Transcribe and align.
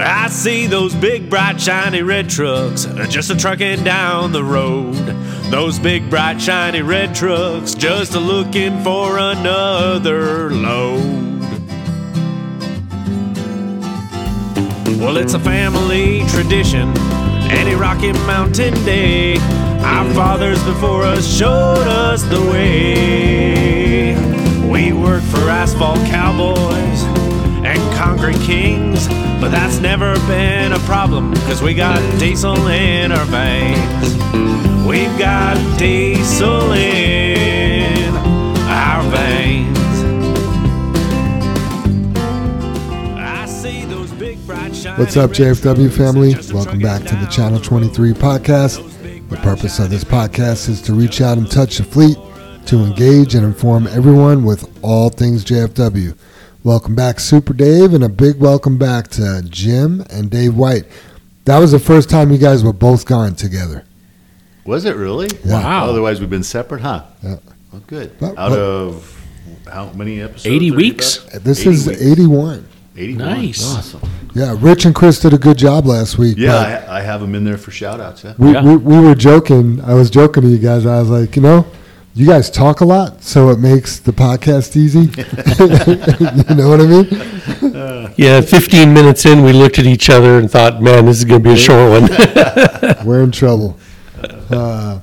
I 0.00 0.28
see 0.28 0.68
those 0.68 0.94
big, 0.94 1.28
bright, 1.28 1.60
shiny 1.60 2.02
red 2.02 2.30
trucks 2.30 2.84
just 3.08 3.30
a 3.30 3.36
trucking 3.36 3.82
down 3.82 4.30
the 4.30 4.44
road. 4.44 4.94
Those 5.50 5.80
big, 5.80 6.08
bright, 6.08 6.40
shiny 6.40 6.82
red 6.82 7.16
trucks 7.16 7.74
just 7.74 8.14
a 8.14 8.20
looking 8.20 8.80
for 8.84 9.18
another 9.18 10.50
load. 10.50 11.42
Well, 15.00 15.16
it's 15.16 15.34
a 15.34 15.40
family 15.40 16.24
tradition, 16.28 16.96
any 17.50 17.74
Rocky 17.74 18.12
Mountain 18.12 18.74
day. 18.84 19.36
Our 19.82 20.08
fathers 20.14 20.62
before 20.62 21.02
us 21.02 21.26
showed 21.26 21.88
us 21.88 22.22
the 22.22 22.40
way. 22.52 24.14
We 24.70 24.92
work 24.92 25.24
for 25.24 25.48
asphalt 25.48 25.98
cowboys 26.06 26.97
concrete 27.98 28.40
kings, 28.42 29.08
but 29.40 29.48
that's 29.48 29.80
never 29.80 30.14
been 30.28 30.72
a 30.72 30.78
problem, 30.80 31.34
cause 31.48 31.60
we 31.60 31.74
got 31.74 31.98
diesel 32.20 32.68
in 32.68 33.10
our 33.10 33.24
veins. 33.24 34.14
We've 34.86 35.18
got 35.18 35.56
diesel 35.76 36.70
in 36.70 38.14
our 38.14 39.02
veins. 39.10 39.78
I 43.18 43.46
see 43.46 43.84
those 43.86 44.12
big 44.12 44.38
What's 44.96 45.16
up, 45.16 45.32
JFW 45.32 45.90
family? 45.90 46.36
Welcome 46.54 46.78
back 46.78 47.02
to 47.02 47.16
the 47.16 47.26
Channel 47.26 47.58
23 47.58 48.12
podcast. 48.12 49.28
The 49.28 49.36
purpose 49.38 49.80
of 49.80 49.90
this 49.90 50.04
podcast 50.04 50.68
is 50.68 50.80
to 50.82 50.94
reach 50.94 51.20
out 51.20 51.36
and 51.36 51.50
touch 51.50 51.78
the 51.78 51.84
fleet, 51.84 52.16
to 52.66 52.78
engage 52.78 53.34
and 53.34 53.44
inform 53.44 53.88
everyone 53.88 54.44
with 54.44 54.70
all 54.84 55.10
things 55.10 55.44
JFW. 55.44 56.16
Welcome 56.68 56.94
back, 56.94 57.18
Super 57.18 57.54
Dave, 57.54 57.94
and 57.94 58.04
a 58.04 58.10
big 58.10 58.40
welcome 58.40 58.76
back 58.76 59.08
to 59.12 59.40
Jim 59.48 60.04
and 60.10 60.30
Dave 60.30 60.54
White. 60.54 60.84
That 61.46 61.60
was 61.60 61.72
the 61.72 61.78
first 61.78 62.10
time 62.10 62.30
you 62.30 62.36
guys 62.36 62.62
were 62.62 62.74
both 62.74 63.06
gone 63.06 63.34
together. 63.36 63.86
Was 64.66 64.84
it 64.84 64.94
really? 64.94 65.30
Yeah. 65.46 65.62
Wow. 65.62 65.88
Otherwise, 65.88 66.20
we've 66.20 66.28
been 66.28 66.42
separate, 66.42 66.82
huh? 66.82 67.04
Yeah. 67.22 67.36
Well, 67.72 67.82
good. 67.86 68.18
But- 68.20 68.36
Out 68.36 68.50
but- 68.50 68.58
of 68.58 69.26
how 69.72 69.90
many 69.92 70.20
episodes? 70.20 70.44
80 70.44 70.70
weeks? 70.72 71.16
This 71.40 71.60
80 71.60 71.70
is 71.70 71.86
weeks. 71.88 72.02
81. 72.02 72.68
81. 72.98 73.16
Nice. 73.26 73.64
Awesome. 73.74 74.02
Yeah, 74.34 74.54
Rich 74.60 74.84
and 74.84 74.94
Chris 74.94 75.20
did 75.20 75.32
a 75.32 75.38
good 75.38 75.56
job 75.56 75.86
last 75.86 76.18
week. 76.18 76.36
Yeah, 76.36 76.84
I, 76.86 76.98
I 76.98 77.00
have 77.00 77.22
them 77.22 77.34
in 77.34 77.44
there 77.44 77.56
for 77.56 77.70
shout 77.70 77.98
outs. 77.98 78.24
Yeah. 78.24 78.34
we, 78.36 78.52
Yeah. 78.52 78.62
we, 78.62 78.76
we 78.76 79.00
were 79.00 79.14
joking. 79.14 79.80
I 79.82 79.94
was 79.94 80.10
joking 80.10 80.42
to 80.42 80.48
you 80.50 80.58
guys. 80.58 80.84
I 80.84 81.00
was 81.00 81.08
like, 81.08 81.34
you 81.34 81.40
know, 81.40 81.64
you 82.18 82.26
guys 82.26 82.50
talk 82.50 82.80
a 82.80 82.84
lot, 82.84 83.22
so 83.22 83.50
it 83.50 83.60
makes 83.60 84.00
the 84.00 84.10
podcast 84.10 84.76
easy. 84.76 85.00
you 86.50 86.56
know 86.56 86.68
what 86.68 86.80
I 86.80 86.86
mean? 86.86 87.34
Yeah, 88.16 88.40
15 88.40 88.92
minutes 88.92 89.24
in, 89.26 89.44
we 89.44 89.52
looked 89.52 89.78
at 89.78 89.86
each 89.86 90.10
other 90.10 90.38
and 90.38 90.50
thought, 90.50 90.82
man, 90.82 91.06
this 91.06 91.18
is 91.18 91.24
going 91.24 91.40
to 91.40 91.48
be 91.48 91.54
a 91.54 91.56
short 91.56 92.02
one. 92.02 93.06
We're 93.06 93.22
in 93.22 93.30
trouble. 93.30 93.78
Uh, 94.50 95.00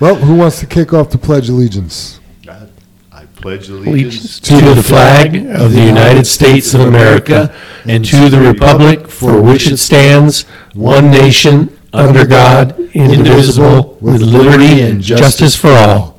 well, 0.00 0.14
who 0.14 0.36
wants 0.36 0.60
to 0.60 0.66
kick 0.66 0.94
off 0.94 1.10
the 1.10 1.18
Pledge 1.18 1.50
of 1.50 1.56
Allegiance? 1.56 2.20
I, 2.48 2.66
I 3.12 3.26
pledge 3.26 3.68
Allegiance 3.68 3.86
allegiance 3.86 4.40
to 4.40 4.54
the 4.74 4.82
flag 4.82 5.36
of 5.36 5.72
the 5.72 5.84
United 5.84 6.24
States 6.24 6.72
of 6.72 6.80
America 6.80 7.54
and 7.84 8.02
to 8.06 8.30
the 8.30 8.40
republic 8.40 9.08
for 9.08 9.42
which 9.42 9.70
it 9.70 9.76
stands, 9.76 10.44
one 10.72 11.10
nation, 11.10 11.76
under 11.92 12.26
God, 12.26 12.78
indivisible, 12.94 13.98
with 14.00 14.22
liberty 14.22 14.80
and 14.80 15.02
justice 15.02 15.54
for 15.54 15.70
all. 15.70 16.13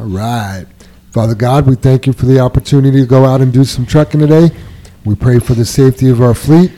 All 0.00 0.06
right. 0.06 0.64
Father 1.12 1.34
God, 1.34 1.66
we 1.66 1.76
thank 1.76 2.06
you 2.06 2.14
for 2.14 2.24
the 2.24 2.40
opportunity 2.40 3.02
to 3.02 3.06
go 3.06 3.26
out 3.26 3.42
and 3.42 3.52
do 3.52 3.64
some 3.64 3.84
trucking 3.84 4.20
today. 4.20 4.48
We 5.04 5.14
pray 5.14 5.40
for 5.40 5.52
the 5.52 5.66
safety 5.66 6.08
of 6.08 6.22
our 6.22 6.32
fleet, 6.32 6.72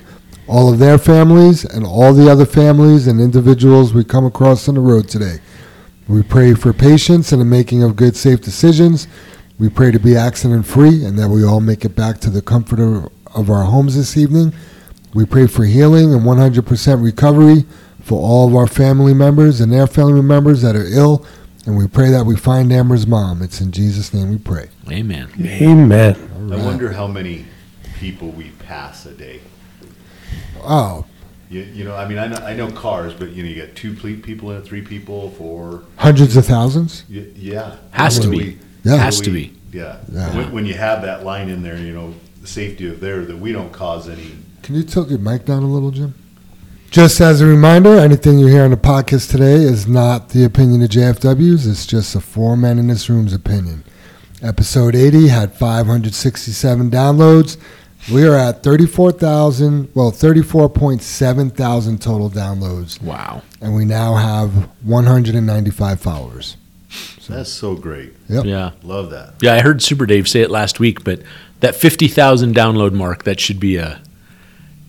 all 0.49 0.73
of 0.73 0.81
their 0.81 0.99
families, 0.99 1.65
and 1.65 1.87
all 1.87 2.13
the 2.13 2.29
other 2.29 2.45
families 2.45 3.07
and 3.07 3.21
individuals 3.21 3.95
we 3.95 4.03
come 4.03 4.27
across 4.27 4.69
on 4.69 4.75
the 4.75 4.81
road 4.81 5.09
today. 5.09 5.37
We 6.09 6.25
pray 6.25 6.55
for 6.55 6.73
patience 6.73 7.31
and 7.31 7.41
the 7.41 7.45
making 7.45 7.85
of 7.85 7.95
good, 7.95 8.17
safe 8.17 8.41
decisions. 8.41 9.07
We 9.57 9.69
pray 9.69 9.93
to 9.93 10.01
be 10.01 10.17
accident 10.17 10.67
free 10.67 11.05
and 11.05 11.17
that 11.21 11.29
we 11.29 11.45
all 11.45 11.61
make 11.61 11.85
it 11.85 11.95
back 11.95 12.19
to 12.23 12.31
the 12.31 12.43
comfort 12.43 12.81
of, 12.81 13.09
of 13.37 13.51
our 13.51 13.63
homes 13.63 13.95
this 13.95 14.17
evening. 14.17 14.53
We 15.15 15.27
pray 15.27 15.47
for 15.47 15.65
healing 15.65 16.13
and 16.13 16.23
100% 16.23 17.05
recovery 17.05 17.67
for 18.01 18.21
all 18.21 18.49
of 18.49 18.57
our 18.57 18.67
family 18.67 19.15
members 19.15 19.61
and 19.61 19.73
their 19.73 19.87
family 19.87 20.23
members 20.23 20.63
that 20.63 20.75
are 20.75 20.89
ill. 20.89 21.25
And 21.65 21.77
we 21.77 21.87
pray 21.87 22.11
that 22.11 22.25
we 22.27 22.37
find 22.37 22.73
Ambyr's 22.73 23.07
mom. 23.07 23.41
It's 23.43 23.61
in 23.61 23.71
Jesus' 23.71 24.13
name 24.13 24.31
we 24.31 24.39
pray. 24.39 24.69
Amen. 24.91 25.29
Amen. 25.41 26.51
I 26.53 26.57
wonder 26.57 26.93
how 26.93 27.07
many 27.07 27.47
people 27.99 28.31
we 28.31 28.51
pass 28.67 29.07
a 29.07 29.13
day. 29.13 29.41
Oh, 30.65 31.05
You, 31.51 31.61
you 31.63 31.85
know, 31.85 31.95
I 31.95 32.09
mean, 32.09 32.19
I 32.19 32.27
know, 32.27 32.37
I 32.39 32.55
know 32.55 32.71
cars, 32.71 33.13
but 33.15 33.31
you 33.31 33.43
know, 33.43 33.49
you 33.49 33.65
got 33.65 33.77
two 33.77 33.95
ple- 33.95 34.17
people 34.23 34.51
in 34.51 34.57
it, 34.57 34.65
three 34.65 34.83
people, 34.83 35.31
four. 35.33 35.83
hundreds 35.97 36.37
of 36.37 36.47
thousands? 36.47 37.05
y- 37.11 37.27
Yeah. 37.37 37.77
Has 37.93 38.19
to 38.21 38.29
be. 38.29 38.37
we- 38.37 38.59
Yeah. 38.85 38.97
Has 38.97 39.19
so 39.19 39.25
to 39.25 39.31
be. 39.31 39.53
Yeah. 39.73 39.99
Yeah. 40.11 40.37
When, 40.37 40.53
when 40.53 40.67
you 40.67 40.75
have 40.75 41.03
that 41.03 41.25
line 41.25 41.49
in 41.49 41.63
there, 41.63 41.77
you 41.79 41.93
know, 41.93 42.15
the 42.41 42.47
safety 42.49 42.89
of 42.89 43.01
there, 43.01 43.25
that 43.25 43.39
we 43.39 43.53
don't 43.53 43.71
cause 43.73 44.09
any 44.09 44.33
Can 44.63 44.75
you 44.77 44.83
tilt 44.83 45.11
your 45.11 45.19
mic 45.19 45.45
down 45.45 45.63
a 45.63 45.67
little, 45.67 45.91
Jim? 45.91 46.15
Just 46.93 47.23
as 47.23 47.41
a 47.41 47.47
reminder, 47.47 47.99
anything 47.99 48.39
you 48.39 48.49
hear 48.49 48.65
on 48.65 48.71
the 48.71 48.77
podcast 48.77 49.31
today 49.31 49.55
is 49.55 49.87
not 49.87 50.29
the 50.29 50.45
opinion 50.45 50.83
of 50.83 50.91
JFW's. 50.91 51.67
It's 51.67 51.87
just 51.87 52.15
a 52.15 52.21
four 52.21 52.55
men 52.55 52.79
in 52.79 52.89
this 52.89 53.09
room's 53.09 53.33
opinion. 53.33 53.83
Episode 54.43 54.95
80 54.95 55.29
had 55.29 55.55
567 55.55 56.91
downloads. 56.91 57.57
We 58.13 58.27
are 58.27 58.35
at 58.37 58.63
34,000, 58.63 59.89
well, 59.95 60.13
34.7 60.13 61.57
thousand 61.57 62.03
total 62.03 62.29
downloads. 62.29 63.01
Wow. 63.01 63.41
And 63.63 63.75
we 63.75 63.87
now 63.87 64.17
have 64.17 64.69
195 64.83 65.99
followers. 65.99 66.59
That's 67.27 67.51
so 67.51 67.75
great. 67.75 68.13
Yep. 68.29 68.45
Yeah. 68.45 68.73
Love 68.83 69.09
that. 69.13 69.37
Yeah, 69.41 69.55
I 69.55 69.63
heard 69.63 69.83
Super 69.83 70.05
Dave 70.05 70.29
say 70.29 70.43
it 70.43 70.51
last 70.51 70.79
week, 70.79 71.05
but 71.05 71.23
that 71.61 71.75
50,000 71.75 72.55
download 72.55 72.93
mark, 72.93 73.25
that 73.25 73.41
should 73.41 73.59
be 73.59 73.77
a. 73.77 74.03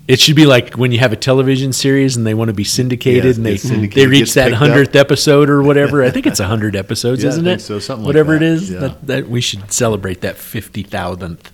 It 0.05 0.19
should 0.19 0.35
be 0.35 0.45
like 0.45 0.73
when 0.73 0.91
you 0.91 0.99
have 0.99 1.13
a 1.13 1.15
television 1.15 1.71
series 1.71 2.17
and 2.17 2.27
they 2.27 2.33
want 2.33 2.49
to 2.49 2.53
be 2.53 2.65
syndicated 2.65 3.23
Yes, 3.25 3.37
and 3.37 3.45
they 3.45 3.55
syndicated, 3.55 3.93
they 4.03 4.07
reach 4.07 4.33
that 4.33 4.51
hundredth 4.51 4.95
episode 4.97 5.49
or 5.49 5.63
whatever. 5.63 6.03
I 6.03 6.09
think 6.09 6.25
it's 6.27 6.39
hundred 6.41 6.75
episodes, 6.75 7.23
Yeah, 7.23 7.29
isn't 7.29 7.45
think 7.45 7.59
it? 7.59 7.63
so, 7.63 7.79
something 7.79 8.03
like 8.03 8.07
whatever 8.07 8.33
that, 8.33 8.41
it 8.43 8.47
is. 8.51 8.69
yeah. 8.71 8.79
That, 8.79 9.07
that 9.07 9.29
we 9.29 9.39
should 9.39 9.71
celebrate 9.71 10.19
that 10.21 10.35
fifty 10.35 10.83
thousandth, 10.83 11.49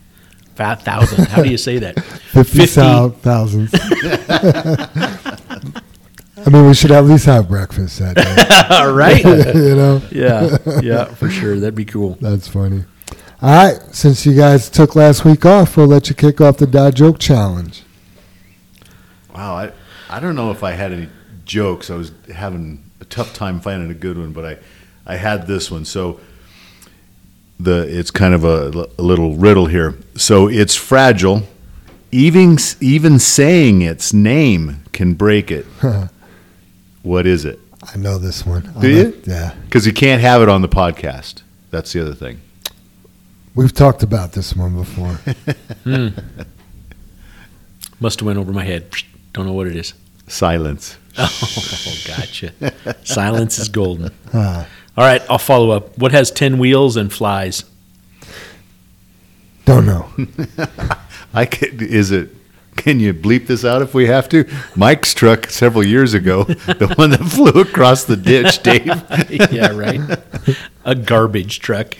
fat 0.56 0.82
thousand. 0.84 1.26
How 1.28 1.44
do 1.44 1.50
you 1.50 1.58
say 1.58 1.78
that? 1.78 2.00
50,000. 2.04 3.70
I 6.46 6.50
mean, 6.50 6.68
we 6.68 6.74
should 6.74 6.92
at 6.92 7.04
least 7.04 7.26
have 7.26 7.50
breakfast 7.50 8.00
that 8.00 8.16
day. 8.16 8.76
All 8.76 8.92
right. 8.94 9.24
you 9.24 9.76
know? 9.76 10.02
Yeah, 10.12 10.58
yeah, 10.82 11.06
for 11.06 11.30
sure. 11.30 11.56
That'd 11.60 11.76
be 11.76 11.86
cool. 11.86 12.18
That's 12.22 12.48
funny. 12.48 12.86
All 13.42 13.50
right, 13.72 13.80
since 13.94 14.26
you 14.26 14.36
guys 14.36 14.70
took 14.70 14.96
last 14.96 15.24
week 15.26 15.46
off, 15.46 15.78
we'll 15.78 15.88
let 15.88 16.10
you 16.10 16.16
kick 16.16 16.42
off 16.42 16.58
the 16.58 16.68
Dad 16.68 16.96
Joke 16.96 17.20
Challenge. 17.20 17.84
Wow. 19.40 19.56
I, 19.56 19.72
I 20.10 20.20
don't 20.20 20.36
know 20.36 20.52
if 20.52 20.64
I 20.64 20.72
had 20.72 20.92
any 20.92 21.08
jokes. 21.46 21.90
I 21.90 21.96
was 21.96 22.12
having 22.34 22.84
a 23.00 23.06
tough 23.06 23.34
time 23.34 23.62
finding 23.62 23.90
a 23.90 23.94
good 23.94 24.18
one, 24.18 24.34
but 24.34 24.46
I, 24.46 24.58
I 25.14 25.16
had 25.16 25.48
this 25.48 25.72
one. 25.72 25.86
So 25.86 26.20
the 27.58 27.88
it's 27.88 28.12
kind 28.12 28.34
of 28.34 28.44
a, 28.44 28.88
a 28.98 29.02
little 29.02 29.38
riddle 29.38 29.68
here. 29.68 29.98
So 30.16 30.50
it's 30.50 30.76
fragile. 30.76 31.44
Even 32.12 32.58
even 32.82 33.18
saying 33.18 33.82
its 33.82 34.12
name 34.12 34.84
can 34.92 35.14
break 35.14 35.52
it. 35.52 35.66
what 37.04 37.26
is 37.26 37.46
it? 37.46 37.60
I 37.94 37.96
know 37.96 38.18
this 38.18 38.46
one. 38.46 38.64
Do 38.64 38.72
I'll 38.76 38.86
you? 38.86 39.04
let- 39.06 39.28
yeah. 39.28 39.56
Because 39.64 39.88
you 39.88 39.94
can't 39.94 40.22
have 40.22 40.42
it 40.42 40.50
on 40.50 40.62
the 40.62 40.68
podcast. 40.68 41.44
That's 41.72 41.94
the 41.94 42.02
other 42.02 42.14
thing. 42.14 42.42
We've 43.56 43.74
talked 43.74 44.04
about 44.04 44.34
this 44.34 44.54
one 44.54 44.76
before. 44.76 45.18
Hmm. 45.86 46.10
Must 48.02 48.20
have 48.20 48.28
went 48.28 48.38
over 48.40 48.52
my 48.54 48.64
head. 48.64 48.86
Don't 49.34 49.46
know 49.46 49.54
what 49.54 49.68
it 49.68 49.76
is. 49.76 49.94
Silence. 50.28 50.98
Oh, 51.22 51.96
gotcha. 52.08 52.54
Silence 53.04 53.60
is 53.60 53.68
golden. 53.68 54.12
Ah, 54.34 54.66
All 54.96 55.04
right, 55.04 55.22
I'll 55.30 55.38
follow 55.38 55.72
up. 55.72 55.98
What 55.98 56.14
has 56.14 56.32
ten 56.32 56.58
wheels 56.60 56.96
and 56.96 57.12
flies? 57.12 57.66
don't 59.66 59.86
know. 59.86 60.10
I 61.34 61.46
could, 61.46 61.82
is 61.82 62.12
it? 62.12 62.30
Can 62.78 63.00
you 63.02 63.14
bleep 63.14 63.48
this 63.48 63.66
out 63.66 63.82
if 63.82 63.94
we 63.94 64.06
have 64.08 64.30
to? 64.30 64.46
Mike's 64.76 65.14
truck 65.14 65.48
several 65.48 65.86
years 65.86 66.14
ago, 66.14 66.46
the 66.46 66.94
one 66.98 67.10
that 67.10 67.20
flew 67.20 67.62
across 67.62 68.06
the 68.06 68.16
ditch, 68.16 68.64
Dave. 68.64 68.86
yeah, 69.52 69.72
right. 69.76 70.00
A 70.86 70.96
garbage 70.96 71.60
truck. 71.60 71.96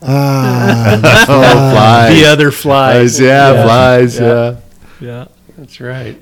Ah, 0.00 1.00
Oh, 1.28 1.42
flies. 1.72 2.14
The 2.14 2.26
other 2.28 2.50
flies. 2.52 3.18
Flies, 3.18 3.20
yeah, 3.20 3.52
Yeah. 3.52 3.64
flies, 3.64 4.18
Yeah. 4.20 4.26
yeah. 4.30 4.56
Yeah, 5.00 5.24
that's 5.58 5.80
right. 5.80 6.20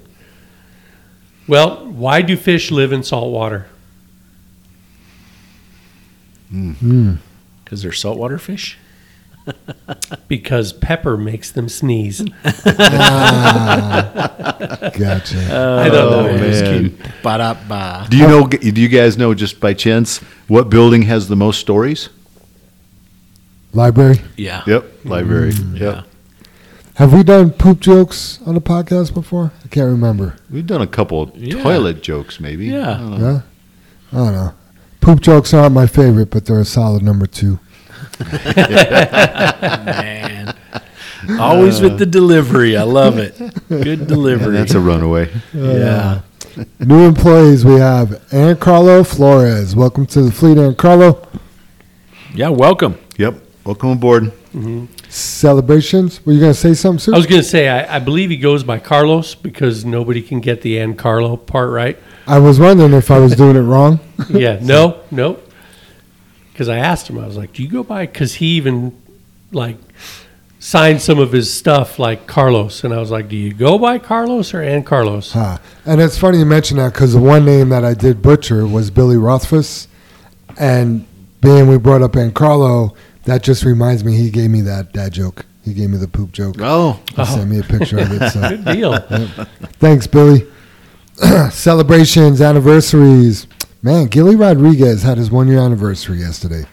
Well, 1.50 1.84
why 1.86 2.22
do 2.22 2.36
fish 2.36 2.70
live 2.70 2.92
in 2.92 3.02
salt 3.02 3.32
water? 3.32 3.66
Because 6.48 7.82
they're 7.82 7.90
saltwater 7.90 8.38
fish. 8.38 8.78
because 10.28 10.72
pepper 10.72 11.16
makes 11.16 11.50
them 11.50 11.68
sneeze. 11.68 12.22
Ah, 12.44 14.12
gotcha. 14.96 15.38
I 15.82 15.90
thought 15.90 16.10
that 16.10 16.40
was 16.40 16.62
man. 16.62 16.90
cute. 16.90 17.00
Ba-da-ba. 17.20 18.06
Do 18.08 18.16
you 18.16 18.28
know? 18.28 18.46
Do 18.46 18.80
you 18.80 18.88
guys 18.88 19.18
know 19.18 19.34
just 19.34 19.58
by 19.58 19.74
chance 19.74 20.18
what 20.46 20.70
building 20.70 21.02
has 21.02 21.26
the 21.26 21.34
most 21.34 21.58
stories? 21.58 22.10
Library. 23.72 24.20
Yeah. 24.36 24.62
Yep, 24.68 25.04
library. 25.04 25.50
Yeah. 25.50 25.94
Yep. 25.96 26.06
Have 27.00 27.14
we 27.14 27.22
done 27.22 27.50
poop 27.50 27.80
jokes 27.80 28.38
on 28.44 28.54
the 28.54 28.60
podcast 28.60 29.14
before? 29.14 29.52
I 29.64 29.68
can't 29.68 29.88
remember. 29.90 30.36
We've 30.50 30.66
done 30.66 30.82
a 30.82 30.86
couple 30.86 31.22
of 31.22 31.34
Yeah. 31.34 31.62
toilet 31.62 32.02
jokes, 32.02 32.38
maybe. 32.40 32.66
Yeah. 32.66 32.90
I. 33.00 33.16
Yeah. 33.18 33.40
I 34.12 34.16
don't 34.16 34.32
know. 34.34 34.52
Poop 35.00 35.20
jokes 35.22 35.54
aren't 35.54 35.72
my 35.72 35.86
favorite, 35.86 36.28
but 36.30 36.44
they're 36.44 36.60
a 36.60 36.64
solid 36.66 37.02
number 37.02 37.26
two. 37.26 37.58
Man. 39.40 40.54
Always 41.38 41.80
with 41.80 41.98
the 41.98 42.04
delivery. 42.04 42.76
I 42.76 42.82
love 42.82 43.16
it. 43.16 43.34
Good 43.70 44.00
Yeah, 44.00 44.04
delivery. 44.06 44.52
that's 44.52 44.74
a 44.74 44.80
runaway. 44.80 45.30
yeah. 45.54 46.20
New 46.80 47.06
employees 47.06 47.64
we 47.64 47.76
have 47.76 48.20
Aaron 48.30 48.58
Carlo 48.58 49.04
Flores. 49.04 49.74
Welcome 49.74 50.04
to 50.08 50.20
the 50.20 50.30
fleet, 50.32 50.58
Aaron 50.58 50.74
Carlo. 50.74 51.26
Yeah, 52.34 52.50
welcome. 52.50 52.98
Yep. 53.16 53.40
Welcome 53.64 53.90
aboard. 53.90 54.32
Celebrations. 55.08 56.24
Were 56.26 56.32
you 56.32 56.40
going 56.40 56.52
to 56.52 56.58
say 56.58 56.74
something, 56.74 56.98
Sue? 56.98 57.14
I 57.14 57.16
was 57.16 57.26
going 57.26 57.40
to 57.40 57.46
say, 57.46 57.68
I, 57.68 57.96
I 57.96 57.98
believe 57.98 58.30
he 58.30 58.36
goes 58.36 58.64
by 58.64 58.78
Carlos 58.78 59.34
because 59.34 59.84
nobody 59.84 60.22
can 60.22 60.40
get 60.40 60.62
the 60.62 60.78
and 60.78 60.98
Carlo 60.98 61.36
part 61.36 61.70
right. 61.70 61.96
I 62.26 62.38
was 62.38 62.58
wondering 62.58 62.92
if 62.92 63.10
I 63.10 63.18
was 63.18 63.34
doing 63.34 63.56
it 63.56 63.60
wrong. 63.60 64.00
Yeah, 64.28 64.58
no, 64.60 65.00
no. 65.10 65.40
Because 66.52 66.68
I 66.68 66.76
asked 66.76 67.08
him, 67.08 67.18
I 67.18 67.26
was 67.26 67.36
like, 67.36 67.54
"Do 67.54 67.62
you 67.62 67.70
go 67.70 67.82
by?" 67.82 68.06
Because 68.06 68.34
he 68.34 68.56
even 68.56 68.94
like 69.50 69.76
signed 70.58 71.00
some 71.00 71.18
of 71.18 71.32
his 71.32 71.52
stuff 71.52 71.98
like 71.98 72.26
Carlos, 72.26 72.84
and 72.84 72.92
I 72.92 72.98
was 72.98 73.10
like, 73.10 73.28
"Do 73.28 73.36
you 73.36 73.54
go 73.54 73.78
by 73.78 73.98
Carlos 73.98 74.52
or 74.52 74.60
and 74.60 74.84
Carlos?" 74.84 75.32
Huh. 75.32 75.58
And 75.86 76.00
it's 76.02 76.18
funny 76.18 76.38
you 76.38 76.44
mention 76.44 76.76
that 76.76 76.92
because 76.92 77.14
the 77.14 77.20
one 77.20 77.46
name 77.46 77.70
that 77.70 77.82
I 77.82 77.94
did 77.94 78.20
butcher 78.20 78.66
was 78.66 78.90
Billy 78.90 79.16
Rothfuss. 79.16 79.88
And 80.58 81.06
being 81.40 81.66
we 81.66 81.78
brought 81.78 82.02
up 82.02 82.14
Aaron 82.14 82.32
Carlo, 82.32 82.94
that 83.24 83.42
just 83.42 83.64
reminds 83.64 84.04
me 84.04 84.16
he 84.16 84.30
gave 84.30 84.50
me 84.50 84.60
that 84.62 84.92
dad 84.92 85.12
joke. 85.12 85.44
He 85.64 85.74
gave 85.74 85.90
me 85.90 85.98
the 85.98 86.08
poop 86.08 86.32
joke. 86.32 86.56
Oh, 86.58 86.98
He 87.16 87.24
sent 87.26 87.50
me 87.50 87.58
a 87.58 87.62
picture 87.62 87.98
of 87.98 88.10
it. 88.10 88.30
So. 88.30 88.40
Good 88.48 88.64
deal. 88.64 88.98
Thanks, 89.78 90.06
Billy. 90.06 90.46
Celebrations, 91.50 92.40
anniversaries. 92.40 93.46
Man, 93.82 94.06
Gilly 94.06 94.36
Rodriguez 94.36 95.02
had 95.02 95.18
his 95.18 95.30
one 95.30 95.48
year 95.48 95.58
anniversary 95.60 96.18
yesterday. 96.18 96.64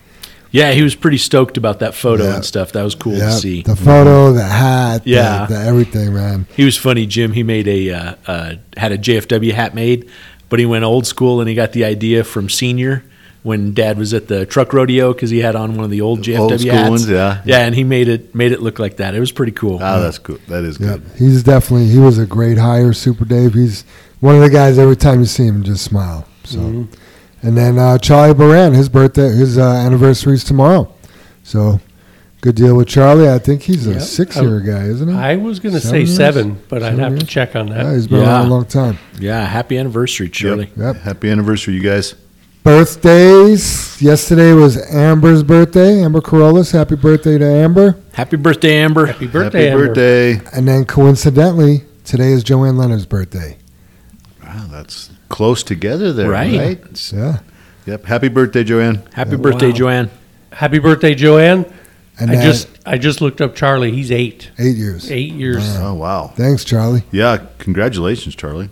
Yeah, 0.52 0.72
he 0.72 0.82
was 0.82 0.96
pretty 0.96 1.18
stoked 1.18 1.58
about 1.58 1.80
that 1.80 1.94
photo 1.94 2.24
Yeah. 2.24 2.36
and 2.36 2.46
stuff. 2.46 2.72
That 2.72 2.84
was 2.84 2.96
cool 2.96 3.18
Yeah, 3.18 3.28
to 3.28 3.32
see. 3.34 3.62
The 3.64 3.76
photo, 3.76 4.32
the 4.32 4.44
hat, 4.44 5.04
the- 5.04 5.12
Yeah. 5.12 5.46
the, 5.46 5.58
everything, 5.60 6.14
man. 6.14 6.48
He 6.56 6.64
was 6.64 6.78
funny, 6.78 7.06
Jim. 7.06 7.34
He 7.34 7.44
made 7.44 7.68
a 7.68 7.92
uh, 7.92 8.16
uh, 8.26 8.54
had 8.78 8.92
a 8.94 8.98
JFW 8.98 9.52
hat 9.52 9.76
made, 9.76 10.10
but 10.50 10.60
he 10.60 10.66
went 10.66 10.86
old 10.86 11.06
school 11.06 11.40
and 11.42 11.50
he 11.50 11.56
got 11.56 11.74
the 11.74 11.84
idea 11.84 12.24
from 12.24 12.50
Senior 12.50 13.04
when 13.44 13.74
Dad 13.74 13.98
was 13.98 14.13
at 14.13 14.28
the 14.28 14.45
truck 14.45 14.74
rodeo 14.74 15.13
because 15.13 15.30
he 15.30 15.39
had 15.39 15.56
on 15.56 15.75
one 15.75 15.86
of 15.86 15.89
the 15.92 16.01
old 16.01 16.22
JFW 16.22 16.39
Old 16.39 16.60
school 16.60 16.72
hats. 16.74 16.89
ones, 16.89 17.10
yeah. 17.10 17.42
yeah, 17.45 17.66
and 17.66 17.74
he 17.75 17.84
made 17.84 18.07
it 18.10 18.34
made 18.36 18.51
it 18.51 18.62
look 18.62 18.80
like 18.80 18.98
that. 18.98 19.16
It 19.16 19.19
was 19.19 19.31
pretty 19.31 19.51
cool. 19.54 19.80
ah, 19.81 20.00
that's 20.00 20.18
good. 20.19 20.42
That 20.48 20.63
is 20.63 20.80
Yep. 20.80 20.89
good. 20.89 21.04
He's 21.18 21.44
definitely 21.44 21.88
he 21.88 22.00
was 22.00 22.18
a 22.18 22.25
great 22.25 22.57
hire, 22.57 22.92
Super 22.94 23.25
Dave. 23.25 23.54
He's 23.54 23.84
one 24.19 24.36
of 24.36 24.42
the 24.42 24.50
guys 24.50 24.78
every 24.78 24.95
time 24.98 25.19
you 25.19 25.25
see 25.25 25.45
him 25.45 25.63
just 25.63 25.84
smile. 25.86 26.28
So 26.44 26.88
and 27.44 27.56
then 27.57 27.78
uh, 27.78 27.98
Charlie 28.00 28.34
Baran, 28.34 28.74
his 28.74 28.89
birthday 28.89 29.30
his 29.30 29.57
uh, 29.57 29.63
anniversary 29.63 30.33
is 30.33 30.44
tomorrow. 30.44 30.92
So 31.44 31.80
good 32.42 32.56
deal 32.56 32.75
with 32.75 32.88
Charlie. 32.88 33.30
I 33.30 33.38
think 33.40 33.62
he's 33.62 33.88
a 33.88 33.92
Yep. 33.94 34.01
six 34.01 34.36
year 34.36 34.60
guy, 34.60 34.83
isn't 34.86 35.07
he? 35.07 35.13
I 35.16 35.36
was 35.38 35.60
going 35.60 35.74
to 35.75 35.80
say 35.81 36.00
years? 36.00 36.16
seven, 36.16 36.60
but 36.68 36.83
I'd 36.83 36.95
Seven 36.95 37.00
have 37.00 37.19
to 37.19 37.25
check 37.25 37.56
on 37.56 37.68
yeah, 37.69 37.83
that. 37.83 37.94
he's 37.94 38.07
been 38.07 38.22
Yeah. 38.22 38.28
around 38.28 38.45
a 38.48 38.50
long 38.50 38.66
time. 38.66 38.98
yeah, 39.19 39.45
happy 39.45 39.78
anniversary, 39.78 40.28
Charlie. 40.30 40.69
Yep. 40.75 40.95
Yep. 40.95 40.95
Happy 41.04 41.30
anniversary, 41.30 41.75
you 41.75 41.81
guys. 41.81 42.16
Birthdays. 42.68 44.02
Yesterday 44.02 44.52
was 44.52 44.75
Ambyr's 44.94 45.42
birthday. 45.42 46.04
Amber 46.04 46.19
Corollas. 46.19 46.69
Happy 46.72 46.98
birthday 46.98 47.38
to 47.38 47.46
Amber. 47.46 47.96
Happy 48.12 48.36
birthday, 48.36 48.80
Amber. 48.80 49.06
Happy 49.06 49.25
birthday, 49.25 49.68
Happy 49.68 49.72
Amber. 49.72 49.88
birthday. 49.88 50.42
And 50.52 50.68
then 50.68 50.84
coincidentally, 50.84 51.86
today 52.04 52.34
is 52.34 52.44
Joanne 52.44 52.78
Leonard's 52.78 53.06
birthday. 53.06 53.56
Wow, 54.44 54.66
that's 54.69 55.12
close 55.30 55.64
together 55.64 56.12
there, 56.12 56.30
Right. 56.30 56.60
right? 56.60 57.12
Yeah. 57.14 57.38
Yep. 57.86 58.04
Happy 58.06 58.28
birthday, 58.28 58.66
Joanne. 58.66 59.02
Happy 59.14 59.31
Yeah. 59.31 59.38
birthday, 59.38 59.68
Wow. 59.68 59.72
Joanne. 59.78 60.10
Happy 60.52 60.80
birthday, 60.80 61.16
Joanne. 61.16 61.66
And 62.19 62.31
I 62.31 62.36
then 62.36 62.44
just 62.44 62.68
I 62.86 62.98
just 62.98 63.22
looked 63.22 63.40
up 63.40 63.56
Charlie. 63.56 63.92
He's 63.92 64.12
eight. 64.12 64.50
eight 64.60 64.75
years. 64.75 65.10
Eight 65.10 65.31
years. 65.31 65.64
Oh 65.80 65.94
wow. 65.94 66.34
Thanks, 66.36 66.66
Charlie. 66.66 67.04
Yeah. 67.12 67.38
Congratulations, 67.60 68.36
Charlie. 68.36 68.69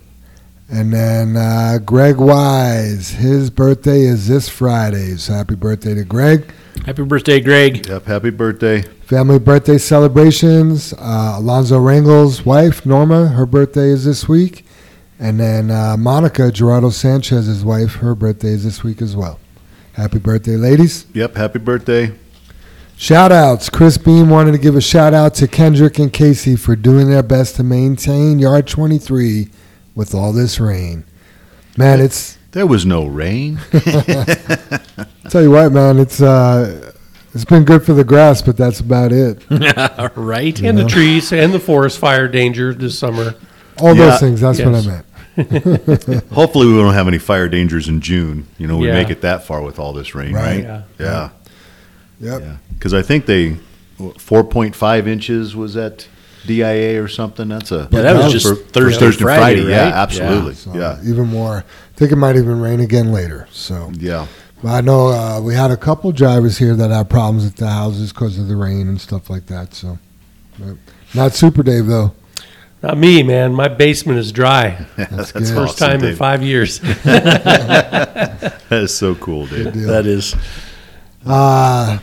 And 0.70 0.92
then 0.92 1.38
uh, 1.38 1.78
Greg 1.86 2.18
Wise, 2.18 3.10
his 3.10 3.50
birthday 3.50 4.02
is 4.02 4.28
this 4.28 4.50
Friday. 4.50 5.16
So 5.18 5.34
happy 5.34 5.56
birthday 5.56 5.94
to 5.94 6.04
Greg. 6.04 6.52
Happy 6.86 7.04
birthday, 7.04 7.40
Greg. 7.40 7.88
Yep. 7.88 8.06
Happy 8.06 8.30
birthday. 8.32 8.82
Family 8.82 9.40
birthday 9.40 9.78
celebrations. 9.78 10.94
Uh, 10.94 11.36
Alonzo 11.38 11.80
Rangel's 11.80 12.46
wife, 12.46 12.86
Norma, 12.86 13.28
her 13.28 13.46
birthday 13.46 13.90
is 13.90 14.06
this 14.06 14.28
week. 14.28 14.66
And 15.20 15.40
then 15.40 15.72
uh, 15.72 15.98
Monica, 15.98 16.52
Gerardo 16.52 16.90
Sanchez's 16.90 17.64
wife, 17.64 17.96
her 17.96 18.16
birthday 18.16 18.50
is 18.50 18.64
this 18.64 18.84
week 18.84 19.02
as 19.02 19.16
well. 19.16 19.40
Happy 19.94 20.20
birthday, 20.20 20.58
ladies. 20.58 21.06
Yep. 21.14 21.36
Happy 21.36 21.60
birthday. 21.60 22.14
Shout 22.98 23.32
outs. 23.32 23.70
Chris 23.70 23.98
Beam 23.98 24.30
wanted 24.30 24.52
to 24.54 24.58
give 24.58 24.76
a 24.76 24.82
shout 24.82 25.14
out 25.14 25.36
to 25.36 25.48
Kendrick 25.48 26.00
and 26.00 26.12
Casey 26.12 26.56
for 26.56 26.76
doing 26.76 27.10
their 27.10 27.24
best 27.24 27.56
to 27.58 27.64
maintain 27.64 28.40
yard 28.40 28.68
23 28.68 29.50
with 29.96 30.14
all 30.14 30.32
this 30.34 30.60
rain. 30.60 31.06
Man, 31.78 32.00
it's 32.00 32.38
There 32.52 32.68
was 32.68 32.86
no 32.86 33.06
rain. 33.06 33.60
tell 35.30 35.42
you 35.42 35.52
what, 35.52 35.72
man, 35.72 35.98
it's 36.00 36.22
uh 36.22 36.92
it's 37.34 37.44
been 37.46 37.66
good 37.66 37.84
for 37.84 37.94
the 37.94 38.04
grass, 38.06 38.42
but 38.42 38.56
that's 38.56 38.80
about 38.80 39.12
it. 39.12 39.44
right? 40.16 40.58
And 40.62 40.78
the 40.78 40.86
trees 40.86 41.34
and 41.34 41.54
the 41.54 41.60
forest 41.60 42.00
fire 42.00 42.28
danger 42.30 42.74
this 42.74 42.98
summer. 42.98 43.36
All 43.82 43.94
Yeah. 43.96 44.12
those 44.12 44.20
things, 44.22 44.40
that's 44.42 44.60
what 44.60 44.74
I 44.76 44.82
meant. 44.86 45.06
Hopefully, 46.32 46.66
we 46.68 46.78
won't 46.78 46.96
have 46.96 47.10
any 47.10 47.18
fire 47.18 47.50
dangers 47.50 47.90
in 47.90 48.00
June. 48.00 48.48
You 48.58 48.68
know, 48.68 48.78
we 48.78 48.88
Yeah. 48.88 48.94
make 48.94 49.10
it 49.10 49.20
that 49.22 49.46
far 49.46 49.62
with 49.62 49.80
all 49.80 49.92
this 49.92 50.16
rain, 50.16 50.34
Right. 50.34 50.44
right? 50.44 50.64
Yeah. 50.64 50.82
Yeah. 50.98 51.30
Yep. 52.22 52.42
Yeah. 52.42 52.56
Because 52.78 52.94
I 52.94 53.02
think 53.02 53.26
they, 53.26 53.58
four 54.18 54.46
point 54.46 54.74
five 54.74 55.06
inches 55.06 55.58
was 55.58 55.76
at 55.76 56.08
DIA 56.48 57.02
or 57.02 57.08
something. 57.08 57.48
That's 57.50 57.72
a 57.72 57.88
Yeah, 57.92 58.02
that 58.02 58.16
was 58.16 58.26
was 58.26 58.34
just 58.34 58.48
for- 58.48 58.56
Thursday, 58.56 59.00
Thursday, 59.00 59.24
Friday, 59.24 59.40
Friday. 59.40 59.62
right? 59.64 59.70
Yeah, 59.90 60.02
absolutely. 60.02 60.54
So 60.56 60.74
Yeah. 60.76 60.98
even 61.06 61.28
more. 61.28 61.58
I 61.58 61.98
think 61.98 62.12
it 62.12 62.16
might 62.18 62.36
even 62.36 62.60
rain 62.60 62.80
again 62.80 63.12
later. 63.12 63.48
So 63.52 63.92
Yeah. 63.98 64.28
but 64.64 64.70
I 64.72 64.82
know 64.82 65.08
uh, 65.10 65.42
we 65.42 65.54
had 65.56 65.72
a 65.72 65.78
couple 65.78 66.12
drivers 66.12 66.58
here 66.58 66.76
that 66.76 66.92
had 66.92 67.10
problems 67.10 67.46
at 67.46 67.56
the 67.56 67.68
houses 67.70 68.12
because 68.14 68.38
of 68.38 68.48
the 68.48 68.56
rain 68.56 68.88
and 68.88 69.00
stuff 69.00 69.30
like 69.30 69.46
that. 69.48 69.74
So 69.74 69.98
but 70.60 70.76
not 71.14 71.34
Super 71.34 71.64
Dave 71.64 71.86
though. 71.88 72.14
Not 72.84 72.98
me, 73.00 73.24
man. 73.24 73.54
My 73.54 73.68
basement 73.68 74.20
is 74.20 74.32
dry. 74.32 74.86
That's, 74.98 75.10
That's 75.10 75.32
good. 75.32 75.48
First 75.56 75.82
Awesome, 75.82 76.02
time 76.02 76.04
in 76.04 76.16
five 76.16 76.44
years. 76.44 76.80
That 77.04 78.84
is 78.84 78.96
so 78.96 79.16
cool, 79.16 79.46
dude. 79.48 79.74
That 79.74 80.06
is. 80.06 80.36
Uh, 81.26 82.00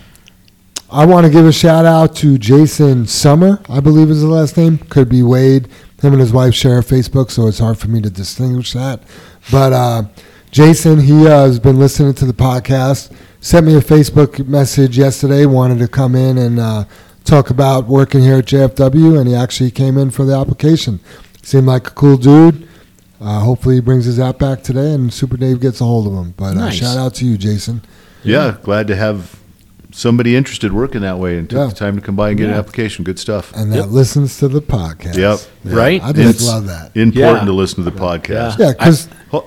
I 0.92 1.06
want 1.06 1.24
to 1.26 1.32
give 1.32 1.46
a 1.46 1.52
shout 1.52 1.86
out 1.86 2.14
to 2.16 2.36
Jason 2.36 3.06
Summer, 3.06 3.60
I 3.68 3.80
believe 3.80 4.10
is 4.10 4.20
the 4.20 4.28
last 4.28 4.56
name. 4.58 4.76
Could 4.78 5.08
be 5.08 5.22
Wade. 5.22 5.68
Him 6.02 6.12
and 6.12 6.20
his 6.20 6.32
wife 6.32 6.54
share 6.54 6.78
a 6.80 6.82
Facebook, 6.82 7.30
so 7.30 7.46
it's 7.46 7.60
hard 7.60 7.78
for 7.78 7.88
me 7.88 8.00
to 8.02 8.10
distinguish 8.10 8.72
that. 8.74 9.02
But 9.50 9.72
uh, 9.72 10.02
Jason, 10.50 11.00
he 11.00 11.26
uh, 11.26 11.46
has 11.46 11.58
been 11.58 11.78
listening 11.78 12.12
to 12.14 12.26
the 12.26 12.32
podcast. 12.34 13.14
Sent 13.40 13.66
me 13.66 13.74
a 13.76 13.80
Facebook 13.80 14.46
message 14.46 14.98
yesterday. 14.98 15.46
Wanted 15.46 15.78
to 15.78 15.88
come 15.88 16.14
in 16.14 16.36
and 16.36 16.60
uh, 16.60 16.84
talk 17.24 17.48
about 17.50 17.86
working 17.86 18.20
here 18.20 18.36
at 18.38 18.46
JFW, 18.46 19.18
and 19.18 19.26
he 19.28 19.34
actually 19.34 19.70
came 19.70 19.96
in 19.96 20.10
for 20.10 20.24
the 20.26 20.36
application. 20.36 21.00
Seemed 21.42 21.66
like 21.68 21.86
a 21.86 21.90
cool 21.92 22.16
dude. 22.18 22.68
Uh, 23.20 23.40
hopefully, 23.40 23.76
he 23.76 23.80
brings 23.80 24.04
his 24.04 24.20
app 24.20 24.38
back 24.38 24.62
today, 24.62 24.92
and 24.92 25.12
Super 25.12 25.36
Dave 25.38 25.60
gets 25.60 25.80
a 25.80 25.84
hold 25.84 26.06
of 26.08 26.12
him. 26.12 26.34
But 26.36 26.56
uh, 26.56 26.66
Nice. 26.66 26.74
shout 26.74 26.98
out 26.98 27.14
to 27.14 27.24
you, 27.24 27.38
Jason. 27.38 27.80
Yeah. 28.24 28.56
Glad 28.62 28.88
to 28.88 28.96
have 28.96 29.40
somebody 29.92 30.34
interested 30.36 30.72
working 30.72 31.02
that 31.02 31.18
way 31.18 31.38
and 31.38 31.48
took 31.48 31.58
Yeah. 31.58 31.66
the 31.66 31.74
time 31.74 31.94
to 31.96 32.02
come 32.02 32.16
by 32.16 32.30
and 32.30 32.38
get 32.38 32.48
an 32.48 32.54
application. 32.54 33.04
Good 33.04 33.18
stuff. 33.18 33.52
and 33.54 33.70
that 33.72 33.76
Yep. 33.76 33.86
listens 33.90 34.38
to 34.38 34.48
the 34.48 34.60
podcast. 34.62 35.16
Yep. 35.16 35.40
Yeah, 35.64 35.74
Right? 35.74 36.02
I 36.02 36.12
just 36.12 36.36
It's- 36.36 36.46
love 36.48 36.66
that. 36.66 36.90
Important 36.96 37.42
Yeah. 37.42 37.44
to 37.46 37.52
listen 37.52 37.84
to 37.84 37.90
the 37.90 37.96
podcast. 37.96 38.58
Yeah, 38.58 38.72
because 38.72 39.08
Oh, 39.32 39.44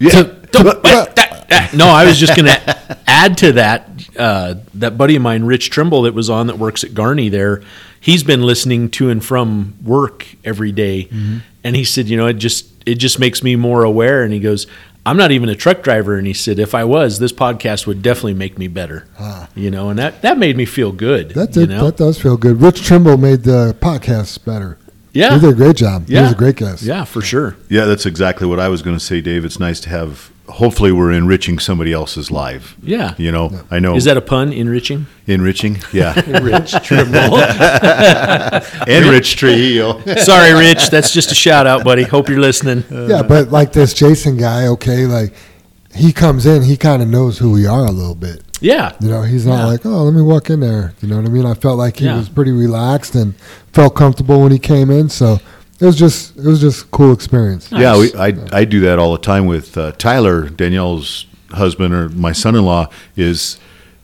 yeah. 0.00 0.24
yeah. 0.50 1.68
no, 1.74 1.86
I 1.88 2.04
was 2.06 2.18
just 2.18 2.34
going 2.36 2.46
to 2.46 2.98
add 3.06 3.36
to 3.38 3.52
that. 3.52 3.88
Uh, 4.18 4.54
that 4.74 4.98
buddy 4.98 5.16
of 5.16 5.22
mine, 5.22 5.44
Rich 5.44 5.70
Trimble, 5.70 6.02
that 6.02 6.14
was 6.14 6.28
on 6.30 6.46
that 6.48 6.58
works 6.58 6.82
at 6.84 6.90
Garney 6.94 7.30
there. 7.30 7.62
He's 8.00 8.22
been 8.22 8.42
listening 8.42 8.90
to 8.90 9.10
and 9.10 9.24
from 9.24 9.74
work 9.84 10.26
every 10.44 10.72
day. 10.72 11.08
and 11.64 11.76
he 11.76 11.84
said, 11.84 12.08
you 12.08 12.16
know, 12.16 12.26
it 12.26 12.34
just 12.34 12.66
it 12.86 12.94
just 12.96 13.18
makes 13.18 13.42
me 13.42 13.54
more 13.54 13.82
aware. 13.84 14.22
And 14.22 14.32
he 14.32 14.40
goes, 14.40 14.66
I'm 15.06 15.16
not 15.16 15.30
even 15.32 15.48
a 15.48 15.54
truck 15.54 15.82
driver, 15.82 16.16
and 16.18 16.26
he 16.26 16.34
said 16.34 16.58
if 16.58 16.74
I 16.74 16.84
was, 16.84 17.18
this 17.18 17.32
podcast 17.32 17.86
would 17.86 18.02
definitely 18.02 18.34
make 18.34 18.58
me 18.58 18.68
better. 18.68 19.06
Ah. 19.18 19.48
You 19.54 19.70
know, 19.70 19.88
and 19.88 19.98
that 19.98 20.20
that 20.22 20.36
made 20.38 20.56
me 20.56 20.66
feel 20.66 20.92
good. 20.92 21.30
That 21.30 21.56
you 21.56 21.66
know? 21.66 21.86
that 21.86 21.96
does 21.96 22.20
feel 22.20 22.36
good. 22.36 22.60
Rich 22.60 22.84
Trimble 22.84 23.16
made 23.16 23.44
the 23.44 23.74
podcast 23.80 24.44
better. 24.44 24.76
yeah, 25.14 25.34
He 25.34 25.40
did 25.40 25.50
a 25.50 25.56
great 25.56 25.76
job. 25.76 26.06
He 26.08 26.14
Yeah. 26.14 26.22
was 26.24 26.32
a 26.32 26.36
great 26.36 26.56
guest. 26.56 26.82
yeah, 26.82 27.04
for 27.04 27.22
sure. 27.22 27.56
Yeah, 27.70 27.86
that's 27.86 28.04
exactly 28.06 28.46
what 28.46 28.60
I 28.60 28.68
was 28.68 28.82
going 28.82 28.96
to 28.98 29.04
say, 29.04 29.20
Dave. 29.22 29.44
It's 29.46 29.58
nice 29.58 29.80
to 29.80 29.88
have. 29.88 30.30
Hopefully, 30.48 30.92
we're 30.92 31.12
enriching 31.12 31.58
somebody 31.58 31.92
else's 31.92 32.30
life. 32.30 32.74
Yeah. 32.82 33.14
You 33.18 33.30
know, 33.30 33.60
I 33.70 33.78
know. 33.78 33.94
Is 33.96 34.04
that 34.04 34.16
a 34.16 34.20
pun? 34.20 34.52
Enriching? 34.52 35.06
enriching? 35.26 35.78
Yeah. 35.92 36.14
Rich 36.40 36.72
Trimble. 36.84 37.38
Enrich 38.86 39.36
Trujillo. 39.36 40.00
Sorry, 40.16 40.52
Rich. 40.54 40.90
That's 40.90 41.10
just 41.12 41.30
a 41.32 41.34
shout 41.34 41.66
out, 41.66 41.84
buddy. 41.84 42.02
Hope 42.04 42.28
you're 42.28 42.40
listening. 42.40 42.84
Yeah, 42.90 43.22
but 43.22 43.50
like 43.50 43.72
this 43.72 43.94
Jason 43.94 44.36
guy, 44.36 44.66
okay, 44.68 45.06
like 45.06 45.34
he 45.94 46.12
comes 46.12 46.46
in, 46.46 46.62
he 46.62 46.76
kind 46.76 47.02
of 47.02 47.08
knows 47.08 47.38
who 47.38 47.50
we 47.50 47.66
are 47.66 47.86
a 47.86 47.90
little 47.90 48.14
bit. 48.14 48.42
Yeah. 48.60 48.94
You 49.00 49.08
know, 49.08 49.22
he's 49.22 49.46
not 49.46 49.58
Yeah. 49.58 49.66
like, 49.66 49.86
oh, 49.86 50.04
let 50.04 50.14
me 50.14 50.22
walk 50.22 50.50
in 50.50 50.60
there. 50.60 50.92
You 51.00 51.08
know 51.08 51.16
what 51.16 51.26
I 51.26 51.28
mean? 51.28 51.46
I 51.46 51.54
felt 51.54 51.78
like 51.78 51.98
he 51.98 52.06
Yeah. 52.06 52.16
was 52.16 52.28
pretty 52.28 52.50
relaxed 52.52 53.14
and 53.14 53.34
felt 53.72 53.94
comfortable 53.94 54.40
when 54.42 54.50
he 54.52 54.58
came 54.58 54.90
in. 54.90 55.08
So 55.08 55.38
it 55.80 55.84
was 55.84 55.96
just, 55.96 56.36
it 56.36 56.44
was 56.44 56.60
just 56.60 56.84
a 56.84 56.88
cool 56.88 57.12
experience. 57.12 57.70
Yeah, 57.70 57.98
we, 57.98 58.12
I 58.14 58.34
I 58.52 58.64
do 58.64 58.80
that 58.80 58.98
all 58.98 59.12
the 59.12 59.20
time 59.22 59.46
with 59.46 59.76
uh, 59.78 59.92
Tyler, 59.92 60.48
Danielle's 60.48 61.26
husband 61.50 61.94
or 61.94 62.08
my 62.08 62.32
son-in-law. 62.32 62.88
Is 63.16 63.58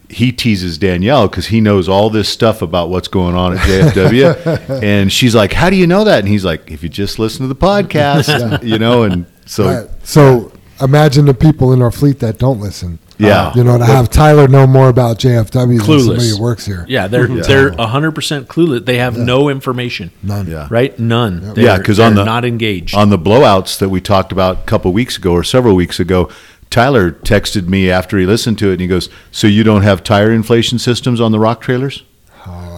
he 0.09 0.31
teases 0.31 0.79
Danielle 0.79 1.27
because 1.29 1.47
he 1.47 1.61
knows 1.61 1.89
all 1.89 2.11
this 2.11 2.29
stuff 2.29 2.63
about 2.63 2.91
what's 2.91 3.09
going 3.09 3.35
on 3.35 3.55
at 3.55 3.59
JFW, 3.61 4.83
and 4.83 5.13
she's 5.13 5.35
like, 5.35 5.53
"How 5.53 5.71
do 5.71 5.77
you 5.77 5.87
know 5.87 6.05
that?" 6.05 6.21
And 6.21 6.29
he's 6.29 6.45
like, 6.45 6.71
"If 6.71 6.83
you 6.83 6.89
just 6.89 7.19
listen 7.19 7.43
to 7.43 7.49
the 7.49 7.57
podcast, 7.57 8.63
you 8.63 8.79
know." 8.79 9.03
And 9.03 9.27
so, 9.47 9.65
Right. 9.67 9.91
So 10.05 10.53
imagine 10.81 11.27
the 11.27 11.35
people 11.35 11.73
in 11.73 11.83
our 11.83 11.91
fleet 11.91 12.19
that 12.21 12.39
don't 12.39 12.61
listen. 12.61 12.99
Yeah. 13.17 13.53
You 13.55 13.63
know, 13.63 13.79
to 13.79 13.85
have 13.85 14.11
Tyler 14.11 14.49
know 14.49 14.67
more 14.67 14.89
about 14.89 15.19
JFW 15.21 15.79
than 15.79 16.01
somebody 16.01 16.29
who 16.31 16.41
works 16.43 16.67
here. 16.67 16.85
Yeah, 16.89 17.07
they're 17.07 17.29
they're 17.29 17.73
hundred 17.73 18.13
percent 18.13 18.49
clueless. 18.49 18.85
They 18.85 18.99
have 18.99 19.17
no 19.17 19.49
information. 19.49 20.11
None. 20.23 20.49
yeah, 20.49 20.67
Right? 20.71 20.99
None. 20.99 21.53
Yeah, 21.57 21.79
'cause 21.79 22.01
on 22.01 22.17
the- 22.17 22.25
not 22.25 22.45
engaged. 22.45 22.95
on 22.97 23.11
the 23.11 23.19
blowouts 23.19 23.79
that 23.79 23.89
we 23.89 24.01
talked 24.01 24.33
about 24.33 24.59
a 24.59 24.63
couple 24.63 24.93
weeks 24.93 25.17
ago 25.17 25.33
or 25.33 25.45
several 25.45 25.77
weeks 25.77 26.01
ago, 26.01 26.29
Tyler 26.71 27.13
texted 27.13 27.69
me 27.69 27.89
after 27.89 28.19
he 28.19 28.27
listened 28.27 28.59
to 28.59 28.71
it, 28.71 28.73
and 28.73 28.81
he 28.81 28.89
goes, 28.89 29.09
"So 29.31 29.47
you 29.47 29.63
don't 29.63 29.83
have 29.83 30.03
tire 30.03 30.33
inflation 30.33 30.81
systems 30.81 31.21
on 31.21 31.31
the 31.31 31.39
rock 31.39 31.61
trailers?" 31.61 32.03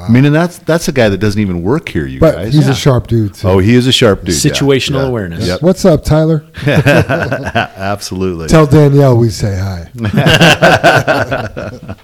I 0.07 0.11
mean, 0.13 0.25
and 0.25 0.35
that's 0.35 0.59
that's 0.59 0.89
a 0.89 0.93
guy 0.93 1.09
that 1.09 1.19
doesn't 1.19 1.41
even 1.41 1.63
work 1.63 1.89
here, 1.89 2.07
you 2.07 2.21
But 2.21 2.35
guys. 2.37 2.55
he's 2.55 2.67
Yeah. 2.67 2.73
a 2.73 2.75
sharp 2.75 3.07
dude, 3.09 3.35
too. 3.35 3.49
Oh, 3.49 3.59
he 3.59 3.75
is 3.75 3.87
a 3.87 3.93
sharp 3.93 4.25
dude. 4.25 4.35
Situational 4.35 5.03
Yeah. 5.03 5.09
awareness. 5.09 5.47
Yep. 5.47 5.63
What's 5.63 5.85
up, 5.85 6.05
Tyler? 6.05 6.45
Absolutely. 6.67 8.49
Tell 8.49 8.67
Danielle 8.67 9.17
we 9.17 9.31
say 9.31 9.57
hi. 9.59 9.91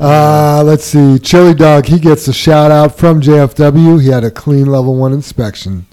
uh, 0.00 0.62
let's 0.64 0.84
see. 0.84 1.18
Chili 1.18 1.54
Dog, 1.54 1.86
he 1.86 1.98
gets 1.98 2.28
a 2.28 2.32
shout 2.32 2.70
out 2.70 2.96
from 2.96 3.20
JFW. 3.20 4.00
He 4.00 4.08
had 4.08 4.24
a 4.24 4.30
clean 4.30 4.66
level 4.66 4.96
one 4.96 5.12
inspection. 5.12 5.86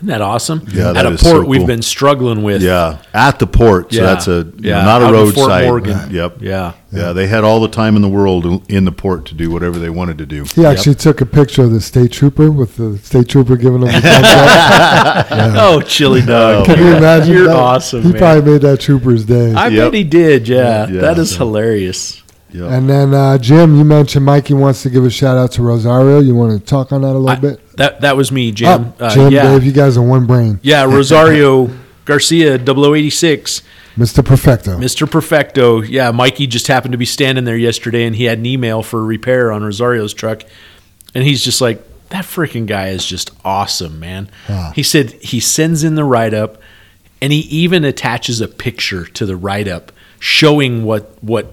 Isn't 0.00 0.08
that 0.08 0.22
awesome? 0.22 0.62
Yeah, 0.72 0.92
At 0.92 1.04
a 1.04 1.10
is 1.10 1.22
port 1.22 1.42
so 1.44 1.44
we've 1.44 1.66
been 1.66 1.82
struggling 1.82 2.42
with. 2.42 2.62
yeah, 2.62 2.98
at 3.12 3.38
the 3.38 3.46
port. 3.46 3.92
So 3.92 3.98
Yeah. 4.00 4.06
that's 4.06 4.28
a 4.28 4.46
Yeah, 4.58 4.82
not 4.82 5.02
a 5.02 5.06
out 5.06 5.14
in 5.14 5.32
Fort 5.32 5.36
roadside. 5.36 5.66
Morgan. 5.66 5.98
Yep. 6.10 6.36
Yeah. 6.40 6.72
Yeah, 6.92 7.12
they 7.12 7.26
had 7.26 7.44
all 7.44 7.60
the 7.60 7.68
time 7.68 7.96
in 7.96 8.02
the 8.02 8.08
world 8.08 8.64
in 8.68 8.84
the 8.86 8.92
port 8.92 9.26
to 9.26 9.34
do 9.34 9.50
whatever 9.50 9.78
they 9.78 9.90
wanted 9.90 10.16
to 10.18 10.26
do. 10.26 10.44
He 10.54 10.64
actually 10.64 10.94
took 10.96 11.20
a 11.20 11.26
picture 11.26 11.62
of 11.64 11.70
the 11.72 11.80
state 11.82 12.12
trooper 12.12 12.50
with 12.50 12.76
the 12.78 12.96
state 12.98 13.28
trooper 13.28 13.56
giving 13.56 13.82
him 13.82 13.92
the 13.92 14.00
thumbs 14.00 14.04
up. 14.28 15.26
Oh, 15.30 15.80
chili 15.82 16.22
dog. 16.22 16.64
Can 16.64 16.78
you 16.78 16.96
imagine? 16.96 17.34
You're 17.34 17.46
that? 17.48 17.56
awesome, 17.56 18.02
He 18.02 18.08
man. 18.08 18.18
probably 18.18 18.52
made 18.52 18.62
that 18.62 18.80
trooper's 18.80 19.24
day. 19.24 19.52
I 19.54 19.68
Yep. 19.68 19.86
bet 19.92 19.94
he 19.98 20.04
did. 20.04 20.48
Yeah, 20.48 20.88
Yeah. 20.88 21.00
that 21.02 21.18
is 21.18 21.36
hilarious. 21.36 22.19
Yep. 22.52 22.70
and 22.70 22.88
then 22.90 23.14
uh, 23.14 23.38
Jim, 23.38 23.76
you 23.76 23.84
mentioned 23.84 24.24
Mikey 24.24 24.54
wants 24.54 24.82
to 24.82 24.90
give 24.90 25.04
a 25.04 25.10
shout 25.10 25.36
out 25.36 25.52
to 25.52 25.62
Rosario. 25.62 26.18
You 26.20 26.34
want 26.34 26.58
to 26.58 26.64
talk 26.66 26.92
on 26.92 27.02
that 27.02 27.08
a 27.08 27.18
little 27.18 27.28
I- 27.30 27.36
bit? 27.36 27.76
That 27.76 28.00
that 28.02 28.16
was 28.16 28.30
me, 28.32 28.52
Jim. 28.52 28.92
Oh, 29.00 29.06
Uh, 29.06 29.14
Jim, 29.14 29.32
yeah, 29.32 29.42
Dave, 29.52 29.64
you 29.64 29.72
guys 29.72 29.96
are 29.96 30.02
one 30.02 30.26
brain. 30.26 30.58
yeah. 30.62 30.84
Rosario 30.92 31.70
Garcia, 32.04 32.58
0086. 32.58 33.62
Mr. 33.96 34.24
Perfecto. 34.24 34.78
Mr. 34.78 35.10
Perfecto. 35.10 35.80
Yeah, 35.82 36.10
Mikey 36.10 36.46
just 36.46 36.66
happened 36.68 36.92
to 36.92 36.98
be 36.98 37.04
standing 37.04 37.44
there 37.44 37.56
yesterday 37.56 38.04
and 38.04 38.14
he 38.16 38.24
had 38.24 38.38
an 38.38 38.46
email 38.46 38.82
for 38.82 39.04
repair 39.04 39.52
on 39.52 39.62
Rosario's 39.62 40.14
truck. 40.14 40.42
And 41.14 41.24
he's 41.24 41.42
just 41.44 41.60
like, 41.60 41.82
that 42.10 42.24
freaking 42.24 42.66
guy 42.66 42.88
is 42.88 43.04
just 43.04 43.30
awesome, 43.44 44.00
man. 44.00 44.28
Ah. 44.48 44.72
He 44.74 44.82
said 44.82 45.12
he 45.12 45.38
sends 45.40 45.84
in 45.84 45.94
the 45.96 46.04
write 46.04 46.34
up 46.34 46.60
and 47.20 47.32
he 47.32 47.40
even 47.40 47.84
attaches 47.84 48.40
a 48.40 48.48
picture 48.48 49.04
to 49.06 49.26
the 49.26 49.36
write 49.36 49.68
up 49.68 49.92
showing 50.18 50.84
what 50.84 51.16
what 51.22 51.52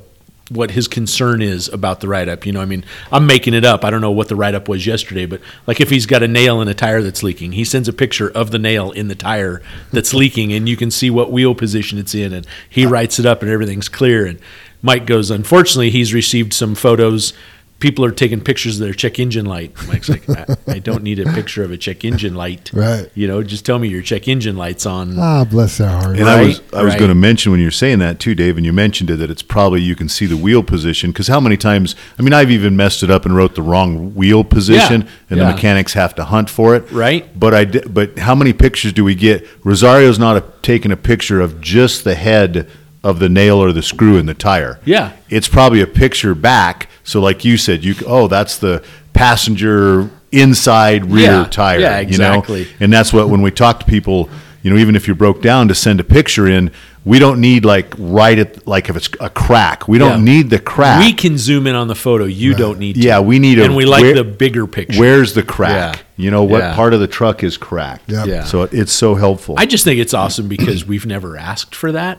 what 0.49 0.71
his 0.71 0.87
concern 0.87 1.41
is 1.41 1.67
about 1.67 1.99
the 1.99 2.07
write 2.07 2.29
up. 2.29 2.45
You 2.45 2.53
know, 2.53 2.61
I 2.61 2.65
mean, 2.65 2.85
I'm 3.11 3.27
making 3.27 3.53
it 3.53 3.65
up. 3.65 3.83
I 3.83 3.89
don't 3.89 4.01
know 4.01 4.11
what 4.11 4.29
the 4.29 4.35
write 4.35 4.55
up 4.55 4.69
was 4.69 4.85
yesterday, 4.85 5.25
but 5.25 5.41
like 5.65 5.81
if 5.81 5.89
he's 5.89 6.05
got 6.05 6.23
a 6.23 6.27
nail 6.27 6.61
in 6.61 6.67
a 6.67 6.73
tire 6.73 7.01
that's 7.01 7.23
leaking, 7.23 7.53
he 7.53 7.63
sends 7.63 7.87
a 7.87 7.93
picture 7.93 8.29
of 8.29 8.51
the 8.51 8.59
nail 8.59 8.91
in 8.91 9.07
the 9.07 9.15
tire 9.15 9.61
that's 9.91 10.13
leaking, 10.13 10.53
and 10.53 10.69
you 10.69 10.77
can 10.77 10.91
see 10.91 11.09
what 11.09 11.31
wheel 11.31 11.55
position 11.55 11.97
it's 11.97 12.15
in, 12.15 12.33
and 12.33 12.47
he 12.69 12.85
writes 12.85 13.19
it 13.19 13.25
up, 13.25 13.41
and 13.41 13.51
everything's 13.51 13.89
clear. 13.89 14.25
And 14.25 14.39
Mike 14.81 15.05
goes, 15.05 15.31
unfortunately, 15.31 15.89
he's 15.89 16.13
received 16.13 16.53
some 16.53 16.75
photos. 16.75 17.33
People 17.79 18.03
are 18.05 18.12
taking 18.12 18.41
pictures 18.41 18.79
of 18.79 18.86
their 18.86 18.93
check 18.93 19.19
engine 19.19 19.46
light. 19.46 19.72
Mike's 19.88 20.10
like, 20.10 20.27
I, 20.27 20.55
I 20.67 20.79
don't 20.79 21.03
need 21.03 21.19
a 21.19 21.31
picture 21.34 21.63
of 21.63 21.72
a 21.72 21.77
check 21.77 22.03
engine 22.03 22.34
light. 22.34 22.72
Right. 22.74 23.07
You 23.13 23.27
know, 23.27 23.43
just 23.43 23.67
tell 23.67 23.77
me 23.77 23.88
your 23.88 24.01
check 24.01 24.27
engine 24.27 24.57
light's 24.57 24.88
on. 24.88 25.17
Ah, 25.19 25.46
bless 25.46 25.77
their 25.77 25.89
heart. 25.89 26.17
And 26.17 26.27
I 26.27 26.41
was 26.43 26.60
Right, 26.60 26.74
I 26.74 26.81
was 26.84 26.93
right. 26.93 27.00
going 27.00 27.10
to 27.10 27.15
mention 27.15 27.51
when 27.51 27.62
you're 27.62 27.69
saying 27.69 28.00
that 28.00 28.19
too, 28.19 28.34
Dave, 28.34 28.57
and 28.57 28.65
you 28.65 28.74
mentioned 28.74 29.12
it 29.12 29.17
that 29.17 29.29
it's 29.29 29.43
probably 29.43 29.81
you 29.81 29.96
can 29.96 30.10
see 30.10 30.25
the 30.25 30.38
wheel 30.38 30.63
position 30.63 31.12
because 31.12 31.27
how 31.27 31.39
many 31.39 31.55
times? 31.55 31.96
I 32.17 32.24
mean, 32.24 32.34
I've 32.34 32.50
even 32.50 32.75
messed 32.75 33.03
it 33.03 33.12
up 33.12 33.25
and 33.25 33.36
wrote 33.36 33.53
the 33.53 33.62
wrong 33.62 34.15
wheel 34.15 34.43
position, 34.43 35.01
Yeah, 35.03 35.07
and 35.29 35.38
yeah. 35.39 35.48
the 35.48 35.53
mechanics 35.53 35.93
have 35.93 36.15
to 36.15 36.25
hunt 36.25 36.50
for 36.50 36.75
it. 36.75 36.89
Right. 36.91 37.39
But 37.39 37.53
I 37.53 37.65
di- 37.65 37.88
but 37.88 38.17
how 38.17 38.34
many 38.34 38.53
pictures 38.53 38.91
do 38.91 39.03
we 39.03 39.13
get? 39.13 39.46
Rosario's 39.63 40.17
not 40.17 40.36
a, 40.38 40.43
taking 40.63 40.91
a 40.91 40.98
picture 40.98 41.39
of 41.41 41.62
just 41.62 42.03
the 42.05 42.15
head 42.15 42.67
of 43.07 43.19
the 43.19 43.29
nail 43.29 43.57
or 43.63 43.71
the 43.71 43.81
screw 43.81 44.17
in 44.17 44.25
the 44.25 44.33
tire. 44.33 44.79
Yeah. 44.85 45.13
It's 45.29 45.47
probably 45.47 45.81
a 45.81 45.87
picture 45.87 46.35
back. 46.35 46.89
So 47.03 47.21
like 47.21 47.45
you 47.45 47.57
said, 47.57 47.83
you 47.83 47.93
c- 47.93 48.05
oh 48.05 48.27
that's 48.27 48.57
the 48.57 48.83
passenger 49.13 50.09
inside 50.31 51.05
rear 51.11 51.31
Yeah, 51.31 51.43
tire. 51.45 51.79
yeah, 51.79 51.99
You 51.99 52.17
know? 52.17 52.33
exactly. 52.39 52.67
And 52.79 52.91
that's 52.91 53.13
what 53.13 53.29
when 53.29 53.41
we 53.41 53.51
talk 53.51 53.79
to 53.81 53.85
people, 53.85 54.29
you 54.63 54.71
know, 54.71 54.77
even 54.77 54.95
if 54.95 55.07
you 55.07 55.15
broke 55.15 55.41
down 55.41 55.67
to 55.69 55.75
send 55.75 55.99
a 55.99 56.03
picture 56.03 56.47
in, 56.47 56.71
we 57.05 57.19
don't 57.19 57.39
need 57.39 57.63
like 57.63 57.93
right 57.97 58.37
at 58.37 58.67
like 58.67 58.89
if 58.89 58.97
it's 58.97 59.09
a 59.21 59.29
crack. 59.29 59.87
We 59.87 59.97
don't 59.97 60.25
Yeah. 60.25 60.33
need 60.33 60.49
the 60.49 60.59
crack. 60.59 60.99
We 60.99 61.13
can 61.13 61.37
zoom 61.37 61.65
in 61.67 61.75
on 61.75 61.87
the 61.87 61.95
photo. 61.95 62.25
You 62.25 62.53
don't 62.53 62.77
need 62.79 62.95
to. 62.95 62.99
yeah, 63.01 63.19
we 63.21 63.39
need 63.39 63.59
a 63.59 63.63
and 63.63 63.75
we 63.77 63.85
like 63.85 64.01
where- 64.01 64.15
the 64.15 64.25
bigger 64.25 64.67
picture. 64.67 64.99
Where's 64.99 65.33
the 65.33 65.43
crack? 65.43 65.95
Yeah. 65.95 66.01
You 66.25 66.31
know 66.31 66.43
what 66.43 66.59
Yeah. 66.59 66.75
part 66.75 66.93
of 66.93 66.99
the 66.99 67.07
truck 67.07 67.43
is 67.43 67.55
cracked? 67.55 68.11
Yep. 68.11 68.27
Yeah. 68.27 68.43
So 68.43 68.63
it's 68.63 68.91
so 68.91 69.15
helpful. 69.15 69.55
I 69.57 69.65
just 69.65 69.85
think 69.85 69.99
it's 70.01 70.13
awesome 70.13 70.47
because 70.49 70.85
we've 70.85 71.05
never 71.05 71.37
asked 71.37 71.73
for 71.75 71.91
that. 71.93 72.17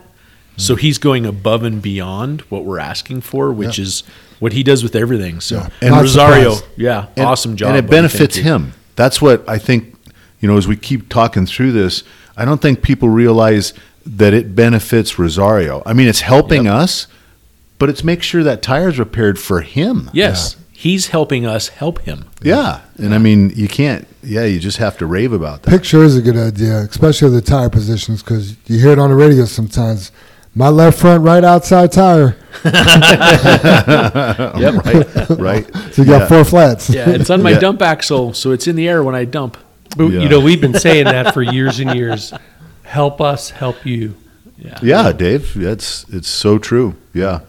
So 0.59 0.75
he's 0.75 0.97
going 0.97 1.25
above 1.25 1.63
and 1.63 1.81
beyond 1.81 2.41
what 2.49 2.65
we're 2.65 2.79
asking 2.79 3.21
for, 3.21 3.51
which 3.51 3.79
is 3.79 4.03
what 4.39 4.53
he 4.53 4.61
does 4.61 4.83
with 4.83 4.95
everything. 4.95 5.39
So 5.41 5.67
And 5.81 5.91
Not 5.91 6.01
Rosario, 6.01 6.53
surprised. 6.55 6.77
yeah, 6.79 7.05
And- 7.17 7.25
awesome 7.25 7.55
job. 7.55 7.69
And 7.69 7.77
it 7.77 7.83
buddy. 7.83 8.01
Thank 8.01 8.11
benefits 8.11 8.37
you. 8.37 8.43
him. 8.43 8.73
That's 8.95 9.21
what 9.21 9.47
I 9.47 9.57
think, 9.57 9.95
you 10.41 10.47
know, 10.47 10.57
as 10.57 10.67
we 10.67 10.75
keep 10.75 11.09
talking 11.09 11.45
through 11.45 11.71
this, 11.71 12.03
I 12.37 12.45
don't 12.45 12.61
think 12.61 12.81
people 12.81 13.09
realize 13.09 13.73
that 14.05 14.33
it 14.33 14.55
benefits 14.55 15.17
Rosario. 15.17 15.81
I 15.85 15.93
mean, 15.93 16.07
it's 16.07 16.21
helping 16.21 16.67
us, 16.67 17.07
but 17.77 17.89
it's 17.89 18.03
make 18.03 18.21
sure 18.21 18.43
that 18.43 18.61
tire's 18.61 18.99
repaired 18.99 19.39
for 19.39 19.61
him. 19.61 20.09
Yes, 20.13 20.55
he's 20.71 21.07
helping 21.07 21.45
us 21.45 21.69
help 21.69 21.99
him. 22.01 22.25
Yeah. 22.41 22.81
And 22.97 23.13
I 23.13 23.17
mean, 23.17 23.51
you 23.55 23.67
can't, 23.67 24.07
yeah, 24.23 24.45
you 24.45 24.59
just 24.59 24.77
have 24.77 24.97
to 24.97 25.05
rave 25.05 25.31
about 25.33 25.63
that. 25.63 25.71
Picture 25.71 26.03
is 26.03 26.15
a 26.17 26.21
good 26.21 26.37
idea, 26.37 26.79
especially 26.79 27.29
the 27.31 27.41
tire 27.41 27.69
positions, 27.69 28.23
because 28.23 28.55
you 28.67 28.79
hear 28.79 28.91
it 28.91 28.99
on 28.99 29.09
the 29.09 29.15
radio 29.15 29.45
sometimes. 29.45 30.11
My 30.55 30.69
left 30.69 30.99
front, 30.99 31.23
right 31.23 31.43
outside 31.43 31.91
tire. 31.91 32.35
Yep. 32.65 32.73
right. 34.85 35.29
Right. 35.29 35.75
So 35.93 36.03
you 36.03 36.07
got 36.07 36.21
Yeah. 36.21 36.27
four 36.27 36.45
flats. 36.45 36.89
Yeah, 36.89 37.09
it's 37.09 37.29
on 37.29 37.41
my 37.41 37.51
Yeah. 37.51 37.59
dump 37.59 37.81
axle, 37.81 38.33
so 38.33 38.51
it's 38.51 38.67
in 38.67 38.75
the 38.75 38.87
air 38.87 39.03
when 39.03 39.15
I 39.15 39.25
dump. 39.25 39.57
But, 39.97 40.11
Yeah. 40.11 40.21
You 40.21 40.29
know, 40.29 40.39
we've 40.39 40.61
been 40.61 40.73
saying 40.75 41.05
that 41.05 41.33
for 41.33 41.41
years 41.41 41.79
and 41.79 41.93
years. 41.95 42.33
Help 42.83 43.21
us 43.21 43.49
help 43.51 43.85
you. 43.85 44.15
Yeah, 44.81 45.11
Dave, 45.13 45.53
that's 45.55 46.05
it's 46.11 46.27
so 46.27 46.57
true. 46.57 46.95
Yeah. 47.13 47.39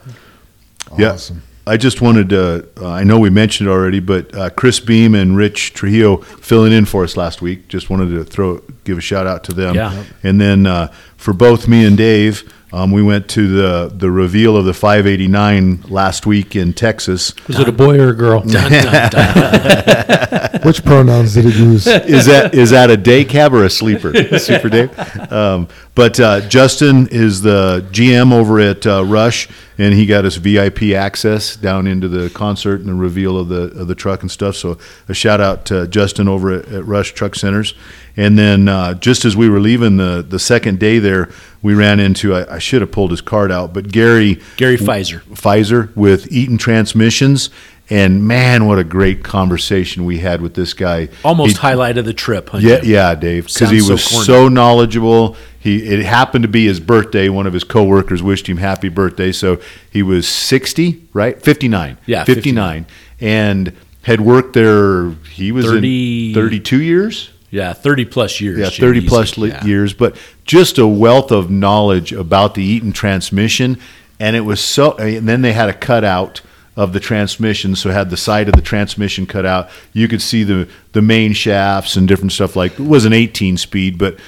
Yeah. 0.99 1.13
Awesome. 1.13 1.43
I 1.67 1.77
just 1.77 2.01
wanted 2.01 2.31
to, 2.31 2.67
uh, 2.81 2.89
I 2.89 3.05
know 3.05 3.19
we 3.19 3.31
mentioned 3.31 3.69
it 3.69 3.73
already, 3.73 4.01
but 4.01 4.35
uh, 4.35 4.51
Chris 4.51 4.81
Beam 4.81 5.15
and 5.15 5.37
Rich 5.37 5.73
Trujillo 5.75 6.19
filling 6.19 6.73
in 6.73 6.85
for 6.85 7.05
us 7.05 7.17
last 7.17 7.43
week. 7.43 7.69
Just 7.69 7.91
wanted 7.91 8.11
to 8.11 8.25
throw, 8.25 8.61
give 8.85 8.99
a 8.99 9.01
shout 9.01 9.27
out 9.27 9.45
to 9.45 9.53
them. 9.53 9.75
Yeah. 9.75 10.05
And 10.23 10.41
then 10.41 10.67
uh, 10.67 10.89
for 11.17 11.33
both 11.33 11.69
me 11.69 11.85
and 11.85 11.97
Dave, 11.97 12.43
um, 12.73 12.93
we 12.93 13.03
went 13.03 13.29
to 13.31 13.49
the, 13.49 13.93
the 13.95 14.11
reveal 14.11 14.57
of 14.57 14.65
the 14.65 14.75
589 14.75 15.83
last 15.89 16.27
week 16.27 16.55
in 16.55 16.73
Texas. 16.73 17.35
Was 17.49 17.59
it 17.59 17.69
a 17.69 17.73
boy 17.73 17.99
or 17.99 18.11
a 18.11 18.15
girl? 18.15 18.41
Dun, 18.47 18.71
dun, 18.71 19.11
dun. 19.11 20.61
Which 20.63 20.85
pronouns 20.85 21.35
did 21.35 21.47
it 21.47 21.55
use? 21.55 21.87
is 21.87 22.27
that 22.27 22.55
is 22.55 22.71
that 22.71 22.91
a 22.91 22.97
day 22.97 23.25
cab 23.25 23.55
or 23.55 23.65
a 23.65 23.71
sleeper? 23.71 24.13
Super 24.39 24.69
Dave. 24.69 25.33
Um, 25.33 25.69
But 26.01 26.19
uh, 26.19 26.41
Justin 26.49 27.09
is 27.09 27.43
the 27.43 27.87
GM 27.93 28.33
over 28.33 28.59
at 28.59 28.87
uh, 28.87 29.05
Rush, 29.05 29.51
and 29.77 29.93
he 29.93 30.07
got 30.07 30.25
us 30.25 30.37
VIP 30.37 30.95
access 30.95 31.57
down 31.57 31.87
into 31.87 32.09
the 32.09 32.31
concert 32.31 32.81
and 32.81 32.89
the 32.89 32.95
reveal 32.95 33.37
of 33.37 33.49
the 33.49 33.65
of 33.79 33.87
the 33.87 33.95
truck 33.95 34.23
and 34.23 34.31
stuff. 34.31 34.57
So 34.57 34.79
a 35.11 35.13
shout 35.13 35.43
out 35.43 35.67
to 35.67 35.87
Justin 35.89 36.27
over 36.27 36.53
at, 36.53 36.69
at 36.69 36.87
Rush 36.87 37.13
Truck 37.13 37.35
Centers. 37.35 37.75
And 38.17 38.39
then 38.39 38.67
uh, 38.67 38.95
just 38.95 39.27
as 39.27 39.37
we 39.37 39.51
were 39.51 39.61
leaving 39.61 39.99
the 39.99 40.25
the 40.27 40.39
second 40.39 40.79
day 40.79 41.01
there, 41.01 41.29
we 41.61 41.75
ran 41.75 42.01
into 42.01 42.35
I, 42.35 42.55
I 42.55 42.59
should 42.61 42.81
have 42.81 42.93
pulled 42.93 43.11
his 43.11 43.21
card 43.21 43.53
out, 43.53 43.75
but 43.75 43.93
Gary 43.93 44.41
Gary 44.57 44.79
Pfizer. 44.79 45.21
Pfizer 45.25 45.95
with 45.95 46.33
Eaton 46.33 46.57
Transmissions. 46.57 47.51
And 47.93 48.25
man, 48.27 48.67
what 48.67 48.79
a 48.79 48.85
great 48.85 49.25
conversation 49.25 50.05
we 50.05 50.19
had 50.19 50.41
with 50.41 50.55
this 50.55 50.75
guy. 50.75 51.09
Almost 51.25 51.57
He- 51.57 51.61
highlight 51.61 51.99
of 51.99 52.05
the 52.05 52.13
trip. 52.15 52.51
Huh, 52.51 52.59
yeah, 52.59 52.77
Jim? 52.81 52.89
yeah, 52.91 53.15
Dave, 53.17 53.47
because 53.53 53.71
he 53.71 53.81
so 53.81 53.93
was 53.95 54.07
corny. 54.07 54.25
so, 54.27 54.49
knowledgeable. 54.49 55.37
He 55.59 55.79
it 55.83 56.05
happened 56.05 56.43
to 56.43 56.49
be 56.49 56.67
his 56.67 56.79
birthday. 56.81 57.29
One 57.29 57.47
of 57.49 57.53
his 57.53 57.65
coworkers 57.65 58.23
wished 58.23 58.47
him 58.47 58.59
happy 58.59 58.89
birthday, 58.89 59.33
so 59.33 59.61
he 59.91 60.03
was 60.03 60.27
sixty, 60.29 61.03
right? 61.13 61.41
Fifty 61.43 61.67
nine. 61.69 61.99
Yeah, 62.07 62.23
fifty 62.25 62.53
nine, 62.53 62.87
and 63.21 63.73
had 64.03 64.21
worked 64.21 64.55
there. 64.55 65.11
He 65.33 65.53
was 65.53 65.67
30 65.67 66.29
in 66.29 66.35
thirty 66.35 66.61
two 66.61 66.81
years. 66.81 67.31
Yeah, 67.51 67.73
thirty 67.73 68.05
plus 68.05 68.41
years. 68.41 68.59
Yeah, 68.61 68.71
thirty 68.71 69.01
easy. 69.01 69.09
plus 69.09 69.37
li- 69.37 69.49
Yeah. 69.49 69.65
years, 69.67 69.93
but 69.93 70.17
just 70.45 70.79
a 70.79 70.87
wealth 70.87 71.33
of 71.33 71.51
knowledge 71.51 72.13
about 72.13 72.55
the 72.55 72.63
Eaton 72.63 72.93
transmission, 72.93 73.77
and 74.21 74.37
it 74.37 74.43
was 74.47 74.61
so. 74.61 74.93
And 74.93 75.29
then 75.29 75.43
they 75.43 75.53
had 75.53 75.69
a 75.69 75.75
cutout 75.75 76.41
of 76.77 76.93
the 76.93 77.01
transmission, 77.01 77.75
so 77.77 77.91
had 77.91 78.11
the 78.11 78.17
side 78.17 78.49
of 78.49 78.55
the 78.55 78.63
transmission 78.63 79.27
cut 79.27 79.45
out. 79.45 79.69
You 79.93 80.09
could 80.09 80.23
see 80.23 80.45
the 80.45 80.69
the 80.93 81.03
main 81.03 81.33
shafts 81.33 81.97
and 81.97 82.07
different 82.09 82.33
stuff. 82.33 82.57
Like 82.57 82.73
it 82.79 82.87
was 82.87 83.05
an 83.05 83.13
eighteen 83.13 83.57
speed, 83.57 83.99
but 83.99 84.19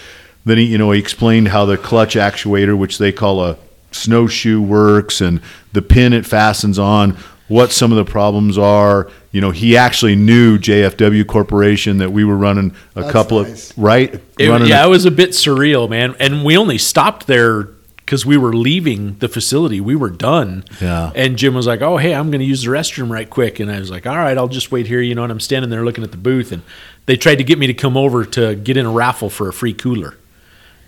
then 0.45 0.59
he, 0.59 0.65
you 0.65 0.79
know, 0.79 0.91
he 0.91 0.99
explained 0.99 1.49
how 1.49 1.65
the 1.67 1.77
clutch 1.79 2.15
actuator, 2.17 2.77
which 2.77 2.99
they 2.99 3.13
call 3.13 3.45
a 3.45 3.57
snowshoe, 3.93 4.61
works, 4.61 5.21
and 5.21 5.41
the 5.73 5.83
pin 5.83 6.13
it 6.13 6.27
fastens 6.27 6.79
on. 6.79 7.17
What 7.49 7.71
some 7.71 7.93
of 7.93 7.99
the 7.99 8.11
problems 8.11 8.57
are. 8.57 9.11
You 9.31 9.41
know, 9.41 9.51
he 9.51 9.77
actually 9.77 10.17
knew 10.17 10.59
JFW 10.59 11.27
Corporation 11.27 11.99
that 11.99 12.11
we 12.11 12.25
were 12.25 12.37
running 12.37 12.75
a 12.97 13.01
That's 13.03 13.13
couple 13.13 13.43
nice. 13.43 13.71
of 13.71 13.79
right. 13.79 14.15
It- 14.39 14.49
running 14.49 14.69
yeah, 14.69 14.85
a- 14.85 14.87
it 14.87 14.91
was 14.91 15.05
a 15.05 15.11
bit 15.11 15.31
surreal, 15.31 15.89
man. 15.89 16.15
And 16.19 16.45
we 16.45 16.57
only 16.57 16.79
stopped 16.79 17.27
there 17.27 17.69
because 18.13 18.27
we 18.27 18.37
were 18.37 18.53
leaving 18.53 19.17
the 19.21 19.29
facility. 19.29 19.81
We 19.81 19.97
were 19.97 20.11
done. 20.11 20.67
Yeah. 20.83 21.13
And 21.15 21.39
Jim 21.39 21.55
was 21.55 21.67
like, 21.67 21.81
"Oh, 21.81 21.97
hey, 21.97 22.15
I'm 22.15 22.31
going 22.31 22.41
to 22.41 22.47
use 22.47 22.63
the 22.63 22.71
restroom 22.71 23.09
right 23.09 23.29
quick." 23.29 23.59
And 23.59 23.71
I 23.71 23.79
was 23.79 23.91
like, 23.91 24.07
"All 24.07 24.19
right, 24.19 24.37
I'll 24.37 24.49
just 24.49 24.71
wait 24.71 24.87
here." 24.87 25.01
You 25.01 25.15
know, 25.15 25.23
and 25.23 25.33
I'm 25.33 25.41
standing 25.41 25.71
there 25.71 25.83
looking 25.83 26.05
at 26.05 26.11
the 26.11 26.19
booth, 26.19 26.53
and 26.53 26.61
they 27.07 27.17
tried 27.17 27.37
to 27.37 27.45
get 27.45 27.59
me 27.59 27.69
to 27.69 27.73
come 27.73 27.97
over 27.97 28.27
to 28.27 28.55
get 28.55 28.77
in 28.77 28.85
a 28.85 28.91
raffle 28.91 29.31
for 29.31 29.49
a 29.49 29.53
free 29.55 29.73
cooler. 29.73 30.19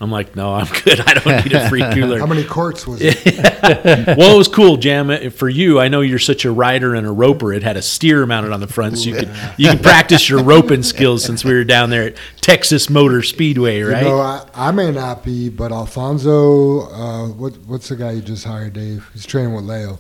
I'm 0.01 0.11
like, 0.11 0.35
"No, 0.37 0.53
I'm 0.55 0.67
good. 0.85 1.01
I 1.01 1.15
don't 1.15 1.45
need 1.45 1.53
a 1.55 1.69
free 1.69 1.81
cooler." 1.95 2.19
How 2.19 2.27
many 2.27 2.45
quarts 2.45 2.87
was 2.87 3.01
it? 3.01 3.25
well, 4.19 4.35
it 4.35 4.39
was 4.39 4.49
cool, 4.49 4.77
Jam. 4.77 5.09
Uh, 5.11 5.31
For 5.31 5.49
you, 5.49 5.81
I 5.81 5.89
know 5.89 6.01
you're 6.01 6.19
such 6.19 6.45
a 6.45 6.51
rider 6.51 6.95
and 6.95 7.07
a 7.07 7.11
roper. 7.13 7.53
It 7.53 7.63
had 7.63 7.77
a 7.77 7.83
steer 7.83 8.27
mounted 8.27 8.53
on 8.53 8.61
the 8.61 8.67
front, 8.67 8.99
so 8.99 9.11
you 9.11 9.15
could 9.17 9.31
you 9.57 9.71
could 9.71 9.83
practice 9.83 10.29
your 10.29 10.43
roping 10.43 10.83
skills. 10.83 11.25
Since 11.25 11.45
we 11.45 11.55
were 11.55 11.65
down 11.65 11.91
there 11.91 12.09
at 12.09 12.17
Texas 12.41 12.91
Motor 12.91 13.23
Speedway, 13.23 13.81
right? 13.83 14.03
You 14.03 14.09
know, 14.11 14.21
I, 14.21 14.47
I 14.55 14.71
may 14.73 14.91
not 14.91 15.25
be, 15.25 15.49
but 15.49 15.73
Alfonso, 15.73 16.89
uh, 16.91 17.29
what 17.29 17.53
what's 17.67 17.89
the 17.89 17.97
guy 17.97 18.13
you 18.13 18.21
just 18.23 18.45
hired, 18.45 18.73
Dave? 18.75 19.09
He's 19.13 19.25
training 19.25 19.55
with 19.55 19.65
Leo. 19.65 19.99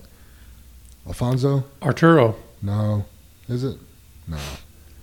Alfonso? 1.06 1.64
Arturo. 1.82 2.34
No, 2.62 3.04
is 3.48 3.62
it? 3.64 3.78
No, 4.26 4.38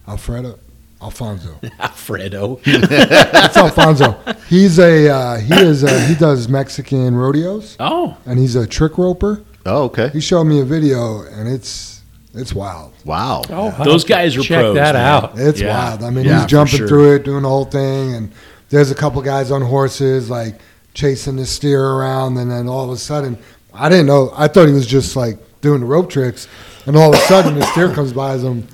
Alfredo. 0.07 0.57
Alfonso. 1.01 1.59
Alfredo. 1.79 2.59
It's 2.65 3.57
Alfonso. 3.57 4.17
He's 4.47 4.79
a 4.79 5.09
uh, 5.09 5.37
he 5.39 5.53
is 5.53 5.83
a, 5.83 5.99
he 6.07 6.15
does 6.15 6.47
Mexican 6.47 7.15
rodeos 7.15 7.75
Oh, 7.79 8.17
and 8.25 8.37
he's 8.39 8.55
a 8.55 8.67
trick 8.67 8.97
roper. 8.97 9.43
Oh, 9.65 9.83
okay. 9.85 10.09
He 10.09 10.19
showed 10.21 10.45
me 10.45 10.59
a 10.61 10.65
video 10.65 11.21
and 11.21 11.47
it's 11.47 12.01
it's 12.33 12.53
wild. 12.53 12.93
Wow. 13.03 13.41
Oh, 13.49 13.75
I'll 13.77 13.83
Those 13.85 14.03
guys 14.05 14.37
are 14.37 14.41
check 14.41 14.61
pros, 14.61 14.75
that 14.75 14.93
man. 14.95 15.05
out. 15.05 15.33
It's 15.37 15.59
Yeah. 15.59 15.77
wild. 15.89 16.03
I 16.03 16.09
mean, 16.11 16.25
Yeah, 16.25 16.37
he's 16.41 16.45
jumping 16.45 16.77
sure. 16.77 16.87
through 16.87 17.15
it, 17.15 17.23
doing 17.25 17.43
the 17.43 17.49
whole 17.49 17.65
thing, 17.65 18.13
and 18.15 18.31
there's 18.69 18.89
a 18.91 18.95
couple 18.95 19.21
guys 19.21 19.51
on 19.51 19.61
horses 19.61 20.29
like 20.29 20.59
chasing 20.93 21.35
the 21.35 21.45
steer 21.45 21.83
around, 21.83 22.37
and 22.37 22.49
then 22.49 22.67
all 22.69 22.85
of 22.85 22.89
a 22.91 22.97
sudden, 22.97 23.37
I 23.73 23.89
didn't 23.89 24.05
know. 24.07 24.31
I 24.35 24.47
thought 24.47 24.67
he 24.67 24.73
was 24.73 24.87
just 24.87 25.15
like 25.15 25.37
doing 25.61 25.81
the 25.81 25.85
rope 25.87 26.09
tricks, 26.09 26.47
and 26.85 26.95
all 26.95 27.13
of 27.13 27.19
a 27.19 27.23
sudden, 27.23 27.55
the 27.59 27.65
steer 27.67 27.93
comes 27.93 28.13
by 28.13 28.31
as 28.33 28.43
him. 28.43 28.65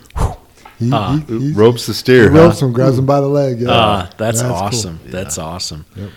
He, 0.79 0.91
Uh, 0.91 1.17
he, 1.27 1.39
he- 1.39 1.51
Ropes 1.53 1.87
the 1.87 1.93
steer. 1.93 2.23
he 2.23 2.27
steer. 2.29 2.41
ropes 2.43 2.59
huh? 2.59 2.67
him, 2.67 2.73
grabs 2.73 2.97
him 2.99 3.05
by 3.05 3.19
the 3.21 3.27
leg. 3.27 3.59
Yeah, 3.61 3.71
uh, 3.71 4.09
that's, 4.17 4.41
cool. 4.41 4.51
awesome. 4.51 4.99
That's 5.05 5.37
awesome. 5.37 5.85
Yep. 5.95 6.09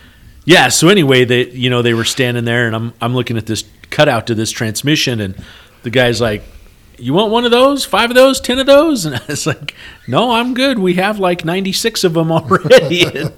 Yeah. 0.44 0.68
So 0.68 0.88
anyway, 0.88 1.24
they 1.24 1.48
you 1.50 1.70
know 1.70 1.82
they 1.82 1.94
were 1.94 2.04
standing 2.04 2.44
there, 2.44 2.66
and 2.66 2.74
I'm 2.76 2.92
I'm 3.00 3.14
looking 3.14 3.36
at 3.36 3.46
this 3.46 3.64
cutout 3.90 4.26
to 4.28 4.34
this 4.34 4.50
transmission, 4.50 5.20
and 5.20 5.34
the 5.82 5.90
guy's 5.90 6.20
like, 6.20 6.42
"You 6.98 7.12
want 7.14 7.30
one 7.30 7.44
of 7.44 7.50
those? 7.50 7.84
Five 7.84 8.10
of 8.10 8.16
those? 8.16 8.40
Ten 8.40 8.58
of 8.58 8.66
those?" 8.66 9.04
And 9.06 9.16
I 9.16 9.20
was 9.28 9.46
like, 9.46 9.74
"No, 10.08 10.32
I'm 10.32 10.54
good. 10.54 10.78
We 10.78 10.94
have 10.94 11.18
like 11.18 11.44
96 11.44 12.04
of 12.04 12.14
them 12.14 12.30
already." 12.32 13.04
and, 13.14 13.32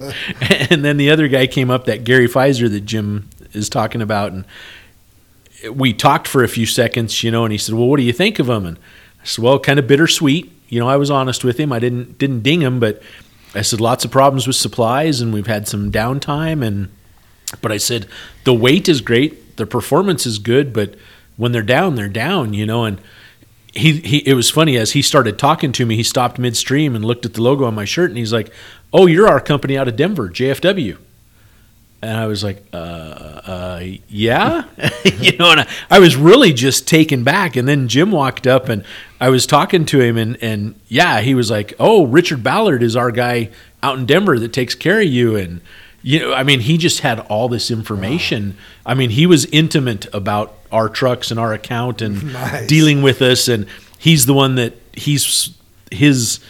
and 0.71 0.85
then 0.85 0.97
the 0.97 1.11
other 1.11 1.29
guy 1.29 1.47
came 1.47 1.71
up, 1.71 1.85
that 1.87 2.05
Gary 2.05 2.29
Pfizer 2.29 2.71
that 2.71 2.83
Jim 2.83 3.29
is 3.53 3.69
talking 3.69 4.01
about, 4.03 4.33
and 4.33 4.45
we 5.73 5.93
talked 5.93 6.27
for 6.27 6.43
a 6.43 6.49
few 6.49 6.67
seconds, 6.67 7.23
you 7.23 7.31
know, 7.31 7.45
and 7.45 7.53
he 7.53 7.59
said, 7.59 7.75
"Well, 7.75 7.87
what 7.89 7.99
do 7.99 8.03
you 8.05 8.13
think 8.13 8.39
of 8.39 8.47
them?" 8.47 8.65
And 8.67 8.79
I 9.21 9.25
said, 9.25 9.43
"Well, 9.45 9.59
kind 9.59 9.79
of 9.79 9.87
bittersweet." 9.87 10.51
You 10.73 10.81
know, 10.81 10.89
I 10.89 10.97
was 10.97 11.11
honest 11.11 11.45
with 11.45 11.61
him. 11.61 11.71
I 11.71 11.79
didn't 11.79 12.17
didn't 12.17 12.41
ding 12.41 12.63
him, 12.63 12.81
but 12.81 13.03
I 13.55 13.61
said 13.61 13.79
lots 13.79 14.07
of 14.07 14.11
problems 14.11 14.47
with 14.47 14.57
supplies, 14.57 15.21
and 15.21 15.31
we've 15.31 15.47
had 15.47 15.69
some 15.69 15.93
downtime. 15.93 16.65
And 16.67 16.89
but 17.61 17.71
I 17.71 17.77
said 17.77 18.07
the 18.45 18.55
weight 18.55 18.89
is 18.89 19.03
great, 19.03 19.59
the 19.59 19.67
performance 19.67 20.25
is 20.25 20.39
good, 20.39 20.73
but 20.73 20.95
when 21.37 21.53
they're 21.53 21.61
down, 21.61 21.97
they're 21.97 22.09
down. 22.09 22.55
You 22.55 22.65
know, 22.65 22.87
and 22.87 22.99
he, 23.75 23.99
he 23.99 24.19
it 24.27 24.33
was 24.33 24.49
funny 24.49 24.79
as 24.79 24.93
he 24.93 25.03
started 25.03 25.39
talking 25.39 25.73
to 25.73 25.85
me. 25.85 25.97
He 25.97 26.03
stopped 26.03 26.39
midstream 26.39 26.97
and 26.97 27.05
looked 27.05 27.27
at 27.27 27.35
the 27.35 27.43
logo 27.43 27.67
on 27.67 27.75
my 27.75 27.85
shirt, 27.85 28.09
and 28.09 28.17
he's 28.17 28.33
like, 28.33 28.51
"Oh, 28.95 29.05
you're 29.05 29.29
our 29.29 29.41
company 29.41 29.77
out 29.77 29.89
of 29.89 29.97
Denver, 29.97 30.31
JFW." 30.31 30.97
And 32.01 32.17
I 32.17 32.27
was 32.27 32.43
like, 32.43 32.65
uh, 32.73 32.77
uh, 32.77 33.85
yeah, 34.09 34.65
you 35.05 35.37
know, 35.37 35.53
and 35.53 35.61
I, 35.61 35.69
I 35.89 35.99
was 36.01 36.17
really 36.17 36.53
just 36.53 36.89
taken 36.89 37.23
back. 37.23 37.55
And 37.55 37.69
then 37.69 37.87
Jim 37.87 38.11
walked 38.11 38.45
up 38.45 38.69
and 38.69 38.85
I 39.23 39.29
was 39.31 39.47
talking 39.47 39.85
to 39.87 40.01
him 40.01 40.17
and, 40.17 40.37
and 40.43 40.75
yeah, 40.89 41.21
he 41.21 41.37
was 41.37 41.49
like, 41.49 41.75
oh, 41.79 42.07
Richard 42.07 42.43
Ballard 42.43 42.83
is 42.83 42.97
our 42.97 43.13
guy 43.13 43.51
out 43.81 43.97
in 43.97 44.05
Denver 44.05 44.37
that 44.41 44.53
takes 44.53 44.75
care 44.75 45.01
of 45.01 45.07
you. 45.07 45.37
And, 45.37 45.61
you 46.03 46.19
know, 46.19 46.33
I 46.35 46.43
mean, 46.43 46.59
he 46.59 46.77
just 46.77 47.01
had 47.01 47.21
all 47.21 47.49
this 47.49 47.71
information. 47.71 48.57
I 48.85 48.95
mean, 48.95 49.11
he 49.11 49.27
was 49.27 49.45
intimate 49.47 50.13
about 50.13 50.55
our 50.73 50.89
trucks 50.89 51.31
and 51.31 51.39
our 51.39 51.53
account 51.53 52.03
and 52.03 52.33
Nice. 52.33 52.67
dealing 52.67 53.01
with 53.03 53.23
us. 53.23 53.47
And 53.47 53.67
he's 53.97 54.27
the 54.27 54.35
one 54.35 54.57
that 54.57 54.75
he's, 54.93 55.57
his, 55.93 56.41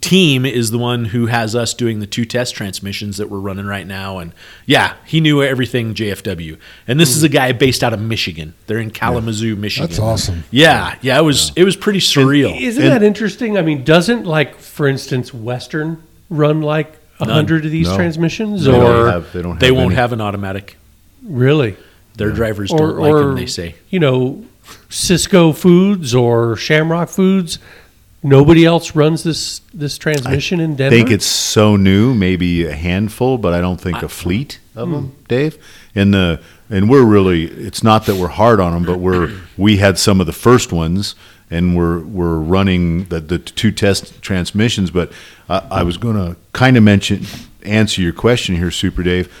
team 0.00 0.46
is 0.46 0.70
the 0.70 0.78
one 0.78 1.04
who 1.06 1.26
has 1.26 1.54
us 1.54 1.74
doing 1.74 2.00
the 2.00 2.06
two 2.06 2.24
test 2.24 2.54
transmissions 2.54 3.18
that 3.18 3.28
we're 3.28 3.38
running 3.38 3.66
right 3.66 3.86
now. 3.86 4.18
And 4.18 4.32
yeah, 4.66 4.94
he 5.04 5.20
knew 5.20 5.42
everything 5.42 5.94
JFW. 5.94 6.58
And 6.88 6.98
this 6.98 7.14
is 7.16 7.22
a 7.22 7.28
guy 7.28 7.52
based 7.52 7.84
out 7.84 7.92
of 7.92 8.00
Michigan. 8.00 8.54
They're 8.66 8.78
in 8.78 8.90
Kalamazoo, 8.90 9.56
Michigan. 9.56 9.88
That's 9.88 9.98
awesome. 10.00 10.44
Yeah, 10.50 10.96
yeah, 11.02 11.18
it 11.18 11.22
was 11.22 11.52
it 11.56 11.64
was 11.64 11.76
pretty 11.76 12.00
surreal. 12.00 12.58
Isn't 12.60 12.82
And- 12.82 12.92
that 12.92 13.02
interesting? 13.02 13.58
I 13.58 13.62
mean, 13.62 13.84
doesn't 13.84 14.24
like, 14.26 14.56
for 14.58 14.88
instance, 14.88 15.34
Western 15.34 16.02
run 16.28 16.62
like 16.62 16.98
a 17.20 17.26
hundred 17.26 17.66
of 17.66 17.70
these 17.70 17.88
No. 17.88 17.96
transmissions, 17.96 18.64
They 18.64 18.72
don't 18.72 18.82
or 18.82 19.10
have- 19.10 19.32
they 19.32 19.42
don't 19.42 19.50
have 19.52 19.60
they 19.60 19.70
won't 19.70 19.86
any. 19.86 19.94
have 19.96 20.12
an 20.12 20.20
automatic. 20.20 20.76
really, 21.22 21.76
Their 22.16 22.30
drivers 22.30 22.70
or 22.70 22.78
don't 22.78 22.98
like 22.98 23.12
or 23.12 23.24
them. 23.26 23.36
They 23.36 23.46
say. 23.46 23.74
you 23.90 23.98
know, 24.00 24.44
Sysco 24.88 25.54
Foods 25.54 26.14
or 26.14 26.56
Shamrock 26.56 27.08
Foods. 27.10 27.58
Nobody 28.22 28.66
else 28.66 28.94
runs 28.94 29.22
this 29.22 29.60
this 29.72 29.96
transmission 29.96 30.60
in 30.60 30.76
Denver. 30.76 30.94
I 30.94 30.98
think 30.98 31.10
it's 31.10 31.26
so 31.26 31.76
new, 31.76 32.14
maybe 32.14 32.66
a 32.66 32.74
handful, 32.74 33.38
but 33.38 33.54
I 33.54 33.62
don't 33.62 33.80
think 33.80 34.02
a 34.02 34.08
fleet 34.10 34.60
of 34.76 34.88
hmm. 34.88 34.94
them, 34.94 35.16
Dave. 35.26 35.58
And 35.94 36.12
the 36.12 36.42
and 36.68 36.90
we're 36.90 37.04
really 37.04 37.44
it's 37.44 37.82
not 37.82 38.04
that 38.06 38.16
we're 38.16 38.28
hard 38.28 38.60
on 38.60 38.72
them, 38.72 38.84
but 38.84 38.98
we're 38.98 39.40
we 39.56 39.78
had 39.78 39.98
some 39.98 40.20
of 40.20 40.26
the 40.26 40.34
first 40.34 40.70
ones, 40.70 41.14
and 41.50 41.74
we're 41.74 42.00
we're 42.00 42.38
running 42.38 43.04
the 43.06 43.20
the 43.20 43.38
two 43.38 43.72
test 43.72 44.20
transmissions. 44.20 44.90
But 44.90 45.12
I, 45.48 45.66
I 45.70 45.82
was 45.82 45.96
going 45.96 46.16
to 46.16 46.38
kind 46.52 46.76
of 46.76 46.82
mention 46.82 47.24
answer 47.62 48.02
your 48.02 48.12
question 48.12 48.54
here, 48.56 48.70
Super 48.70 49.02
Dave, 49.02 49.32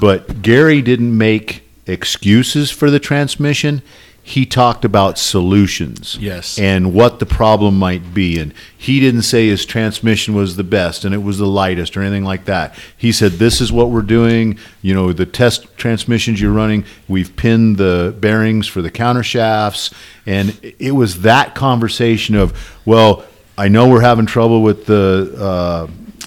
but 0.00 0.42
Gary 0.42 0.82
didn't 0.82 1.16
make 1.16 1.62
excuses 1.86 2.72
for 2.72 2.90
the 2.90 2.98
transmission. 2.98 3.82
He 4.26 4.46
talked 4.46 4.86
about 4.86 5.18
solutions 5.18 6.16
Yes. 6.18 6.58
and 6.58 6.94
what 6.94 7.18
the 7.18 7.26
problem 7.26 7.78
might 7.78 8.14
be. 8.14 8.38
And 8.38 8.54
he 8.76 8.98
didn't 8.98 9.22
say 9.22 9.48
his 9.48 9.66
transmission 9.66 10.34
was 10.34 10.56
the 10.56 10.64
best 10.64 11.04
and 11.04 11.14
it 11.14 11.22
was 11.22 11.36
the 11.36 11.46
lightest 11.46 11.94
or 11.94 12.00
anything 12.00 12.24
like 12.24 12.46
that. 12.46 12.74
He 12.96 13.12
said, 13.12 13.32
This 13.32 13.60
is 13.60 13.70
what 13.70 13.90
we're 13.90 14.00
doing. 14.00 14.58
You 14.80 14.94
know, 14.94 15.12
the 15.12 15.26
test 15.26 15.76
transmissions 15.76 16.40
you're 16.40 16.52
running, 16.54 16.86
we've 17.06 17.36
pinned 17.36 17.76
the 17.76 18.16
bearings 18.18 18.66
for 18.66 18.80
the 18.80 18.90
counter 18.90 19.22
shafts. 19.22 19.90
And 20.24 20.58
it 20.78 20.92
was 20.92 21.20
that 21.20 21.54
conversation 21.54 22.34
of, 22.34 22.78
Well, 22.86 23.26
I 23.58 23.68
know 23.68 23.88
we're 23.90 24.00
having 24.00 24.24
trouble 24.24 24.62
with 24.62 24.86
the, 24.86 25.34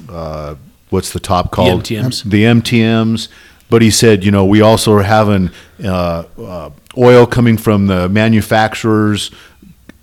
uh, 0.08 0.12
uh, 0.14 0.56
what's 0.92 1.12
the 1.14 1.20
top 1.20 1.50
called? 1.52 1.84
MTMs. 1.84 2.30
The 2.30 2.44
MTMs. 2.44 3.28
But 3.70 3.82
he 3.82 3.92
said, 3.92 4.24
you 4.24 4.32
know, 4.32 4.46
we 4.46 4.62
also 4.62 4.94
are 4.94 5.04
having 5.04 5.52
uh, 5.84 6.24
uh, 6.38 6.70
oil 6.98 7.26
coming 7.26 7.58
from 7.58 7.88
the 7.88 8.08
manufacturers, 8.10 9.32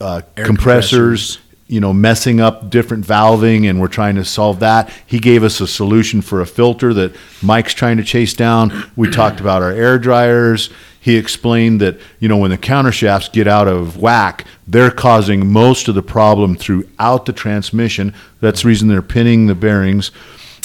uh, 0.01 0.21
Air 0.37 0.45
compressors, 0.45 1.39
you 1.67 1.81
know, 1.81 1.93
messing 1.93 2.41
up 2.41 2.69
different 2.69 3.07
valving, 3.07 3.69
and 3.69 3.81
we're 3.81 3.89
trying 3.89 4.17
to 4.17 4.25
solve 4.25 4.61
that. 4.61 4.91
He 5.07 5.19
gave 5.19 5.43
us 5.43 5.61
a 5.61 5.67
solution 5.67 6.21
for 6.21 6.41
a 6.41 6.47
filter 6.47 6.93
that 6.95 7.17
Mike's 7.43 7.73
trying 7.75 7.97
to 7.97 8.05
chase 8.05 8.35
down. 8.35 8.91
We 8.97 9.11
talked 9.11 9.41
about 9.41 9.63
our 9.63 9.73
air 9.73 9.99
dryers. 9.99 10.71
He 11.01 11.17
explained 11.17 11.81
that, 11.81 11.99
you 12.19 12.29
know, 12.29 12.39
when 12.39 12.51
the 12.51 12.59
countershafts 12.59 13.33
get 13.33 13.47
out 13.47 13.69
of 13.69 13.99
whack, 13.99 14.47
they're 14.67 14.91
causing 14.91 15.51
most 15.51 15.89
of 15.89 15.95
the 15.95 16.03
problem 16.03 16.57
throughout 16.57 17.27
the 17.27 17.33
transmission. 17.33 18.15
That's 18.41 18.63
the 18.63 18.69
reason 18.69 18.89
they're 18.89 19.03
pinning 19.03 19.47
the 19.47 19.55
bearings. 19.55 20.11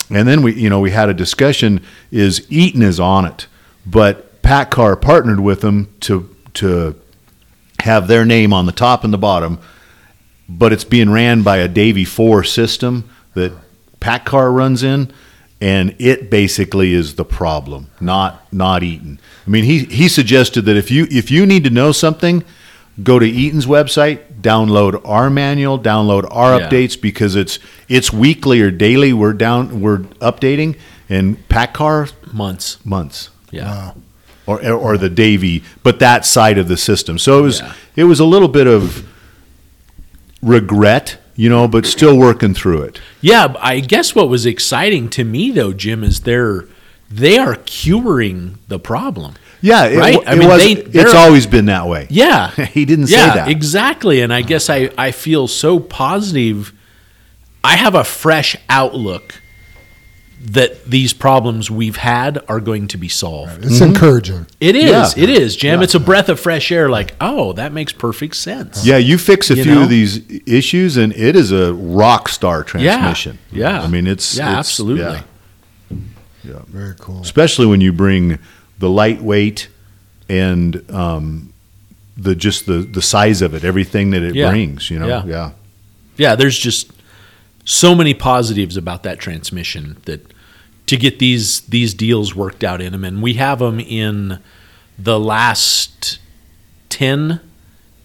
And 0.10 0.28
then 0.28 0.42
we, 0.42 0.54
you 0.56 0.70
know, 0.70 0.80
we 0.80 0.92
had 0.92 1.10
a 1.10 1.14
discussion. 1.14 1.82
Is 2.12 2.46
Eaton 2.50 2.82
is 2.82 3.00
on 3.00 3.26
it, 3.26 3.48
but 3.86 4.42
PACCAR 4.42 5.00
partnered 5.00 5.40
with 5.40 5.62
them 5.62 5.94
to 6.02 6.36
to 6.56 7.00
have 7.82 8.08
their 8.08 8.26
name 8.26 8.52
on 8.52 8.66
the 8.66 8.72
top 8.72 9.04
and 9.04 9.14
the 9.14 9.18
bottom, 9.18 9.60
but 10.48 10.74
it's 10.74 10.84
being 10.84 11.10
ran 11.10 11.44
by 11.44 11.58
a 11.58 11.68
DAVIE 11.68 12.06
Four 12.06 12.44
system 12.44 13.10
that 13.34 13.54
PACCAR 14.02 14.54
runs 14.54 14.84
in, 14.84 15.12
and 15.62 15.96
it 16.00 16.30
basically 16.30 16.94
is 16.94 17.16
the 17.16 17.26
problem, 17.26 17.90
not 18.00 18.52
not 18.52 18.84
Eaton. 18.84 19.20
I 19.46 19.50
mean, 19.50 19.64
he 19.64 19.86
he 19.86 20.08
suggested 20.08 20.64
that 20.66 20.78
if 20.78 20.90
you 20.90 21.08
if 21.12 21.30
you 21.30 21.46
need 21.46 21.64
to 21.66 21.70
know 21.70 21.92
something, 21.92 22.44
go 23.04 23.20
to 23.20 23.26
Eaton's 23.26 23.66
website, 23.66 24.22
download 24.42 25.02
our 25.06 25.30
manual, 25.30 25.80
download 25.80 26.28
our 26.32 26.60
Yeah. 26.60 26.70
updates 26.70 27.00
because 27.00 27.36
it's 27.36 27.60
it's 27.88 28.12
weekly 28.14 28.62
or 28.62 28.72
daily. 28.72 29.14
We're 29.14 29.34
down 29.34 29.82
we're 29.82 30.00
updating, 30.22 30.76
and 31.10 31.38
PACCAR 31.50 32.12
Months. 32.34 32.78
months 32.86 33.30
Yeah. 33.52 33.92
or 34.46 34.66
or 34.72 34.98
the 34.98 35.10
DAVIE, 35.10 35.64
but 35.84 36.00
that 36.00 36.26
side 36.26 36.58
of 36.58 36.68
the 36.68 36.78
system. 36.78 37.18
So 37.18 37.40
it 37.40 37.42
was 37.44 37.60
Yeah. 37.60 37.74
it 37.96 38.04
was 38.06 38.20
a 38.20 38.26
little 38.26 38.48
bit 38.48 38.68
of 38.68 39.04
regret, 40.42 41.18
you 41.36 41.50
know, 41.50 41.68
but 41.68 41.86
still 41.86 42.18
working 42.18 42.54
through 42.54 42.82
it. 42.84 43.00
Yeah, 43.22 43.54
I 43.60 43.80
guess 43.80 44.16
what 44.16 44.30
was 44.30 44.46
exciting 44.46 45.10
to 45.10 45.24
me 45.24 45.52
though, 45.52 45.74
Jim, 45.74 46.04
is 46.04 46.22
they're 46.22 46.66
they 47.12 47.38
are 47.38 47.56
curing 47.56 48.60
the 48.68 48.80
problem. 48.80 49.34
Yeah, 49.62 49.86
it, 49.86 49.98
Right? 49.98 50.16
wa- 50.16 50.24
I 50.26 50.34
it 50.34 50.38
mean, 50.40 50.48
was. 50.48 50.64
they- 50.64 51.00
it's 51.00 51.14
always 51.14 51.46
been 51.46 51.66
that 51.66 51.88
way. 51.88 52.08
Yeah. 52.10 52.52
he 52.66 52.86
didn't 52.86 53.08
say 53.08 53.18
yeah, 53.18 53.36
that. 53.36 53.48
exactly. 53.50 54.22
And 54.22 54.34
I 54.34 54.42
guess 54.42 54.70
I, 54.70 54.90
I 54.98 55.12
feel 55.12 55.48
so 55.48 55.80
positive. 55.80 56.74
I 57.64 57.76
have 57.76 57.94
a 57.96 58.04
fresh 58.04 58.56
outlook 58.70 59.42
that 60.42 60.86
these 60.86 61.12
problems 61.12 61.70
we've 61.70 61.98
had 61.98 62.42
are 62.48 62.62
going 62.62 62.88
to 62.88 62.98
be 62.98 63.10
solved. 63.10 63.66
It's 63.66 63.76
mm-hmm. 63.80 63.90
encouraging. 63.94 64.48
It 64.62 64.78
is. 64.78 65.18
Yeah. 65.18 65.24
It 65.24 65.30
is, 65.30 65.58
Jim. 65.58 65.80
Yeah. 65.80 65.84
It's 65.84 65.96
a 65.96 66.00
breath 66.00 66.30
of 66.30 66.40
fresh 66.40 66.72
air. 66.72 66.90
Like, 66.90 67.14
oh, 67.20 67.52
that 67.54 67.74
makes 67.74 67.92
perfect 67.92 68.38
sense. 68.38 68.86
yeah, 68.86 68.96
you 68.96 69.18
fix 69.18 69.52
a 69.52 69.56
You 69.56 69.64
few 69.64 69.76
know? 69.76 69.84
of 69.84 69.90
these 69.90 70.22
issues, 70.48 70.96
and 70.96 71.12
it 71.12 71.36
is 71.36 71.52
a 71.52 71.74
rock 71.74 72.30
star 72.30 72.64
transmission. 72.64 73.38
Yeah. 73.52 73.82
I 73.82 73.88
mean, 73.88 74.08
it's 74.08 74.38
Yeah, 74.38 74.44
it's- 74.52 74.60
absolutely. 74.60 75.20
yeah. 76.46 76.62
Very 76.70 76.96
cool. 76.98 77.20
especially 77.22 77.66
when 77.68 77.82
you 77.82 77.92
bring 77.92 78.40
the 78.80 78.90
lightweight 78.90 79.68
and 80.28 80.90
um, 80.92 81.54
the 82.18 82.36
just 82.36 82.66
the 82.66 82.80
the 82.80 83.02
size 83.02 83.42
of 83.42 83.54
it, 83.54 83.64
everything 83.64 84.12
that 84.12 84.24
it 84.24 84.36
Yeah. 84.36 84.50
brings. 84.50 84.90
You 84.90 85.00
know, 85.00 85.08
Yeah. 85.08 85.26
yeah. 85.26 85.52
yeah, 86.18 86.36
there's 86.36 86.58
just 86.58 86.92
so 87.66 87.94
many 87.94 88.14
positives 88.14 88.76
about 88.78 89.04
that 89.04 89.20
transmission 89.20 89.98
that 90.06 90.26
to 90.88 90.98
get 90.98 91.20
these 91.20 91.62
these 91.62 91.94
deals 91.94 92.34
worked 92.36 92.64
out 92.64 92.82
in 92.82 92.92
them, 92.92 93.04
and 93.06 93.22
we 93.22 93.34
have 93.36 93.60
them 93.60 93.80
in 93.80 94.40
the 94.98 95.20
last 95.20 96.20
ten 96.90 97.40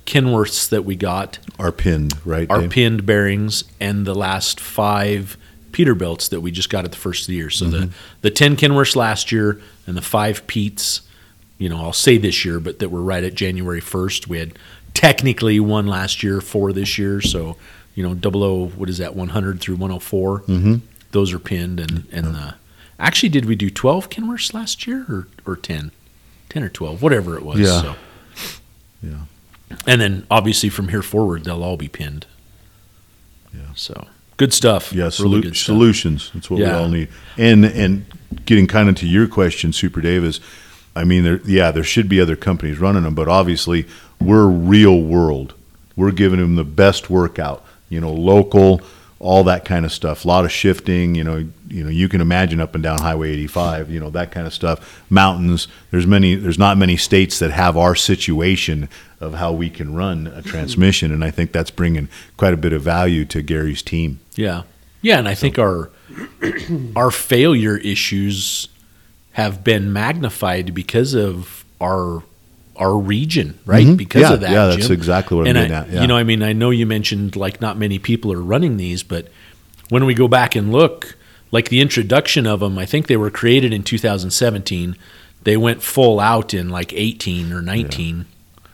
Kenworths 0.06 0.68
that 0.68 0.84
we 0.84 0.96
got 0.96 1.38
are 1.58 1.72
pinned 1.72 2.14
right. 2.26 2.48
are 2.50 2.60
Dave? 2.62 2.70
pinned 2.70 3.06
bearings, 3.06 3.64
and 3.80 4.06
the 4.06 4.14
last 4.14 4.60
five 4.60 5.36
Peterbilts 5.74 6.28
that 6.28 6.40
we 6.40 6.50
just 6.50 6.70
got 6.70 6.84
at 6.84 6.92
the 6.92 6.96
first 6.96 7.22
of 7.22 7.26
the 7.26 7.34
year. 7.34 7.50
So 7.50 7.66
the 7.66 7.90
the 8.22 8.30
ten 8.30 8.56
Kenworths 8.56 8.96
last 8.96 9.32
year 9.32 9.60
and 9.86 9.96
the 9.96 10.02
five 10.02 10.46
Pete's, 10.46 11.02
you 11.58 11.68
know, 11.68 11.78
I'll 11.80 11.92
say 11.92 12.16
this 12.16 12.44
year, 12.44 12.60
but 12.60 12.78
that 12.78 12.88
were 12.88 13.02
right 13.02 13.24
at 13.24 13.34
January 13.34 13.80
first. 13.80 14.28
We 14.28 14.38
had 14.38 14.58
technically 14.94 15.60
one 15.60 15.86
last 15.86 16.22
year, 16.22 16.40
four 16.40 16.72
this 16.72 16.96
year. 16.96 17.20
So 17.20 17.56
you 17.94 18.02
know, 18.02 18.14
double 18.14 18.42
O, 18.42 18.68
what 18.68 18.88
is 18.88 18.98
that, 18.98 19.14
one 19.14 19.28
hundred 19.28 19.60
through 19.60 19.76
one 19.76 19.90
hundred 19.90 20.02
four? 20.02 20.40
Mm-hmm. 20.42 20.76
Those 21.10 21.32
are 21.32 21.38
pinned, 21.38 21.80
and 21.80 22.06
and 22.10 22.34
the 22.34 22.54
actually, 22.98 23.28
did 23.28 23.44
we 23.44 23.56
do 23.56 23.68
twelve 23.68 24.08
Kenworths 24.08 24.54
last 24.54 24.86
year 24.86 25.04
or 25.08 25.28
or 25.46 25.56
ten? 25.56 25.90
10 26.50 26.62
or 26.62 26.68
12, 26.68 27.02
whatever 27.02 27.36
it 27.36 27.42
was. 27.42 27.58
Yeah. 27.58 27.82
So. 27.82 27.96
Yeah. 29.02 29.24
And 29.86 30.00
then 30.00 30.26
obviously 30.30 30.68
from 30.68 30.88
here 30.88 31.02
forward, 31.02 31.44
they'll 31.44 31.64
all 31.64 31.76
be 31.76 31.88
pinned. 31.88 32.26
Yeah. 33.52 33.70
So 33.74 34.06
good 34.36 34.52
stuff. 34.52 34.92
Yeah, 34.92 35.04
Really 35.04 35.10
solu- 35.38 35.42
good 35.42 35.56
stuff. 35.56 35.66
solutions. 35.66 36.30
That's 36.34 36.50
what 36.50 36.58
we 36.58 36.66
all 36.66 36.88
need. 36.88 37.08
And 37.36 37.64
and 37.64 38.04
getting 38.46 38.66
kind 38.66 38.88
of 38.88 38.96
to 38.96 39.06
your 39.06 39.26
question, 39.28 39.72
Super 39.72 40.00
Dave 40.00 40.24
is, 40.24 40.40
I 40.96 41.04
mean, 41.04 41.22
there, 41.24 41.40
yeah, 41.46 41.70
there 41.70 41.84
should 41.84 42.08
be 42.08 42.20
other 42.20 42.36
companies 42.36 42.78
running 42.78 43.04
them, 43.04 43.14
but 43.14 43.28
obviously 43.28 43.86
we're 44.20 44.46
real 44.46 45.00
world. 45.00 45.54
We're 45.96 46.10
giving 46.12 46.40
them 46.40 46.56
the 46.56 46.64
best 46.64 47.08
workout. 47.10 47.64
You 47.88 48.00
know, 48.00 48.12
local, 48.12 48.80
all 49.24 49.42
that 49.44 49.64
kind 49.64 49.86
of 49.86 49.92
stuff. 49.92 50.24
A 50.24 50.28
lot 50.28 50.44
of 50.44 50.52
shifting. 50.52 51.14
You 51.14 51.24
know, 51.24 51.48
you 51.68 51.82
know, 51.82 51.90
you 51.90 52.08
can 52.08 52.20
imagine 52.20 52.60
up 52.60 52.74
and 52.74 52.84
down 52.84 53.00
Highway 53.00 53.32
85. 53.32 53.90
You 53.90 53.98
know, 53.98 54.10
that 54.10 54.30
kind 54.30 54.46
of 54.46 54.52
stuff. 54.52 55.02
Mountains. 55.10 55.66
There's 55.90 56.06
many. 56.06 56.34
There's 56.34 56.58
not 56.58 56.76
many 56.76 56.96
states 56.96 57.38
that 57.38 57.50
have 57.50 57.76
our 57.76 57.94
situation 57.94 58.88
of 59.20 59.34
how 59.34 59.52
we 59.52 59.70
can 59.70 59.94
run 59.94 60.26
a 60.26 60.30
mm-hmm. 60.30 60.48
transmission, 60.48 61.10
and 61.10 61.24
I 61.24 61.30
think 61.30 61.52
that's 61.52 61.70
bringing 61.70 62.08
quite 62.36 62.52
a 62.52 62.58
bit 62.58 62.72
of 62.72 62.82
value 62.82 63.24
to 63.26 63.40
Gary's 63.42 63.82
team. 63.82 64.20
Yeah. 64.34 64.62
Yeah, 65.00 65.18
and 65.18 65.28
I 65.28 65.34
think 65.34 65.58
our 65.58 65.90
our 66.96 67.10
failure 67.10 67.76
issues 67.78 68.68
have 69.32 69.64
been 69.64 69.92
magnified 69.92 70.74
because 70.74 71.14
of 71.14 71.64
our 71.80 72.22
our 72.76 72.96
region, 72.96 73.58
right? 73.66 73.86
Mhm. 73.86 73.96
Because 73.96 74.22
Yeah, 74.22 74.32
of 74.34 74.40
that. 74.40 74.50
yeah, 74.50 74.66
that's 74.66 74.86
Jim. 74.88 74.92
exactly 74.92 75.36
what 75.36 75.46
I'm 75.48 75.56
and 75.56 75.68
getting 75.68 75.90
I, 75.92 75.94
yeah. 75.94 76.00
You 76.02 76.06
know, 76.08 76.16
I 76.16 76.24
mean, 76.24 76.42
I 76.42 76.52
know 76.52 76.70
you 76.70 76.86
mentioned 76.86 77.36
like 77.36 77.60
not 77.60 77.78
many 77.78 77.98
people 77.98 78.32
are 78.32 78.40
running 78.42 78.76
these, 78.76 79.02
but 79.02 79.28
when 79.90 80.04
we 80.06 80.14
go 80.14 80.28
back 80.28 80.56
and 80.56 80.72
look, 80.72 81.16
like 81.52 81.68
the 81.68 81.80
introduction 81.80 82.46
of 82.46 82.60
them, 82.60 82.78
I 82.78 82.84
think 82.86 83.06
they 83.06 83.16
were 83.16 83.30
created 83.30 83.72
in 83.72 83.82
2017. 83.84 84.96
They 85.44 85.56
went 85.56 85.82
full 85.82 86.18
out 86.20 86.52
in 86.54 86.68
like 86.70 86.92
18 86.94 87.52
or 87.52 87.62
19. 87.62 88.24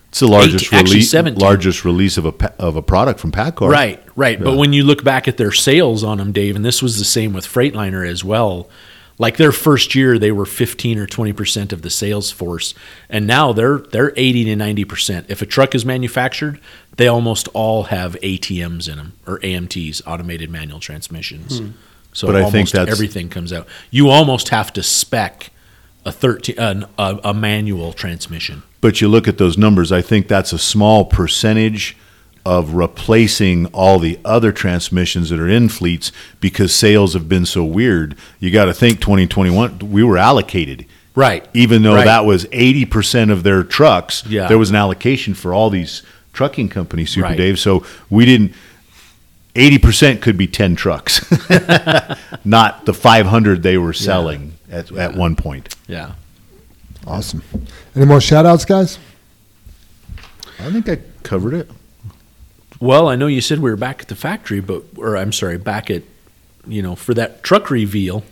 It's 0.09 0.21
the 0.21 0.27
largest 0.27 0.67
18 0.67 0.79
actually 0.79 0.95
release, 0.97 1.41
largest 1.41 1.85
release 1.85 2.17
of 2.17 2.27
a 2.27 2.53
of 2.59 2.75
a 2.77 2.83
product 2.83 3.21
from 3.21 3.31
PACCAR. 3.33 3.69
Right, 3.71 4.03
right. 4.17 4.43
But 4.43 4.57
when 4.57 4.73
you 4.73 4.83
look 4.83 5.05
back 5.05 5.29
at 5.29 5.37
their 5.37 5.53
sales 5.53 6.03
on 6.03 6.19
them, 6.19 6.33
Dave, 6.33 6.57
and 6.57 6.65
this 6.65 6.83
was 6.83 6.99
the 6.99 7.05
same 7.05 7.33
with 7.33 7.47
Freightliner 7.47 8.09
as 8.09 8.25
well. 8.25 8.69
Like 9.21 9.37
their 9.37 9.53
first 9.53 9.95
year, 9.95 10.19
they 10.19 10.33
were 10.33 10.47
fifteen 10.47 10.97
or 10.99 11.07
twenty 11.07 11.35
percent 11.35 11.75
of 11.75 11.83
the 11.83 11.91
sales 11.91 12.31
force, 12.31 12.73
and 13.11 13.27
now 13.27 13.53
they're 13.53 13.77
they're 13.77 14.15
eighty 14.17 14.45
to 14.45 14.57
ninety 14.57 14.87
percent. 14.87 15.27
If 15.29 15.43
a 15.43 15.47
truck 15.47 15.75
is 15.75 15.85
manufactured, 15.85 16.59
they 16.97 17.07
almost 17.07 17.47
all 17.53 17.83
have 17.85 18.15
ATMs 18.23 18.89
in 18.89 18.97
them 18.97 19.13
or 19.27 19.39
AMTs, 19.41 20.01
automated 20.07 20.49
manual 20.49 20.81
transmissions. 20.81 21.59
Hmm. 21.59 21.69
So 22.15 22.29
But 22.29 22.37
I 22.37 22.39
almost 22.39 22.53
think 22.55 22.71
that's- 22.71 22.91
everything 22.91 23.29
comes 23.29 23.53
out. 23.53 23.69
You 23.91 24.09
almost 24.09 24.49
have 24.49 24.73
to 24.73 24.83
spec 24.83 25.51
a 26.07 26.13
thirteen 26.13 26.59
an, 26.59 26.87
a, 26.99 27.21
a 27.25 27.35
manual 27.35 27.93
transmission. 27.93 28.63
But 28.81 29.03
you 29.03 29.09
look 29.09 29.29
at 29.29 29.37
those 29.37 29.59
numbers, 29.59 29.93
I 29.93 30.01
think 30.01 30.29
that's 30.29 30.55
a 30.55 30.59
small 30.59 31.05
percentage 31.05 31.95
of 32.47 32.75
replacing 32.75 33.67
all 33.67 33.99
the 33.99 34.19
other 34.25 34.51
transmissions 34.53 35.31
that 35.31 35.39
are 35.39 35.49
in 35.49 35.69
fleets 35.69 36.11
because 36.41 36.75
sales 36.75 37.13
have 37.15 37.29
been 37.29 37.45
so 37.47 37.63
weird. 37.65 38.17
You 38.39 38.51
got 38.51 38.65
to 38.67 38.75
think 38.75 39.01
2021, 39.01 39.79
we 39.91 40.03
were 40.03 40.17
allocated. 40.19 40.87
Right. 41.15 41.47
Even 41.53 41.83
though 41.83 41.95
Right. 41.97 42.05
that 42.07 42.25
was 42.25 42.47
80% 42.47 43.31
of 43.31 43.43
their 43.43 43.63
trucks, 43.63 44.25
Yeah. 44.27 44.47
there 44.49 44.59
was 44.59 44.71
an 44.71 44.77
allocation 44.77 45.35
for 45.35 45.53
all 45.53 45.69
these 45.69 46.03
trucking 46.33 46.69
companies, 46.71 47.11
Super 47.11 47.27
Right. 47.29 47.37
Dave. 47.37 47.59
So 47.59 47.85
we 48.09 48.25
didn't, 48.25 48.53
80% 49.55 50.21
could 50.23 50.39
be 50.39 50.47
10 50.47 50.77
trucks, 50.77 51.21
not 52.45 52.87
the 52.87 52.95
500 52.95 53.63
they 53.63 53.77
were 53.77 53.93
selling 53.93 54.53
at, 54.71 54.91
at 54.93 55.15
one 55.15 55.35
point. 55.37 55.75
Yeah. 55.89 56.13
Awesome. 57.07 57.43
Any 57.97 58.07
more 58.07 58.21
shout 58.21 58.47
outs, 58.47 58.65
guys? 58.65 58.99
I 60.61 60.71
think 60.71 60.89
I 60.89 60.99
covered 61.23 61.55
it. 61.55 61.71
Well, 62.81 63.09
I 63.09 63.17
know 63.17 63.27
you 63.27 63.41
said 63.41 63.59
we 63.61 63.71
were 63.71 63.77
back 63.77 64.01
at 64.03 64.09
the 64.09 64.17
factory, 64.17 64.61
but 64.61 64.83
or 64.97 65.17
I'm 65.17 65.33
sorry, 65.33 65.59
back 65.59 65.91
at 65.91 66.03
you 66.67 66.83
know 66.83 66.97
for 66.97 67.15
that 67.15 67.43
truck 67.43 67.71
reveal. 67.71 68.25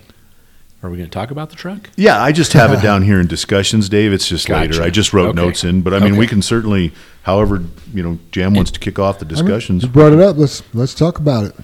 Are 0.81 0.89
we 0.89 0.95
going 0.95 1.09
to 1.09 1.13
talk 1.13 1.29
about 1.29 1.49
the 1.49 1.57
truck? 1.57 1.89
Yeah, 1.97 2.23
I 2.23 2.31
just 2.31 2.53
have 2.53 2.71
it 2.71 2.81
down 2.81 3.01
here 3.01 3.19
in 3.19 3.27
discussions, 3.27 3.89
Dave. 3.89 4.13
It's 4.13 4.29
just 4.29 4.47
later. 4.47 4.81
I 4.81 4.89
just 4.89 5.11
wrote 5.11 5.29
Okay. 5.31 5.35
notes 5.35 5.65
in, 5.65 5.81
but 5.81 5.93
I 5.93 5.99
mean, 5.99 6.15
we 6.15 6.25
can 6.25 6.41
certainly, 6.41 6.93
however, 7.23 7.61
you 7.93 8.01
know, 8.01 8.17
Jam 8.31 8.53
wants 8.53 8.71
to 8.71 8.79
kick 8.79 8.97
off 8.97 9.19
the 9.19 9.25
discussions. 9.25 9.83
You 9.83 9.89
brought 9.89 10.13
it 10.13 10.19
up. 10.21 10.37
Let's 10.37 10.63
let's 10.73 10.93
talk 10.93 11.19
about 11.19 11.43
it. 11.43 11.55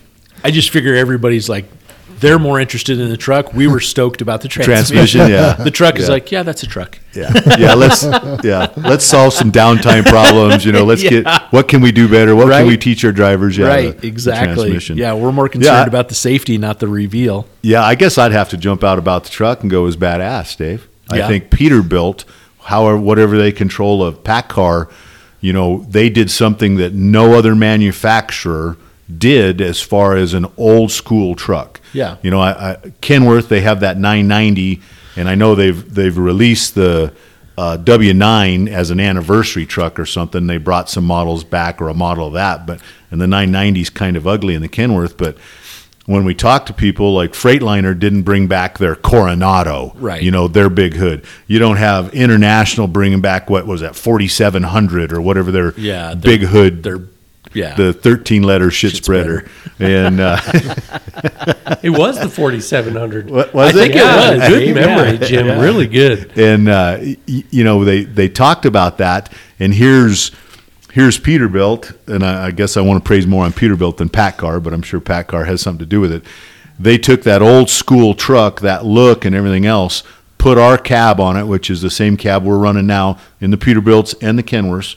I 0.43 0.52
just 0.52 0.69
figure 0.69 0.93
everybody's 0.95 1.48
like 1.48 1.63
They're 2.26 2.40
more 2.40 2.60
interested 2.60 3.00
in 3.00 3.10
the 3.10 3.18
truck. 3.18 3.54
We 3.54 3.68
were 3.68 3.80
stoked 3.80 4.20
about 4.20 4.42
the 4.42 4.48
transmission. 4.48 4.96
Transmission, 4.96 5.30
yeah. 5.30 5.54
The 5.64 5.70
truck 5.70 6.00
is 6.00 6.10
like, 6.10 6.32
yeah, 6.32 6.42
that's 6.42 6.64
a 6.64 6.68
truck. 6.68 6.98
Yeah, 7.14 7.32
yeah. 7.60 7.76
Let's 7.76 8.04
yeah, 8.44 8.74
let's 8.78 9.06
solve 9.06 9.32
some 9.34 9.52
downtime 9.52 10.04
problems. 10.06 10.66
You 10.66 10.72
know, 10.72 10.84
let's 10.86 11.04
Yeah. 11.08 11.10
get 11.22 11.28
what 11.52 11.68
can 11.68 11.82
we 11.82 11.92
do 11.92 12.10
better? 12.10 12.36
What 12.36 12.48
Right. 12.48 12.60
can 12.62 12.68
we 12.68 12.78
teach 12.78 13.06
our 13.06 13.12
drivers? 13.12 13.58
Yeah, 13.58 13.68
right, 13.68 13.96
the- 13.96 14.02
the 14.02 14.08
exactly. 14.08 14.56
transmission. 14.56 14.98
Yeah, 14.98 15.14
we're 15.14 15.32
more 15.32 15.48
concerned 15.48 15.74
Yeah. 15.86 15.86
about 15.86 16.10
the 16.10 16.16
safety, 16.16 16.58
not 16.58 16.80
the 16.80 16.88
reveal. 16.88 17.48
Yeah, 17.62 17.84
I 17.84 17.94
guess 17.94 18.18
I'd 18.18 18.32
have 18.32 18.50
to 18.50 18.58
jump 18.58 18.84
out 18.84 18.98
about 18.98 19.24
the 19.26 19.30
truck 19.30 19.62
and 19.62 19.70
go 19.70 19.86
as 19.86 19.96
badass, 19.96 20.58
Dave. 20.58 20.88
I 21.12 21.18
Yeah. 21.18 21.28
think 21.28 21.52
Peterbilt, 21.52 22.24
however, 22.64 22.98
whatever 22.98 23.38
they 23.38 23.52
control 23.52 24.04
of 24.04 24.24
PACCAR, 24.24 24.88
you 25.42 25.54
know, 25.54 25.86
they 25.88 26.10
did 26.10 26.32
something 26.32 26.78
that 26.78 26.94
no 26.96 27.34
other 27.36 27.54
manufacturer 27.56 28.78
did 29.18 29.62
as 29.62 29.82
far 29.82 30.15
as 30.15 30.34
an 30.34 30.46
old 30.58 30.91
school 30.91 31.36
truck. 31.36 31.80
Yeah. 31.94 32.18
You 32.24 32.32
know, 32.32 32.39
I, 32.39 32.72
I, 32.72 32.76
Kenworth, 33.02 33.48
they 33.50 33.62
have 33.62 33.82
that 33.82 33.98
990, 33.98 34.82
and 35.15 35.30
I 35.30 35.36
know 35.36 35.56
they've 35.56 35.94
they've 35.94 36.18
released 36.18 36.76
the 36.76 37.13
uh, 37.58 37.78
W9 37.82 38.68
as 38.68 38.91
an 38.91 39.00
anniversary 39.00 39.65
truck 39.65 39.98
or 40.00 40.06
something. 40.06 40.48
They 40.48 40.58
brought 40.58 40.89
some 40.89 41.06
models 41.06 41.44
back 41.44 41.82
or 41.82 41.88
a 41.89 41.94
model 41.94 42.28
of 42.28 42.34
that, 42.34 42.65
but 42.65 42.82
and 43.12 43.22
the 43.22 43.28
990 43.28 43.82
is 43.82 43.89
kind 43.89 44.18
of 44.18 44.28
ugly 44.28 44.56
in 44.56 44.62
the 44.62 44.68
Kenworth, 44.68 45.18
but 45.18 45.38
when 46.08 46.24
we 46.24 46.36
talk 46.36 46.68
to 46.68 46.74
people 46.74 47.15
like 47.15 47.32
Freightliner 47.32 47.98
didn't 47.98 48.24
bring 48.24 48.46
back 48.48 48.78
their 48.78 48.96
Coronado, 48.96 49.94
Right. 49.96 50.22
You 50.22 50.30
know 50.32 50.48
their 50.48 50.70
big 50.70 50.94
hood. 50.96 51.26
You 51.48 51.58
don't 51.58 51.78
have 51.78 52.13
International 52.13 52.86
bringing 52.88 53.22
back 53.22 53.50
what 53.50 53.65
was 53.65 53.82
that 53.82 53.96
4700 53.96 55.12
or 55.13 55.20
whatever 55.22 55.52
their 55.52 55.74
Yeah, 55.80 56.13
big 56.13 56.41
hood, 56.41 56.84
They're, 56.84 57.02
yeah. 57.56 57.76
the 57.76 57.94
13 57.94 58.44
letter 58.44 58.70
shit, 58.72 58.91
Shit 58.91 59.04
spreader, 59.04 59.48
and 59.80 60.20
uh, 60.20 60.38
It 61.82 61.89
was 61.91 62.20
the 62.20 62.30
4700. 62.30 63.30
What 63.30 63.54
was 63.54 63.68
I 63.68 63.70
it? 63.70 63.82
think 63.82 63.96
Yeah, 63.96 64.32
it 64.32 64.39
was. 64.39 64.50
Good 64.50 64.76
memory. 64.76 65.18
Jim. 65.28 65.46
Yeah. 65.48 65.62
Really 65.62 65.88
good. 65.88 66.38
and 66.38 66.68
uh, 66.70 66.98
y- 67.02 67.18
you 67.28 67.63
know 67.63 67.84
they 67.84 68.04
they 68.04 68.30
talked 68.30 68.65
about 68.65 68.98
that 69.00 69.32
and 69.60 69.74
here's 69.74 70.32
here's 70.91 71.20
peterbilt 71.20 71.96
and 72.08 72.24
I, 72.24 72.48
I 72.48 72.52
guess 72.52 72.78
i 72.78 72.82
want 72.82 73.04
to 73.04 73.08
praise 73.08 73.28
more 73.28 73.44
on 73.46 73.52
peterbilt 73.52 73.98
than 73.98 74.10
PACCAR 74.10 74.62
but 74.63 74.74
i'm 74.74 74.82
sure 74.82 75.00
PACCAR 75.02 75.46
has 75.46 75.62
something 75.62 75.80
to 75.80 75.86
do 75.86 76.00
with 76.00 76.12
it 76.12 76.24
they 76.80 76.98
took 76.98 77.24
that 77.24 77.41
old 77.41 77.70
school 77.70 78.13
truck 78.15 78.62
that 78.62 78.86
look 78.86 79.26
and 79.26 79.36
everything 79.36 79.65
else 79.65 80.04
put 80.38 80.58
our 80.58 80.78
cab 80.78 81.20
on 81.20 81.36
it 81.38 81.44
which 81.46 81.70
is 81.70 81.82
the 81.82 81.89
same 81.89 82.15
cab 82.18 82.44
we're 82.44 82.58
running 82.58 82.88
now 82.88 83.18
in 83.41 83.52
the 83.52 83.58
peterbilts 83.58 84.13
and 84.22 84.38
the 84.39 84.44
kenworths 84.44 84.96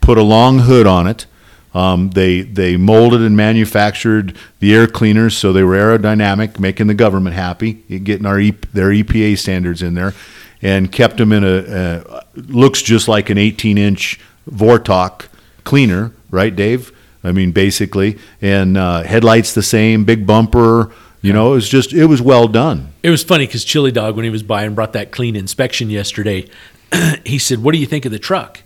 put 0.00 0.16
a 0.18 0.22
long 0.22 0.60
hood 0.60 0.86
on 0.86 1.06
it 1.06 1.26
um, 1.74 2.10
they 2.10 2.42
they 2.42 2.76
molded 2.76 3.20
and 3.20 3.36
manufactured 3.36 4.36
the 4.60 4.72
air 4.74 4.86
cleaners 4.86 5.36
so 5.36 5.52
they 5.52 5.64
were 5.64 5.74
aerodynamic, 5.74 6.58
making 6.58 6.86
the 6.86 6.94
government 6.94 7.34
happy, 7.34 7.72
getting 7.72 8.26
our 8.26 8.40
their 8.72 8.90
EPA 8.90 9.36
standards 9.36 9.82
in 9.82 9.94
there, 9.94 10.14
and 10.62 10.92
kept 10.92 11.16
them 11.16 11.32
in 11.32 11.42
a 11.42 11.56
uh, 11.56 12.20
looks 12.34 12.80
just 12.80 13.08
like 13.08 13.28
an 13.28 13.38
18 13.38 13.76
inch 13.76 14.20
Vortox 14.48 15.28
cleaner, 15.64 16.12
right, 16.30 16.54
Dave? 16.54 16.92
I 17.24 17.32
mean, 17.32 17.52
basically, 17.52 18.18
and 18.40 18.76
uh, 18.76 19.02
headlights 19.02 19.54
the 19.54 19.62
same, 19.62 20.04
big 20.04 20.26
bumper. 20.26 20.92
You 21.22 21.32
know, 21.32 21.52
it 21.52 21.54
was 21.56 21.68
just 21.68 21.92
it 21.92 22.04
was 22.06 22.20
well 22.22 22.46
done. 22.46 22.92
It 23.02 23.10
was 23.10 23.24
funny 23.24 23.46
because 23.46 23.64
Chili 23.64 23.90
Dog, 23.90 24.14
when 24.14 24.24
he 24.24 24.30
was 24.30 24.42
by 24.42 24.64
and 24.64 24.76
brought 24.76 24.92
that 24.92 25.10
clean 25.10 25.34
inspection 25.34 25.90
yesterday, 25.90 26.48
he 27.24 27.38
said, 27.38 27.62
"What 27.62 27.72
do 27.72 27.78
you 27.78 27.86
think 27.86 28.04
of 28.04 28.12
the 28.12 28.18
truck?" 28.18 28.62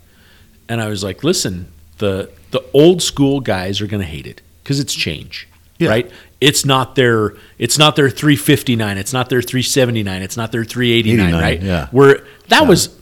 And 0.69 0.81
I 0.81 0.89
was 0.89 1.05
like, 1.05 1.23
"Listen, 1.23 1.73
the 1.99 2.31
the 2.51 2.65
old 2.73 3.03
school 3.03 3.41
guys 3.41 3.81
are 3.81 3.87
going 3.87 4.01
to 4.03 4.07
hate 4.09 4.27
it 4.27 4.41
because 4.63 4.81
it's 4.81 4.95
change, 4.95 5.47
Yeah. 5.79 5.89
right? 5.91 6.11
It's 6.41 6.65
not 6.65 6.95
their 6.95 7.35
it's 7.59 7.79
not 7.79 7.97
their 7.97 8.09
359, 8.11 8.97
it's 8.99 9.13
not 9.13 9.29
their 9.29 9.43
379, 9.43 10.23
it's 10.23 10.37
not 10.37 10.53
their 10.53 10.65
389, 10.65 11.35
right? 11.35 11.61
yeah. 11.63 11.89
Where 11.91 12.25
that 12.49 12.67
was 12.67 12.97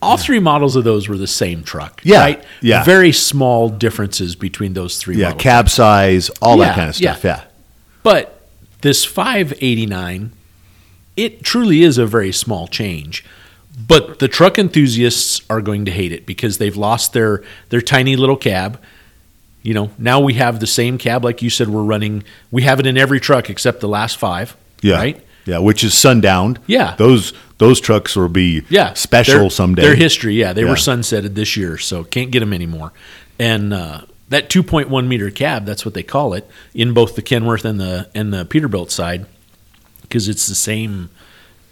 all 0.00 0.16
three 0.16 0.38
models 0.38 0.76
of 0.76 0.84
those 0.84 1.08
were 1.08 1.16
the 1.18 1.26
same 1.26 1.62
truck, 1.62 2.00
Yeah, 2.04 2.20
right? 2.20 2.44
yeah. 2.62 2.84
Very 2.84 3.12
small 3.12 3.68
differences 3.68 4.34
between 4.36 4.72
those 4.74 4.96
three 4.98 5.16
Yeah, 5.16 5.26
models. 5.28 5.42
cab 5.42 5.68
size, 5.70 6.30
all 6.40 6.56
Yeah, 6.58 6.64
that 6.66 6.74
kind 6.74 6.88
of 6.88 6.96
stuff. 6.96 7.24
yeah. 7.24 7.36
Yeah, 7.38 7.44
But 8.02 8.40
this 8.80 9.04
589, 9.04 10.32
it 11.16 11.42
truly 11.42 11.82
is 11.82 11.98
a 11.98 12.06
very 12.06 12.32
small 12.32 12.66
change. 12.68 13.24
But 13.86 14.18
the 14.18 14.28
truck 14.28 14.58
enthusiasts 14.58 15.40
are 15.48 15.60
going 15.60 15.84
to 15.84 15.90
hate 15.90 16.12
it 16.12 16.26
because 16.26 16.58
they've 16.58 16.76
lost 16.76 17.12
their 17.12 17.42
their 17.68 17.80
tiny 17.80 18.16
little 18.16 18.36
cab. 18.36 18.80
You 19.62 19.74
know, 19.74 19.90
now 19.98 20.20
we 20.20 20.34
have 20.34 20.60
the 20.60 20.66
same 20.66 20.98
cab 20.98 21.24
like 21.24 21.42
you 21.42 21.50
said 21.50 21.68
we're 21.68 21.82
running. 21.82 22.24
We 22.50 22.62
have 22.62 22.80
it 22.80 22.86
in 22.86 22.96
every 22.96 23.20
truck 23.20 23.50
except 23.50 23.80
the 23.80 23.88
last 23.88 24.16
5, 24.16 24.56
yeah, 24.82 24.96
right? 24.96 25.24
yeah. 25.46 25.58
Which 25.58 25.82
is 25.84 25.94
sundowned. 25.94 26.58
Yeah. 26.66 26.94
those 26.96 27.32
those 27.58 27.80
trucks 27.80 28.14
will 28.16 28.28
be 28.28 28.62
Yeah, 28.68 28.94
special 28.94 29.40
Their- 29.40 29.50
someday. 29.50 29.82
Their 29.82 29.96
history, 29.96 30.34
yeah, 30.34 30.52
they 30.52 30.62
Yeah. 30.62 30.70
were 30.70 30.76
sunsetted 30.76 31.34
this 31.34 31.56
year, 31.56 31.76
so 31.78 32.04
can't 32.04 32.30
get 32.30 32.40
them 32.40 32.52
anymore. 32.52 32.92
And 33.38 33.72
uh, 33.74 34.02
that 34.28 34.48
2.1 34.48 35.06
meter 35.08 35.30
cab, 35.30 35.64
that's 35.66 35.84
what 35.84 35.94
they 35.94 36.02
call 36.04 36.34
it 36.34 36.48
in 36.74 36.92
both 36.94 37.14
the 37.16 37.22
Kenworth 37.22 37.64
and 37.64 37.80
the 37.80 38.08
and 38.14 38.32
the 38.32 38.44
Peterbilt 38.44 38.90
side, 38.90 39.26
because 40.02 40.28
it's 40.28 40.46
the 40.46 40.54
same. 40.54 41.10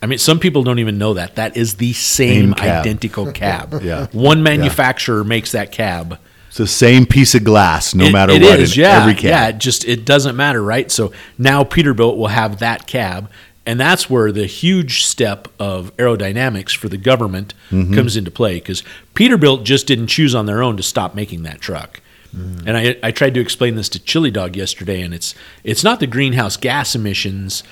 I 0.02 0.06
mean, 0.06 0.18
some 0.18 0.38
people 0.38 0.62
don't 0.62 0.78
even 0.78 0.98
know 0.98 1.14
that 1.14 1.36
that 1.36 1.56
is 1.56 1.76
the 1.76 1.92
same, 1.94 2.48
Same 2.50 2.54
cab. 2.54 2.80
identical 2.82 3.32
cab. 3.44 3.80
Yeah. 3.82 4.06
one 4.12 4.42
manufacturer 4.42 5.24
makes 5.24 5.52
that 5.52 5.72
cab. 5.72 6.18
It's 6.48 6.58
the 6.58 6.66
same 6.66 7.06
piece 7.06 7.34
of 7.34 7.44
glass, 7.44 7.94
no 7.94 8.04
It- 8.06 8.12
matter 8.12 8.32
it 8.32 8.42
what. 8.42 8.60
is, 8.60 8.76
yeah, 8.76 9.00
every 9.02 9.14
cab. 9.14 9.24
yeah. 9.24 9.48
It 9.48 9.58
just 9.58 9.84
it 9.86 10.04
doesn't 10.04 10.36
matter, 10.36 10.62
right? 10.62 10.90
So 10.90 11.12
now 11.38 11.64
Peterbilt 11.64 12.16
will 12.16 12.28
have 12.28 12.58
that 12.60 12.86
cab, 12.86 13.28
and 13.66 13.78
that's 13.80 14.08
where 14.08 14.30
the 14.32 14.46
huge 14.46 15.04
step 15.04 15.48
of 15.58 15.94
aerodynamics 15.96 16.74
for 16.76 16.88
the 16.88 16.96
government 16.98 17.52
Mm-hmm. 17.70 17.94
comes 17.94 18.16
into 18.16 18.30
play 18.30 18.54
because 18.54 18.82
Peterbilt 19.14 19.64
just 19.64 19.86
didn't 19.86 20.06
choose 20.06 20.34
on 20.34 20.46
their 20.46 20.62
own 20.62 20.76
to 20.76 20.82
stop 20.82 21.14
making 21.14 21.42
that 21.42 21.60
truck. 21.60 22.00
Mm-hmm. 22.36 22.68
And 22.68 22.76
I, 22.76 22.96
I 23.02 23.10
tried 23.12 23.34
to 23.34 23.40
explain 23.40 23.74
this 23.76 23.88
to 23.90 23.98
Chili 23.98 24.30
Dog 24.30 24.56
yesterday, 24.56 25.00
and 25.02 25.12
it's 25.14 25.34
it's 25.64 25.82
not 25.82 26.00
the 26.00 26.06
greenhouse 26.06 26.56
gas 26.56 26.94
emissions, 26.94 27.62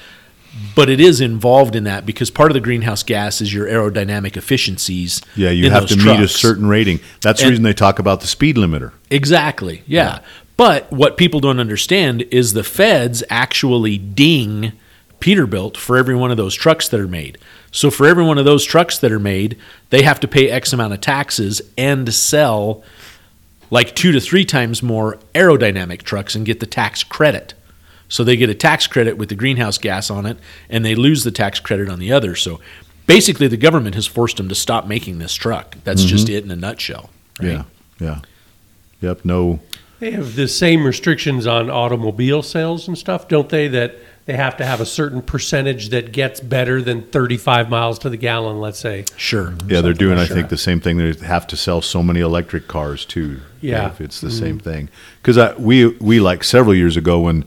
but 0.74 0.88
it 0.88 1.00
is 1.00 1.20
involved 1.20 1.74
in 1.74 1.84
that 1.84 2.06
because 2.06 2.30
part 2.30 2.50
of 2.50 2.54
the 2.54 2.60
greenhouse 2.60 3.02
gas 3.02 3.40
is 3.40 3.52
your 3.52 3.66
aerodynamic 3.66 4.36
efficiencies. 4.36 5.20
Yeah, 5.36 5.50
you 5.50 5.70
have 5.70 5.86
to 5.86 5.96
meet 5.96 6.20
a 6.20 6.28
certain 6.28 6.66
rating. 6.66 7.00
That's 7.20 7.42
the 7.42 7.48
reason 7.48 7.64
they 7.64 7.72
talk 7.72 7.98
about 7.98 8.20
the 8.20 8.26
speed 8.26 8.56
limiter. 8.56 8.92
Exactly. 9.10 9.82
Yeah. 9.86 10.20
But 10.56 10.90
what 10.92 11.16
people 11.16 11.40
don't 11.40 11.58
understand 11.58 12.22
is 12.30 12.52
the 12.52 12.62
feds 12.62 13.24
actually 13.28 13.98
ding 13.98 14.72
Peterbilt 15.20 15.76
for 15.76 15.96
every 15.96 16.14
one 16.14 16.30
of 16.30 16.36
those 16.36 16.54
trucks 16.54 16.88
that 16.88 17.00
are 17.00 17.08
made. 17.08 17.38
So 17.72 17.90
for 17.90 18.06
every 18.06 18.24
one 18.24 18.38
of 18.38 18.44
those 18.44 18.64
trucks 18.64 18.98
that 18.98 19.10
are 19.10 19.18
made, 19.18 19.58
they 19.90 20.02
have 20.02 20.20
to 20.20 20.28
pay 20.28 20.50
X 20.50 20.72
amount 20.72 20.92
of 20.92 21.00
taxes 21.00 21.60
and 21.76 22.12
sell 22.14 22.84
like 23.70 23.96
two 23.96 24.12
to 24.12 24.20
three 24.20 24.44
times 24.44 24.82
more 24.82 25.18
aerodynamic 25.34 26.02
trucks 26.02 26.34
and 26.34 26.46
get 26.46 26.60
the 26.60 26.66
tax 26.66 27.02
credit. 27.02 27.54
So 28.14 28.22
they 28.22 28.36
get 28.36 28.48
a 28.48 28.54
tax 28.54 28.86
credit 28.86 29.18
with 29.18 29.28
the 29.28 29.34
greenhouse 29.34 29.76
gas 29.76 30.08
on 30.08 30.24
it 30.24 30.38
and 30.68 30.84
they 30.84 30.94
lose 30.94 31.24
the 31.24 31.32
tax 31.32 31.58
credit 31.58 31.88
on 31.88 31.98
the 31.98 32.12
other. 32.12 32.36
So 32.36 32.60
basically 33.06 33.48
the 33.48 33.56
government 33.56 33.96
has 33.96 34.06
forced 34.06 34.36
them 34.36 34.48
to 34.50 34.54
stop 34.54 34.86
making 34.86 35.18
this 35.18 35.34
truck. 35.34 35.74
That's 35.82 36.02
mm-hmm. 36.02 36.10
just 36.10 36.28
it 36.28 36.44
in 36.44 36.50
a 36.52 36.54
nutshell. 36.54 37.10
Right? 37.40 37.48
Yeah, 37.48 37.64
yeah, 37.98 38.20
yep. 39.00 39.24
No, 39.24 39.58
They 39.98 40.12
have 40.12 40.36
the 40.36 40.46
same 40.46 40.86
restrictions 40.86 41.44
on 41.48 41.68
automobile 41.68 42.44
sales 42.44 42.86
and 42.86 42.96
stuff, 42.96 43.26
don't 43.26 43.48
they? 43.48 43.66
That 43.66 43.96
they 44.26 44.36
have 44.36 44.58
to 44.58 44.64
have 44.64 44.80
a 44.80 44.86
certain 44.86 45.20
percentage 45.20 45.88
that 45.88 46.12
gets 46.12 46.38
better 46.38 46.80
than 46.80 47.02
35 47.02 47.68
miles 47.68 47.98
to 47.98 48.10
the 48.10 48.16
gallon, 48.16 48.60
let's 48.60 48.78
say. 48.78 49.06
Sure. 49.16 49.54
yeah, 49.66 49.80
they're 49.80 49.92
doing. 49.92 50.16
like 50.18 50.30
I 50.30 50.34
think 50.34 50.50
the 50.50 50.56
same 50.56 50.78
thing. 50.80 50.98
They 50.98 51.14
have 51.26 51.48
to 51.48 51.56
sell 51.56 51.82
so 51.82 52.00
many 52.00 52.20
electric 52.20 52.68
cars 52.68 53.04
too. 53.04 53.40
Yeah. 53.60 53.88
Dave. 53.88 54.02
it's 54.02 54.20
the 54.20 54.28
mm-hmm. 54.28 54.38
same 54.38 54.58
thing. 54.60 54.88
Because 55.20 55.58
we 55.58 55.88
we 55.98 56.20
like 56.20 56.44
several 56.44 56.76
years 56.76 56.96
ago 56.96 57.18
when 57.18 57.44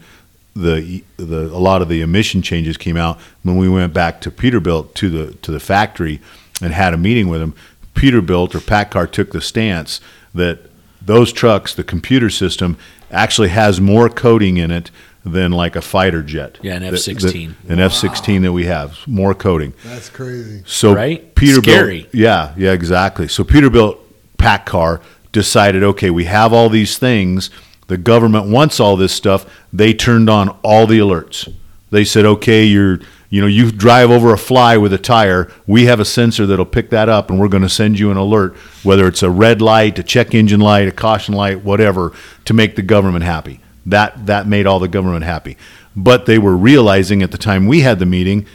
the 0.63 1.03
the 1.17 1.45
a 1.45 1.59
lot 1.59 1.81
of 1.81 1.89
the 1.89 2.01
emission 2.01 2.41
changes 2.41 2.77
came 2.77 2.97
out 2.97 3.19
when 3.43 3.57
we 3.57 3.69
went 3.69 3.93
back 3.93 4.21
to 4.21 4.31
Peterbilt 4.31 4.93
to 4.95 5.09
the 5.09 5.33
to 5.35 5.51
the 5.51 5.59
factory 5.59 6.19
and 6.61 6.73
had 6.73 6.93
a 6.93 6.97
meeting 6.97 7.27
with 7.27 7.39
them. 7.41 7.53
Peterbilt 7.95 8.53
or 8.53 8.59
PACCAR 8.59 9.11
took 9.11 9.31
the 9.31 9.41
stance 9.41 9.99
that 10.33 10.59
those 11.01 11.31
trucks, 11.33 11.73
the 11.73 11.83
computer 11.83 12.29
system, 12.29 12.77
actually 13.11 13.49
has 13.49 13.79
more 13.81 14.09
coating 14.09 14.57
in 14.57 14.69
it 14.71 14.91
than 15.25 15.51
like 15.51 15.75
a 15.75 15.81
fighter 15.81 16.21
jet. 16.23 16.57
Yeah, 16.61 16.75
an 16.75 16.83
F-16. 16.83 17.53
that- 17.63 17.73
An 17.73 17.79
F 17.79 17.93
sixteen 17.93 18.41
that 18.43 18.53
we 18.53 18.65
have 18.65 18.99
more 19.07 19.33
coating. 19.33 19.73
That's 19.83 20.09
crazy. 20.09 20.61
So 20.65 20.93
Right? 20.93 21.33
Peterbilt, 21.35 21.63
Scary. 21.63 22.09
yeah, 22.13 22.53
yeah, 22.57 22.71
exactly. 22.71 23.27
So 23.27 23.43
Peterbilt 23.43 23.97
PACCAR 24.37 25.01
decided, 25.31 25.83
okay, 25.83 26.09
we 26.09 26.25
have 26.25 26.53
all 26.53 26.69
these 26.69 26.97
things. 26.97 27.49
The 27.87 27.97
government 27.97 28.47
wants 28.47 28.79
all 28.79 28.95
this 28.97 29.13
stuff. 29.13 29.45
They 29.73 29.93
turned 29.93 30.29
on 30.29 30.49
all 30.63 30.87
the 30.87 30.99
alerts. 30.99 31.53
They 31.89 32.03
said, 32.03 32.25
okay, 32.25 32.65
you're, 32.65 32.99
you 33.29 33.39
know, 33.39 33.47
you 33.47 33.71
drive 33.71 34.11
over 34.11 34.33
a 34.33 34.37
fly 34.37 34.75
with 34.75 34.91
a 34.91 34.97
tire. 34.97 35.49
We 35.65 35.85
have 35.85 36.01
a 36.01 36.05
sensor 36.05 36.45
that'll 36.45 36.65
pick 36.65 36.89
that 36.89 37.07
up, 37.07 37.29
and 37.29 37.39
we're 37.39 37.47
going 37.47 37.63
to 37.63 37.69
send 37.69 37.97
you 37.97 38.11
an 38.11 38.17
alert, 38.17 38.55
whether 38.83 39.07
it's 39.07 39.23
a 39.23 39.29
red 39.29 39.61
light, 39.61 39.97
a 39.99 40.03
check 40.03 40.33
engine 40.35 40.59
light, 40.59 40.87
a 40.87 40.91
caution 40.91 41.33
light, 41.33 41.63
whatever, 41.63 42.11
to 42.43 42.53
make 42.53 42.75
the 42.75 42.81
government 42.81 43.23
happy. 43.23 43.61
That 43.85 44.25
that 44.25 44.47
made 44.47 44.67
all 44.67 44.79
the 44.79 44.89
government 44.89 45.23
happy. 45.23 45.55
but 45.95 46.25
they 46.25 46.37
were 46.37 46.55
realizing 46.55 47.23
at 47.23 47.31
the 47.31 47.37
time 47.37 47.65
we 47.67 47.81
had 47.81 47.99
the 47.99 48.05
meeting 48.05 48.45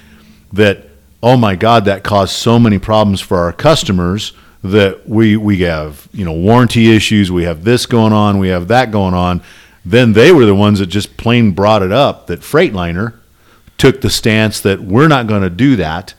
that 0.53 0.87
oh 1.23 1.37
my 1.37 1.57
god 1.57 1.85
that 1.87 2.05
caused 2.05 2.35
so 2.35 2.59
many 2.59 2.79
problems 2.79 3.21
for 3.21 3.39
our 3.39 3.53
customers 3.53 4.33
that 4.63 5.09
we 5.09 5.37
we 5.37 5.59
have 5.59 6.09
you 6.13 6.25
know 6.25 6.33
warranty 6.33 6.95
issues 6.95 7.33
we 7.33 7.45
have 7.45 7.65
this 7.65 7.87
going 7.87 8.13
on 8.13 8.39
we 8.39 8.49
have 8.49 8.69
that 8.69 8.91
going 8.91 9.15
on 9.15 9.43
then 9.85 10.13
they 10.13 10.31
were 10.31 10.47
the 10.47 10.55
ones 10.55 10.79
that 10.79 10.87
just 10.87 11.17
plain 11.17 11.51
brought 11.51 11.83
it 11.83 11.91
up 11.91 12.29
that 12.29 12.41
freightliner 12.41 13.15
took 13.77 14.01
the 14.01 14.11
stance 14.11 14.61
that 14.61 14.81
we're 14.81 15.09
not 15.09 15.27
going 15.27 15.43
to 15.43 15.51
do 15.51 15.75
that 15.75 16.15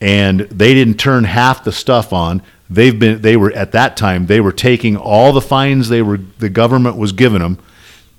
and 0.00 0.40
they 0.40 0.74
didn't 0.74 0.98
turn 0.98 1.24
half 1.24 1.64
the 1.64 1.72
stuff 1.72 2.12
on. 2.12 2.42
They've 2.68 2.98
been 2.98 3.22
they 3.22 3.36
were 3.36 3.52
at 3.52 3.72
that 3.72 3.96
time 3.96 4.26
they 4.26 4.40
were 4.40 4.50
taking 4.50 4.96
all 4.96 5.32
the 5.32 5.40
fines 5.40 5.88
they 5.88 6.02
were 6.02 6.18
the 6.38 6.48
government 6.48 6.96
was 6.96 7.12
giving 7.12 7.38
them 7.38 7.58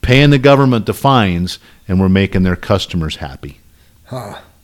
paying 0.02 0.30
the 0.30 0.39
government 0.39 0.86
the 0.86 0.93
fines 0.93 1.60
and 1.86 2.00
we're 2.00 2.08
making 2.08 2.43
their 2.43 2.56
customers 2.56 3.17
happy 3.17 3.60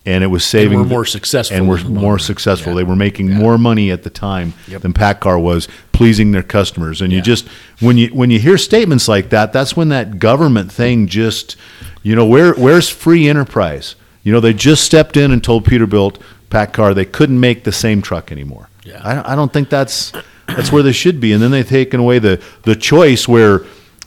and 0.06 0.24
it 0.24 0.28
was 0.28 0.44
saving 0.44 0.80
we're 0.80 0.86
more 0.86 1.06
successful 1.06 1.56
and 1.58 1.70
we're 1.70 1.78
in 1.78 1.84
the 1.86 1.90
long 1.92 2.02
more 2.02 2.20
successful. 2.20 2.72
Yeah. 2.74 2.78
they 2.78 2.84
were 2.84 2.96
making 2.96 3.30
more 3.32 3.58
money 3.58 3.90
at 3.92 4.04
the 4.04 4.10
time 4.10 4.54
Yep. 4.68 4.82
than 4.82 4.94
PACCAR 4.94 5.42
was 5.42 5.68
pleasing 5.94 6.32
their 6.32 6.44
customers. 6.44 7.02
And 7.02 7.12
you 7.14 7.22
just 7.22 7.48
when 7.80 7.98
you 7.98 8.08
when 8.10 8.30
you 8.32 8.40
hear 8.40 8.58
statements 8.58 9.08
like 9.08 9.30
that 9.30 9.54
that's 9.54 9.76
when 9.78 9.90
that 9.90 10.20
government 10.20 10.72
thing 10.72 11.08
just 11.08 11.56
you 12.02 12.16
know 12.16 12.26
where 12.26 12.54
where's 12.56 12.90
free 12.90 13.28
enterprise? 13.30 13.96
You 14.24 14.34
know 14.34 14.40
they 14.40 14.54
just 14.54 14.84
stepped 14.84 15.16
in 15.18 15.32
and 15.32 15.44
told 15.44 15.66
Peterbilt 15.66 16.20
PACCAR 16.50 16.94
they 16.94 17.06
couldn't 17.06 17.40
make 17.40 17.64
the 17.64 17.72
same 17.72 18.02
truck 18.02 18.32
anymore. 18.32 18.70
Yeah. 18.84 19.00
I, 19.04 19.14
don't- 19.16 19.28
I 19.28 19.36
don't 19.36 19.54
think 19.54 19.70
that's 19.70 20.12
that's 20.48 20.72
where 20.72 20.84
they 20.84 20.92
should 20.92 21.22
be. 21.22 21.32
And 21.32 21.42
then 21.42 21.52
they've 21.52 21.68
taken 21.68 22.00
away 22.02 22.20
the 22.20 22.42
the 22.64 22.76
choice 22.76 23.28
where 23.28 23.62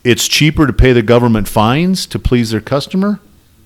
it's 0.04 0.28
cheaper 0.28 0.66
to 0.66 0.72
pay 0.72 0.92
the 0.92 1.02
government 1.02 1.48
fines 1.48 2.06
to 2.06 2.18
please 2.18 2.50
their 2.50 2.60
customer 2.60 3.18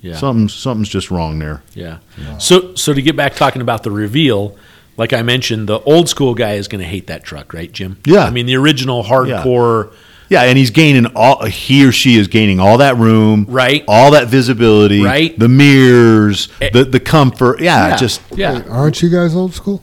Yeah. 0.03 0.17
something 0.17 0.49
something's 0.49 0.89
just 0.89 1.11
wrong 1.11 1.39
there 1.39 1.63
Yeah. 1.75 1.99
So 2.39 2.75
so 2.75 2.93
to 2.95 3.03
get 3.03 3.17
back 3.17 3.35
talking 3.35 3.61
about 3.63 3.83
the 3.83 3.91
reveal, 3.91 4.57
like 4.97 5.13
I 5.13 5.23
mentioned, 5.23 5.69
the 5.69 5.81
old 5.81 6.09
school 6.09 6.35
guy 6.35 6.55
is 6.55 6.69
going 6.69 6.81
to 6.81 6.87
hate 6.89 7.07
that 7.09 7.23
truck, 7.25 7.53
right, 7.53 7.71
Jim? 7.73 7.99
Yeah. 8.05 8.25
I 8.25 8.31
mean, 8.31 8.47
the 8.47 8.57
original 8.57 9.03
hardcore. 9.05 9.93
Yeah, 10.31 10.43
and 10.45 10.57
he's 10.57 10.71
gaining 10.71 11.07
all. 11.17 11.45
He 11.47 11.85
or 11.85 11.91
she 11.93 12.17
is 12.17 12.29
gaining 12.29 12.61
all 12.61 12.79
that 12.79 12.97
room, 12.97 13.47
Right. 13.49 13.83
All 13.89 14.13
that 14.13 14.29
visibility, 14.29 15.03
Right. 15.03 15.37
The 15.39 15.49
mirrors, 15.49 16.49
Eh. 16.61 16.71
the 16.73 16.85
the 16.85 17.01
comfort. 17.01 17.61
Yeah, 17.61 17.89
Yeah. 17.89 17.97
just 17.97 18.21
yeah. 18.37 18.63
Aren't 18.69 19.03
you 19.03 19.11
guys 19.11 19.35
old 19.35 19.55
school? 19.55 19.83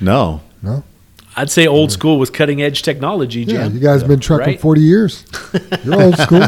No. 0.00 0.40
No. 0.62 0.82
I'd 1.36 1.50
say 1.50 1.66
old 1.66 1.90
school 1.90 2.18
with 2.18 2.32
cutting 2.32 2.62
edge 2.62 2.82
technology, 2.82 3.44
Jim. 3.44 3.56
Yeah, 3.56 3.66
you 3.68 3.80
guys 3.80 4.04
been 4.04 4.20
trucking 4.20 4.46
Right. 4.46 4.60
40 4.60 4.80
years. 4.80 5.24
You're 5.84 6.00
old 6.02 6.16
school. 6.16 6.38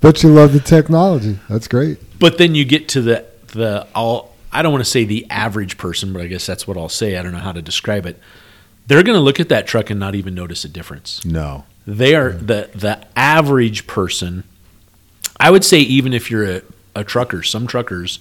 but 0.00 0.22
you 0.22 0.28
love 0.30 0.52
the 0.52 0.60
technology. 0.60 1.38
That's 1.48 1.68
great. 1.68 1.98
But 2.18 2.38
then 2.38 2.54
you 2.54 2.64
get 2.64 2.88
to 2.90 3.00
the 3.02 3.24
the 3.48 3.86
I'll 3.94 4.32
I 4.52 4.62
don't 4.62 4.72
want 4.72 4.84
to 4.84 4.90
say 4.90 5.04
the 5.04 5.26
average 5.30 5.78
person, 5.78 6.12
but 6.12 6.22
I 6.22 6.26
guess 6.26 6.46
that's 6.46 6.66
what 6.66 6.76
I'll 6.76 6.88
say. 6.88 7.16
I 7.16 7.22
don't 7.22 7.32
know 7.32 7.38
how 7.38 7.52
to 7.52 7.62
describe 7.62 8.06
it. 8.06 8.18
They're 8.86 9.02
going 9.02 9.16
to 9.16 9.20
look 9.22 9.38
at 9.40 9.50
that 9.50 9.66
truck 9.66 9.90
and 9.90 10.00
not 10.00 10.14
even 10.14 10.34
notice 10.34 10.64
a 10.64 10.68
difference. 10.68 11.24
No. 11.24 11.64
They 11.86 12.14
are 12.14 12.32
the 12.32 12.70
the 12.74 13.06
average 13.16 13.86
person. 13.86 14.44
I 15.40 15.50
would 15.50 15.64
say 15.64 15.78
even 15.78 16.12
if 16.12 16.30
you're 16.30 16.44
a, 16.56 16.62
a 16.96 17.04
trucker, 17.04 17.42
some 17.42 17.66
truckers 17.66 18.18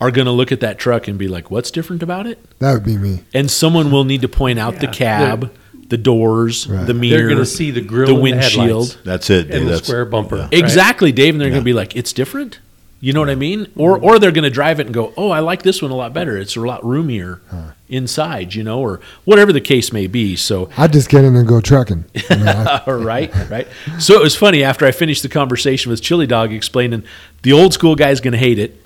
are 0.00 0.10
going 0.10 0.26
to 0.26 0.32
look 0.32 0.52
at 0.52 0.60
that 0.60 0.78
truck 0.78 1.08
and 1.08 1.18
be 1.18 1.28
like, 1.28 1.50
"What's 1.50 1.70
different 1.70 2.02
about 2.02 2.26
it?" 2.26 2.38
That 2.58 2.72
would 2.74 2.84
be 2.84 2.96
me. 2.96 3.24
And 3.34 3.50
someone 3.50 3.90
will 3.90 4.04
need 4.04 4.22
to 4.22 4.28
point 4.28 4.58
out 4.58 4.76
the 4.80 4.86
Yeah, 4.86 4.92
cab, 4.92 5.52
the 5.88 5.96
doors, 5.96 6.66
Right. 6.66 6.86
the 6.86 6.94
mirror, 6.94 7.18
They're 7.18 7.26
going 7.28 7.38
to 7.38 7.46
see 7.46 7.70
the 7.70 7.80
grill, 7.80 8.06
the 8.08 8.14
and 8.14 8.22
windshield. 8.22 8.88
headlights 8.88 8.98
That's 9.04 9.30
it. 9.30 9.50
Dave. 9.50 9.60
and 9.62 9.68
the 9.70 9.78
square 9.78 10.04
bumper. 10.04 10.36
yeah. 10.52 10.58
Exactly, 10.58 11.12
Dave. 11.12 11.34
And 11.34 11.40
they're 11.40 11.48
going 11.50 11.60
to 11.62 11.64
be 11.64 11.72
like, 11.72 11.96
"It's 11.96 12.12
different." 12.12 12.58
You 12.98 13.12
know 13.12 13.20
what 13.20 13.28
I 13.30 13.34
mean? 13.34 13.68
Or 13.76 13.98
or 13.98 14.18
they're 14.18 14.32
going 14.32 14.44
to 14.44 14.50
drive 14.50 14.80
it 14.80 14.86
and 14.86 14.94
go, 14.94 15.12
"Oh, 15.16 15.30
I 15.30 15.40
like 15.40 15.62
this 15.62 15.82
one 15.82 15.90
a 15.90 15.94
lot 15.94 16.12
better. 16.14 16.36
It's 16.38 16.56
a 16.56 16.60
lot 16.60 16.84
roomier 16.84 17.40
inside." 17.88 18.54
You 18.54 18.64
know, 18.64 18.80
or 18.80 19.00
whatever 19.24 19.52
the 19.52 19.60
case 19.60 19.92
may 19.92 20.06
be. 20.06 20.34
So 20.34 20.68
I'd 20.76 20.92
just 20.94 21.08
get 21.08 21.22
in 21.24 21.36
and 21.36 21.46
go 21.46 21.60
trucking. 21.60 22.04
I 22.30 22.36
mean, 22.36 22.48
I- 22.48 22.82
All 22.86 22.94
right, 22.94 23.32
right. 23.50 23.68
So 23.98 24.14
it 24.14 24.22
was 24.22 24.34
funny 24.34 24.62
after 24.64 24.86
I 24.86 24.92
finished 24.92 25.22
the 25.22 25.28
conversation 25.28 25.90
with 25.90 26.00
Chili 26.02 26.26
Dog 26.26 26.52
explaining 26.52 27.02
the 27.42 27.52
old 27.52 27.74
school 27.74 27.94
guy's 27.96 28.20
going 28.20 28.32
to 28.32 28.38
hate 28.38 28.58
it, 28.58 28.82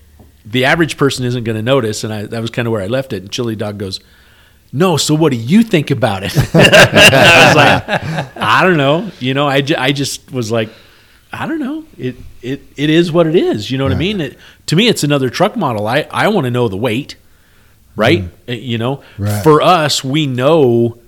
the 0.50 0.64
average 0.64 0.96
person 0.96 1.24
isn't 1.24 1.44
going 1.44 1.56
to 1.56 1.62
notice, 1.62 2.02
and 2.04 2.12
I, 2.12 2.26
that 2.26 2.40
was 2.40 2.50
kind 2.50 2.66
of 2.66 2.72
where 2.72 2.82
I 2.82 2.86
left 2.88 3.12
it. 3.12 3.22
And 3.22 3.30
Chili 3.30 3.54
Dog 3.56 3.78
goes, 3.78 4.00
"No, 4.72 4.96
so 4.96 5.14
what 5.14 5.30
do 5.32 5.38
you 5.38 5.62
think 5.62 5.90
about 5.90 6.22
it?" 6.24 6.32
I 6.54 7.46
was 7.46 7.56
like, 7.56 8.36
"I 8.36 8.64
don't 8.64 8.76
know. 8.76 9.10
You 9.20 9.34
know, 9.34 9.48
I—I 9.48 9.92
just 9.92 10.30
was 10.32 10.50
like, 10.50 10.68
I 11.32 11.46
don't 11.46 11.60
know. 11.60 11.84
It 11.98 12.16
it 12.42 12.62
it 12.76 12.90
is 12.90 13.12
what 13.12 13.26
it 13.26 13.36
is. 13.36 13.70
You 13.70 13.78
know 13.78 13.84
what 13.84 13.92
I 13.92 13.96
mean? 13.96 14.20
It, 14.20 14.38
to 14.66 14.76
me, 14.76 14.88
it's 14.88 15.04
another 15.04 15.30
truck 15.30 15.56
model. 15.56 15.86
I 15.86 16.06
I 16.10 16.28
want 16.28 16.44
to 16.46 16.50
know 16.50 16.68
the 16.68 16.76
weight, 16.76 17.16
right? 17.96 18.24
Uh, 18.48 18.52
You 18.52 18.78
know, 18.78 19.02
Right. 19.18 19.42
for 19.42 19.60
us, 19.62 20.02
we 20.04 20.26
know 20.26 20.98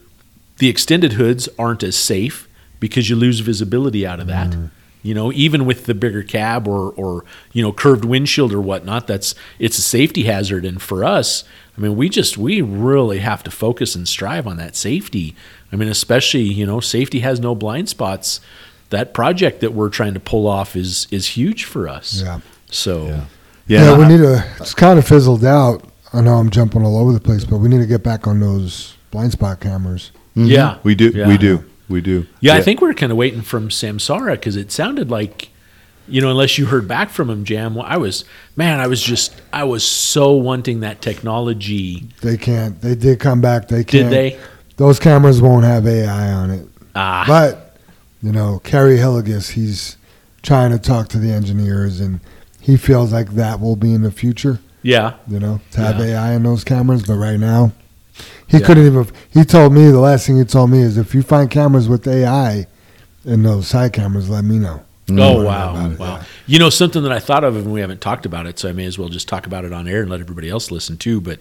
the 0.59 0.69
extended 0.69 1.15
hoods 1.15 1.49
aren't 1.59 1.83
as 1.83 1.97
safe 1.97 2.49
because 2.79 3.09
you 3.11 3.17
lose 3.17 3.41
visibility 3.41 4.07
out 4.07 4.21
of 4.21 4.27
that. 4.29 4.55
You 5.03 5.15
know, 5.15 5.33
even 5.33 5.67
with 5.67 5.87
the 5.87 5.95
bigger 5.95 6.23
cab 6.23 6.69
or 6.69 6.91
or 6.93 7.25
you 7.53 7.63
know 7.63 7.73
curved 7.73 8.05
windshield 8.05 8.53
or 8.53 8.61
whatnot, 8.61 9.07
that's 9.07 9.35
it's 9.59 9.77
a 9.79 9.83
safety 9.83 10.25
hazard. 10.25 10.65
And 10.65 10.81
for 10.81 11.05
us, 11.05 11.43
I 11.77 11.81
mean, 11.81 11.97
we 11.97 12.09
just 12.09 12.39
we 12.39 12.61
really 12.63 13.19
have 13.19 13.43
to 13.45 13.51
focus 13.51 13.95
and 13.97 14.07
strive 14.07 14.47
on 14.47 14.59
that 14.59 14.77
safety. 14.77 15.35
I 15.73 15.77
mean, 15.77 15.89
especially 15.89 16.43
you 16.43 16.65
know, 16.67 16.79
safety 16.81 17.21
has 17.21 17.41
no 17.41 17.55
blind 17.55 17.89
spots. 17.89 18.41
That 18.91 19.13
project 19.15 19.61
that 19.61 19.73
we're 19.73 19.89
trying 19.89 20.15
to 20.15 20.21
pull 20.21 20.47
off 20.47 20.77
is 20.77 21.09
is 21.11 21.27
huge 21.29 21.65
for 21.65 21.89
us. 21.89 22.23
Yeah. 22.23 22.41
So 22.71 23.07
Yeah. 23.07 23.25
yeah, 23.67 23.85
Yeah. 23.85 23.99
we 23.99 24.07
need 24.07 24.19
to. 24.19 24.45
It's 24.61 24.75
kind 24.75 24.99
of 24.99 25.07
fizzled 25.07 25.45
out. 25.45 25.83
I 26.13 26.21
know 26.21 26.35
I'm 26.35 26.51
jumping 26.51 26.85
all 26.85 26.99
over 26.99 27.13
the 27.13 27.21
place, 27.21 27.45
but 27.45 27.57
we 27.59 27.69
need 27.69 27.79
to 27.81 27.87
get 27.87 28.03
back 28.05 28.27
on 28.27 28.39
those 28.39 28.95
blind 29.11 29.33
spot 29.33 29.61
cameras. 29.61 30.13
Mhm. 30.37 30.47
Yeah. 30.49 30.77
we 30.85 30.95
do. 30.95 31.11
Yeah. 31.15 31.27
We 31.27 31.39
do. 31.39 31.65
We 31.93 32.01
do. 32.01 32.27
Yeah, 32.41 32.55
I 32.55 32.63
think 32.63 32.81
we're 32.81 32.95
kind 32.95 33.13
of 33.13 33.19
waiting 33.19 33.43
from 33.43 33.69
Samsara 33.69 34.33
because 34.33 34.57
it 34.57 34.73
sounded 34.73 35.11
like, 35.11 35.51
you 36.09 36.21
know, 36.21 36.31
unless 36.31 36.57
you 36.59 36.67
heard 36.67 36.89
back 36.89 37.11
from 37.11 37.29
him, 37.31 37.45
Jam. 37.45 37.79
I 37.79 37.97
was, 37.99 38.25
man, 38.57 38.81
I 38.81 38.87
was 38.89 39.03
just, 39.03 39.41
I 39.53 39.65
was 39.65 39.85
so 39.85 40.33
wanting 40.33 40.81
that 40.81 41.01
technology. 41.03 42.09
They 42.23 42.37
can't. 42.37 42.81
They 42.81 42.95
did 42.95 43.21
come 43.21 43.41
back. 43.41 43.69
They 43.69 43.85
Did 43.85 43.89
can't. 44.03 44.11
they? 44.11 44.39
Those 44.77 44.99
cameras 44.99 45.41
won't 45.43 45.65
have 45.65 45.87
AI 45.87 46.33
on 46.33 46.51
it. 46.51 46.67
Ah, 46.97 47.25
But 47.27 47.77
you 48.23 48.33
know, 48.33 48.61
Kerry 48.65 48.97
Hilligus, 48.97 49.51
he's 49.53 49.97
trying 50.43 50.71
to 50.73 50.79
talk 50.79 51.09
to 51.09 51.19
the 51.19 51.31
engineers, 51.31 52.01
and 52.01 52.21
he 52.61 52.77
feels 52.77 53.13
like 53.13 53.31
that 53.35 53.61
will 53.61 53.77
be 53.77 53.93
in 53.93 54.03
the 54.03 54.11
future. 54.11 54.61
yeah, 54.83 55.15
You 55.29 55.39
know, 55.41 55.61
to 55.73 55.81
have 55.81 55.99
Yeah. 55.99 56.25
AI 56.25 56.33
in 56.35 56.43
those 56.43 56.65
cameras. 56.65 57.03
But 57.05 57.15
right 57.15 57.39
now, 57.39 57.73
he 58.53 58.59
Yeah. 58.59 58.67
couldn't 58.67 58.87
even. 58.87 59.07
He 59.31 59.43
told 59.45 59.73
me 59.73 59.87
the 59.91 59.99
last 59.99 60.27
thing 60.29 60.39
he 60.39 60.45
told 60.45 60.71
me 60.71 60.79
is 60.83 60.97
if 60.97 61.13
you 61.15 61.23
find 61.23 61.51
cameras 61.51 61.89
with 61.89 62.07
AI 62.07 62.67
in 63.25 63.43
those 63.43 63.67
side 63.67 63.93
cameras, 63.93 64.29
let 64.31 64.45
me 64.45 64.59
know. 64.59 64.83
Mm. 65.09 65.21
Oh 65.21 65.43
wow, 65.43 65.75
wow! 65.75 65.97
yeah. 65.99 66.23
You 66.47 66.59
know 66.61 66.71
something 66.71 67.03
that 67.03 67.11
I 67.11 67.19
thought 67.19 67.43
of, 67.43 67.57
and 67.57 67.73
we 67.73 67.81
haven't 67.81 68.01
talked 68.01 68.25
about 68.27 68.47
it, 68.47 68.59
so 68.61 68.69
I 68.69 68.73
may 68.73 68.85
as 68.85 68.97
well 68.99 69.09
just 69.09 69.27
talk 69.27 69.47
about 69.47 69.65
it 69.65 69.73
on 69.73 69.89
air 69.89 70.03
and 70.03 70.11
let 70.11 70.21
everybody 70.21 70.49
else 70.49 70.71
listen 70.71 70.97
too. 70.97 71.21
But 71.21 71.41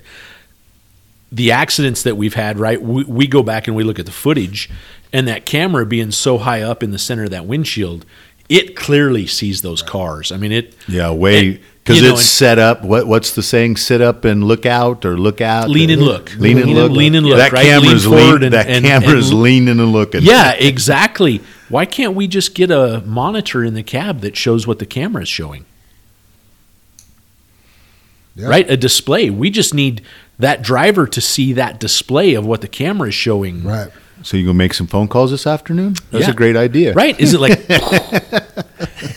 the 1.32 1.52
accidents 1.52 2.04
that 2.04 2.17
we've 2.17 2.34
had, 2.34 2.60
right? 2.60 2.82
We, 2.82 3.04
we 3.06 3.28
go 3.28 3.43
back 3.43 3.67
and 3.67 3.76
we 3.76 3.84
look 3.84 4.00
at 4.00 4.06
the 4.06 4.12
footage, 4.12 4.69
and 5.13 5.28
that 5.28 5.45
camera 5.45 5.86
being 5.86 6.12
so 6.12 6.39
high 6.39 6.62
up 6.62 6.82
in 6.82 6.91
the 6.91 6.97
center 7.00 7.26
of 7.26 7.30
that 7.32 7.45
windshield, 7.45 8.06
it 8.52 8.76
clearly 8.76 9.26
sees 9.28 9.62
those 9.62 9.82
cars. 9.82 10.32
I 10.32 10.38
mean, 10.38 10.52
it. 10.52 10.76
Yeah, 10.88 11.12
way 11.12 11.62
because 11.84 12.02
you 12.02 12.08
know, 12.08 12.14
it's 12.14 12.26
set 12.26 12.60
up. 12.60 12.84
What 12.84 13.08
what's 13.08 13.34
the 13.34 13.42
saying? 13.42 13.78
Sit 13.78 14.02
up 14.02 14.26
and 14.26 14.44
look 14.44 14.66
out, 14.66 15.06
or 15.06 15.18
look 15.18 15.40
out. 15.40 15.70
Lean 15.70 15.90
and 15.90 16.02
look. 16.02 16.36
Lean 16.36 16.58
and 16.58 16.74
look. 16.74 16.92
lean 16.92 17.16
and 17.16 17.26
look, 17.26 17.38
That 17.38 17.54
right? 17.54 17.66
Lean 17.66 17.82
camera's 17.82 18.04
forward 18.06 18.22
lean, 18.42 18.44
and- 18.44 18.54
that 18.54 18.68
and- 18.68 18.86
camera's 18.86 19.30
and- 19.30 19.42
leaning 19.42 19.80
and 19.80 19.94
looking. 19.94 20.22
Yeah, 20.24 20.52
exactly. 20.52 21.42
Why 21.70 21.86
can't 21.86 22.14
we 22.14 22.28
just 22.28 22.54
get 22.54 22.70
a 22.72 23.02
monitor 23.06 23.64
in 23.64 23.74
the 23.74 23.84
cab 23.84 24.20
that 24.20 24.36
shows 24.36 24.68
what 24.68 24.80
the 24.80 24.86
camera 24.86 25.24
is 25.24 25.30
showing? 25.30 25.66
Yeah. 28.36 28.48
Right? 28.48 28.70
A 28.70 28.78
display. 28.78 29.30
We 29.30 29.50
just 29.50 29.74
need 29.74 30.02
that 30.40 30.62
driver 30.62 31.08
to 31.08 31.22
see 31.22 31.54
that 31.54 31.80
display 31.80 32.34
of 32.34 32.46
what 32.46 32.62
the 32.62 32.68
camera 32.68 33.10
is 33.10 33.16
showing. 33.16 33.64
Right. 33.64 33.90
So 34.24 34.38
you 34.38 34.46
gonna 34.46 34.54
make 34.54 34.74
some 34.74 34.88
phone 34.88 35.08
calls 35.08 35.32
this 35.32 35.46
afternoon? 35.48 35.96
That's 36.12 36.26
Yeah. 36.26 36.32
a 36.32 36.36
great 36.36 36.56
idea. 36.56 36.94
Right? 36.94 37.19
Is 37.19 37.34
it 37.34 37.40
like 37.40 37.67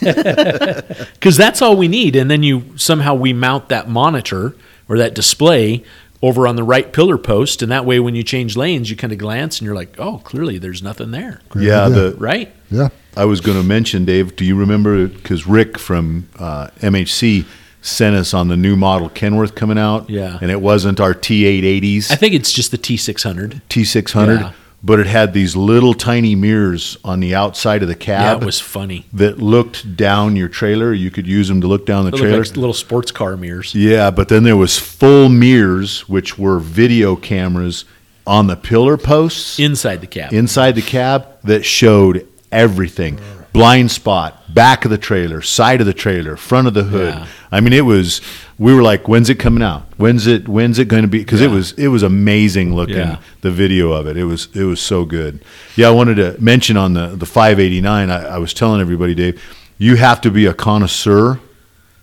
Cuz 1.21 1.37
that's 1.37 1.63
all 1.63 1.77
we 1.77 1.89
need 1.89 2.17
and 2.17 2.31
then 2.31 2.43
you 2.43 2.65
somehow 2.77 3.15
we 3.15 3.33
mount 3.33 3.69
that 3.69 3.89
monitor 3.89 4.55
or 4.89 4.99
that 4.99 5.15
display 5.15 5.83
over 6.23 6.47
on 6.47 6.57
the 6.57 6.63
right 6.63 6.93
pillar 6.93 7.19
post 7.19 7.63
and 7.63 7.71
that 7.71 7.85
way 7.85 8.01
when 8.01 8.15
you 8.15 8.23
change 8.23 8.57
lanes 8.57 8.91
you 8.91 8.97
kind 8.97 9.13
of 9.13 9.19
glance 9.19 9.59
and 9.59 9.67
you're 9.67 9.75
like, 9.75 9.95
"Oh, 9.99 10.19
clearly 10.25 10.59
there's 10.59 10.83
nothing 10.83 11.11
there." 11.11 11.41
Great 11.51 11.67
Yeah, 11.67 11.85
idea. 11.87 12.11
the 12.11 12.17
Right? 12.17 12.55
Yeah. 12.71 12.89
I 13.17 13.27
was 13.27 13.41
going 13.41 13.57
to 13.57 13.63
mention, 13.63 14.05
Dave. 14.05 14.35
Do 14.35 14.45
you 14.45 14.57
remember? 14.57 15.07
Because 15.07 15.47
Rick 15.47 15.79
from 15.79 16.27
uh, 16.39 16.67
MHC 16.81 17.45
sent 17.81 18.17
us 18.17 18.35
on 18.35 18.49
the 18.49 18.57
new 18.57 18.75
model 18.75 19.09
Kenworth 19.09 19.55
coming 19.55 19.79
out. 19.79 20.11
Yeah. 20.11 20.39
and 20.41 20.51
it 20.51 20.61
wasn't 20.61 20.99
our 20.99 21.15
T880s, 21.15 22.11
I 22.11 22.17
think 22.17 22.35
it's 22.35 22.51
just 22.53 22.71
the 22.73 22.79
T600. 22.79 23.61
T600, 23.71 24.41
Yeah. 24.41 24.51
But 24.87 25.01
it 25.01 25.07
had 25.07 25.32
these 25.32 25.57
little 25.57 25.95
tiny 25.95 26.35
mirrors 26.35 26.99
on 27.03 27.18
the 27.20 27.35
outside 27.35 27.82
of 27.82 27.89
the 27.89 27.95
Yeah, 27.95 28.05
cab 28.35 28.43
it 28.43 28.45
was 28.45 28.61
funny. 28.61 29.07
that 29.14 29.39
looked 29.39 29.97
down 29.97 30.37
your 30.37 30.49
trailer. 30.49 30.93
You 30.93 31.11
could 31.11 31.26
use 31.26 31.49
them 31.49 31.62
to 31.62 31.66
look 31.66 31.87
down 31.87 32.05
the 32.05 32.11
They 32.11 32.18
trailer. 32.18 32.45
like 32.45 32.57
little 32.57 32.74
sports 32.74 33.11
car 33.11 33.37
mirrors. 33.39 33.74
Yeah, 33.74 34.11
but 34.11 34.28
then 34.28 34.43
there 34.45 34.59
was 34.59 34.78
full 34.78 35.30
mirrors, 35.30 36.07
which 36.09 36.39
were 36.39 36.59
video 36.59 37.16
cameras 37.16 37.87
on 38.26 38.47
the 38.47 38.57
pillar 38.57 38.97
posts 38.99 39.59
inside 39.59 40.03
the 40.03 40.07
cab. 40.07 40.32
inside 40.35 40.72
the 40.74 40.82
cab 40.82 41.26
that 41.45 41.64
showed 41.64 42.26
everything. 42.53 43.18
Blind 43.55 43.91
spot, 43.93 44.53
back 44.53 44.85
of 44.85 44.91
the 44.91 44.99
trailer, 44.99 45.41
side 45.41 45.81
of 45.81 45.87
the 45.87 45.95
trailer, 45.95 46.37
front 46.37 46.67
of 46.67 46.75
the 46.75 46.83
hood. 46.83 47.15
Yeah. 47.15 47.27
I 47.53 47.61
mean, 47.61 47.73
it 47.73 47.85
was. 47.87 48.21
We 48.59 48.75
were 48.75 48.83
like, 48.83 49.07
"When's 49.07 49.31
it 49.31 49.37
coming 49.37 49.63
out? 49.63 49.83
When's 49.97 50.27
it? 50.27 50.49
When's 50.49 50.81
it 50.81 50.89
going 50.89 51.03
to 51.03 51.09
be?" 51.09 51.19
Because 51.21 51.41
it 51.41 51.51
was. 51.51 51.71
It 51.79 51.87
was 51.89 52.03
amazing 52.03 52.75
looking. 52.75 52.97
Yeah. 52.97 53.21
The 53.43 53.53
video 53.53 53.93
of 53.93 54.09
it. 54.09 54.17
It 54.17 54.25
was. 54.25 54.49
It 54.57 54.65
was 54.65 54.81
so 54.81 55.05
good. 55.05 55.41
Yeah, 55.77 55.87
I 55.87 55.91
wanted 55.93 56.17
to 56.17 56.37
mention 56.43 56.77
on 56.77 56.95
the 56.95 57.07
the 57.15 57.27
589. 57.27 58.11
I, 58.11 58.25
I 58.35 58.39
was 58.39 58.53
telling 58.53 58.81
everybody, 58.81 59.15
Dave, 59.15 59.41
you 59.79 59.95
have 59.97 60.21
to 60.23 60.33
be 60.33 60.47
a 60.47 60.53
connoisseur 60.55 61.39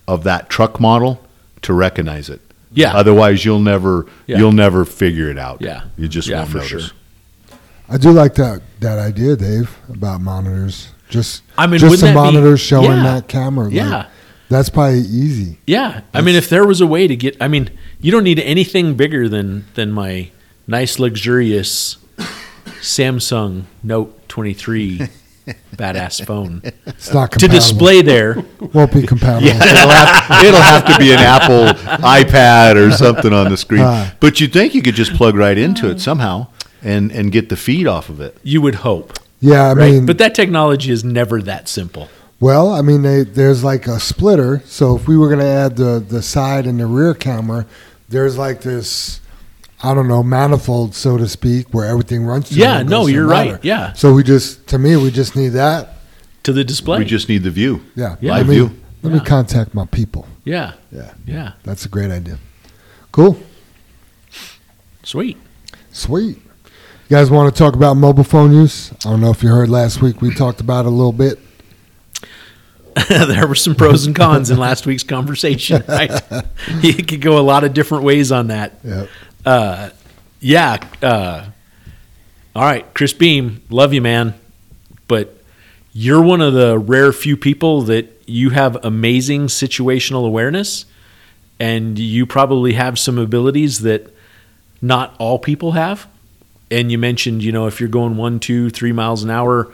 of 0.08 0.24
that 0.24 0.48
truck 0.48 0.80
model 0.80 1.22
to 1.62 1.74
recognize 1.74 2.30
it. 2.30 2.40
Yeah. 2.72 2.94
Otherwise, 2.96 3.44
you'll 3.44 3.60
never. 3.60 4.06
Yeah. 4.26 4.38
You'll 4.38 4.52
never 4.52 4.86
figure 4.86 5.28
it 5.30 5.36
out. 5.38 5.60
Yeah. 5.60 5.82
You 5.98 6.08
just 6.08 6.28
Yeah, 6.28 6.38
won't 6.38 6.50
for 6.50 6.58
notice. 6.58 6.70
sure. 6.86 6.96
I 7.90 7.98
do 7.98 8.10
like 8.10 8.36
that 8.36 8.62
that 8.80 8.98
idea, 8.98 9.36
Dave, 9.36 9.76
about 9.90 10.22
monitors. 10.22 10.88
Just 11.12 11.42
I 11.56 11.66
mean, 11.66 11.78
just 11.78 11.90
wouldn't 11.90 12.14
some 12.14 12.34
that 12.34 12.50
be- 12.52 12.56
showing 12.56 12.90
yeah. 12.98 13.02
that 13.14 13.28
camera. 13.28 13.66
like, 13.66 13.74
Yeah. 13.74 14.06
that's 14.48 14.68
probably 14.70 15.00
easy. 15.00 15.58
Yeah, 15.66 16.00
I 16.14 16.20
mean, 16.22 16.34
if 16.34 16.48
there 16.48 16.66
was 16.66 16.80
a 16.80 16.86
way 16.86 17.06
to 17.06 17.14
get, 17.14 17.36
I 17.40 17.48
mean, 17.48 17.70
you 18.00 18.10
don't 18.10 18.24
need 18.24 18.38
anything 18.40 18.94
bigger 18.94 19.28
than 19.28 19.66
than 19.74 19.92
my 19.92 20.30
nice, 20.66 20.98
luxurious 20.98 21.98
Samsung 22.80 23.64
Note 23.82 24.28
23 24.28 25.00
badass 25.76 26.24
phone 26.24 26.62
It's 26.86 27.12
not 27.12 27.32
to 27.32 27.48
display 27.48 28.00
there. 28.02 28.42
Won't 28.72 28.92
be 28.92 29.02
compatible. 29.06 29.48
it'll, 29.48 29.88
have, 29.88 30.44
it'll 30.44 30.60
have 30.60 30.86
to 30.86 30.98
be 30.98 31.12
an 31.12 31.18
Apple 31.18 31.66
iPad 32.04 32.76
or 32.76 32.90
something 32.92 33.32
on 33.32 33.50
the 33.50 33.56
screen. 33.56 33.82
Ah. 33.82 34.14
But 34.20 34.40
you'd 34.40 34.52
think 34.52 34.74
you 34.74 34.82
could 34.82 34.94
just 34.94 35.14
plug 35.14 35.34
right 35.34 35.58
into 35.58 35.90
it 35.90 36.00
somehow 36.00 36.46
and, 36.82 37.10
and 37.12 37.30
get 37.32 37.48
the 37.48 37.56
feed 37.56 37.86
off 37.86 38.08
of 38.08 38.20
it. 38.20 38.36
You 38.42 38.60
would 38.62 38.76
hope, 38.76 39.12
Yeah, 39.42 39.64
I 39.70 39.72
right? 39.74 39.92
mean, 39.92 40.06
but 40.06 40.16
that 40.18 40.34
technology 40.34 40.90
is 40.92 41.02
never 41.04 41.42
that 41.42 41.68
simple. 41.68 42.08
well, 42.40 42.70
I 42.72 42.80
mean, 42.80 43.02
they, 43.02 43.24
there's 43.24 43.62
like 43.64 43.86
a 43.88 43.98
splitter. 44.00 44.62
So 44.66 44.96
if 44.96 45.06
we 45.08 45.16
were 45.18 45.26
going 45.28 45.40
to 45.40 45.46
add 45.46 45.76
the 45.76 45.98
the 45.98 46.22
side 46.22 46.64
and 46.66 46.78
the 46.80 46.86
rear 46.86 47.12
camera, 47.12 47.66
there's 48.08 48.38
like 48.38 48.62
this. 48.62 49.20
I 49.84 49.94
don't 49.94 50.06
know, 50.06 50.22
manifold, 50.22 50.94
so 50.94 51.18
to 51.18 51.26
speak, 51.28 51.74
where 51.74 51.84
everything 51.86 52.24
runs 52.24 52.50
to. 52.50 52.54
Yeah, 52.54 52.84
no, 52.84 53.08
you're 53.08 53.26
the 53.26 53.28
right. 53.28 53.64
Yeah, 53.64 53.92
So 53.94 54.14
we 54.14 54.22
just, 54.22 54.68
to 54.68 54.78
me, 54.78 54.94
we 54.94 55.10
just 55.10 55.34
need 55.34 55.48
that. 55.54 55.94
to 56.44 56.52
the 56.52 56.62
display. 56.62 57.00
We 57.00 57.04
just 57.04 57.28
need 57.28 57.42
the 57.42 57.50
view. 57.50 57.80
Yeah. 57.96 58.14
Yeah. 58.20 58.30
Let 58.34 58.38
Live 58.38 58.48
me, 58.48 58.54
view. 58.54 58.70
Let 59.02 59.12
Yeah. 59.12 59.18
me 59.18 59.24
contact 59.24 59.74
my 59.74 59.84
people. 59.86 60.28
yeah, 60.44 60.74
Yeah. 60.92 61.14
yeah, 61.26 61.52
That's 61.64 61.84
a 61.84 61.88
great 61.88 62.12
idea. 62.12 62.38
Cool. 63.10 63.38
sweet. 65.02 65.36
Sweet. 65.90 66.38
You 67.12 67.18
guys 67.18 67.30
want 67.30 67.54
to 67.54 67.58
talk 67.58 67.74
about 67.74 67.98
mobile 67.98 68.24
phone 68.24 68.54
use? 68.54 68.90
I 68.90 69.10
don't 69.10 69.20
know 69.20 69.28
if 69.28 69.42
you 69.42 69.50
heard 69.50 69.68
last 69.68 70.00
week. 70.00 70.22
We 70.22 70.32
talked 70.32 70.62
about 70.62 70.86
it 70.86 70.88
a 70.88 70.90
little 70.90 71.12
bit. 71.12 71.38
there 73.10 73.46
were 73.46 73.54
some 73.54 73.74
pros 73.74 74.06
and 74.06 74.16
cons 74.16 74.48
in 74.48 74.56
last 74.56 74.86
week's 74.86 75.02
conversation. 75.02 75.84
Right? 75.88 76.10
you 76.80 76.94
could 77.04 77.20
go 77.20 77.38
a 77.38 77.44
lot 77.44 77.64
of 77.64 77.74
different 77.74 78.04
ways 78.04 78.32
on 78.32 78.46
that. 78.46 78.78
Yeah. 78.82 79.06
Uh, 79.44 79.90
yeah. 80.40 80.78
Uh, 81.02 81.44
all 82.56 82.62
right, 82.62 82.86
Chris 82.94 83.12
Beam, 83.12 83.60
love 83.68 83.92
you, 83.92 84.00
man. 84.00 84.32
But 85.06 85.36
you're 85.92 86.22
one 86.22 86.40
of 86.40 86.54
the 86.54 86.78
rare 86.78 87.12
few 87.12 87.36
people 87.36 87.82
that 87.82 88.22
you 88.24 88.48
have 88.48 88.82
amazing 88.82 89.48
situational 89.48 90.26
awareness, 90.26 90.86
and 91.60 91.98
you 91.98 92.24
probably 92.24 92.72
have 92.72 92.98
some 92.98 93.18
abilities 93.18 93.80
that 93.80 94.10
not 94.80 95.14
all 95.18 95.38
people 95.38 95.72
have. 95.72 96.08
And 96.72 96.90
you 96.90 96.98
mentioned, 96.98 97.42
you 97.42 97.52
know, 97.52 97.66
if 97.66 97.80
you're 97.80 97.88
going 97.88 98.16
one, 98.16 98.40
two, 98.40 98.70
three 98.70 98.92
miles 98.92 99.22
an 99.22 99.30
hour, 99.30 99.72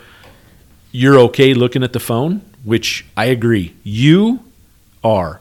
you're 0.91 1.19
okay 1.21 1.55
looking 1.55 1.83
at 1.83 1.93
the 1.93 2.01
phone, 2.01 2.43
which 2.65 3.07
I 3.17 3.27
agree. 3.27 3.75
You 3.85 4.41
are. 5.05 5.41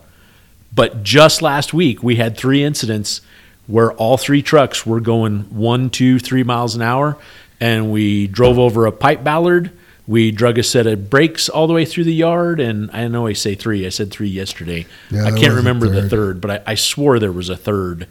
But 0.74 1.02
just 1.02 1.42
last 1.42 1.74
week, 1.74 2.02
we 2.02 2.16
had 2.16 2.36
three 2.36 2.62
incidents 2.62 3.20
where 3.66 3.92
all 3.92 4.16
three 4.16 4.42
trucks 4.42 4.86
were 4.86 5.00
going 5.00 5.40
one, 5.50 5.90
two, 5.90 6.18
three 6.18 6.44
miles 6.44 6.74
an 6.76 6.82
hour, 6.82 7.16
and 7.60 7.90
we 7.90 8.26
drove 8.28 8.58
over 8.58 8.86
a 8.86 8.92
pipe 8.92 9.24
bollard. 9.24 9.72
We 10.06 10.30
drug 10.30 10.56
a 10.56 10.62
set 10.62 10.86
of 10.86 11.10
brakes 11.10 11.48
all 11.48 11.66
the 11.66 11.74
way 11.74 11.84
through 11.84 12.04
the 12.04 12.14
yard, 12.14 12.60
and 12.60 12.90
I 12.92 13.08
know 13.08 13.26
I 13.26 13.34
say 13.34 13.54
three. 13.54 13.84
I 13.84 13.90
said 13.90 14.10
three 14.10 14.28
yesterday. 14.28 14.86
Yeah, 15.10 15.24
I 15.24 15.32
can't 15.32 15.54
remember 15.54 15.88
the 15.88 16.02
third. 16.02 16.10
third, 16.10 16.40
but 16.40 16.50
I, 16.50 16.72
I 16.72 16.74
swore 16.76 17.18
there 17.18 17.32
was 17.32 17.50
a 17.50 17.56
third. 17.56 18.06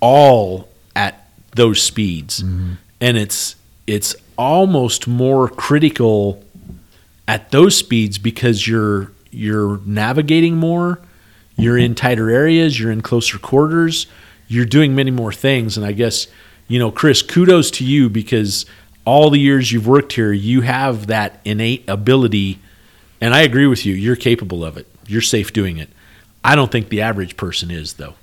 All 0.00 0.68
those 1.56 1.82
speeds, 1.82 2.42
Mm-hmm. 2.42 2.72
and 3.00 3.16
it's 3.16 3.56
it's 3.86 4.14
almost 4.38 5.06
more 5.06 5.48
critical 5.48 6.42
at 7.28 7.50
those 7.50 7.76
speeds 7.76 8.18
because 8.18 8.66
you're 8.68 9.12
you're 9.30 9.80
navigating 9.84 10.56
more, 10.56 10.98
you're 11.56 11.76
in 11.78 11.94
tighter 11.94 12.30
areas, 12.30 12.78
you're 12.80 12.90
in 12.92 13.00
closer 13.02 13.38
quarters, 13.38 14.06
you're 14.48 14.64
doing 14.64 14.94
many 14.94 15.10
more 15.10 15.32
things 15.32 15.76
and 15.76 15.84
I 15.86 15.92
guess 15.92 16.26
you 16.68 16.78
know 16.78 16.90
Chris 16.90 17.22
kudos 17.22 17.70
to 17.72 17.84
you 17.84 18.08
because 18.08 18.66
all 19.04 19.30
the 19.30 19.38
years 19.40 19.70
you've 19.72 19.86
worked 19.86 20.12
here 20.14 20.32
you 20.32 20.62
have 20.62 21.06
that 21.08 21.40
innate 21.44 21.88
ability 21.88 22.58
and 23.20 23.34
I 23.34 23.42
agree 23.42 23.66
with 23.66 23.84
you 23.86 23.94
you're 23.94 24.16
capable 24.16 24.64
of 24.64 24.76
it. 24.76 24.86
You're 25.06 25.22
safe 25.22 25.52
doing 25.52 25.78
it. 25.78 25.88
I 26.44 26.54
don't 26.56 26.70
think 26.70 26.88
the 26.88 27.02
average 27.02 27.36
person 27.36 27.70
is 27.70 27.94
though. 27.94 28.14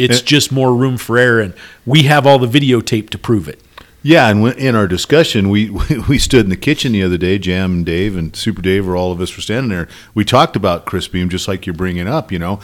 It's 0.00 0.20
Eh. 0.20 0.24
just 0.24 0.50
more 0.52 0.74
room 0.74 0.96
for 0.96 1.18
error 1.18 1.40
and 1.40 1.54
we 1.86 2.02
have 2.04 2.26
all 2.26 2.38
the 2.38 2.46
videotape 2.60 3.10
to 3.10 3.18
prove 3.18 3.48
it. 3.48 3.60
Yeah, 4.02 4.28
and 4.30 4.46
in 4.54 4.74
our 4.74 4.86
discussion, 4.88 5.50
we 5.50 5.68
we 6.08 6.18
stood 6.18 6.44
in 6.44 6.50
the 6.50 6.56
kitchen 6.56 6.92
the 6.92 7.02
other 7.02 7.18
day. 7.18 7.38
Jam 7.38 7.72
and 7.74 7.86
Dave 7.86 8.16
and 8.16 8.34
Super 8.34 8.62
Dave, 8.62 8.88
or 8.88 8.96
all 8.96 9.12
of 9.12 9.20
us 9.20 9.36
were 9.36 9.42
standing 9.42 9.68
there. 9.68 9.88
We 10.14 10.24
talked 10.24 10.56
about 10.56 10.86
Chris 10.86 11.06
Beam, 11.06 11.28
just 11.28 11.46
like 11.46 11.66
you're 11.66 11.74
bringing 11.74 12.08
up, 12.08 12.32
you 12.32 12.38
know. 12.38 12.60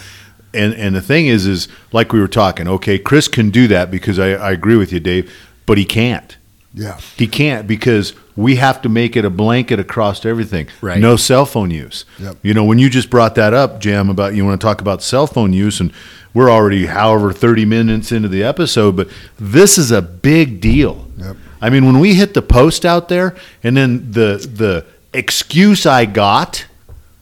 And 0.55 0.73
and 0.75 0.97
the 0.97 1.03
thing 1.03 1.27
is, 1.27 1.45
is 1.47 1.69
like 1.93 2.15
we 2.15 2.21
were 2.21 2.29
talking. 2.29 2.67
Okay, 2.67 2.99
Chris 2.99 3.29
can 3.29 3.51
do 3.51 3.69
that 3.69 3.91
because 3.91 4.19
I, 4.19 4.29
I 4.31 4.53
agree 4.53 4.77
with 4.77 4.93
you, 4.95 5.01
Dave, 5.01 5.31
but 5.67 5.77
he 5.77 5.85
can't. 5.85 6.39
Yeah. 6.77 7.01
He 7.17 7.27
can't 7.27 7.67
because 7.67 8.13
we 8.37 8.57
have 8.57 8.83
to 8.83 8.89
make 8.91 9.17
it 9.17 9.25
a 9.25 9.31
blanket 9.31 9.81
across 9.81 10.25
everything. 10.27 10.69
Right. 10.83 11.01
No 11.01 11.17
cell 11.17 11.47
phone 11.47 11.71
use. 11.71 12.05
Yep. 12.19 12.37
You 12.43 12.53
know, 12.53 12.65
when 12.65 12.79
you 12.79 12.91
just 12.91 13.09
brought 13.09 13.35
that 13.37 13.55
up, 13.55 13.81
Jam, 13.81 14.11
about 14.11 14.35
you 14.35 14.45
want 14.45 14.61
to 14.61 14.65
talk 14.65 14.83
about 14.83 15.03
cell 15.03 15.27
phone 15.27 15.55
use, 15.55 15.81
and 15.81 15.91
we're 16.35 16.51
already 16.51 16.87
however 16.87 17.33
thirty 17.33 17.65
minutes 17.65 18.13
into 18.13 18.29
the 18.29 18.45
episode, 18.45 18.95
but 18.95 19.09
this 19.39 19.79
is 19.79 19.91
a 19.91 20.03
big 20.03 20.61
deal. 20.61 21.09
Yep. 21.17 21.37
I 21.63 21.71
mean, 21.71 21.87
when 21.87 21.99
we 21.99 22.15
hit 22.15 22.35
the 22.35 22.43
post 22.43 22.85
out 22.85 23.09
there, 23.09 23.35
and 23.63 23.75
then 23.75 24.13
the 24.13 24.37
the 24.37 24.85
excuse 25.15 25.87
I 25.87 26.05
got 26.05 26.67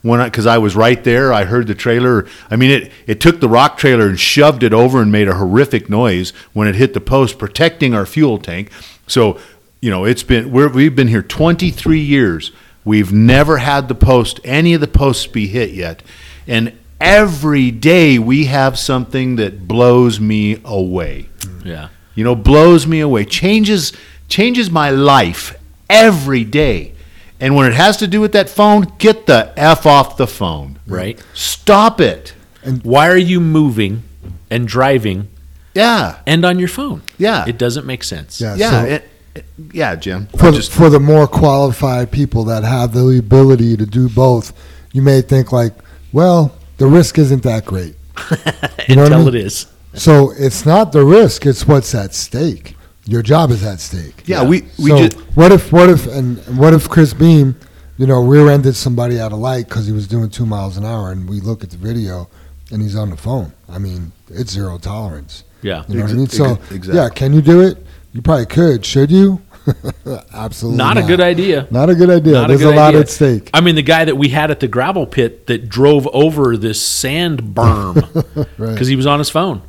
when 0.02 0.20
I 0.20 0.24
because 0.24 0.46
I 0.46 0.58
was 0.58 0.74
right 0.74 1.02
there, 1.04 1.32
I 1.32 1.44
heard 1.44 1.68
the 1.68 1.76
trailer. 1.76 2.26
I 2.50 2.56
mean, 2.56 2.70
it 2.70 2.92
it 3.06 3.20
took 3.20 3.38
the 3.38 3.48
rock 3.48 3.78
trailer 3.78 4.08
and 4.08 4.18
shoved 4.18 4.64
it 4.64 4.74
over 4.74 5.00
and 5.00 5.12
made 5.12 5.28
a 5.28 5.34
horrific 5.34 5.88
noise 5.88 6.30
when 6.52 6.66
it 6.66 6.74
hit 6.74 6.92
the 6.92 7.00
post, 7.00 7.38
protecting 7.38 7.94
our 7.94 8.04
fuel 8.04 8.38
tank. 8.38 8.70
So 9.06 9.38
you 9.80 9.90
know, 9.90 10.04
it's 10.04 10.22
been 10.22 10.50
we're, 10.50 10.68
we've 10.70 10.96
been 10.96 11.08
here 11.08 11.22
23 11.22 12.00
years. 12.00 12.52
We've 12.86 13.12
never 13.12 13.58
had 13.58 13.88
the 13.88 13.94
post 13.94 14.40
any 14.44 14.74
of 14.74 14.80
the 14.80 14.86
posts 14.88 15.26
be 15.26 15.46
hit 15.46 15.70
yet, 15.70 16.02
and 16.46 16.72
every 17.00 17.70
day 17.70 18.18
we 18.18 18.44
have 18.46 18.78
something 18.78 19.36
that 19.36 19.66
blows 19.68 20.20
me 20.20 20.58
away 20.64 21.28
Yeah. 21.64 21.88
you 22.14 22.22
know 22.24 22.34
blows 22.36 22.86
me 22.86 23.00
away 23.00 23.24
changes 23.24 23.92
changes 24.28 24.70
my 24.70 24.90
life 24.90 25.54
every 25.90 26.44
day 26.44 26.94
and 27.40 27.56
when 27.56 27.66
it 27.66 27.74
has 27.74 27.96
to 27.98 28.06
do 28.06 28.20
with 28.20 28.32
that 28.32 28.48
phone 28.48 28.82
get 28.98 29.26
the 29.26 29.52
f 29.56 29.84
off 29.86 30.16
the 30.16 30.26
phone 30.28 30.78
Right? 30.86 31.22
stop 31.34 32.00
it 32.00 32.32
And 32.62 32.80
Why 32.84 33.08
are 33.08 33.16
you 33.18 33.40
moving 33.40 34.04
and 34.48 34.66
driving 34.68 35.28
yeah 35.74 36.20
and 36.26 36.44
on 36.44 36.58
your 36.58 36.68
phone? 36.68 37.02
Yeah. 37.18 37.44
It 37.46 37.58
doesn't 37.58 37.86
make 37.86 38.04
sense. 38.04 38.40
Yeah. 38.40 38.54
yeah 38.56 38.70
so 38.70 38.84
it, 38.86 39.04
it- 39.34 39.44
yeah 39.72 39.96
jim 39.96 40.26
for, 40.38 40.50
the, 40.52 40.58
just 40.58 40.72
for 40.72 40.88
the 40.88 41.00
more 41.00 41.26
qualified 41.26 42.12
people 42.12 42.44
that 42.44 42.62
have 42.62 42.92
the 42.92 43.18
ability 43.18 43.76
to 43.76 43.84
do 43.84 44.08
both, 44.08 44.52
you 44.92 45.02
may 45.02 45.20
think 45.22 45.50
like, 45.50 45.72
well, 46.12 46.54
the 46.78 46.86
risk 46.86 47.18
isn't 47.18 47.42
that 47.42 47.64
great. 47.64 47.96
You 48.88 48.96
know 48.96 49.02
what 49.04 49.12
I 49.12 49.18
mean? 49.18 49.28
it 49.28 49.34
is. 49.34 49.66
So 49.94 50.32
it's 50.38 50.66
not 50.66 50.92
the 50.92 51.04
risk; 51.04 51.46
it's 51.46 51.66
what's 51.66 51.94
at 51.94 52.14
stake. 52.14 52.76
Your 53.06 53.22
job 53.22 53.50
is 53.50 53.64
at 53.64 53.80
stake. 53.80 54.22
yeah, 54.26 54.42
we 54.44 54.62
we 54.78 54.90
so 54.90 54.98
just 54.98 55.16
what 55.36 55.50
if 55.52 55.72
what 55.72 55.88
if 55.88 56.06
and 56.06 56.38
and 56.46 56.58
what 56.58 56.74
if 56.74 56.88
Chris 56.88 57.12
Beam, 57.14 57.56
you 57.96 58.06
know, 58.06 58.22
rear-ended 58.22 58.76
somebody 58.76 59.18
at 59.18 59.32
a 59.32 59.36
light 59.36 59.68
because 59.68 59.86
he 59.86 59.92
was 59.92 60.06
doing 60.06 60.30
two 60.30 60.46
miles 60.46 60.76
an 60.76 60.84
hour, 60.84 61.10
and 61.12 61.28
we 61.28 61.40
look 61.40 61.62
at 61.64 61.70
the 61.70 61.76
video, 61.78 62.28
and 62.70 62.82
he's 62.82 62.94
on 62.96 63.10
the 63.10 63.16
phone. 63.16 63.52
I 63.68 63.78
mean, 63.78 64.12
it's 64.28 64.52
zero 64.52 64.78
tolerance. 64.78 65.44
Yeah. 65.64 65.82
You 65.88 65.96
know 65.96 66.02
what 66.04 66.10
I 66.10 66.14
mean? 66.14 66.26
So 66.28 66.52
exactly. 66.70 66.94
yeah, 66.94 67.08
can 67.08 67.32
you 67.32 67.42
do 67.42 67.60
it? 67.62 67.78
You 68.12 68.22
probably 68.22 68.46
could. 68.46 68.84
Should 68.84 69.10
you? 69.10 69.40
Absolutely 70.34 70.76
Not 70.76 70.98
a 70.98 71.02
good 71.02 71.20
idea. 71.20 71.66
Not 71.70 71.88
a 71.90 71.94
good 71.94 72.10
idea. 72.10 72.34
Not 72.34 72.48
There's 72.48 72.60
a, 72.60 72.64
good 72.64 72.76
lot 72.76 72.88
idea. 72.88 73.00
at 73.00 73.08
stake. 73.08 73.50
I 73.54 73.60
mean, 73.60 73.74
the 73.76 73.82
guy 73.82 74.04
that 74.04 74.16
we 74.16 74.28
had 74.28 74.50
at 74.50 74.60
the 74.60 74.68
gravel 74.68 75.06
pit 75.06 75.46
that 75.46 75.68
drove 75.68 76.06
over 76.12 76.56
this 76.56 76.80
sand 76.82 77.42
berm 77.42 77.94
because 77.94 78.46
Right. 78.58 78.78
he 78.78 78.94
was 78.96 79.06
on 79.06 79.18
his 79.18 79.30
phone. 79.30 79.62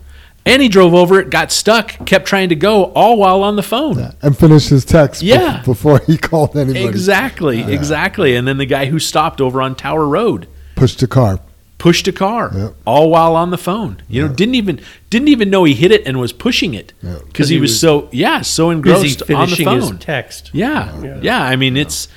And 0.48 0.62
he 0.62 0.68
drove 0.70 0.94
over 0.94 1.20
it, 1.20 1.32
got 1.32 1.52
stuck, 1.52 2.06
kept 2.06 2.28
trying 2.28 2.50
to 2.50 2.56
go, 2.56 2.86
all 2.94 3.18
while 3.18 3.42
on 3.42 3.56
the 3.56 3.64
phone. 3.64 4.14
And 4.22 4.38
finish 4.38 4.68
his 4.68 4.86
text 4.86 5.24
bef- 5.24 5.28
Yeah. 5.28 5.64
before 5.64 6.00
he 6.06 6.18
called 6.20 6.56
anybody. 6.56 6.86
Exactly, 6.86 7.62
exactly. 7.64 8.36
And 8.36 8.48
then 8.48 8.58
the 8.58 8.68
guy 8.68 8.86
who 8.86 9.00
stopped 9.00 9.42
over 9.42 9.60
on 9.62 9.76
Tower 9.76 10.06
Road 10.08 10.48
Pushed 10.76 11.00
the 11.00 11.08
car. 11.08 11.40
Pushed 11.86 12.08
a 12.08 12.12
car, 12.12 12.50
Yep. 12.52 12.76
all 12.86 13.12
while 13.12 13.36
on 13.36 13.52
the 13.52 13.60
phone. 13.60 14.02
You 14.10 14.24
know, 14.24 14.34
didn't 14.34 14.56
even 14.56 14.80
didn't 15.12 15.28
even 15.28 15.52
know 15.52 15.66
he 15.66 15.76
hit 15.76 15.92
it 15.92 16.02
and 16.08 16.20
was 16.20 16.34
pushing 16.34 16.74
it 16.74 16.94
Yeah. 17.04 17.20
because 17.28 17.50
he, 17.50 17.56
he 17.58 17.62
was, 17.62 17.70
was 17.72 17.80
so 17.80 18.10
yeah 18.12 18.42
so 18.42 18.70
Busy 18.70 18.76
engrossed 18.76 19.22
on 19.22 19.28
the 19.28 19.56
finishing 19.56 19.70
his 19.70 19.90
phone. 19.90 19.98
text. 20.00 20.50
Yeah, 20.52 21.00
Yeah. 21.04 21.20
yeah. 21.22 21.42
I 21.44 21.56
mean, 21.56 21.78
it's 21.78 22.08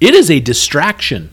it 0.00 0.14
is 0.14 0.30
a 0.30 0.40
distraction. 0.40 1.30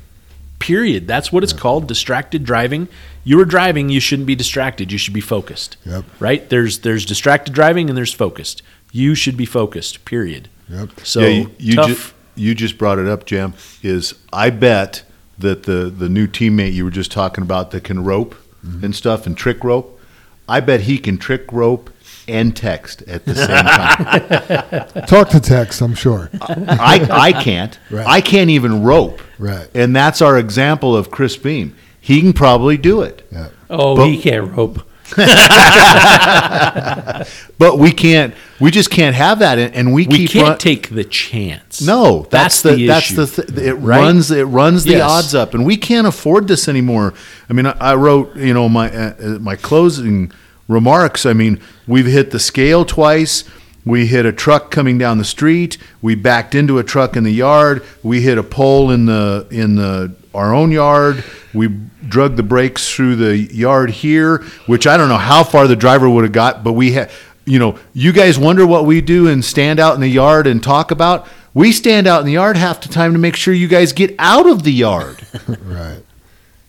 Period. 0.60 1.08
That's 1.08 1.32
what 1.34 1.44
it's 1.44 1.54
called. 1.54 1.88
Distracted 1.88 2.44
driving. 2.44 2.88
You 3.24 3.38
were 3.38 3.46
driving. 3.46 3.90
You 3.90 4.00
shouldn't 4.00 4.28
be 4.28 4.36
distracted. 4.36 4.92
You 4.92 5.00
should 5.00 5.14
be 5.16 5.22
focused. 5.22 5.78
Yep. 5.86 6.04
Right. 6.20 6.48
There's 6.52 6.80
there's 6.80 7.04
distracted 7.04 7.54
driving 7.56 7.90
and 7.90 7.98
there's 7.98 8.14
focused. 8.14 8.62
You 8.92 9.16
should 9.16 9.38
be 9.38 9.46
focused. 9.48 10.06
Period. 10.06 10.50
Yep. 10.70 10.90
So 11.04 11.22
yeah, 11.22 11.28
you, 11.30 11.52
you 11.58 11.76
tough. 11.76 11.88
just 11.88 12.14
you 12.36 12.54
just 12.54 12.78
brought 12.78 13.00
it 13.00 13.08
up, 13.08 13.26
Jim. 13.26 13.56
Is 13.82 14.14
I 14.32 14.52
bet 14.52 15.02
that 15.42 15.64
the 15.64 15.86
the 15.96 16.10
new 16.10 16.28
teammate 16.28 16.74
you 16.74 16.84
were 16.84 16.92
just 16.92 17.12
talking 17.12 17.42
about 17.44 17.72
that 17.72 17.84
can 17.84 18.04
rope 18.04 18.36
mm-hmm. 18.66 18.86
and 18.86 18.96
stuff 18.96 19.26
and 19.26 19.38
trick 19.38 19.64
rope, 19.64 20.00
I 20.48 20.60
bet 20.60 20.82
he 20.82 20.98
can 20.98 21.18
trick 21.18 21.52
rope 21.52 21.90
and 22.28 22.56
text 22.56 23.02
at 23.04 23.26
the 23.26 23.36
same 23.36 23.48
time. 23.48 25.06
Talk 25.08 25.30
to 25.30 25.40
text, 25.40 25.82
I'm 25.82 25.96
sure. 25.96 26.30
I 26.42 27.08
I 27.12 27.34
can't. 27.34 27.78
Right. 27.90 28.08
I 28.08 28.22
can't 28.22 28.50
even 28.50 28.84
rope. 28.84 29.22
Right. 29.38 29.70
And 29.74 29.96
that's 29.96 30.22
our 30.22 30.38
example 30.38 30.96
of 30.96 31.12
Chris 31.12 31.36
Beam. 31.38 31.76
He 32.00 32.22
can 32.22 32.34
probably 32.34 32.78
do 32.78 33.02
it. 33.02 33.28
Yeah. 33.32 33.50
Oh, 33.70 33.96
But- 33.96 34.08
he 34.08 34.22
can't 34.22 34.56
rope. 34.56 34.88
But 37.58 37.78
we 37.78 37.92
can't. 37.92 38.34
We 38.60 38.72
just 38.72 38.90
can't 38.90 39.16
have 39.16 39.40
that, 39.40 39.60
and, 39.60 39.94
we, 39.94 40.08
we 40.08 40.28
can't 40.28 40.50
run- 40.50 40.58
take 40.58 40.90
the 40.90 41.04
chance. 41.04 41.82
No, 41.82 42.24
that's, 42.30 42.32
That's 42.32 42.62
the, 42.62 42.76
the 42.76 42.88
that's 42.88 43.16
the 43.16 43.28
th- 43.28 43.50
it 43.58 43.74
right? 43.76 44.00
runs 44.00 44.32
it 44.32 44.44
runs 44.46 44.84
the 44.84 45.02
odds 45.02 45.36
up, 45.36 45.54
and 45.54 45.66
we 45.66 45.78
can't 45.78 46.08
afford 46.08 46.48
this 46.48 46.68
anymore. 46.68 47.14
I 47.50 47.54
mean, 47.54 47.66
I, 47.68 47.72
I 47.80 47.96
wrote 47.96 48.36
you 48.36 48.54
know 48.54 48.68
my 48.70 48.92
uh, 48.92 49.14
uh, 49.20 49.28
my 49.40 49.56
closing 49.56 50.32
remarks. 50.68 51.26
I 51.26 51.34
mean, 51.34 51.60
we've 51.88 52.06
hit 52.06 52.32
the 52.32 52.40
scale 52.40 52.86
twice. 52.86 53.44
We 53.86 54.08
hit 54.08 54.26
a 54.26 54.32
truck 54.32 54.70
coming 54.72 54.98
down 54.98 55.18
the 55.18 55.26
street. 55.26 55.78
We 56.02 56.16
backed 56.16 56.56
into 56.56 56.78
a 56.80 56.84
truck 56.84 57.16
in 57.16 57.24
the 57.24 57.32
yard. 57.32 57.84
We 58.04 58.22
hit 58.22 58.38
a 58.38 58.44
pole 58.44 58.92
in 58.92 59.06
the 59.08 59.48
in 59.50 59.76
the 59.76 60.16
our 60.34 60.54
own 60.54 60.72
yard. 60.72 61.24
We 61.54 61.68
drug 62.08 62.36
the 62.36 62.44
brakes 62.44 62.90
through 62.94 63.18
the 63.18 63.38
yard 63.38 63.90
here, 63.90 64.40
which 64.66 64.88
I 64.88 64.98
don't 64.98 65.10
know 65.10 65.18
how 65.18 65.44
far 65.44 65.68
the 65.68 65.76
driver 65.76 66.10
would 66.10 66.24
have 66.24 66.34
got, 66.34 66.64
but 66.64 66.74
we 66.74 66.94
had 66.94 67.12
you 67.44 67.58
know, 67.58 67.78
you 67.94 68.12
guys 68.12 68.38
wonder 68.38 68.68
what 68.68 68.86
we 68.86 69.02
do 69.02 69.28
and 69.28 69.44
stand 69.44 69.80
out 69.80 69.96
in 69.96 70.02
the 70.02 70.08
yard 70.08 70.46
and 70.46 70.62
talk 70.64 70.92
about. 70.92 71.28
We 71.56 71.72
stand 71.72 72.06
out 72.08 72.20
in 72.20 72.28
the 72.28 72.34
yard 72.34 72.56
half 72.56 72.82
the 72.82 72.88
time 72.88 73.14
to 73.14 73.20
make 73.20 73.36
sure 73.36 73.54
you 73.54 73.68
guys 73.68 73.94
get 73.94 74.16
out 74.20 74.48
of 74.48 74.64
the 74.64 74.72
yard. 74.72 75.26
Right. 75.64 76.04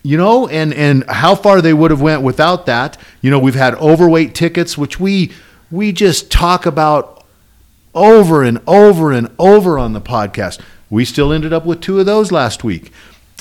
you 0.02 0.16
know, 0.16 0.48
and 0.48 0.72
and 0.74 1.04
how 1.08 1.34
far 1.34 1.60
they 1.60 1.74
would 1.74 1.90
have 1.90 2.00
went 2.00 2.22
without 2.22 2.66
that. 2.66 2.98
You 3.20 3.30
know, 3.30 3.38
we've 3.38 3.54
had 3.54 3.74
overweight 3.74 4.34
tickets, 4.34 4.76
which 4.78 4.98
we 4.98 5.30
we 5.70 5.92
just 5.92 6.30
talk 6.30 6.64
about 6.66 7.24
over 7.94 8.42
and 8.42 8.60
over 8.66 9.12
and 9.12 9.28
over 9.38 9.78
on 9.78 9.92
the 9.92 10.00
podcast. 10.00 10.60
We 10.90 11.04
still 11.04 11.32
ended 11.32 11.52
up 11.52 11.64
with 11.66 11.80
two 11.80 12.00
of 12.00 12.06
those 12.06 12.32
last 12.32 12.64
week. 12.64 12.92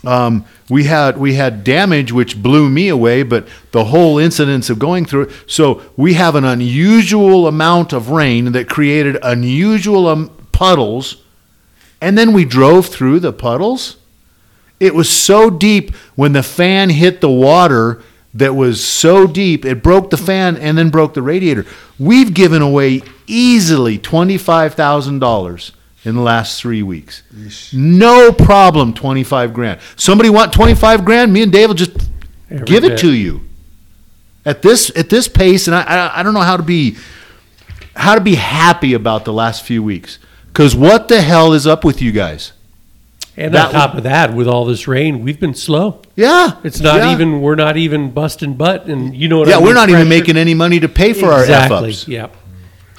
Um, 0.04 0.46
we 0.70 0.86
had 0.86 1.18
we 1.18 1.36
had 1.36 1.64
damage 1.64 2.12
which 2.12 2.42
blew 2.42 2.70
me 2.70 2.90
away, 2.90 3.24
but 3.24 3.48
the 3.72 3.86
whole 3.86 4.18
incidence 4.18 4.70
of 4.70 4.80
going 4.80 5.06
through 5.06 5.24
it. 5.24 5.32
So 5.46 5.82
we 5.96 6.16
have 6.16 6.36
an 6.36 6.44
unusual 6.44 7.48
amount 7.48 7.94
of 7.94 8.10
rain 8.10 8.52
that 8.54 8.68
created 8.68 9.18
unusual 9.22 10.08
um, 10.08 10.30
puddles, 10.52 11.22
and 12.00 12.18
then 12.18 12.34
we 12.34 12.46
drove 12.46 12.88
through 12.88 13.20
the 13.20 13.34
puddles. 13.34 13.98
It 14.80 14.96
was 14.96 15.10
so 15.10 15.52
deep 15.52 15.94
when 16.16 16.34
the 16.34 16.42
fan 16.42 16.90
hit 16.90 17.22
the 17.22 17.30
water 17.30 18.02
that 18.34 18.56
was 18.56 18.84
so 18.84 19.28
deep 19.28 19.66
it 19.66 19.84
broke 19.84 20.10
the 20.10 20.18
fan 20.18 20.58
and 20.58 20.78
then 20.78 20.90
broke 20.90 21.14
the 21.14 21.22
radiator. 21.22 21.66
We've 22.00 22.34
given 22.34 22.64
away 22.64 23.04
easily 23.28 24.00
twenty 24.00 24.40
five 24.40 24.74
thousand 24.74 25.20
dollars 25.20 25.74
in 26.04 26.16
the 26.16 26.22
last 26.22 26.60
three 26.62 26.84
weeks. 26.84 27.24
No 27.74 28.32
problem, 28.32 28.94
twenty 28.94 29.24
five 29.24 29.54
grand. 29.54 29.80
Somebody 29.96 30.30
want 30.30 30.54
twenty 30.54 30.76
five 30.76 31.06
grand? 31.06 31.32
Me 31.34 31.44
and 31.44 31.52
Dave 31.52 31.70
will 31.70 31.76
just 31.76 31.92
Every 32.50 32.66
give 32.66 32.84
it 32.84 32.98
to 33.00 33.14
you. 33.14 33.42
At 34.46 34.62
this 34.62 34.92
at 34.98 35.10
this 35.10 35.28
pace, 35.28 35.68
and 35.68 35.76
I, 35.76 35.84
I 35.84 36.20
I 36.20 36.24
don't 36.24 36.34
know 36.34 36.42
how 36.42 36.58
to 36.58 36.64
be 36.64 36.98
how 37.96 38.16
to 38.16 38.22
be 38.22 38.36
happy 38.36 38.94
about 38.94 39.26
the 39.26 39.34
last 39.34 39.64
few 39.64 39.84
weeks. 39.84 40.18
Because 40.48 40.76
what 40.76 41.08
the 41.08 41.22
hell 41.22 41.54
is 41.54 41.66
up 41.66 41.86
with 41.86 42.02
you 42.02 42.12
guys? 42.12 42.52
And 43.38 43.54
That 43.54 43.68
on 43.68 43.72
top 43.72 43.96
of 43.96 44.04
that, 44.04 44.34
with 44.34 44.48
all 44.48 44.66
this 44.66 44.88
rain, 44.88 45.24
we've 45.24 45.40
been 45.40 45.54
slow. 45.54 46.02
Yeah, 46.18 46.58
It's 46.66 46.82
not 46.82 46.98
yeah. 46.98 47.14
even. 47.14 47.42
We're 47.42 47.56
not 47.56 47.78
even 47.78 48.12
busting 48.12 48.56
butt, 48.56 48.88
and 48.88 49.16
you 49.16 49.30
know 49.30 49.40
what? 49.40 49.48
Yeah, 49.48 49.56
I 49.56 49.58
mean? 49.60 49.68
we're 49.68 49.74
not 49.74 49.90
even 49.90 50.10
making 50.10 50.36
any 50.36 50.54
money 50.54 50.82
to 50.82 50.90
pay 50.90 51.14
for 51.14 51.28
our 51.28 51.40
f 51.40 51.44
exactly. 51.44 51.92
ups. 51.92 52.08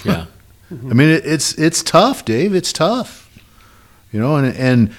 Yeah. 0.05 0.27
I 0.73 0.95
mean, 0.95 1.09
it, 1.09 1.27
it's 1.27 1.59
it's 1.59 1.83
tough, 1.83 2.25
Dave. 2.25 2.55
It's 2.55 2.73
tough. 2.73 3.29
You 4.11 4.21
know, 4.21 4.37
and 4.37 4.57
and 4.57 4.95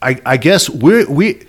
I, 0.00 0.20
I 0.24 0.36
guess 0.36 0.70
we're 0.70 1.08
we 1.10 1.46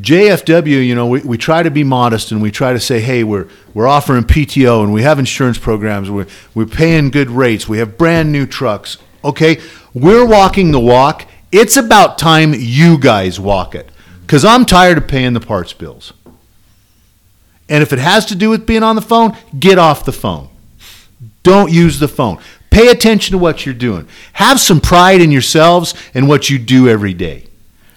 JFW. 0.00 0.86
You 0.86 0.94
know, 0.94 1.06
we, 1.06 1.20
we 1.20 1.38
try 1.38 1.62
to 1.62 1.70
be 1.70 1.84
modest 1.84 2.32
and 2.32 2.40
we 2.40 2.50
try 2.50 2.72
to 2.72 2.80
say, 2.80 3.00
hey, 3.00 3.24
we're 3.24 3.48
we're 3.74 3.86
offering 3.86 4.24
PTO 4.24 4.82
and 4.82 4.92
we 4.92 5.02
have 5.02 5.18
insurance 5.18 5.58
programs. 5.58 6.10
We're 6.10 6.26
we're 6.54 6.66
paying 6.66 7.10
good 7.10 7.30
rates. 7.30 7.68
We 7.68 7.78
have 7.78 7.98
brand 7.98 8.32
new 8.32 8.46
trucks. 8.46 8.98
Okay, 9.24 9.60
we're 9.94 10.26
walking 10.26 10.72
the 10.72 10.80
walk. 10.80 11.26
It's 11.50 11.76
about 11.76 12.16
time 12.16 12.54
you 12.56 12.98
guys 12.98 13.38
walk 13.38 13.74
it, 13.74 13.90
because 14.22 14.44
I'm 14.44 14.64
tired 14.64 14.96
of 14.98 15.06
paying 15.06 15.34
the 15.34 15.40
parts 15.40 15.72
bills. 15.74 16.14
And 17.68 17.82
if 17.82 17.92
it 17.92 17.98
has 17.98 18.26
to 18.26 18.34
do 18.34 18.50
with 18.50 18.66
being 18.66 18.82
on 18.82 18.96
the 18.96 19.02
phone, 19.02 19.36
get 19.58 19.78
off 19.78 20.04
the 20.04 20.12
phone. 20.12 20.48
Don't 21.42 21.72
use 21.72 21.98
the 21.98 22.08
phone. 22.08 22.38
Pay 22.72 22.88
attention 22.88 23.32
to 23.32 23.38
what 23.38 23.66
you're 23.66 23.74
doing. 23.74 24.08
Have 24.32 24.58
some 24.58 24.80
pride 24.80 25.20
in 25.20 25.30
yourselves 25.30 25.94
and 26.14 26.26
what 26.26 26.48
you 26.48 26.58
do 26.58 26.88
every 26.88 27.12
day. 27.12 27.44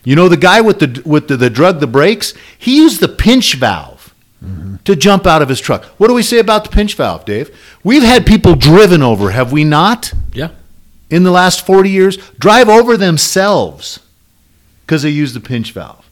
You 0.04 0.16
know 0.16 0.28
the 0.28 0.38
guy 0.38 0.60
with 0.62 0.80
the 0.80 1.02
with 1.06 1.30
the, 1.30 1.38
the 1.38 1.50
drug 1.50 1.80
the 1.80 1.88
brakes, 1.88 2.34
he 2.58 2.76
used 2.76 3.00
the 3.00 3.08
pinch 3.08 3.56
valve 3.56 4.14
to 4.84 4.96
jump 4.96 5.26
out 5.26 5.42
of 5.42 5.50
his 5.50 5.60
truck. 5.60 5.86
What 5.98 6.10
do 6.10 6.14
we 6.14 6.22
say 6.22 6.40
about 6.40 6.66
the 6.66 6.70
pinch 6.70 6.94
valve, 6.94 7.26
Dave? 7.26 7.58
We've 7.84 8.04
had 8.04 8.26
people 8.26 8.56
driven 8.56 9.02
over, 9.02 9.32
have 9.32 9.52
we 9.52 9.64
not? 9.64 10.14
Yeah. 10.34 10.50
In 11.10 11.24
the 11.24 11.32
last 11.32 11.66
40 11.66 11.90
years, 11.90 12.18
drive 12.38 12.70
over 12.70 12.98
themselves 12.98 14.00
because 14.82 15.02
they 15.02 15.10
use 15.10 15.34
the 15.34 15.40
pinch 15.40 15.72
valve. 15.72 16.05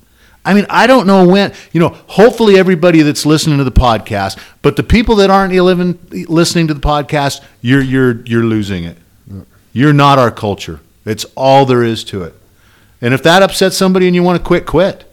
I 0.45 0.53
mean, 0.53 0.65
I 0.69 0.87
don't 0.87 1.07
know 1.07 1.27
when, 1.27 1.53
you 1.71 1.79
know, 1.79 1.89
hopefully 2.07 2.57
everybody 2.57 3.01
that's 3.01 3.25
listening 3.25 3.59
to 3.59 3.63
the 3.63 3.71
podcast, 3.71 4.37
but 4.61 4.75
the 4.75 4.83
people 4.83 5.15
that 5.17 5.29
aren't 5.29 5.53
living, 5.53 5.97
listening 6.27 6.67
to 6.67 6.73
the 6.73 6.81
podcast, 6.81 7.41
you're, 7.61 7.81
you're, 7.81 8.25
you're 8.25 8.43
losing 8.43 8.83
it. 8.83 8.97
You're 9.71 9.93
not 9.93 10.19
our 10.19 10.31
culture. 10.31 10.81
It's 11.05 11.25
all 11.35 11.65
there 11.65 11.83
is 11.83 12.03
to 12.05 12.23
it. 12.23 12.35
And 13.01 13.13
if 13.13 13.23
that 13.23 13.41
upsets 13.41 13.77
somebody 13.77 14.07
and 14.07 14.15
you 14.15 14.23
want 14.23 14.39
to 14.39 14.45
quit, 14.45 14.65
quit. 14.65 15.09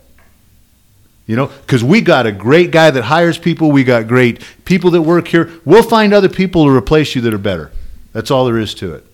You 1.27 1.37
know, 1.37 1.47
because 1.47 1.85
we 1.85 2.01
got 2.01 2.27
a 2.27 2.33
great 2.33 2.73
guy 2.73 2.91
that 2.91 3.03
hires 3.03 3.39
people. 3.39 3.71
We 3.71 3.85
got 3.85 4.09
great 4.09 4.45
people 4.65 4.91
that 4.91 5.03
work 5.03 5.29
here. 5.29 5.51
We'll 5.65 5.85
find 5.85 6.13
other 6.13 6.29
people 6.29 6.65
to 6.65 6.71
replace 6.71 7.15
you 7.15 7.21
that 7.23 7.33
are 7.33 7.39
better. 7.39 7.71
That's 8.13 8.33
all 8.33 8.45
there 8.47 8.59
is 8.59 8.75
to 8.75 8.95
it. 8.95 9.07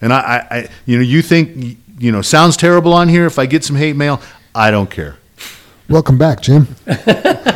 And 0.00 0.12
I, 0.12 0.18
I, 0.18 0.56
I 0.56 0.68
you 0.84 0.96
know, 0.96 1.02
you 1.04 1.22
think, 1.22 1.78
you 1.98 2.10
know, 2.10 2.22
sounds 2.22 2.56
terrible 2.56 2.92
on 2.92 3.08
here. 3.08 3.24
If 3.26 3.38
I 3.38 3.46
get 3.46 3.62
some 3.62 3.76
hate 3.76 3.94
mail, 3.94 4.20
I 4.54 4.70
don't 4.70 4.90
care. 4.90 5.16
Welcome 5.88 6.18
back, 6.18 6.40
Jim. 6.42 6.68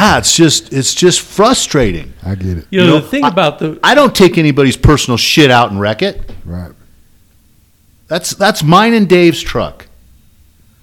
Ah, 0.00 0.18
it's 0.18 0.36
just, 0.36 0.72
it's 0.72 0.94
just 0.94 1.20
frustrating. 1.20 2.12
I 2.24 2.34
get 2.36 2.58
it. 2.58 2.66
You 2.70 2.78
know, 2.80 2.84
You 2.84 2.90
know, 2.90 3.00
the 3.00 3.08
thing 3.08 3.24
I- 3.24 3.28
about 3.28 3.58
the 3.58 3.78
I 3.82 3.94
don't 3.94 4.14
take 4.14 4.38
anybody's 4.38 4.76
personal 4.76 5.16
shit 5.16 5.50
out 5.50 5.70
and 5.70 5.80
wreck 5.80 6.02
it. 6.02 6.30
Right. 6.44 6.72
That's 8.06 8.30
that's 8.34 8.62
mine 8.62 8.92
and 8.94 9.08
Dave's 9.08 9.40
truck. 9.42 9.86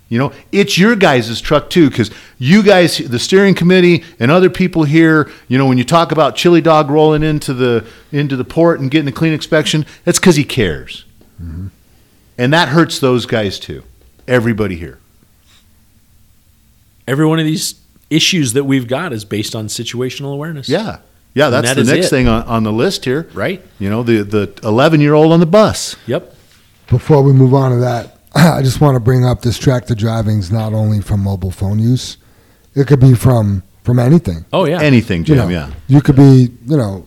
You 0.09 0.20
know, 0.20 0.34
it's 0.51 0.78
your 0.78 0.95
guys' 0.95 1.39
truck 1.41 1.70
too, 1.70 1.89
because 1.89 2.11
you 2.38 2.63
guys, 2.63 2.97
the 2.97 3.20
steering 3.20 3.55
committee 3.55 4.03
and 4.20 4.30
other 4.32 4.49
people 4.49 4.84
here, 4.84 5.30
you 5.47 5.57
know, 5.57 5.66
when 5.68 5.78
you 5.78 5.84
talk 5.86 6.11
about 6.11 6.36
Chili 6.36 6.61
Dog 6.61 6.89
rolling 6.89 7.24
into 7.24 7.53
the 7.53 7.86
into 8.11 8.36
the 8.36 8.45
port 8.45 8.80
and 8.80 8.91
getting 8.91 9.07
a 9.07 9.11
clean 9.13 9.34
inspection, 9.34 9.86
that's 10.03 10.20
because 10.20 10.36
he 10.36 10.43
cares, 10.43 11.05
and 11.39 12.53
that 12.53 12.70
hurts 12.70 12.99
those 12.99 13.26
guys 13.26 13.57
too. 13.59 13.84
Everybody 14.28 14.76
here. 14.76 14.99
Every 17.08 17.26
one 17.26 17.39
of 17.39 17.45
these 17.45 17.76
issues 18.10 18.53
that 18.53 18.64
we've 18.64 18.88
got 18.88 19.14
is 19.14 19.26
based 19.26 19.56
on 19.56 19.68
situational 19.68 20.34
awareness. 20.34 20.70
Yeah, 20.70 20.99
yeah. 21.34 21.49
That's 21.49 21.70
that 21.74 21.76
the 21.84 21.91
next 21.91 22.08
it. 22.08 22.10
thing 22.10 22.28
on, 22.28 22.43
on 22.43 22.64
the 22.64 22.72
list 22.72 23.06
here. 23.06 23.28
Right? 23.34 23.64
You 23.80 23.89
know, 23.89 24.03
the 24.03 24.24
the 24.24 24.60
eleven 24.64 25.01
year 25.01 25.14
old 25.14 25.32
on 25.32 25.39
the 25.39 25.45
bus. 25.45 25.95
Yep. 26.08 26.36
Before 26.88 27.22
we 27.24 27.34
move 27.34 27.53
on 27.53 27.72
to 27.72 27.78
that, 27.78 28.20
I 28.36 28.62
just 28.62 28.82
want 28.82 28.95
to 28.95 28.99
bring 28.99 29.26
up 29.26 29.41
distracted 29.41 29.97
driving's 29.97 30.51
not 30.51 30.74
only 30.74 31.01
from 31.01 31.22
mobile 31.22 31.51
phone 31.51 31.80
use. 31.80 32.18
It 32.76 32.88
could 32.88 32.99
be 32.99 33.16
from 33.16 33.64
from 33.84 33.99
anything. 33.99 34.45
Oh 34.51 34.66
yeah. 34.66 34.82
Anything, 34.82 35.22
You 35.22 35.26
Jim, 35.26 35.38
know, 35.38 35.47
yeah. 35.49 35.72
You 35.88 36.01
could 36.01 36.16
be, 36.16 36.51
you 36.66 36.78
know, 36.78 37.06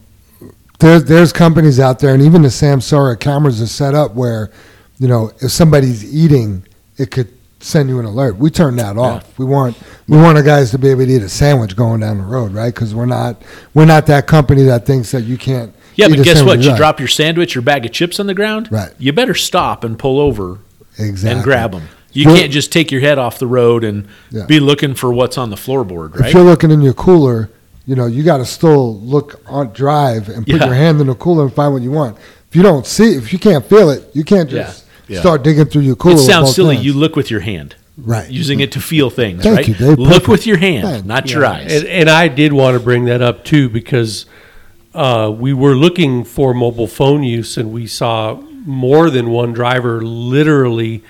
there's 0.79 1.05
there's 1.05 1.33
companies 1.33 1.81
out 1.81 1.99
there, 1.99 2.15
and 2.15 2.23
even 2.23 2.43
the 2.43 2.49
Samsara 2.49 3.19
cameras 3.19 3.61
are 3.61 3.67
set 3.67 3.95
up 3.95 4.15
where, 4.15 4.51
you 4.99 5.09
know, 5.09 5.33
if 5.41 5.51
somebody's 5.51 6.05
eating, 6.15 6.65
it 6.97 7.11
could 7.11 7.29
send 7.61 7.89
you 7.89 7.99
an 7.99 8.05
alert. 8.05 8.37
We 8.37 8.51
turn 8.51 8.77
that 8.77 8.97
off. 8.97 9.39
We 9.39 9.45
want 9.45 9.77
we 10.07 10.17
want 10.17 10.37
our 10.37 10.43
guys 10.45 10.71
to 10.73 10.79
be 10.79 10.89
able 10.91 11.07
to 11.07 11.13
eat 11.13 11.23
a 11.23 11.29
sandwich 11.29 11.75
going 11.77 12.01
down 12.01 12.19
the 12.19 12.25
road, 12.25 12.53
right? 12.53 12.73
Because 12.73 12.95
we're 12.95 13.07
not 13.07 13.43
we're 13.75 13.85
not 13.87 14.07
that 14.07 14.27
company 14.27 14.63
that 14.65 14.87
thinks 14.87 15.11
that 15.13 15.23
you 15.23 15.37
can't. 15.39 15.75
yeah, 15.97 16.09
but 16.09 16.23
guess 16.23 16.43
what? 16.43 16.61
You 16.61 16.71
right. 16.71 16.77
drop 16.77 16.99
your 16.99 17.09
sandwich 17.09 17.57
or 17.57 17.61
bag 17.61 17.85
of 17.85 17.93
chips 17.93 18.21
on 18.21 18.27
the 18.27 18.35
ground. 18.35 18.71
Right. 18.71 18.93
You 18.99 19.13
better 19.13 19.35
stop 19.35 19.85
and 19.85 19.99
pull 19.99 20.21
over 20.21 20.59
exactly 20.99 21.37
and 21.37 21.45
grab 21.45 21.73
them. 21.73 21.89
You 22.13 22.27
Well- 22.27 22.37
can't 22.37 22.53
just 22.53 22.73
take 22.73 22.91
your 22.91 23.01
head 23.01 23.19
off 23.19 23.39
the 23.39 23.47
road 23.47 23.85
and 23.85 24.07
Yeah. 24.31 24.47
be 24.47 24.61
looking 24.61 24.95
for 24.95 25.13
what's 25.13 25.37
on 25.37 25.51
the 25.51 25.57
floorboard, 25.57 26.19
If 26.21 26.33
you're 26.33 26.43
looking 26.43 26.71
in 26.71 26.81
your 26.81 26.95
cooler, 26.95 27.51
you 27.87 27.95
know 27.97 28.07
you 28.07 28.23
got 28.23 28.39
to 28.39 28.45
still 28.47 28.99
look 29.01 29.41
on 29.47 29.73
drive 29.73 30.29
and 30.29 30.47
put 30.47 30.57
Yeah. 30.61 30.67
your 30.67 30.75
hand 30.75 31.01
in 31.01 31.09
the 31.09 31.15
cooler 31.15 31.45
and 31.45 31.53
find 31.53 31.73
what 31.73 31.83
you 31.83 31.91
want. 31.91 32.17
If 32.51 32.57
you 32.57 32.63
don't 32.63 32.87
see, 32.87 33.15
if 33.15 33.33
you 33.33 33.39
can't 33.39 33.65
feel 33.67 33.91
it, 33.91 34.09
you 34.15 34.25
can't 34.25 34.49
just 34.49 34.85
Yeah. 35.09 35.15
Yeah. 35.17 35.21
start 35.21 35.43
digging 35.43 35.65
through 35.67 35.83
your 35.83 35.97
cooler. 35.97 36.15
It 36.17 36.19
sounds 36.19 36.55
silly. 36.55 36.75
hands. 36.77 36.87
You 36.87 36.93
look 36.95 37.17
with 37.17 37.31
your 37.31 37.41
hand, 37.41 37.75
right. 37.97 38.31
using 38.31 38.61
it 38.61 38.73
to 38.73 38.81
feel 38.81 39.09
things, 39.11 39.43
Thank 39.43 39.57
right? 39.57 39.69
you, 39.69 39.75
Dave. 39.75 39.99
Look 39.99 40.09
Perfect. 40.09 40.29
with 40.29 40.47
your 40.47 40.59
hand, 40.59 40.87
Thank 40.87 41.05
not 41.07 41.31
your 41.31 41.45
eyes. 41.47 41.73
And, 41.73 41.87
and 41.89 42.11
I 42.11 42.29
did 42.29 42.53
want 42.53 42.75
to 42.77 42.81
bring 42.81 43.07
that 43.07 43.23
up 43.23 43.45
too 43.45 43.69
because 43.71 44.27
uh, 44.95 45.33
we 45.35 45.53
were 45.53 45.75
looking 45.75 46.25
for 46.25 46.53
mobile 46.55 46.87
phone 46.87 47.23
use 47.23 47.57
and 47.57 47.73
we 47.73 47.87
saw 47.87 48.35
more 48.67 49.09
than 49.11 49.31
one 49.31 49.53
driver 49.53 50.03
literally 50.03 51.03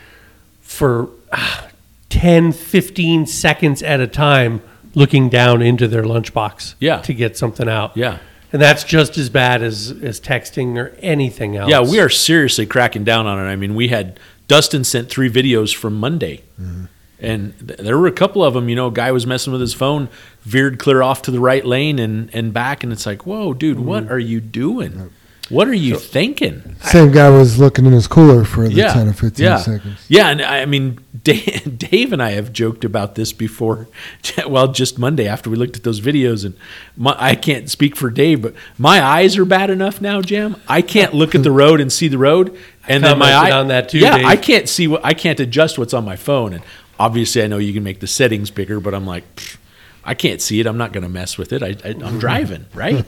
for 0.60 1.08
ah, 1.32 1.68
10, 2.10 2.52
15 2.52 3.26
seconds 3.26 3.82
at 3.82 4.00
a 4.00 4.06
time 4.06 4.62
looking 4.94 5.28
down 5.28 5.60
into 5.62 5.88
their 5.88 6.02
lunchbox 6.04 6.74
Yeah. 6.80 6.98
to 7.02 7.12
get 7.14 7.36
something 7.36 7.68
out. 7.68 7.96
yeah. 7.96 8.18
And 8.52 8.62
that's 8.62 8.84
just 8.84 9.18
as 9.18 9.28
bad 9.28 9.62
as, 9.62 9.90
as 10.02 10.20
texting 10.20 10.78
or 10.78 10.96
anything 11.00 11.56
else. 11.56 11.70
Yeah, 11.70 11.82
we 11.82 12.00
are 12.00 12.08
seriously 12.08 12.64
cracking 12.64 13.04
down 13.04 13.26
on 13.26 13.38
it. 13.38 13.50
I 13.50 13.56
mean, 13.56 13.74
we 13.74 13.88
had 13.88 14.18
Dustin 14.46 14.84
sent 14.84 15.10
three 15.10 15.28
videos 15.30 15.74
from 15.74 15.94
Monday, 15.94 16.42
mm-hmm. 16.60 16.86
and 17.20 17.54
th- 17.58 17.80
there 17.80 17.98
were 17.98 18.06
a 18.06 18.12
couple 18.12 18.42
of 18.42 18.54
them. 18.54 18.70
You 18.70 18.76
know, 18.76 18.86
a 18.86 18.92
guy 18.92 19.12
was 19.12 19.26
messing 19.26 19.52
with 19.52 19.60
his 19.60 19.74
phone, 19.74 20.08
veered 20.42 20.78
clear 20.78 21.02
off 21.02 21.20
to 21.22 21.30
the 21.30 21.40
right 21.40 21.64
lane 21.64 21.98
and 21.98 22.34
and 22.34 22.54
back, 22.54 22.82
and 22.82 22.90
it's 22.90 23.04
like, 23.04 23.26
whoa, 23.26 23.52
dude, 23.52 23.80
what 23.80 24.04
mm-hmm. 24.04 24.12
are 24.12 24.18
you 24.18 24.40
doing? 24.40 25.10
What 25.48 25.66
are 25.68 25.74
you 25.74 25.96
thinking? 25.96 26.76
Same 26.82 27.10
guy 27.10 27.30
was 27.30 27.58
looking 27.58 27.86
in 27.86 27.92
his 27.92 28.06
cooler 28.06 28.44
for 28.44 28.68
the 28.68 28.74
yeah, 28.74 28.92
10 28.92 29.08
or 29.08 29.12
15 29.14 29.44
yeah. 29.44 29.56
seconds. 29.56 30.04
Yeah, 30.08 30.28
and 30.28 30.42
I 30.42 30.60
I 30.60 30.66
mean, 30.66 30.98
Dave, 31.24 31.78
Dave 31.90 32.12
and 32.12 32.22
I 32.22 32.32
have 32.32 32.52
joked 32.52 32.84
about 32.84 33.14
this 33.14 33.32
before. 33.32 33.88
Well, 34.46 34.68
just 34.72 34.98
Monday 34.98 35.26
after 35.26 35.50
we 35.50 35.56
looked 35.56 35.76
at 35.76 35.82
those 35.82 36.00
videos, 36.00 36.44
and 36.44 36.54
my, 36.96 37.14
I 37.18 37.34
can't 37.34 37.68
speak 37.68 37.96
for 37.96 38.08
Dave, 38.08 38.40
but 38.40 38.54
my 38.78 39.02
eyes 39.02 39.36
are 39.36 39.44
bad 39.44 39.68
enough 39.68 40.00
now, 40.00 40.22
Jim. 40.22 40.56
I 40.68 40.80
can't 40.80 41.12
look 41.12 41.34
at 41.34 41.42
the 41.42 41.50
road 41.50 41.80
and 41.80 41.92
see 41.92 42.08
the 42.08 42.18
road, 42.18 42.56
and 42.86 43.02
then 43.04 43.18
my 43.18 43.32
eye 43.32 43.50
on 43.50 43.68
that 43.68 43.88
too, 43.88 43.98
Yeah, 43.98 44.16
Dave. 44.18 44.26
I 44.26 44.36
can't 44.36 44.68
see 44.68 44.86
what 44.86 45.04
I 45.04 45.12
can't 45.12 45.40
adjust 45.40 45.78
what's 45.78 45.92
on 45.92 46.04
my 46.04 46.16
phone, 46.16 46.52
and 46.54 46.62
obviously 46.98 47.42
I 47.42 47.46
know 47.46 47.58
you 47.58 47.72
can 47.74 47.82
make 47.82 48.00
the 48.00 48.06
settings 48.06 48.50
bigger, 48.50 48.80
but 48.80 48.94
I'm 48.94 49.06
like. 49.06 49.24
pfft, 49.36 49.56
I 50.04 50.14
can't 50.14 50.40
see 50.40 50.58
it. 50.58 50.66
I'm 50.66 50.78
not 50.78 50.94
going 50.94 51.02
to 51.02 51.08
mess 51.10 51.36
with 51.36 51.52
it. 51.52 51.62
I, 51.62 51.76
I, 51.86 51.94
I'm 52.02 52.18
driving, 52.26 52.64
right? 52.72 53.04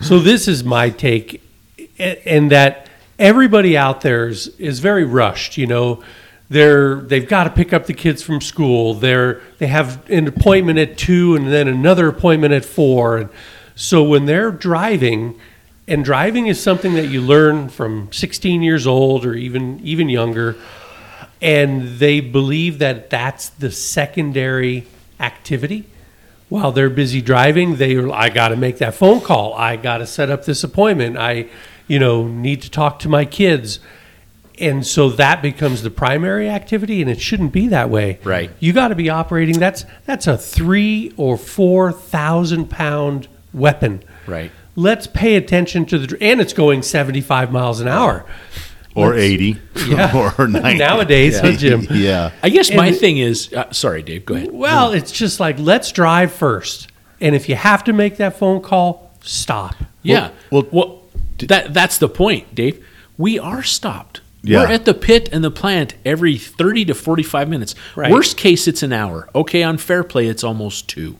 So 0.00 0.18
this 0.18 0.48
is 0.48 0.64
my 0.64 0.88
take, 0.88 1.34
a- 1.34 1.40
and 2.00 2.50
that 2.50 2.88
everybody 3.18 3.76
out 3.76 4.00
there 4.00 4.28
is, 4.28 4.48
is 4.58 4.80
very 4.80 5.04
rushed. 5.04 5.56
You 5.56 5.66
know, 5.66 6.02
they're 6.48 6.96
they've 6.96 7.28
got 7.28 7.44
to 7.44 7.50
pick 7.50 7.72
up 7.72 7.86
the 7.86 7.94
kids 7.94 8.22
from 8.22 8.40
school. 8.40 8.94
They're 8.94 9.40
they 9.58 9.68
have 9.68 10.08
an 10.10 10.26
appointment 10.26 10.78
at 10.78 10.98
two, 10.98 11.36
and 11.36 11.52
then 11.52 11.68
another 11.68 12.08
appointment 12.08 12.52
at 12.52 12.64
four. 12.64 13.18
And 13.18 13.30
so 13.76 14.02
when 14.02 14.26
they're 14.26 14.50
driving, 14.50 15.38
and 15.86 16.04
driving 16.04 16.46
is 16.46 16.60
something 16.60 16.94
that 16.94 17.06
you 17.06 17.20
learn 17.20 17.68
from 17.68 18.10
16 18.12 18.62
years 18.62 18.86
old 18.86 19.24
or 19.24 19.34
even 19.34 19.80
even 19.84 20.08
younger, 20.08 20.56
and 21.40 21.98
they 21.98 22.20
believe 22.20 22.78
that 22.78 23.10
that's 23.10 23.50
the 23.50 23.70
secondary 23.70 24.86
activity 25.20 25.86
while 26.48 26.72
they're 26.72 26.90
busy 26.90 27.20
driving 27.20 27.76
they 27.76 27.96
i 28.10 28.28
got 28.30 28.48
to 28.48 28.56
make 28.56 28.78
that 28.78 28.94
phone 28.94 29.20
call 29.20 29.52
i 29.54 29.76
got 29.76 29.98
to 29.98 30.06
set 30.06 30.30
up 30.30 30.46
this 30.46 30.64
appointment 30.64 31.16
i 31.16 31.46
you 31.90 31.98
know 31.98 32.26
need 32.26 32.62
to 32.62 32.70
talk 32.70 32.98
to 33.00 33.08
my 33.08 33.24
kids 33.24 33.80
and 34.58 34.86
so 34.86 35.08
that 35.10 35.40
becomes 35.42 35.82
the 35.82 35.90
primary 35.90 36.48
activity 36.48 37.00
and 37.00 37.10
it 37.10 37.20
shouldn't 37.20 37.52
be 37.52 37.68
that 37.68 37.90
way 37.90 38.18
Right. 38.24 38.50
you 38.60 38.72
got 38.72 38.88
to 38.88 38.94
be 38.94 39.10
operating 39.10 39.58
that's 39.58 39.84
that's 40.06 40.26
a 40.26 40.38
three 40.38 41.12
or 41.16 41.36
four 41.36 41.92
thousand 41.92 42.70
pound 42.70 43.26
weapon 43.52 44.02
Right. 44.26 44.50
let's 44.76 45.06
pay 45.06 45.34
attention 45.36 45.84
to 45.86 45.98
the 45.98 46.16
and 46.22 46.40
it's 46.40 46.52
going 46.52 46.82
75 46.82 47.50
miles 47.50 47.80
an 47.80 47.88
hour 47.88 48.24
Or 48.94 49.10
Let's- 49.10 49.22
80 49.22 49.56
Yeah. 49.88 50.32
or 50.38 50.46
90. 50.46 50.78
nowadays 50.78 51.40
huh, 51.40 51.52
jim 51.52 51.86
Yeah. 51.90 52.30
I 52.42 52.50
guess 52.50 52.72
my 52.72 52.88
And- 52.88 52.96
thing 52.96 53.18
is, 53.18 53.52
uh, 53.52 53.72
sorry, 53.72 54.02
Dave, 54.02 54.24
go 54.26 54.34
ahead. 54.34 54.50
Well, 54.52 54.92
it's 54.92 55.10
just 55.12 55.40
like 55.40 55.58
let's 55.58 55.90
drive 55.92 56.30
first, 56.32 56.88
and 57.20 57.34
if 57.34 57.48
you 57.48 57.54
have 57.56 57.82
to 57.84 57.92
make 57.92 58.16
that 58.18 58.36
phone 58.38 58.60
call, 58.60 59.10
stop. 59.22 59.74
Yeah. 60.02 60.30
Well- 60.50 60.66
Well, 60.72 60.99
that 61.48 61.74
that's 61.74 61.98
the 61.98 62.08
point, 62.08 62.54
Dave. 62.54 62.84
We 63.18 63.38
are 63.38 63.62
stopped. 63.62 64.20
Yeah. 64.42 64.60
We're 64.60 64.72
at 64.72 64.84
the 64.86 64.94
pit 64.94 65.28
and 65.32 65.44
the 65.44 65.50
plant 65.50 65.94
every 66.04 66.38
30 66.38 66.86
to 66.86 66.94
45 66.94 67.48
minutes. 67.48 67.74
Right. 67.94 68.10
Worst 68.10 68.38
case, 68.38 68.66
it's 68.66 68.82
an 68.82 68.92
hour. 68.92 69.28
Okay, 69.34 69.62
on 69.62 69.76
fair 69.76 70.02
play, 70.02 70.26
it's 70.28 70.42
almost 70.42 70.88
two. 70.88 71.18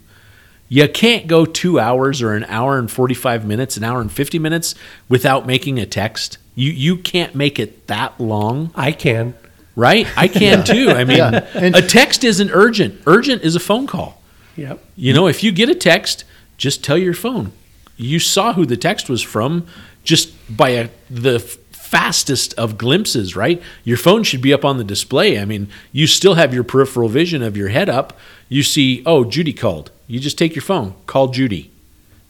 You 0.68 0.88
can't 0.88 1.26
go 1.26 1.44
two 1.44 1.78
hours 1.78 2.22
or 2.22 2.32
an 2.34 2.44
hour 2.44 2.78
and 2.78 2.90
45 2.90 3.44
minutes, 3.44 3.76
an 3.76 3.84
hour 3.84 4.00
and 4.00 4.10
50 4.10 4.38
minutes 4.38 4.74
without 5.08 5.46
making 5.46 5.78
a 5.78 5.84
text. 5.84 6.38
You, 6.54 6.70
you 6.70 6.96
can't 6.96 7.34
make 7.34 7.58
it 7.58 7.88
that 7.88 8.18
long, 8.20 8.70
I 8.74 8.92
can. 8.92 9.34
right? 9.76 10.06
I 10.16 10.28
can 10.28 10.64
too. 10.64 10.90
I 10.90 11.04
mean, 11.04 11.18
Yeah. 11.18 11.46
A 11.54 11.82
text 11.82 12.24
isn't 12.24 12.50
urgent. 12.52 13.02
Urgent 13.06 13.42
is 13.42 13.54
a 13.56 13.60
phone 13.60 13.86
call. 13.86 14.22
Yep. 14.56 14.82
You 14.96 15.12
know, 15.12 15.26
if 15.26 15.42
you 15.42 15.52
get 15.52 15.68
a 15.68 15.74
text, 15.74 16.24
just 16.56 16.82
tell 16.84 16.96
your 16.96 17.14
phone. 17.14 17.52
You 17.96 18.18
saw 18.18 18.52
who 18.54 18.64
the 18.64 18.76
text 18.78 19.10
was 19.10 19.20
from 19.22 19.66
just 20.04 20.32
by 20.54 20.70
a, 20.70 20.88
the 21.08 21.38
fastest 21.38 22.54
of 22.54 22.78
glimpses, 22.78 23.34
right? 23.34 23.60
Your 23.82 23.96
phone 23.96 24.22
should 24.22 24.40
be 24.40 24.52
up 24.52 24.64
on 24.64 24.78
the 24.78 24.84
display. 24.84 25.40
I 25.40 25.44
mean, 25.44 25.68
you 25.90 26.06
still 26.06 26.34
have 26.34 26.54
your 26.54 26.62
peripheral 26.62 27.08
vision 27.08 27.42
of 27.42 27.56
your 27.56 27.68
head 27.68 27.88
up. 27.88 28.16
You 28.48 28.62
see, 28.62 29.02
oh, 29.04 29.24
Judy 29.24 29.52
called. 29.52 29.90
You 30.06 30.20
just 30.20 30.38
take 30.38 30.54
your 30.54 30.62
phone, 30.62 30.94
call 31.06 31.28
Judy, 31.28 31.70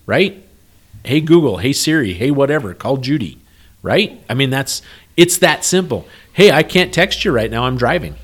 right? 0.07 0.43
Hey 1.05 1.21
Google, 1.21 1.59
hey 1.59 1.73
Siri, 1.73 2.13
hey 2.13 2.31
whatever, 2.31 2.75
call 2.75 2.99
Judy, 2.99 3.39
right? 3.83 4.23
I 4.29 4.35
mean, 4.35 4.51
that's 4.51 4.83
it's 5.17 5.39
that 5.39 5.65
simple. 5.65 6.07
Hey, 6.33 6.51
I 6.51 6.63
can't 6.63 6.93
text 6.93 7.25
you 7.25 7.33
right 7.33 7.51
now. 7.51 7.65
I'm 7.65 7.77
driving. 7.77 8.17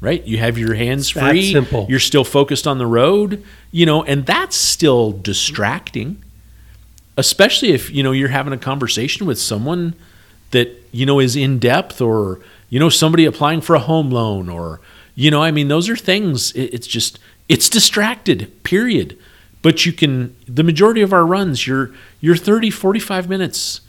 Right? 0.00 0.24
You 0.24 0.38
have 0.38 0.58
your 0.58 0.74
hands 0.74 1.10
free. 1.10 1.52
simple. 1.52 1.86
You're 1.88 1.98
still 1.98 2.22
focused 2.22 2.68
on 2.68 2.78
the 2.78 2.86
road, 2.86 3.42
you 3.72 3.84
know, 3.84 4.04
and 4.04 4.24
that's 4.24 4.54
still 4.54 5.10
distracting. 5.10 6.22
Especially 7.18 7.70
if, 7.72 7.90
you 7.90 8.02
know, 8.02 8.12
you're 8.12 8.28
having 8.28 8.52
a 8.52 8.58
conversation 8.58 9.26
with 9.26 9.38
someone 9.38 9.94
that, 10.52 10.68
you 10.92 11.04
know, 11.04 11.18
is 11.20 11.34
in 11.36 11.58
depth 11.58 12.00
or, 12.00 12.40
you 12.70 12.78
know, 12.78 12.88
somebody 12.88 13.24
applying 13.26 13.60
for 13.60 13.74
a 13.74 13.80
home 13.80 14.10
loan 14.10 14.48
or, 14.48 14.80
you 15.14 15.30
know, 15.30 15.42
I 15.42 15.50
mean, 15.50 15.68
those 15.68 15.88
are 15.90 15.96
things. 15.96 16.52
it- 16.52 16.72
It's 16.72 16.86
just, 16.86 17.18
it's 17.48 17.68
distracted, 17.68 18.50
period. 18.62 19.18
But 19.62 19.84
you 19.84 19.92
can, 19.92 20.34
the 20.46 20.62
majority 20.62 21.02
of 21.02 21.12
our 21.12 21.26
runs, 21.26 21.66
you're, 21.66 21.90
you're 22.20 22.36
30, 22.36 22.70
45 22.70 23.28
minutes 23.28 23.80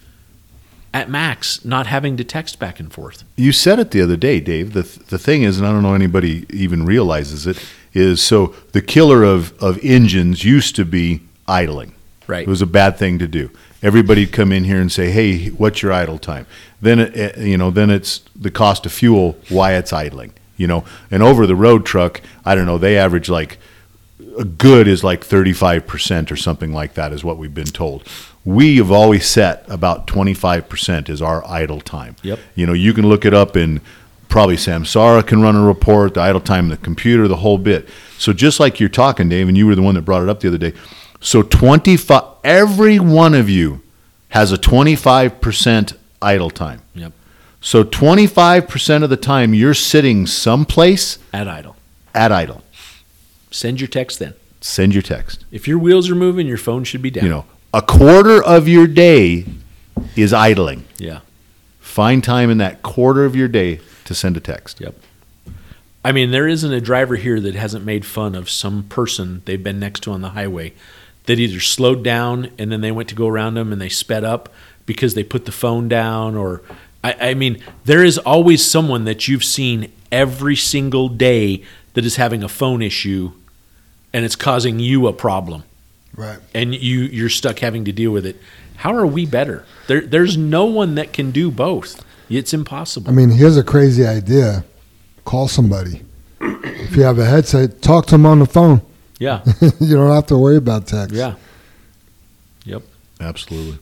at 0.91 1.07
max, 1.07 1.63
not 1.63 1.85
having 1.85 2.17
to 2.17 2.23
text 2.23 2.57
back 2.57 2.79
and 2.79 2.91
forth. 2.91 3.23
You 3.37 3.51
said 3.51 3.77
it 3.77 3.91
the 3.91 4.01
other 4.01 4.17
day, 4.17 4.39
Dave. 4.39 4.73
The 4.73 4.81
the 5.09 5.19
thing 5.19 5.43
is, 5.43 5.59
and 5.59 5.67
I 5.67 5.71
don't 5.71 5.83
know 5.83 5.93
anybody 5.93 6.47
even 6.49 6.83
realizes 6.83 7.45
it, 7.45 7.63
is 7.93 8.23
so 8.23 8.55
the 8.71 8.81
killer 8.81 9.23
of, 9.23 9.53
of 9.61 9.77
engines 9.83 10.43
used 10.43 10.75
to 10.77 10.85
be 10.85 11.21
idling. 11.47 11.93
Right. 12.29 12.47
It 12.47 12.49
was 12.49 12.61
a 12.61 12.67
bad 12.67 12.97
thing 12.97 13.17
to 13.19 13.27
do. 13.27 13.49
Everybody'd 13.81 14.31
come 14.31 14.51
in 14.51 14.63
here 14.65 14.79
and 14.79 14.91
say, 14.91 15.09
"Hey, 15.09 15.47
what's 15.47 15.81
your 15.81 15.91
idle 15.91 16.19
time?" 16.19 16.45
Then 16.79 16.99
it, 16.99 17.37
you 17.39 17.57
know, 17.57 17.71
then 17.71 17.89
it's 17.89 18.21
the 18.35 18.51
cost 18.51 18.85
of 18.85 18.91
fuel, 18.91 19.35
why 19.49 19.73
it's 19.73 19.91
idling. 19.91 20.33
You 20.55 20.67
know, 20.67 20.85
an 21.09 21.23
over 21.23 21.47
the 21.47 21.55
road 21.55 21.87
truck, 21.87 22.21
I 22.45 22.53
don't 22.53 22.67
know, 22.67 22.77
they 22.77 22.97
average 22.97 23.29
like 23.29 23.57
a 24.37 24.43
good 24.43 24.87
is 24.87 25.03
like 25.03 25.25
35% 25.25 26.31
or 26.31 26.35
something 26.35 26.71
like 26.71 26.93
that 26.93 27.11
is 27.11 27.23
what 27.23 27.37
we've 27.37 27.53
been 27.53 27.65
told. 27.65 28.07
We 28.45 28.77
have 28.77 28.91
always 28.91 29.25
set 29.25 29.65
about 29.67 30.05
25% 30.07 31.09
is 31.09 31.21
our 31.21 31.45
idle 31.47 31.81
time. 31.81 32.15
Yep. 32.21 32.39
You 32.55 32.65
know, 32.67 32.73
you 32.73 32.93
can 32.93 33.07
look 33.07 33.25
it 33.25 33.33
up 33.33 33.55
and 33.55 33.81
probably 34.27 34.55
Samsara 34.55 35.25
can 35.25 35.41
run 35.41 35.55
a 35.55 35.63
report, 35.63 36.13
the 36.13 36.21
idle 36.21 36.41
time 36.41 36.65
in 36.65 36.69
the 36.69 36.77
computer, 36.77 37.27
the 37.27 37.37
whole 37.37 37.57
bit. 37.57 37.89
So 38.17 38.31
just 38.31 38.59
like 38.59 38.79
you're 38.79 38.87
talking, 38.87 39.27
Dave, 39.29 39.47
and 39.47 39.57
you 39.57 39.65
were 39.65 39.75
the 39.75 39.81
one 39.81 39.95
that 39.95 40.03
brought 40.03 40.23
it 40.23 40.29
up 40.29 40.39
the 40.39 40.47
other 40.47 40.57
day. 40.57 40.73
So 41.19 41.41
25 41.43 42.23
every 42.43 42.99
one 42.99 43.33
of 43.33 43.49
you 43.49 43.81
has 44.29 44.51
a 44.51 44.57
25% 44.57 45.97
idle 46.21 46.49
time. 46.49 46.81
Yep. 46.95 47.13
So 47.61 47.83
25% 47.83 49.03
of 49.03 49.09
the 49.09 49.17
time 49.17 49.53
you're 49.53 49.73
sitting 49.73 50.25
someplace 50.27 51.17
At 51.33 51.47
idle. 51.47 51.75
at 52.13 52.31
idle. 52.31 52.63
Send 53.51 53.81
your 53.81 53.87
text 53.87 54.19
then. 54.19 54.33
Send 54.61 54.93
your 54.93 55.01
text. 55.01 55.45
If 55.51 55.67
your 55.67 55.77
wheels 55.79 56.09
are 56.09 56.15
moving, 56.15 56.47
your 56.47 56.57
phone 56.57 56.83
should 56.83 57.01
be 57.01 57.09
down. 57.11 57.23
You 57.25 57.29
know, 57.29 57.45
a 57.73 57.81
quarter 57.81 58.43
of 58.43 58.67
your 58.67 58.87
day 58.87 59.45
is 60.15 60.31
idling. 60.33 60.85
Yeah. 60.97 61.19
Find 61.79 62.23
time 62.23 62.49
in 62.49 62.59
that 62.59 62.81
quarter 62.81 63.25
of 63.25 63.35
your 63.35 63.47
day 63.47 63.79
to 64.05 64.13
send 64.15 64.37
a 64.37 64.39
text. 64.39 64.79
Yep. 64.79 64.95
I 66.05 66.11
mean, 66.13 66.31
there 66.31 66.47
isn't 66.47 66.71
a 66.71 66.79
driver 66.79 67.15
here 67.15 67.41
that 67.41 67.55
hasn't 67.55 67.83
made 67.83 68.05
fun 68.05 68.35
of 68.35 68.49
some 68.49 68.83
person 68.83 69.41
they've 69.45 69.61
been 69.61 69.79
next 69.79 70.01
to 70.01 70.11
on 70.11 70.21
the 70.21 70.29
highway 70.29 70.73
that 71.29 71.37
either 71.39 71.59
slowed 71.59 72.03
down 72.03 72.49
and 72.57 72.71
then 72.71 72.81
they 72.81 72.91
went 72.91 73.07
to 73.07 73.13
go 73.13 73.27
around 73.27 73.53
them 73.53 73.71
and 73.71 73.79
they 73.79 73.87
sped 73.87 74.23
up 74.23 74.49
because 74.87 75.13
they 75.13 75.23
put 75.23 75.45
the 75.45 75.51
phone 75.51 75.87
down 75.87 76.35
or 76.35 76.63
I, 77.03 77.29
I 77.29 77.33
mean, 77.35 77.63
there 77.85 78.03
is 78.03 78.17
always 78.17 78.65
someone 78.65 79.05
that 79.05 79.27
you've 79.27 79.43
seen 79.43 79.91
every 80.11 80.55
single 80.55 81.07
day 81.07 81.63
that 81.93 82.03
is 82.03 82.15
having 82.15 82.41
a 82.41 82.49
phone 82.49 82.81
issue 82.81 83.31
and 84.11 84.25
it's 84.25 84.35
causing 84.35 84.79
you 84.79 85.05
a 85.05 85.13
problem 85.13 85.61
Right. 86.15 86.39
and 86.55 86.73
you 86.73 87.01
you're 87.01 87.29
stuck 87.29 87.59
having 87.59 87.85
to 87.85 87.91
deal 87.91 88.09
with 88.11 88.25
it. 88.25 88.35
How 88.77 88.95
are 88.95 89.05
we 89.05 89.27
better? 89.27 89.65
There, 89.85 90.01
there's 90.01 90.35
no 90.35 90.65
one 90.65 90.95
that 90.95 91.13
can 91.13 91.29
do 91.29 91.51
both. 91.51 92.03
It's 92.27 92.55
impossible. 92.55 93.11
I 93.11 93.13
mean, 93.13 93.29
here's 93.29 93.55
a 93.55 93.63
crazy 93.63 94.03
idea. 94.03 94.65
Call 95.25 95.47
somebody. 95.47 96.01
If 96.41 96.95
you 96.95 97.03
have 97.03 97.19
a 97.19 97.25
headset, 97.25 97.83
talk 97.83 98.07
to 98.07 98.11
them 98.15 98.25
on 98.25 98.39
the 98.39 98.47
phone. 98.47 98.81
Yeah, 99.19 99.43
you 99.79 99.95
don't 99.95 100.11
have 100.11 100.25
to 100.27 100.37
worry 100.37 100.57
about 100.57 100.87
text. 100.87 101.13
yeah, 101.13 101.35
yep. 102.65 102.81
Absolutely. 103.19 103.79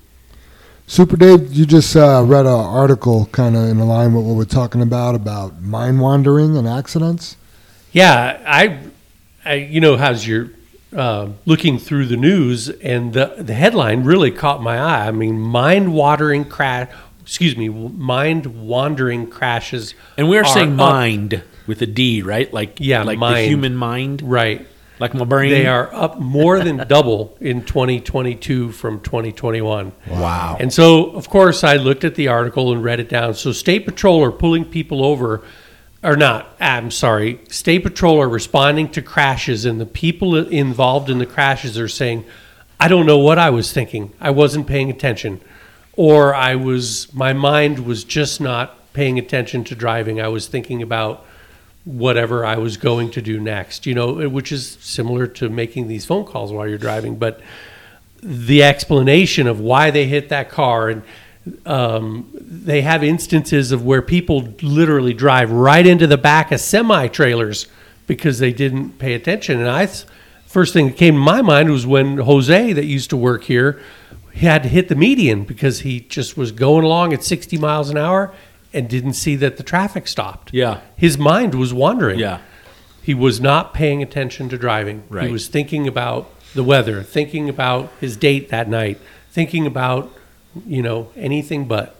Super 0.90 1.18
Dave, 1.18 1.52
you 1.54 1.66
just 1.66 1.96
uh, 1.96 2.24
read 2.26 2.46
an 2.46 2.54
article 2.54 3.26
kind 3.28 3.58
of 3.58 3.68
in 3.68 3.78
line 3.80 4.14
with 4.14 4.26
what 4.26 4.36
we're 4.36 4.46
talking 4.46 4.82
about 4.82 5.16
about 5.16 5.62
mind 5.62 6.00
wandering 6.00 6.56
and 6.56 6.68
accidents. 6.68 7.36
Yeah, 7.92 8.42
I, 8.48 8.80
I 9.44 9.56
you 9.56 9.82
know, 9.82 9.98
how's 9.98 10.26
your 10.26 10.50
uh, 10.96 11.30
looking 11.46 11.78
through 11.78 12.06
the 12.06 12.16
news, 12.16 12.70
and 12.70 13.14
the 13.14 13.36
the 13.38 13.54
headline 13.54 14.04
really 14.04 14.32
caught 14.32 14.62
my 14.62 14.80
eye. 14.80 15.08
I 15.08 15.12
mean, 15.12 15.40
mind 15.40 15.94
watering 15.94 16.46
crash. 16.46 16.90
Excuse 17.22 17.58
me, 17.58 17.68
mind 17.68 18.66
wandering 18.66 19.28
crashes. 19.30 19.94
And 20.16 20.30
we 20.30 20.38
are 20.38 20.46
are 20.46 20.54
saying 20.54 20.72
up. 20.72 20.78
mind 20.78 21.44
with 21.68 21.82
a 21.82 21.86
D, 21.86 22.22
right? 22.22 22.52
Like 22.54 22.78
Yeah, 22.80 23.04
like 23.04 23.20
the 23.20 23.42
human 23.42 23.76
mind, 23.76 24.22
Right. 24.22 24.66
Like 25.00 25.14
my 25.14 25.26
brain. 25.26 25.52
They 25.52 25.68
are 25.68 25.94
up 25.94 26.20
more 26.20 26.60
than 26.60 26.78
double 26.88 27.38
in 27.40 27.64
2022 27.64 28.72
from 28.72 29.02
2021. 29.02 29.92
Wow. 30.10 30.58
And 30.60 30.72
so, 30.72 31.12
of 31.12 31.30
course, 31.30 31.64
I 31.64 31.76
looked 31.76 32.04
at 32.04 32.16
the 32.16 32.28
article 32.28 32.72
and 32.72 32.84
read 32.84 33.00
it 33.00 33.10
down. 33.10 33.34
So, 33.34 33.52
State 33.52 33.86
Patrol 33.86 34.24
are 34.24 34.32
pulling 34.32 34.66
people 34.66 35.04
over, 35.04 35.44
or 36.04 36.16
not, 36.16 36.56
I'm 36.60 36.92
sorry, 36.92 37.40
State 37.50 37.84
Patrol 37.84 38.22
are 38.22 38.30
responding 38.30 38.90
to 38.90 39.02
crashes, 39.02 39.66
and 39.66 39.80
the 39.80 39.86
people 39.86 40.36
involved 40.36 41.10
in 41.10 41.20
the 41.20 41.26
crashes 41.26 41.78
are 41.78 41.88
saying, 41.88 42.26
I 42.80 42.88
don't 42.88 43.06
know 43.06 43.18
what 43.18 43.40
I 43.40 43.50
was 43.50 43.72
thinking. 43.74 44.14
I 44.20 44.30
wasn't 44.30 44.68
paying 44.68 44.90
attention. 44.90 45.42
Or 45.94 46.36
I 46.36 46.56
was, 46.56 47.12
my 47.14 47.34
mind 47.34 47.80
was 47.80 48.04
just 48.04 48.40
not 48.40 48.94
paying 48.94 49.18
attention 49.18 49.64
to 49.64 49.76
driving. 49.76 50.22
I 50.22 50.28
was 50.28 50.48
thinking 50.48 50.84
about 50.84 51.26
whatever 51.88 52.46
I 52.46 52.58
was 52.58 52.76
going 52.76 53.12
to 53.12 53.22
do 53.22 53.40
next, 53.40 53.86
you 53.86 53.96
know, 53.96 54.28
which 54.28 54.52
is 54.52 54.78
similar 54.82 55.26
to 55.28 55.48
making 55.48 55.88
these 55.88 56.06
phone 56.06 56.26
calls 56.26 56.52
while 56.52 56.68
you're 56.68 56.78
driving. 56.78 57.18
But 57.18 57.40
the 58.22 58.62
explanation 58.62 59.48
of 59.48 59.62
why 59.62 59.90
they 59.92 60.06
hit 60.06 60.28
that 60.28 60.50
car 60.50 60.90
and 60.90 61.04
um, 61.66 62.30
they 62.34 62.82
have 62.82 63.06
instances 63.06 63.72
of 63.72 63.86
where 63.86 64.02
people 64.02 64.42
literally 64.62 65.14
drive 65.14 65.50
right 65.50 65.88
into 65.88 66.08
the 66.08 66.18
back 66.18 66.52
of 66.52 66.60
semi 66.60 67.08
trailers 67.08 67.68
because 68.06 68.40
they 68.40 68.52
didn't 68.52 69.00
pay 69.00 69.14
attention. 69.14 69.62
And 69.62 69.70
I, 69.70 69.88
first 70.46 70.74
thing 70.74 70.88
that 70.88 70.98
came 70.98 71.14
to 71.14 71.20
my 71.22 71.42
mind 71.42 71.70
was 71.70 71.88
when 71.88 72.18
Jose, 72.18 72.74
that 72.74 72.86
used 72.86 73.10
to 73.12 73.18
work 73.18 73.46
here, 73.46 73.80
he 74.34 74.46
had 74.46 74.62
to 74.64 74.70
hit 74.70 74.90
the 74.90 74.96
median 74.96 75.46
because 75.46 75.80
he 75.80 76.02
just 76.02 76.36
was 76.36 76.52
going 76.52 76.84
along 76.84 77.14
at 77.14 77.24
60 77.24 77.58
miles 77.58 77.90
an 77.90 77.98
hour 77.98 78.36
and 78.74 78.90
didn't 78.90 79.14
see 79.14 79.36
that 79.38 79.58
the 79.58 79.64
traffic 79.64 80.08
stopped. 80.08 80.54
Yeah. 80.54 80.82
His 80.96 81.18
mind 81.18 81.56
was 81.56 81.74
wandering. 81.74 82.20
Yeah. 82.20 82.40
He 83.02 83.14
was 83.14 83.40
not 83.40 83.74
paying 83.74 84.04
attention 84.04 84.50
to 84.50 84.58
driving. 84.58 85.04
Right. 85.10 85.28
He 85.28 85.32
was 85.32 85.48
thinking 85.48 85.88
about 85.88 86.30
the 86.54 86.64
weather, 86.64 87.04
thinking 87.04 87.48
about 87.50 87.92
his 88.00 88.18
date 88.18 88.50
that 88.50 88.68
night, 88.70 89.00
thinking 89.30 89.66
about, 89.66 90.12
you 90.66 90.82
know, 90.82 91.12
anything 91.16 91.66
but. 91.66 91.96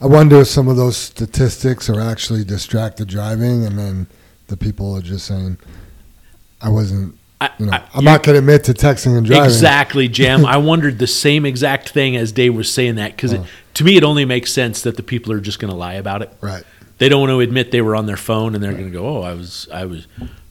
I 0.00 0.06
wonder 0.06 0.40
if 0.40 0.48
some 0.48 0.68
of 0.68 0.76
those 0.76 0.96
statistics 0.96 1.88
are 1.88 2.00
actually 2.00 2.44
distracted 2.44 3.08
driving, 3.08 3.64
and 3.64 3.78
then 3.78 4.06
the 4.48 4.56
people 4.56 4.96
are 4.96 5.02
just 5.02 5.26
saying, 5.26 5.58
"I 6.60 6.70
wasn't." 6.70 7.16
I- 7.40 7.50
know, 7.58 7.72
I- 7.72 7.82
I'm 7.94 8.04
not 8.04 8.22
going 8.22 8.34
to 8.34 8.38
admit 8.40 8.64
to 8.64 8.74
texting 8.74 9.16
and 9.16 9.24
driving. 9.26 9.44
Exactly, 9.44 10.08
Jam. 10.08 10.44
I 10.44 10.56
wondered 10.70 10.98
the 10.98 11.06
same 11.06 11.46
exact 11.46 11.88
thing 11.90 12.16
as 12.16 12.32
Dave 12.32 12.54
was 12.54 12.70
saying 12.72 12.96
that 12.96 13.16
because 13.16 13.32
Oh. 13.34 13.46
to 13.74 13.84
me 13.84 13.96
it 13.96 14.04
only 14.04 14.24
makes 14.24 14.52
sense 14.52 14.82
that 14.82 14.96
the 14.96 15.02
people 15.02 15.32
are 15.32 15.40
just 15.40 15.58
going 15.58 15.70
to 15.70 15.76
lie 15.76 15.94
about 15.94 16.22
it. 16.22 16.32
Right. 16.40 16.64
They 16.98 17.08
don't 17.08 17.20
want 17.20 17.30
to 17.30 17.40
admit 17.40 17.70
they 17.70 17.80
were 17.80 17.96
on 17.96 18.04
their 18.06 18.18
phone 18.18 18.54
and 18.54 18.62
they're 18.62 18.72
going 18.72 18.84
to 18.84 18.90
go, 18.90 19.06
"Oh, 19.06 19.22
I 19.22 19.32
was, 19.32 19.66
I 19.72 19.86
was, 19.86 20.06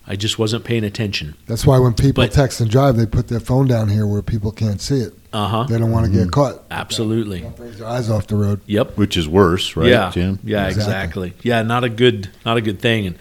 I 0.07 0.15
just 0.15 0.39
wasn't 0.39 0.63
paying 0.63 0.83
attention." 0.83 1.35
That's 1.45 1.63
why 1.63 1.77
when 1.77 1.93
people 1.93 2.23
But- 2.23 2.31
text 2.31 2.59
and 2.59 2.71
drive, 2.71 2.97
they 2.97 3.05
put 3.05 3.27
their 3.27 3.39
phone 3.39 3.67
down 3.67 3.89
here 3.89 4.07
where 4.07 4.23
people 4.23 4.51
can't 4.51 4.81
see 4.81 5.01
it. 5.01 5.13
Uh 5.31 5.47
huh. 5.47 5.63
They 5.63 5.77
don't 5.77 5.91
want 5.91 6.07
to 6.07 6.11
get 6.11 6.31
caught. 6.31 6.63
Absolutely. 6.71 7.41
Don't 7.41 7.55
take 7.55 7.73
their 7.73 7.87
eyes 7.87 8.09
off 8.09 8.25
the 8.27 8.35
road. 8.35 8.61
Yep. 8.65 8.97
Which 8.97 9.15
is 9.15 9.27
worse, 9.27 9.75
right, 9.75 9.87
yeah, 9.87 10.09
Jim? 10.11 10.39
Yeah, 10.43 10.67
Exactly. 10.67 11.27
exactly. 11.27 11.33
Yeah, 11.43 11.61
not 11.61 11.83
a 11.83 11.89
good, 11.89 12.29
not 12.45 12.57
a 12.57 12.61
good 12.61 12.79
thing. 12.79 13.05
And 13.05 13.15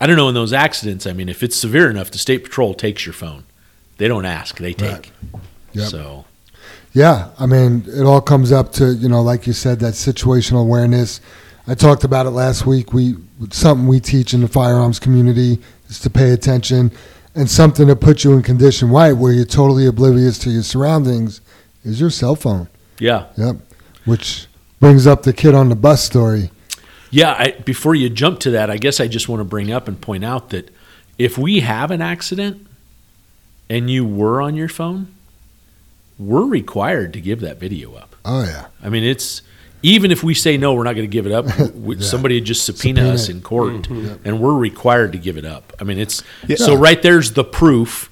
I 0.00 0.06
don't 0.08 0.16
know 0.16 0.28
in 0.28 0.34
those 0.34 0.52
accidents. 0.52 1.06
I 1.06 1.12
mean, 1.12 1.28
if 1.28 1.42
it's 1.42 1.54
severe 1.56 1.88
enough, 1.88 2.10
the 2.10 2.18
state 2.18 2.42
patrol 2.42 2.74
takes 2.74 3.06
your 3.06 3.12
phone. 3.12 3.44
They 3.98 4.08
don't 4.08 4.24
ask; 4.24 4.58
they 4.58 4.72
take. 4.72 5.12
Yep. 5.72 5.88
So 5.88 6.24
Yeah, 6.92 7.28
I 7.38 7.46
mean, 7.46 7.84
it 7.86 8.02
all 8.02 8.20
comes 8.20 8.50
up 8.50 8.72
to 8.74 8.92
you 8.94 9.08
know, 9.08 9.22
like 9.22 9.46
you 9.46 9.52
said, 9.52 9.78
that 9.80 9.94
situational 9.94 10.62
awareness. 10.62 11.20
I 11.68 11.74
talked 11.76 12.02
about 12.02 12.26
it 12.26 12.30
last 12.30 12.66
week. 12.66 12.92
We 12.92 13.14
something 13.50 13.86
we 13.86 14.00
teach 14.00 14.34
in 14.34 14.40
the 14.40 14.48
firearms 14.48 14.98
community 14.98 15.60
is 15.88 16.00
to 16.00 16.10
pay 16.10 16.32
attention, 16.32 16.90
and 17.36 17.48
something 17.48 17.86
to 17.86 17.94
put 17.94 18.24
you 18.24 18.32
in 18.32 18.42
condition 18.42 18.90
right 18.90 19.12
where 19.12 19.32
you're 19.32 19.44
totally 19.44 19.86
oblivious 19.86 20.38
to 20.40 20.50
your 20.50 20.64
surroundings 20.64 21.40
is 21.84 22.00
your 22.00 22.10
cell 22.10 22.34
phone. 22.36 22.68
yeah, 22.98 23.26
Yep, 23.36 23.56
which 24.04 24.46
brings 24.80 25.06
up 25.06 25.22
the 25.22 25.32
kid 25.32 25.54
on 25.54 25.68
the 25.68 25.76
bus 25.76 26.02
story. 26.04 26.50
yeah. 27.10 27.34
I, 27.38 27.50
before 27.64 27.94
you 27.94 28.08
jump 28.08 28.40
to 28.40 28.50
that, 28.52 28.70
I 28.70 28.76
guess 28.78 29.00
I 29.00 29.06
just 29.08 29.28
want 29.28 29.40
to 29.40 29.44
bring 29.44 29.70
up 29.72 29.86
and 29.88 30.00
point 30.00 30.24
out 30.24 30.50
that 30.50 30.70
if 31.18 31.36
we 31.38 31.60
have 31.60 31.90
an 31.90 32.00
accident 32.02 32.66
and 33.70 33.88
you 33.90 34.04
were 34.04 34.40
on 34.42 34.54
your 34.56 34.68
phone, 34.68 35.14
we're 36.18 36.44
required 36.46 37.12
to 37.14 37.20
give 37.20 37.40
that 37.40 37.58
video 37.58 37.94
up. 37.94 38.14
Oh 38.24 38.42
yeah, 38.44 38.66
I 38.82 38.88
mean, 38.88 39.02
it's 39.04 39.42
even 39.82 40.12
if 40.12 40.22
we 40.22 40.34
say 40.34 40.56
no, 40.56 40.74
we're 40.74 40.84
not 40.84 40.94
going 40.94 41.08
to 41.08 41.12
give 41.12 41.26
it 41.26 41.32
up. 41.32 41.46
Yeah. 41.74 42.00
Somebody 42.00 42.40
just 42.40 42.64
subpoena, 42.64 43.00
Subpoena 43.00 43.14
us 43.14 43.28
in 43.28 43.40
court, 43.42 43.72
Mm-hmm. 43.88 44.26
and 44.26 44.40
we're 44.40 44.54
required 44.54 45.12
to 45.12 45.18
give 45.18 45.36
it 45.36 45.44
up. 45.44 45.72
I 45.80 45.84
mean, 45.84 45.98
it's 45.98 46.22
Yeah. 46.46 46.56
so 46.56 46.74
right 46.76 47.00
there's 47.02 47.32
the 47.32 47.44
proof. 47.44 48.08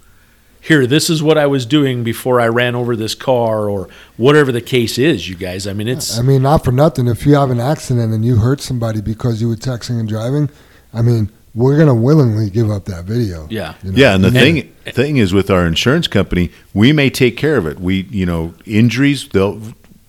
Here, 0.60 0.86
this 0.86 1.08
is 1.08 1.22
what 1.22 1.38
I 1.38 1.46
was 1.46 1.64
doing 1.64 2.04
before 2.04 2.40
I 2.40 2.48
ran 2.48 2.74
over 2.74 2.94
this 2.94 3.14
car, 3.14 3.68
or 3.68 3.88
whatever 4.16 4.52
the 4.52 4.60
case 4.60 4.98
is. 4.98 5.28
You 5.28 5.34
guys, 5.34 5.66
I 5.66 5.72
mean, 5.72 5.88
it's 5.88 6.18
I 6.18 6.22
mean, 6.22 6.42
not 6.42 6.64
for 6.64 6.72
nothing. 6.72 7.06
If 7.06 7.24
you 7.24 7.34
have 7.34 7.50
an 7.50 7.60
accident 7.60 8.12
and 8.12 8.24
you 8.24 8.36
hurt 8.36 8.60
somebody 8.60 9.00
because 9.00 9.40
you 9.40 9.48
were 9.48 9.56
texting 9.56 9.98
and 9.98 10.08
driving, 10.08 10.50
I 10.92 11.00
mean, 11.02 11.30
we're 11.54 11.78
gonna 11.78 11.94
willingly 11.94 12.50
give 12.50 12.70
up 12.70 12.84
that 12.84 13.04
video. 13.04 13.46
yeah, 13.50 13.74
you 13.82 13.92
know? 13.92 13.98
Yeah, 13.98 14.14
and 14.14 14.22
the 14.22 14.30
thing 14.30 14.72
thing 14.84 15.16
is 15.16 15.32
with 15.32 15.50
our 15.50 15.66
insurance 15.66 16.06
company, 16.06 16.50
we 16.74 16.92
may 16.92 17.10
take 17.10 17.36
care 17.36 17.56
of 17.56 17.66
it. 17.66 17.80
We, 17.80 18.02
you 18.02 18.26
know, 18.26 18.54
injuries, 18.66 19.28
they'll 19.28 19.60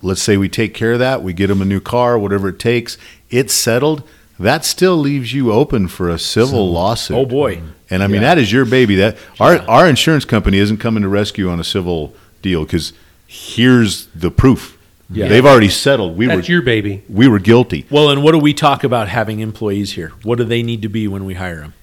let's 0.02 0.22
say 0.22 0.38
we 0.38 0.50
take 0.50 0.74
care 0.74 0.94
of 0.94 1.00
that, 1.00 1.24
we 1.24 1.34
get 1.34 1.48
them 1.48 1.62
a 1.62 1.66
new 1.66 1.80
car, 1.80 2.18
whatever 2.18 2.50
it 2.50 2.60
takes, 2.60 2.98
it's 3.30 3.54
settled. 3.54 4.04
That 4.40 4.66
still 4.66 4.98
leaves 4.98 5.34
you 5.34 5.52
open 5.52 5.88
for 5.88 6.10
a 6.10 6.18
civil 6.18 6.72
lawsuit. 6.72 7.16
Oh 7.16 7.26
boy, 7.26 7.62
And 7.92 8.02
I 8.02 8.08
mean 8.08 8.22
Yeah. 8.22 8.30
that 8.34 8.38
is 8.40 8.52
your 8.52 8.66
baby. 8.66 8.96
That 8.96 9.18
our 9.40 9.58
our 9.70 9.88
insurance 9.88 10.26
company 10.26 10.58
isn't 10.58 10.78
coming 10.78 11.04
to 11.04 11.10
rescue 11.10 11.50
on 11.50 11.60
a 11.60 11.64
civil 11.64 12.14
deal 12.42 12.64
because 12.64 12.94
here's 13.28 14.08
the 14.16 14.32
proof. 14.32 14.78
Yeah. 15.14 15.28
They've 15.28 15.46
already 15.46 15.68
settled. 15.70 16.16
We 16.18 16.26
That's 16.28 16.48
were 16.48 16.54
your 16.54 16.62
baby. 16.62 17.04
we 17.10 17.28
were 17.28 17.40
guilty. 17.40 17.86
Well, 17.90 18.10
and 18.10 18.24
what 18.24 18.32
do 18.32 18.38
we 18.40 18.54
talk 18.54 18.84
about 18.86 19.10
having 19.10 19.42
employees 19.42 19.92
here? 19.94 20.14
What 20.24 20.38
do 20.38 20.46
they 20.46 20.64
need 20.64 20.82
to 20.84 20.90
be 20.90 21.08
when 21.08 21.26
we 21.26 21.36
hire 21.36 21.58
them? 21.60 21.74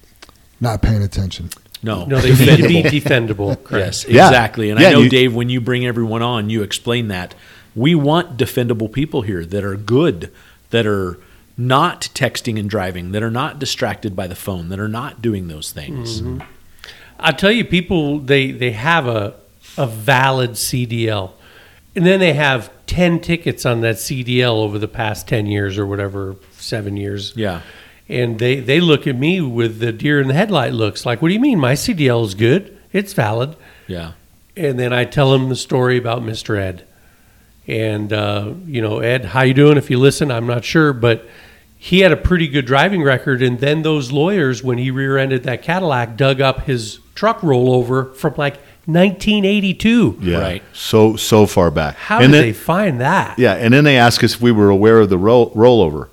not 0.61 0.81
paying 0.81 1.01
attention. 1.01 1.49
No, 1.81 2.03
No, 2.03 2.19
they 2.19 2.31
need 2.35 2.57
to 2.61 2.67
be 2.67 2.83
defendable. 2.83 3.55
Yes, 3.71 4.03
exactly. 4.03 4.69
And 4.71 4.77
Yeah, 4.81 4.89
I 4.89 4.91
know, 4.91 5.01
you- 5.03 5.09
Dave, 5.09 5.33
when 5.33 5.47
you 5.47 5.61
bring 5.61 5.85
everyone 5.85 6.21
on, 6.21 6.49
you 6.49 6.63
explain 6.63 7.07
that. 7.07 7.33
We 7.75 7.95
want 7.95 8.35
defendable 8.35 8.91
people 8.91 9.21
here 9.21 9.45
that 9.45 9.63
are 9.63 9.77
good, 9.77 10.29
that 10.71 10.85
are 10.85 11.17
not 11.59 12.09
texting 12.13 12.57
and 12.57 12.69
driving, 12.69 13.11
that 13.11 13.21
are 13.21 13.29
not 13.29 13.59
distracted 13.59 14.15
by 14.15 14.25
the 14.27 14.35
phone, 14.35 14.69
that 14.69 14.79
are 14.79 14.87
not 14.87 15.21
doing 15.21 15.49
those 15.49 15.71
things. 15.71 16.23
I 17.19 17.33
tell 17.33 17.51
you, 17.51 17.65
people 17.65 18.19
they 18.19 18.51
they 18.51 18.71
have 18.71 19.07
a 19.07 19.35
a 19.77 19.87
valid 19.87 20.51
CDL. 20.51 21.31
And 21.95 22.05
then 22.05 22.19
they 22.19 22.33
have 22.33 22.71
10 22.85 23.19
tickets 23.19 23.65
on 23.65 23.81
that 23.81 23.95
CDL 23.95 24.53
over 24.53 24.77
the 24.77 24.87
past 24.87 25.27
10 25.27 25.47
years 25.47 25.77
or 25.77 25.85
whatever, 25.85 26.35
seven 26.51 26.97
years. 26.97 27.33
Yeah. 27.35 27.61
And 28.07 28.39
they, 28.39 28.59
they 28.59 28.79
look 28.79 29.07
at 29.07 29.15
me 29.15 29.41
with 29.41 29.79
the 29.79 29.91
deer 29.91 30.19
in 30.21 30.27
the 30.27 30.33
headlight 30.33 30.73
looks 30.73 31.05
like, 31.05 31.21
what 31.21 31.29
do 31.29 31.33
you 31.33 31.39
mean? 31.39 31.59
My 31.59 31.73
CDL 31.73 32.25
is 32.25 32.35
good. 32.35 32.77
It's 32.91 33.13
valid. 33.13 33.55
Yeah. 33.87 34.13
And 34.55 34.77
then 34.77 34.93
I 34.93 35.05
tell 35.05 35.31
them 35.31 35.49
the 35.49 35.55
story 35.55 35.97
about 35.97 36.21
Mr. 36.21 36.57
Ed. 36.57 36.85
And, 37.67 38.11
uh, 38.11 38.53
you 38.65 38.81
know, 38.81 38.99
Ed, 38.99 39.25
how 39.25 39.43
you 39.43 39.53
doing? 39.53 39.77
If 39.77 39.89
you 39.89 39.99
listen, 39.99 40.31
I'm 40.31 40.47
not 40.47 40.65
sure, 40.65 40.91
but 40.91 41.27
he 41.81 42.01
had 42.01 42.11
a 42.11 42.17
pretty 42.17 42.47
good 42.47 42.65
driving 42.65 43.01
record. 43.01 43.41
And 43.41 43.59
then 43.59 43.83
those 43.83 44.11
lawyers, 44.11 44.61
when 44.61 44.77
he 44.77 44.91
rear-ended 44.91 45.43
that 45.43 45.61
Cadillac, 45.63 46.17
dug 46.17 46.41
up 46.41 46.63
his 46.65 46.99
truck 47.15 47.39
rollover 47.39 48.13
from 48.15 48.33
like 48.37 48.55
1982. 48.85 50.17
Yeah. 50.21 50.39
Right. 50.39 50.63
So 50.73 51.15
so 51.15 51.45
far 51.45 51.71
back. 51.71 51.95
How 51.95 52.19
and 52.19 52.31
did 52.31 52.37
then, 52.37 52.41
they 52.47 52.53
find 52.53 52.99
that? 53.01 53.39
Yeah, 53.39 53.53
and 53.53 53.73
then 53.73 53.83
they 53.85 53.97
ask 53.97 54.23
us 54.23 54.35
if 54.35 54.41
we 54.41 54.51
were 54.51 54.69
aware 54.69 54.99
of 54.99 55.09
the 55.09 55.17
roll, 55.17 55.51
rollover. 55.51 56.09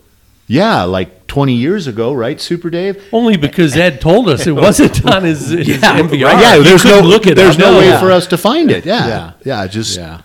Yeah, 0.49 0.85
like 0.85 1.27
20 1.27 1.55
years 1.55 1.89
ago, 1.89 2.12
right, 2.12 2.41
Super 2.41 2.71
Dave? 2.71 3.03
Only 3.12 3.37
because 3.37 3.77
Ed 3.77 4.01
told 4.01 4.29
us 4.29 4.47
it 4.47 4.53
wasn't 4.55 5.05
on 5.05 5.25
his, 5.25 5.49
his 5.49 5.67
Yeah, 5.67 5.99
MVR. 6.01 6.25
right. 6.27 6.41
yeah, 6.41 6.59
there's 6.62 6.85
no 6.85 7.01
look 7.01 7.27
it 7.27 7.35
there's 7.35 7.57
up. 7.57 7.61
no 7.61 7.73
No, 7.73 7.79
way 7.79 7.87
yeah. 7.89 7.99
for 8.01 8.12
us 8.12 8.29
to 8.29 8.39
find 8.39 8.71
it. 8.71 8.87
Yeah, 8.87 9.09
Yeah. 9.09 9.33
yeah, 9.45 9.67
just 9.67 9.97
Yeah. 9.99 10.21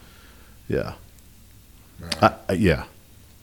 yeah, 0.67 0.93
I- 2.21 2.33
I- 2.49 2.53
yeah. 2.53 2.83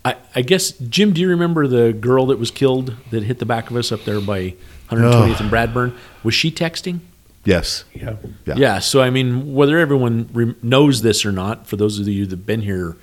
I, 0.08 0.16
I 0.34 0.42
guess 0.42 0.72
Jim, 0.72 1.12
do 1.12 1.20
you 1.20 1.28
remember 1.28 1.66
the 1.66 1.92
girl 1.92 2.26
that 2.26 2.38
was 2.38 2.50
killed 2.50 2.94
that 3.10 3.22
hit 3.22 3.38
the 3.38 3.46
back 3.46 3.70
of 3.70 3.76
us 3.76 3.92
up 3.92 4.04
there 4.04 4.20
by 4.20 4.54
120th 4.90 5.40
and 5.40 5.52
oh. 5.52 5.54
Bradburn? 5.54 5.94
Was 6.22 6.34
she 6.34 6.50
texting? 6.50 7.00
Yes, 7.44 7.84
Yeah. 7.94 8.16
Yeah. 8.46 8.54
Yeah. 8.56 8.78
So 8.78 9.00
I 9.00 9.10
mean, 9.10 9.54
whether 9.54 9.78
everyone 9.78 10.28
re- 10.32 10.54
knows 10.62 11.02
this 11.02 11.24
or 11.24 11.32
not, 11.32 11.66
for 11.66 11.76
those 11.76 11.98
of 11.98 12.06
you 12.06 12.26
that've 12.26 12.44
been 12.44 12.62
here, 12.62 12.96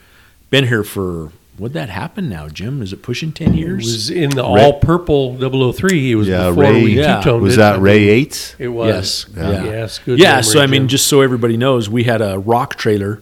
been 0.50 0.68
here 0.68 0.84
for 0.84 1.32
would 1.58 1.74
that 1.74 1.90
happen 1.90 2.28
now, 2.28 2.50
Jim? 2.50 2.82
Is 2.82 2.92
it 2.92 3.02
pushing 3.02 3.32
ten 3.32 3.54
It 3.54 3.60
years? 3.60 3.86
was 3.86 4.10
in 4.10 4.32
the 4.32 4.44
Ray- 4.44 4.64
all 4.64 4.80
purple 4.80 5.38
003. 5.38 6.12
It 6.12 6.16
was 6.16 6.28
yeah. 6.28 6.50
before 6.50 6.64
Ray, 6.64 6.84
we 6.84 7.00
yeah. 7.00 7.22
two-toned 7.22 7.42
was 7.42 7.54
it. 7.54 7.58
that 7.58 7.80
Ray 7.80 8.10
Eights? 8.10 8.56
It 8.60 8.68
was. 8.68 8.88
Yes. 8.88 9.26
Yeah. 9.36 9.64
Yes. 9.64 10.00
Good 10.00 10.20
yeah. 10.20 10.30
memory, 10.32 10.44
so 10.44 10.62
I 10.62 10.68
mean, 10.68 10.82
Jim. 10.82 10.88
just 10.90 11.08
so 11.08 11.22
everybody 11.22 11.56
knows, 11.56 11.90
we 11.90 12.04
had 12.04 12.22
a 12.22 12.38
rock 12.38 12.76
trailer 12.76 13.22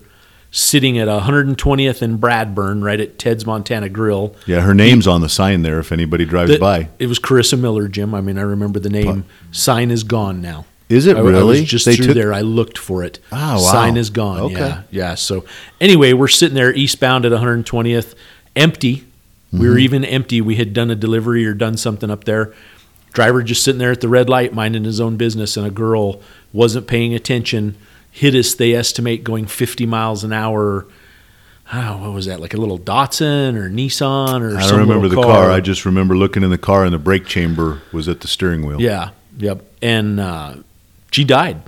sitting 0.55 0.99
at 0.99 1.07
120th 1.07 2.01
and 2.03 2.19
Bradburn, 2.19 2.83
right 2.83 2.99
at 2.99 3.17
Ted's 3.17 3.43
Montana 3.45 3.89
Grill. 3.89 4.35
Yeah, 4.45 4.61
her 4.61 4.75
name's 4.75 5.07
on 5.07 5.21
the 5.21 5.27
sign 5.27 5.63
there. 5.63 5.79
If 5.79 5.91
anybody 5.91 6.25
drives 6.25 6.51
That- 6.51 6.59
by, 6.59 6.89
It 6.99 7.07
was 7.07 7.17
Carissa 7.19 7.59
Miller, 7.59 7.87
Jim. 7.87 8.13
I 8.13 8.21
mean, 8.21 8.37
I 8.37 8.43
remember 8.43 8.79
the 8.79 8.89
name. 8.89 9.25
Sign 9.51 9.89
is 9.91 10.03
gone 10.03 10.41
now. 10.41 10.65
is 10.89 11.07
it 11.07 11.17
I, 11.17 11.21
really? 11.21 11.57
I 11.57 11.61
was 11.61 11.63
just 11.63 11.85
They 11.85 11.95
through 11.95 12.07
took- 12.07 12.15
there. 12.15 12.31
I 12.33 12.41
looked 12.41 12.77
for 12.77 13.03
it. 13.03 13.17
Ah, 13.31 13.53
wow. 13.55 13.57
Sign 13.57 13.97
is 13.97 14.11
gone. 14.11 14.41
Okay. 14.41 14.53
Yeah, 14.59 14.81
yeah. 14.91 15.15
So 15.15 15.43
anyway, 15.81 16.13
we're 16.13 16.27
sitting 16.27 16.53
there 16.55 16.71
eastbound 16.71 17.25
at 17.25 17.31
120th, 17.31 18.13
empty. 18.55 19.05
We 19.51 19.59
Mm-hmm. 19.59 19.67
were 19.69 19.77
even 19.79 20.05
empty. 20.05 20.39
We 20.39 20.55
had 20.57 20.71
done 20.73 20.91
a 20.91 20.95
delivery 20.95 21.45
or 21.47 21.53
done 21.55 21.77
something 21.77 22.11
up 22.11 22.25
there. 22.25 22.53
Driver 23.11 23.41
just 23.41 23.63
sitting 23.63 23.79
there 23.79 23.91
at 23.91 24.01
the 24.01 24.07
red 24.09 24.29
light, 24.29 24.53
minding 24.53 24.83
his 24.83 24.99
own 25.01 25.15
business, 25.17 25.57
and 25.57 25.65
a 25.65 25.71
girl 25.71 26.21
wasn't 26.51 26.85
paying 26.87 27.13
attention. 27.15 27.75
Hit 28.13 28.35
us. 28.35 28.53
They 28.53 28.75
estimate 28.75 29.23
going 29.23 29.47
50 29.47 29.87
miles 29.87 30.23
an 30.23 30.31
hour. 30.31 30.85
Oh, 31.73 31.97
what 31.97 32.13
was 32.13 32.27
that? 32.27 32.39
Like 32.39 32.53
a 32.53 32.57
little 32.57 32.77
Datsun 32.77 33.55
or 33.55 33.69
Nissan 33.69 34.41
or 34.41 34.55
I 34.55 34.67
don't 34.67 34.79
remember 34.79 35.09
the 35.09 35.15
little 35.15 35.33
car. 35.33 35.49
I 35.49 35.59
just 35.59 35.83
remember 35.83 36.15
looking 36.15 36.43
in 36.43 36.51
the 36.51 36.57
car, 36.57 36.85
and 36.85 36.93
the 36.93 36.99
brake 36.99 37.25
chamber 37.25 37.81
was 37.91 38.07
at 38.07 38.21
the 38.21 38.27
steering 38.27 38.65
wheel. 38.65 38.79
Yeah, 38.79 39.09
yep. 39.37 39.65
And 39.81 40.19
uh, 40.19 40.57
she 41.11 41.23
died. 41.23 41.63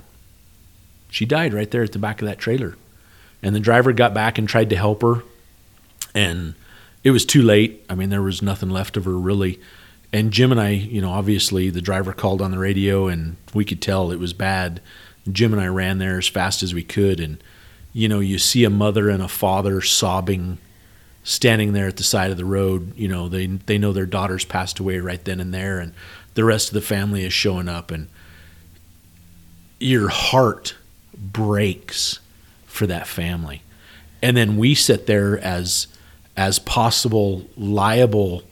She 1.10 1.26
died 1.26 1.52
right 1.52 1.70
there 1.70 1.82
at 1.82 1.92
the 1.92 1.98
back 1.98 2.22
of 2.22 2.28
that 2.28 2.38
trailer. 2.38 2.76
And 3.42 3.54
the 3.54 3.60
driver 3.60 3.92
got 3.92 4.14
back 4.14 4.38
and 4.38 4.48
tried 4.48 4.70
to 4.70 4.76
help 4.76 5.02
her. 5.02 5.22
And 6.14 6.54
it 7.02 7.10
was 7.10 7.24
too 7.24 7.42
late. 7.42 7.84
I 7.88 7.94
mean, 7.94 8.10
there 8.10 8.22
was 8.22 8.42
nothing 8.42 8.70
left 8.70 8.96
of 8.96 9.04
her 9.04 9.18
really. 9.18 9.60
And 10.12 10.32
Jim 10.32 10.52
and 10.52 10.60
I, 10.60 10.70
you 10.70 11.00
know, 11.00 11.10
obviously 11.10 11.70
the 11.70 11.80
driver 11.80 12.12
called 12.12 12.40
on 12.40 12.50
the 12.50 12.58
radio 12.58 13.08
and 13.08 13.36
we 13.54 13.64
could 13.64 13.82
tell 13.82 14.10
it 14.10 14.18
was 14.18 14.32
bad. 14.32 14.80
Jim 15.30 15.52
and 15.52 15.60
I 15.60 15.66
ran 15.66 15.98
there 15.98 16.18
as 16.18 16.28
fast 16.28 16.62
as 16.62 16.72
we 16.74 16.82
could. 16.82 17.20
And, 17.20 17.42
you 17.92 18.08
know, 18.08 18.20
you 18.20 18.38
see 18.38 18.64
a 18.64 18.70
mother 18.70 19.08
and 19.08 19.22
a 19.22 19.28
father 19.28 19.80
sobbing 19.80 20.58
standing 21.26 21.72
there 21.72 21.88
at 21.88 21.96
the 21.96 22.04
side 22.04 22.30
of 22.30 22.36
the 22.36 22.44
road. 22.44 22.96
You 22.96 23.08
know, 23.08 23.28
they 23.28 23.46
they 23.46 23.78
know 23.78 23.92
their 23.92 24.06
daughter's 24.06 24.44
passed 24.44 24.78
away 24.78 24.98
right 24.98 25.22
then 25.24 25.40
and 25.40 25.52
there, 25.52 25.78
and 25.80 25.92
the 26.34 26.44
rest 26.44 26.68
of 26.68 26.74
the 26.74 26.80
family 26.80 27.24
is 27.24 27.32
showing 27.32 27.68
up, 27.68 27.90
and 27.90 28.08
your 29.80 30.08
heart 30.08 30.76
breaks 31.14 32.20
for 32.66 32.86
that 32.86 33.06
family. 33.06 33.62
And 34.22 34.36
then 34.36 34.56
we 34.56 34.74
sit 34.74 35.06
there 35.06 35.38
as 35.38 35.88
as 36.36 36.58
possible 36.58 37.46
liable 37.56 38.42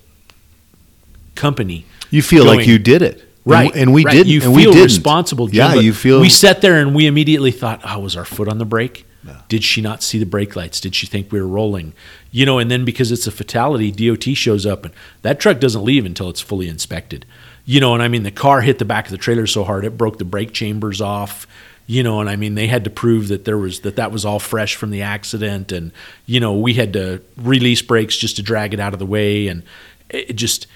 company. 1.35 1.87
You 2.11 2.23
feel 2.23 2.45
like 2.45 2.67
you 2.67 2.79
did 2.79 3.03
it, 3.03 3.24
Right, 3.45 3.71
And, 3.73 3.81
and 3.83 3.95
we 3.95 4.05
right. 4.05 4.13
didn't. 4.13 4.29
You 4.29 4.43
and 4.43 4.55
feel 4.55 4.73
didn't. 4.73 4.85
responsible. 4.85 5.49
Jim, 5.49 5.57
Yeah, 5.57 5.75
you 5.75 5.93
feel. 5.93 6.21
We 6.21 6.31
sat 6.31 6.61
there 6.63 6.81
and 6.81 6.95
we 6.95 7.07
immediately 7.07 7.51
thought, 7.51 7.81
"Oh, 7.85 7.99
was 8.01 8.17
our 8.17 8.25
foot 8.25 8.49
on 8.49 8.59
the 8.59 8.65
brake? 8.65 9.07
Did 9.49 9.65
she 9.65 9.81
not 9.81 10.03
see 10.03 10.19
the 10.19 10.27
brake 10.27 10.55
lights? 10.57 10.81
Did 10.81 10.95
she 10.95 11.07
think 11.07 11.31
we 11.33 11.41
were 11.41 11.47
rolling?" 11.49 11.93
You 12.31 12.47
know, 12.47 12.59
and 12.59 12.71
then 12.71 12.85
because 12.85 13.13
it's 13.13 13.27
a 13.27 13.31
fatality, 13.31 13.91
DOT 13.91 14.35
shows 14.35 14.65
up 14.67 14.85
and 14.85 14.95
that 15.23 15.39
truck 15.41 15.61
doesn't 15.61 15.85
leave 15.85 16.05
until 16.07 16.29
it's 16.31 16.41
fully 16.41 16.69
inspected. 16.69 17.27
You 17.67 17.81
know, 17.81 17.93
and 17.95 18.03
I 18.03 18.09
mean, 18.09 18.23
the 18.23 18.31
car 18.31 18.61
hit 18.63 18.79
the 18.79 18.85
back 18.85 19.07
of 19.07 19.11
the 19.11 19.19
trailer 19.19 19.47
so 19.47 19.65
hard 19.65 19.85
it 19.85 19.97
broke 19.99 20.19
the 20.19 20.25
brake 20.25 20.53
chambers 20.53 21.01
off. 21.01 21.47
You 21.87 22.03
know, 22.03 22.21
and 22.21 22.31
I 22.31 22.37
mean, 22.37 22.55
they 22.55 22.67
had 22.67 22.85
to 22.85 22.91
prove 22.91 23.29
that 23.29 23.45
there 23.45 23.59
was 23.59 23.81
that 23.81 23.97
that 23.97 24.11
was 24.11 24.25
all 24.25 24.39
fresh 24.39 24.75
from 24.75 24.91
the 24.91 25.03
accident, 25.03 25.71
and 25.71 25.93
you 26.25 26.41
know, 26.41 26.55
we 26.57 26.73
had 26.75 26.95
to 26.95 27.21
release 27.37 27.83
brakes 27.83 28.17
just 28.17 28.37
to 28.37 28.43
drag 28.43 28.73
it 28.73 28.81
out 28.81 28.95
of 28.95 28.99
the 28.99 29.05
way, 29.07 29.49
and 29.49 29.63
it 30.09 30.33
just 30.35 30.67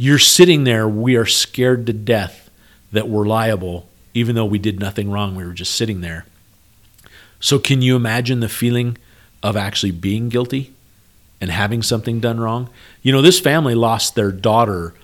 you're 0.00 0.18
sitting 0.18 0.64
there. 0.64 0.88
We 0.88 1.16
are 1.16 1.26
scared 1.26 1.84
to 1.86 1.92
death 1.92 2.48
that 2.90 3.06
we're 3.06 3.26
liable, 3.26 3.86
even 4.14 4.34
though 4.34 4.46
we 4.46 4.58
did 4.58 4.80
nothing 4.80 5.10
wrong. 5.10 5.34
We 5.34 5.44
were 5.44 5.52
just 5.52 5.74
sitting 5.74 6.00
there. 6.00 6.24
So, 7.38 7.58
can 7.58 7.82
you 7.82 7.96
imagine 7.96 8.40
the 8.40 8.48
feeling 8.48 8.96
of 9.42 9.58
actually 9.58 9.90
being 9.90 10.30
guilty 10.30 10.72
and 11.38 11.50
having 11.50 11.82
something 11.82 12.18
done 12.18 12.40
wrong? 12.40 12.70
You 13.02 13.12
know, 13.12 13.20
this 13.20 13.38
family 13.40 13.74
lost 13.74 14.14
their 14.14 14.32
daughter 14.32 14.94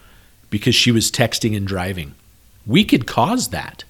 because 0.49 0.75
she 0.75 0.91
was 0.91 1.11
texting 1.11 1.55
and 1.55 1.67
driving. 1.67 2.15
We 2.67 2.83
could 2.83 3.07
cause 3.07 3.49
that. 3.49 3.85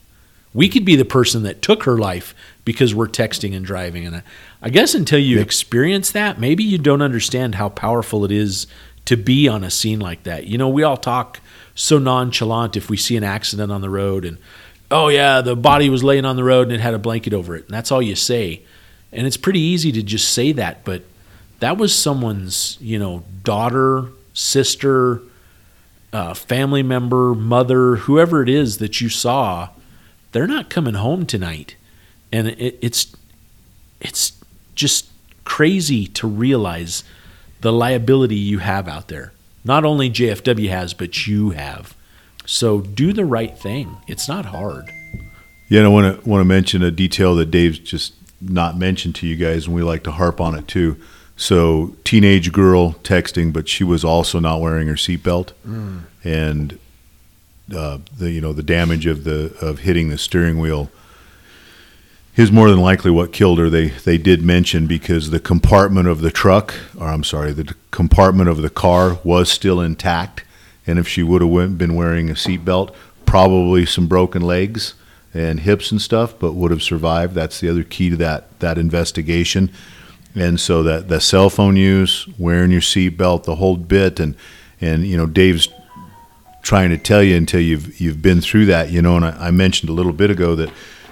We 0.53 0.69
could 0.69 0.85
be 0.85 0.97
the 0.97 1.05
person 1.05 1.45
that 1.45 1.63
took 1.63 1.85
her 1.85 1.99
life 1.99 2.35
because 2.65 2.97
we're 2.97 3.07
texting 3.07 3.55
and 3.55 3.65
driving. 3.65 4.07
And 4.07 4.17
I, 4.17 4.23
I 4.61 4.71
guess 4.71 4.93
until 4.93 5.21
you 5.21 5.39
experience 5.39 6.11
that, 6.11 6.41
maybe 6.41 6.65
you 6.65 6.79
don't 6.79 7.03
understand 7.03 7.55
how 7.55 7.69
powerful 7.69 8.25
it 8.25 8.33
is 8.33 8.67
to 9.07 9.17
be 9.17 9.49
on 9.49 9.65
a 9.65 9.71
scene 9.71 10.01
like 10.01 10.23
that. 10.25 10.47
You 10.47 10.59
know, 10.59 10.69
we 10.69 10.83
all 10.83 10.97
talk 10.97 11.41
so 11.75 11.99
nonchalant 11.99 12.77
if 12.77 12.91
we 12.91 12.97
see 12.97 13.17
an 13.17 13.25
accident 13.25 13.73
on 13.73 13.81
the 13.81 13.91
road 13.91 14.25
and, 14.25 14.39
oh, 14.91 15.09
yeah, 15.09 15.41
the 15.41 15.57
body 15.57 15.89
was 15.89 16.05
laying 16.05 16.25
on 16.25 16.37
the 16.37 16.45
road 16.45 16.69
and 16.69 16.73
it 16.73 16.81
had 16.81 16.95
a 16.95 16.99
blanket 16.99 17.33
over 17.33 17.57
it. 17.57 17.65
And 17.65 17.75
that's 17.75 17.91
all 17.91 18.03
you 18.03 18.15
say. 18.15 18.63
And 19.13 19.27
it's 19.27 19.37
pretty 19.37 19.61
easy 19.61 19.93
to 19.93 20.03
just 20.03 20.31
say 20.33 20.53
that, 20.53 20.85
but 20.85 21.03
that 21.61 21.79
was 21.79 21.95
someone's, 21.95 22.77
you 22.81 22.99
know, 22.99 23.25
daughter, 23.43 24.07
sister, 24.35 25.23
uh, 26.13 26.35
family 26.35 26.83
member, 26.83 27.35
mother, 27.35 27.97
whoever 27.97 28.43
it 28.43 28.49
is 28.49 28.79
that 28.79 29.01
you 29.01 29.09
saw, 29.09 29.69
they're 30.33 30.47
not 30.47 30.71
coming 30.71 30.95
home 30.95 31.27
tonight, 31.27 31.77
and 32.33 32.49
it, 32.49 32.79
it's 32.83 33.15
it's 34.01 34.33
just 34.75 35.09
crazy 35.45 36.07
to 36.07 36.27
realize 36.27 37.05
the 37.67 37.73
liability 37.73 38.37
you 38.37 38.61
have 38.61 38.87
out 38.87 39.09
there. 39.09 39.33
Not 39.65 39.85
only 39.85 40.09
JFW 40.09 40.69
has, 40.69 40.95
but 40.95 41.27
you 41.27 41.51
have. 41.51 41.97
So 42.45 42.81
do 42.81 43.13
the 43.13 43.25
right 43.25 43.59
thing. 43.59 43.97
It's 44.07 44.29
not 44.29 44.45
hard. 44.47 44.89
Yeah, 45.69 45.81
and 45.81 45.87
I 45.87 45.91
want 45.91 46.23
to 46.23 46.31
want 46.31 46.43
to 46.43 46.45
mention 46.45 46.85
a 46.85 46.93
detail 46.93 47.35
that 47.35 47.51
Dave's 47.51 47.81
just 47.81 48.15
not 48.41 48.79
mentioned 48.79 49.17
to 49.17 49.27
you 49.27 49.35
guys, 49.35 49.67
and 49.67 49.75
we 49.75 49.83
like 49.83 50.05
to 50.05 50.13
harp 50.13 50.41
on 50.41 50.55
it 50.55 50.69
too. 50.69 50.97
So, 51.37 51.97
teenage 52.05 52.53
girl 52.53 52.93
texting, 53.03 53.53
but 53.53 53.69
she 53.69 53.83
was 53.83 54.05
also 54.05 54.39
not 54.39 54.61
wearing 54.61 54.87
her 54.87 54.95
seatbelt, 54.95 55.51
and 56.23 56.79
uh, 57.77 57.99
the 58.17 58.31
you 58.31 58.41
know 58.41 58.53
the 58.53 58.63
damage 58.63 59.07
of 59.07 59.25
the 59.25 59.57
of 59.61 59.81
hitting 59.81 60.09
the 60.09 60.19
steering 60.19 60.61
wheel 60.61 60.89
is 62.37 62.53
more 62.53 62.69
than 62.69 62.81
likely 62.81 63.11
what 63.11 63.33
killed 63.33 63.59
her. 63.59 63.71
They 63.71 63.89
they 63.89 64.19
did 64.19 64.43
mention 64.43 64.87
because 64.87 65.31
the 65.31 65.41
compartment 65.41 66.09
of 66.09 66.21
the 66.21 66.31
truck, 66.31 66.75
or 66.99 67.09
I'm 67.09 67.25
sorry, 67.25 67.53
the 67.53 67.75
compartment 67.91 68.49
of 68.49 68.63
the 68.63 68.71
car 68.71 69.19
was 69.25 69.51
still 69.51 69.81
intact, 69.81 70.45
and 70.87 70.99
if 70.99 71.09
she 71.09 71.23
would 71.23 71.43
have 71.43 71.79
been 71.79 71.95
wearing 71.95 72.31
a 72.31 72.35
seatbelt, 72.35 72.95
probably 73.25 73.87
some 73.87 74.07
broken 74.07 74.43
legs 74.43 74.95
and 75.35 75.61
hips 75.61 75.91
and 75.91 76.01
stuff, 76.01 76.39
but 76.39 76.53
would 76.53 76.71
have 76.71 76.83
survived. 76.83 77.35
That's 77.35 77.61
the 77.61 77.69
other 77.69 77.85
key 77.85 78.11
to 78.11 78.17
that 78.17 78.59
that 78.61 78.79
investigation. 78.79 79.71
And 80.35 80.61
so 80.61 80.83
that 80.83 81.09
the 81.09 81.21
cell 81.21 81.49
phone 81.49 81.77
use, 81.77 82.29
wearing 82.39 82.71
your 82.71 82.83
seatbelt, 82.83 83.45
the 83.45 83.57
whole 83.57 83.77
bit, 83.77 84.21
and 84.21 84.37
and 84.81 85.07
you 85.07 85.17
know 85.17 85.27
Dave's 85.27 85.69
trying 86.63 86.91
to 86.91 86.99
tell 86.99 87.23
you 87.23 87.37
until 87.37 87.61
you've 87.61 87.99
you've 88.01 88.21
been 88.21 88.41
through 88.41 88.67
that, 88.67 88.91
you 88.91 89.01
know. 89.01 89.17
And 89.17 89.25
I, 89.25 89.49
I 89.49 89.51
mentioned 89.51 89.89
a 89.89 89.95
little 89.95 90.13
bit 90.13 90.31
ago 90.31 90.55
that, 90.57 90.71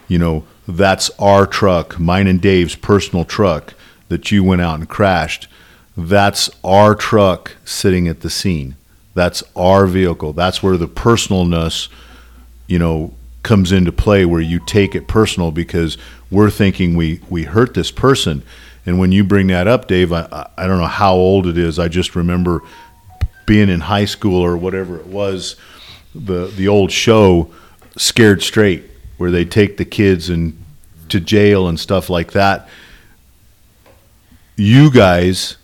you 0.08 0.18
know, 0.18 0.44
that's 0.66 1.10
our 1.18 1.46
truck, 1.46 1.98
mine 1.98 2.26
and 2.26 2.40
Dave's 2.40 2.74
personal 2.74 3.24
truck 3.24 3.74
that 4.08 4.30
you 4.30 4.42
went 4.44 4.60
out 4.62 4.78
and 4.78 4.88
crashed, 4.88 5.48
that's 5.96 6.50
our 6.62 6.94
truck 6.94 7.56
sitting 7.64 8.08
at 8.08 8.20
the 8.20 8.30
scene. 8.30 8.76
That's 9.14 9.42
our 9.54 9.86
vehicle. 9.86 10.32
That's 10.32 10.62
where 10.62 10.76
the 10.76 10.88
personalness, 10.88 11.88
you 12.66 12.78
know, 12.78 13.14
comes 13.42 13.70
into 13.72 13.92
play 13.92 14.24
where 14.24 14.40
you 14.40 14.58
take 14.66 14.94
it 14.94 15.06
personal 15.06 15.50
because 15.52 15.98
we're 16.30 16.50
thinking 16.50 16.96
we 16.96 17.20
we 17.28 17.44
hurt 17.44 17.74
this 17.74 17.90
person. 17.90 18.42
And 18.86 18.98
when 18.98 19.12
you 19.12 19.22
bring 19.22 19.46
that 19.48 19.66
up, 19.68 19.86
Dave, 19.86 20.12
I, 20.12 20.48
I- 20.56 20.66
don't 20.66 20.78
know 20.80 20.86
how 20.86 21.14
old 21.14 21.46
it 21.46 21.56
is. 21.56 21.78
I 21.78 21.88
just 21.88 22.16
remember 22.16 22.60
being 23.46 23.68
in 23.68 23.80
high 23.80 24.04
school 24.06 24.40
or 24.42 24.56
whatever 24.56 24.96
it 24.98 25.06
was, 25.06 25.56
the 26.14 26.46
the 26.46 26.66
old 26.68 26.90
show, 26.90 27.50
Scared 27.96 28.42
Straight, 28.42 28.84
where 29.16 29.30
they 29.30 29.44
take 29.44 29.76
the 29.76 29.84
kids 29.84 30.28
and 30.28 30.58
to 31.08 31.20
jail 31.20 31.68
and 31.68 31.78
stuff 31.78 32.10
like 32.10 32.32
that. 32.32 32.68
You 34.56 34.90
guys, 34.90 35.56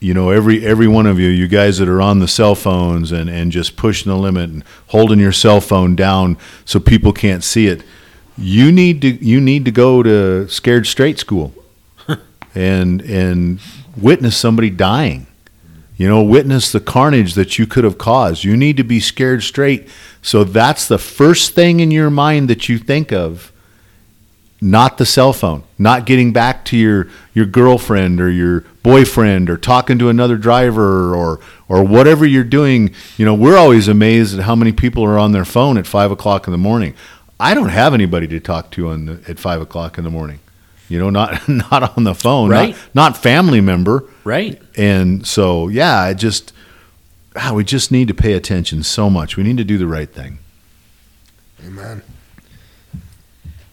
you 0.00 0.14
know, 0.14 0.30
every 0.30 0.64
every 0.64 0.88
one 0.88 1.06
of 1.06 1.18
you, 1.18 1.28
you 1.28 1.48
guys 1.48 1.78
that 1.78 1.88
are 1.88 2.00
on 2.00 2.18
the 2.18 2.28
cell 2.28 2.54
phones 2.54 3.12
and 3.12 3.28
and 3.28 3.52
just 3.52 3.76
pushing 3.76 4.10
the 4.10 4.16
limit 4.16 4.50
and 4.50 4.64
holding 4.88 5.18
your 5.18 5.32
cell 5.32 5.60
phone 5.60 5.96
down 5.96 6.36
so 6.64 6.78
people 6.80 7.12
can't 7.12 7.44
see 7.44 7.66
it. 7.66 7.82
You 8.36 8.70
need 8.70 9.02
to 9.02 9.08
you 9.08 9.40
need 9.40 9.64
to 9.64 9.70
go 9.70 10.02
to 10.02 10.48
Scared 10.48 10.86
Straight 10.86 11.18
school 11.18 11.52
and 12.54 13.02
and 13.02 13.60
witness 13.96 14.36
somebody 14.36 14.70
dying. 14.70 15.26
You 15.96 16.06
know, 16.06 16.22
witness 16.22 16.70
the 16.70 16.78
carnage 16.78 17.34
that 17.34 17.58
you 17.58 17.66
could 17.66 17.82
have 17.82 17.98
caused. 17.98 18.44
You 18.44 18.56
need 18.56 18.76
to 18.76 18.84
be 18.84 19.00
scared 19.00 19.42
straight. 19.42 19.88
So 20.28 20.44
that's 20.44 20.86
the 20.88 20.98
first 20.98 21.54
thing 21.54 21.80
in 21.80 21.90
your 21.90 22.10
mind 22.10 22.50
that 22.50 22.68
you 22.68 22.76
think 22.76 23.12
of, 23.14 23.50
not 24.60 24.98
the 24.98 25.06
cell 25.06 25.32
phone, 25.32 25.62
not 25.78 26.04
getting 26.04 26.34
back 26.34 26.66
to 26.66 26.76
your, 26.76 27.08
your 27.32 27.46
girlfriend 27.46 28.20
or 28.20 28.28
your 28.30 28.60
boyfriend 28.82 29.48
or 29.48 29.56
talking 29.56 29.98
to 30.00 30.10
another 30.10 30.36
driver 30.36 31.14
or 31.14 31.40
or 31.66 31.82
whatever 31.82 32.26
you're 32.26 32.44
doing. 32.44 32.92
You 33.16 33.24
know, 33.24 33.34
we're 33.34 33.56
always 33.56 33.88
amazed 33.88 34.38
at 34.38 34.44
how 34.44 34.54
many 34.54 34.70
people 34.72 35.02
are 35.04 35.18
on 35.18 35.32
their 35.32 35.46
phone 35.46 35.78
at 35.78 35.86
five 35.86 36.10
o'clock 36.10 36.46
in 36.46 36.52
the 36.52 36.58
morning. 36.58 36.94
I 37.40 37.54
don't 37.54 37.70
have 37.70 37.94
anybody 37.94 38.26
to 38.28 38.40
talk 38.40 38.70
to 38.72 38.88
on 38.88 39.06
the, 39.06 39.12
at 39.28 39.38
five 39.38 39.62
o'clock 39.62 39.96
in 39.96 40.04
the 40.04 40.10
morning. 40.10 40.40
You 40.90 40.98
know, 40.98 41.08
not 41.08 41.48
not 41.72 41.96
on 41.96 42.04
the 42.04 42.14
phone, 42.14 42.50
Right. 42.50 42.74
not, 42.94 43.12
not 43.12 43.16
family 43.16 43.62
member. 43.62 44.04
Right. 44.24 44.60
And 44.76 45.26
so, 45.26 45.68
yeah, 45.68 45.98
I 46.00 46.12
just, 46.12 46.52
ah, 47.38 47.52
we 47.54 47.64
just 47.64 47.90
need 47.92 48.08
to 48.08 48.14
pay 48.14 48.32
attention 48.32 48.82
so 48.82 49.08
much. 49.08 49.36
We 49.36 49.42
need 49.42 49.56
to 49.58 49.64
do 49.64 49.78
the 49.78 49.86
right 49.86 50.10
thing. 50.10 50.38
Amen. 51.64 52.02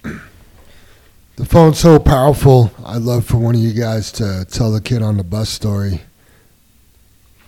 The 0.03 1.45
phone's 1.45 1.79
so 1.79 1.99
powerful. 1.99 2.71
I'd 2.85 3.01
love 3.01 3.25
for 3.25 3.37
one 3.37 3.55
of 3.55 3.61
you 3.61 3.73
guys 3.73 4.11
to 4.13 4.45
tell 4.49 4.71
the 4.71 4.79
kid 4.79 5.01
on 5.01 5.17
the 5.17 5.23
bus 5.23 5.49
story. 5.49 6.01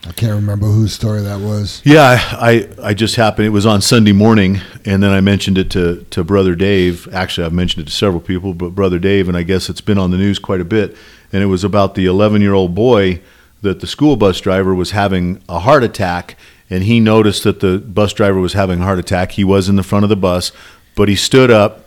I 0.06 0.12
can't 0.12 0.34
remember 0.34 0.68
whose 0.68 0.94
story 0.94 1.22
that 1.22 1.40
was. 1.40 1.82
Yeah, 1.86 2.20
I, 2.20 2.70
I 2.82 2.94
just 2.94 3.16
happened, 3.16 3.48
it 3.48 3.52
was 3.52 3.66
on 3.66 3.82
Sunday 3.82 4.12
morning, 4.12 4.62
and 4.86 5.02
then 5.02 5.12
I 5.12 5.22
mentioned 5.22 5.58
it 5.58 5.72
to, 5.72 6.06
to 6.12 6.24
Brother 6.24 6.56
Dave. 6.56 7.14
Actually, 7.14 7.46
I've 7.46 7.54
mentioned 7.54 7.88
it 7.88 7.90
to 7.90 7.96
several 7.96 8.22
people, 8.22 8.54
but 8.54 8.70
Brother 8.70 9.00
Dave, 9.00 9.28
and 9.28 9.38
I 9.38 9.44
guess 9.44 9.70
it's 9.70 9.82
been 9.82 9.98
on 9.98 10.12
the 10.12 10.18
news 10.18 10.38
quite 10.40 10.62
a 10.62 10.66
bit. 10.66 10.96
And 11.34 11.42
it 11.44 11.48
was 11.48 11.64
about 11.64 11.96
the 11.96 12.06
11 12.06 12.42
year 12.42 12.54
old 12.54 12.76
boy 12.76 13.22
that 13.62 13.80
the 13.80 13.88
school 13.88 14.16
bus 14.16 14.40
driver 14.40 14.74
was 14.74 14.92
having 14.92 15.42
a 15.50 15.60
heart 15.60 15.84
attack, 15.84 16.38
and 16.70 16.84
he 16.84 17.00
noticed 17.00 17.44
that 17.44 17.60
the 17.60 17.80
bus 17.80 18.14
driver 18.14 18.40
was 18.40 18.54
having 18.54 18.82
a 18.82 18.84
heart 18.84 19.00
attack. 19.00 19.34
He 19.34 19.44
was 19.44 19.70
in 19.70 19.76
the 19.76 19.84
front 19.84 20.04
of 20.04 20.10
the 20.10 20.16
bus, 20.16 20.52
but 20.96 21.10
he 21.10 21.16
stood 21.16 21.52
up. 21.52 21.86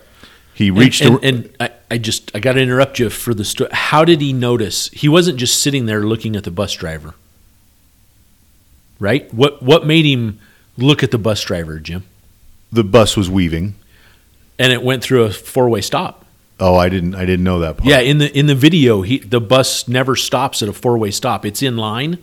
He 0.55 0.71
reached 0.71 1.01
and, 1.01 1.15
and, 1.25 1.45
and 1.45 1.57
I, 1.61 1.71
I 1.91 1.99
just 1.99 2.31
I 2.35 2.39
got 2.39 2.53
to 2.53 2.61
interrupt 2.61 2.99
you 2.99 3.09
for 3.09 3.33
the 3.33 3.45
story. 3.45 3.71
How 3.73 4.05
did 4.05 4.21
he 4.21 4.33
notice? 4.33 4.89
He 4.89 5.09
wasn't 5.09 5.39
just 5.39 5.63
sitting 5.63 5.87
there 5.87 6.03
looking 6.03 6.37
at 6.37 6.45
the 6.45 6.51
bus 6.51 6.75
driver, 6.75 7.15
right? 8.99 9.33
What 9.33 9.63
what 9.63 9.87
made 9.87 10.05
him 10.05 10.39
look 10.77 11.03
at 11.03 11.13
the 11.13 11.19
bus 11.19 11.43
driver, 11.43 11.79
Jim? 11.79 12.05
the 12.73 12.85
bus 12.85 13.17
was 13.17 13.29
weaving. 13.29 13.75
And 14.59 14.73
it 14.73 14.83
went 14.83 15.03
through 15.03 15.25
a 15.25 15.31
four 15.31 15.69
way 15.69 15.81
stop. 15.81 16.25
Oh, 16.61 16.77
I 16.77 16.89
didn't, 16.89 17.15
I 17.15 17.25
didn't 17.25 17.45
know 17.45 17.61
that 17.61 17.79
part. 17.79 17.89
Yeah, 17.89 18.01
in 18.01 18.19
the 18.19 18.37
in 18.39 18.47
the 18.47 18.55
video, 18.55 19.03
he 19.03 19.19
the 19.19 19.41
bus 19.41 19.89
never 19.89 20.15
stops 20.17 20.63
at 20.63 20.69
a 20.69 20.73
four 20.73 20.99
way 20.99 21.11
stop. 21.11 21.45
It's 21.47 21.63
in 21.63 21.77
line, 21.77 22.19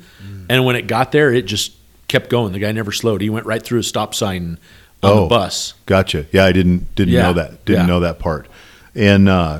and 0.49 0.63
when 0.65 0.75
it 0.75 0.87
got 0.87 1.11
there, 1.11 1.33
it 1.33 1.45
just 1.47 1.73
kept 2.07 2.29
going. 2.29 2.53
The 2.53 2.59
guy 2.59 2.71
never 2.71 2.91
slowed. 2.91 3.21
He 3.21 3.29
went 3.29 3.45
right 3.45 3.61
through 3.61 3.79
a 3.79 3.83
stop 3.83 4.13
sign 4.15 4.57
on 5.03 5.11
Oh. 5.11 5.21
the 5.23 5.27
bus. 5.29 5.73
Gotcha. 5.85 6.25
Yeah, 6.31 6.45
I 6.45 6.51
didn't 6.51 6.93
didn't 6.95 7.13
Yeah. 7.15 7.23
know 7.23 7.33
that. 7.33 7.65
Didn't 7.65 7.81
Yeah. 7.81 7.87
know 7.87 7.99
that 8.01 8.19
part. 8.19 8.47
And 8.95 9.27
uh, 9.27 9.59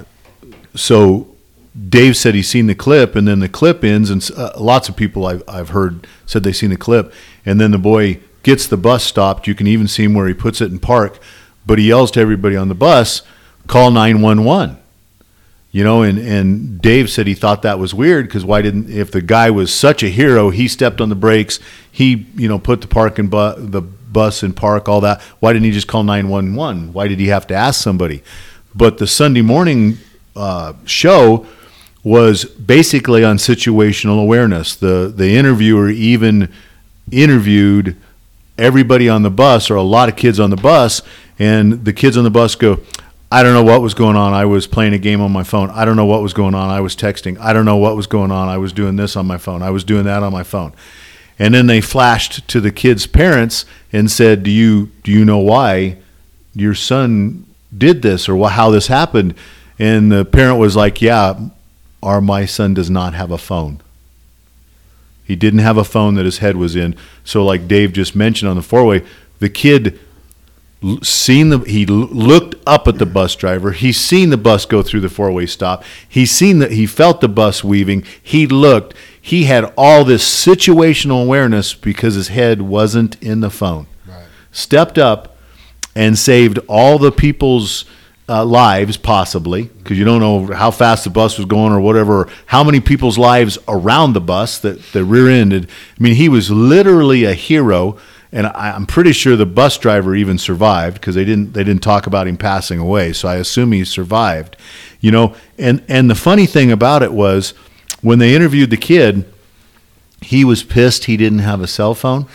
so 0.75 1.27
Dave 1.89 2.17
said 2.17 2.33
he's 2.35 2.47
seen 2.49 2.67
the 2.67 2.75
clip, 2.75 3.15
and 3.15 3.27
then 3.27 3.39
the 3.39 3.49
clip 3.49 3.83
ends, 3.83 4.09
and 4.09 4.27
uh, 4.35 4.51
lots 4.59 4.89
of 4.89 4.95
people 4.95 5.25
I've 5.25 5.43
I've 5.47 5.69
heard 5.69 6.07
said 6.25 6.43
they've 6.43 6.55
seen 6.55 6.69
the 6.71 6.77
clip, 6.77 7.13
and 7.45 7.59
then 7.59 7.71
the 7.71 7.77
boy 7.77 8.19
gets 8.43 8.65
the 8.67 8.77
bus 8.77 9.03
stopped. 9.03 9.47
You 9.47 9.55
can 9.55 9.67
even 9.67 9.87
see 9.87 10.03
him 10.03 10.13
where 10.13 10.27
he 10.27 10.33
puts 10.33 10.61
it 10.61 10.71
in 10.71 10.79
park, 10.79 11.19
but 11.65 11.77
he 11.79 11.87
yells 11.89 12.11
to 12.11 12.19
everybody 12.19 12.55
on 12.55 12.67
the 12.69 12.75
bus, 12.75 13.21
"Call 13.67 13.91
nine 13.91 14.21
one 14.21 14.43
one." 14.43 14.77
You 15.71 15.83
know, 15.83 16.01
and, 16.01 16.17
and 16.17 16.81
Dave 16.81 17.09
said 17.09 17.27
he 17.27 17.33
thought 17.35 17.61
that 17.61 17.77
was 17.77 17.93
weird 17.93 18.25
because 18.25 18.43
why 18.43 18.61
didn't 18.61 18.89
if 18.89 19.11
the 19.11 19.21
guy 19.21 19.51
was 19.51 19.73
such 19.73 20.01
a 20.01 20.07
hero, 20.09 20.49
he 20.49 20.67
stepped 20.67 21.01
on 21.01 21.09
the 21.09 21.15
brakes, 21.15 21.59
he 21.91 22.25
you 22.35 22.47
know 22.47 22.57
put 22.57 22.81
the 22.81 22.87
park 22.87 23.19
and 23.19 23.29
bu- 23.29 23.55
the 23.57 23.81
bus 23.81 24.41
in 24.41 24.53
park, 24.53 24.89
all 24.89 25.01
that. 25.01 25.21
Why 25.39 25.53
didn't 25.53 25.65
he 25.65 25.71
just 25.71 25.87
call 25.87 26.03
nine 26.03 26.29
one 26.29 26.55
one? 26.55 26.93
Why 26.93 27.07
did 27.07 27.19
he 27.19 27.27
have 27.27 27.45
to 27.47 27.53
ask 27.53 27.81
somebody? 27.81 28.23
But 28.73 28.97
the 28.97 29.07
Sunday 29.07 29.41
morning 29.41 29.97
uh, 30.35 30.73
show 30.85 31.45
was 32.03 32.45
basically 32.45 33.23
on 33.23 33.37
situational 33.37 34.21
awareness. 34.21 34.75
The 34.75 35.13
the 35.13 35.35
interviewer 35.35 35.89
even 35.89 36.51
interviewed 37.11 37.95
everybody 38.57 39.07
on 39.09 39.21
the 39.23 39.29
bus 39.29 39.69
or 39.69 39.75
a 39.75 39.83
lot 39.83 40.09
of 40.09 40.15
kids 40.15 40.39
on 40.39 40.49
the 40.49 40.55
bus 40.55 41.01
and 41.37 41.85
the 41.85 41.93
kids 41.93 42.17
on 42.17 42.23
the 42.23 42.29
bus 42.29 42.55
go 42.55 42.79
I 43.31 43.43
don't 43.43 43.53
know 43.53 43.63
what 43.63 43.81
was 43.81 43.93
going 43.93 44.15
on. 44.15 44.33
I 44.33 44.45
was 44.45 44.67
playing 44.67 44.93
a 44.93 44.97
game 44.97 45.19
on 45.19 45.31
my 45.31 45.43
phone. 45.43 45.69
I 45.71 45.83
don't 45.83 45.97
know 45.97 46.05
what 46.05 46.21
was 46.21 46.33
going 46.33 46.55
on. 46.55 46.69
I 46.69 46.79
was 46.79 46.95
texting. 46.95 47.37
I 47.39 47.51
don't 47.51 47.65
know 47.65 47.75
what 47.75 47.95
was 47.95 48.07
going 48.07 48.31
on. 48.31 48.47
I 48.47 48.57
was 48.57 48.71
doing 48.71 48.95
this 48.95 49.17
on 49.17 49.27
my 49.27 49.37
phone. 49.37 49.61
I 49.61 49.69
was 49.69 49.83
doing 49.83 50.05
that 50.05 50.23
on 50.23 50.31
my 50.31 50.43
phone. 50.43 50.73
And 51.37 51.53
then 51.53 51.67
they 51.67 51.81
flashed 51.81 52.47
to 52.47 52.61
the 52.61 52.71
kids' 52.71 53.05
parents 53.05 53.65
and 53.91 54.09
said, 54.09 54.43
"Do 54.43 54.49
you 54.51 54.91
do 55.03 55.11
you 55.11 55.25
know 55.25 55.39
why 55.39 55.97
your 56.55 56.73
son 56.73 57.45
did 57.77 58.01
this 58.01 58.29
or 58.29 58.49
how 58.49 58.69
this 58.71 58.87
happened?" 58.87 59.35
And 59.77 60.11
the 60.11 60.23
parent 60.25 60.57
was 60.57 60.75
like, 60.75 61.01
"Yeah, 61.01 61.37
our 62.01 62.21
my 62.21 62.45
son 62.45 62.73
does 62.73 62.89
not 62.89 63.13
have 63.13 63.29
a 63.29 63.37
phone. 63.37 63.81
He 65.23 65.35
didn't 65.35 65.59
have 65.59 65.77
a 65.77 65.83
phone 65.83 66.15
that 66.15 66.25
his 66.25 66.37
head 66.37 66.55
was 66.55 66.75
in. 66.75 66.95
So, 67.25 67.43
like 67.43 67.67
Dave 67.67 67.91
just 67.91 68.15
mentioned 68.15 68.49
on 68.49 68.55
the 68.55 68.61
four 68.61 68.85
way, 68.85 69.03
the 69.39 69.49
kid 69.49 69.99
seen 71.01 71.49
the 71.49 71.59
he 71.59 71.85
looked 71.85 72.55
up 72.67 72.87
at 72.87 72.99
the 72.99 73.05
bus 73.05 73.35
driver. 73.35 73.71
He's 73.71 73.99
seen 73.99 74.29
the 74.29 74.37
bus 74.37 74.65
go 74.65 74.83
through 74.83 75.01
the 75.01 75.09
four 75.09 75.31
way 75.31 75.45
stop. 75.45 75.83
He's 76.07 76.31
seen 76.31 76.59
that 76.59 76.71
he 76.71 76.85
felt 76.85 77.21
the 77.21 77.29
bus 77.29 77.63
weaving. 77.63 78.03
He 78.21 78.45
looked. 78.45 78.93
He 79.19 79.45
had 79.45 79.73
all 79.77 80.03
this 80.03 80.23
situational 80.23 81.23
awareness 81.23 81.73
because 81.73 82.15
his 82.15 82.27
head 82.29 82.61
wasn't 82.61 83.21
in 83.21 83.39
the 83.39 83.49
phone. 83.49 83.87
Right. 84.07 84.25
Stepped 84.51 84.97
up 84.97 85.37
and 85.95 86.17
saved 86.17 86.59
all 86.67 86.99
the 86.99 87.11
people's 87.11 87.85
uh, 88.29 88.43
lives, 88.43 88.97
possibly, 88.97 89.63
because 89.63 89.97
you 89.97 90.03
don't 90.03 90.19
know 90.19 90.53
how 90.53 90.69
fast 90.69 91.05
the 91.05 91.09
bus 91.09 91.37
was 91.37 91.45
going 91.45 91.71
or 91.71 91.79
whatever, 91.79 92.29
how 92.47 92.63
many 92.63 92.79
people's 92.79 93.17
lives 93.17 93.57
around 93.67 94.13
the 94.13 94.21
bus 94.21 94.59
that, 94.59 94.81
that 94.91 95.03
rear 95.05 95.29
ended. 95.29 95.69
I 95.97 96.03
mean, 96.03 96.15
he 96.15 96.27
was 96.29 96.51
literally 96.51 97.23
a 97.23 97.33
hero, 97.33 97.97
and 98.31 98.47
I, 98.47 98.71
I'm 98.71 98.85
pretty 98.85 99.13
sure 99.13 99.35
the 99.35 99.45
bus 99.45 99.77
driver 99.77 100.15
even 100.15 100.37
survived 100.37 100.95
because 100.95 101.15
they 101.15 101.25
didn't 101.25 101.53
they 101.53 101.63
didn't 101.63 101.83
talk 101.83 102.07
about 102.07 102.27
him 102.27 102.37
passing 102.37 102.79
away. 102.79 103.13
So 103.13 103.27
I 103.27 103.35
assume 103.35 103.71
he 103.71 103.85
survived. 103.85 104.57
You 104.99 105.11
know, 105.11 105.35
and 105.57 105.83
and 105.87 106.09
the 106.09 106.15
funny 106.15 106.45
thing 106.45 106.71
about 106.71 107.03
it 107.03 107.13
was 107.13 107.51
when 108.01 108.19
they 108.19 108.35
interviewed 108.35 108.69
the 108.69 108.77
kid, 108.77 109.31
he 110.21 110.43
was 110.43 110.63
pissed 110.63 111.05
he 111.05 111.17
didn't 111.17 111.39
have 111.39 111.61
a 111.61 111.67
cell 111.67 111.93
phone 111.93 112.27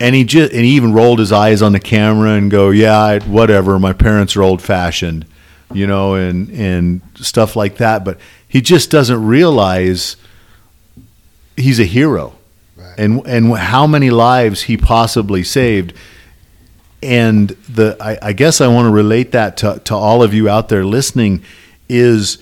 and 0.00 0.14
he 0.14 0.24
just 0.24 0.52
and 0.52 0.64
he 0.64 0.72
even 0.72 0.92
rolled 0.92 1.18
his 1.18 1.32
eyes 1.32 1.62
on 1.62 1.72
the 1.72 1.80
camera 1.80 2.30
and 2.32 2.50
go, 2.50 2.70
"Yeah, 2.70 2.98
I, 2.98 3.18
whatever. 3.20 3.78
My 3.78 3.92
parents 3.92 4.36
are 4.36 4.42
old 4.42 4.60
fashioned, 4.60 5.24
you 5.72 5.86
know, 5.86 6.14
and 6.14 6.50
and 6.50 7.00
stuff 7.16 7.56
like 7.56 7.76
that." 7.78 8.04
But 8.04 8.18
he 8.46 8.60
just 8.60 8.90
doesn't 8.90 9.24
realize 9.24 10.16
he's 11.56 11.80
a 11.80 11.84
hero. 11.84 12.34
And 12.98 13.26
and 13.26 13.56
how 13.56 13.86
many 13.86 14.10
lives 14.10 14.62
he 14.62 14.76
possibly 14.76 15.42
saved. 15.42 15.92
And 17.02 17.48
the 17.68 17.96
I, 18.00 18.18
I 18.28 18.32
guess 18.32 18.60
I 18.60 18.68
want 18.68 18.86
to 18.86 18.90
relate 18.92 19.32
that 19.32 19.56
to 19.58 19.80
to 19.84 19.94
all 19.94 20.22
of 20.22 20.32
you 20.32 20.48
out 20.48 20.68
there 20.68 20.84
listening 20.84 21.42
is, 21.88 22.38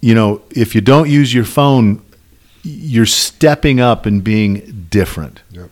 you 0.00 0.14
know, 0.14 0.42
if 0.50 0.74
you 0.74 0.80
don't 0.80 1.10
use 1.10 1.34
your 1.34 1.44
phone, 1.44 2.02
you're 2.62 3.06
stepping 3.06 3.80
up 3.80 4.06
and 4.06 4.22
being 4.24 4.86
different 4.90 5.42
Yep. 5.50 5.68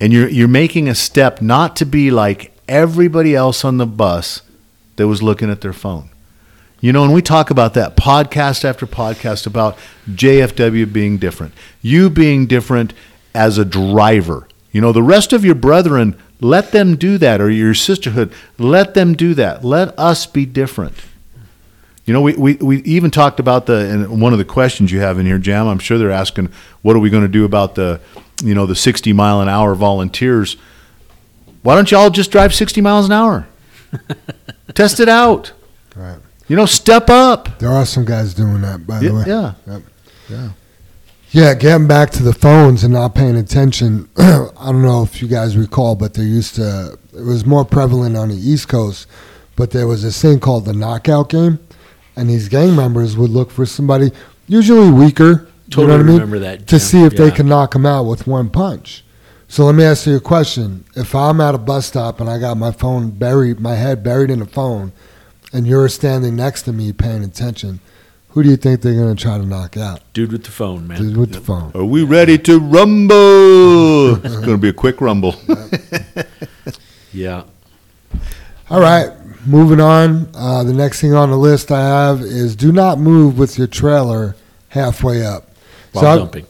and 0.00 0.12
you're 0.12 0.28
you're 0.28 0.48
making 0.48 0.88
a 0.88 0.94
step 0.94 1.40
not 1.42 1.76
to 1.76 1.84
be 1.86 2.10
like 2.10 2.52
everybody 2.66 3.34
else 3.36 3.64
on 3.64 3.76
the 3.76 3.86
bus 3.86 4.42
that 4.96 5.06
was 5.06 5.22
looking 5.22 5.50
at 5.50 5.60
their 5.60 5.72
phone. 5.72 6.08
You 6.80 6.92
know, 6.92 7.04
and 7.04 7.14
we 7.14 7.22
talk 7.22 7.50
about 7.50 7.72
that 7.74 7.96
podcast 7.96 8.64
after 8.64 8.86
podcast 8.86 9.46
about 9.46 9.78
JFW 10.10 10.92
being 10.92 11.18
different, 11.18 11.54
you 11.82 12.10
being 12.10 12.46
different 12.46 12.92
as 13.34 13.58
a 13.58 13.64
driver. 13.64 14.46
You 14.72 14.80
know, 14.80 14.92
the 14.92 15.02
rest 15.02 15.32
of 15.32 15.44
your 15.44 15.54
brethren, 15.54 16.16
let 16.40 16.72
them 16.72 16.96
do 16.96 17.16
that, 17.18 17.40
or 17.40 17.50
your 17.50 17.74
sisterhood, 17.74 18.32
let 18.58 18.94
them 18.94 19.14
do 19.14 19.34
that. 19.34 19.64
Let 19.64 19.96
us 19.98 20.26
be 20.26 20.46
different. 20.46 20.94
You 22.06 22.12
know, 22.12 22.20
we, 22.20 22.34
we, 22.34 22.54
we 22.56 22.76
even 22.82 23.10
talked 23.10 23.40
about 23.40 23.64
the 23.66 23.76
and 23.90 24.20
one 24.20 24.32
of 24.32 24.38
the 24.38 24.44
questions 24.44 24.92
you 24.92 25.00
have 25.00 25.18
in 25.18 25.24
here, 25.26 25.38
Jam. 25.38 25.66
I'm 25.68 25.78
sure 25.78 25.96
they're 25.96 26.10
asking, 26.10 26.50
what 26.82 26.96
are 26.96 26.98
we 26.98 27.08
going 27.08 27.22
to 27.22 27.28
do 27.28 27.44
about 27.46 27.76
the, 27.76 28.00
you 28.42 28.54
know, 28.54 28.66
the 28.66 28.74
60 28.74 29.12
mile 29.14 29.40
an 29.40 29.48
hour 29.48 29.74
volunteers? 29.74 30.56
Why 31.62 31.74
don't 31.76 31.90
y'all 31.90 32.10
just 32.10 32.30
drive 32.30 32.52
60 32.54 32.82
miles 32.82 33.06
an 33.06 33.12
hour? 33.12 33.46
Test 34.74 35.00
it 35.00 35.08
out. 35.08 35.52
Right. 35.96 36.18
You 36.46 36.56
know, 36.56 36.66
step 36.66 37.08
up. 37.08 37.58
There 37.58 37.70
are 37.70 37.86
some 37.86 38.04
guys 38.04 38.34
doing 38.34 38.60
that, 38.60 38.86
by 38.86 38.98
the 38.98 39.06
Yeah, 39.06 39.12
way. 39.12 39.24
yeah. 39.26 39.52
Yep. 39.66 39.82
Yeah. 40.28 40.48
Yeah, 41.34 41.54
getting 41.54 41.88
back 41.88 42.10
to 42.10 42.22
the 42.22 42.32
phones 42.32 42.84
and 42.84 42.94
not 42.94 43.16
paying 43.16 43.34
attention. 43.36 44.08
I 44.16 44.46
don't 44.66 44.82
know 44.82 45.02
if 45.02 45.20
you 45.20 45.26
guys 45.26 45.56
recall, 45.56 45.96
but 45.96 46.14
there 46.14 46.24
used 46.24 46.54
to, 46.54 46.96
it 47.12 47.22
was 47.22 47.44
more 47.44 47.64
prevalent 47.64 48.16
on 48.16 48.28
the 48.28 48.36
East 48.36 48.68
Coast, 48.68 49.08
but 49.56 49.72
there 49.72 49.88
was 49.88 50.04
this 50.04 50.22
thing 50.22 50.38
called 50.38 50.64
the 50.64 50.72
knockout 50.72 51.30
game. 51.30 51.58
And 52.14 52.30
these 52.30 52.48
gang 52.48 52.76
members 52.76 53.16
would 53.16 53.30
look 53.30 53.50
for 53.50 53.66
somebody, 53.66 54.12
usually 54.46 54.92
weaker, 54.92 55.48
you 55.66 55.70
Totally 55.70 55.86
know 55.88 55.92
what 55.94 56.00
I 56.00 56.02
mean? 56.04 56.14
remember 56.14 56.38
that, 56.38 56.60
To 56.60 56.66
Jim. 56.66 56.78
see 56.78 57.02
if 57.02 57.16
they 57.16 57.24
Yeah. 57.26 57.30
can 57.34 57.48
knock 57.48 57.74
him 57.74 57.84
out 57.84 58.04
with 58.06 58.28
one 58.28 58.48
punch. 58.48 59.04
So 59.48 59.64
let 59.64 59.74
me 59.74 59.82
ask 59.82 60.06
you 60.06 60.14
a 60.14 60.20
question. 60.20 60.84
If 60.94 61.16
I'm 61.16 61.40
at 61.40 61.56
a 61.56 61.58
bus 61.58 61.86
stop 61.86 62.20
and 62.20 62.30
I 62.30 62.38
got 62.38 62.56
my 62.58 62.70
phone 62.70 63.10
buried, 63.10 63.58
my 63.58 63.74
head 63.74 64.04
buried 64.04 64.30
in 64.30 64.40
a 64.40 64.46
phone, 64.46 64.92
and 65.52 65.66
you're 65.66 65.88
standing 65.88 66.36
next 66.36 66.62
to 66.62 66.72
me 66.72 66.92
paying 66.92 67.24
attention, 67.24 67.80
who 68.34 68.42
do 68.42 68.50
you 68.50 68.56
think 68.56 68.80
they're 68.82 68.94
going 68.94 69.14
to 69.14 69.22
try 69.22 69.38
to 69.38 69.46
knock 69.46 69.76
out? 69.76 70.00
Dude 70.12 70.32
with 70.32 70.42
the 70.44 70.50
phone, 70.50 70.88
man. 70.88 70.98
Dude 71.00 71.16
with 71.16 71.32
the 71.32 71.40
phone. 71.40 71.70
Are 71.72 71.84
we 71.84 72.02
ready 72.02 72.36
to 72.38 72.58
rumble? 72.58 74.16
it's 74.24 74.34
going 74.36 74.48
to 74.50 74.58
be 74.58 74.68
a 74.68 74.72
quick 74.72 75.00
rumble. 75.00 75.34
Yeah. 77.12 77.44
All 78.68 78.80
right, 78.80 79.08
moving 79.46 79.80
on. 79.80 80.28
Uh, 80.34 80.64
the 80.64 80.72
next 80.72 81.00
thing 81.00 81.14
on 81.14 81.30
the 81.30 81.36
list 81.36 81.70
I 81.70 81.80
have 81.80 82.22
is 82.22 82.56
do 82.56 82.72
not 82.72 82.98
move 82.98 83.38
with 83.38 83.56
your 83.56 83.68
trailer 83.68 84.34
halfway 84.70 85.24
up. 85.24 85.48
While 85.92 86.04
I- 86.06 86.16
dumping. 86.16 86.46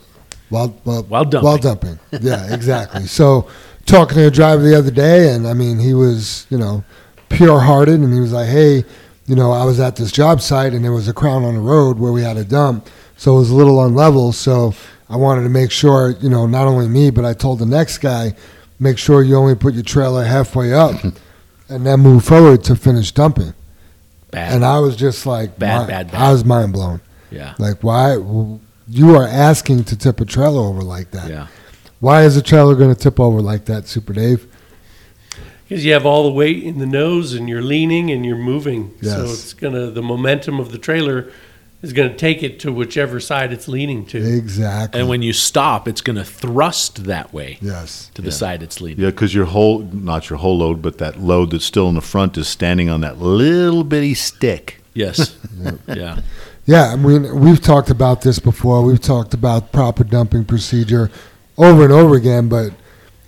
While, 0.49 0.68
while, 0.85 1.03
While 1.03 1.24
dumping. 1.26 1.45
While 1.45 1.59
dumping. 1.59 1.99
Yeah, 2.12 2.55
exactly. 2.55 3.05
so, 3.07 3.47
talking 3.85 4.16
to 4.16 4.28
a 4.28 4.30
driver 4.30 4.62
the 4.62 4.74
other 4.78 4.91
day, 4.91 5.35
and 5.35 5.47
I 5.47 5.53
mean, 5.53 5.78
he 5.78 5.93
was, 5.93 6.47
you 6.49 6.57
know, 6.57 6.82
pure 7.28 7.61
hearted, 7.61 8.01
and 8.01 8.14
he 8.14 8.20
was 8.20 8.32
like, 8.32 8.49
hey, 8.49 8.85
you 9.27 9.35
know, 9.35 9.53
I 9.53 9.64
was 9.64 9.81
at 9.81 9.97
this 9.97 10.12
job 10.12 10.41
site, 10.41 10.72
and 10.75 10.85
there 10.85 10.93
was 10.93 11.09
a 11.09 11.12
crown 11.14 11.45
on 11.45 11.55
the 11.55 11.61
road 11.61 11.99
where 11.99 12.12
we 12.12 12.22
had 12.22 12.37
a 12.37 12.45
dump. 12.45 12.89
So, 13.16 13.37
it 13.37 13.39
was 13.41 13.51
a 13.51 13.55
little 13.55 13.77
unlevel. 13.79 14.35
So, 14.35 14.75
I 15.09 15.16
wanted 15.16 15.43
to 15.45 15.49
make 15.49 15.70
sure, 15.70 16.11
you 16.20 16.29
know, 16.29 16.47
not 16.47 16.66
only 16.66 16.89
me, 16.89 17.11
but 17.11 17.25
I 17.25 17.33
told 17.35 17.59
the 17.59 17.66
next 17.66 17.99
guy, 17.99 18.35
make 18.81 18.99
sure 18.99 19.22
you 19.22 19.37
only 19.37 19.55
put 19.55 19.75
your 19.75 19.83
trailer 19.83 20.25
halfway 20.25 20.72
up 20.72 20.97
and 21.68 21.87
then 21.87 22.01
move 22.01 22.25
forward 22.25 22.64
to 22.64 22.75
finish 22.77 23.12
dumping. 23.12 23.55
Bad. 24.31 24.53
And 24.55 24.64
I 24.64 24.81
was 24.81 24.97
just 24.97 25.27
like, 25.27 25.59
Bad, 25.59 25.83
mi- 25.83 25.87
bad, 25.89 26.11
bad. 26.11 26.20
I 26.22 26.33
was 26.33 26.45
mind 26.45 26.72
blown. 26.72 27.01
yeah. 27.31 27.55
Like, 27.59 27.83
why? 27.85 28.14
You 28.89 29.14
are 29.16 29.27
asking 29.27 29.85
to 29.85 29.97
tip 29.97 30.20
a 30.20 30.25
trailer 30.25 30.61
over 30.61 30.83
like 30.83 31.11
that. 31.12 31.31
Yeah. 31.31 31.47
Why 32.01 32.25
is 32.25 32.37
a 32.37 32.43
trailer 32.43 32.75
going 32.75 32.93
to 32.95 33.01
tip 33.01 33.18
over 33.20 33.41
like 33.41 33.64
that, 33.66 33.87
Super 33.87 34.12
Dave? 34.12 34.47
Because 35.75 35.85
you 35.85 35.93
have 35.93 36.07
all 36.07 36.22
the 36.22 36.31
weight 36.31 36.62
in 36.62 36.79
the 36.79 36.87
nose 36.87 37.33
and 37.33 37.49
you're 37.49 37.61
leaning 37.61 38.09
and 38.12 38.25
you're 38.25 38.37
moving. 38.37 38.95
So 39.03 39.25
it's 39.25 39.55
going 39.55 39.75
to, 39.75 39.91
the 39.91 40.03
momentum 40.03 40.61
of 40.61 40.70
the 40.70 40.79
trailer 40.79 41.33
is 41.83 41.93
going 41.93 42.09
to 42.09 42.16
take 42.16 42.45
it 42.45 42.61
to 42.61 42.70
whichever 42.70 43.18
side 43.18 43.53
it's 43.53 43.66
leaning 43.66 44.07
to. 44.07 44.18
Exactly. 44.18 45.01
And 45.01 45.09
when 45.09 45.20
you 45.20 45.33
stop, 45.33 45.89
it's 45.89 46.01
going 46.01 46.14
to 46.14 46.25
thrust 46.25 47.07
that 47.07 47.33
way 47.33 47.59
yes. 47.61 48.09
to 48.14 48.22
the 48.22 48.31
side 48.31 48.62
it's 48.62 48.81
leaning. 48.81 49.01
yeah, 49.01 49.11
because 49.11 49.35
your 49.35 49.47
whole, 49.47 49.81
not 49.81 50.31
your 50.31 50.39
whole 50.39 50.59
load, 50.59 50.81
but 50.81 50.99
that 50.99 51.18
load 51.18 51.51
that's 51.51 51.64
still 51.64 51.89
in 51.89 51.97
the 51.97 52.01
front 52.01 52.39
is 52.39 52.47
standing 52.47 52.89
on 52.89 53.01
that 53.01 53.18
little 53.18 53.83
bitty 53.83 54.14
stick. 54.14 54.81
Yes. 54.95 55.37
yeah. 55.89 56.20
Yeah, 56.66 56.93
I 56.93 56.95
mean, 56.95 57.41
we've 57.41 57.61
talked 57.61 57.91
about 57.91 58.22
this 58.22 58.39
before. 58.39 58.81
We've 58.85 59.03
talked 59.03 59.35
about 59.35 59.72
proper 59.72 60.05
dumping 60.05 60.45
procedure 60.45 61.11
over 61.59 61.83
and 61.83 61.93
over 61.93 62.14
again, 62.14 62.49
but 62.49 62.70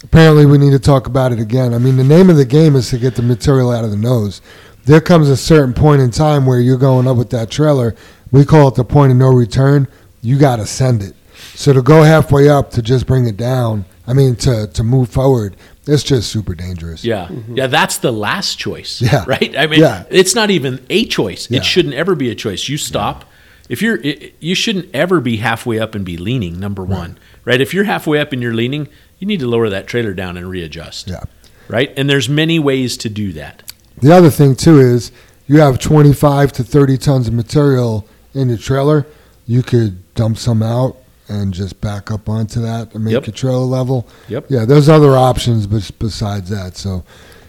apparently 0.07 0.47
we 0.47 0.59
need 0.59 0.71
to 0.71 0.79
talk 0.79 1.07
about 1.07 1.33
it 1.33 1.41
again. 1.41 1.75
I 1.75 1.79
mean, 1.79 1.97
the 1.97 2.05
name 2.05 2.31
of 2.31 2.37
the 2.37 2.45
game 2.45 2.77
is 2.77 2.91
to 2.91 2.99
get 2.99 3.17
the 3.17 3.23
material 3.23 3.71
out 3.71 3.85
of 3.85 3.91
the 3.91 3.97
nose. 3.97 4.41
There 4.85 5.01
comes 5.01 5.29
a 5.29 5.37
certain 5.37 5.75
point 5.75 6.01
in 6.01 6.11
time 6.11 6.47
where 6.47 6.61
you're 6.61 6.79
going 6.79 7.09
up 7.09 7.17
with 7.17 7.31
that 7.31 7.51
trailer. 7.51 7.95
We 8.31 8.45
call 8.45 8.69
it 8.69 8.77
the 8.77 8.85
point 8.85 9.11
of 9.13 9.19
no 9.19 9.29
return. 9.29 9.89
You 10.23 10.39
got 10.39 10.57
to 10.57 10.67
send 10.67 11.03
it. 11.03 11.15
So 11.55 11.73
to 11.73 11.83
go 11.83 12.03
halfway 12.03 12.49
up 12.49 12.71
to 12.73 12.83
just 12.83 13.07
bring 13.07 13.27
it 13.27 13.37
down, 13.37 13.85
I 14.07 14.13
mean, 14.13 14.37
to, 14.37 14.69
to 14.69 14.85
move 14.85 15.09
forward, 15.11 15.57
it's 15.87 16.03
just 16.03 16.31
super 16.31 16.55
dangerous. 16.55 17.05
Yeah. 17.05 17.27
Mm-hmm. 17.27 17.57
Yeah, 17.57 17.67
that's 17.67 17.99
the 17.99 18.13
last 18.13 18.59
choice. 18.59 19.01
Yeah. 19.03 19.25
Right? 19.27 19.57
I 19.57 19.67
mean, 19.67 19.81
Yeah. 19.81 20.05
it's 20.11 20.35
not 20.35 20.51
even 20.51 20.85
a 20.89 21.05
choice. 21.07 21.51
Yeah. 21.51 21.59
It 21.59 21.65
shouldn't 21.65 21.95
ever 21.95 22.15
be 22.15 22.31
a 22.31 22.35
choice. 22.35 22.69
You 22.69 22.77
stop. 22.77 23.25
If 23.69 23.83
you're 23.83 23.97
it, 23.97 24.35
you 24.39 24.55
shouldn't 24.55 24.89
ever 24.95 25.21
be 25.21 25.39
halfway 25.39 25.81
up 25.81 25.97
and 25.97 26.05
be 26.05 26.17
leaning, 26.17 26.61
number 26.61 26.85
1. 26.85 27.19
Right? 27.45 27.61
If 27.61 27.75
you're 27.75 27.85
halfway 27.85 28.21
up 28.21 28.33
and 28.33 28.41
you're 28.41 28.55
leaning, 28.55 28.89
you 29.19 29.27
need 29.27 29.41
to 29.41 29.47
lower 29.47 29.69
that 29.69 29.87
trailer 29.87 30.15
down 30.15 30.37
and 30.37 30.49
readjust. 30.49 31.09
Yeah. 31.09 31.25
Right? 31.69 31.93
And 31.97 32.09
there's 32.09 32.29
many 32.29 32.59
ways 32.59 32.97
to 32.99 33.09
do 33.09 33.33
that. 33.33 33.63
The 34.01 34.13
other 34.13 34.31
thing 34.31 34.55
too 34.55 34.79
is 34.79 35.11
you 35.47 35.61
have 35.61 35.79
25 35.79 36.53
to 36.53 36.65
30 36.65 36.99
tons 36.99 37.29
of 37.29 37.35
material 37.35 38.07
in 38.35 38.49
your 38.49 38.59
trailer. 38.59 39.07
You 39.47 39.63
could 39.63 40.13
dump 40.15 40.39
some 40.39 40.63
out 40.63 40.97
and 41.29 41.53
just 41.53 41.81
back 41.81 42.11
up 42.11 42.29
onto 42.29 42.61
that 42.61 42.95
and 42.95 43.05
make 43.05 43.13
Yep. 43.15 43.27
your 43.27 43.35
trailer 43.35 43.65
level. 43.65 44.07
Yep. 44.29 44.47
Yeah, 44.49 44.65
there's 44.65 44.89
other 44.89 45.17
options 45.17 45.67
bes- 45.67 45.91
besides 45.91 46.51
that. 46.51 46.77
So 46.77 47.05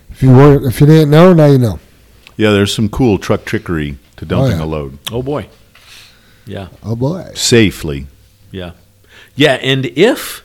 if 0.09 0.23
you 0.23 0.31
weren't, 0.31 0.65
if 0.65 0.79
you 0.81 0.87
didn't 0.87 1.11
know, 1.11 1.33
now 1.33 1.45
you 1.47 1.57
know. 1.59 1.79
Yeah, 2.37 2.51
there's 2.51 2.73
some 2.73 2.89
cool 2.89 3.17
truck 3.19 3.45
trickery 3.45 3.97
to 4.17 4.25
oh, 4.25 4.27
dumping 4.27 4.59
yeah. 4.59 4.63
a 4.63 4.65
load 4.65 4.97
Oh 5.11 5.21
boy. 5.21 5.47
Yeah. 6.45 6.69
Oh 6.83 6.95
boy. 6.95 7.31
safely. 7.35 8.07
Yeah. 8.51 8.71
Yeah, 9.35 9.53
and 9.55 9.85
if 9.87 10.43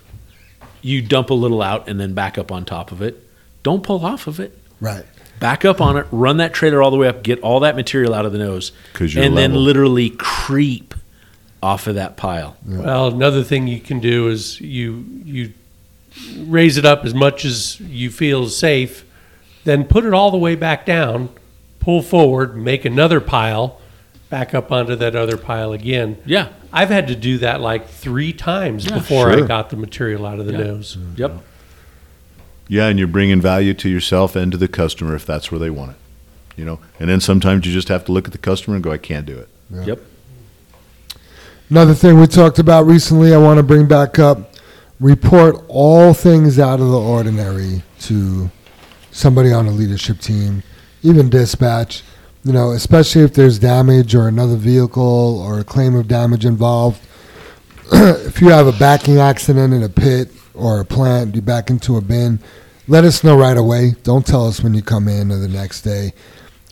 you 0.82 1.00
dump 1.02 1.30
a 1.30 1.34
little 1.34 1.62
out 1.62 1.88
and 1.88 1.98
then 1.98 2.12
back 2.12 2.36
up 2.36 2.52
on 2.52 2.64
top 2.64 2.92
of 2.92 3.00
it, 3.00 3.26
don't 3.62 3.82
pull 3.82 4.04
off 4.04 4.26
of 4.26 4.38
it. 4.40 4.58
Right. 4.80 5.04
Back 5.40 5.64
up 5.64 5.80
on 5.80 5.96
it, 5.96 6.06
run 6.10 6.36
that 6.36 6.52
trailer 6.52 6.82
all 6.82 6.90
the 6.90 6.96
way 6.96 7.08
up, 7.08 7.22
get 7.22 7.40
all 7.40 7.60
that 7.60 7.74
material 7.74 8.14
out 8.14 8.26
of 8.26 8.32
the 8.32 8.38
nose, 8.38 8.72
'Cause 8.92 9.14
you're 9.14 9.24
and 9.24 9.36
then 9.36 9.54
literally 9.54 10.10
creep 10.10 10.94
off 11.62 11.86
of 11.86 11.94
that 11.94 12.16
pile. 12.16 12.56
Well, 12.66 13.08
another 13.08 13.42
thing 13.42 13.66
you 13.68 13.80
can 13.80 14.00
do 14.00 14.28
is 14.28 14.60
you 14.60 15.04
you 15.24 15.52
raise 16.46 16.76
it 16.76 16.84
up 16.84 17.04
as 17.04 17.14
much 17.14 17.44
as 17.44 17.80
you 17.80 18.10
feel 18.10 18.44
is 18.44 18.56
safe, 18.56 19.04
then 19.64 19.84
put 19.84 20.04
it 20.04 20.12
all 20.12 20.30
the 20.30 20.36
way 20.36 20.54
back 20.54 20.84
down, 20.84 21.28
pull 21.80 22.02
forward, 22.02 22.56
make 22.56 22.84
another 22.84 23.20
pile, 23.20 23.78
back 24.32 24.54
up 24.54 24.72
onto 24.72 24.96
that 24.96 25.14
other 25.14 25.36
pile 25.36 25.72
again. 25.74 26.16
Yeah. 26.24 26.48
I've 26.72 26.88
had 26.88 27.06
to 27.08 27.14
do 27.14 27.36
that 27.38 27.60
like 27.60 27.86
three 27.86 28.32
times 28.32 28.86
Yeah, 28.86 28.94
before 28.94 29.30
I 29.30 29.42
got 29.42 29.68
the 29.68 29.76
material 29.76 30.24
out 30.24 30.40
of 30.40 30.46
the 30.46 30.52
Yeah. 30.52 30.58
nose. 30.64 30.96
Yep. 31.16 31.42
Yeah, 32.66 32.86
and 32.86 32.98
you're 32.98 33.08
bringing 33.08 33.42
value 33.42 33.74
to 33.74 33.90
yourself 33.90 34.34
and 34.34 34.50
to 34.50 34.56
the 34.56 34.68
customer 34.68 35.14
if 35.14 35.26
that's 35.26 35.52
where 35.52 35.58
they 35.58 35.68
want 35.68 35.90
it. 35.90 35.96
You 36.56 36.64
know, 36.64 36.78
and 36.98 37.10
then 37.10 37.20
sometimes 37.20 37.66
you 37.66 37.74
just 37.74 37.88
have 37.88 38.06
to 38.06 38.12
look 38.12 38.24
at 38.26 38.32
the 38.32 38.38
customer 38.38 38.74
and 38.74 38.82
go, 38.82 38.90
I 38.90 38.96
can't 38.96 39.26
do 39.26 39.36
it. 39.36 39.48
Yeah. 39.70 39.84
Yep. 39.84 40.00
Another 41.68 41.92
thing 41.92 42.18
we 42.18 42.26
talked 42.26 42.58
about 42.58 42.86
recently, 42.86 43.34
I 43.34 43.36
want 43.36 43.58
to 43.58 43.62
bring 43.62 43.86
back 43.86 44.18
up 44.18 44.54
report 44.98 45.62
all 45.68 46.14
things 46.14 46.58
out 46.58 46.80
of 46.80 46.88
the 46.88 46.98
ordinary 46.98 47.82
to 48.00 48.50
somebody 49.10 49.52
on 49.52 49.66
a 49.66 49.72
leadership 49.72 50.20
team, 50.20 50.62
even 51.02 51.28
dispatch. 51.28 52.02
You 52.44 52.52
know, 52.52 52.72
especially 52.72 53.22
if 53.22 53.34
there's 53.34 53.58
damage 53.58 54.14
or 54.14 54.26
another 54.26 54.56
vehicle 54.56 55.40
or 55.40 55.60
a 55.60 55.64
claim 55.64 55.94
of 55.94 56.08
damage 56.08 56.44
involved. 56.44 57.00
if 57.92 58.40
you 58.40 58.48
have 58.48 58.66
a 58.66 58.72
backing 58.72 59.18
accident 59.18 59.72
in 59.72 59.82
a 59.82 59.88
pit 59.88 60.30
or 60.54 60.80
a 60.80 60.84
plant, 60.84 61.34
you 61.34 61.42
back 61.42 61.70
into 61.70 61.96
a 61.96 62.00
bin, 62.00 62.40
let 62.88 63.04
us 63.04 63.22
know 63.22 63.36
right 63.36 63.56
away. 63.56 63.92
Don't 64.02 64.26
tell 64.26 64.46
us 64.46 64.60
when 64.60 64.74
you 64.74 64.82
come 64.82 65.06
in 65.06 65.30
or 65.30 65.38
the 65.38 65.48
next 65.48 65.82
day. 65.82 66.12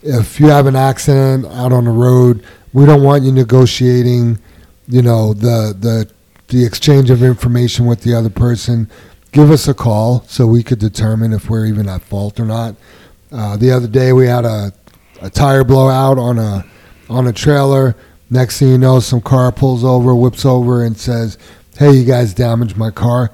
If 0.02 0.40
you 0.40 0.47
have 0.47 0.66
an 0.66 0.76
accident 0.76 1.47
out 1.47 1.72
on 1.72 1.84
the 1.84 1.90
road, 1.90 2.44
we 2.72 2.84
don't 2.86 3.02
want 3.02 3.22
you 3.22 3.32
negotiating, 3.32 4.38
you 4.88 5.02
know, 5.02 5.34
the 5.34 5.76
the 5.78 6.10
the 6.48 6.64
exchange 6.64 7.10
of 7.10 7.22
information 7.22 7.86
with 7.86 8.02
the 8.02 8.14
other 8.14 8.30
person. 8.30 8.90
Give 9.32 9.51
us 9.51 9.68
a 9.68 9.74
call 9.74 10.24
so 10.26 10.47
we 10.47 10.62
could 10.62 10.80
determine 10.80 11.32
if 11.32 11.48
we're 11.48 11.66
even 11.66 11.88
at 11.88 12.02
fault 12.02 12.40
or 12.40 12.44
not. 12.44 12.74
Uh, 13.30 13.56
the 13.56 13.70
other 13.70 13.86
day 13.86 14.12
we 14.12 14.26
had 14.26 14.44
a, 14.44 14.72
a 15.20 15.30
tire 15.30 15.64
blowout 15.64 16.18
on 16.18 16.38
a 16.38 16.64
on 17.09 17.26
a 17.26 17.32
trailer. 17.32 17.97
Next 18.30 18.59
thing 18.59 18.68
you 18.68 18.78
know, 18.78 19.01
some 19.01 19.20
car 19.20 19.51
pulls 19.52 19.84
over, 19.84 20.14
whips 20.14 20.44
over, 20.44 20.84
and 20.84 20.97
says, 20.97 21.38
"Hey, 21.76 21.92
you 21.92 22.05
guys 22.05 22.34
damaged 22.34 22.76
my 22.76 22.90
car." 22.90 23.30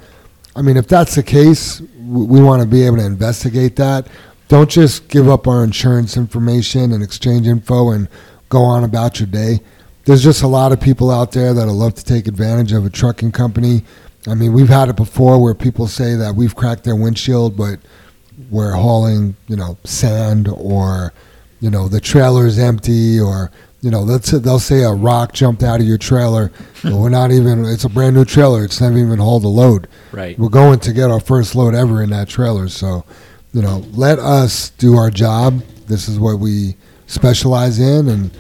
I 0.54 0.62
mean, 0.62 0.76
if 0.76 0.88
that's 0.88 1.14
the 1.14 1.22
case, 1.22 1.82
we 2.06 2.40
want 2.40 2.62
to 2.62 2.68
be 2.68 2.84
able 2.84 2.96
to 2.96 3.04
investigate 3.04 3.76
that. 3.76 4.06
Don't 4.48 4.70
just 4.70 5.08
give 5.08 5.28
up 5.28 5.46
our 5.46 5.64
insurance 5.64 6.16
information 6.16 6.92
and 6.92 7.02
exchange 7.02 7.46
info 7.46 7.90
and 7.90 8.08
go 8.48 8.62
on 8.62 8.84
about 8.84 9.18
your 9.20 9.26
day. 9.26 9.60
There's 10.04 10.22
just 10.22 10.42
a 10.42 10.46
lot 10.46 10.70
of 10.70 10.80
people 10.80 11.10
out 11.10 11.32
there 11.32 11.52
that'll 11.52 11.74
love 11.74 11.94
to 11.94 12.04
take 12.04 12.28
advantage 12.28 12.72
of 12.72 12.86
a 12.86 12.90
trucking 12.90 13.32
company. 13.32 13.82
I 14.28 14.34
mean, 14.34 14.52
we've 14.52 14.68
had 14.68 14.88
it 14.88 14.96
before 14.96 15.42
where 15.42 15.54
people 15.54 15.88
say 15.88 16.14
that 16.14 16.36
we've 16.36 16.54
cracked 16.54 16.84
their 16.84 16.96
windshield, 16.96 17.56
but 17.56 17.80
we're 18.50 18.72
hauling, 18.72 19.34
you 19.48 19.56
know, 19.56 19.76
sand 19.84 20.48
or, 20.48 21.12
you 21.60 21.70
know, 21.70 21.88
the 21.88 22.00
trailer 22.00 22.46
is 22.46 22.58
empty 22.58 23.18
or, 23.18 23.50
you 23.80 23.90
know, 23.90 24.00
let's 24.00 24.30
they'll 24.30 24.58
say 24.58 24.82
a 24.82 24.92
rock 24.92 25.32
jumped 25.32 25.62
out 25.62 25.80
of 25.80 25.86
your 25.86 25.98
trailer. 25.98 26.50
we're 26.84 27.08
not 27.08 27.30
even. 27.30 27.64
It's 27.64 27.84
a 27.84 27.88
brand 27.88 28.16
new 28.16 28.24
trailer. 28.24 28.64
It's 28.64 28.80
never 28.80 28.98
even 28.98 29.18
hauled 29.18 29.44
a 29.44 29.48
load. 29.48 29.88
Right. 30.12 30.38
We're 30.38 30.48
going 30.48 30.80
to 30.80 30.92
get 30.92 31.10
our 31.10 31.20
first 31.20 31.54
load 31.54 31.74
ever 31.74 32.02
in 32.02 32.10
that 32.10 32.28
trailer. 32.28 32.68
So, 32.68 33.04
you 33.52 33.62
know, 33.62 33.84
let 33.92 34.18
us 34.18 34.70
do 34.70 34.96
our 34.96 35.10
job. 35.10 35.62
This 35.86 36.08
is 36.08 36.18
what 36.18 36.38
we 36.38 36.76
specialize 37.06 37.78
in, 37.78 38.08
and 38.08 38.30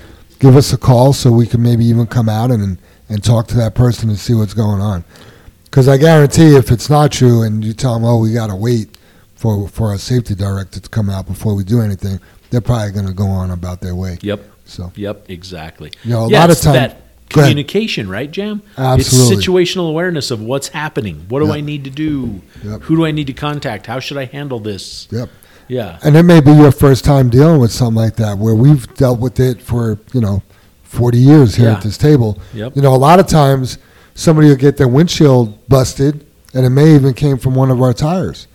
give 0.40 0.56
us 0.56 0.72
a 0.72 0.78
call 0.78 1.12
so 1.12 1.30
we 1.30 1.46
can 1.46 1.62
maybe 1.62 1.84
even 1.84 2.06
come 2.06 2.28
out 2.28 2.50
and 2.50 2.78
and 3.08 3.22
talk 3.22 3.46
to 3.48 3.56
that 3.56 3.74
person 3.74 4.08
and 4.08 4.18
see 4.18 4.34
what's 4.34 4.54
going 4.54 4.80
on. 4.80 5.04
Because 5.64 5.88
I 5.88 5.96
guarantee, 5.96 6.56
if 6.56 6.70
it's 6.70 6.90
not 6.90 7.12
true, 7.12 7.42
and 7.42 7.64
you 7.64 7.72
tell 7.72 7.94
them, 7.94 8.04
"Oh, 8.04 8.18
we 8.18 8.32
got 8.32 8.48
to 8.48 8.56
wait 8.56 8.96
for 9.34 9.68
for 9.68 9.88
our 9.90 9.98
safety 9.98 10.34
director 10.34 10.80
to 10.80 10.88
come 10.88 11.08
out 11.10 11.26
before 11.26 11.54
we 11.54 11.62
do 11.62 11.80
anything," 11.80 12.18
they're 12.56 12.62
probably 12.62 12.90
going 12.90 13.06
to 13.06 13.12
go 13.12 13.26
on 13.26 13.50
about 13.50 13.82
their 13.82 13.94
way. 13.94 14.16
Yep. 14.22 14.42
So, 14.64 14.90
Yep. 14.96 15.26
Exactly. 15.28 15.92
you 16.04 16.10
know, 16.10 16.24
a 16.24 16.30
yeah, 16.30 16.40
lot 16.40 16.44
of 16.50 16.52
it's 16.56 16.62
time. 16.64 16.72
that 16.74 17.02
communication, 17.28 18.08
right, 18.08 18.30
Jam? 18.30 18.62
Absolutely. 18.78 19.36
It's 19.36 19.46
situational 19.46 19.90
awareness 19.90 20.30
of 20.30 20.40
what's 20.40 20.68
happening. 20.68 21.26
What 21.28 21.40
do 21.40 21.46
Yep. 21.46 21.54
I 21.54 21.60
need 21.60 21.84
to 21.84 21.90
do? 21.90 22.40
Yep. 22.64 22.80
Who 22.82 22.96
do 22.96 23.04
I 23.04 23.10
need 23.10 23.26
to 23.26 23.34
contact? 23.34 23.86
How 23.86 24.00
should 24.00 24.16
I 24.16 24.24
handle 24.24 24.58
this? 24.58 25.06
Yep. 25.10 25.28
Yeah. 25.68 25.98
And 26.02 26.16
it 26.16 26.22
may 26.22 26.40
be 26.40 26.52
your 26.52 26.72
first 26.72 27.04
time 27.04 27.28
dealing 27.28 27.60
with 27.60 27.72
something 27.72 27.96
like 28.02 28.16
that, 28.16 28.38
where 28.38 28.54
we've 28.54 28.92
dealt 28.94 29.20
with 29.20 29.38
it 29.38 29.60
for 29.60 29.98
you 30.14 30.20
know, 30.22 30.42
forty 30.84 31.18
years 31.18 31.56
here 31.56 31.66
Yeah. 31.66 31.74
at 31.74 31.82
this 31.82 31.98
table. 31.98 32.38
Yep. 32.54 32.74
You 32.76 32.82
know, 32.82 32.94
a 32.94 32.96
lot 32.96 33.18
of 33.20 33.26
times 33.26 33.76
somebody 34.14 34.48
will 34.48 34.56
get 34.56 34.76
their 34.78 34.88
windshield 34.88 35.68
busted, 35.68 36.24
and 36.54 36.64
it 36.64 36.70
may 36.70 36.94
even 36.94 37.12
came 37.14 37.36
from 37.36 37.54
one 37.54 37.70
of 37.70 37.82
our 37.82 37.92
tires, 37.92 38.46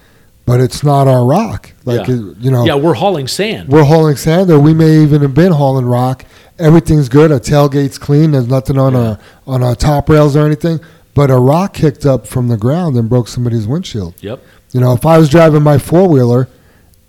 but 0.46 0.60
it's 0.60 0.84
not 0.84 1.08
our 1.08 1.26
rock. 1.26 1.72
Like 1.86 2.08
Yeah. 2.08 2.16
it, 2.16 2.38
you 2.40 2.52
know, 2.52 2.66
Yeah, 2.66 2.76
we're 2.76 2.94
hauling 2.96 3.28
sand. 3.28 3.70
we're 3.70 3.84
hauling 3.84 4.16
sand, 4.18 4.50
or 4.52 4.60
we 4.60 4.74
may 4.74 5.02
even 5.04 5.22
have 5.22 5.34
been 5.34 5.52
hauling 5.52 5.86
rock. 5.86 6.26
Everything's 6.60 7.10
good. 7.10 7.32
Our 7.32 7.40
tailgate's 7.40 7.98
clean. 7.98 8.32
There's 8.32 8.48
nothing 8.48 8.78
on 8.78 8.96
our 8.96 9.18
on 9.48 9.64
our 9.64 9.76
top 9.76 10.10
rails 10.10 10.36
or 10.36 10.46
anything. 10.46 10.80
But 11.14 11.30
a 11.32 11.38
rock 11.38 11.74
kicked 11.74 12.06
up 12.06 12.26
from 12.28 12.48
the 12.48 12.58
ground 12.58 12.96
and 12.96 13.10
broke 13.10 13.28
somebody's 13.28 13.68
windshield. 13.68 14.14
Yep. 14.22 14.42
You 14.72 14.80
know, 14.80 14.94
if 14.94 15.06
I 15.06 15.18
was 15.18 15.28
driving 15.30 15.62
my 15.64 15.78
four 15.78 16.08
wheeler 16.08 16.48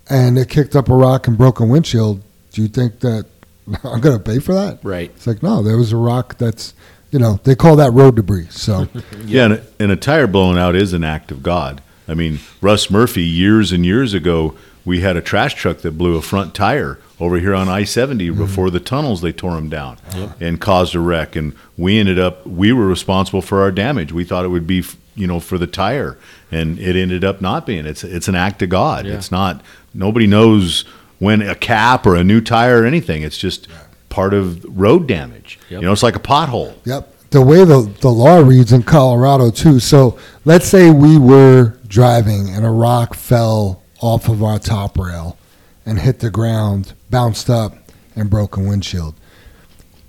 and 0.09 0.37
it 0.37 0.49
kicked 0.49 0.75
up 0.75 0.89
a 0.89 0.95
rock 0.95 1.27
and 1.27 1.37
broke 1.37 1.59
a 1.61 1.65
windshield, 1.65 2.21
do 2.51 2.61
you 2.61 2.67
think 2.67 2.99
that 2.99 3.25
I'm 3.83 4.01
going 4.01 4.17
to 4.17 4.23
pay 4.23 4.39
for 4.39 4.53
that? 4.53 4.79
Right. 4.83 5.09
It's 5.15 5.25
like, 5.25 5.41
no, 5.41 5.63
there 5.63 5.77
was 5.77 5.93
a 5.93 5.97
rock 5.97 6.37
that's, 6.37 6.73
you 7.11 7.19
know, 7.19 7.39
they 7.45 7.55
call 7.55 7.77
that 7.77 7.91
road 7.93 8.17
debris. 8.17 8.47
So, 8.49 8.87
Yeah, 9.25 9.45
and 9.45 9.53
a, 9.53 9.63
and 9.79 9.91
a 9.91 9.95
tire 9.95 10.27
blowing 10.27 10.57
out 10.57 10.75
is 10.75 10.91
an 10.91 11.05
act 11.05 11.31
of 11.31 11.41
God. 11.41 11.81
I 12.07 12.13
mean, 12.13 12.39
Russ 12.61 12.89
Murphy, 12.89 13.23
years 13.23 13.71
and 13.71 13.85
years 13.85 14.13
ago, 14.13 14.55
we 14.85 15.01
had 15.01 15.15
a 15.15 15.21
trash 15.21 15.53
truck 15.55 15.79
that 15.79 15.97
blew 15.97 16.17
a 16.17 16.21
front 16.21 16.53
tire 16.53 16.99
over 17.19 17.37
here 17.37 17.53
on 17.53 17.69
I 17.69 17.85
70 17.85 18.29
mm-hmm. 18.29 18.37
before 18.37 18.69
the 18.69 18.79
tunnels, 18.81 19.21
they 19.21 19.31
tore 19.31 19.55
them 19.55 19.69
down 19.69 19.97
and 20.39 20.59
caused 20.59 20.93
a 20.93 20.99
wreck. 20.99 21.35
And 21.35 21.55
we 21.77 21.97
ended 21.99 22.19
up, 22.19 22.45
we 22.45 22.73
were 22.73 22.85
responsible 22.85 23.41
for 23.41 23.61
our 23.61 23.71
damage. 23.71 24.11
We 24.11 24.25
thought 24.25 24.43
it 24.43 24.49
would 24.49 24.67
be, 24.67 24.83
you 25.15 25.27
know, 25.27 25.39
for 25.39 25.57
the 25.57 25.67
tire, 25.67 26.17
and 26.51 26.77
it 26.79 26.95
ended 26.97 27.23
up 27.23 27.39
not 27.39 27.65
being. 27.65 27.85
It's, 27.85 28.03
it's 28.03 28.27
an 28.27 28.35
act 28.35 28.61
of 28.61 28.69
God. 28.69 29.05
Yeah. 29.05 29.13
It's 29.13 29.31
not, 29.31 29.61
nobody 29.93 30.27
knows 30.27 30.81
when 31.19 31.41
a 31.41 31.55
cap 31.55 32.05
or 32.05 32.15
a 32.15 32.23
new 32.23 32.41
tire 32.41 32.81
or 32.81 32.85
anything. 32.85 33.21
It's 33.23 33.37
just 33.37 33.69
part 34.09 34.33
of 34.33 34.65
road 34.65 35.07
damage. 35.07 35.59
Yep. 35.69 35.81
You 35.81 35.87
know, 35.87 35.93
it's 35.93 36.03
like 36.03 36.15
a 36.17 36.19
pothole. 36.19 36.75
yep. 36.85 37.12
The 37.33 37.41
way 37.41 37.65
the, 37.65 37.91
the 38.01 38.09
law 38.09 38.37
reads 38.37 38.71
in 38.71 38.83
Colorado, 38.83 39.49
too. 39.49 39.79
So, 39.79 40.17
let's 40.45 40.67
say 40.67 40.91
we 40.91 41.17
were 41.17 41.77
driving 41.87 42.49
and 42.49 42.65
a 42.65 42.69
rock 42.69 43.15
fell 43.15 43.81
off 44.01 44.29
of 44.29 44.43
our 44.43 44.59
top 44.59 44.97
rail 44.97 45.37
and 45.85 45.99
hit 45.99 46.19
the 46.19 46.29
ground, 46.29 46.93
bounced 47.09 47.49
up, 47.49 47.73
and 48.15 48.29
broke 48.29 48.55
a 48.55 48.59
windshield. 48.59 49.15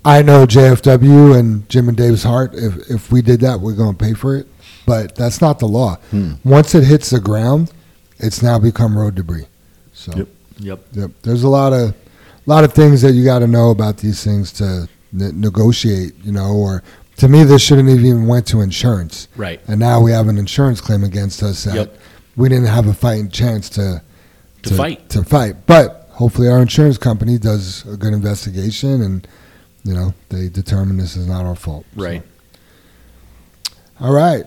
I 0.05 0.21
know 0.21 0.45
JFW 0.45 1.35
and 1.37 1.67
Jim 1.67 1.89
and 1.89 1.97
Dave's 1.97 2.21
Heart. 2.23 2.53
If 2.53 2.91
if 2.91 3.11
we 3.11 3.23
did 3.23 3.39
that, 3.41 3.59
we're 3.59 3.73
going 3.73 3.95
to 3.95 4.03
pay 4.05 4.13
for 4.13 4.35
it. 4.35 4.47
But 4.85 5.15
that's 5.15 5.41
not 5.41 5.57
the 5.57 5.65
law. 5.67 5.95
Hmm. 6.11 6.33
Once 6.43 6.75
it 6.75 6.83
hits 6.83 7.09
the 7.09 7.19
ground, 7.19 7.71
it's 8.19 8.43
now 8.43 8.59
become 8.59 8.95
road 8.95 9.15
debris. 9.15 9.47
So 9.93 10.15
Yep. 10.15 10.27
Yep. 10.59 10.79
yep. 10.93 11.11
There's 11.23 11.41
a 11.43 11.49
lot 11.49 11.73
of 11.73 11.95
lot 12.45 12.63
of 12.63 12.73
things 12.73 13.01
that 13.01 13.13
you 13.13 13.25
got 13.25 13.39
to 13.39 13.47
know 13.47 13.71
about 13.71 13.97
these 13.97 14.23
things 14.23 14.51
to 14.53 14.87
ne- 15.11 15.31
negotiate. 15.31 16.13
You 16.23 16.33
know, 16.33 16.53
or 16.53 16.83
to 17.17 17.27
me, 17.27 17.43
this 17.43 17.61
shouldn't 17.61 17.89
have 17.89 17.99
even 17.99 18.27
went 18.27 18.45
to 18.47 18.61
insurance. 18.61 19.27
Right. 19.35 19.59
And 19.67 19.79
now 19.79 20.01
we 20.01 20.11
have 20.11 20.27
an 20.27 20.37
insurance 20.37 20.81
claim 20.81 21.03
against 21.03 21.41
us 21.43 21.63
that 21.63 21.75
Yep. 21.75 21.97
we 22.35 22.49
didn't 22.49 22.67
have 22.67 22.87
a 22.87 22.93
fighting 22.93 23.29
chance 23.29 23.69
to 23.71 24.01
To 24.63 24.73
fight. 24.73 25.09
to 25.09 25.23
fight. 25.23 25.65
But 25.65 26.09
hopefully, 26.11 26.47
our 26.49 26.61
insurance 26.61 26.97
company 26.97 27.37
does 27.37 27.85
a 27.91 27.95
good 27.97 28.13
investigation, 28.13 29.01
and 29.01 29.27
you 29.83 29.93
know 29.93 30.13
they 30.29 30.49
determine 30.49 30.97
this 30.97 31.15
is 31.15 31.27
not 31.27 31.45
our 31.45 31.55
fault. 31.55 31.85
So- 31.95 32.03
Right. 32.03 32.23
All 33.99 34.11
right, 34.13 34.45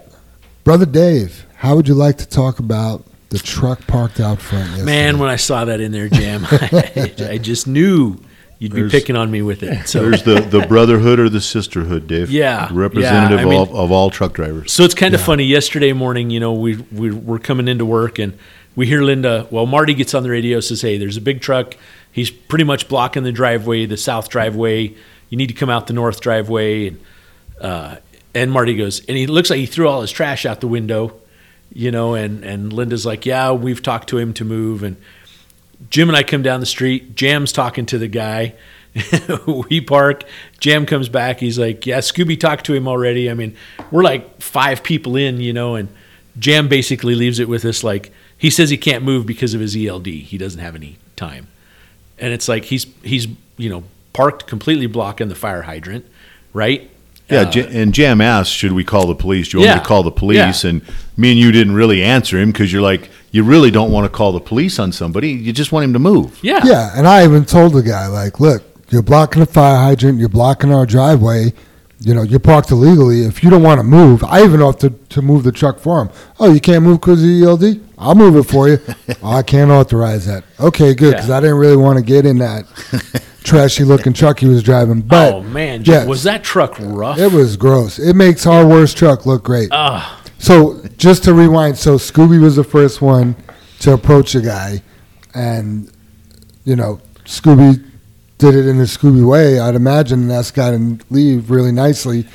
brother 0.64 0.84
Dave, 0.84 1.46
how 1.56 1.74
would 1.76 1.88
you 1.88 1.94
like 1.94 2.18
to 2.18 2.26
talk 2.26 2.58
about 2.58 3.04
the 3.30 3.38
truck 3.38 3.86
parked 3.86 4.20
out 4.20 4.40
front? 4.42 4.66
Yesterday? 4.70 4.84
Man, 4.84 5.18
when 5.18 5.30
I 5.30 5.36
saw 5.36 5.64
that 5.64 5.80
in 5.80 5.90
there, 5.92 6.08
Jam, 6.10 6.46
I, 6.50 7.12
I 7.30 7.38
just 7.38 7.66
knew 7.66 8.18
you'd 8.58 8.72
be 8.72 8.80
There's- 8.80 8.92
picking 8.92 9.16
on 9.16 9.30
me 9.30 9.42
with 9.42 9.62
it. 9.62 9.86
So 9.88 10.02
There's 10.02 10.22
the, 10.24 10.40
the 10.40 10.66
brotherhood 10.66 11.18
or 11.20 11.28
the 11.28 11.40
sisterhood, 11.40 12.06
Dave. 12.06 12.30
Yeah, 12.42 12.68
Representative 12.72 13.38
yeah, 13.40 13.46
I 13.46 13.48
mean- 13.48 13.60
of, 13.60 13.74
of 13.74 13.90
all 13.92 14.10
truck 14.10 14.32
drivers. 14.34 14.72
So 14.72 14.82
it's 14.84 14.94
kind 14.94 15.14
of 15.14 15.20
funny. 15.20 15.44
Yesterday 15.44 15.92
morning, 15.92 16.30
you 16.30 16.40
know, 16.40 16.52
we, 16.52 16.76
we 16.92 17.10
we're 17.10 17.38
coming 17.38 17.68
into 17.68 17.84
work 17.86 18.18
and 18.18 18.36
we 18.76 18.86
hear 18.86 19.02
Linda. 19.02 19.46
Well, 19.50 19.66
Marty 19.66 19.94
gets 19.94 20.14
on 20.14 20.22
the 20.22 20.30
radio 20.30 20.60
says, 20.60 20.82
"Hey, 20.82 20.98
there's 20.98 21.16
a 21.16 21.20
big 21.20 21.40
truck. 21.40 21.76
He's 22.12 22.30
pretty 22.30 22.64
much 22.64 22.88
blocking 22.88 23.22
the 23.24 23.32
driveway, 23.32 23.86
the 23.86 23.96
south 23.96 24.28
driveway. 24.28 24.94
You 25.30 25.36
need 25.36 25.48
to 25.48 25.54
come 25.54 25.68
out 25.70 25.86
the 25.88 25.92
north 25.94 26.20
driveway." 26.20 26.88
And 26.88 27.00
uh, 27.60 27.96
and 28.34 28.52
Marty 28.52 28.76
goes, 28.76 29.04
and 29.06 29.16
he 29.16 29.26
looks 29.26 29.50
like 29.50 29.58
he 29.58 29.66
threw 29.66 29.88
all 29.88 30.00
his 30.02 30.12
trash 30.12 30.46
out 30.46 30.60
the 30.60 30.68
window, 30.68 31.14
you 31.72 31.90
know. 31.90 32.14
And 32.14 32.44
and 32.44 32.72
Linda's 32.72 33.04
like, 33.04 33.26
"Yeah, 33.26 33.50
we've 33.52 33.82
talked 33.82 34.08
to 34.10 34.18
him 34.18 34.32
to 34.34 34.44
move." 34.44 34.82
And 34.84 34.96
Jim 35.90 36.08
and 36.08 36.16
I 36.16 36.22
come 36.22 36.42
down 36.42 36.60
the 36.60 36.66
street. 36.66 37.14
Jam's 37.14 37.52
talking 37.52 37.86
to 37.86 37.98
the 37.98 38.08
guy. 38.08 38.54
we 39.46 39.80
park. 39.80 40.24
Jam 40.58 40.86
comes 40.86 41.08
back. 41.08 41.40
He's 41.40 41.58
like, 41.58 41.86
"Yeah, 41.86 41.98
Scooby 41.98 42.38
talked 42.38 42.66
to 42.66 42.74
him 42.74 42.88
already." 42.88 43.30
I 43.30 43.34
mean, 43.34 43.54
we're 43.90 44.02
like 44.02 44.40
five 44.40 44.82
people 44.82 45.16
in, 45.16 45.40
you 45.40 45.52
know, 45.52 45.74
and 45.74 45.88
Jam 46.38 46.68
basically 46.68 47.14
leaves 47.14 47.38
it 47.38 47.48
with 47.48 47.64
us 47.64 47.84
like 47.84 48.12
he 48.36 48.50
says 48.50 48.70
he 48.70 48.76
can't 48.76 49.04
move 49.04 49.26
because 49.26 49.54
of 49.54 49.60
his 49.60 49.76
ELD. 49.76 50.06
He 50.06 50.38
doesn't 50.38 50.60
have 50.60 50.74
any 50.74 50.98
time, 51.16 51.48
and 52.18 52.32
it's 52.32 52.48
like 52.48 52.66
he's 52.66 52.86
he's 53.02 53.28
you 53.56 53.68
know 53.68 53.84
parked 54.12 54.46
completely 54.46 54.86
blocking 54.86 55.28
the 55.28 55.34
fire 55.34 55.62
hydrant, 55.62 56.06
right? 56.52 56.90
Yeah, 57.30 57.40
Uh, 57.42 57.50
J- 57.50 57.82
and 57.82 57.92
Jam 57.92 58.20
asked, 58.20 58.52
should 58.52 58.72
we 58.72 58.84
call 58.84 59.06
the 59.06 59.14
police? 59.14 59.48
Do 59.48 59.58
you 59.58 59.64
want 59.66 59.76
me 59.76 59.82
to 59.82 59.86
call 59.86 60.02
the 60.02 60.10
police? 60.10 60.64
Yeah. 60.64 60.70
And 60.70 60.82
me 61.16 61.30
and 61.32 61.38
you 61.38 61.52
didn't 61.52 61.74
really 61.74 62.02
answer 62.02 62.38
him 62.38 62.52
because 62.52 62.72
you're 62.72 62.82
like, 62.82 63.10
you 63.32 63.42
really 63.44 63.70
don't 63.70 63.92
want 63.92 64.10
to 64.10 64.16
call 64.16 64.32
the 64.32 64.40
police 64.40 64.78
on 64.78 64.92
somebody. 64.92 65.30
You 65.30 65.52
just 65.52 65.70
want 65.72 65.84
him 65.84 65.92
to 65.92 65.98
move. 65.98 66.38
yeah, 66.42 66.60
Yeah, 66.64 66.90
and 66.96 67.06
I 67.06 67.24
even 67.24 67.44
told 67.44 67.74
the 67.74 67.82
guy, 67.82 68.06
like, 68.06 68.40
look, 68.40 68.62
you're 68.90 69.02
blocking 69.02 69.40
the 69.40 69.46
fire 69.46 69.76
hydrant, 69.76 70.18
you're 70.18 70.30
blocking 70.30 70.72
our 70.72 70.86
driveway. 70.86 71.52
You 72.00 72.14
know, 72.14 72.22
you're 72.22 72.38
parked 72.38 72.70
illegally. 72.70 73.24
If 73.24 73.42
you 73.42 73.50
don't 73.50 73.64
want 73.64 73.80
to 73.80 73.82
move, 73.84 74.22
I 74.22 74.44
even 74.44 74.62
offered 74.62 75.10
to 75.10 75.20
move 75.20 75.42
the 75.42 75.50
truck 75.50 75.80
for 75.80 76.00
him. 76.00 76.10
Oh, 76.38 76.52
you 76.54 76.60
can't 76.60 76.84
move 76.84 77.00
because 77.00 77.20
of 77.20 77.28
the 77.28 77.42
ELD? 77.44 77.80
I'll 77.98 78.14
move 78.14 78.36
it 78.36 78.44
for 78.44 78.68
you. 78.68 78.78
oh, 79.20 79.32
I 79.36 79.42
can't 79.42 79.70
authorize 79.72 80.24
that. 80.26 80.44
Okay, 80.60 80.94
good, 80.94 81.14
because 81.14 81.28
Yeah. 81.28 81.38
I 81.38 81.40
didn't 81.40 81.56
really 81.56 81.76
want 81.76 81.98
to 81.98 82.04
get 82.04 82.24
in 82.24 82.38
that 82.38 82.64
trashy 83.48 83.84
looking 83.84 84.12
truck 84.12 84.38
he 84.40 84.46
was 84.46 84.62
driving. 84.62 85.00
But 85.00 85.34
oh 85.34 85.42
man, 85.42 85.82
yeah, 85.84 86.04
was 86.04 86.22
that 86.24 86.44
truck 86.44 86.76
rough? 86.78 87.18
it 87.18 87.32
was 87.32 87.56
gross. 87.56 87.98
It 87.98 88.14
makes 88.14 88.46
our 88.46 88.66
worst 88.66 88.96
truck 88.96 89.26
look 89.26 89.42
great. 89.44 89.68
Ah, 89.72 90.22
So 90.38 90.82
just 90.96 91.24
to 91.24 91.34
rewind, 91.34 91.76
so 91.78 91.96
Scooby 91.96 92.40
was 92.40 92.56
the 92.56 92.64
first 92.64 93.00
one 93.02 93.34
to 93.80 93.92
approach 93.92 94.32
the 94.34 94.40
guy, 94.42 94.82
and 95.34 95.90
you 96.64 96.76
know 96.76 97.00
Scooby 97.24 97.84
did 98.38 98.54
it 98.54 98.66
in 98.66 98.78
a 98.78 98.84
Scooby 98.84 99.26
way. 99.28 99.58
I'd 99.58 99.74
imagine 99.74 100.22
and 100.22 100.32
asked 100.32 100.54
guy 100.54 100.70
to 100.70 100.98
leave 101.10 101.50
really 101.50 101.72
nicely. 101.72 102.26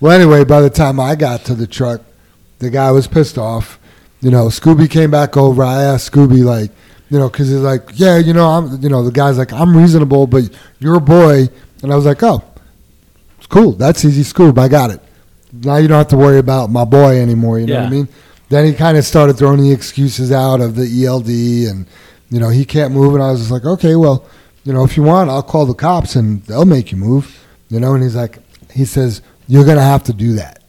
Well, 0.00 0.12
anyway, 0.12 0.44
by 0.44 0.60
the 0.60 0.70
time 0.70 1.00
I 1.00 1.14
got 1.16 1.44
to 1.46 1.54
the 1.54 1.66
truck, 1.66 2.02
the 2.60 2.70
guy 2.70 2.90
was 2.92 3.06
pissed 3.06 3.36
off. 3.36 3.78
You 4.20 4.30
know, 4.30 4.46
Scooby 4.46 4.88
came 4.88 5.10
back 5.10 5.36
over. 5.36 5.62
I 5.62 5.82
asked 5.82 6.12
Scooby 6.12 6.44
like, 6.44 6.70
you 7.10 7.18
know, 7.18 7.28
because 7.28 7.48
he's 7.48 7.58
like, 7.58 7.82
yeah, 7.94 8.16
you 8.16 8.32
know, 8.32 8.46
I'm, 8.46 8.80
you 8.82 8.88
know, 8.88 9.04
the 9.04 9.12
guy's 9.12 9.36
like, 9.36 9.52
I'm 9.52 9.76
reasonable, 9.76 10.26
but 10.26 10.44
you're 10.78 10.96
a 10.96 11.00
boy, 11.00 11.48
and 11.82 11.92
I 11.92 11.96
was 11.96 12.06
like, 12.06 12.22
oh, 12.22 12.42
it's 13.38 13.46
cool. 13.46 13.72
That's 13.72 14.04
easy, 14.04 14.22
Scoob. 14.22 14.58
I 14.58 14.68
got 14.68 14.90
it. 14.90 15.00
Now 15.52 15.76
you 15.76 15.88
don't 15.88 15.98
have 15.98 16.08
to 16.08 16.16
worry 16.16 16.38
about 16.38 16.70
my 16.70 16.84
boy 16.84 17.20
anymore. 17.20 17.58
You 17.58 17.66
know 17.66 17.80
what 17.80 17.86
I 17.86 17.90
mean? 17.90 18.08
Then 18.48 18.64
he 18.66 18.72
kind 18.72 18.96
of 18.96 19.04
started 19.04 19.34
throwing 19.36 19.60
the 19.60 19.72
excuses 19.72 20.32
out 20.32 20.60
of 20.60 20.76
the 20.76 21.06
ELD, 21.06 21.28
and 21.70 21.86
you 22.30 22.40
know 22.40 22.48
he 22.48 22.64
can't 22.64 22.94
move, 22.94 23.14
and 23.14 23.22
I 23.22 23.32
was 23.32 23.40
just 23.40 23.50
like, 23.50 23.64
okay, 23.64 23.96
well, 23.96 24.24
you 24.64 24.70
you 24.70 24.76
know, 24.76 24.84
if 24.84 24.96
you 24.96 25.02
want, 25.02 25.30
I'll 25.30 25.42
call 25.42 25.66
the 25.66 25.74
cops 25.74 26.14
and 26.14 26.44
they'll 26.44 26.64
make 26.64 26.92
you 26.92 26.96
move. 26.96 27.44
You 27.70 27.80
know, 27.80 27.94
and 27.94 28.04
he's 28.04 28.14
like, 28.14 28.38
he 28.70 28.84
says, 28.84 29.20
you're 29.48 29.64
gonna 29.64 29.82
have 29.82 30.04
to 30.04 30.12
do 30.12 30.34
that. 30.34 30.62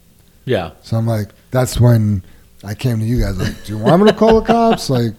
Yeah. 0.45 0.71
So 0.81 0.97
I'm 0.97 1.05
like, 1.05 1.29
that's 1.51 1.79
when 1.79 2.23
I 2.63 2.73
came 2.73 2.97
to 2.97 3.05
you 3.05 3.19
guys. 3.21 3.37
Like, 3.37 3.63
do 3.63 3.73
you 3.73 3.77
want 3.77 4.01
me 4.01 4.09
to 4.09 4.17
call 4.17 4.41
the 4.41 4.47
cops? 4.47 4.89
Like, 4.89 5.13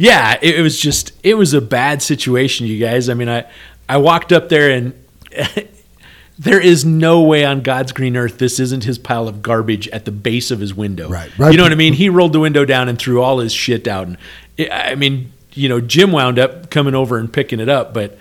Yeah, 0.00 0.38
it, 0.40 0.56
it 0.56 0.62
was 0.62 0.80
just 0.80 1.12
it 1.22 1.34
was 1.34 1.52
a 1.52 1.60
bad 1.60 2.00
situation, 2.00 2.66
you 2.66 2.78
guys. 2.78 3.10
I 3.10 3.14
mean, 3.14 3.28
I 3.28 3.44
I 3.86 3.98
walked 3.98 4.32
up 4.32 4.48
there 4.48 4.70
and 4.70 5.04
there 6.38 6.58
is 6.58 6.86
no 6.86 7.20
way 7.20 7.44
on 7.44 7.60
God's 7.60 7.92
green 7.92 8.16
earth 8.16 8.38
this 8.38 8.58
isn't 8.58 8.84
his 8.84 8.98
pile 8.98 9.28
of 9.28 9.42
garbage 9.42 9.88
at 9.88 10.06
the 10.06 10.10
base 10.10 10.50
of 10.50 10.58
his 10.58 10.74
window. 10.74 11.10
Right, 11.10 11.30
right. 11.38 11.52
You 11.52 11.58
know 11.58 11.64
what 11.64 11.72
I 11.72 11.76
mean? 11.76 11.92
He 11.92 12.08
rolled 12.08 12.32
the 12.32 12.40
window 12.40 12.64
down 12.64 12.88
and 12.88 12.98
threw 12.98 13.20
all 13.20 13.40
his 13.40 13.52
shit 13.52 13.86
out. 13.86 14.06
And 14.06 14.16
it, 14.56 14.72
I 14.72 14.94
mean, 14.94 15.32
you 15.52 15.68
know, 15.68 15.82
Jim 15.82 16.12
wound 16.12 16.38
up 16.38 16.70
coming 16.70 16.94
over 16.94 17.18
and 17.18 17.30
picking 17.30 17.60
it 17.60 17.68
up, 17.68 17.92
but 17.92 18.16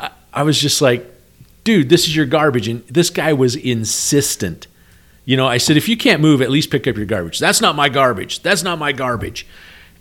I, 0.00 0.10
I 0.32 0.42
was 0.42 0.58
just 0.58 0.80
like, 0.80 1.04
dude, 1.64 1.90
this 1.90 2.06
is 2.06 2.16
your 2.16 2.24
garbage. 2.24 2.66
And 2.66 2.82
this 2.86 3.10
guy 3.10 3.34
was 3.34 3.56
insistent. 3.56 4.68
You 5.26 5.36
know, 5.36 5.46
I 5.46 5.58
said, 5.58 5.76
if 5.76 5.86
you 5.86 5.98
can't 5.98 6.22
move, 6.22 6.40
at 6.40 6.50
least 6.50 6.70
pick 6.70 6.86
up 6.86 6.96
your 6.96 7.04
garbage. 7.04 7.38
That's 7.38 7.60
not 7.60 7.76
my 7.76 7.90
garbage. 7.90 8.40
That's 8.40 8.62
not 8.62 8.78
my 8.78 8.92
garbage. 8.92 9.46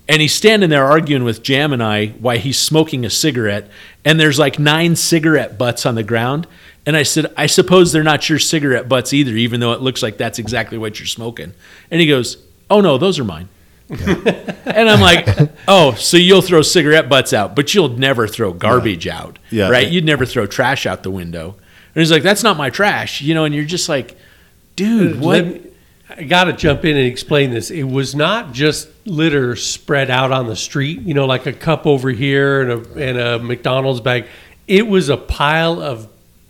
And 0.10 0.23
he's 0.23 0.34
standing 0.34 0.72
there 0.72 0.86
arguing 0.86 1.23
with 1.23 1.44
Jam 1.44 1.72
and 1.72 1.84
I 1.84 2.07
why 2.07 2.38
he's 2.38 2.57
smoking 2.57 3.06
a 3.06 3.11
cigarette. 3.11 3.69
And 4.03 4.19
there's 4.19 4.40
like 4.40 4.57
nine 4.57 4.95
cigarette 4.95 5.60
butts 5.60 5.86
on 5.86 5.94
the 5.94 6.03
ground. 6.03 6.48
And 6.88 6.98
I 6.98 7.03
said, 7.03 7.31
I 7.38 7.45
suppose 7.45 7.91
they're 7.91 8.03
not 8.03 8.27
your 8.27 8.40
cigarette 8.40 8.90
butts 8.90 9.14
either, 9.14 9.34
even 9.34 9.60
though 9.60 9.73
it 9.73 9.81
looks 9.81 10.02
like 10.02 10.18
that's 10.18 10.40
exactly 10.40 10.80
what 10.80 10.99
you're 10.99 11.06
smoking. 11.06 11.53
And 11.91 12.02
he 12.02 12.07
goes, 12.07 12.38
Oh, 12.72 12.81
no, 12.81 12.98
those 12.98 13.19
are 13.19 13.23
mine. 13.23 13.49
and 13.90 14.90
I'm 14.90 14.99
like, 14.99 15.27
Oh, 15.68 15.94
so 15.94 16.18
you'll 16.18 16.41
throw 16.41 16.64
cigarette 16.64 17.07
butts 17.07 17.31
out, 17.31 17.56
but 17.56 17.76
you'll 17.76 17.90
never 17.90 18.27
throw 18.27 18.52
garbage 18.52 19.07
out. 19.07 19.38
Yeah. 19.52 19.69
Right? 19.69 19.88
You'd 19.88 20.06
never 20.06 20.26
throw 20.26 20.48
trash 20.48 20.88
out 20.88 21.03
the 21.03 21.11
window. 21.11 21.56
And 21.94 22.02
he's 22.02 22.11
like, 22.11 22.23
That's 22.23 22.41
not 22.41 22.57
my 22.57 22.72
trash. 22.72 23.22
You 23.22 23.36
know, 23.36 23.45
and 23.45 23.53
you're 23.53 23.64
just 23.64 23.88
like, 23.88 24.18
Dude, 24.76 25.18
uh, 25.18 25.19
what? 25.19 25.45
Me- 25.45 25.61
I 26.10 26.23
got 26.23 26.45
to 26.45 26.53
jump 26.53 26.86
in 26.86 26.98
and 26.98 27.06
explain 27.06 27.52
this. 27.52 27.69
It 27.69 27.84
was 27.84 28.15
not 28.15 28.52
just 28.52 28.90
litter 29.10 29.56
spread 29.56 30.10
out 30.10 30.31
on 30.31 30.48
the 30.48 30.56
street, 30.56 31.02
you 31.02 31.14
know, 31.14 31.26
like 31.26 31.45
a 31.45 31.53
cup 31.53 31.86
over 31.88 32.10
here 32.10 32.61
and 32.61 32.72
a, 32.72 33.07
and 33.10 33.18
a 33.18 33.40
McDonald's 33.40 34.02
bag. 34.02 34.26
It 34.68 34.88
was 34.88 35.10
a 35.10 35.18
pile 35.18 35.81
of 35.81 36.07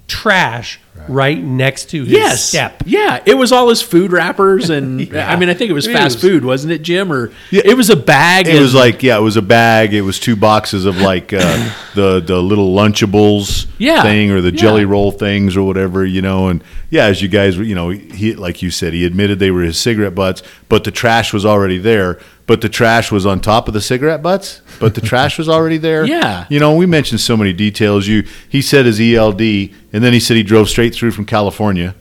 trash 0.07 0.80
right, 1.07 1.41
next 1.41 1.91
to 1.91 1.99
his 2.03 2.10
yes. 2.11 2.44
step. 2.44 2.81
Yeah, 2.86 3.22
it 3.26 3.36
was 3.36 3.52
all 3.52 3.69
his 3.69 3.81
food 3.81 4.11
wrappers, 4.11 4.69
and 4.72 4.99
Yeah. 5.14 5.31
I 5.31 5.36
mean, 5.38 5.49
I 5.49 5.53
think 5.53 5.69
it 5.69 5.73
was 5.73 5.88
It 5.88 5.94
fast 5.94 6.15
was- 6.15 6.22
food, 6.23 6.44
wasn't 6.44 6.73
it, 6.73 6.81
Jim? 6.81 7.11
Or 7.14 7.31
Yeah. 7.52 7.61
it 7.64 7.77
was 7.77 7.90
a 7.91 7.95
bag. 7.95 8.48
It 8.48 8.56
and- 8.56 8.60
was 8.61 8.73
like 8.73 9.02
yeah, 9.03 9.18
it 9.18 9.22
was 9.22 9.38
a 9.38 9.41
bag. 9.41 9.94
It 9.94 10.02
was 10.02 10.19
two 10.19 10.36
boxes 10.36 10.86
of 10.86 10.98
like 10.99 11.31
uh, 11.31 11.40
the 11.95 12.19
the 12.19 12.41
little 12.41 12.73
Lunchables 12.76 13.68
Yeah. 13.77 14.02
thing 14.02 14.31
or 14.31 14.41
the 14.41 14.52
Yeah. 14.52 14.57
jelly 14.60 14.84
roll 14.86 15.11
things 15.11 15.56
or 15.56 15.64
whatever, 15.64 16.03
you 16.06 16.22
know. 16.22 16.48
And 16.49 16.64
yeah, 16.90 17.06
as 17.06 17.22
you 17.22 17.27
guys, 17.30 17.57
were- 17.57 17.64
you 17.64 17.76
know, 17.76 17.90
he 17.90 18.34
like 18.36 18.61
you 18.64 18.72
said, 18.72 18.94
he 18.94 19.06
admitted 19.06 19.38
they 19.40 19.52
were 19.52 19.61
his 19.61 19.77
cigarette 19.77 20.15
butts, 20.15 20.41
but 20.68 20.84
the 20.84 20.91
trash 20.91 21.31
was 21.31 21.45
already 21.45 21.77
there. 21.77 22.19
But 22.49 22.61
the 22.61 22.67
trash 22.69 23.11
was 23.11 23.27
on 23.27 23.41
top 23.41 23.67
of 23.67 23.76
the 23.76 23.80
cigarette 23.81 24.23
butts. 24.23 24.61
But 24.80 24.95
the 24.95 25.01
trash 25.01 25.38
was 25.38 25.47
already 25.47 25.77
there. 25.77 26.03
Yeah. 26.09 26.47
you 26.49 26.59
know, 26.59 26.76
we 26.76 26.88
mentioned 26.88 27.21
so 27.21 27.38
many 27.38 27.53
details. 27.53 28.07
You 28.07 28.23
he 28.49 28.61
said 28.63 28.88
his 28.88 28.99
ELD, 28.99 29.39
and 29.41 30.03
then 30.03 30.13
he 30.13 30.19
said 30.19 30.35
he 30.35 30.41
drove 30.43 30.67
straight 30.67 30.95
through 30.95 31.11
from 31.11 31.26
California. 31.26 31.93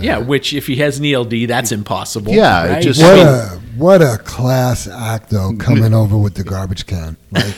yeah. 0.00 0.18
Which, 0.18 0.52
if 0.52 0.66
he 0.66 0.74
has 0.76 0.98
an 0.98 1.04
ELD, 1.06 1.46
that's 1.48 1.70
impossible. 1.70 2.32
Yeah, 2.32 2.66
right? 2.68 2.82
just- 2.82 3.00
what 3.00 3.12
I 3.12 3.14
mean- 3.16 3.26
a 3.26 3.62
what 3.76 4.02
a 4.02 4.18
class 4.18 4.86
act 4.88 5.30
though, 5.30 5.54
coming 5.56 5.94
over 5.94 6.18
with 6.18 6.34
the 6.34 6.42
garbage 6.44 6.84
can. 6.86 7.16
Like, 7.30 7.54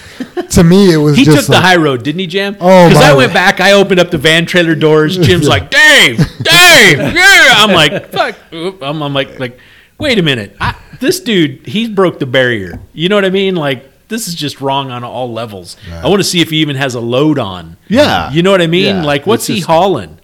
to 0.51 0.63
me, 0.63 0.93
it 0.93 0.99
was 0.99 1.17
He 1.21 1.25
just 1.25 1.47
took 1.47 1.57
the 1.57 1.61
high 1.61 1.77
road, 1.77 2.03
didn't 2.05 2.21
he, 2.21 2.27
Jam? 2.29 2.57
Oh, 2.61 2.89
Because 2.89 3.03
I 3.03 3.11
my- 3.13 3.17
went 3.17 3.33
back, 3.33 3.61
I 3.61 3.73
opened 3.73 3.99
up 4.01 4.11
the 4.13 4.19
van 4.19 4.45
trailer 4.47 4.75
doors. 4.77 5.17
Jim's 5.17 5.49
like, 5.55 5.71
Dave, 5.71 6.19
Dave, 6.19 6.99
yeah. 6.99 7.55
I'm 7.63 7.73
like, 7.73 8.11
fuck. 8.13 8.37
I'm, 8.53 9.03
I'm 9.03 9.15
like, 9.15 9.41
like, 9.41 9.59
wait 9.99 10.19
a 10.19 10.23
minute. 10.23 10.57
I, 10.61 10.75
this 11.01 11.21
dude, 11.21 11.67
he 11.67 11.89
broke 11.89 12.19
the 12.19 12.27
barrier. 12.27 12.81
You 12.93 13.09
know 13.09 13.15
what 13.17 13.25
I 13.25 13.31
mean? 13.31 13.55
Like, 13.57 13.91
this 14.09 14.29
is 14.29 14.35
just 14.35 14.61
wrong 14.61 14.91
on 14.91 15.03
all 15.05 15.33
levels. 15.33 15.77
I 15.91 16.09
want 16.09 16.21
to 16.21 16.25
see 16.25 16.41
if 16.41 16.51
he 16.51 16.59
even 16.59 16.77
has 16.77 16.95
a 16.95 17.01
load 17.01 17.39
on. 17.39 17.77
Yeah. 17.89 18.31
You 18.33 18.43
know 18.43 18.51
what 18.51 18.61
I 18.63 18.67
mean? 18.67 18.97
Yeah. 18.97 19.05
Like, 19.05 19.27
what's 19.27 19.49
It's 19.49 19.59
he 19.59 19.65
hauling? 19.65 20.19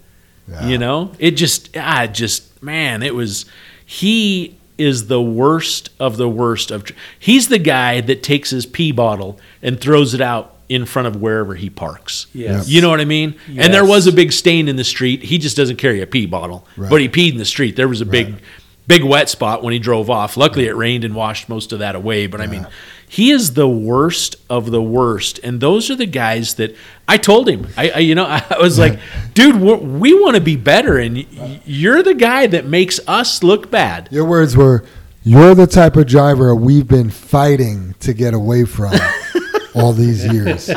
Yeah. 0.49 0.67
You 0.67 0.79
know, 0.79 1.13
it 1.19 1.33
just, 1.33 1.77
I 1.77 2.07
just, 2.09 2.63
man, 2.63 3.03
it 3.03 3.15
was, 3.15 3.47
he 3.87 4.59
is 4.79 5.07
the 5.07 5.21
worst 5.23 5.91
of 6.01 6.17
the 6.17 6.29
worst 6.29 6.71
of, 6.71 6.85
he's 7.19 7.49
the 7.49 7.59
guy 7.59 8.01
that 8.01 8.23
takes 8.23 8.51
his 8.51 8.67
pee 8.67 8.93
bottle 8.93 9.39
and 9.63 9.81
throws 9.81 10.13
it 10.15 10.21
out 10.21 10.57
in 10.69 10.87
front 10.87 11.07
of 11.09 11.17
wherever 11.21 11.55
he 11.55 11.69
parks. 11.71 12.27
Yes. 12.33 12.69
You 12.69 12.81
know 12.81 12.91
what 12.91 13.01
I 13.01 13.05
mean? 13.05 13.35
And 13.49 13.73
there 13.75 13.85
was 13.85 14.07
a 14.07 14.13
big 14.13 14.33
stain 14.33 14.69
in 14.69 14.77
the 14.77 14.85
street. 14.85 15.23
He 15.23 15.39
just 15.39 15.57
doesn't 15.57 15.77
carry 15.77 16.01
a 16.01 16.07
pee 16.07 16.27
bottle, 16.27 16.67
Right. 16.77 16.89
but 16.91 17.01
he 17.01 17.09
peed 17.09 17.33
in 17.33 17.39
the 17.39 17.45
street. 17.45 17.77
There 17.77 17.89
was 17.89 18.01
a 18.01 18.07
big, 18.07 18.35
big 18.91 19.05
wet 19.05 19.29
spot 19.29 19.63
when 19.63 19.73
he 19.73 19.79
drove 19.79 20.11
off. 20.11 20.37
Luckily, 20.37 20.67
it 20.67 20.75
rained 20.75 21.05
and 21.05 21.15
washed 21.15 21.49
most 21.49 21.71
of 21.73 21.79
that 21.79 21.95
away. 21.95 22.27
But 22.27 22.41
I 22.41 22.49
mean, 22.49 22.67
he 23.09 23.31
is 23.31 23.55
the 23.55 23.69
worst 23.69 24.35
of 24.51 24.73
the 24.73 24.83
worst. 24.83 25.39
And 25.45 25.61
those 25.61 25.91
are 25.91 25.95
the 25.95 26.07
guys 26.07 26.55
that 26.55 26.75
I 27.07 27.17
told 27.17 27.49
him. 27.49 27.69
I, 27.77 27.91
I 27.91 27.99
you 27.99 28.17
know, 28.17 28.25
I 28.51 28.59
was 28.61 28.81
like, 28.81 28.99
dude, 29.35 29.61
we're, 29.61 29.77
want 29.77 30.35
to 30.35 30.41
be 30.41 30.57
better, 30.57 30.99
and 30.99 31.17
you're 31.65 32.03
the 32.03 32.15
guy 32.15 32.49
that 32.49 32.67
makes 32.67 32.99
us 33.07 33.45
look 33.45 33.71
bad. 33.71 34.09
Your 34.11 34.25
words 34.25 34.57
were, 34.57 34.85
"You're 35.23 35.55
the 35.55 35.69
type 35.69 35.97
of 35.97 36.09
driver 36.09 36.53
we've 36.53 36.89
been 36.89 37.11
fighting 37.11 37.95
to 38.01 38.13
get 38.13 38.35
away 38.35 38.65
from 38.65 38.93
all 39.75 39.93
these 39.93 40.27
years." 40.27 40.69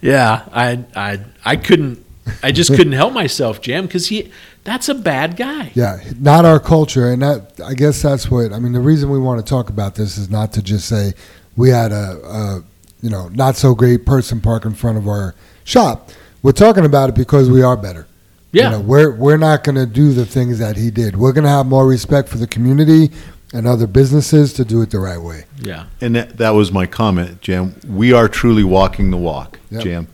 Yeah, 0.00 0.46
I, 0.52 0.84
I, 0.96 1.20
I 1.44 1.56
couldn't. 1.56 2.04
I 2.42 2.52
just 2.52 2.74
couldn't 2.74 2.92
help 2.92 3.12
myself, 3.12 3.60
Jam, 3.60 3.86
because 3.86 4.08
he. 4.08 4.30
That's 4.64 4.88
a 4.88 4.94
bad 4.94 5.36
guy. 5.36 5.70
Yeah, 5.74 6.00
not 6.18 6.44
our 6.44 6.58
culture, 6.58 7.10
and 7.10 7.22
that 7.22 7.60
I 7.64 7.74
guess 7.74 8.00
that's 8.00 8.30
what 8.30 8.52
I 8.52 8.58
mean. 8.58 8.72
The 8.72 8.80
reason 8.80 9.10
we 9.10 9.18
want 9.18 9.44
to 9.44 9.48
talk 9.48 9.68
about 9.68 9.94
this 9.94 10.16
is 10.16 10.30
not 10.30 10.52
to 10.54 10.62
just 10.62 10.88
say 10.88 11.12
we 11.56 11.68
had 11.70 11.92
a, 11.92 12.18
a 12.24 12.64
you 13.02 13.10
know 13.10 13.28
not 13.28 13.56
so 13.56 13.74
great 13.74 14.06
person 14.06 14.40
park 14.40 14.64
in 14.64 14.74
front 14.74 14.96
of 14.98 15.06
our 15.06 15.34
shop. 15.64 16.10
We're 16.42 16.52
talking 16.52 16.84
about 16.84 17.10
it 17.10 17.14
because 17.14 17.50
we 17.50 17.62
are 17.62 17.76
better. 17.76 18.06
Yeah. 18.52 18.64
you 18.64 18.70
know, 18.70 18.80
we're 18.80 19.14
we're 19.14 19.36
not 19.36 19.64
going 19.64 19.74
to 19.76 19.86
do 19.86 20.12
the 20.12 20.24
things 20.24 20.58
that 20.60 20.76
he 20.76 20.90
did. 20.90 21.16
We're 21.16 21.32
going 21.32 21.44
to 21.44 21.50
have 21.50 21.66
more 21.66 21.86
respect 21.86 22.28
for 22.28 22.38
the 22.38 22.46
community 22.46 23.10
and 23.52 23.66
other 23.66 23.86
businesses 23.86 24.52
to 24.54 24.64
do 24.64 24.80
it 24.82 24.90
the 24.90 24.98
right 24.98 25.20
way. 25.20 25.44
Yeah. 25.60 25.86
And 26.00 26.16
that, 26.16 26.38
that 26.38 26.50
was 26.50 26.72
my 26.72 26.86
comment, 26.86 27.40
Jam. 27.40 27.74
We 27.86 28.12
are 28.12 28.28
truly 28.28 28.64
walking 28.64 29.10
the 29.10 29.16
walk, 29.16 29.58
Yep. 29.70 29.82
Jam. 29.82 30.08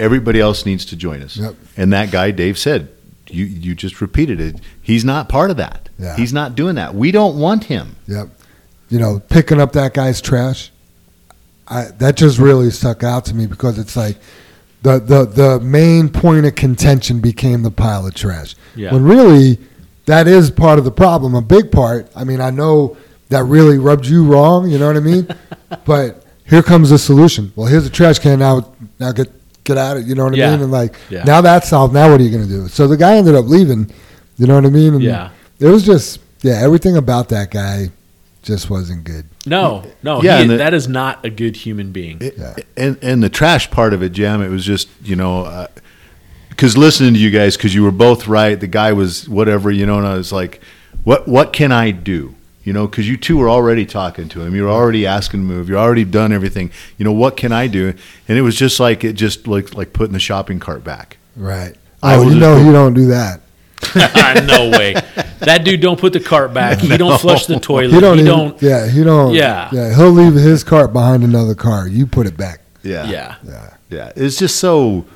Everybody 0.00 0.40
else 0.40 0.64
needs 0.64 0.84
to 0.86 0.96
join 0.96 1.22
us. 1.22 1.36
Yep. 1.36 1.54
And 1.76 1.92
that 1.92 2.10
guy, 2.10 2.30
Dave, 2.30 2.56
said, 2.58 2.88
you, 3.30 3.44
you 3.44 3.74
just 3.74 4.00
repeated 4.00 4.40
it. 4.40 4.60
He's 4.82 5.04
not 5.04 5.28
part 5.28 5.50
of 5.50 5.56
that. 5.56 5.88
Yeah. 5.98 6.16
He's 6.16 6.32
not 6.32 6.54
doing 6.54 6.76
that. 6.76 6.94
We 6.94 7.10
don't 7.10 7.38
want 7.38 7.64
him. 7.64 7.96
Yep. 8.06 8.28
You 8.88 8.98
know, 8.98 9.20
picking 9.28 9.60
up 9.60 9.72
that 9.72 9.94
guy's 9.94 10.20
trash, 10.20 10.70
I, 11.66 11.84
that 11.98 12.16
just 12.16 12.38
really 12.38 12.70
stuck 12.70 13.02
out 13.02 13.26
to 13.26 13.34
me 13.34 13.46
because 13.46 13.78
it's 13.78 13.96
like 13.96 14.16
the, 14.82 14.98
the, 14.98 15.24
the 15.26 15.60
main 15.60 16.08
point 16.08 16.46
of 16.46 16.54
contention 16.54 17.20
became 17.20 17.62
the 17.62 17.70
pile 17.70 18.06
of 18.06 18.14
trash. 18.14 18.54
Yeah. 18.74 18.92
When 18.92 19.04
really, 19.04 19.58
that 20.06 20.26
is 20.26 20.50
part 20.50 20.78
of 20.78 20.84
the 20.84 20.90
problem, 20.90 21.34
a 21.34 21.42
big 21.42 21.70
part. 21.70 22.10
I 22.16 22.24
mean, 22.24 22.40
I 22.40 22.50
know 22.50 22.96
that 23.28 23.44
really 23.44 23.78
rubbed 23.78 24.06
you 24.06 24.24
wrong, 24.24 24.70
you 24.70 24.78
know 24.78 24.86
what 24.86 24.96
I 24.96 25.00
mean? 25.00 25.28
but 25.84 26.24
here 26.44 26.62
comes 26.62 26.90
the 26.90 26.98
solution. 26.98 27.52
Well, 27.56 27.66
here's 27.66 27.86
a 27.86 27.90
trash 27.90 28.18
can, 28.18 28.38
now, 28.38 28.72
now 28.98 29.12
get, 29.12 29.30
get 29.68 29.78
at 29.78 29.96
it, 29.98 30.06
you 30.06 30.14
know 30.14 30.24
what 30.24 30.32
I 30.34 30.50
mean? 30.50 30.62
And 30.62 30.72
like, 30.72 30.94
Yeah. 31.10 31.22
now 31.24 31.40
that's 31.40 31.68
solved, 31.68 31.94
now 31.94 32.10
what 32.10 32.20
are 32.20 32.24
you 32.24 32.30
going 32.30 32.42
to 32.42 32.48
do? 32.48 32.68
So 32.68 32.88
the 32.88 32.96
guy 32.96 33.16
ended 33.16 33.34
up 33.34 33.44
leaving, 33.46 33.90
you 34.38 34.46
know 34.46 34.54
what 34.56 34.64
I 34.66 34.70
mean? 34.70 34.94
And 34.94 35.02
Yeah. 35.02 35.28
it 35.60 35.66
was 35.66 35.84
just 35.84 36.20
yeah, 36.42 36.54
everything 36.60 36.96
about 36.96 37.28
that 37.30 37.50
guy 37.50 37.90
just 38.42 38.70
wasn't 38.70 39.02
good. 39.04 39.24
No, 39.44 39.84
no, 40.02 40.22
Yeah, 40.22 40.40
he- 40.42 40.46
the- 40.48 40.56
that 40.58 40.72
is 40.74 40.86
not 40.88 41.24
a 41.24 41.30
good 41.30 41.56
human 41.56 41.90
being. 41.92 42.20
Yeah. 42.38 42.54
And 42.76 42.96
and 43.02 43.22
the 43.22 43.28
trash 43.28 43.70
part 43.70 43.92
of 43.92 44.02
it, 44.02 44.10
Jam, 44.12 44.40
it 44.42 44.48
was 44.50 44.64
just 44.64 44.88
you 45.04 45.16
know, 45.16 45.44
uh, 45.44 45.66
because 46.50 46.76
listening 46.76 47.14
to 47.14 47.20
you 47.20 47.30
guys, 47.30 47.56
because 47.56 47.74
you 47.74 47.82
were 47.82 47.90
both 47.92 48.26
right. 48.28 48.58
The 48.58 48.66
guy 48.66 48.92
was 48.92 49.28
whatever, 49.28 49.70
you 49.70 49.86
know, 49.86 49.98
and 49.98 50.06
I 50.06 50.14
was 50.14 50.32
like, 50.32 50.60
what 51.04 51.26
what 51.28 51.52
can 51.52 51.72
I 51.72 51.90
do? 51.90 52.34
You 52.68 52.74
know, 52.74 52.86
because 52.86 53.08
you 53.08 53.16
two 53.16 53.38
were 53.38 53.48
already 53.48 53.86
talking 53.86 54.28
to 54.28 54.42
him. 54.42 54.54
You 54.54 54.64
were 54.64 54.68
already 54.68 55.06
asking 55.06 55.40
to 55.40 55.46
move. 55.46 55.70
You 55.70 55.78
already 55.78 56.04
done 56.04 56.34
everything. 56.34 56.70
You 56.98 57.06
know, 57.06 57.12
what 57.12 57.38
can 57.38 57.50
I 57.50 57.66
do? 57.66 57.94
And 58.28 58.36
it 58.36 58.42
was 58.42 58.56
just 58.56 58.78
like 58.78 59.04
it 59.04 59.14
just 59.14 59.46
looked 59.48 59.74
like 59.74 59.94
putting 59.94 60.12
the 60.12 60.20
shopping 60.20 60.60
cart 60.60 60.84
back. 60.84 61.16
Right. 61.34 61.74
I 62.02 62.16
Oh, 62.16 62.28
you 62.28 62.38
know 62.38 62.56
go- 62.58 62.66
you 62.66 62.72
don't 62.72 62.92
do 62.92 63.06
that. 63.06 63.40
no 64.46 64.68
way. 64.78 64.92
That 65.38 65.62
dude 65.64 65.80
don't 65.80 65.98
put 65.98 66.12
the 66.12 66.20
cart 66.20 66.52
back. 66.52 66.80
He 66.80 66.94
don't 66.98 67.18
flush 67.18 67.46
the 67.46 67.58
toilet. 67.70 67.94
He 67.94 68.00
don't. 68.00 68.18
he 68.18 68.24
don't. 68.24 68.60
Yeah, 68.60 68.86
he 68.86 69.02
don't. 69.02 69.32
Yeah. 69.32 69.70
Yeah, 69.72 69.94
he'll 69.96 70.10
leave 70.10 70.34
his 70.34 70.62
cart 70.62 70.92
behind 70.92 71.24
another 71.24 71.54
car. 71.54 71.88
You 71.88 72.06
put 72.06 72.26
it 72.26 72.36
back. 72.36 72.60
Yeah, 72.82 73.08
Yeah. 73.08 73.36
Yeah. 73.46 73.74
yeah. 73.88 74.12
It's 74.14 74.36
just 74.36 74.56
so. 74.56 75.06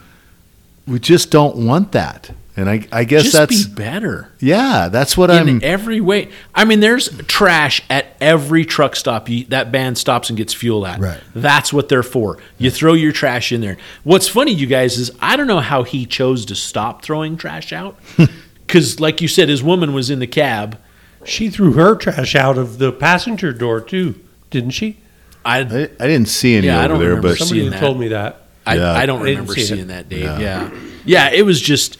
We 0.86 0.98
just 0.98 1.30
don't 1.30 1.56
want 1.66 1.92
that. 1.92 2.30
And 2.54 2.68
I, 2.68 2.86
I 2.92 3.04
guess 3.04 3.22
Just 3.22 3.34
that's 3.34 3.64
be 3.64 3.74
better 3.74 4.30
yeah, 4.38 4.88
that's 4.90 5.16
what 5.16 5.30
in 5.30 5.36
I'm. 5.36 5.48
In 5.48 5.64
every 5.64 6.02
way. 6.02 6.28
I 6.54 6.66
mean, 6.66 6.80
there's 6.80 7.08
trash 7.26 7.80
at 7.88 8.14
every 8.20 8.66
truck 8.66 8.94
stop 8.94 9.28
you, 9.30 9.44
that 9.44 9.72
band 9.72 9.96
stops 9.96 10.28
and 10.28 10.36
gets 10.36 10.52
fuel 10.52 10.86
at. 10.86 11.00
Right. 11.00 11.20
That's 11.34 11.72
what 11.72 11.88
they're 11.88 12.02
for. 12.02 12.36
You 12.58 12.70
throw 12.70 12.92
your 12.92 13.12
trash 13.12 13.52
in 13.52 13.62
there. 13.62 13.78
What's 14.04 14.28
funny, 14.28 14.52
you 14.52 14.66
guys, 14.66 14.98
is 14.98 15.10
I 15.20 15.36
don't 15.36 15.46
know 15.46 15.60
how 15.60 15.82
he 15.82 16.04
chose 16.04 16.44
to 16.46 16.54
stop 16.54 17.02
throwing 17.02 17.36
trash 17.36 17.72
out. 17.72 17.98
Because, 18.66 19.00
like 19.00 19.20
you 19.20 19.28
said, 19.28 19.50
his 19.50 19.62
woman 19.62 19.92
was 19.92 20.08
in 20.08 20.18
the 20.18 20.26
cab. 20.26 20.78
She 21.26 21.50
threw 21.50 21.72
her 21.74 21.94
trash 21.94 22.34
out 22.34 22.56
of 22.56 22.78
the 22.78 22.90
passenger 22.90 23.52
door 23.52 23.82
too, 23.82 24.18
didn't 24.48 24.70
she? 24.70 24.96
I, 25.44 25.58
I, 25.58 25.62
I 25.64 26.06
didn't 26.06 26.28
see 26.28 26.56
any 26.56 26.68
Yeah, 26.68 26.80
I 26.80 26.84
over 26.84 26.88
don't 26.88 26.98
there, 27.00 27.08
remember 27.10 27.28
but 27.28 27.38
some- 27.38 27.48
Somebody 27.48 27.60
seeing 27.60 27.70
that. 27.72 27.80
told 27.80 28.00
me 28.00 28.08
that. 28.08 28.42
I, 28.64 28.76
Yeah. 28.76 28.92
I 28.92 29.04
don't 29.04 29.20
I 29.20 29.24
didn't 29.26 29.40
remember 29.40 29.54
see 29.54 29.60
it. 29.60 29.66
seeing 29.66 29.86
that, 29.88 30.08
Dave. 30.08 30.22
Yeah. 30.22 30.38
Yeah. 30.38 30.70
yeah. 31.04 31.30
it 31.32 31.42
was 31.44 31.60
just 31.60 31.98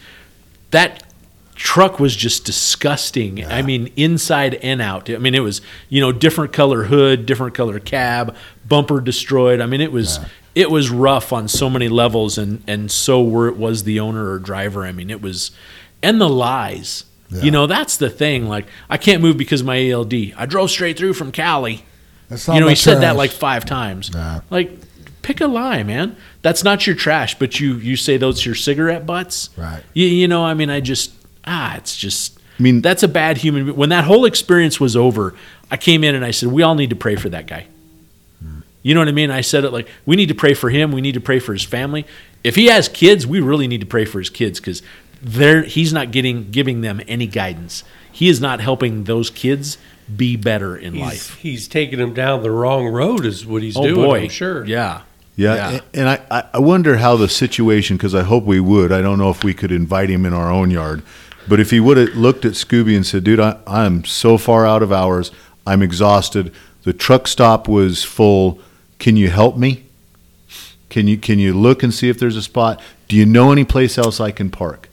that 0.73 1.03
truck 1.55 1.99
was 1.99 2.15
just 2.15 2.45
disgusting. 2.45 3.45
I 3.45 3.61
mean, 3.61 3.91
inside 3.95 4.55
and 4.55 4.81
out. 4.81 5.09
I 5.09 5.17
mean, 5.17 5.35
it 5.35 5.39
was, 5.39 5.61
you 5.87 6.01
know, 6.01 6.11
different 6.11 6.51
color 6.51 6.83
hood, 6.83 7.25
different 7.25 7.55
color 7.55 7.79
cab, 7.79 8.35
bumper 8.67 8.99
destroyed. 8.99 9.61
I 9.61 9.65
mean, 9.65 9.81
it 9.81 9.91
was 9.91 10.19
it 10.55 10.69
was 10.69 10.89
rough 10.89 11.31
on 11.31 11.47
so 11.47 11.69
many 11.69 11.87
levels 11.89 12.37
and 12.37 12.63
and 12.67 12.91
so 12.91 13.23
were 13.23 13.47
it 13.47 13.57
was 13.57 13.83
the 13.83 13.99
owner 13.99 14.31
or 14.31 14.39
driver. 14.39 14.85
I 14.85 14.91
mean, 14.91 15.09
it 15.09 15.21
was 15.21 15.51
and 16.01 16.19
the 16.19 16.29
lies. 16.29 17.05
Yeah. 17.29 17.43
You 17.43 17.51
know, 17.51 17.65
that's 17.65 17.97
the 17.97 18.11
thing. 18.11 18.47
Like, 18.47 18.67
I 18.89 18.97
can't 18.97 19.19
move 19.19 19.37
because 19.37 19.61
of 19.61 19.65
my 19.65 19.89
ELD. 19.89 20.13
I 20.37 20.45
drove 20.45 20.69
straight 20.69 20.97
through 20.99 21.13
from 21.13 21.31
Cali 21.31 21.83
you 22.29 22.59
know, 22.59 22.67
he 22.67 22.75
said 22.75 23.01
that 23.01 23.15
like 23.15 23.31
five 23.31 23.65
times. 23.65 24.13
Nah. 24.13 24.41
Like, 24.49 24.71
pick 25.23 25.41
a 25.41 25.47
lie, 25.47 25.81
man. 25.81 26.15
That's 26.43 26.63
not 26.63 26.85
your 26.85 26.95
trash, 26.95 27.37
but 27.39 27.59
you 27.59 27.75
you 27.75 27.95
say 27.95 28.17
those 28.17 28.45
your 28.45 28.53
cigarette 28.55 29.05
butts. 29.07 29.49
Right. 29.57 29.81
You, 29.95 30.05
you 30.05 30.27
know, 30.27 30.45
I 30.45 30.53
mean, 30.53 30.69
I 30.69 30.79
just 30.79 31.11
ah, 31.45 31.75
it's 31.77 31.97
just. 31.97 32.37
I 32.59 32.61
mean- 32.61 32.81
that's 32.81 33.01
a 33.01 33.07
bad 33.07 33.37
human. 33.37 33.75
When 33.75 33.89
that 33.89 34.03
whole 34.03 34.25
experience 34.25 34.79
was 34.79 34.95
over, 34.95 35.33
I 35.71 35.77
came 35.77 36.03
in 36.03 36.13
and 36.13 36.23
I 36.23 36.29
said, 36.29 36.49
we 36.49 36.61
all 36.61 36.75
need 36.75 36.91
to 36.91 36.95
pray 36.95 37.15
for 37.15 37.29
that 37.29 37.47
guy. 37.47 37.65
You 38.85 38.93
know 38.93 38.99
what 38.99 39.07
I 39.07 39.13
mean? 39.13 39.31
I 39.31 39.39
said 39.41 39.63
it 39.63 39.71
like 39.71 39.87
we 40.05 40.17
need 40.17 40.27
to 40.27 40.35
pray 40.35 40.53
for 40.53 40.69
him. 40.69 40.91
We 40.91 40.99
need 40.99 41.13
to 41.13 41.21
pray 41.21 41.39
for 41.39 41.53
his 41.53 41.63
family. 41.63 42.05
If 42.43 42.55
he 42.55 42.65
has 42.65 42.89
kids, 42.89 43.25
we 43.25 43.39
really 43.39 43.65
need 43.65 43.79
to 43.79 43.87
pray 43.87 44.03
for 44.03 44.19
his 44.19 44.29
kids 44.29 44.59
because 44.59 44.81
they're 45.21 45.63
he's 45.63 45.93
not 45.93 46.11
getting 46.11 46.51
giving 46.51 46.81
them 46.81 46.99
any 47.07 47.25
guidance. 47.25 47.85
He 48.11 48.27
is 48.27 48.41
not 48.41 48.59
helping 48.59 49.05
those 49.05 49.29
kids 49.29 49.77
be 50.13 50.35
better 50.35 50.75
in 50.75 50.95
He's, 50.95 51.01
life. 51.01 51.35
he's 51.37 51.67
taking 51.69 51.97
them 51.97 52.13
down 52.13 52.43
the 52.43 52.51
wrong 52.51 52.85
road, 52.87 53.25
is 53.25 53.45
what 53.45 53.63
he's 53.63 53.77
Oh 53.77 53.83
doing. 53.83 53.95
boy, 53.95 54.19
I'm 54.23 54.29
sure. 54.29 54.65
Yeah, 54.65 55.03
Yeah, 55.35 55.55
Yeah. 55.55 55.79
a- 55.93 55.99
and 55.99 56.09
I, 56.09 56.19
I- 56.29 56.43
I 56.55 56.59
wonder 56.59 56.97
how 56.97 57.15
the 57.15 57.27
situation 57.27 57.97
because 57.97 58.13
I 58.15 58.23
hope 58.23 58.43
we 58.45 58.59
would. 58.59 58.91
I 58.91 59.01
don't 59.01 59.17
know 59.17 59.29
if 59.29 59.43
we 59.43 59.53
could 59.53 59.71
invite 59.71 60.09
him 60.09 60.25
in 60.25 60.33
our 60.33 60.51
own 60.51 60.69
yard, 60.71 61.01
but 61.47 61.59
if 61.59 61.71
he 61.71 61.79
would 61.79 61.97
have 61.97 62.15
looked 62.15 62.45
at 62.45 62.53
Scooby 62.53 62.95
and 62.95 63.05
said, 63.05 63.23
"Dude, 63.23 63.39
I, 63.39 63.57
I'm 63.65 64.05
so 64.05 64.37
far 64.37 64.65
out 64.65 64.83
of 64.83 64.91
hours. 64.91 65.31
I'm 65.65 65.81
exhausted. 65.81 66.51
The 66.83 66.93
truck 66.93 67.27
stop 67.27 67.67
was 67.67 68.03
full. 68.03 68.59
Can 68.99 69.17
you 69.17 69.29
help 69.29 69.57
me? 69.57 69.85
Can 70.89 71.07
you 71.07 71.17
can 71.17 71.39
you 71.39 71.53
look 71.53 71.81
and 71.81 71.93
see 71.93 72.09
if 72.09 72.19
there's 72.19 72.35
a 72.37 72.41
spot? 72.43 72.79
Do 73.07 73.15
you 73.15 73.25
know 73.25 73.51
any 73.51 73.63
place 73.63 73.97
else 73.97 74.19
I 74.19 74.31
can 74.31 74.49
park?" 74.51 74.87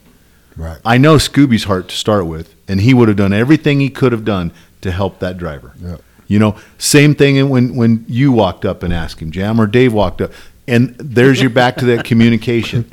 Right. 0.57 0.79
I 0.85 0.99
know 0.99 1.17
Scooby's 1.17 1.65
heart 1.65 1.89
to 1.89 1.97
start 1.97 2.27
with, 2.27 2.55
and 2.67 2.81
he 2.81 2.93
would 2.95 3.09
have 3.09 3.17
done 3.17 3.33
everything 3.33 3.81
he 3.81 3.89
could 3.91 4.13
have 4.13 4.25
done 4.25 4.53
to 4.81 4.91
help 4.91 5.19
that 5.21 5.37
driver. 5.39 5.73
Yeah. 5.83 5.97
You 6.31 6.39
know, 6.39 6.55
same 6.79 7.17
thing 7.17 7.49
when 7.49 7.75
when 7.75 8.05
you 8.07 8.31
walked 8.31 8.65
up 8.65 8.85
and 8.85 8.95
asked 8.95 9.19
him, 9.19 9.33
Jam, 9.33 9.61
or 9.61 9.67
Dave 9.67 9.93
walked 9.93 10.21
up, 10.21 10.31
and 10.69 10.95
there's 10.97 11.41
your 11.41 11.51
back 11.51 11.75
to 11.79 11.85
that 11.87 12.05
communication. 12.11 12.93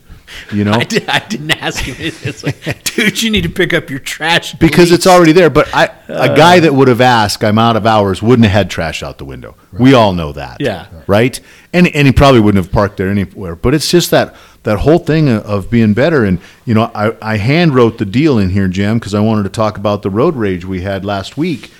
You 0.51 0.63
know, 0.63 0.71
I, 0.71 0.83
did, 0.83 1.07
I 1.07 1.19
didn't 1.19 1.51
ask 1.51 1.83
him. 1.83 1.95
It's 1.99 2.43
like, 2.43 2.83
dude, 2.83 3.21
you 3.21 3.29
need 3.29 3.43
to 3.43 3.49
pick 3.49 3.73
up 3.73 3.91
your 3.91 3.99
trash 3.99 4.55
because 4.55 4.91
it's 4.91 5.05
already 5.05 5.33
there. 5.33 5.51
But 5.51 5.73
I, 5.73 5.85
a 6.09 6.13
uh, 6.31 6.35
guy 6.35 6.59
that 6.61 6.73
would 6.73 6.87
have 6.87 6.99
asked, 6.99 7.43
I'm 7.43 7.59
out 7.59 7.75
of 7.75 7.85
hours, 7.85 8.23
wouldn't 8.23 8.45
have 8.45 8.51
had 8.53 8.69
trash 8.71 9.03
out 9.03 9.19
the 9.19 9.25
window. 9.25 9.55
We 9.71 9.93
all 9.93 10.13
know 10.13 10.31
that. 10.31 10.57
Yeah. 10.59 10.87
Right. 11.05 11.39
And 11.71 11.87
and 11.89 12.07
he 12.07 12.13
probably 12.13 12.41
wouldn't 12.41 12.63
have 12.63 12.73
parked 12.73 12.97
there 12.97 13.09
anywhere. 13.09 13.55
But 13.55 13.75
it's 13.75 13.91
just 13.91 14.09
that 14.09 14.35
that 14.63 14.79
whole 14.79 14.99
thing 14.99 15.29
of- 15.29 15.43
of 15.43 15.69
being 15.69 15.93
better. 15.93 16.25
And 16.25 16.39
you 16.65 16.73
know, 16.73 16.91
I, 16.95 17.15
I 17.21 17.37
hand 17.37 17.75
wrote 17.75 17.99
the 17.99 18.05
deal 18.05 18.39
in 18.39 18.49
here, 18.49 18.67
Jim, 18.67 18.97
because 18.97 19.13
I 19.13 19.19
wanted 19.19 19.43
to 19.43 19.49
talk 19.49 19.77
about 19.77 20.01
the 20.01 20.09
road 20.09 20.35
rage 20.35 20.65
we 20.65 20.81
had 20.81 21.05
last 21.05 21.37
week, 21.37 21.71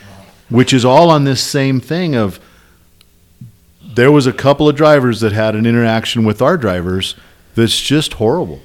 which 0.49 0.73
is 0.73 0.85
all 0.85 1.09
on 1.09 1.23
this 1.23 1.43
same 1.43 1.79
thing 1.79 2.15
of 2.15 2.39
there 3.81 4.11
was 4.11 4.27
a 4.27 4.33
couple 4.33 4.69
of 4.69 4.75
drivers 4.75 5.19
that 5.21 5.31
had 5.33 5.55
an 5.55 5.65
interaction 5.65 6.23
with 6.25 6.41
our 6.41 6.57
drivers 6.57 7.15
that's 7.55 7.79
just 7.79 8.13
horrible. 8.13 8.61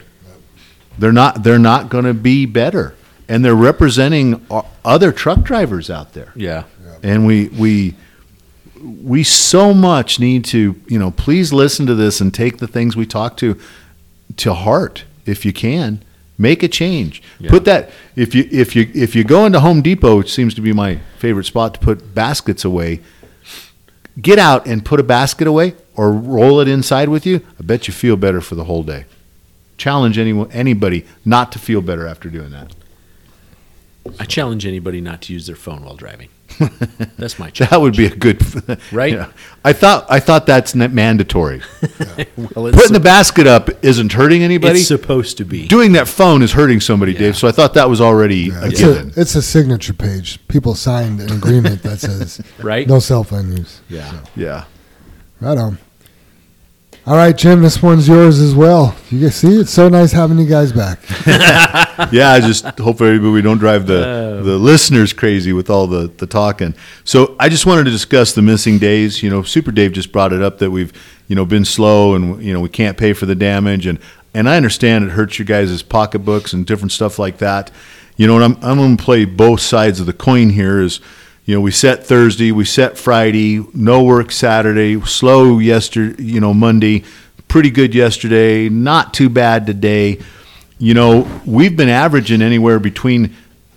They're 0.98 1.12
not 1.12 1.42
they're 1.42 1.58
not 1.58 1.88
going 1.88 2.04
to 2.04 2.12
be 2.14 2.44
better, 2.44 2.94
and 3.28 3.42
they're 3.44 3.54
representing 3.54 4.44
o- 4.50 4.66
other 4.84 5.10
truck 5.10 5.42
drivers 5.42 5.88
out 5.90 6.12
there. 6.12 6.32
yeah. 6.36 6.64
And 7.02 7.26
we 7.26 7.48
we 7.48 7.94
we 9.02 9.22
so 9.24 9.72
much 9.72 10.20
need 10.20 10.44
to 10.46 10.78
you 10.86 10.98
know 10.98 11.10
please 11.10 11.52
listen 11.52 11.86
to 11.86 11.94
this 11.94 12.20
and 12.20 12.32
take 12.34 12.58
the 12.58 12.66
things 12.68 12.94
we 12.94 13.06
talk 13.06 13.36
to 13.38 13.58
to 14.36 14.52
heart 14.54 15.04
if 15.24 15.44
you 15.46 15.52
can. 15.52 16.02
Make 16.42 16.64
a 16.64 16.68
change. 16.68 17.22
Yeah. 17.38 17.50
Put 17.50 17.64
that 17.66 17.90
if 18.16 18.34
you 18.34 18.48
if 18.50 18.74
you 18.74 18.90
if 18.94 19.14
you 19.14 19.22
go 19.22 19.46
into 19.46 19.60
Home 19.60 19.80
Depot, 19.80 20.18
which 20.18 20.32
seems 20.32 20.54
to 20.54 20.60
be 20.60 20.72
my 20.72 20.96
favorite 21.16 21.44
spot 21.44 21.74
to 21.74 21.80
put 21.80 22.16
baskets 22.16 22.64
away. 22.64 23.00
Get 24.20 24.40
out 24.40 24.66
and 24.66 24.84
put 24.84 24.98
a 24.98 25.04
basket 25.04 25.46
away 25.46 25.76
or 25.94 26.10
roll 26.10 26.58
it 26.58 26.66
inside 26.66 27.08
with 27.08 27.24
you. 27.24 27.42
I 27.60 27.62
bet 27.62 27.86
you 27.86 27.94
feel 27.94 28.16
better 28.16 28.40
for 28.40 28.56
the 28.56 28.64
whole 28.64 28.82
day. 28.82 29.04
Challenge 29.76 30.18
anyone 30.18 30.50
anybody 30.50 31.06
not 31.24 31.52
to 31.52 31.60
feel 31.60 31.80
better 31.80 32.08
after 32.08 32.28
doing 32.28 32.50
that. 32.50 32.74
I 34.18 34.24
challenge 34.24 34.66
anybody 34.66 35.00
not 35.00 35.22
to 35.22 35.32
use 35.32 35.46
their 35.46 35.54
phone 35.54 35.84
while 35.84 35.94
driving. 35.94 36.28
That's 37.18 37.38
my 37.38 37.50
challenge. 37.50 37.70
That 37.72 37.80
would 37.80 37.96
be 37.96 38.06
a 38.06 38.14
good 38.14 38.40
Right? 38.92 39.12
Yeah. 39.14 39.30
I 39.64 39.72
thought 39.72 40.06
I 40.10 40.20
thought 40.20 40.46
that's 40.46 40.74
n- 40.76 40.94
mandatory. 40.94 41.62
Well, 42.36 42.66
it's, 42.66 42.76
Putting 42.76 42.92
the 42.92 43.00
basket 43.00 43.46
up 43.46 43.70
isn't 43.84 44.12
hurting 44.12 44.42
anybody. 44.42 44.80
it's 44.80 44.88
supposed 44.88 45.36
to 45.38 45.44
be. 45.44 45.68
Doing 45.68 45.92
that 45.92 46.08
phone 46.08 46.42
is 46.42 46.52
hurting 46.52 46.80
somebody, 46.80 47.12
Yeah. 47.12 47.18
Dave. 47.20 47.36
So 47.36 47.48
I 47.48 47.52
thought 47.52 47.74
that 47.74 47.88
was 47.88 48.00
already 48.00 48.50
a 48.50 48.66
It's, 48.66 48.80
given. 48.80 49.12
a, 49.16 49.20
it's 49.20 49.34
a 49.34 49.42
signature 49.42 49.92
page. 49.94 50.38
People 50.48 50.74
signed 50.74 51.20
an 51.20 51.32
agreement 51.32 51.82
that 51.84 52.00
says 52.00 52.40
Right? 52.58 52.86
no 52.88 52.98
cell 52.98 53.24
phone 53.24 53.56
use. 53.56 53.80
Yeah. 53.88 54.10
So, 54.10 54.18
yeah. 54.36 54.64
right 55.40 55.56
on. 55.58 55.78
All 57.04 57.16
right, 57.16 57.36
Jim, 57.36 57.62
this 57.62 57.82
one's 57.82 58.06
yours 58.06 58.38
as 58.38 58.54
well. 58.54 58.94
You 59.10 59.22
guys 59.22 59.34
see, 59.34 59.58
it's 59.58 59.72
so 59.72 59.88
nice 59.88 60.12
having 60.12 60.38
you 60.38 60.46
guys 60.46 60.70
back. 60.72 61.00
yeah, 62.12 62.30
I 62.30 62.38
just 62.38 62.64
hope 62.78 63.00
everybody 63.00 63.32
we 63.32 63.42
don't 63.42 63.58
drive 63.58 63.88
the 63.88 64.06
oh. 64.06 64.42
the 64.44 64.56
listeners 64.56 65.12
crazy 65.12 65.52
with 65.52 65.68
all 65.68 65.88
the 65.88 66.12
the 66.18 66.28
talking. 66.28 66.76
So 67.02 67.34
I 67.40 67.48
just 67.48 67.66
wanted 67.66 67.84
to 67.84 67.90
discuss 67.90 68.34
the 68.34 68.42
missing 68.42 68.78
days. 68.78 69.20
You 69.20 69.30
know, 69.30 69.42
Super 69.42 69.72
Dave 69.72 69.90
just 69.90 70.12
brought 70.12 70.32
it 70.32 70.42
up 70.42 70.58
that 70.58 70.70
we've 70.70 70.92
you 71.26 71.34
know 71.34 71.44
been 71.44 71.64
slow 71.64 72.14
and 72.14 72.40
you 72.40 72.52
know 72.52 72.60
we 72.60 72.68
can't 72.68 72.96
pay 72.96 73.14
for 73.14 73.26
the 73.26 73.34
damage 73.34 73.84
and 73.84 73.98
and 74.32 74.48
I 74.48 74.56
understand 74.56 75.04
it 75.04 75.10
hurts 75.10 75.40
your 75.40 75.46
guys' 75.46 75.82
pocketbooks 75.82 76.52
and 76.52 76.64
different 76.64 76.92
stuff 76.92 77.18
like 77.18 77.38
that. 77.38 77.72
You 78.16 78.28
know, 78.28 78.36
and 78.36 78.44
I'm 78.44 78.64
I'm 78.64 78.78
going 78.78 78.96
to 78.96 79.02
play 79.02 79.24
both 79.24 79.60
sides 79.60 79.98
of 79.98 80.06
the 80.06 80.12
coin 80.12 80.50
here. 80.50 80.80
Is 80.80 81.00
you 81.44 81.54
know, 81.54 81.60
we 81.60 81.72
set 81.72 82.06
Thursday, 82.06 82.52
we 82.52 82.64
set 82.64 82.96
Friday, 82.96 83.64
no 83.74 84.02
work 84.02 84.30
Saturday, 84.30 85.00
slow 85.02 85.58
yesterday, 85.58 86.22
you 86.22 86.40
know, 86.40 86.54
Monday, 86.54 87.02
pretty 87.48 87.70
good 87.70 87.94
yesterday, 87.94 88.68
not 88.68 89.12
too 89.12 89.28
bad 89.28 89.66
today. 89.66 90.20
You 90.78 90.94
know, 90.94 91.28
we've 91.44 91.76
been 91.76 91.88
averaging 91.88 92.42
anywhere 92.42 92.78
between 92.78 93.34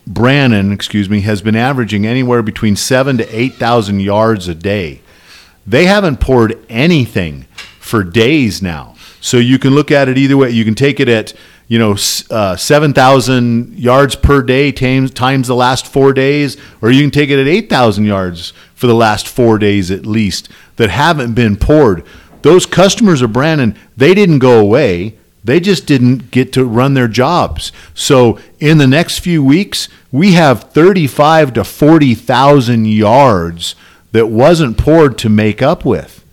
Brannon, 0.07 0.71
excuse 0.71 1.09
me, 1.09 1.21
has 1.21 1.41
been 1.41 1.55
averaging 1.55 2.05
anywhere 2.05 2.43
between 2.43 2.75
seven 2.75 3.17
to 3.17 3.27
eight 3.35 3.55
thousand 3.55 4.01
yards 4.01 4.47
a 4.47 4.53
day. 4.53 5.01
They 5.65 5.85
haven't 5.85 6.19
poured 6.19 6.63
anything 6.69 7.47
for 7.79 8.03
days 8.03 8.61
now. 8.61 8.95
So 9.19 9.37
you 9.37 9.57
can 9.57 9.73
look 9.73 9.89
at 9.89 10.07
it 10.07 10.19
either 10.19 10.37
way. 10.37 10.51
You 10.51 10.63
can 10.63 10.75
take 10.75 10.99
it 10.99 11.09
at 11.09 11.33
you 11.67 11.79
know 11.79 11.95
uh, 12.29 12.55
seven 12.55 12.93
thousand 12.93 13.77
yards 13.77 14.15
per 14.15 14.41
day 14.41 14.71
times 14.71 15.11
times 15.11 15.47
the 15.47 15.55
last 15.55 15.87
four 15.87 16.13
days, 16.13 16.57
or 16.81 16.91
you 16.91 17.01
can 17.01 17.11
take 17.11 17.29
it 17.29 17.39
at 17.39 17.47
eight 17.47 17.69
thousand 17.69 18.05
yards 18.05 18.53
for 18.73 18.87
the 18.87 18.93
last 18.93 19.27
four 19.27 19.57
days 19.57 19.91
at 19.91 20.05
least 20.05 20.49
that 20.75 20.89
haven't 20.89 21.33
been 21.33 21.55
poured. 21.55 22.03
Those 22.41 22.65
customers 22.65 23.21
of 23.21 23.33
Brannon, 23.33 23.75
they 23.97 24.13
didn't 24.13 24.39
go 24.39 24.59
away. 24.59 25.17
They 25.43 25.59
just 25.59 25.85
didn't 25.85 26.31
get 26.31 26.51
to 26.53 26.65
run 26.65 26.95
their 26.95 27.07
jobs. 27.07 27.71
So 27.93 28.39
in 28.59 28.79
the 28.79 28.87
next 28.87 29.19
few 29.19 29.43
weeks, 29.43 29.87
we 30.11 30.33
have 30.33 30.71
35 30.71 31.53
to 31.53 31.63
40,000 31.63 32.85
yards 32.85 33.75
that 34.11 34.27
wasn't 34.27 34.77
poured 34.77 35.19
to 35.19 35.29
make 35.29 35.61
up 35.61 35.85
with. 35.85 36.24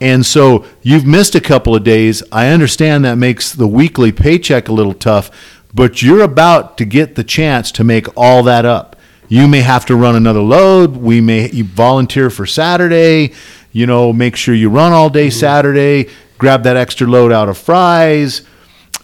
And 0.00 0.24
so 0.24 0.64
you've 0.82 1.06
missed 1.06 1.34
a 1.34 1.40
couple 1.40 1.74
of 1.74 1.84
days. 1.84 2.22
I 2.30 2.48
understand 2.48 3.04
that 3.04 3.16
makes 3.16 3.52
the 3.52 3.66
weekly 3.66 4.12
paycheck 4.12 4.68
a 4.68 4.72
little 4.72 4.94
tough, 4.94 5.30
but 5.74 6.02
you're 6.02 6.22
about 6.22 6.78
to 6.78 6.84
get 6.84 7.14
the 7.14 7.24
chance 7.24 7.72
to 7.72 7.84
make 7.84 8.06
all 8.16 8.42
that 8.44 8.64
up. 8.64 8.96
You 9.28 9.46
may 9.46 9.60
have 9.60 9.84
to 9.86 9.96
run 9.96 10.16
another 10.16 10.40
load. 10.40 10.96
We 10.96 11.20
may 11.20 11.50
you 11.50 11.64
volunteer 11.64 12.30
for 12.30 12.46
Saturday. 12.46 13.34
You 13.72 13.86
know, 13.86 14.12
make 14.12 14.36
sure 14.36 14.54
you 14.54 14.70
run 14.70 14.92
all 14.92 15.10
day 15.10 15.28
mm-hmm. 15.28 15.38
Saturday. 15.38 16.08
Grab 16.38 16.62
that 16.62 16.76
extra 16.76 17.06
load 17.06 17.32
out 17.32 17.48
of 17.48 17.58
Fry's. 17.58 18.42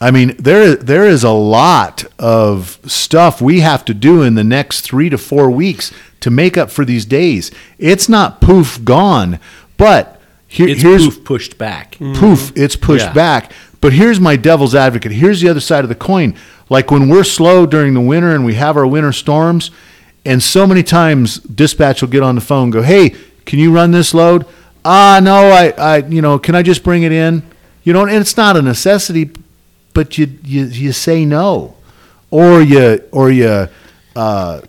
I 0.00 0.10
mean, 0.10 0.34
there 0.38 0.76
there 0.76 1.06
is 1.06 1.24
a 1.24 1.30
lot 1.30 2.04
of 2.18 2.78
stuff 2.86 3.40
we 3.40 3.60
have 3.60 3.84
to 3.86 3.94
do 3.94 4.22
in 4.22 4.34
the 4.34 4.44
next 4.44 4.80
three 4.80 5.10
to 5.10 5.18
four 5.18 5.50
weeks 5.50 5.92
to 6.20 6.30
make 6.30 6.56
up 6.56 6.70
for 6.70 6.84
these 6.84 7.04
days. 7.04 7.50
It's 7.78 8.08
not 8.08 8.40
poof 8.40 8.82
gone, 8.84 9.38
but 9.76 10.13
here, 10.54 10.68
It's 10.68 10.82
here's 10.82 11.04
poof 11.06 11.24
pushed 11.24 11.58
back. 11.58 11.96
poof, 12.14 12.52
it's 12.54 12.76
pushed 12.76 13.06
Yeah. 13.06 13.12
back. 13.12 13.52
But 13.80 13.92
here's 13.92 14.18
my 14.20 14.36
devil's 14.36 14.74
advocate. 14.74 15.12
Here's 15.12 15.40
the 15.40 15.48
other 15.48 15.60
side 15.60 15.84
of 15.84 15.88
the 15.88 15.94
coin. 15.94 16.34
Like 16.70 16.90
when 16.90 17.08
we're 17.08 17.24
slow 17.24 17.66
during 17.66 17.92
the 17.94 18.00
winter 18.00 18.34
and 18.34 18.44
we 18.44 18.54
have 18.54 18.76
our 18.76 18.86
winter 18.86 19.12
storms, 19.12 19.70
and 20.24 20.42
so 20.42 20.66
many 20.66 20.82
times 20.82 21.38
dispatch 21.40 22.00
will 22.00 22.08
get 22.08 22.22
on 22.22 22.34
the 22.34 22.40
phone, 22.40 22.64
and 22.64 22.72
go, 22.72 22.82
"Hey, 22.82 23.14
can 23.44 23.58
you 23.58 23.70
run 23.72 23.90
this 23.90 24.14
load?" 24.14 24.46
Ah, 24.86 25.20
no, 25.22 25.48
I, 25.50 25.70
I, 25.76 25.96
you 25.98 26.22
know, 26.22 26.38
can 26.38 26.54
I 26.54 26.62
just 26.62 26.82
bring 26.82 27.02
it 27.02 27.12
in? 27.12 27.42
You 27.82 27.92
know, 27.92 28.02
and 28.06 28.10
it's 28.16 28.36
not 28.36 28.56
a 28.56 28.62
necessity, 28.62 29.30
but 29.92 30.16
you, 30.18 30.28
you, 30.44 30.64
you 30.64 30.92
say 30.92 31.24
no, 31.26 31.74
or 32.30 32.62
you, 32.62 33.02
or 33.12 33.30
you, 33.30 33.68
uh, 34.16 34.60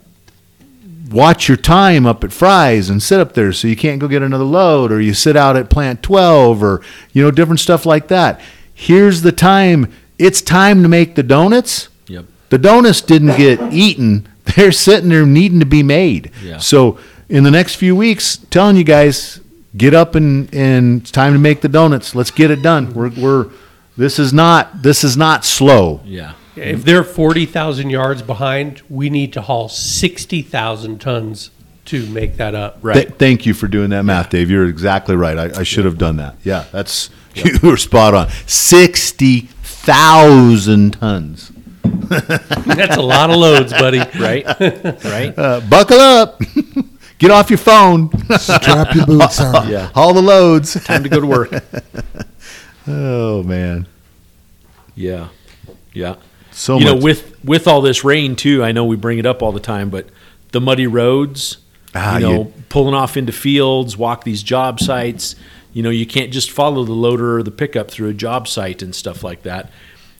watch 1.10 1.48
your 1.48 1.58
time 1.58 2.06
up 2.06 2.24
at 2.24 2.34
Fry's 2.34 2.90
and 2.90 3.02
sit 3.02 3.20
up 3.20 3.34
there 3.34 3.52
so 3.54 3.68
you 3.68 3.76
can't 3.76 4.00
go 4.00 4.08
get 4.08 4.22
another 4.22 4.44
load, 4.44 4.92
or 4.92 5.00
you 5.02 5.14
sit 5.14 5.36
out 5.36 5.58
at 5.58 5.70
plant 5.70 6.02
12, 6.04 6.64
or, 6.64 6.82
you 7.14 7.24
know, 7.24 7.32
different 7.32 7.60
stuff 7.60 7.86
like 7.86 8.08
that. 8.08 8.42
Here's 8.74 9.22
the 9.22 9.32
time. 9.32 9.92
It's 10.18 10.42
time 10.42 10.82
to 10.84 10.90
make 10.90 11.16
the 11.16 11.24
donuts. 11.24 11.90
Yep. 12.08 12.26
The 12.50 12.58
donuts 12.58 13.02
didn't 13.02 13.38
get 13.38 13.74
eaten. 13.74 14.28
They're 14.56 14.72
sitting 14.72 15.10
there 15.10 15.26
needing 15.26 15.60
to 15.60 15.66
be 15.66 15.84
made. 15.84 16.32
Yeah. 16.44 16.58
So 16.58 17.00
in 17.30 17.44
the 17.44 17.52
next 17.52 17.76
few 17.76 17.96
weeks, 17.96 18.38
telling 18.38 18.76
you 18.78 18.84
guys, 18.84 19.40
get 19.76 19.94
up 19.94 20.16
and, 20.16 20.54
and 20.54 21.02
it's 21.02 21.12
time 21.12 21.34
to 21.34 21.40
make 21.40 21.62
the 21.62 21.70
donuts. 21.70 22.16
Let's 22.16 22.32
get 22.32 22.52
it 22.52 22.62
done. 22.62 22.94
We're, 22.94 23.10
we're 23.10 23.50
this 23.98 24.20
is 24.20 24.34
not 24.34 24.82
this 24.82 25.04
is 25.04 25.16
not 25.18 25.46
slow. 25.46 26.02
Yeah. 26.06 26.34
If 26.56 26.84
they're 26.86 27.04
40,000 27.04 27.90
yards 27.90 28.22
behind, 28.22 28.82
we 28.90 29.10
need 29.10 29.34
to 29.34 29.42
haul 29.42 29.68
60,000 29.70 31.00
tons 31.02 31.52
to 31.86 32.06
make 32.08 32.38
that 32.38 32.56
up. 32.56 32.80
Right. 32.82 32.94
Th- 33.08 33.10
thank 33.10 33.46
you 33.46 33.54
for 33.54 33.68
doing 33.68 33.90
that 33.92 34.04
math, 34.04 34.30
Dave. 34.30 34.50
You're 34.50 34.66
exactly 34.68 35.16
right. 35.16 35.38
I, 35.38 35.60
I 35.60 35.64
should 35.64 35.86
have 35.86 35.98
done 35.98 36.18
that. 36.18 36.36
Yeah, 36.44 36.66
that's 36.72 37.10
you 37.36 37.60
were 37.62 37.78
spot 37.78 38.14
on. 38.14 38.30
Sixty 38.48 39.42
thousand 39.42 40.94
tons. 40.94 41.52
That's 41.86 42.98
a 42.98 43.02
lot 43.02 43.30
of 43.30 43.36
loads, 43.38 43.72
buddy. 43.72 44.00
Right. 44.20 44.44
right. 45.04 45.38
Uh, 45.38 45.62
buckle 45.70 46.00
up. 46.00 46.42
Get 47.20 47.30
off 47.32 47.50
your 47.52 47.58
phone. 47.60 48.10
Strap 48.38 48.96
your 48.96 49.06
boots 49.06 49.40
on. 49.40 49.70
Yeah. 49.70 49.92
All 49.96 50.14
the 50.14 50.22
loads. 50.22 50.74
Time 50.84 51.04
to 51.04 51.10
go 51.10 51.20
to 51.20 51.28
work. 51.28 51.52
Oh 52.88 53.44
man, 53.44 53.88
Yeah. 54.96 55.30
Yeah. 55.94 56.16
So 56.56 56.78
you 56.80 56.86
much. 56.86 56.96
know, 56.96 57.02
with 57.02 57.44
with 57.44 57.68
all 57.68 57.82
this 57.82 58.04
rain 58.04 58.36
too, 58.36 58.64
I 58.64 58.72
know 58.72 58.86
we 58.86 58.96
bring 58.96 59.20
it 59.20 59.26
up 59.26 59.42
all 59.44 59.52
the 59.52 59.60
time, 59.60 59.90
but 59.90 60.08
the 60.52 60.62
muddy 60.62 60.88
roads, 60.88 61.58
Ah, 61.94 62.18
you 62.18 62.20
know, 62.26 62.32
you- 62.32 62.54
pulling 62.70 62.94
off 62.96 63.18
into 63.18 63.32
fields, 63.32 63.98
walk 63.98 64.24
these 64.24 64.42
job 64.42 64.80
sites. 64.80 65.36
You 65.74 65.84
know, 65.84 65.90
you 65.90 66.06
can't 66.06 66.32
just 66.32 66.52
follow 66.52 66.86
the 66.86 66.94
loader 66.94 67.38
or 67.38 67.44
the 67.44 67.52
pickup 67.52 67.92
through 67.92 68.08
a 68.10 68.14
job 68.14 68.48
site 68.48 68.82
and 68.82 68.96
stuff 68.96 69.24
like 69.24 69.44
that. 69.44 69.70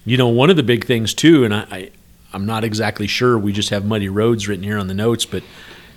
You 0.06 0.18
know, 0.18 0.28
one 0.28 0.50
of 0.50 0.58
the 0.58 0.64
big 0.64 0.86
things 0.86 1.14
too, 1.14 1.44
and 1.46 1.54
I, 1.54 1.66
I 1.72 1.90
I'm 2.34 2.46
not 2.46 2.66
exactly 2.66 3.08
sure. 3.08 3.38
We 3.38 3.54
just 3.54 3.70
have 3.70 3.86
muddy 3.86 4.10
roads 4.10 4.48
written 4.48 4.64
here 4.66 4.78
on 4.78 4.88
the 4.88 4.94
notes, 4.94 5.26
but 5.26 5.44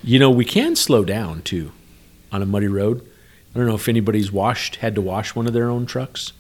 you 0.05 0.19
know, 0.21 0.31
we 0.31 0.45
can 0.45 0.77
slow 0.77 1.05
down 1.05 1.43
too 1.43 1.73
on 2.31 2.41
a 2.43 2.47
muddy 2.47 2.69
road. 2.69 3.03
I 3.55 3.59
don't 3.59 3.67
know 3.67 3.75
if 3.75 3.89
anybody's 3.89 4.31
washed 4.31 4.77
had 4.77 4.95
to 4.95 5.01
wash 5.01 5.35
one 5.35 5.49
of 5.49 5.53
their 5.53 5.69
own 5.69 5.85
trucks. 5.87 6.33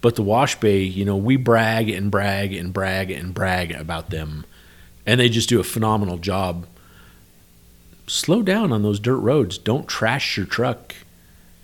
But 0.00 0.14
the 0.14 0.22
wash 0.22 0.54
bay, 0.60 0.80
you 0.82 1.04
know, 1.04 1.16
we 1.16 1.36
brag 1.36 1.88
and 1.90 2.10
brag 2.10 2.52
and 2.52 2.72
brag 2.72 3.10
and 3.10 3.34
brag 3.34 3.72
about 3.72 4.10
them, 4.10 4.44
and 5.06 5.18
they 5.18 5.28
just 5.28 5.48
do 5.48 5.58
a 5.60 5.64
phenomenal 5.64 6.18
job. 6.18 6.66
Slow 8.06 8.42
down 8.42 8.72
on 8.72 8.82
those 8.82 9.00
dirt 9.00 9.18
roads. 9.18 9.58
Don't 9.58 9.88
trash 9.88 10.36
your 10.36 10.46
truck. 10.46 10.94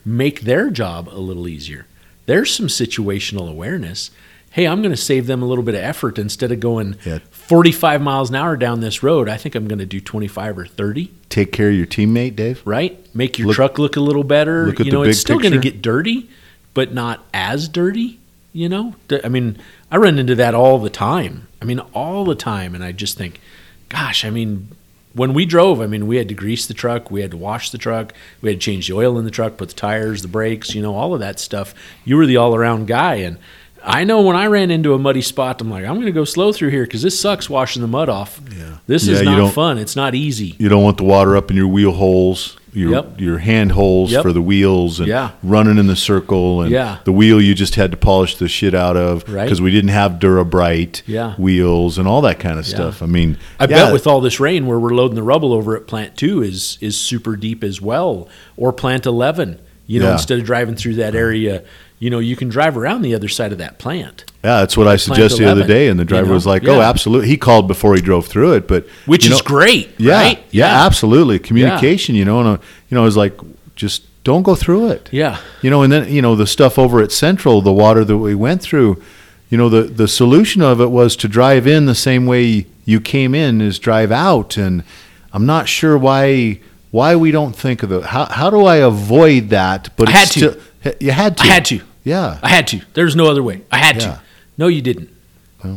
Make 0.04 0.42
their 0.42 0.68
job 0.70 1.08
a 1.08 1.18
little 1.18 1.48
easier. 1.48 1.86
There's 2.26 2.54
some 2.54 2.66
situational 2.66 3.48
awareness. 3.48 4.10
Hey, 4.50 4.66
I'm 4.66 4.82
going 4.82 4.92
to 4.94 5.00
save 5.00 5.26
them 5.26 5.42
a 5.42 5.46
little 5.46 5.64
bit 5.64 5.74
of 5.74 5.80
effort 5.80 6.18
instead 6.18 6.52
of 6.52 6.60
going 6.60 6.96
Yeah. 7.04 7.18
45 7.30 8.00
miles 8.02 8.30
an 8.30 8.36
hour 8.36 8.56
down 8.56 8.80
this 8.80 9.02
road. 9.02 9.28
I 9.28 9.36
think 9.36 9.54
I'm 9.54 9.66
going 9.66 9.78
to 9.80 9.86
do 9.86 10.00
25 10.00 10.58
or 10.58 10.66
30 10.66 11.10
Take 11.28 11.50
care 11.50 11.70
of 11.70 11.74
your 11.74 11.86
teammate, 11.86 12.36
Dave. 12.36 12.62
right? 12.64 13.04
Make 13.14 13.38
your 13.38 13.48
Look- 13.48 13.56
truck 13.56 13.78
look 13.78 13.96
a 13.96 14.00
little 14.00 14.22
better. 14.22 14.66
look 14.66 14.80
at 14.80 14.86
you 14.86 14.92
the 14.92 14.98
know, 14.98 15.02
big 15.02 15.10
it's 15.10 15.20
still 15.20 15.38
going 15.40 15.54
to 15.54 15.58
get 15.60 15.82
dirty, 15.82 16.28
but 16.72 16.92
not 16.94 17.24
as 17.34 17.68
dirty. 17.68 18.20
You 18.56 18.68
know, 18.68 18.94
i 19.24 19.28
mean, 19.28 19.58
I 19.90 19.96
run 19.96 20.16
into 20.16 20.36
that 20.36 20.54
all 20.54 20.78
the 20.78 20.88
time. 20.88 21.48
I 21.60 21.64
mean, 21.64 21.80
all 21.92 22.24
the 22.24 22.36
time, 22.36 22.76
and 22.76 22.84
I 22.84 22.92
just 22.92 23.18
think, 23.18 23.40
gosh, 23.88 24.24
I 24.24 24.30
mean, 24.30 24.68
when 25.12 25.34
we 25.34 25.44
drove, 25.44 25.80
I 25.80 25.86
mean, 25.86 26.06
we 26.06 26.18
had 26.18 26.28
to 26.28 26.34
grease 26.34 26.64
the 26.66 26.72
truck, 26.72 27.10
we 27.10 27.20
had 27.20 27.32
to 27.32 27.36
wash 27.36 27.70
the 27.70 27.78
truck, 27.78 28.14
we 28.40 28.50
had 28.50 28.60
to 28.60 28.64
change 28.64 28.86
the 28.86 28.94
oil 28.94 29.18
in 29.18 29.24
the 29.24 29.30
truck, 29.32 29.56
put 29.56 29.70
the 29.70 29.74
tires, 29.74 30.22
the 30.22 30.28
brakes, 30.28 30.72
you 30.72 30.82
know, 30.82 30.94
all 30.94 31.14
of 31.14 31.18
that 31.20 31.40
stuff. 31.40 31.74
You 32.04 32.16
were 32.16 32.26
the 32.26 32.36
all-around 32.36 32.86
guy, 32.86 33.16
and 33.16 33.38
I 33.82 34.04
know 34.04 34.22
when 34.22 34.36
I 34.36 34.46
ran 34.46 34.70
into 34.70 34.94
a 34.94 34.98
muddy 35.00 35.20
spot, 35.20 35.60
I'm 35.60 35.68
like, 35.68 35.84
I'm 35.84 35.94
going 35.94 36.06
to 36.06 36.12
go 36.12 36.24
slow 36.24 36.52
through 36.52 36.70
here 36.70 36.84
because 36.84 37.02
this 37.02 37.18
sucks 37.18 37.50
washing 37.50 37.82
the 37.82 37.88
mud 37.88 38.08
off. 38.08 38.40
Yeah. 38.56 38.78
This 38.86 39.06
Yeah, 39.06 39.14
is 39.16 39.22
not 39.22 39.52
fun. 39.52 39.78
It's 39.78 39.96
not 39.96 40.14
easy. 40.14 40.54
You 40.60 40.68
don't 40.68 40.84
want 40.84 40.98
the 40.98 41.04
water 41.04 41.36
up 41.36 41.50
in 41.50 41.56
your 41.56 41.68
wheel 41.68 41.90
holes, 41.92 42.56
your 42.74 42.90
Yep. 42.92 43.20
your 43.20 43.38
hand 43.38 43.72
holes 43.72 44.12
Yep. 44.12 44.22
for 44.22 44.32
the 44.32 44.42
wheels, 44.42 44.98
and 44.98 45.08
Yeah. 45.08 45.30
running 45.42 45.78
in 45.78 45.86
the 45.86 45.96
circle, 45.96 46.60
and 46.62 46.70
Yeah. 46.70 46.96
the 47.04 47.12
wheel 47.12 47.40
you 47.40 47.54
just 47.54 47.76
had 47.76 47.90
to 47.92 47.96
polish 47.96 48.36
the 48.36 48.48
shit 48.48 48.74
out 48.74 48.96
of 48.96 49.24
Right. 49.28 49.44
because 49.44 49.60
we 49.60 49.70
didn't 49.70 49.90
have 49.90 50.18
Durabright 50.20 51.02
Yeah. 51.06 51.34
wheels 51.36 51.96
and 51.98 52.06
all 52.08 52.20
that 52.22 52.38
kind 52.38 52.58
of 52.58 52.66
stuff. 52.66 53.02
I 53.02 53.06
mean, 53.06 53.36
I 53.60 53.66
bet 53.66 53.92
with 53.92 54.06
all 54.06 54.20
this 54.20 54.40
rain, 54.40 54.66
where 54.66 54.78
we're 54.78 54.94
loading 54.94 55.14
the 55.14 55.22
rubble 55.22 55.52
over 55.52 55.76
at 55.76 55.86
Plant 55.86 56.16
Two 56.16 56.42
is 56.42 56.76
is 56.80 56.96
super 56.96 57.36
deep 57.36 57.62
as 57.64 57.80
well, 57.80 58.28
or 58.56 58.72
Plant 58.72 59.06
Eleven. 59.06 59.56
You 59.86 60.00
know, 60.00 60.12
instead 60.12 60.38
of 60.38 60.44
driving 60.46 60.76
through 60.76 60.94
that 60.94 61.14
area, 61.14 61.62
you 62.04 62.10
know, 62.10 62.18
you 62.18 62.36
can 62.36 62.50
drive 62.50 62.76
around 62.76 63.00
the 63.00 63.14
other 63.14 63.28
side 63.28 63.50
of 63.50 63.56
that 63.58 63.78
plant, 63.78 64.24
yeah, 64.44 64.60
that's 64.60 64.76
what 64.76 64.86
I 64.86 64.96
suggested 64.96 65.42
the 65.42 65.50
other 65.50 65.66
day, 65.66 65.88
and 65.88 65.98
the 65.98 66.04
driver 66.04 66.26
you 66.26 66.28
know? 66.28 66.34
was 66.34 66.46
like, 66.46 66.68
"Oh, 66.68 66.80
Yeah. 66.80 66.90
absolutely." 66.90 67.28
He 67.28 67.38
called 67.38 67.66
before 67.66 67.94
he 67.94 68.02
drove 68.02 68.26
through 68.26 68.52
it, 68.52 68.68
but 68.68 68.86
which 69.06 69.24
is 69.24 69.30
know, 69.30 69.38
great, 69.42 69.88
Yeah, 69.96 70.20
right? 70.20 70.44
yeah, 70.50 70.84
absolutely. 70.84 71.38
Communication, 71.38 72.14
you 72.14 72.26
know, 72.26 72.40
and 72.40 72.48
uh, 72.48 72.56
you 72.90 72.94
know, 72.94 73.00
I 73.00 73.06
was 73.06 73.16
like, 73.16 73.34
just 73.74 74.02
don't 74.22 74.42
go 74.42 74.54
through 74.54 74.90
it. 74.90 75.08
yeah, 75.12 75.38
You 75.62 75.70
know, 75.70 75.80
and 75.82 75.90
then 75.90 76.12
you 76.12 76.20
know 76.20 76.36
the 76.36 76.46
stuff 76.46 76.78
over 76.78 77.00
at 77.00 77.10
Central, 77.10 77.62
the 77.62 77.72
water 77.72 78.04
that 78.04 78.18
we 78.18 78.34
went 78.34 78.60
through. 78.60 79.00
You 79.48 79.56
know, 79.56 79.70
the 79.70 79.82
the 79.84 80.06
solution 80.08 80.60
of 80.60 80.82
it 80.82 80.90
was 80.90 81.16
to 81.16 81.26
drive 81.28 81.66
in 81.66 81.86
the 81.86 81.94
same 81.94 82.26
way 82.26 82.66
you 82.84 83.00
came 83.00 83.34
in 83.34 83.62
is 83.62 83.78
drive 83.78 84.12
out, 84.12 84.58
and 84.58 84.84
I'm 85.32 85.46
not 85.46 85.68
sure 85.68 85.96
why 85.96 86.60
why 86.90 87.16
we 87.16 87.30
don't 87.30 87.56
think 87.56 87.82
of 87.82 87.90
it. 87.92 88.02
How 88.14 88.26
how 88.26 88.50
do 88.50 88.66
I 88.66 88.76
avoid 88.76 89.48
that? 89.48 89.88
But 89.96 90.08
I 90.08 90.12
had 90.12 90.28
to. 90.32 90.38
Still, 90.38 90.56
you 91.00 91.12
had 91.12 91.38
to. 91.38 91.44
I 91.44 91.46
had 91.46 91.64
to. 91.66 91.80
Yeah. 92.04 92.38
I 92.42 92.48
had 92.50 92.66
to. 92.68 92.80
There's 92.94 93.16
no 93.16 93.26
other 93.26 93.42
way. 93.42 93.62
I 93.72 93.78
had 93.78 93.96
Yeah. 93.96 94.02
to. 94.02 94.20
No, 94.58 94.68
you 94.68 94.82
didn't. 94.82 95.10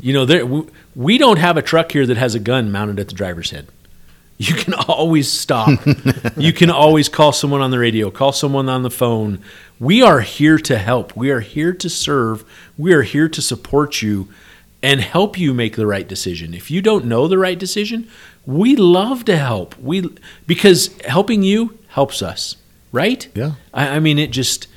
You 0.02 0.12
know, 0.12 0.26
there 0.26 0.46
we, 0.46 0.64
we 0.96 1.18
don't 1.18 1.38
have 1.40 1.56
a 1.56 1.62
truck 1.62 1.94
here 1.94 2.06
that 2.06 2.18
has 2.18 2.36
a 2.36 2.40
gun 2.40 2.74
mounted 2.74 3.00
at 3.00 3.08
the 3.08 3.16
driver's 3.16 3.52
head. 3.52 3.68
You 4.38 4.54
can 4.54 4.74
always 4.90 5.32
stop. 5.32 5.70
you 6.36 6.52
can 6.52 6.70
always 6.70 7.08
call 7.08 7.32
someone 7.32 7.62
on 7.62 7.72
the 7.72 7.80
radio, 7.80 8.12
call 8.12 8.34
someone 8.34 8.68
on 8.68 8.84
the 8.84 8.90
phone. 8.92 9.40
We 9.80 10.02
are 10.02 10.20
here 10.20 10.58
to 10.58 10.78
help. 10.78 11.16
We 11.16 11.32
are 11.32 11.40
here 11.40 11.72
to 11.72 11.90
serve. 11.90 12.44
We 12.78 12.92
are 12.94 13.04
here 13.04 13.30
to 13.30 13.42
support 13.42 14.02
you 14.02 14.28
and 14.84 15.00
help 15.00 15.40
you 15.40 15.54
make 15.54 15.78
the 15.78 15.88
right 15.88 16.08
decision. 16.08 16.54
If 16.54 16.70
you 16.70 16.82
don't 16.82 17.06
know 17.06 17.30
the 17.30 17.38
right 17.38 17.58
decision, 17.58 18.10
we 18.46 18.76
love 18.76 19.24
to 19.26 19.38
help. 19.38 19.80
We 19.80 20.14
because 20.46 20.96
helping 21.04 21.44
you 21.44 21.78
helps 21.88 22.22
us, 22.22 22.58
right? 22.92 23.26
Yeah. 23.34 23.54
I, 23.74 23.88
I 23.96 24.00
mean, 24.00 24.20
it 24.20 24.32
just 24.32 24.68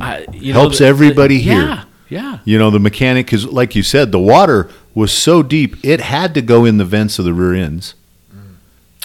I, 0.00 0.26
you 0.32 0.52
know, 0.52 0.60
Helps 0.60 0.78
the- 0.78 0.84
the- 0.84 0.88
everybody 0.90 1.38
here. 1.40 1.60
Yeah, 1.62 1.84
yeah. 2.08 2.38
You 2.44 2.58
know, 2.58 2.70
the 2.70 2.78
mechanic 2.80 3.32
is 3.32 3.46
like 3.46 3.74
you 3.76 3.82
said, 3.82 4.12
the 4.12 4.18
water 4.20 4.68
was 4.94 5.12
so 5.12 5.42
deep 5.42 5.76
it 5.84 6.00
had 6.00 6.34
to 6.34 6.42
go 6.42 6.64
in 6.64 6.78
the 6.78 6.84
vents 6.84 7.18
of 7.18 7.24
the 7.24 7.32
rear 7.34 7.54
ends. 7.54 7.94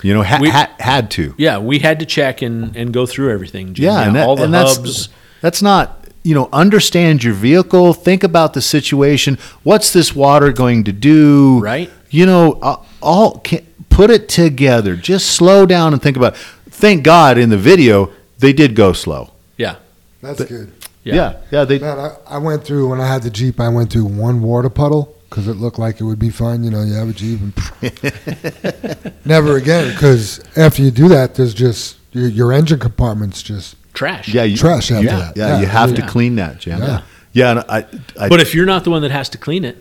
You 0.02 0.14
know, 0.14 0.24
ha- 0.24 0.38
We- 0.40 0.50
ha- 0.50 0.72
had 0.80 1.12
to. 1.12 1.36
Yeah, 1.38 1.58
we 1.58 1.80
had 1.80 2.00
to 2.00 2.06
check 2.06 2.42
and, 2.42 2.74
and 2.76 2.94
go 2.94 3.06
through 3.06 3.34
everything. 3.34 3.74
Jim. 3.74 3.86
Yeah, 3.86 4.02
and, 4.08 4.16
that, 4.16 4.28
all 4.28 4.36
the 4.38 4.44
and 4.46 4.56
hubs. 4.56 4.78
that's 4.82 5.10
that's 5.42 5.62
not 5.62 6.06
you 6.24 6.34
know 6.36 6.48
understand 6.54 7.24
your 7.24 7.34
vehicle. 7.34 7.94
Think 7.94 8.24
about 8.24 8.54
the 8.54 8.62
situation. 8.62 9.38
What's 9.64 9.92
this 9.92 10.16
water 10.16 10.52
going 10.54 10.86
to 10.86 10.94
do? 10.94 11.60
Right. 11.60 11.90
You 12.10 12.26
know, 12.26 12.54
uh, 12.62 12.78
all 13.02 13.40
can, 13.40 13.66
put 13.90 14.10
it 14.10 14.30
together. 14.30 14.96
Just 14.96 15.28
slow 15.32 15.66
down 15.66 15.92
and 15.94 16.02
think 16.02 16.16
about. 16.18 16.34
It. 16.36 16.40
Thank 16.72 17.04
God 17.04 17.38
in 17.38 17.50
the 17.50 17.58
video 17.58 18.12
they 18.38 18.54
did 18.54 18.74
go 18.74 18.94
slow. 18.94 19.32
yeah, 19.58 19.76
That's 20.22 20.46
good. 20.46 20.72
Yeah. 21.04 21.16
yeah, 21.16 21.38
yeah 21.52 21.66
they. 21.66 21.80
Man, 21.80 21.98
I, 21.98 22.16
I 22.28 22.38
went 22.38 22.64
through 22.64 22.90
when 22.90 23.00
I 23.00 23.08
had 23.08 23.24
the 23.24 23.30
Jeep. 23.30 23.60
I 23.60 23.70
went 23.70 23.92
through 23.92 24.06
one 24.06 24.42
water 24.42 24.70
puddle 24.70 25.16
because 25.30 25.48
it 25.48 25.54
looked 25.56 25.80
like 25.80 26.00
it 26.00 26.04
would 26.04 26.20
be 26.20 26.30
fun. 26.30 26.64
You 26.64 26.72
know, 26.72 26.84
you 26.84 26.94
have 26.94 27.10
a 27.10 27.14
Jeep, 27.14 27.40
and 27.42 29.16
never 29.26 29.56
again. 29.58 29.94
Because 29.94 30.40
after 30.58 30.82
you 30.82 30.92
do 30.92 31.08
that, 31.10 31.36
there's 31.36 31.54
just 31.54 31.98
your, 32.12 32.28
your 32.28 32.54
engine 32.54 32.80
compartment's 32.80 33.42
just 33.42 33.76
trash. 33.94 34.34
Yeah, 34.34 34.44
you, 34.44 34.58
Trash 34.58 34.92
after 34.92 35.06
yeah, 35.06 35.16
that. 35.18 35.38
Yeah, 35.38 35.48
Yeah, 35.48 35.60
you 35.62 35.68
have 35.68 35.92
mean- 35.92 36.02
to 36.02 36.08
clean 36.08 36.36
that, 36.36 36.60
Jim. 36.60 36.80
Yeah. 36.82 37.02
Yeah, 37.32 37.52
and 37.52 37.60
I, 37.70 37.86
I 38.20 38.28
But 38.28 38.42
if 38.42 38.56
you're 38.56 38.66
not 38.66 38.84
the 38.84 38.90
one 38.90 39.04
that 39.04 39.12
has 39.12 39.30
to 39.30 39.38
clean 39.38 39.64
it, 39.64 39.78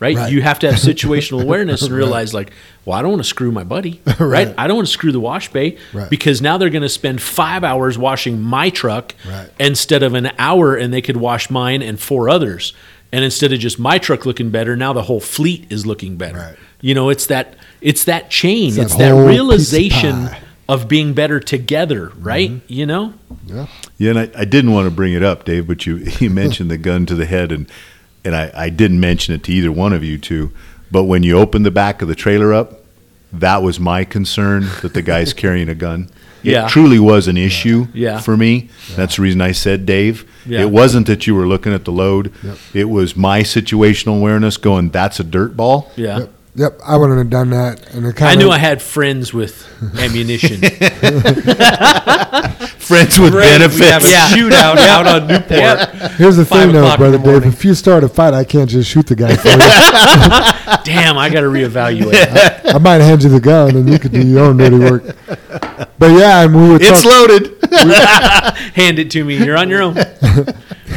right? 0.00 0.16
Right. 0.16 0.32
You 0.32 0.42
have 0.42 0.58
to 0.60 0.70
have 0.72 0.80
situational 0.80 1.42
awareness 1.42 1.82
and 1.82 1.92
realize, 1.94 2.34
like, 2.34 2.50
well, 2.84 2.98
I 2.98 3.02
don't 3.02 3.12
want 3.12 3.22
to 3.22 3.28
screw 3.28 3.52
my 3.52 3.62
buddy, 3.64 4.00
right? 4.18 4.20
Right. 4.20 4.54
I 4.58 4.66
don't 4.66 4.76
want 4.76 4.88
to 4.88 4.92
screw 4.92 5.12
the 5.12 5.20
wash 5.20 5.52
bay 5.52 5.78
Right. 5.92 6.10
because 6.10 6.42
now 6.42 6.58
they're 6.58 6.70
going 6.70 6.82
to 6.82 6.88
spend 6.88 7.22
five 7.22 7.62
hours 7.62 7.96
washing 7.96 8.40
my 8.40 8.70
truck 8.70 9.14
Right. 9.28 9.48
instead 9.60 10.02
of 10.02 10.14
an 10.14 10.32
hour, 10.38 10.74
and 10.74 10.92
they 10.92 11.02
could 11.02 11.16
wash 11.18 11.50
mine 11.50 11.82
and 11.82 12.00
four 12.00 12.28
others. 12.28 12.72
And 13.12 13.24
instead 13.24 13.52
of 13.52 13.58
just 13.58 13.78
my 13.78 13.98
truck 13.98 14.24
looking 14.24 14.50
better, 14.50 14.76
now 14.76 14.92
the 14.92 15.02
whole 15.02 15.20
fleet 15.20 15.66
is 15.70 15.84
looking 15.86 16.16
better. 16.16 16.38
Right. 16.38 16.56
You 16.80 16.94
know, 16.94 17.08
it's 17.10 17.26
that 17.26 17.56
it's 17.80 18.04
that 18.04 18.30
chain, 18.30 18.68
It's 18.68 18.78
it's, 18.78 18.92
that 18.94 18.98
that, 18.98 19.10
whole 19.10 19.26
piece 19.26 19.26
of 19.26 19.28
realization 19.36 20.28
of 20.68 20.86
being 20.86 21.12
better 21.12 21.40
together, 21.40 22.12
right? 22.18 22.50
Mm-hmm. 22.50 22.72
You 22.72 22.86
know, 22.86 23.14
Yeah. 23.46 23.66
Yeah, 23.98 24.10
and 24.10 24.18
I, 24.20 24.30
I 24.36 24.44
didn't 24.44 24.72
want 24.72 24.86
to 24.86 24.90
bring 24.92 25.12
it 25.12 25.22
up, 25.22 25.44
Dave, 25.44 25.66
but 25.66 25.84
you 25.86 25.96
you 26.20 26.30
mentioned 26.30 26.70
the 26.70 26.78
gun 26.78 27.04
to 27.06 27.14
the 27.16 27.26
head, 27.26 27.50
and 27.52 27.68
and 28.24 28.34
I, 28.34 28.50
I 28.54 28.68
didn't 28.70 29.00
mention 29.00 29.34
it 29.34 29.42
to 29.44 29.52
either 29.52 29.72
one 29.72 29.92
of 29.92 30.02
you 30.04 30.18
two. 30.18 30.52
But 30.90 31.04
when 31.04 31.22
you 31.22 31.38
opened 31.38 31.64
the 31.64 31.70
back 31.70 32.02
of 32.02 32.08
the 32.08 32.14
trailer 32.14 32.52
up, 32.52 32.80
that 33.32 33.62
was 33.62 33.78
my 33.78 34.04
concern 34.04 34.66
that 34.82 34.92
the 34.94 35.02
guy's 35.02 35.32
carrying 35.42 35.68
a 35.68 35.74
gun. 35.74 36.10
Yeah. 36.42 36.66
It 36.66 36.70
truly 36.70 36.98
was 36.98 37.28
an 37.28 37.36
issue 37.36 37.86
Yeah. 37.92 38.18
for 38.18 38.36
me. 38.36 38.70
That's 38.96 39.16
the 39.16 39.22
reason 39.22 39.40
I 39.42 39.52
said 39.52 39.84
Dave. 39.86 40.28
Yeah. 40.46 40.62
It 40.62 40.70
wasn't 40.70 41.06
that 41.06 41.26
you 41.26 41.34
were 41.34 41.46
looking 41.46 41.72
at 41.74 41.84
the 41.84 41.92
load. 41.92 42.32
Yep. 42.42 42.58
It 42.74 42.84
was 42.86 43.14
my 43.14 43.42
situational 43.42 44.16
awareness 44.18 44.56
going, 44.56 44.88
that's 44.90 45.20
a 45.20 45.24
dirt 45.24 45.56
ball. 45.56 45.92
yeah. 45.96 46.20
Yep. 46.20 46.32
Yep. 46.56 46.80
I 46.84 46.96
wouldn't 46.96 47.18
have 47.18 47.30
done 47.30 47.50
that. 47.50 47.94
And 47.94 48.04
it 48.06 48.20
I 48.20 48.34
knew 48.34 48.50
I 48.50 48.58
had 48.58 48.82
friends 48.82 49.32
with 49.32 49.66
ammunition. 49.98 50.60
Friends 52.80 53.18
with 53.20 53.30
Great, 53.32 53.44
we 53.46 53.62
have 53.62 53.78
benefits. 53.78 54.12
a 54.12 54.34
shootout 54.36 54.76
out 54.78 55.06
on 55.06 55.26
Newport. 55.28 56.10
Here's 56.14 56.36
the 56.36 56.44
Five 56.44 56.64
thing, 56.64 56.72
though, 56.72 56.80
o'clock 56.80 56.94
in 56.98 56.98
brother 57.00 57.18
the 57.18 57.18
Dave. 57.18 57.32
morning. 57.32 57.48
If 57.52 57.64
you 57.64 57.74
start 57.74 58.02
a 58.02 58.08
fight, 58.08 58.34
I 58.34 58.42
can't 58.42 58.68
just 58.68 58.90
shoot 58.90 59.06
the 59.06 59.14
guy 59.14 59.36
for 59.36 59.48
you. 59.48 59.56
Damn, 60.84 61.16
I 61.16 61.28
got 61.30 61.42
to 61.42 61.46
reevaluate. 61.46 62.74
I 62.74 62.78
might 62.78 63.00
hand 63.00 63.22
you 63.22 63.28
the 63.28 63.40
gun, 63.40 63.76
and 63.76 63.88
you 63.88 63.98
could 64.00 64.10
do 64.12 64.26
your 64.26 64.44
own 64.46 64.56
dirty 64.56 64.78
work. 64.78 65.04
But 65.98 66.10
yeah, 66.18 66.42
and 66.42 66.54
we 66.54 66.68
were 66.70 66.78
It's 66.80 67.02
talking. 67.02 67.10
loaded. 67.10 67.56
Hand 68.74 68.98
it 68.98 69.10
to 69.12 69.24
me. 69.24 69.36
You're 69.44 69.56
on 69.56 69.68
your 69.70 69.82
own. 69.82 69.94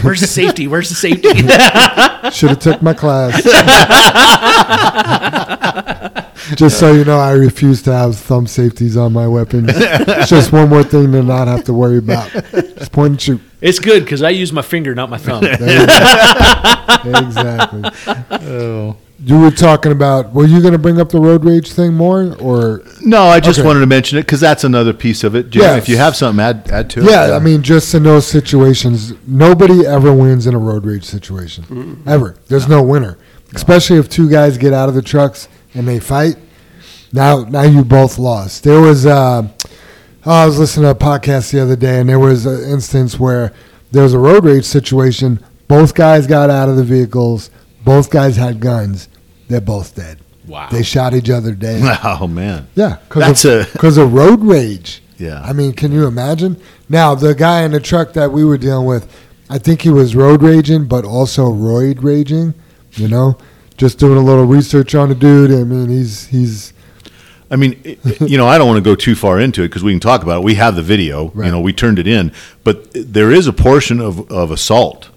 Where's 0.03 0.21
the 0.21 0.27
safety? 0.27 0.67
Where's 0.67 0.89
the 0.89 0.95
safety? 0.95 1.30
Should 2.31 2.49
have 2.49 2.59
took 2.59 2.81
my 2.81 2.93
class. 2.93 3.41
Just 6.55 6.77
so 6.80 6.91
you 6.93 7.05
know, 7.05 7.17
I 7.17 7.31
refuse 7.31 7.81
to 7.84 7.93
have 7.93 8.17
thumb 8.17 8.47
safeties 8.47 8.97
on 8.97 9.13
my 9.13 9.27
weapons. 9.27 9.69
It's 9.69 10.30
just 10.30 10.51
one 10.51 10.69
more 10.69 10.84
thing 10.84 11.11
to 11.13 11.23
not 11.23 11.47
have 11.47 11.63
to 11.65 11.73
worry 11.73 11.97
about. 11.97 12.30
Just 12.31 12.91
point 12.91 13.11
and 13.11 13.21
shoot. 13.21 13.41
it's 13.61 13.80
good 13.80 14.03
because 14.03 14.21
I 14.21 14.30
use 14.31 14.51
my 14.51 14.61
finger, 14.61 14.93
not 14.93 15.09
my 15.09 15.17
thumb. 15.17 15.41
There 15.41 15.53
you 15.53 15.88
go. 15.88 17.19
exactly. 17.25 17.84
Oh. 18.47 18.97
You 19.25 19.39
were 19.39 19.51
talking 19.51 19.91
about. 19.93 20.33
Were 20.33 20.45
you 20.45 20.59
going 20.61 20.73
to 20.73 20.77
bring 20.79 20.99
up 20.99 21.09
the 21.09 21.19
road 21.19 21.45
rage 21.45 21.71
thing 21.71 21.93
more, 21.93 22.35
or 22.41 22.81
No, 23.01 23.23
I 23.23 23.39
just 23.39 23.59
Okay. 23.59 23.65
wanted 23.65 23.79
to 23.79 23.85
mention 23.85 24.17
it 24.17 24.23
because 24.23 24.41
that's 24.41 24.63
another 24.65 24.91
piece 24.91 25.23
of 25.23 25.33
it. 25.35 25.49
Jim, 25.49 25.61
Yes. 25.61 25.83
if 25.83 25.87
you 25.89 25.95
have 25.97 26.15
something, 26.15 26.43
add, 26.43 26.67
add 26.69 26.89
to 26.91 26.99
it. 26.99 27.09
Yeah, 27.09 27.33
I 27.35 27.39
mean, 27.39 27.61
just 27.61 27.93
in 27.93 28.03
those 28.03 28.27
situations, 28.27 29.13
nobody 29.25 29.85
ever 29.85 30.11
wins 30.11 30.45
in 30.45 30.53
a 30.53 30.57
road 30.57 30.85
rage 30.85 31.05
situation. 31.05 32.01
Ever. 32.05 32.35
There's 32.49 32.67
no 32.67 32.81
winner. 32.81 33.17
Especially 33.55 33.97
if 33.97 34.09
two 34.09 34.29
guys 34.29 34.57
get 34.57 34.73
out 34.73 34.89
of 34.89 34.95
the 34.95 35.01
trucks 35.01 35.47
and 35.73 35.87
they 35.87 35.99
fight. 35.99 36.35
Now, 37.13 37.45
now 37.49 37.61
you 37.61 37.83
both 37.85 38.17
lost. 38.17 38.63
There 38.63 38.81
was, 38.81 39.05
uh, 39.05 39.43
oh, 40.25 40.31
I 40.31 40.45
was 40.45 40.57
listening 40.59 40.85
to 40.85 40.89
a 40.91 40.95
podcast 40.95 41.51
the 41.51 41.61
other 41.61 41.75
day, 41.77 41.99
and 41.99 42.09
there 42.09 42.19
was 42.19 42.45
an 42.45 42.61
instance 42.63 43.19
where 43.19 43.53
there 43.91 44.03
was 44.03 44.13
a 44.13 44.19
road 44.19 44.43
rage 44.43 44.65
situation. 44.65 45.39
Both 45.67 45.93
guys 45.93 46.27
got 46.27 46.49
out 46.49 46.67
of 46.67 46.75
the 46.75 46.83
vehicles. 46.83 47.49
Both 47.85 48.09
guys 48.09 48.35
had 48.37 48.59
guns. 48.59 49.07
They're 49.48 49.61
both 49.61 49.95
dead. 49.95 50.20
Wow. 50.48 50.70
They 50.70 50.84
shot 50.84 51.14
each 51.14 51.30
other 51.30 51.53
dead. 51.53 51.82
Oh 52.03 52.28
man. 52.28 52.68
Yeah, 52.76 52.98
That's 53.15 53.44
because 53.44 53.45
a- 53.45 53.72
because 53.72 53.98
of 53.98 54.14
road 54.14 54.41
rage. 54.41 55.02
Yeah. 55.18 55.41
I 55.41 55.53
mean, 55.53 55.74
can 55.74 55.91
you 55.91 56.06
imagine? 56.07 56.60
Now, 56.90 57.15
the 57.15 57.34
guy 57.36 57.61
in 57.64 57.72
the 57.72 57.80
truck 57.80 58.14
that 58.14 58.32
we 58.32 58.44
were 58.44 58.57
dealing 58.57 58.86
with, 58.86 59.07
I 59.49 59.57
think 59.57 59.82
he 59.82 59.90
was 59.90 60.15
road 60.15 60.41
raging, 60.41 60.86
but 60.86 61.06
also 61.06 61.49
roid 61.52 62.03
raging. 62.03 62.53
You 62.94 63.07
know, 63.07 63.38
just 63.78 63.99
doing 63.99 64.18
a 64.18 64.22
little 64.22 64.45
research 64.45 64.95
on 64.95 65.10
the 65.10 65.15
dude. 65.15 65.52
I 65.52 65.64
mean, 65.64 65.90
he's 65.90 66.26
he's 66.28 66.74
I 67.49 67.56
mean, 67.56 67.80
it- 67.84 67.99
it- 68.06 68.30
you 68.30 68.38
know, 68.38 68.48
I 68.48 68.57
don't 68.57 68.68
want 68.68 68.78
to 68.84 68.90
go 68.90 68.95
too 68.95 69.15
far 69.15 69.40
into 69.40 69.61
it 69.64 69.68
because 69.70 69.84
we 69.84 69.91
can 69.94 69.99
talk 69.99 70.24
about 70.24 70.40
it. 70.41 70.44
We 70.44 70.56
have 70.56 70.76
the 70.76 70.82
video. 70.82 71.30
Right. 71.34 71.45
You 71.45 71.52
know, 71.53 71.61
we 71.61 71.72
turned 71.72 71.99
it 71.99 72.07
in, 72.07 72.32
but 72.64 72.90
there 72.94 73.32
is 73.32 73.48
a 73.48 73.53
portion 73.53 73.99
of, 74.02 74.30
of 74.32 74.52
assault 74.52 75.10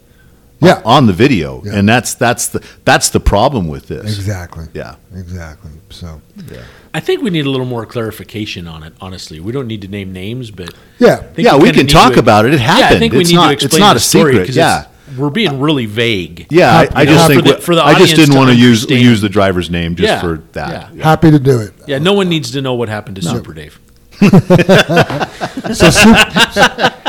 yeah, 0.60 0.80
on 0.84 1.06
the 1.06 1.12
video, 1.12 1.62
Yeah. 1.64 1.74
and 1.76 1.88
that's 1.88 2.14
that's 2.14 2.48
the 2.48 2.62
that's 2.84 3.10
the 3.10 3.20
problem 3.20 3.68
with 3.68 3.88
this. 3.88 4.04
exactly, 4.04 4.66
Yeah. 4.74 4.96
exactly. 5.14 5.70
So 5.90 6.20
Yeah. 6.52 6.58
I 6.94 7.00
think 7.00 7.22
we 7.22 7.30
need 7.30 7.44
a 7.46 7.50
little 7.50 7.66
more 7.66 7.84
clarification 7.86 8.66
on 8.66 8.82
it. 8.82 8.94
Honestly, 9.00 9.38
we 9.40 9.52
don't 9.52 9.66
need 9.66 9.82
to 9.82 9.88
name 9.88 10.12
names, 10.12 10.50
but 10.50 10.72
yeah, 10.98 11.22
Yeah, 11.36 11.56
we 11.56 11.64
kinda 11.64 11.72
can 11.80 11.86
talk 11.88 12.14
to- 12.14 12.18
about 12.20 12.46
it. 12.46 12.54
It 12.54 12.60
happened. 12.60 12.66
Yeah, 12.68 12.72
I 12.72 12.82
happened. 12.84 13.00
think 13.00 13.12
we 13.12 13.24
need 13.24 13.34
not- 13.34 13.46
to 13.48 13.52
it's 13.54 13.64
explain 13.64 13.80
not 13.80 13.92
the 13.94 13.96
a 13.98 14.00
story 14.00 14.32
secret, 14.32 14.46
'cause 14.46 14.56
yeah. 14.56 14.84
we're 15.16 15.30
being 15.30 15.50
uh, 15.50 15.54
really 15.54 15.84
vague. 15.86 16.46
Yeah, 16.50 16.74
I, 16.94 17.02
I 17.02 17.04
just 17.04 17.28
know, 17.28 17.28
think 17.28 17.40
for 17.42 17.42
the- 17.48 17.50
what- 17.54 17.62
for 17.62 17.74
the 17.74 17.84
I 17.84 17.94
just 17.98 18.16
didn't 18.16 18.32
to 18.32 18.38
want 18.38 18.50
to 18.50 18.56
use 18.56 18.88
use 18.88 19.20
the 19.20 19.28
driver's 19.28 19.68
name 19.70 19.94
just 19.94 20.08
Yeah, 20.08 20.20
for 20.20 20.40
that. 20.52 20.90
yeah. 20.96 21.04
happy 21.04 21.30
to 21.30 21.38
do 21.38 21.60
it. 21.60 21.74
Yeah, 21.86 21.98
no 21.98 22.12
one 22.14 22.28
needs 22.30 22.50
to 22.52 22.62
know 22.62 22.74
what 22.74 22.88
happened 22.88 23.16
to 23.16 23.22
Super 23.22 23.52
Dave. 23.52 23.78
So 24.20 25.90
super, 25.90 26.30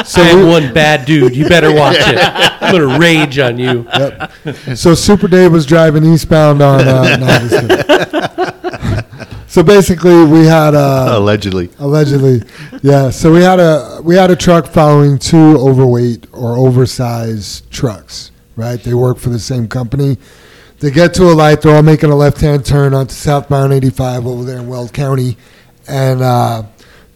So 0.06 0.22
I 0.22 0.30
am 0.30 0.48
one 0.48 0.74
bad 0.74 1.06
dude. 1.06 1.36
You 1.36 1.48
better 1.48 1.74
watch 1.74 1.98
it. 2.00 2.18
I'm 2.62 2.72
gonna 2.72 3.00
rage 3.00 3.40
on 3.40 3.58
you. 3.58 3.88
yep. 3.94 4.32
so 4.76 4.94
Super 4.94 5.28
Dave 5.28 5.52
was 5.52 5.66
driving 5.66 6.04
eastbound 6.06 6.62
on. 6.62 6.82
Uh, 6.88 7.18
no, 7.18 7.26
I'm 7.26 7.50
just 7.50 7.68
kidding. 7.68 9.48
so 9.48 9.64
basically, 9.64 10.26
we 10.26 10.46
had 10.46 10.76
uh, 10.76 11.12
Allegedly, 11.18 11.70
Allegedly, 11.80 12.44
yeah. 12.82 13.10
So 13.10 13.32
we 13.32 13.42
had 13.42 13.60
a 13.60 14.02
we 14.04 14.16
had 14.16 14.32
a 14.32 14.36
truck 14.36 14.68
following 14.68 15.18
two 15.18 15.58
overweight 15.58 16.28
or 16.34 16.58
oversized 16.58 17.70
trucks. 17.72 18.32
Right, 18.56 18.82
they 18.82 18.94
work 18.96 19.18
for 19.20 19.30
the 19.30 19.40
same 19.40 19.68
company. 19.68 20.18
They 20.80 20.92
get 20.92 21.14
to 21.16 21.24
a 21.26 21.34
light. 21.34 21.62
They're 21.62 21.76
all 21.76 21.84
making 21.84 22.12
a 22.12 22.16
left-hand 22.16 22.66
turn 22.66 22.94
onto 22.94 23.14
southbound 23.14 23.74
85 23.74 24.28
over 24.28 24.44
there 24.44 24.60
in 24.60 24.68
Weld 24.68 24.94
County, 24.94 25.38
and 25.88 26.22
uh, 26.22 26.64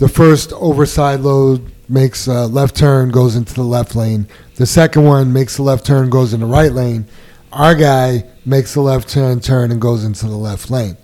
the 0.01 0.09
first 0.09 0.51
oversized 0.53 1.21
load 1.21 1.71
makes 1.87 2.25
a 2.25 2.47
left 2.47 2.75
turn, 2.75 3.09
goes 3.11 3.35
into 3.35 3.53
the 3.53 3.61
left 3.61 3.95
lane. 3.95 4.27
The 4.55 4.65
second 4.65 5.03
one 5.03 5.31
makes 5.31 5.59
a 5.59 5.63
left 5.63 5.85
turn, 5.85 6.09
goes 6.09 6.33
in 6.33 6.39
the 6.39 6.47
right 6.47 6.71
lane. 6.71 7.05
Our 7.53 7.75
guy 7.75 8.23
makes 8.43 8.75
a 8.75 8.81
left-hand 8.81 9.43
turn 9.43 9.71
and 9.71 9.79
goes 9.79 10.03
into 10.03 10.25
the 10.25 10.35
left 10.35 10.71
lane. 10.71 10.97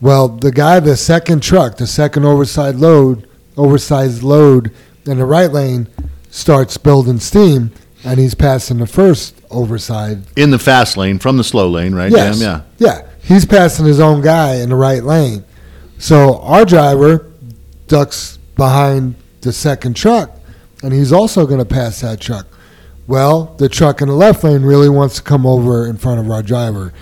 Well, 0.00 0.26
the 0.26 0.50
guy, 0.50 0.80
the 0.80 0.96
second 0.96 1.44
truck, 1.44 1.76
the 1.76 1.86
second 1.86 2.24
oversized 2.24 2.80
load, 2.80 3.28
oversized 3.56 4.24
load 4.24 4.72
in 5.06 5.18
the 5.18 5.26
right 5.26 5.52
lane, 5.52 5.86
starts 6.28 6.76
building 6.76 7.20
steam, 7.20 7.70
and 8.04 8.18
he's 8.18 8.34
passing 8.34 8.78
the 8.78 8.88
first 8.88 9.40
oversized. 9.52 10.36
in 10.36 10.50
the 10.50 10.58
fast 10.58 10.96
lane 10.96 11.20
from 11.20 11.36
the 11.36 11.44
slow 11.44 11.68
lane, 11.68 11.94
right? 11.94 12.10
Yes, 12.10 12.40
Jim? 12.40 12.48
Yeah. 12.48 12.62
yeah, 12.78 13.08
he's 13.22 13.46
passing 13.46 13.86
his 13.86 14.00
own 14.00 14.22
guy 14.22 14.56
in 14.56 14.70
the 14.70 14.74
right 14.74 15.04
lane. 15.04 15.44
So 15.98 16.40
our 16.40 16.64
driver 16.64 17.30
ducks 17.86 18.38
behind 18.56 19.14
the 19.40 19.52
second 19.52 19.96
truck, 19.96 20.30
and 20.82 20.92
he's 20.92 21.12
also 21.12 21.46
going 21.46 21.58
to 21.58 21.64
pass 21.64 22.00
that 22.00 22.20
truck. 22.20 22.46
Well, 23.06 23.54
the 23.58 23.68
truck 23.68 24.00
in 24.00 24.08
the 24.08 24.14
left 24.14 24.44
lane 24.44 24.62
really 24.62 24.88
wants 24.88 25.16
to 25.16 25.22
come 25.22 25.46
over 25.46 25.86
in 25.86 25.98
front 25.98 26.20
of 26.20 26.30
our 26.30 26.42
driver. 26.42 26.92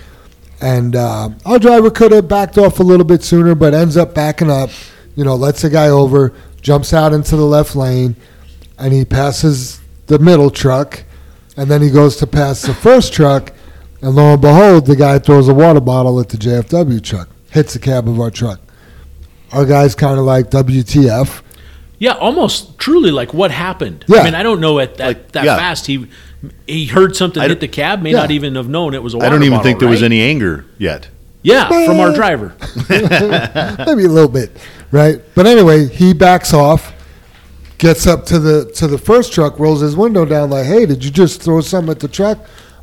And 0.59 0.95
uh, 0.95 1.29
our 1.45 1.59
driver 1.59 1.89
could 1.89 2.11
have 2.11 2.27
backed 2.27 2.57
off 2.57 2.79
a 2.79 2.83
little 2.83 3.05
bit 3.05 3.23
sooner, 3.23 3.55
but 3.55 3.73
ends 3.73 3.97
up 3.97 4.13
backing 4.13 4.51
up, 4.51 4.69
you 5.15 5.23
know, 5.23 5.35
lets 5.35 5.61
the 5.61 5.69
guy 5.69 5.87
over, 5.87 6.33
jumps 6.61 6.93
out 6.93 7.13
into 7.13 7.35
the 7.35 7.45
left 7.45 7.75
lane, 7.75 8.15
and 8.77 8.93
he 8.93 9.05
passes 9.05 9.79
the 10.07 10.19
middle 10.19 10.49
truck. 10.49 11.03
And 11.55 11.69
then 11.69 11.81
he 11.81 11.89
goes 11.89 12.17
to 12.17 12.27
pass 12.27 12.63
the 12.63 12.73
first 12.73 13.13
truck, 13.13 13.53
and 14.01 14.15
lo 14.15 14.33
and 14.33 14.41
behold, 14.41 14.85
the 14.85 14.95
guy 14.95 15.19
throws 15.19 15.47
a 15.47 15.53
water 15.53 15.79
bottle 15.79 16.19
at 16.19 16.29
the 16.29 16.37
JFW 16.37 17.01
truck, 17.01 17.29
hits 17.51 17.73
the 17.73 17.79
cab 17.79 18.09
of 18.09 18.19
our 18.19 18.31
truck. 18.31 18.59
Our 19.53 19.65
guy's 19.65 19.95
kind 19.95 20.19
of 20.19 20.25
like, 20.25 20.49
WTF. 20.49 21.41
Yeah, 21.99 22.13
almost 22.13 22.77
truly 22.79 23.11
like 23.11 23.33
what 23.33 23.51
happened. 23.51 24.03
Yeah. 24.07 24.19
I 24.19 24.23
mean, 24.25 24.35
I 24.35 24.43
don't 24.43 24.59
know 24.59 24.79
at 24.79 24.97
that, 24.97 25.07
Like, 25.07 25.31
that 25.33 25.45
yeah. 25.45 25.57
fast. 25.57 25.85
He 25.87 26.07
he 26.67 26.85
heard 26.87 27.15
something 27.15 27.41
I 27.41 27.47
hit 27.47 27.61
the 27.61 27.69
cab, 27.69 28.01
may 28.01 28.11
Yeah. 28.11 28.19
not 28.19 28.31
even 28.31 28.55
have 28.55 28.67
known 28.67 28.93
it 28.93 29.01
was 29.01 29.13
a 29.13 29.17
water 29.17 29.27
I 29.27 29.29
don't 29.29 29.43
even 29.43 29.51
bottle, 29.53 29.63
think 29.63 29.79
there 29.79 29.87
was 29.87 30.03
any 30.03 30.21
anger 30.21 30.65
yet. 30.77 31.07
Yeah, 31.43 31.67
from 31.69 31.99
our 31.99 32.13
driver. 32.13 32.53
maybe 32.89 34.03
a 34.05 34.09
little 34.09 34.27
bit, 34.29 34.51
right? 34.91 35.21
But 35.35 35.45
anyway, 35.45 35.87
he 35.87 36.13
backs 36.13 36.53
off, 36.53 36.93
gets 37.77 38.07
up 38.07 38.25
to 38.27 38.39
the 38.39 38.65
to 38.75 38.87
the 38.87 38.97
first 38.97 39.31
truck, 39.33 39.59
rolls 39.59 39.79
his 39.81 39.95
window 39.95 40.25
down, 40.25 40.49
like, 40.49 40.65
"Hey, 40.65 40.85
did 40.85 41.03
you 41.03 41.11
just 41.11 41.41
throw 41.41 41.61
something 41.61 41.91
at 41.91 41.99
the 41.99 42.07
truck?" 42.09 42.39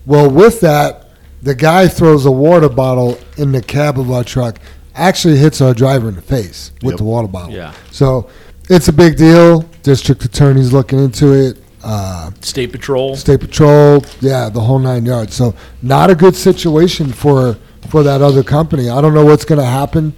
Well, 0.06 0.30
with 0.30 0.60
that, 0.60 1.10
the 1.42 1.54
guy 1.54 1.88
throws 1.88 2.24
a 2.26 2.30
water 2.30 2.68
bottle 2.68 3.18
in 3.36 3.52
the 3.52 3.62
cab 3.62 3.98
of 3.98 4.10
our 4.10 4.24
truck, 4.24 4.58
actually 4.94 5.36
hits 5.38 5.60
our 5.60 5.74
driver 5.74 6.08
in 6.08 6.14
the 6.16 6.22
face 6.22 6.72
with 6.82 6.92
Yep. 6.92 6.98
the 6.98 7.04
water 7.04 7.28
bottle. 7.28 7.54
Yeah. 7.54 7.72
So 7.90 8.28
it's 8.68 8.88
a 8.88 8.92
big 8.92 9.16
deal. 9.16 9.64
District 9.82 10.24
attorney's 10.24 10.72
looking 10.72 10.98
into 11.02 11.32
it. 11.32 11.58
Uh, 11.82 12.30
State 12.40 12.72
Patrol. 12.72 13.16
State 13.16 13.40
Patrol, 13.40 14.04
yeah, 14.20 14.50
the 14.50 14.60
whole 14.60 14.78
nine 14.78 15.06
yards. 15.06 15.34
So 15.34 15.54
not 15.82 16.10
a 16.10 16.14
good 16.14 16.36
situation 16.36 17.12
for 17.12 17.56
for 17.88 18.02
that 18.02 18.20
other 18.20 18.42
company. 18.42 18.90
I 18.90 19.00
don't 19.00 19.14
know 19.14 19.24
what's 19.24 19.44
going 19.46 19.58
to 19.60 19.64
happen, 19.64 20.12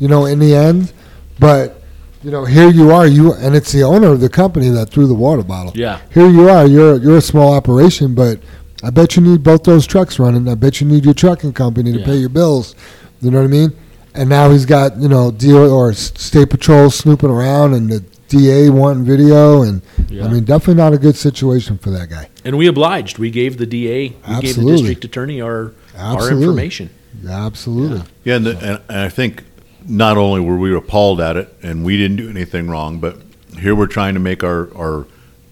you 0.00 0.08
know, 0.08 0.26
in 0.26 0.40
the 0.40 0.54
end, 0.54 0.92
but 1.38 1.80
you 2.24 2.30
know, 2.32 2.44
here 2.44 2.68
you 2.68 2.90
are, 2.90 3.06
you 3.06 3.32
and 3.34 3.54
it's 3.54 3.70
the 3.70 3.82
owner 3.84 4.08
of 4.08 4.20
the 4.20 4.28
company 4.28 4.68
that 4.70 4.86
threw 4.90 5.06
the 5.06 5.14
water 5.14 5.42
bottle. 5.44 5.72
Yeah. 5.76 6.00
Here 6.12 6.28
you 6.28 6.48
are, 6.48 6.66
you're 6.66 6.96
you're 6.96 7.18
a 7.18 7.22
small 7.22 7.52
operation, 7.54 8.14
but 8.16 8.40
I 8.82 8.90
bet 8.90 9.14
you 9.14 9.22
need 9.22 9.44
both 9.44 9.62
those 9.62 9.86
trucks 9.86 10.18
running. 10.18 10.48
I 10.48 10.56
bet 10.56 10.80
you 10.80 10.86
need 10.88 11.04
your 11.04 11.14
trucking 11.14 11.52
company 11.52 11.92
to 11.92 12.00
Yeah. 12.00 12.04
pay 12.06 12.16
your 12.16 12.28
bills. 12.28 12.74
You 13.22 13.30
know 13.30 13.38
what 13.38 13.44
I 13.44 13.48
mean? 13.48 13.72
And 14.14 14.28
now 14.28 14.50
he's 14.50 14.64
got 14.64 14.96
you 14.96 15.08
know 15.08 15.30
deal 15.30 15.70
or 15.70 15.92
state 15.92 16.50
patrol 16.50 16.90
snooping 16.90 17.30
around 17.30 17.74
and 17.74 17.90
the 17.90 18.00
DA 18.28 18.70
wanting 18.70 19.04
video, 19.04 19.62
and 19.62 19.82
Yeah. 20.08 20.24
I 20.24 20.28
mean 20.28 20.44
definitely 20.44 20.74
not 20.82 20.92
a 20.92 20.98
good 20.98 21.16
situation 21.16 21.78
for 21.78 21.90
that 21.90 22.10
guy. 22.10 22.28
And 22.44 22.56
we 22.56 22.66
obliged. 22.66 23.18
We 23.18 23.30
gave 23.30 23.58
the 23.58 23.66
DA, 23.66 24.10
we 24.28 24.40
gave 24.40 24.56
the 24.56 24.64
district 24.64 25.04
attorney 25.04 25.40
our 25.40 25.72
our 25.96 26.16
Absolutely. 26.16 26.44
information. 26.44 26.90
Absolutely. 27.28 28.02
Yeah, 28.24 28.36
and, 28.36 28.46
the, 28.46 28.50
and, 28.58 28.80
and 28.88 28.98
I 29.00 29.08
think 29.08 29.44
not 29.86 30.16
only 30.16 30.40
were 30.40 30.56
we 30.56 30.74
appalled 30.74 31.20
at 31.20 31.36
it, 31.36 31.54
and 31.62 31.84
we 31.84 31.96
didn't 31.96 32.16
do 32.16 32.28
anything 32.28 32.68
wrong, 32.68 32.98
but 32.98 33.18
here 33.58 33.74
we're 33.74 33.86
trying 33.86 34.14
to 34.14 34.20
make 34.20 34.42
our 34.42 34.68
our 34.76 35.06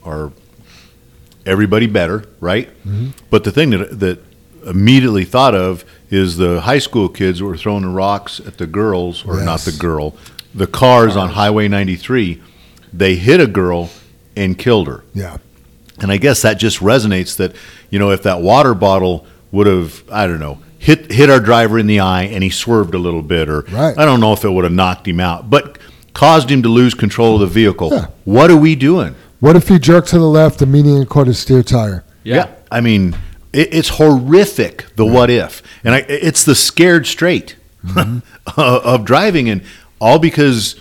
our 0.04 0.32
everybody 1.46 1.86
better, 1.86 2.24
right? 2.40 2.68
Mm-hmm. 2.86 3.10
But 3.30 3.44
the 3.44 3.52
thing 3.52 3.70
that 3.70 4.00
that 4.00 4.22
immediately 4.66 5.24
thought 5.24 5.54
of 5.54 5.84
is 6.10 6.36
the 6.36 6.60
high 6.60 6.78
school 6.78 7.08
kids 7.08 7.38
who 7.38 7.46
were 7.46 7.56
throwing 7.56 7.86
rocks 7.92 8.40
at 8.40 8.58
the 8.58 8.66
girls, 8.66 9.24
or 9.24 9.42
not 9.42 9.60
the 9.60 9.72
girl, 9.72 10.14
the 10.54 10.66
cars 10.66 11.16
on 11.16 11.30
Highway 11.30 11.68
93. 11.68 12.40
They 12.92 13.16
hit 13.16 13.40
a 13.40 13.46
girl 13.46 13.90
and 14.36 14.58
killed 14.58 14.86
her. 14.88 15.04
Yeah. 15.14 15.38
And 16.00 16.10
I 16.12 16.16
guess 16.16 16.42
that 16.42 16.54
just 16.58 16.80
resonates 16.80 17.36
that, 17.36 17.54
you 17.90 17.98
know, 17.98 18.10
if 18.10 18.22
that 18.24 18.40
water 18.40 18.74
bottle 18.74 19.26
would 19.50 19.66
have, 19.66 20.02
I 20.10 20.26
don't 20.26 20.40
know, 20.40 20.58
hit 20.78 21.12
hit 21.12 21.30
our 21.30 21.40
driver 21.40 21.78
in 21.78 21.86
the 21.86 22.00
eye 22.00 22.24
and 22.24 22.42
he 22.42 22.50
swerved 22.50 22.94
a 22.94 22.98
little 22.98 23.22
bit, 23.22 23.48
or 23.48 23.62
Right. 23.70 23.96
I 23.96 24.04
don't 24.04 24.20
know 24.20 24.32
if 24.32 24.44
it 24.44 24.50
would 24.50 24.64
have 24.64 24.72
knocked 24.72 25.06
him 25.06 25.20
out, 25.20 25.48
but 25.48 25.78
caused 26.12 26.50
him 26.50 26.62
to 26.62 26.68
lose 26.68 26.92
control 26.94 27.34
of 27.34 27.40
the 27.40 27.46
vehicle. 27.46 27.90
Yeah. 27.92 28.06
What 28.24 28.50
are 28.50 28.56
we 28.56 28.74
doing? 28.74 29.14
What 29.40 29.56
if 29.56 29.68
he 29.68 29.78
jerked 29.78 30.08
to 30.08 30.18
the 30.18 30.24
left 30.28 30.60
immediately 30.62 31.00
and 31.00 31.08
caught 31.08 31.26
his 31.26 31.38
steer 31.38 31.62
tire? 31.62 32.04
Yeah. 32.24 32.48
I 32.70 32.80
mean, 32.80 33.16
it, 33.52 33.74
it's 33.74 33.88
horrific, 33.90 34.86
the 34.96 35.04
what 35.06 35.30
if. 35.30 35.62
And 35.84 35.94
I, 35.94 35.98
it's 36.08 36.44
the 36.44 36.54
scared 36.54 37.06
straight 37.06 37.56
Mm-hmm. 37.84 38.20
of 38.60 39.04
driving, 39.04 39.48
and 39.50 39.62
all 40.00 40.20
because 40.20 40.76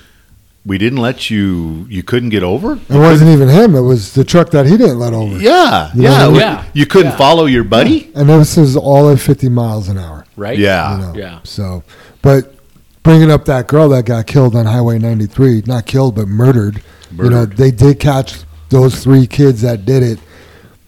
we 0.63 0.77
didn't 0.77 0.99
let 0.99 1.31
you, 1.31 1.87
you 1.89 2.03
couldn't 2.03 2.29
get 2.29 2.43
over? 2.43 2.73
It 2.73 2.89
wasn't 2.89 3.31
even 3.31 3.49
him. 3.49 3.73
It 3.73 3.81
was 3.81 4.13
the 4.13 4.23
truck 4.23 4.51
that 4.51 4.67
he 4.67 4.77
didn't 4.77 4.99
let 4.99 5.11
over. 5.11 5.35
Yeah, 5.39 5.91
You 5.95 6.03
know 6.03 6.09
yeah. 6.11 6.23
I 6.25 6.27
mean? 6.27 6.35
Yeah. 6.39 6.65
You 6.73 6.85
couldn't 6.85 7.13
Yeah. 7.13 7.17
follow 7.17 7.45
your 7.45 7.63
buddy? 7.63 8.11
And 8.13 8.29
this 8.29 8.55
is 8.55 8.77
all 8.77 9.09
at 9.09 9.19
50 9.19 9.49
miles 9.49 9.89
an 9.89 9.97
hour. 9.97 10.25
Right? 10.37 10.59
Yeah. 10.59 10.91
you 10.95 11.01
know. 11.01 11.13
Yeah. 11.15 11.39
So, 11.43 11.83
but 12.21 12.53
bringing 13.01 13.31
up 13.31 13.45
that 13.45 13.67
girl 13.67 13.89
that 13.89 14.05
got 14.05 14.27
killed 14.27 14.55
on 14.55 14.67
Highway 14.67 14.99
93, 14.99 15.63
not 15.65 15.87
killed, 15.87 16.13
but 16.13 16.27
murdered, 16.27 16.83
you 17.17 17.31
know, 17.31 17.45
they 17.45 17.71
did 17.71 17.99
catch 17.99 18.41
those 18.69 19.03
three 19.03 19.25
kids 19.25 19.61
that 19.63 19.85
did 19.85 20.03
it. 20.03 20.19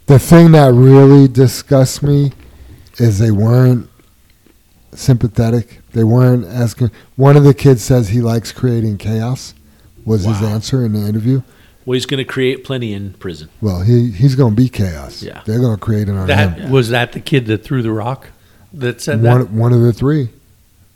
The 0.06 0.20
thing 0.20 0.52
that 0.52 0.74
really 0.74 1.28
disgusts 1.28 2.04
me 2.04 2.32
is 2.98 3.20
they 3.20 3.32
weren't 3.32 3.90
sympathetic. 4.92 5.82
They 5.94 6.04
weren't 6.04 6.46
asking. 6.46 6.92
One 7.16 7.38
of 7.38 7.44
the 7.44 7.54
kids 7.54 7.84
says 7.84 8.10
he 8.10 8.22
likes 8.22 8.52
creating 8.52 8.98
chaos, 8.98 9.54
was 10.06 10.26
his 10.26 10.42
answer 10.42 10.86
in 10.86 10.94
the 10.94 11.08
interview. 11.08 11.42
Well, 11.86 11.94
he's 11.96 12.06
going 12.06 12.20
to 12.20 12.26
create 12.26 12.64
plenty 12.64 12.94
in 12.94 13.14
prison. 13.14 13.50
Well, 13.62 13.82
he, 13.82 14.12
he's 14.12 14.36
going 14.36 14.56
to 14.56 14.62
be 14.62 14.70
chaos. 14.70 15.22
Yeah. 15.22 15.42
They're 15.46 15.60
going 15.60 15.76
to 15.76 15.82
create 15.82 16.08
it 16.08 16.16
on 16.16 16.28
That 16.28 16.58
him. 16.58 16.72
was 16.72 16.90
that 16.90 17.12
the 17.12 17.20
kid 17.20 17.46
that 17.48 17.64
threw 17.64 17.82
the 17.82 17.92
rock 17.92 18.30
that 18.74 19.02
said 19.02 19.22
One, 19.22 19.40
that 19.40 19.52
one 19.52 19.74
of 19.74 19.82
the 19.82 19.92
three. 19.94 20.30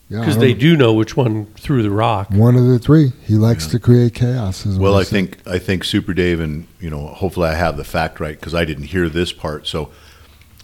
Yeah, 0.10 0.20
because 0.22 0.36
don't 0.36 0.42
they 0.46 0.54
do 0.54 0.78
know 0.78 0.94
which 0.94 1.18
one 1.18 1.48
threw 1.58 1.84
the 1.84 1.92
rock. 1.92 2.30
One 2.32 2.56
of 2.56 2.66
the 2.66 2.80
three. 2.80 3.12
He 3.26 3.34
likes 3.36 3.68
to 3.68 3.80
create 3.80 4.14
chaos. 4.14 4.66
Is 4.66 4.78
what 4.78 4.84
Well, 4.84 4.96
I 4.96 5.04
said. 5.04 5.10
think 5.12 5.48
I 5.48 5.60
think 5.60 5.84
Super 5.84 6.14
Dave, 6.14 6.40
and 6.40 6.66
you 6.80 6.90
know, 6.90 7.08
hopefully 7.08 7.50
I 7.50 7.56
have 7.56 7.76
the 7.76 7.84
fact 7.84 8.20
right 8.20 8.40
because 8.40 8.56
I 8.56 8.64
didn't 8.64 8.86
hear 8.86 9.10
this 9.10 9.34
part. 9.34 9.68
So, 9.68 9.92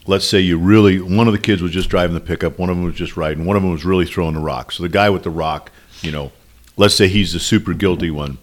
let's 0.07 0.25
say 0.25 0.39
you 0.39 0.57
really 0.57 1.01
one 1.01 1.27
of 1.27 1.33
the 1.33 1.39
kids 1.39 1.61
was 1.61 1.71
just 1.71 1.89
driving 1.89 2.13
the 2.13 2.21
pickup, 2.21 2.57
one 2.57 2.69
of 2.69 2.77
them 2.77 2.85
was 2.85 2.95
just 2.95 3.17
riding, 3.17 3.45
one 3.45 3.57
of 3.57 3.63
them 3.63 3.71
was 3.71 3.83
really 3.83 4.05
throwing 4.05 4.35
the 4.35 4.39
rock. 4.39 4.71
So 4.71 4.83
the 4.83 4.89
guy 4.89 5.09
with 5.09 5.23
the 5.23 5.29
rock, 5.29 5.71
you 6.01 6.11
know, 6.11 6.31
let's 6.77 6.95
say 6.95 7.07
he's 7.09 7.33
the 7.33 7.39
super 7.39 7.73
guilty 7.73 8.11
one, 8.11 8.37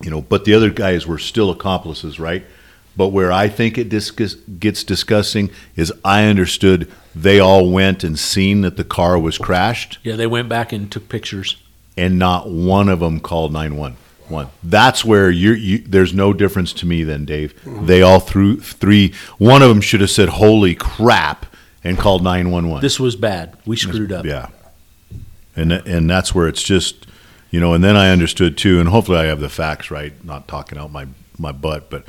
you 0.00 0.10
know, 0.10 0.20
but 0.20 0.44
the 0.44 0.54
other 0.54 0.70
guys 0.70 1.06
were 1.06 1.18
still 1.18 1.50
accomplices, 1.50 2.18
right? 2.18 2.44
But 2.96 3.08
where 3.08 3.32
I 3.32 3.48
think 3.48 3.78
it 3.78 3.88
discuss, 3.88 4.34
gets 4.34 4.84
discussing 4.84 5.50
is 5.76 5.92
I 6.04 6.24
understood 6.26 6.90
they 7.14 7.38
all 7.40 7.70
went 7.70 8.02
and 8.04 8.18
seen 8.18 8.62
that 8.62 8.76
the 8.76 8.84
car 8.84 9.18
was 9.18 9.38
crashed 9.38 9.98
Yeah, 10.02 10.16
they 10.16 10.26
went 10.26 10.48
back 10.48 10.72
and 10.72 10.90
took 10.90 11.08
pictures. 11.08 11.56
and 11.96 12.18
not 12.18 12.48
one 12.50 12.88
of 12.88 13.00
them 13.00 13.20
called 13.20 13.52
911. 13.52 13.98
That's 14.62 15.04
where 15.04 15.30
you're, 15.30 15.56
you, 15.56 15.78
there's 15.78 16.14
no 16.14 16.32
difference 16.32 16.72
to 16.74 16.86
me 16.86 17.04
then, 17.04 17.26
Dave. 17.26 17.54
Mm-hmm. 17.64 17.84
They 17.86 18.00
all 18.00 18.18
threw 18.20 18.58
three. 18.58 19.12
One 19.36 19.60
of 19.60 19.68
them 19.68 19.82
should 19.82 20.00
have 20.00 20.08
said, 20.10 20.30
"Holy 20.30 20.74
crap!" 20.74 21.44
and 21.84 21.98
called 21.98 22.22
911. 22.22 22.80
This 22.80 22.98
was 22.98 23.14
bad. 23.14 23.58
We 23.66 23.76
screwed 23.76 24.10
up. 24.10 24.24
yeah, 24.24 24.46
and 25.54 25.70
tha- 25.70 25.82
and 25.84 26.08
that's 26.08 26.34
where 26.34 26.48
it's 26.48 26.62
just, 26.62 27.06
you 27.50 27.60
know. 27.60 27.74
And 27.74 27.84
then 27.84 27.94
I 27.94 28.08
understood 28.08 28.56
too, 28.56 28.80
and 28.80 28.88
hopefully 28.88 29.18
I 29.18 29.24
have 29.24 29.40
the 29.40 29.50
facts 29.50 29.90
right, 29.90 30.14
not 30.24 30.48
talking 30.48 30.78
out 30.78 30.90
my 30.90 31.08
my 31.38 31.52
butt. 31.52 31.90
But 31.90 32.06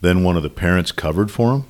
then 0.00 0.22
one 0.22 0.36
of 0.36 0.44
the 0.44 0.50
parents 0.50 0.92
covered 0.92 1.32
for 1.32 1.54
him, 1.54 1.64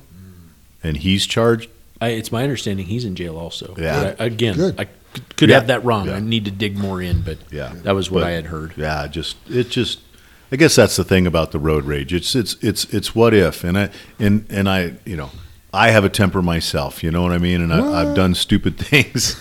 and 0.83 0.97
he's 0.97 1.25
charged. 1.25 1.69
I, 2.01 2.09
it's 2.09 2.31
my 2.31 2.43
understanding 2.43 2.85
he's 2.85 3.05
in 3.05 3.15
jail 3.15 3.37
also. 3.37 3.73
Yeah. 3.77 4.03
But 4.03 4.21
I, 4.21 4.25
again, 4.25 4.55
Good. 4.55 4.79
I 4.79 4.83
c- 4.85 4.89
could 5.37 5.49
Yeah. 5.49 5.55
have 5.55 5.67
that 5.67 5.83
wrong. 5.85 6.07
Yeah. 6.07 6.15
I 6.15 6.19
need 6.19 6.45
to 6.45 6.51
dig 6.51 6.77
more 6.77 7.01
in, 7.01 7.21
but 7.21 7.37
Yeah, 7.51 7.73
that 7.83 7.95
was 7.95 8.11
what 8.11 8.21
But- 8.21 8.27
I 8.27 8.31
had 8.31 8.45
heard. 8.47 8.73
Yeah, 8.77 9.07
just 9.07 9.37
it 9.49 9.69
just 9.69 9.99
I 10.51 10.57
guess 10.57 10.75
that's 10.75 10.95
the 10.95 11.03
thing 11.03 11.25
about 11.25 11.51
the 11.51 11.59
road 11.59 11.85
rage. 11.85 12.13
It's 12.13 12.35
it's 12.35 12.55
it's 12.61 12.85
it's 12.93 13.15
what 13.15 13.33
if 13.33 13.63
and 13.63 13.77
I 13.77 13.89
and 14.19 14.45
and 14.49 14.69
I 14.69 14.93
you 15.05 15.15
know 15.17 15.31
I 15.73 15.89
have 15.91 16.05
a 16.05 16.09
temper 16.09 16.41
myself. 16.41 17.03
You 17.03 17.11
know 17.11 17.21
what 17.21 17.31
I 17.33 17.37
mean? 17.37 17.59
And 17.61 17.73
I, 17.73 18.01
I've 18.03 18.15
done 18.15 18.33
stupid 18.35 18.77
things 18.91 19.33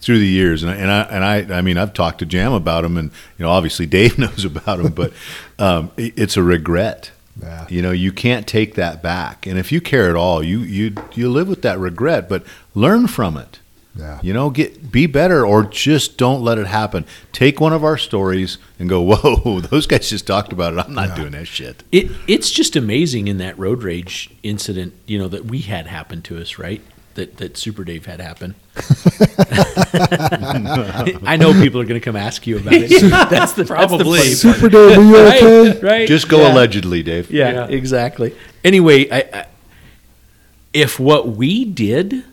through 0.00 0.18
the 0.18 0.26
years, 0.26 0.62
and 0.62 0.70
I, 0.70 0.74
and 0.74 0.90
I 0.90 1.02
and 1.38 1.52
I 1.52 1.58
I 1.58 1.62
mean 1.62 1.78
I've 1.78 1.94
talked 1.94 2.18
to 2.18 2.26
Jam 2.26 2.52
about 2.52 2.82
them, 2.82 2.96
and 2.98 3.10
you 3.38 3.44
know 3.44 3.50
obviously 3.50 3.86
Dave 3.86 4.18
knows 4.24 4.44
about 4.44 4.82
them, 4.82 4.92
but 4.92 5.12
um, 5.58 5.90
it, 5.96 6.12
it's 6.18 6.36
a 6.36 6.42
regret. 6.42 7.10
Yeah. 7.40 7.66
You 7.70 7.80
know, 7.82 7.92
you 7.92 8.12
can't 8.12 8.46
take 8.46 8.74
that 8.74 9.02
back. 9.02 9.46
And 9.46 9.58
if 9.58 9.72
you 9.72 9.80
care 9.80 10.10
at 10.10 10.16
all, 10.16 10.42
you 10.42 10.58
you 10.60 10.94
you 11.14 11.30
live 11.30 11.48
with 11.48 11.62
that 11.62 11.78
regret, 11.78 12.28
but 12.28 12.44
learn 12.74 13.06
from 13.06 13.36
it. 13.36 13.58
Yeah. 13.98 14.20
You 14.22 14.32
know, 14.32 14.48
get 14.50 14.90
be 14.90 15.06
better 15.06 15.44
or 15.46 15.64
just 15.64 16.16
don't 16.16 16.42
let 16.42 16.56
it 16.58 16.66
happen. 16.66 17.04
Take 17.32 17.60
one 17.60 17.72
of 17.74 17.84
our 17.84 17.98
stories 17.98 18.58
and 18.78 18.88
go, 18.88 19.00
"Whoa, 19.16 19.60
those 19.60 19.86
guys 19.86 20.08
just 20.10 20.26
talked 20.26 20.52
about 20.52 20.74
it. 20.74 20.78
I'm 20.80 20.94
not 20.94 21.10
Yeah. 21.10 21.16
doing 21.16 21.32
that 21.32 21.46
shit." 21.46 21.82
It 21.90 22.10
it's 22.26 22.50
just 22.50 22.76
amazing 22.76 23.28
in 23.28 23.38
that 23.38 23.58
road 23.58 23.82
rage 23.82 24.30
incident, 24.42 24.94
you 25.06 25.18
know, 25.18 25.28
that 25.28 25.46
we 25.46 25.60
had 25.60 25.86
happen 25.86 26.22
to 26.22 26.38
us, 26.38 26.58
right? 26.58 26.80
That 27.14 27.36
that 27.38 27.56
Super 27.56 27.84
Dave 27.84 28.06
had 28.06 28.20
happen. 28.20 28.54
I 31.24 31.36
know 31.38 31.52
people 31.52 31.80
are 31.80 31.84
going 31.84 32.00
to 32.00 32.04
come 32.04 32.16
ask 32.16 32.46
you 32.46 32.58
about 32.58 32.74
it. 32.74 32.90
That's 33.30 33.52
the 33.52 33.64
Probably. 33.64 34.18
That's 34.18 34.42
the 34.42 34.52
Super 34.54 34.68
Dave, 34.68 34.96
were 34.96 35.02
you 35.04 35.16
okay? 35.18 35.70
right, 35.72 35.82
right. 35.90 36.08
Just 36.08 36.28
go 36.28 36.40
Yeah. 36.40 36.52
allegedly, 36.54 37.02
Dave. 37.02 37.30
Yeah, 37.30 37.52
Yeah. 37.52 37.66
exactly. 37.68 38.34
Anyway, 38.64 39.10
I, 39.10 39.18
I, 39.32 39.46
if 40.72 40.98
what 40.98 41.28
we 41.28 41.64
did 41.64 42.24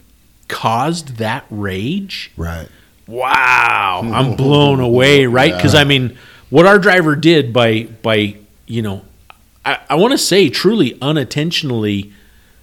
caused 0.47 1.18
that 1.18 1.45
rage, 1.49 2.31
Right. 2.38 2.68
wow, 3.07 4.01
I'm 4.03 4.35
blown 4.35 4.80
away, 4.80 5.26
right? 5.26 5.53
Because 5.53 5.76
I 5.76 5.84
mean, 5.84 6.18
what 6.49 6.65
our 6.65 6.80
driver 6.80 7.15
did 7.15 7.51
by 7.53 7.84
by 7.84 8.38
you 8.65 8.81
know, 8.81 9.03
I, 9.65 9.80
I 9.89 9.95
want 9.95 10.11
to 10.14 10.18
say 10.18 10.49
truly 10.49 10.97
unintentionally 11.01 12.14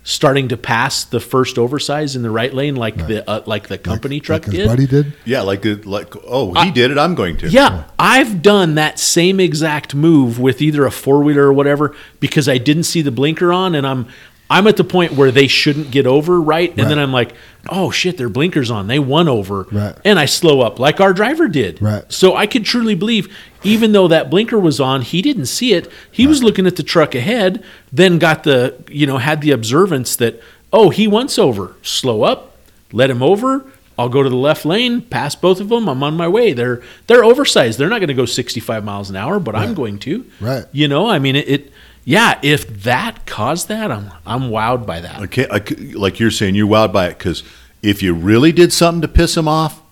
starting 0.08 0.46
to 0.46 0.56
pass 0.56 1.02
the 1.02 1.18
first 1.18 1.58
oversize 1.58 2.14
in 2.14 2.22
the 2.22 2.30
right 2.30 2.54
lane, 2.54 2.76
like 2.76 2.96
the 3.08 3.28
uh, 3.28 3.42
like 3.44 3.66
the 3.66 3.76
company 3.76 4.16
Like- 4.16 4.22
truck 4.22 4.42
like 4.46 4.52
his 4.54 4.60
did. 4.62 4.68
buddy 4.68 4.86
did. 4.86 5.12
Yeah, 5.24 5.40
like 5.42 5.62
the, 5.62 5.74
like 5.74 6.14
oh, 6.24 6.54
he 6.62 6.70
did 6.70 6.92
it. 6.92 6.96
I'm 6.98 7.16
going 7.16 7.36
to. 7.38 7.48
Yeah, 7.48 7.84
I've 7.98 8.40
done 8.40 8.76
that 8.76 9.00
same 9.00 9.40
exact 9.40 9.94
move 9.96 10.38
with 10.38 10.62
either 10.62 10.86
a 10.86 10.92
four 10.92 11.22
wheeler 11.24 11.42
or 11.48 11.52
whatever 11.52 11.94
because 12.20 12.48
I 12.48 12.56
didn't 12.58 12.84
see 12.84 13.02
the 13.02 13.10
blinker 13.10 13.52
on, 13.52 13.74
and 13.74 13.84
I'm 13.84 14.06
I'm 14.48 14.66
at 14.68 14.76
the 14.76 14.84
point 14.84 15.12
where 15.12 15.32
they 15.32 15.48
shouldn't 15.48 15.90
get 15.90 16.06
over, 16.06 16.40
right? 16.40 16.70
And 16.70 16.88
then 16.88 16.98
I'm 17.00 17.12
like, 17.12 17.32
oh 17.68 17.90
shit, 17.90 18.16
their 18.16 18.28
blinkers 18.28 18.70
on, 18.70 18.86
they 18.86 19.00
won 19.00 19.28
over, 19.28 19.66
Right. 19.72 19.96
and 20.04 20.20
I 20.20 20.26
slow 20.26 20.60
up 20.60 20.78
like 20.78 21.00
our 21.00 21.12
driver 21.12 21.48
did. 21.48 21.82
Right. 21.82 22.04
So 22.12 22.36
I 22.36 22.46
could 22.46 22.64
truly 22.64 22.94
believe, 22.94 23.34
even 23.64 23.90
though 23.90 24.06
that 24.06 24.30
blinker 24.30 24.58
was 24.58 24.78
on, 24.78 25.02
he 25.02 25.20
didn't 25.20 25.46
see 25.46 25.72
it. 25.72 25.90
He 26.12 26.28
was 26.28 26.44
looking 26.44 26.64
at 26.66 26.76
the 26.76 26.84
truck 26.84 27.16
ahead, 27.16 27.64
then 27.92 28.18
got 28.18 28.44
the 28.44 28.76
you 28.88 29.04
know 29.06 29.18
had 29.18 29.40
the 29.40 29.50
observance 29.50 30.14
that 30.16 30.40
oh 30.72 30.90
he 30.90 31.08
wants 31.08 31.38
over, 31.40 31.74
slow 31.82 32.22
up, 32.22 32.56
let 32.92 33.10
him 33.10 33.22
over. 33.24 33.64
I'll 33.98 34.10
go 34.10 34.22
to 34.22 34.28
the 34.28 34.36
left 34.36 34.66
lane, 34.66 35.00
pass 35.00 35.34
both 35.34 35.58
of 35.58 35.70
them. 35.70 35.88
I'm 35.88 36.02
on 36.02 36.16
my 36.18 36.28
way. 36.28 36.52
They're 36.52 36.82
they're 37.08 37.24
oversized. 37.24 37.78
They're 37.78 37.88
not 37.88 37.98
going 37.98 38.08
to 38.08 38.14
go 38.14 38.26
65 38.26 38.84
miles 38.84 39.08
an 39.10 39.16
hour, 39.16 39.40
but 39.40 39.56
I'm 39.56 39.72
going 39.74 39.98
to. 40.00 40.24
Right. 40.38 40.66
You 40.70 40.86
know, 40.86 41.08
I 41.08 41.18
mean, 41.18 41.34
it, 41.34 41.48
it. 41.48 41.72
Yeah, 42.08 42.38
if 42.40 42.84
that 42.84 43.26
caused 43.26 43.66
that, 43.66 43.90
I'm 43.90 44.12
I'm 44.24 44.42
wowed 44.42 44.86
by 44.86 45.00
that. 45.00 45.20
Okay, 45.22 45.46
I 45.50 45.58
c 45.58 45.74
like 45.92 46.20
you're 46.20 46.30
saying, 46.30 46.54
you're 46.54 46.68
wowed 46.68 46.92
by 46.92 47.08
it 47.08 47.18
because 47.18 47.42
if 47.82 48.00
you 48.00 48.14
really 48.14 48.52
did 48.52 48.72
something 48.72 49.02
to 49.02 49.08
piss 49.08 49.36
him 49.36 49.48
off, 49.48 49.82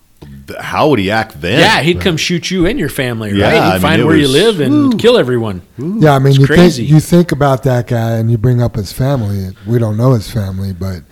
how 0.59 0.87
would 0.89 0.99
he 0.99 1.11
act 1.11 1.41
then? 1.41 1.59
Yeah, 1.59 1.81
he'd 1.81 1.99
come 1.99 2.15
shoot 2.15 2.49
you 2.49 2.65
and 2.65 2.79
your 2.79 2.87
family, 2.87 3.31
right? 3.31 3.39
Yeah, 3.39 3.71
He'd 3.71 3.75
I 3.75 3.79
find 3.79 4.01
it 4.01 4.05
where 4.05 4.15
you 4.15 4.29
live 4.29 4.61
and 4.61 4.97
kill 4.97 5.17
everyone. 5.17 5.61
Yeah, 5.77 6.15
I 6.15 6.19
mean, 6.19 6.29
It's 6.29 6.39
you 6.39 6.45
crazy. 6.47 6.83
think 6.83 6.93
you 6.93 6.99
think 7.01 7.31
about 7.33 7.63
that 7.63 7.87
guy, 7.87 8.11
and 8.11 8.31
you 8.31 8.37
bring 8.37 8.61
up 8.61 8.75
his 8.77 8.93
family. 8.93 9.49
We 9.67 9.77
don't 9.77 9.97
know 9.97 10.13
his 10.13 10.31
family, 10.31 10.71
but 10.71 11.03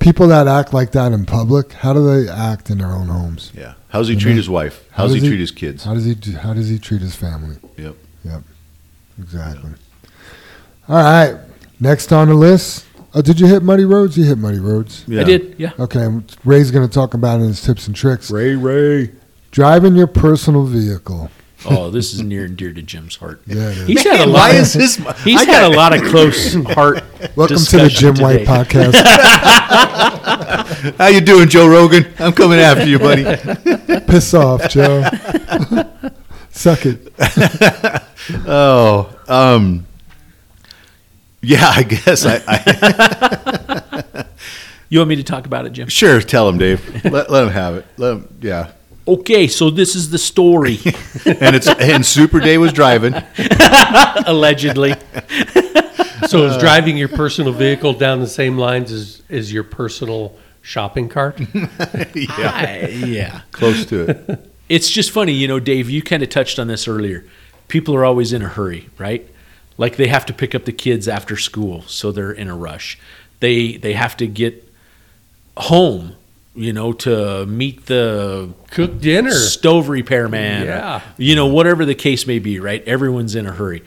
people 0.00 0.26
that 0.28 0.48
act 0.48 0.74
like 0.74 0.90
that 0.92 1.12
in 1.12 1.26
public, 1.26 1.74
how 1.74 1.92
do 1.92 2.04
they 2.04 2.28
act 2.28 2.70
in 2.70 2.78
their 2.78 2.92
own 2.92 3.06
homes? 3.06 3.52
Yeah. 3.56 3.74
How's 3.90 4.08
he 4.08 4.16
treat 4.16 4.36
his 4.36 4.48
wife? 4.50 4.84
How 4.90 5.04
How's 5.04 5.14
he 5.14 5.20
does 5.20 5.28
treat 5.28 5.40
his 5.40 5.50
kids? 5.52 5.84
How 5.84 5.94
does 5.94 6.04
he 6.04 6.14
How 6.32 6.54
does 6.54 6.68
he 6.68 6.78
treat 6.78 7.02
his 7.02 7.14
family? 7.14 7.56
Yep. 7.76 7.94
Yep. 8.24 8.42
Exactly. 9.20 9.70
All 10.88 10.96
right. 10.96 11.38
Next 11.78 12.12
on 12.12 12.28
the 12.28 12.34
list. 12.34 12.86
Oh, 13.14 13.22
did 13.22 13.40
you 13.40 13.46
hit 13.46 13.62
Muddy 13.62 13.84
Roads? 13.84 14.16
You 14.16 14.24
hit 14.24 14.38
Muddy 14.38 14.58
Roads. 14.60 15.04
Yeah. 15.08 15.22
I 15.22 15.24
did, 15.24 15.56
yeah. 15.58 15.72
Okay. 15.78 16.06
Ray's 16.44 16.70
going 16.70 16.86
to 16.86 16.92
talk 16.92 17.14
about 17.14 17.40
it 17.40 17.44
in 17.44 17.48
his 17.48 17.62
tips 17.62 17.86
and 17.86 17.96
tricks. 17.96 18.30
Ray, 18.30 18.54
Ray. 18.54 19.12
Driving 19.50 19.96
your 19.96 20.06
personal 20.06 20.64
vehicle. 20.64 21.30
Oh, 21.68 21.90
this 21.90 22.14
is 22.14 22.22
near 22.22 22.44
and 22.44 22.56
dear 22.56 22.72
to 22.72 22.82
Jim's 22.82 23.16
heart. 23.16 23.42
Yeah, 23.46 23.70
it 23.70 23.78
is. 23.78 23.86
He's 23.88 24.02
had 24.04 24.20
a 24.20 24.26
lot. 24.26 24.34
why 24.34 24.50
Of, 24.50 24.56
is 24.62 24.72
this? 24.74 24.96
he's 25.24 25.40
I 25.40 25.44
had 25.44 25.62
got- 25.62 25.72
a 25.72 25.76
lot 25.76 25.96
of 25.96 26.02
close 26.04 26.54
heart. 26.54 27.02
Welcome 27.36 27.56
to 27.58 27.76
the 27.76 27.88
discussion 27.88 28.14
Jim 28.14 28.22
White 28.22 28.46
podcast. 28.46 28.94
How 30.98 31.08
you 31.08 31.20
doing, 31.20 31.48
Joe 31.48 31.68
Rogan? 31.68 32.06
I'm 32.18 32.32
coming 32.32 32.58
after 32.60 32.86
you, 32.86 32.98
buddy. 32.98 33.24
Piss 34.06 34.32
off, 34.34 34.68
Joe. 34.70 35.02
Suck 36.50 36.86
it. 36.86 37.12
Oh, 38.46 39.14
um, 39.28 39.86
yeah. 41.42 41.72
I 41.74 41.82
guess 41.82 42.24
I, 42.26 42.42
I 42.46 44.24
You 44.88 44.98
want 44.98 45.08
me 45.08 45.16
to 45.16 45.22
talk 45.22 45.46
about 45.46 45.66
it, 45.66 45.70
Jim? 45.72 45.88
sure 45.88 46.20
tell 46.20 46.48
him, 46.48 46.58
Dave. 46.58 47.04
Let, 47.04 47.30
let 47.30 47.44
him 47.44 47.50
have 47.50 47.76
it. 47.76 47.86
Let 47.96 48.12
him, 48.16 48.38
yeah. 48.40 48.72
Okay, 49.06 49.46
so 49.46 49.70
this 49.70 49.94
is 49.94 50.10
the 50.10 50.18
story, 50.18 50.78
And 51.24 51.54
it's 51.56 51.68
and 51.68 52.04
Super 52.04 52.38
Dave 52.40 52.60
was 52.60 52.72
driving. 52.72 53.14
allegedly. 54.26 54.94
So 56.28 56.44
is 56.46 56.58
driving 56.58 56.96
your 56.96 57.08
personal 57.08 57.52
vehicle 57.52 57.92
down 57.94 58.20
the 58.20 58.26
same 58.28 58.58
lines 58.58 58.92
as, 58.92 59.22
as 59.30 59.52
your 59.52 59.64
personal 59.64 60.36
shopping 60.62 61.08
cart? 61.08 61.40
Yeah, 62.14 62.52
I- 62.52 62.88
yeah. 63.06 63.40
close 63.52 63.86
to 63.86 64.10
it. 64.10 64.50
It's 64.68 64.88
just 64.90 65.10
funny, 65.10 65.32
you 65.32 65.48
know, 65.48 65.58
Dave, 65.58 65.88
you 65.90 66.02
kind 66.02 66.22
of 66.22 66.28
touched 66.28 66.58
on 66.58 66.66
this 66.68 66.86
earlier. 66.86 67.24
People 67.68 67.94
are 67.96 68.04
always 68.04 68.32
in 68.32 68.42
a 68.42 68.48
hurry, 68.48 68.88
right? 68.98 69.28
Like 69.80 69.96
they 69.96 70.08
have 70.08 70.26
to 70.26 70.34
pick 70.34 70.54
up 70.54 70.64
the 70.66 70.72
kids 70.72 71.08
after 71.08 71.36
school, 71.36 71.82
so 71.86 72.12
they're 72.12 72.32
in 72.42 72.48
a 72.48 72.56
rush. 72.56 72.98
They 73.40 73.78
they 73.78 73.94
have 73.94 74.14
to 74.18 74.26
get 74.26 74.52
home, 75.56 76.14
you 76.54 76.72
know, 76.72 76.92
to 76.92 77.46
meet 77.46 77.86
the 77.86 78.50
Cook 78.70 79.00
dinner. 79.00 79.30
stove 79.32 79.88
repairman. 79.88 80.62
or, 80.64 80.66
Yeah. 80.66 81.00
you 81.16 81.34
know, 81.34 81.46
whatever 81.46 81.84
the 81.84 81.94
case 81.94 82.26
may 82.26 82.38
be, 82.38 82.60
right? 82.60 82.82
Everyone's 82.86 83.34
in 83.34 83.46
a 83.46 83.52
hurry. 83.52 83.82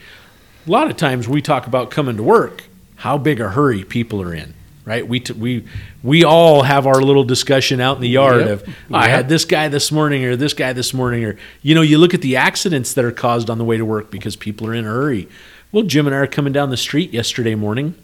A 0.66 0.70
lot 0.70 0.90
of 0.90 0.96
times 0.96 1.28
we 1.28 1.40
talk 1.42 1.66
about 1.66 1.90
coming 1.90 2.16
to 2.16 2.22
work, 2.22 2.64
how 2.96 3.18
big 3.18 3.40
a 3.40 3.50
hurry 3.50 3.84
people 3.84 4.20
are 4.22 4.34
in, 4.34 4.54
right? 4.84 5.06
We, 5.06 5.20
t- 5.20 5.32
we, 5.34 5.64
we 6.02 6.24
all 6.24 6.62
have 6.62 6.86
our 6.86 7.02
little 7.02 7.24
discussion 7.24 7.80
out 7.80 7.96
in 7.96 8.02
the 8.02 8.08
yard 8.08 8.40
Yep. 8.40 8.48
of, 8.50 8.74
I 8.92 9.06
Yep. 9.06 9.10
had 9.16 9.28
this 9.28 9.44
guy 9.44 9.68
this 9.68 9.92
morning 9.92 10.24
or 10.24 10.36
this 10.36 10.54
guy 10.54 10.72
this 10.72 10.94
morning, 10.94 11.24
or, 11.24 11.36
you 11.62 11.74
know, 11.74 11.82
you 11.82 11.98
look 11.98 12.14
at 12.14 12.22
the 12.22 12.36
accidents 12.36 12.94
that 12.94 13.04
are 13.04 13.12
caused 13.12 13.50
on 13.50 13.58
the 13.58 13.64
way 13.64 13.76
to 13.76 13.84
work 13.84 14.10
because 14.10 14.36
people 14.36 14.66
are 14.66 14.74
in 14.74 14.84
a 14.86 14.88
hurry. 14.88 15.28
Well, 15.74 15.82
Jim 15.82 16.06
and 16.06 16.14
I 16.14 16.20
are 16.20 16.26
coming 16.28 16.52
down 16.52 16.70
the 16.70 16.76
street 16.76 17.12
yesterday 17.12 17.56
morning 17.56 17.96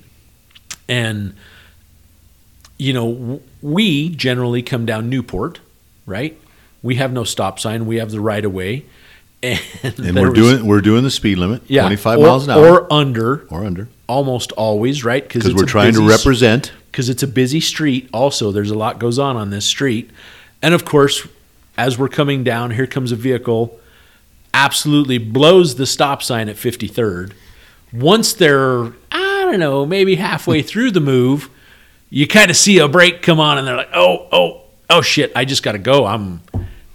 and 0.89 1.35
you 2.79 2.93
know, 2.93 3.41
we 3.63 4.09
generally 4.09 4.61
come 4.61 4.87
down 4.87 5.09
Newport, 5.09 5.61
right? 6.05 6.37
We 6.83 6.97
have 6.97 7.13
no 7.13 7.23
stop 7.23 7.61
sign. 7.61 7.87
We 7.87 7.97
have 7.99 8.11
the 8.11 8.21
right 8.21 8.45
of 8.45 8.53
way, 8.53 8.87
and, 9.45 9.61
And 9.85 10.17
we're 10.17 10.31
was- 10.31 10.35
doing 10.39 10.67
we're 10.67 10.81
doing 10.81 11.05
the 11.05 11.13
speed 11.13 11.39
limit, 11.39 11.63
yeah, 11.69 11.83
25 11.83 12.19
miles 12.19 12.45
an 12.49 12.51
hour, 12.55 12.81
or 12.81 12.93
under, 12.93 13.47
or 13.51 13.65
under, 13.65 13.89
almost 14.09 14.51
always, 14.53 15.05
right? 15.05 15.23
because 15.23 15.55
we're 15.55 15.65
trying 15.65 15.93
to 15.93 16.09
represent. 16.09 16.73
because 16.91 17.09
it's 17.09 17.23
a 17.23 17.29
busy 17.29 17.61
street. 17.61 18.09
Also, 18.13 18.51
there's 18.51 18.71
a 18.73 18.75
lot 18.79 18.99
goes 18.99 19.19
on 19.19 19.37
on 19.37 19.51
this 19.51 19.65
street, 19.65 20.11
and 20.61 20.75
of 20.75 20.85
course, 20.85 21.25
as 21.79 21.99
we're 21.99 22.09
coming 22.09 22.43
down, 22.43 22.73
here 22.73 22.87
comes 22.89 23.13
a 23.13 23.17
vehicle, 23.17 23.79
absolutely 24.53 25.19
blows 25.19 25.77
the 25.77 25.87
stop 25.87 26.21
sign 26.23 26.49
at 26.49 26.57
53rd. 26.57 27.33
Once 27.93 28.33
they're, 28.35 28.87
I 29.11 29.45
don't 29.45 29.59
know, 29.59 29.85
maybe 29.85 30.15
halfway 30.17 30.63
through 30.63 30.93
the 30.93 31.01
move, 31.01 31.51
you 32.09 32.27
kind 32.27 32.51
of 32.51 32.57
see 32.57 32.79
a 32.79 32.89
break 32.89 33.23
come 33.23 33.41
on, 33.41 33.59
and 33.59 33.67
they're 33.67 33.77
like, 33.77 33.91
"Oh, 33.95 34.29
oh, 34.33 34.63
oh, 34.91 35.01
shit! 35.01 35.33
I 35.35 35.45
just 35.45 35.63
got 35.63 35.73
to 35.73 35.79
go. 35.79 36.05
I'm, 36.07 36.43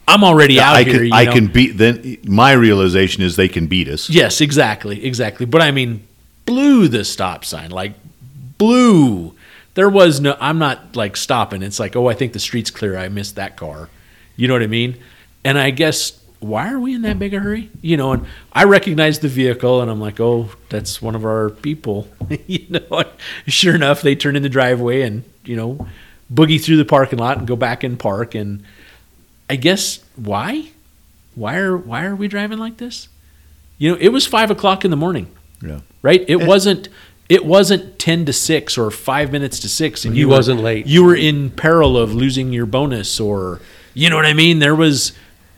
I'm 0.08 0.24
already 0.24 0.60
out 0.60 0.76
I 0.76 0.84
here." 0.84 1.00
can 1.00 1.14
I 1.14 1.26
know? 1.26 1.32
can 1.32 1.48
beat. 1.48 1.78
Then 1.78 2.18
my 2.26 2.52
realization 2.52 3.24
is 3.24 3.36
they 3.36 3.48
can 3.48 3.68
beat 3.68 3.88
us. 3.88 4.10
Yes, 4.10 4.42
exactly, 4.42 5.06
exactly. 5.06 5.46
But 5.46 5.62
I 5.62 5.72
mean, 5.72 6.06
blew 6.46 6.88
the 6.88 7.06
stop 7.06 7.46
sign, 7.46 7.72
like 7.72 7.94
blew. 8.58 9.36
There 9.74 9.90
was 9.90 10.20
no. 10.20 10.38
I'm 10.40 10.60
not 10.60 10.96
like 10.96 11.18
stopping. 11.18 11.62
It's 11.62 11.80
like, 11.80 11.96
oh, 11.96 12.08
I 12.08 12.14
think 12.14 12.34
the 12.34 12.40
street's 12.40 12.72
clear. 12.72 12.98
I 12.98 13.10
missed 13.10 13.36
that 13.36 13.58
car. 13.58 13.90
You 14.36 14.48
know 14.48 14.54
what 14.54 14.64
I 14.64 14.68
mean? 14.68 14.98
And 15.44 15.58
I 15.58 15.70
guess 15.70 16.20
why 16.48 16.72
are 16.72 16.80
we 16.80 16.94
in 16.94 17.02
that 17.04 17.18
big 17.20 17.34
a 17.34 17.40
hurry? 17.40 17.70
You 17.82 17.98
know, 17.98 18.12
and 18.14 18.26
I 18.54 18.64
recognize 18.66 19.20
the 19.20 19.28
vehicle, 19.28 19.82
and 19.82 19.90
I'm 19.90 20.00
like, 20.00 20.20
oh, 20.20 20.50
that's 20.70 21.02
one 21.02 21.16
of 21.16 21.26
our 21.26 21.50
people. 21.50 22.08
you 22.48 22.66
know, 22.70 22.86
and 23.00 23.10
sure 23.54 23.76
enough, 23.76 24.02
they 24.02 24.16
turn 24.16 24.36
in 24.36 24.44
the 24.44 24.50
driveway 24.50 25.02
and 25.02 25.24
you 25.44 25.56
know, 25.56 25.88
boogie 26.34 26.64
through 26.64 26.78
the 26.78 26.86
parking 26.86 27.20
lot 27.20 27.38
and 27.38 27.48
go 27.48 27.56
back 27.56 27.84
in 27.84 27.98
park. 27.98 28.36
And 28.36 28.64
I 29.50 29.56
guess 29.56 30.00
why? 30.16 30.70
Why 31.36 31.58
are 31.58 31.76
why 31.78 32.06
are 32.06 32.16
we 32.16 32.28
driving 32.28 32.58
like 32.60 32.78
this? 32.78 33.10
You 33.78 33.92
know, 33.92 33.98
it 34.00 34.10
was 34.10 34.26
five 34.26 34.50
o'clock 34.52 34.86
in 34.86 34.92
the 34.92 34.98
morning, 34.98 35.28
Yeah. 35.62 35.82
right? 36.02 36.24
It 36.28 36.46
wasn't. 36.46 36.88
It 37.28 37.44
wasn't 37.44 37.98
ten 37.98 38.26
to 38.26 38.34
six 38.34 38.78
or 38.78 38.92
five 38.92 39.32
minutes 39.32 39.60
to 39.62 39.70
six, 39.70 40.06
and 40.06 40.14
He 40.14 40.22
you 40.22 40.30
wasn't 40.30 40.62
late. 40.62 40.86
You 40.86 41.04
were 41.04 41.16
in 41.16 41.50
peril 41.50 41.98
of 41.98 42.14
losing 42.14 42.54
your 42.54 42.68
bonus, 42.68 43.20
or 43.20 43.60
you 43.96 44.10
know 44.12 44.16
what 44.16 44.26
I 44.28 44.34
mean. 44.34 44.60
There 44.60 44.76
was. 44.76 45.12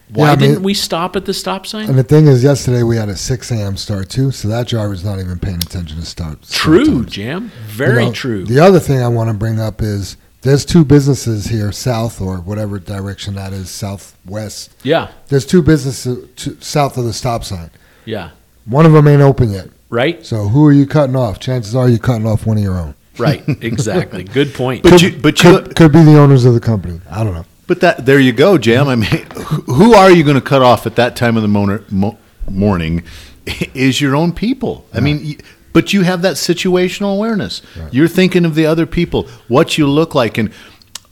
Why 0.10 0.28
Yeah, 0.28 0.32
I 0.32 0.36
mean- 0.38 0.50
didn't 0.52 0.64
we 0.64 0.74
stop 0.74 1.16
at 1.16 1.26
the 1.26 1.34
stop 1.34 1.68
sign? 1.68 1.90
And 1.90 1.98
the 2.00 2.04
thing 2.04 2.28
is, 2.28 2.44
yesterday 2.44 2.82
we 2.84 2.96
had 2.96 3.10
a 3.10 3.16
6 3.18 3.52
a.m. 3.52 3.76
start 3.78 4.10
too, 4.10 4.32
so 4.32 4.48
that 4.48 4.68
driver's 4.68 5.04
not 5.04 5.20
even 5.20 5.38
paying 5.40 5.58
attention 5.58 6.00
to 6.00 6.06
start. 6.06 6.46
start 6.46 6.62
True, 6.62 6.86
times. 7.02 7.12
Jam. 7.12 7.52
Very 7.68 8.04
You 8.04 8.10
know, 8.10 8.14
true. 8.14 8.46
The 8.46 8.60
other 8.60 8.80
thing 8.80 9.02
I 9.02 9.08
want 9.10 9.30
to 9.30 9.34
bring 9.34 9.60
up 9.60 9.82
is 9.82 10.16
there's 10.44 10.64
two 10.64 10.86
businesses 10.86 11.48
here, 11.48 11.72
south 11.74 12.22
or 12.22 12.38
whatever 12.38 12.80
direction 12.80 13.36
that 13.36 13.52
is, 13.52 13.70
southwest. 13.70 14.72
yeah, 14.84 15.10
There's 15.28 15.46
two 15.46 15.62
businesses 15.62 16.26
to, 16.38 16.58
south 16.62 16.98
of 16.98 17.04
the 17.06 17.14
stop 17.14 17.44
sign. 17.44 17.70
yeah. 18.06 18.30
One 18.66 18.86
of 18.86 18.92
them 18.94 19.08
ain't 19.08 19.22
open 19.22 19.52
yet. 19.52 19.70
Right, 19.90 20.26
So 20.26 20.50
who 20.50 20.66
are 20.66 20.74
you 20.74 20.86
cutting 20.86 21.16
off? 21.16 21.40
Chances 21.40 21.74
are 21.74 21.88
you're 21.88 21.98
cutting 22.00 22.28
off 22.28 22.46
one 22.46 22.58
of 22.58 22.64
your 22.64 22.78
own. 22.78 22.94
right. 23.18 23.42
Exactly. 23.62 24.24
Good 24.40 24.54
point. 24.54 24.84
But 24.84 25.02
you, 25.02 25.18
but 25.18 25.42
you, 25.44 25.50
Could, 25.52 25.76
could 25.78 25.92
be 25.94 26.04
the 26.04 26.18
owners 26.18 26.44
of 26.44 26.54
the 26.54 26.60
company. 26.60 27.00
I 27.10 27.24
don't 27.24 27.34
know. 27.34 27.46
But 27.68 27.82
that 27.82 28.06
there 28.06 28.20
you 28.20 28.32
go, 28.32 28.58
Jam. 28.58 28.88
I 28.88 28.96
mean, 28.96 29.26
who 29.66 29.94
are 29.94 30.10
you 30.10 30.24
going 30.24 30.36
to 30.36 30.42
cut 30.42 30.62
off 30.62 30.86
at 30.86 30.96
that 30.96 31.16
time 31.16 31.36
of 31.36 31.44
the 31.44 31.48
mo- 31.50 32.18
morning? 32.50 33.04
Is 33.74 34.02
your 34.02 34.16
own 34.16 34.34
people. 34.34 34.86
I 34.94 35.00
mean, 35.00 35.40
but 35.74 35.94
you 35.94 36.02
have 36.02 36.22
that 36.24 36.36
situational 36.36 37.14
awareness. 37.14 37.62
You're 37.92 38.08
thinking 38.08 38.46
of 38.46 38.56
the 38.56 38.66
other 38.66 38.86
people, 38.86 39.28
what 39.48 39.78
you 39.78 39.88
look 39.88 40.16
like, 40.16 40.38
and 40.38 40.52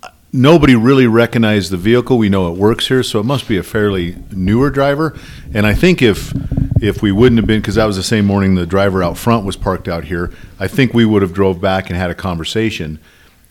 uh, 0.02 0.10
nobody 0.34 0.76
really 0.76 1.07
recognized 1.07 1.72
the 1.72 1.77
vehicle. 1.77 2.18
We 2.18 2.30
know 2.30 2.52
it 2.52 2.57
works 2.57 2.88
here, 2.88 3.03
so 3.03 3.19
it 3.19 3.26
must 3.26 3.48
be 3.48 3.57
a 3.57 3.64
fairly 3.64 4.15
newer 4.32 4.69
driver. 4.69 5.18
And 5.53 5.65
I 5.68 5.73
think 5.73 6.02
if 6.02 6.34
if 6.82 7.02
we 7.02 7.11
wouldn't 7.11 7.40
have 7.40 7.48
been, 7.48 7.61
because 7.61 7.76
that 7.76 7.86
was 7.86 7.95
the 7.95 8.03
same 8.03 8.26
morning 8.26 8.56
the 8.56 8.65
driver 8.65 9.02
out 9.02 9.18
front 9.18 9.45
was 9.45 9.56
parked 9.56 9.88
out 9.88 10.06
here, 10.06 10.34
I 10.60 10.68
think 10.68 10.94
we 10.94 11.06
would 11.06 11.22
have 11.22 11.34
drove 11.34 11.61
back 11.61 11.90
and 11.90 11.98
had 11.98 12.11
a 12.11 12.15
conversation. 12.15 12.99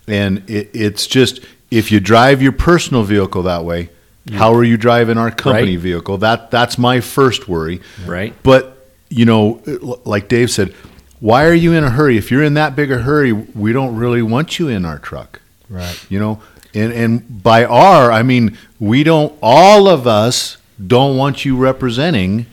And 0.06 0.48
it, 0.50 0.70
it's 0.74 1.06
just 1.06 1.40
if 1.74 1.90
you 1.92 2.00
drive 2.00 2.40
your 2.42 2.52
personal 2.52 3.02
vehicle 3.02 3.42
that 3.42 3.64
way, 3.64 3.90
how 4.32 4.54
are 4.54 4.64
you 4.64 4.76
driving 4.76 5.18
our 5.18 5.30
company 5.30 5.72
Right. 5.76 5.80
vehicle? 5.82 6.18
That 6.18 6.50
that's 6.50 6.78
my 6.78 7.00
first 7.00 7.48
worry. 7.48 7.80
Right. 8.06 8.32
But 8.42 8.86
you 9.10 9.24
know, 9.24 9.60
like 10.04 10.28
Dave 10.28 10.50
said, 10.50 10.72
why 11.20 11.44
are 11.46 11.54
you 11.54 11.72
in 11.72 11.84
a 11.84 11.90
hurry? 11.90 12.16
If 12.16 12.30
you're 12.30 12.42
in 12.42 12.54
that 12.54 12.74
big 12.76 12.90
a 12.90 12.98
hurry, 12.98 13.32
we 13.32 13.72
don't 13.72 13.96
really 13.96 14.22
want 14.22 14.58
you 14.58 14.68
in 14.68 14.84
our 14.84 14.98
truck 14.98 15.40
Right. 15.68 15.98
you 16.10 16.18
know 16.18 16.40
and 16.74 16.92
and 16.92 17.42
by 17.42 17.64
our 17.64 18.12
i 18.12 18.22
mean 18.22 18.56
we 18.78 19.02
don't 19.02 19.32
all 19.42 19.88
of 19.88 20.06
us 20.06 20.58
don't 20.86 21.16
want 21.16 21.44
you 21.44 21.56
representing 21.56 22.46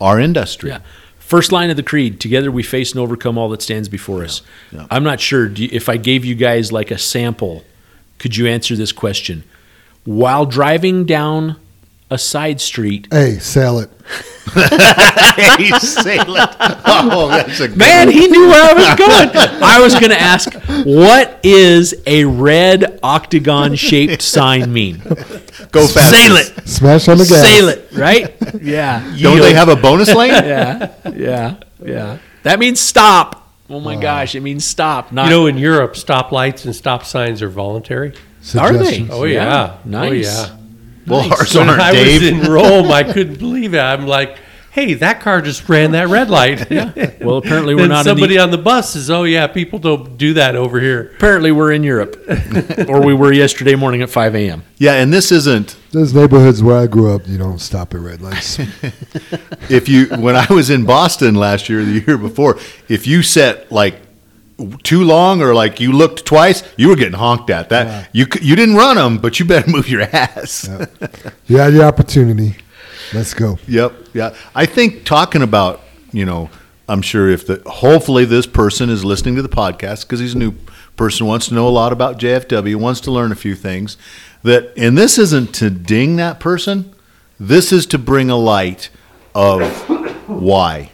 our 0.00 0.20
industry 0.20 0.70
Yeah. 0.70 0.80
First 1.18 1.50
line 1.50 1.70
of 1.70 1.76
the 1.76 1.82
creed: 1.82 2.20
Together 2.20 2.50
we 2.52 2.62
face 2.62 2.92
and 2.92 3.00
overcome 3.00 3.38
all 3.38 3.48
that 3.50 3.62
stands 3.62 3.88
before 3.88 4.22
us. 4.22 4.42
yeah. 4.70 4.86
I'm 4.90 5.02
not 5.02 5.18
sure 5.18 5.48
do 5.48 5.62
you, 5.64 5.68
if 5.72 5.88
I 5.88 5.96
gave 5.96 6.24
you 6.26 6.34
guys 6.34 6.70
like 6.72 6.90
a 6.90 6.98
sample. 6.98 7.64
Could 8.22 8.36
you 8.36 8.46
answer 8.46 8.76
this 8.76 8.92
question? 8.92 9.42
While 10.04 10.46
driving 10.46 11.04
down 11.06 11.56
a 12.08 12.16
side 12.18 12.60
street, 12.60 13.08
Hey, 13.10 13.38
sail 13.40 13.80
it. 13.80 13.90
Hey, 14.54 15.70
Salem. 15.78 16.28
Oh, 16.84 17.28
that's 17.28 17.58
a 17.58 17.68
good 17.68 17.78
Man, 17.78 18.10
he 18.10 18.28
knew 18.28 18.48
where 18.48 18.70
I 18.70 18.74
was 18.74 18.98
going. 18.98 19.30
I 19.62 19.80
was 19.80 19.94
going 19.94 20.10
to 20.10 20.20
ask, 20.20 20.52
what 20.84 21.40
is 21.42 21.94
a 22.06 22.24
red 22.26 23.00
octagon 23.02 23.74
shaped 23.74 24.20
sign 24.22 24.72
mean? 24.72 24.98
Go 25.72 25.86
fast. 25.88 26.14
Sail 26.14 26.36
it. 26.36 26.68
Smash 26.68 27.08
on 27.08 27.18
the 27.18 27.24
gas. 27.24 27.42
Sail 27.42 27.68
it, 27.70 27.88
right? 27.92 28.36
Yeah. 28.60 29.16
Don't 29.18 29.40
they 29.40 29.54
have 29.54 29.68
a 29.68 29.76
bonus 29.76 30.14
lane? 30.14 30.30
Yeah. 30.44 30.92
Yeah. 31.12 31.56
Yeah. 31.84 32.18
That 32.44 32.58
means 32.58 32.78
stop. 32.78 33.41
Oh 33.72 33.80
my 33.80 33.96
gosh, 33.96 34.34
it 34.34 34.40
means 34.40 34.64
stop. 34.66 35.12
Not 35.12 35.24
You 35.24 35.30
know, 35.30 35.46
in 35.46 35.56
Europe, 35.56 35.94
stoplights 35.94 36.66
and 36.66 36.76
stop 36.76 37.04
signs 37.04 37.40
are 37.40 37.48
voluntary. 37.48 38.08
are 38.58 38.72
they? 38.72 38.78
Suggestions. 38.84 39.10
Oh 39.10 39.24
yeah, 39.24 39.78
oh, 39.78 39.88
Nice. 39.88 40.38
Oh 40.40 40.52
yeah. 40.52 40.56
Well, 41.06 41.32
ours 41.32 41.54
When 41.54 41.68
aren't, 41.68 41.80
I 41.80 41.92
Dave. 41.92 42.20
was 42.22 42.30
in 42.46 42.52
Rome, 42.52 42.92
I 42.92 43.02
couldn't 43.02 43.38
believe 43.38 43.74
it. 43.74 43.80
I'm 43.80 44.06
like, 44.06 44.38
hey, 44.72 44.94
that 44.94 45.20
car 45.20 45.42
just 45.42 45.68
ran 45.68 45.92
that 45.92 46.08
red 46.08 46.30
light. 46.30 46.70
yeah. 46.70 47.12
Well, 47.20 47.36
apparently 47.36 47.74
we're 47.74 47.88
not 47.88 48.04
somebody 48.04 48.34
in 48.34 48.38
the, 48.38 48.42
on 48.42 48.50
the 48.50 48.58
bus 48.58 48.94
says, 48.94 49.10
"Oh 49.10 49.24
yeah, 49.24 49.46
people 49.46 49.78
don't 49.78 50.18
do 50.18 50.34
that 50.34 50.56
over 50.56 50.80
here." 50.80 51.12
apparently 51.14 51.52
we're 51.52 51.72
in 51.72 51.84
Europe, 51.84 52.16
or 52.88 53.04
we 53.04 53.14
were 53.14 53.32
yesterday 53.32 53.76
morning 53.76 54.02
at 54.02 54.10
5 54.10 54.34
a.m. 54.34 54.64
yeah, 54.78 54.94
and 54.94 55.12
this 55.12 55.30
isn't 55.30 55.76
There's 55.92 56.12
neighborhoods 56.14 56.62
where 56.62 56.78
I 56.78 56.86
grew 56.86 57.14
up. 57.14 57.28
You 57.28 57.38
don't 57.38 57.60
stop 57.60 57.94
at 57.94 58.00
red 58.00 58.20
lights. 58.20 58.58
if 59.70 59.88
you 59.88 60.06
when 60.06 60.34
I 60.34 60.46
was 60.52 60.70
in 60.70 60.84
Boston 60.84 61.34
last 61.34 61.68
year, 61.68 61.84
the 61.84 62.02
year 62.06 62.18
before, 62.18 62.58
if 62.88 63.06
you 63.06 63.22
set 63.22 63.70
like 63.70 63.96
too 64.82 65.04
long 65.04 65.42
or 65.42 65.54
like 65.54 65.80
you 65.80 65.92
looked 65.92 66.24
twice, 66.24 66.62
you 66.76 66.88
were 66.88 66.96
getting 66.96 67.18
honked 67.18 67.50
at. 67.50 67.68
That 67.68 68.08
you 68.12 68.26
you 68.40 68.56
didn't 68.56 68.76
run 68.76 68.96
them, 68.96 69.18
but 69.18 69.38
you 69.38 69.44
better 69.44 69.70
move 69.70 69.88
your 69.88 70.02
ass. 70.02 70.68
yeah. 70.68 70.86
you 71.46 71.58
had 71.58 71.72
the 71.74 71.84
opportunity. 71.84 72.56
Let's 73.14 73.34
go. 73.34 73.58
Yep. 73.68 73.92
Yeah. 74.14 74.34
I 74.54 74.66
think 74.66 75.04
talking 75.04 75.42
about, 75.42 75.80
you 76.12 76.24
know, 76.24 76.50
I'm 76.88 77.02
sure 77.02 77.28
if 77.28 77.46
the 77.46 77.62
hopefully 77.66 78.24
this 78.24 78.46
person 78.46 78.90
is 78.90 79.04
listening 79.04 79.36
to 79.36 79.42
the 79.42 79.48
podcast 79.48 80.02
because 80.02 80.20
he's 80.20 80.34
a 80.34 80.38
new 80.38 80.54
person 80.96 81.26
wants 81.26 81.48
to 81.48 81.54
know 81.54 81.66
a 81.66 81.70
lot 81.70 81.92
about 81.92 82.18
JFW, 82.18 82.76
wants 82.76 83.00
to 83.02 83.10
learn 83.10 83.32
a 83.32 83.36
few 83.36 83.54
things 83.54 83.96
that 84.42 84.72
and 84.76 84.98
this 84.98 85.18
isn't 85.18 85.54
to 85.56 85.70
ding 85.70 86.16
that 86.16 86.40
person. 86.40 86.94
This 87.38 87.72
is 87.72 87.86
to 87.86 87.98
bring 87.98 88.30
a 88.30 88.36
light 88.36 88.90
of 89.34 89.62
why. 90.28 90.90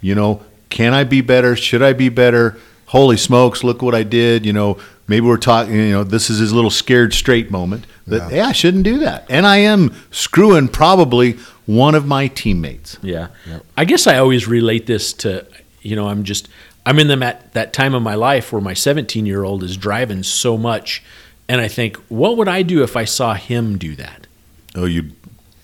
You 0.00 0.14
know, 0.14 0.42
can 0.68 0.94
I 0.94 1.04
be 1.04 1.20
better? 1.20 1.56
Should 1.56 1.82
I 1.82 1.92
be 1.92 2.08
better? 2.08 2.58
Holy 2.86 3.16
smokes, 3.16 3.64
look 3.64 3.82
what 3.82 3.94
I 3.94 4.02
did. 4.02 4.46
You 4.46 4.52
know, 4.52 4.78
maybe 5.08 5.26
we're 5.26 5.36
talking, 5.36 5.74
you 5.74 5.90
know, 5.90 6.04
this 6.04 6.30
is 6.30 6.38
his 6.38 6.52
little 6.52 6.70
scared 6.70 7.12
straight 7.14 7.50
moment 7.50 7.86
that, 8.06 8.32
yeah, 8.32 8.46
I 8.46 8.52
shouldn't 8.52 8.84
do 8.84 8.98
that. 8.98 9.26
And 9.28 9.46
I 9.46 9.58
am 9.58 9.94
screwing 10.10 10.68
probably 10.68 11.32
one 11.66 11.94
of 11.94 12.06
my 12.06 12.28
teammates. 12.28 12.98
Yeah. 13.02 13.28
I 13.76 13.84
guess 13.84 14.06
I 14.06 14.18
always 14.18 14.46
relate 14.46 14.86
this 14.86 15.12
to, 15.14 15.46
you 15.82 15.96
know, 15.96 16.08
I'm 16.08 16.24
just, 16.24 16.48
I'm 16.84 16.98
in 16.98 17.08
them 17.08 17.22
at 17.22 17.52
that 17.54 17.72
time 17.72 17.94
of 17.94 18.02
my 18.02 18.14
life 18.14 18.52
where 18.52 18.62
my 18.62 18.74
17 18.74 19.26
year 19.26 19.42
old 19.44 19.62
is 19.62 19.76
driving 19.76 20.22
so 20.22 20.56
much. 20.56 21.02
And 21.48 21.60
I 21.60 21.68
think, 21.68 21.96
what 22.08 22.36
would 22.36 22.48
I 22.48 22.62
do 22.62 22.82
if 22.82 22.96
I 22.96 23.04
saw 23.04 23.34
him 23.34 23.78
do 23.78 23.94
that? 23.96 24.26
Oh, 24.74 24.84
you, 24.84 25.12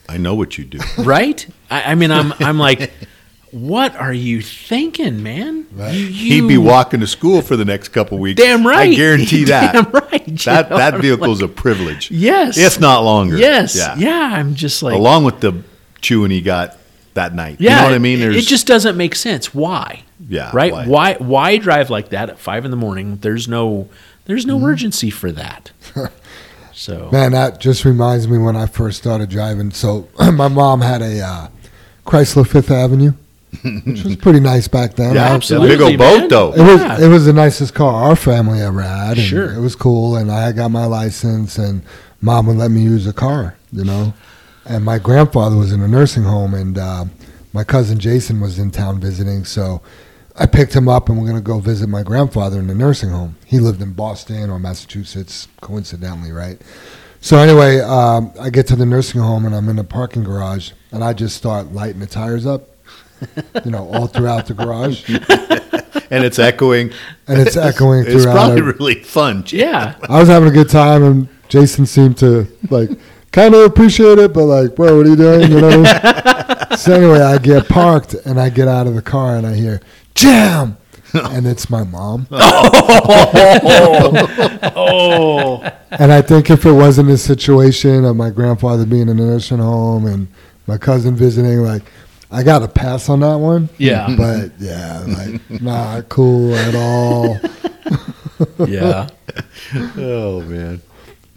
I 0.08 0.16
know 0.16 0.34
what 0.34 0.58
you'd 0.58 0.70
do. 0.70 0.80
Right? 0.98 1.46
I, 1.70 1.92
I 1.92 1.94
mean, 1.94 2.10
I'm, 2.10 2.32
I'm 2.38 2.58
like, 2.58 2.92
what 3.52 3.94
are 3.96 4.12
you 4.12 4.42
thinking, 4.42 5.22
man? 5.22 5.66
You, 5.76 6.06
He'd 6.08 6.48
be 6.48 6.58
walking 6.58 7.00
to 7.00 7.06
school 7.06 7.40
for 7.42 7.56
the 7.56 7.64
next 7.64 7.88
couple 7.90 8.18
weeks. 8.18 8.40
Damn 8.42 8.66
right. 8.66 8.90
I 8.90 8.94
guarantee 8.94 9.44
that. 9.46 9.72
Damn 9.74 9.90
right. 9.92 10.36
That 10.44 10.70
know, 10.70 10.76
that 10.78 10.94
I'm 10.94 11.00
vehicle's 11.02 11.40
like, 11.42 11.50
a 11.50 11.54
privilege. 11.54 12.10
Yes. 12.10 12.58
if 12.58 12.80
not 12.80 13.04
longer. 13.04 13.36
Yes. 13.36 13.76
Yeah. 13.76 13.94
Yeah. 13.96 14.30
I'm 14.32 14.54
just 14.54 14.82
like, 14.82 14.94
Along 14.94 15.24
with 15.24 15.40
the 15.40 15.62
chewing 16.00 16.30
he 16.30 16.40
got 16.40 16.76
that 17.14 17.34
night. 17.34 17.58
yeah. 17.60 17.70
you 17.70 17.76
know 17.76 17.82
what 17.84 17.94
I 17.94 17.98
mean? 17.98 18.20
it- 18.22 18.34
it 18.36 18.42
just 18.46 18.66
doesn't 18.66 18.96
make 18.96 19.14
sense. 19.14 19.54
Why? 19.54 20.02
Yeah, 20.28 20.50
Right. 20.54 20.72
why? 20.72 20.86
Why? 20.86 21.14
Why 21.14 21.56
drive 21.58 21.90
like 21.90 22.08
that 22.10 22.30
at 22.30 22.38
five 22.38 22.64
in 22.64 22.70
the 22.70 22.76
morning? 22.76 23.18
There's 23.20 23.48
no. 23.48 23.88
There's 24.24 24.46
no 24.46 24.64
urgency 24.64 25.10
for 25.10 25.30
that. 25.32 25.72
So 26.74 27.10
Man, 27.12 27.32
that 27.32 27.60
just 27.60 27.84
reminds 27.84 28.26
me 28.26 28.38
when 28.38 28.56
I 28.56 28.64
first 28.66 28.98
started 28.98 29.28
driving. 29.28 29.70
So 29.72 30.08
my 30.32 30.48
mom 30.48 30.80
had 30.80 31.02
a 31.02 31.20
uh, 31.20 31.48
Chrysler 32.06 32.46
Fifth 32.48 32.70
Avenue, 32.70 33.12
which 33.62 34.02
was 34.04 34.16
pretty 34.20 34.40
nice 34.40 34.66
back 34.68 34.94
then. 34.94 35.14
yeah, 35.14 35.24
absolutely, 35.32 35.76
Big 35.76 35.80
old 35.80 35.98
boat 35.98 36.28
though. 36.30 36.52
It 36.54 36.60
was 36.62 37.00
it 37.02 37.08
was 37.08 37.26
the 37.26 37.32
nicest 37.32 37.74
car 37.74 37.92
our 38.10 38.16
family 38.16 38.60
ever 38.60 38.80
had. 38.82 39.18
And 39.18 39.26
Sure. 39.26 39.52
it 39.54 39.60
was 39.60 39.76
cool, 39.76 40.16
and 40.16 40.30
I 40.30 40.52
got 40.52 40.70
my 40.70 40.86
license, 40.86 41.58
and 41.58 41.82
mom 42.20 42.46
would 42.46 42.56
let 42.56 42.70
me 42.70 42.82
use 42.82 43.04
the 43.04 43.12
car, 43.12 43.56
you 43.72 43.84
know. 43.84 44.14
And 44.64 44.84
my 44.84 44.98
grandfather 44.98 45.56
was 45.56 45.72
in 45.72 45.82
a 45.82 45.88
nursing 45.88 46.22
home, 46.22 46.54
and 46.54 46.78
uh, 46.78 47.04
my 47.52 47.64
cousin 47.64 47.98
Jason 47.98 48.40
was 48.40 48.58
in 48.58 48.70
town 48.70 49.00
visiting, 49.00 49.44
so 49.44 49.82
I 50.36 50.46
picked 50.46 50.74
him 50.74 50.88
up, 50.88 51.08
and 51.08 51.20
we're 51.20 51.26
gonna 51.26 51.40
go 51.42 51.58
visit 51.58 51.88
my 51.88 52.02
grandfather 52.02 52.58
in 52.58 52.68
the 52.68 52.74
nursing 52.74 53.10
home. 53.10 53.36
He 53.44 53.58
lived 53.58 53.82
in 53.82 53.92
Boston 53.92 54.48
or 54.50 54.58
Massachusetts, 54.58 55.48
coincidentally, 55.60 56.32
right? 56.32 56.58
So 57.20 57.36
anyway, 57.38 57.80
um, 57.80 58.32
I 58.40 58.50
get 58.50 58.66
to 58.68 58.76
the 58.76 58.86
nursing 58.86 59.20
home, 59.20 59.44
and 59.46 59.54
I'm 59.54 59.68
in 59.68 59.76
the 59.76 59.84
parking 59.84 60.24
garage, 60.24 60.70
and 60.90 61.04
I 61.04 61.12
just 61.12 61.36
start 61.36 61.72
lighting 61.72 62.00
the 62.00 62.06
tires 62.06 62.46
up, 62.46 62.68
you 63.64 63.70
know, 63.70 63.88
all 63.92 64.06
throughout 64.06 64.46
the 64.46 64.54
garage, 64.54 65.08
and 66.10 66.24
it's 66.24 66.38
echoing. 66.38 66.90
and 67.28 67.40
it's 67.40 67.56
echoing 67.56 68.04
throughout. 68.04 68.14
It's 68.14 68.22
throughout. 68.24 68.34
probably 68.34 68.58
every- 68.60 68.72
really 68.72 69.02
fun. 69.02 69.44
Jay. 69.44 69.58
yeah. 69.60 69.94
I 70.08 70.18
was 70.20 70.28
having 70.28 70.48
a 70.48 70.52
good 70.52 70.68
time, 70.70 71.02
and 71.02 71.28
Jason 71.48 71.86
seemed 71.86 72.16
to 72.18 72.46
like 72.70 72.90
kind 73.32 73.54
of 73.54 73.62
appreciate 73.62 74.18
it, 74.18 74.32
but 74.32 74.44
like, 74.44 74.74
bro, 74.76 74.96
what 74.96 75.06
are 75.06 75.10
you 75.10 75.16
doing? 75.16 75.50
You 75.52 75.60
know. 75.60 75.80
What 75.80 75.88
I 76.04 76.66
mean? 76.70 76.78
so 76.78 76.92
anyway, 76.94 77.20
I 77.20 77.38
get 77.38 77.68
parked, 77.68 78.14
and 78.14 78.40
I 78.40 78.48
get 78.50 78.68
out 78.68 78.86
of 78.86 78.94
the 78.94 79.02
car, 79.02 79.36
and 79.36 79.46
I 79.46 79.54
hear 79.54 79.80
jam, 80.14 80.76
and 81.14 81.46
it's 81.46 81.68
my 81.70 81.84
mom. 81.84 82.26
oh. 82.30 84.12
Oh. 84.74 85.62
And 85.90 86.12
I 86.12 86.22
think 86.22 86.50
if 86.50 86.64
it 86.64 86.72
wasn't 86.72 87.10
a 87.10 87.18
situation 87.18 88.04
of 88.04 88.16
my 88.16 88.30
grandfather 88.30 88.86
being 88.86 89.02
in 89.08 89.10
a 89.10 89.14
nursing 89.14 89.58
home 89.58 90.06
and 90.06 90.28
my 90.66 90.78
cousin 90.78 91.14
visiting, 91.16 91.58
like. 91.60 91.82
I 92.32 92.42
got 92.42 92.62
a 92.62 92.68
pass 92.68 93.08
on 93.08 93.20
that 93.20 93.36
one. 93.36 93.68
Yeah. 93.78 94.08
But 94.16 94.52
yeah, 94.58 95.04
like 95.06 95.60
not 95.62 96.08
cool 96.08 96.54
at 96.54 96.74
all. 96.74 97.38
Yeah. 98.66 99.08
Oh 99.96 100.40
man. 100.42 100.82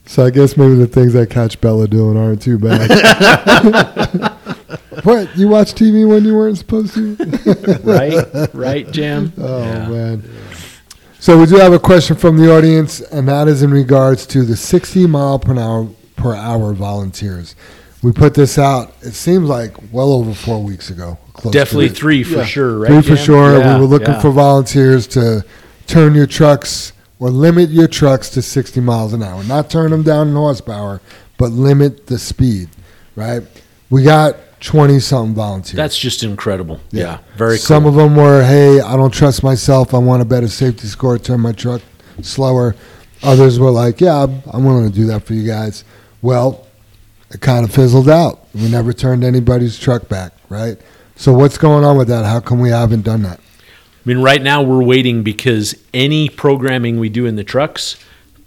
So 0.07 0.25
I 0.25 0.29
guess 0.31 0.57
maybe 0.57 0.75
the 0.75 0.87
things 0.87 1.15
I 1.15 1.25
catch 1.25 1.59
Bella 1.61 1.87
doing 1.87 2.17
aren't 2.17 2.41
too 2.41 2.57
bad. 2.59 2.89
what? 5.03 5.35
You 5.37 5.47
watch 5.47 5.73
TV 5.73 6.07
when 6.07 6.25
you 6.25 6.35
weren't 6.35 6.57
supposed 6.57 6.93
to? 6.95 7.15
Right. 7.83 8.25
Right, 8.53 8.89
Jim. 8.91 9.33
Oh 9.37 9.63
Yeah. 9.63 9.87
man. 9.87 10.23
So 11.19 11.39
we 11.39 11.45
do 11.45 11.55
have 11.55 11.73
a 11.73 11.79
question 11.79 12.15
from 12.15 12.37
the 12.37 12.51
audience, 12.55 13.01
and 13.01 13.27
that 13.27 13.47
is 13.47 13.63
in 13.63 13.71
regards 13.71 14.25
to 14.27 14.43
the 14.43 14.55
60 14.55 15.07
mile 15.07 15.39
per 15.39 15.57
hour 15.57 15.87
per 16.15 16.35
hour 16.35 16.73
volunteers. 16.73 17.55
We 18.05 18.11
put 18.11 18.35
this 18.35 18.59
out. 18.59 18.93
It 19.01 19.13
seems 19.15 19.49
like 19.49 19.75
well 19.91 20.13
over 20.13 20.31
four 20.35 20.61
weeks 20.61 20.91
ago. 20.91 21.17
close 21.33 21.51
Definitely 21.51 21.87
it. 21.87 21.97
three 21.97 22.23
for 22.23 22.35
Yeah. 22.37 22.45
sure. 22.45 22.77
Right. 22.77 22.87
Three 22.91 23.01
for 23.01 23.15
Jim? 23.15 23.25
sure. 23.25 23.57
Yeah, 23.57 23.73
we 23.75 23.81
were 23.81 23.87
looking 23.87 24.09
yeah. 24.13 24.21
for 24.21 24.29
volunteers 24.29 25.07
to 25.07 25.43
turn 25.87 26.13
your 26.13 26.27
trucks 26.27 26.93
or 27.19 27.31
limit 27.31 27.71
your 27.71 27.87
trucks 27.87 28.29
to 28.29 28.43
60 28.43 28.79
miles 28.79 29.11
an 29.13 29.23
hour. 29.23 29.43
Not 29.45 29.71
turn 29.71 29.89
them 29.89 30.03
down 30.03 30.27
in 30.27 30.35
horsepower, 30.35 31.01
but 31.39 31.51
limit 31.51 32.05
the 32.05 32.19
speed. 32.19 32.69
Right. 33.15 33.41
We 33.89 34.03
got 34.03 34.35
20 34.61 34.99
something 34.99 35.33
volunteers. 35.33 35.75
That's 35.75 35.97
just 35.97 36.21
incredible. 36.21 36.79
Yeah. 36.91 37.17
Very 37.37 37.57
Some 37.57 37.83
cool. 37.85 37.89
of 37.89 37.95
them 37.95 38.15
were, 38.15 38.43
hey, 38.43 38.81
I 38.81 38.95
don't 38.97 39.11
trust 39.13 39.41
myself. 39.43 39.95
I 39.95 39.97
want 39.97 40.21
a 40.21 40.25
better 40.25 40.47
safety 40.47 40.85
score. 40.85 41.17
Turn 41.17 41.39
my 41.39 41.53
truck 41.53 41.81
slower. 42.21 42.75
Others 43.23 43.59
were 43.59 43.71
like, 43.71 43.99
yeah, 43.99 44.15
I'm- 44.19 44.43
I'm 44.51 44.63
willing 44.63 44.87
to 44.91 44.95
do 44.95 45.07
that 45.07 45.23
for 45.25 45.33
you 45.33 45.43
guys. 45.47 45.83
Well, 46.21 46.64
it 47.31 47.41
kind 47.41 47.65
of 47.65 47.73
fizzled 47.73 48.09
out. 48.09 48.47
We 48.53 48.69
never 48.69 48.93
turned 48.93 49.23
anybody's 49.23 49.77
truck 49.79 50.07
back, 50.07 50.33
right? 50.49 50.77
So 51.15 51.33
what's 51.33 51.57
going 51.57 51.83
on 51.83 51.97
with 51.97 52.07
that? 52.09 52.25
How 52.25 52.39
come 52.39 52.59
we 52.59 52.69
haven't 52.69 53.01
done 53.01 53.23
that? 53.23 53.39
I 53.39 54.09
mean, 54.09 54.19
right 54.19 54.41
now 54.41 54.61
we're 54.61 54.83
waiting 54.83 55.23
because 55.23 55.75
any 55.93 56.29
programming 56.29 56.99
we 56.99 57.09
do 57.09 57.25
in 57.25 57.35
the 57.35 57.43
trucks, 57.43 57.97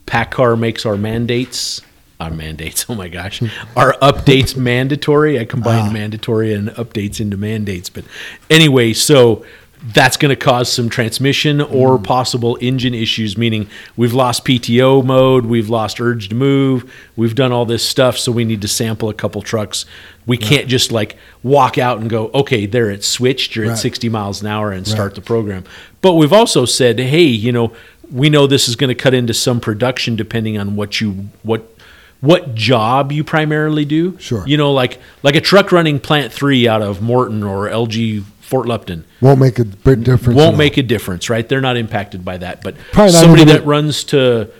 PACCAR 0.06 0.58
makes 0.58 0.86
our 0.86 0.96
mandates. 0.96 1.80
Our 2.20 2.30
mandates. 2.30 2.86
Oh 2.90 2.94
my 2.94 3.08
gosh, 3.08 3.42
our 3.76 3.92
updates 3.94 4.56
mandatory. 4.56 5.38
I 5.38 5.44
combined 5.44 5.88
ah. 5.88 5.92
mandatory 5.92 6.54
and 6.54 6.68
updates 6.70 7.20
into 7.20 7.36
mandates. 7.36 7.90
But 7.90 8.04
anyway, 8.50 8.92
so 8.92 9.44
that's 9.82 10.16
going 10.16 10.30
to 10.30 10.36
cause 10.36 10.72
some 10.72 10.88
transmission 10.88 11.60
or 11.60 11.98
mm. 11.98 12.04
possible 12.04 12.58
engine 12.60 12.94
issues. 12.94 13.36
Meaning 13.36 13.68
we've 13.96 14.12
lost 14.12 14.44
PTO 14.44 15.04
mode, 15.04 15.46
we've 15.46 15.68
lost 15.68 16.00
urge 16.00 16.28
to 16.28 16.34
move, 16.34 16.92
we've 17.16 17.34
done 17.34 17.52
all 17.52 17.64
this 17.64 17.86
stuff. 17.88 18.18
So 18.18 18.32
we 18.32 18.44
need 18.44 18.62
to 18.62 18.68
sample 18.68 19.08
a 19.08 19.14
couple 19.14 19.42
trucks. 19.42 19.86
We 20.26 20.36
can't 20.36 20.68
just 20.68 20.92
like 20.92 21.16
walk 21.42 21.78
out 21.78 22.00
and 22.00 22.10
go, 22.10 22.30
okay, 22.34 22.66
there 22.66 22.90
it's 22.90 23.08
switched. 23.08 23.56
You're 23.56 23.66
Right. 23.66 23.72
at 23.72 23.78
60 23.78 24.08
miles 24.10 24.42
an 24.42 24.48
hour 24.48 24.72
and 24.72 24.86
start 24.86 25.14
the 25.14 25.22
program. 25.22 25.64
But 26.02 26.14
we've 26.14 26.34
also 26.34 26.66
said, 26.66 26.98
hey, 26.98 27.22
you 27.22 27.50
know, 27.50 27.72
we 28.12 28.28
know 28.28 28.46
this 28.46 28.68
is 28.68 28.76
going 28.76 28.88
to 28.88 28.94
cut 28.94 29.14
into 29.14 29.32
some 29.32 29.60
production 29.60 30.16
depending 30.16 30.58
on 30.58 30.76
what 30.76 31.00
you 31.00 31.28
what 31.42 31.74
what 32.20 32.54
job 32.54 33.12
you 33.12 33.22
primarily 33.22 33.84
do. 33.84 34.18
Sure. 34.18 34.46
You 34.46 34.56
know, 34.56 34.72
like 34.72 34.98
like 35.22 35.36
a 35.36 35.40
truck 35.40 35.72
running 35.72 36.00
plant 36.00 36.32
three 36.32 36.66
out 36.66 36.82
of 36.82 37.00
Morton 37.00 37.42
or 37.42 37.68
LG 37.68 38.24
Fort 38.48 38.66
Lupton 38.66 39.04
Won't 39.20 39.38
make 39.40 39.58
a 39.58 39.64
big 39.64 40.04
difference. 40.04 40.36
won't 40.36 40.56
make 40.56 40.76
a 40.78 40.82
difference, 40.82 41.28
right? 41.28 41.46
They're 41.48 41.60
not 41.60 41.76
impacted 41.76 42.24
by 42.24 42.38
that. 42.38 42.62
But 42.62 42.76
somebody 43.10 43.44
that 43.44 43.64
runs 43.66 44.04
to, 44.04 44.50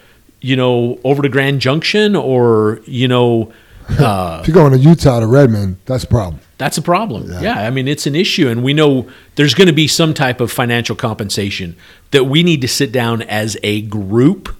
you 0.41 0.57
know, 0.57 0.99
over 1.05 1.23
to 1.23 1.29
Grand 1.31 1.61
Junction 1.61 2.15
or 2.15 2.81
you 2.87 3.09
know, 3.09 3.53
uh, 3.99 4.39
If 4.43 4.49
you're 4.49 4.55
going 4.55 4.73
to 4.73 4.79
Utah 4.79 5.21
to 5.21 5.27
Redmond, 5.27 5.79
that's 5.87 6.05
a 6.05 6.07
problem. 6.07 6.41
that's 6.59 6.77
a 6.77 6.83
problem. 6.83 7.31
Yeah. 7.33 7.41
Yeah. 7.41 7.67
I 7.67 7.71
mean, 7.71 7.89
it's 7.89 8.07
an 8.07 8.15
issue, 8.15 8.49
and 8.49 8.63
we 8.63 8.75
know 8.75 9.09
there's 9.37 9.55
going 9.55 9.69
to 9.69 9.73
be 9.73 9.89
some 9.89 10.13
type 10.13 10.41
of 10.43 10.53
financial 10.53 10.95
compensation 10.95 11.75
that 12.11 12.25
we 12.25 12.43
need 12.43 12.61
to 12.61 12.69
sit 12.69 12.93
down 12.93 13.23
as 13.23 13.57
a 13.63 13.81
group 13.83 14.55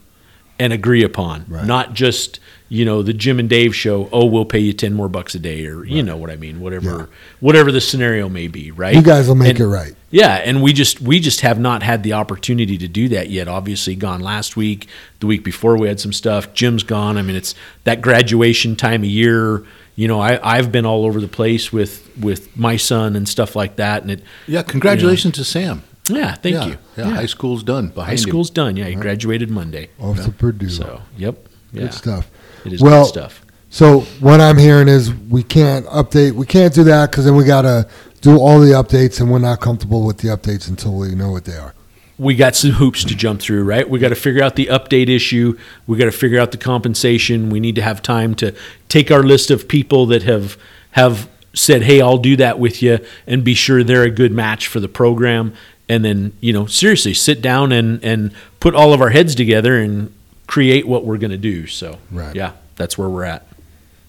and 0.59 0.73
agree 0.73 1.05
upon, 1.05 1.45
Right. 1.49 1.67
not 1.67 1.93
just 1.93 2.41
you 2.69 2.85
know 2.85 3.03
the 3.03 3.13
Jim 3.13 3.39
and 3.39 3.49
Dave 3.49 3.75
show. 3.75 4.09
Oh, 4.13 4.27
we'll 4.27 4.45
pay 4.45 4.59
you 4.59 4.73
ten 4.73 4.93
more 4.95 5.09
bucks 5.09 5.35
a 5.35 5.39
day, 5.39 5.67
or 5.67 5.85
you 5.85 6.03
know 6.03 6.17
what 6.17 6.31
I 6.31 6.37
mean, 6.37 6.61
whatever, 6.61 6.91
Yeah. 7.11 7.17
whatever 7.41 7.73
the 7.73 7.81
scenario 7.81 8.29
may 8.29 8.49
be, 8.49 8.71
right? 8.71 8.95
You 8.95 9.03
guys 9.03 9.29
will 9.29 9.35
make 9.35 9.51
And- 9.51 9.61
it 9.61 9.67
right. 9.67 9.95
yeah, 10.11 10.35
and 10.35 10.63
we 10.63 10.73
just 10.73 11.01
we 11.01 11.19
just 11.21 11.41
have 11.41 11.59
not 11.59 11.83
had 11.83 12.03
the 12.03 12.13
opportunity 12.13 12.77
to 12.79 12.89
do 12.89 13.09
that 13.09 13.31
yet. 13.31 13.49
Obviously, 13.49 13.95
gone 13.95 14.21
last 14.21 14.57
week, 14.57 14.87
the 15.21 15.27
week 15.27 15.45
before 15.45 15.77
we 15.79 15.89
had 15.89 15.99
some 16.01 16.13
stuff. 16.13 16.53
Jim's 16.53 16.83
gone. 16.83 17.17
I 17.17 17.23
mean, 17.23 17.37
it's 17.37 17.55
that 17.85 18.01
graduation 18.03 18.77
time 18.77 19.03
of 19.03 19.09
year. 19.09 19.65
You 19.97 20.07
know, 20.07 20.21
I 20.21 20.39
I've 20.43 20.71
been 20.71 20.87
all 20.87 21.05
over 21.07 21.21
the 21.21 21.27
place 21.29 21.73
with 21.73 22.09
with 22.21 22.55
my 22.57 22.77
son 22.77 23.17
and 23.17 23.29
stuff 23.29 23.57
like 23.57 23.77
that, 23.77 24.03
and 24.03 24.11
it. 24.11 24.23
Yeah, 24.47 24.63
congratulations 24.63 25.35
to 25.35 25.45
Sam. 25.45 25.83
Yeah, 26.11 26.35
thank 26.35 26.55
yeah, 26.55 26.67
you. 26.67 26.77
Yeah, 26.97 27.11
high 27.11 27.27
school's 27.27 27.63
done. 27.63 27.89
Behind 27.89 28.07
High 28.07 28.13
him. 28.13 28.19
school's 28.19 28.49
done. 28.51 28.77
Yeah, 28.77 28.87
he 28.87 28.95
graduated 28.95 29.51
Monday. 29.51 29.91
Off 30.01 30.23
to 30.25 30.33
Purdue. 30.33 30.71
So, 30.71 31.03
yep. 31.19 31.47
Yeah, 31.71 31.83
Good 31.83 31.93
stuff. 31.95 32.31
It 32.69 32.75
is 32.75 32.83
Well, 32.83 33.03
good 33.05 33.09
stuff. 33.09 33.45
So 33.71 34.01
what 34.21 34.41
I'm 34.41 34.57
hearing 34.57 34.89
is 34.89 35.13
we 35.13 35.43
can't 35.43 35.85
update. 35.87 36.33
We 36.33 36.47
can't 36.47 36.73
do 36.73 36.85
that 36.85 37.11
because 37.11 37.27
then 37.27 37.37
we 37.37 37.45
got 37.45 37.63
to 37.63 37.87
do 38.23 38.39
all 38.39 38.61
the 38.61 38.73
updates, 38.73 39.21
and 39.21 39.31
we're 39.31 39.39
not 39.41 39.61
comfortable 39.61 40.05
with 40.07 40.19
the 40.19 40.29
updates 40.29 40.69
until 40.69 40.95
we 40.95 41.15
know 41.15 41.31
what 41.31 41.45
they 41.45 41.57
are. 41.57 41.75
we 42.19 42.35
got 42.35 42.57
some 42.57 42.73
hoops 42.73 43.05
to 43.05 43.15
jump 43.15 43.41
through, 43.41 43.63
right? 43.63 43.89
We 43.89 44.01
got 44.01 44.09
to 44.09 44.17
figure 44.17 44.43
out 44.43 44.57
the 44.57 44.67
update 44.67 45.09
issue. 45.09 45.57
We 45.87 45.97
got 45.99 46.07
to 46.07 46.13
figure 46.13 46.41
out 46.41 46.51
the 46.51 46.59
compensation. 46.59 47.49
We 47.51 47.61
need 47.61 47.77
to 47.77 47.83
have 47.83 48.03
time 48.03 48.35
to 48.37 48.55
take 48.89 49.11
our 49.13 49.23
list 49.23 49.51
of 49.53 49.69
people 49.69 50.07
that 50.07 50.23
have 50.25 50.57
have 50.93 51.29
said, 51.55 51.83
"Hey, 51.83 52.01
I'll 52.01 52.19
do 52.19 52.35
that 52.37 52.59
with 52.59 52.83
you," 52.83 52.99
and 53.27 53.45
be 53.45 53.55
sure 53.55 53.85
they're 53.85 54.03
a 54.03 54.11
good 54.11 54.33
match 54.33 54.67
for 54.67 54.81
the 54.81 54.89
program. 54.89 55.53
And 55.89 56.05
then, 56.05 56.33
you 56.41 56.53
know, 56.53 56.67
seriously, 56.67 57.15
sit 57.15 57.41
down 57.41 57.71
and 57.71 58.03
and 58.03 58.33
put 58.61 58.75
all 58.75 58.93
of 58.93 59.01
our 59.01 59.11
heads 59.11 59.35
together 59.37 59.79
and 59.79 60.13
create 60.49 60.89
what 60.89 61.05
we're 61.05 61.19
going 61.19 61.31
to 61.31 61.37
do. 61.37 61.69
So, 61.69 61.99
Right. 62.11 62.35
yeah, 62.35 62.53
that's 62.75 62.99
where 62.99 63.09
we're 63.09 63.25
at. 63.25 63.47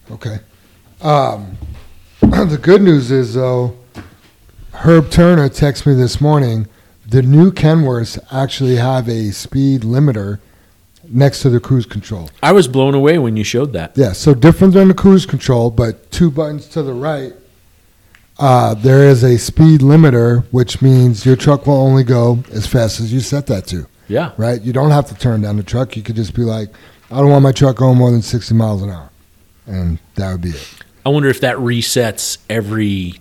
Okay. 0.10 0.40
Um, 1.02 1.56
the 2.22 2.58
good 2.60 2.82
news 2.82 3.12
is 3.12 3.36
though, 3.36 3.78
Herb 4.74 5.12
Turner 5.12 5.50
texted 5.50 5.86
me 5.86 5.94
this 5.94 6.20
morning. 6.20 6.68
The 7.08 7.22
new 7.22 7.52
Kenworths 7.52 8.18
actually 8.32 8.78
have 8.78 9.08
a 9.08 9.32
speed 9.32 9.82
limiter 9.82 10.40
next 11.08 11.42
to 11.42 11.50
the 11.50 11.60
cruise 11.60 11.86
control. 11.86 12.30
I 12.42 12.52
was 12.52 12.68
blown 12.68 12.94
away 12.94 13.18
when 13.18 13.36
you 13.36 13.44
showed 13.44 13.74
that. 13.74 13.94
Yeah, 13.98 14.14
so 14.14 14.34
different 14.34 14.74
than 14.76 14.88
the 14.88 14.94
cruise 14.94 15.26
control, 15.26 15.72
but 15.72 16.12
two 16.12 16.30
buttons 16.32 16.68
to 16.70 16.84
the 16.84 16.94
right. 16.94 17.34
Uh, 18.38 18.74
there 18.76 19.04
is 19.04 19.24
a 19.24 19.38
speed 19.38 19.82
limiter, 19.82 20.46
which 20.52 20.82
means 20.82 21.26
your 21.26 21.36
truck 21.36 21.68
will 21.68 21.74
only 21.82 22.04
go 22.04 22.44
as 22.52 22.66
fast 22.68 23.02
as 23.02 23.12
you 23.12 23.20
set 23.20 23.48
that 23.48 23.68
to. 23.68 23.86
Yeah. 24.10 24.34
Right? 24.36 24.62
You 24.62 24.74
don't 24.74 24.92
have 24.92 25.08
to 25.08 25.16
turn 25.16 25.42
down 25.42 25.56
the 25.56 25.64
truck. 25.64 25.96
You 25.96 26.04
could 26.04 26.18
just 26.18 26.34
be 26.34 26.42
like, 26.42 26.70
I 27.10 27.18
don't 27.18 27.30
want 27.30 27.44
my 27.44 27.54
truck 27.54 27.78
going 27.78 27.98
more 27.98 28.12
than 28.12 28.22
60 28.22 28.54
miles 28.56 28.82
an 28.82 28.90
hour. 28.90 29.10
And 29.66 30.00
that 30.16 30.32
would 30.34 30.42
be 30.42 30.50
it. 30.50 30.74
I 31.06 31.10
wonder 31.10 31.30
if 31.30 31.42
that 31.42 31.56
resets 31.58 32.40
every. 32.50 33.14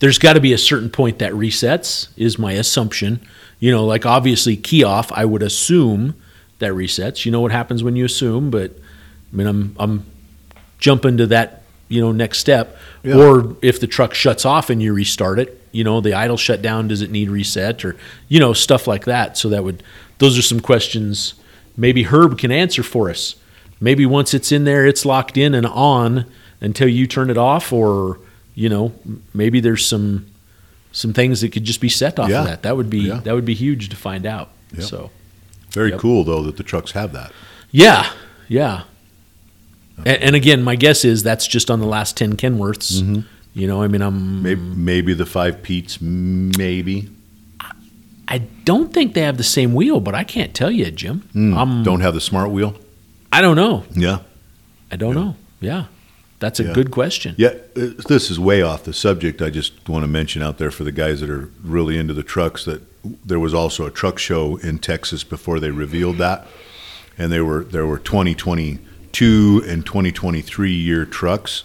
There's 0.00 0.18
got 0.18 0.32
to 0.32 0.40
be 0.40 0.52
a 0.52 0.58
certain 0.58 0.90
point 0.90 1.18
that 1.18 1.32
resets, 1.32 2.08
is 2.16 2.38
my 2.38 2.52
assumption. 2.52 3.20
You 3.58 3.70
know, 3.70 3.84
like 3.84 4.06
obviously 4.06 4.56
key 4.56 4.82
off, 4.82 5.12
I 5.12 5.26
would 5.26 5.42
assume 5.42 6.14
that 6.58 6.72
resets. 6.72 7.26
You 7.26 7.32
know 7.32 7.40
what 7.40 7.52
happens 7.52 7.84
when 7.84 7.94
you 7.94 8.06
assume, 8.06 8.50
but 8.50 8.72
I 9.32 9.36
mean, 9.36 9.46
I'm 9.46 9.76
I'm 9.78 10.06
jumping 10.78 11.18
to 11.18 11.26
that 11.26 11.59
you 11.90 12.00
know 12.00 12.12
next 12.12 12.38
step. 12.38 12.78
Yeah. 13.02 13.16
Or 13.16 13.54
if 13.60 13.78
the 13.80 13.86
truck 13.86 14.14
shuts 14.14 14.46
off 14.46 14.70
and 14.70 14.80
you 14.82 14.94
restart 14.94 15.38
it, 15.38 15.60
you 15.72 15.84
know, 15.84 16.00
the 16.00 16.14
idle 16.14 16.38
shutdown 16.38 16.88
does 16.88 17.02
it 17.02 17.10
need 17.10 17.28
reset 17.28 17.84
or 17.84 17.96
you 18.28 18.40
know 18.40 18.54
stuff 18.54 18.86
like 18.86 19.04
that. 19.04 19.36
So 19.36 19.50
that 19.50 19.62
would 19.64 19.82
those 20.18 20.38
are 20.38 20.42
some 20.42 20.60
questions 20.60 21.34
maybe 21.76 22.04
Herb 22.04 22.38
can 22.38 22.50
answer 22.50 22.82
for 22.82 23.10
us. 23.10 23.34
Maybe 23.80 24.04
once 24.06 24.34
it's 24.34 24.52
in 24.52 24.64
there, 24.64 24.86
it's 24.86 25.04
locked 25.04 25.36
in 25.36 25.54
and 25.54 25.66
on 25.66 26.26
until 26.60 26.88
you 26.88 27.06
turn 27.06 27.30
it 27.30 27.38
off, 27.38 27.72
or 27.72 28.18
you 28.54 28.68
know, 28.68 28.92
maybe 29.34 29.60
there's 29.60 29.84
some 29.86 30.26
some 30.92 31.12
things 31.12 31.40
that 31.40 31.50
could 31.52 31.64
just 31.64 31.80
be 31.80 31.88
set 31.88 32.18
off 32.18 32.28
Yeah. 32.28 32.40
of 32.40 32.46
that. 32.46 32.62
That 32.62 32.76
would 32.76 32.90
be 32.90 33.00
Yeah. 33.00 33.20
that 33.24 33.34
would 33.34 33.44
be 33.44 33.54
huge 33.54 33.88
to 33.90 33.96
find 33.96 34.26
out. 34.26 34.50
Yep. 34.74 34.82
So 34.84 35.10
Very 35.72 35.90
Yep. 35.90 36.00
cool 36.00 36.24
though 36.24 36.42
that 36.42 36.56
the 36.56 36.64
trucks 36.64 36.92
have 36.92 37.12
that. 37.12 37.32
yeah, 37.70 38.10
yeah. 38.48 38.82
And, 40.06 40.22
and 40.22 40.36
again, 40.36 40.62
my 40.62 40.76
guess 40.76 41.04
is 41.04 41.22
that's 41.22 41.46
just 41.46 41.70
on 41.70 41.80
the 41.80 41.86
last 41.86 42.16
ten 42.16 42.36
Kenworths. 42.36 43.00
Mm-hmm. 43.00 43.20
You 43.52 43.66
know, 43.66 43.82
I 43.82 43.88
mean, 43.88 44.00
I'm 44.02 44.42
Maybe, 44.42 44.60
maybe 44.60 45.14
the 45.14 45.26
five 45.26 45.62
Pete's, 45.62 46.00
maybe. 46.00 47.08
I 48.28 48.38
don't 48.64 48.94
think 48.94 49.14
they 49.14 49.22
have 49.22 49.38
the 49.38 49.42
same 49.42 49.74
wheel, 49.74 49.98
but 49.98 50.14
I 50.14 50.22
can't 50.22 50.54
tell 50.54 50.70
you, 50.70 50.88
Jim. 50.92 51.28
Mm, 51.34 51.56
I'm, 51.56 51.82
don't 51.82 52.00
have 52.00 52.14
the 52.14 52.20
smart 52.20 52.50
wheel. 52.50 52.76
I 53.32 53.40
don't 53.42 53.56
know. 53.56 53.84
Yeah. 53.92 54.20
I 54.92 54.96
don't 54.96 55.16
Yeah. 55.16 55.20
know. 55.22 55.36
Yeah, 55.60 55.84
that's 56.38 56.60
a 56.60 56.64
Yeah. 56.64 56.72
good 56.72 56.90
question. 56.92 57.34
Yeah, 57.36 57.54
uh, 57.76 57.88
this 58.08 58.30
is 58.30 58.38
way 58.38 58.62
off 58.62 58.84
the 58.84 58.92
subject. 58.92 59.42
I 59.42 59.50
just 59.50 59.88
want 59.88 60.04
to 60.04 60.06
mention 60.08 60.42
out 60.42 60.58
there 60.58 60.70
for 60.70 60.84
the 60.84 60.92
guys 60.92 61.20
that 61.20 61.28
are 61.30 61.50
really 61.64 61.98
into 61.98 62.14
the 62.14 62.22
trucks 62.22 62.64
that 62.66 62.82
there 63.26 63.40
was 63.40 63.52
also 63.52 63.84
a 63.84 63.90
truck 63.90 64.18
show 64.20 64.56
in 64.62 64.78
Texas 64.78 65.24
before 65.24 65.58
they 65.58 65.70
revealed 65.72 66.18
that, 66.18 66.46
and 67.18 67.32
there 67.32 67.44
were 67.44 67.64
there 67.64 67.86
were 67.86 67.98
2022 69.12 69.70
and 69.70 69.84
2023 69.86 70.72
year 70.72 71.04
trucks, 71.04 71.64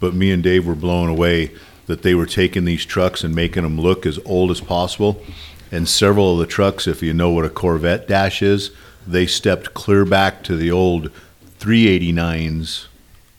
but 0.00 0.14
me 0.14 0.30
and 0.30 0.42
Dave 0.42 0.66
were 0.66 0.74
blown 0.74 1.08
away 1.08 1.52
that 1.86 2.02
they 2.02 2.14
were 2.14 2.26
taking 2.26 2.64
these 2.64 2.84
trucks 2.84 3.22
and 3.22 3.34
making 3.34 3.62
them 3.62 3.80
look 3.80 4.04
as 4.06 4.18
old 4.24 4.50
as 4.50 4.60
possible. 4.60 5.22
And 5.70 5.88
several 5.88 6.32
of 6.32 6.38
the 6.38 6.46
trucks, 6.46 6.86
if 6.86 7.02
you 7.02 7.12
know 7.12 7.30
what 7.30 7.44
a 7.44 7.48
Corvette 7.50 8.08
dash 8.08 8.42
is, 8.42 8.70
they 9.06 9.26
stepped 9.26 9.74
clear 9.74 10.04
back 10.04 10.42
to 10.44 10.56
the 10.56 10.70
old 10.70 11.10
389s 11.58 12.86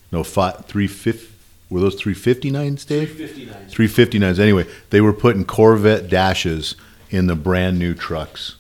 no, 0.10 0.24
five, 0.24 0.64
three 0.66 0.88
fifty. 0.88 1.28
Were 1.70 1.82
those 1.82 1.96
three 1.96 2.14
fifty 2.14 2.50
nines, 2.50 2.86
Dave? 2.86 3.10
Three 3.14 3.28
fifty 3.28 3.46
nines. 3.46 3.74
359s. 3.74 4.40
Anyway, 4.40 4.66
they 4.90 5.02
were 5.02 5.12
putting 5.12 5.44
Corvette 5.44 6.08
dashes 6.10 6.76
in 7.10 7.28
the 7.28 7.36
brand 7.36 7.78
new 7.78 7.94
trucks, 7.94 8.56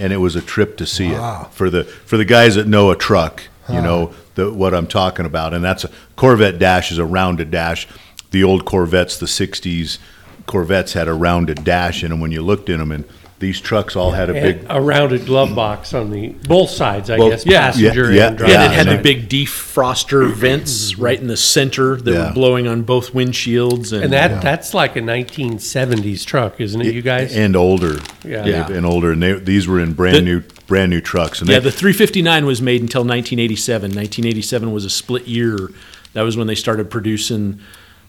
and 0.00 0.12
it 0.12 0.16
was 0.16 0.34
a 0.34 0.40
trip 0.40 0.76
to 0.78 0.86
see 0.86 1.12
Wow. 1.12 1.42
it 1.48 1.54
for 1.54 1.70
the 1.70 1.84
for 1.84 2.16
the 2.16 2.24
guys 2.24 2.56
that 2.56 2.66
know 2.66 2.90
a 2.90 2.96
truck. 2.96 3.44
You 3.68 3.80
know 3.80 4.12
the, 4.38 4.52
what 4.52 4.72
I'm 4.72 4.86
talking 4.86 5.26
about, 5.26 5.52
and 5.52 5.62
that's 5.62 5.84
a 5.84 5.90
Corvette 6.16 6.58
dash 6.58 6.90
is 6.90 6.98
a 6.98 7.04
rounded 7.04 7.50
dash. 7.50 7.86
The 8.30 8.44
old 8.44 8.64
Corvettes, 8.64 9.18
the 9.18 9.26
'60s 9.26 9.98
Corvettes 10.46 10.94
had 10.94 11.08
a 11.08 11.12
rounded 11.12 11.64
dash 11.64 12.02
in 12.02 12.10
them 12.10 12.20
when 12.20 12.30
you 12.30 12.40
looked 12.40 12.70
in 12.70 12.78
them, 12.78 12.92
and 12.92 13.04
these 13.40 13.60
trucks 13.60 13.94
all 13.94 14.10
had 14.10 14.30
a 14.30 14.34
And 14.34 14.60
big. 14.60 14.66
a 14.68 14.80
rounded 14.80 15.24
glove 15.24 15.54
box 15.54 15.94
on 15.94 16.10
the 16.10 16.28
both 16.48 16.70
sides, 16.70 17.08
I 17.08 17.18
Well, 17.18 17.30
guess, 17.30 17.46
yeah, 17.46 17.60
passenger 17.70 18.12
yeah, 18.12 18.28
and 18.28 18.40
yeah, 18.40 18.46
driver. 18.46 18.52
and 18.52 18.62
it 18.72 18.76
had 18.76 18.88
the 18.98 19.00
big 19.02 19.28
defroster 19.28 20.32
vents 20.34 20.98
right 20.98 21.20
in 21.20 21.28
the 21.28 21.36
center 21.36 21.96
that 21.96 22.12
Yeah. 22.12 22.26
were 22.28 22.32
blowing 22.34 22.66
on 22.66 22.82
both 22.82 23.12
windshields, 23.12 23.92
and, 23.92 24.04
And 24.04 24.12
that 24.12 24.42
that's 24.42 24.74
like 24.74 24.96
a 24.96 25.00
1970s 25.00 26.24
truck, 26.24 26.60
isn't 26.60 26.80
it, 26.80 26.92
you 26.94 27.00
guys? 27.02 27.36
and 27.36 27.54
older, 27.54 28.00
Yeah. 28.24 28.42
Dave, 28.42 28.46
Yeah. 28.54 28.70
and 28.72 28.84
older, 28.84 29.12
and 29.12 29.22
they, 29.22 29.34
these 29.34 29.68
were 29.68 29.78
in 29.78 29.92
brand 29.92 30.16
The- 30.16 30.22
new, 30.22 30.42
brand 30.66 30.90
new 30.90 31.00
trucks. 31.00 31.40
And 31.40 31.48
yeah, 31.48 31.60
they, 31.60 31.64
the 31.66 31.70
359 31.70 32.44
was 32.44 32.60
made 32.60 32.80
until 32.80 33.02
1987. 33.04 33.92
1987 33.92 34.72
was 34.72 34.84
a 34.84 34.90
split 34.90 35.28
year. 35.28 35.70
That 36.14 36.22
was 36.22 36.36
when 36.36 36.48
they 36.48 36.54
started 36.56 36.90
producing. 36.90 37.60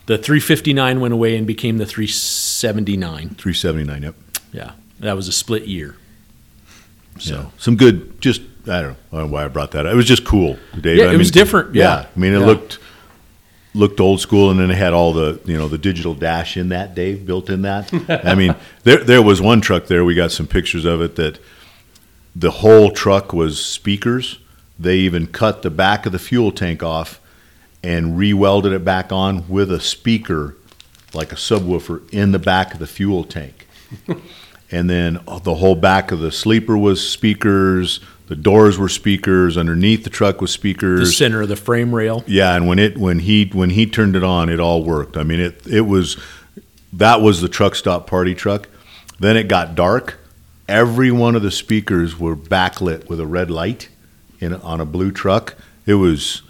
The 0.08 0.18
359 0.18 1.00
went 1.00 1.14
away 1.14 1.36
and 1.38 1.46
became 1.46 1.78
the 1.78 1.86
379. 1.86 3.36
379, 3.38 4.02
yep. 4.04 4.16
Yeah, 4.52 4.72
that 5.00 5.16
was 5.16 5.28
a 5.28 5.32
split 5.32 5.66
year. 5.66 5.96
So 7.20 7.30
So 7.34 7.52
some 7.58 7.76
good, 7.76 8.20
just 8.22 8.42
I 8.68 8.82
don't 8.82 8.92
know, 8.92 8.96
I 9.12 9.16
don't 9.22 9.28
know 9.28 9.34
why 9.34 9.46
I 9.46 9.48
brought 9.48 9.72
that. 9.72 9.86
up. 9.86 9.94
It 9.94 9.96
was 9.96 10.06
just 10.06 10.26
cool, 10.26 10.58
Dave. 10.80 10.98
Yeah, 10.98 11.06
I 11.06 11.14
it 11.14 11.18
was 11.18 11.32
different, 11.32 11.76
yeah. 11.76 12.06
I 12.16 12.20
mean, 12.20 12.34
it 12.34 12.40
Yeah. 12.40 12.46
looked 12.46 12.80
looked 13.76 14.00
old 14.00 14.20
school, 14.20 14.50
and 14.50 14.60
then 14.60 14.72
it 14.72 14.78
had 14.78 14.94
all 14.94 15.14
the 15.14 15.40
you 15.46 15.58
know 15.58 15.68
the 15.68 15.78
digital 15.78 16.14
dash 16.14 16.58
in 16.58 16.70
that, 16.70 16.96
Dave, 16.96 17.26
built 17.26 17.50
in 17.50 17.62
that. 17.64 17.92
I 18.26 18.36
mean, 18.36 18.56
there 18.84 19.04
there 19.04 19.22
was 19.22 19.42
one 19.42 19.62
truck 19.62 19.86
there. 19.88 20.04
We 20.06 20.16
got 20.16 20.32
some 20.32 20.48
pictures 20.48 20.86
of 20.86 21.02
it 21.02 21.16
that 21.18 21.40
the 22.36 22.52
whole 22.52 22.92
truck 22.92 23.34
was 23.34 23.64
speakers. 23.64 24.40
They 24.78 24.98
even 24.98 25.28
cut 25.28 25.62
the 25.62 25.70
back 25.70 26.06
of 26.06 26.12
the 26.14 26.20
fuel 26.20 26.52
tank 26.54 26.82
off 26.84 27.20
and 27.84 28.18
re-welded 28.18 28.72
it 28.72 28.86
back 28.86 29.12
on 29.12 29.48
with 29.50 29.72
a 29.72 29.80
speaker, 29.82 30.56
like 31.14 31.32
a 31.34 31.36
subwoofer, 31.36 32.02
in 32.14 32.32
the 32.32 32.40
back 32.40 32.74
of 32.74 32.80
the 32.80 32.88
fuel 32.88 33.24
tank. 33.26 33.68
and 34.72 34.90
then 34.90 35.20
the 35.44 35.56
whole 35.56 35.76
back 35.76 36.12
of 36.12 36.20
the 36.20 36.32
sleeper 36.32 36.78
was 36.78 37.08
speakers. 37.08 38.00
The 38.28 38.36
doors 38.36 38.78
were 38.78 38.90
speakers. 38.90 39.58
Underneath 39.58 40.04
the 40.04 40.10
truck 40.10 40.40
was 40.40 40.52
speakers. 40.52 41.00
The 41.00 41.06
center 41.08 41.42
of 41.42 41.50
the 41.50 41.56
frame 41.56 41.94
rail. 41.94 42.24
Yeah, 42.28 42.56
and 42.56 42.68
when 42.68 42.78
it 42.78 42.98
when 42.98 43.20
he 43.20 43.46
when 43.46 43.72
he 43.72 43.86
turned 43.88 44.16
it 44.16 44.24
on, 44.24 44.50
it 44.50 44.60
all 44.60 44.84
worked. 44.84 45.18
I 45.18 45.24
mean, 45.24 45.40
it 45.40 45.66
it 45.68 45.82
was 45.82 46.18
that 46.94 47.22
was 47.22 47.42
the 47.42 47.50
truck 47.50 47.76
stop 47.76 48.08
party 48.08 48.36
truck. 48.36 48.68
Then 49.20 49.36
it 49.36 49.48
got 49.48 49.76
dark. 49.76 50.20
Every 50.68 51.12
one 51.12 51.36
of 51.36 51.42
the 51.42 51.52
speakers 51.52 52.20
were 52.20 52.36
backlit 52.36 53.10
with 53.10 53.20
a 53.20 53.26
red 53.26 53.50
light 53.50 53.90
in 54.40 54.54
on 54.54 54.80
a 54.80 54.86
blue 54.86 55.12
truck. 55.12 55.56
It 55.86 55.96
was 55.96 56.44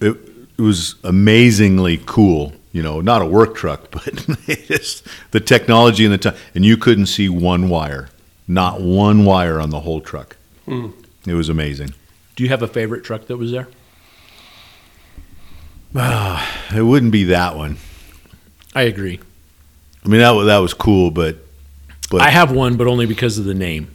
it, 0.00 0.16
it 0.56 0.62
was 0.62 0.94
amazingly 1.02 2.00
cool. 2.06 2.52
You 2.76 2.82
know, 2.82 3.00
not 3.00 3.22
a 3.22 3.24
work 3.24 3.54
truck, 3.54 3.90
but 3.90 4.04
just 4.66 5.06
the 5.30 5.40
technology 5.40 6.04
and 6.04 6.12
the 6.12 6.18
time. 6.18 6.36
And 6.54 6.62
you 6.62 6.76
couldn't 6.76 7.06
see 7.06 7.26
one 7.26 7.70
wire, 7.70 8.10
not 8.46 8.82
one 8.82 9.24
wire 9.24 9.58
on 9.58 9.70
the 9.70 9.80
whole 9.80 10.02
truck. 10.02 10.36
Hmm. 10.66 10.88
It 11.26 11.32
was 11.32 11.48
amazing. 11.48 11.94
Do 12.34 12.44
you 12.44 12.50
have 12.50 12.60
a 12.60 12.68
favorite 12.68 13.02
truck 13.02 13.28
that 13.28 13.38
was 13.38 13.50
there? 13.50 13.68
Ah, 15.94 16.46
it 16.76 16.82
wouldn't 16.82 17.12
be 17.12 17.24
that 17.24 17.56
one. 17.56 17.78
I 18.74 18.82
agree. 18.82 19.20
I 20.04 20.08
mean, 20.08 20.20
that 20.20 20.32
was, 20.32 20.44
that 20.44 20.58
was 20.58 20.74
cool, 20.74 21.10
but 21.10 21.38
but 22.10 22.20
I 22.20 22.28
have 22.28 22.52
one, 22.52 22.76
but 22.76 22.86
only 22.86 23.06
because 23.06 23.38
of 23.38 23.46
the 23.46 23.54
name. 23.54 23.90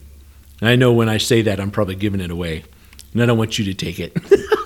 And 0.59 0.67
I 0.67 0.75
know 0.75 0.91
when 0.91 1.07
I 1.07 1.17
say 1.17 1.43
that, 1.43 1.59
I'm 1.59 1.69
probably 1.69 1.93
giving 1.93 2.19
it 2.19 2.31
away. 2.31 2.63
And 3.13 3.21
I 3.21 3.27
don't 3.27 3.37
want 3.37 3.59
you 3.59 3.65
to 3.65 3.75
take 3.75 3.99
it. 3.99 4.17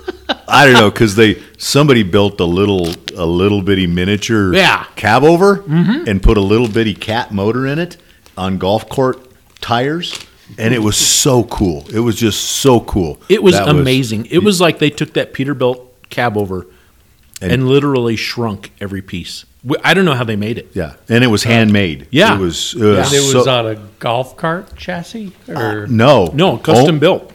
I 0.47 0.65
don't 0.65 0.73
know 0.75 0.89
because 0.91 1.15
they 1.15 1.41
somebody 1.57 2.03
built 2.03 2.39
a 2.39 2.45
little 2.45 2.89
a 3.15 3.25
little 3.25 3.61
bitty 3.61 3.87
miniature 3.87 4.53
Yeah. 4.53 4.85
cab 4.95 5.23
over 5.23 5.57
mm-hmm. 5.57 6.07
and 6.07 6.21
put 6.21 6.37
a 6.37 6.41
little 6.41 6.67
bitty 6.67 6.93
cat 6.93 7.31
motor 7.33 7.65
in 7.65 7.79
it 7.79 7.97
on 8.37 8.57
golf 8.57 8.89
court 8.89 9.19
tires, 9.61 10.19
and 10.57 10.73
it 10.73 10.79
was 10.79 10.97
so 10.97 11.43
cool. 11.45 11.85
It 11.93 11.99
was 12.01 12.15
just 12.15 12.41
so 12.43 12.79
cool. 12.81 13.19
It 13.29 13.41
was 13.41 13.55
That 13.55 13.69
amazing. 13.69 14.27
it 14.27 14.39
was 14.43 14.59
like 14.61 14.79
they 14.79 14.89
took 14.89 15.13
that 15.13 15.33
Peterbilt 15.33 15.87
cab 16.09 16.37
over 16.37 16.67
and, 17.41 17.51
And- 17.51 17.67
literally 17.69 18.15
shrunk 18.15 18.71
every 18.79 19.01
piece. 19.01 19.45
I 19.83 19.95
don't 19.95 20.05
know 20.05 20.13
how 20.13 20.23
they 20.23 20.35
made 20.35 20.59
it. 20.59 20.69
yeah, 20.75 20.93
and 21.09 21.23
it 21.23 21.27
was 21.27 21.43
uh, 21.43 21.49
handmade. 21.49 22.07
yeah. 22.11 22.35
it 22.35 22.39
was. 22.39 22.75
It 22.75 22.83
was, 22.83 23.11
And 23.11 23.13
it 23.15 23.35
was 23.35 23.47
on 23.47 23.65
a 23.65 23.75
golf 23.97 24.37
cart 24.37 24.75
chassis? 24.77 25.31
Or, 25.47 25.55
uh, 25.55 25.85
no, 25.89 26.27
No, 26.35 26.57
custom 26.57 26.97
Oh, 26.97 26.99
built. 26.99 27.31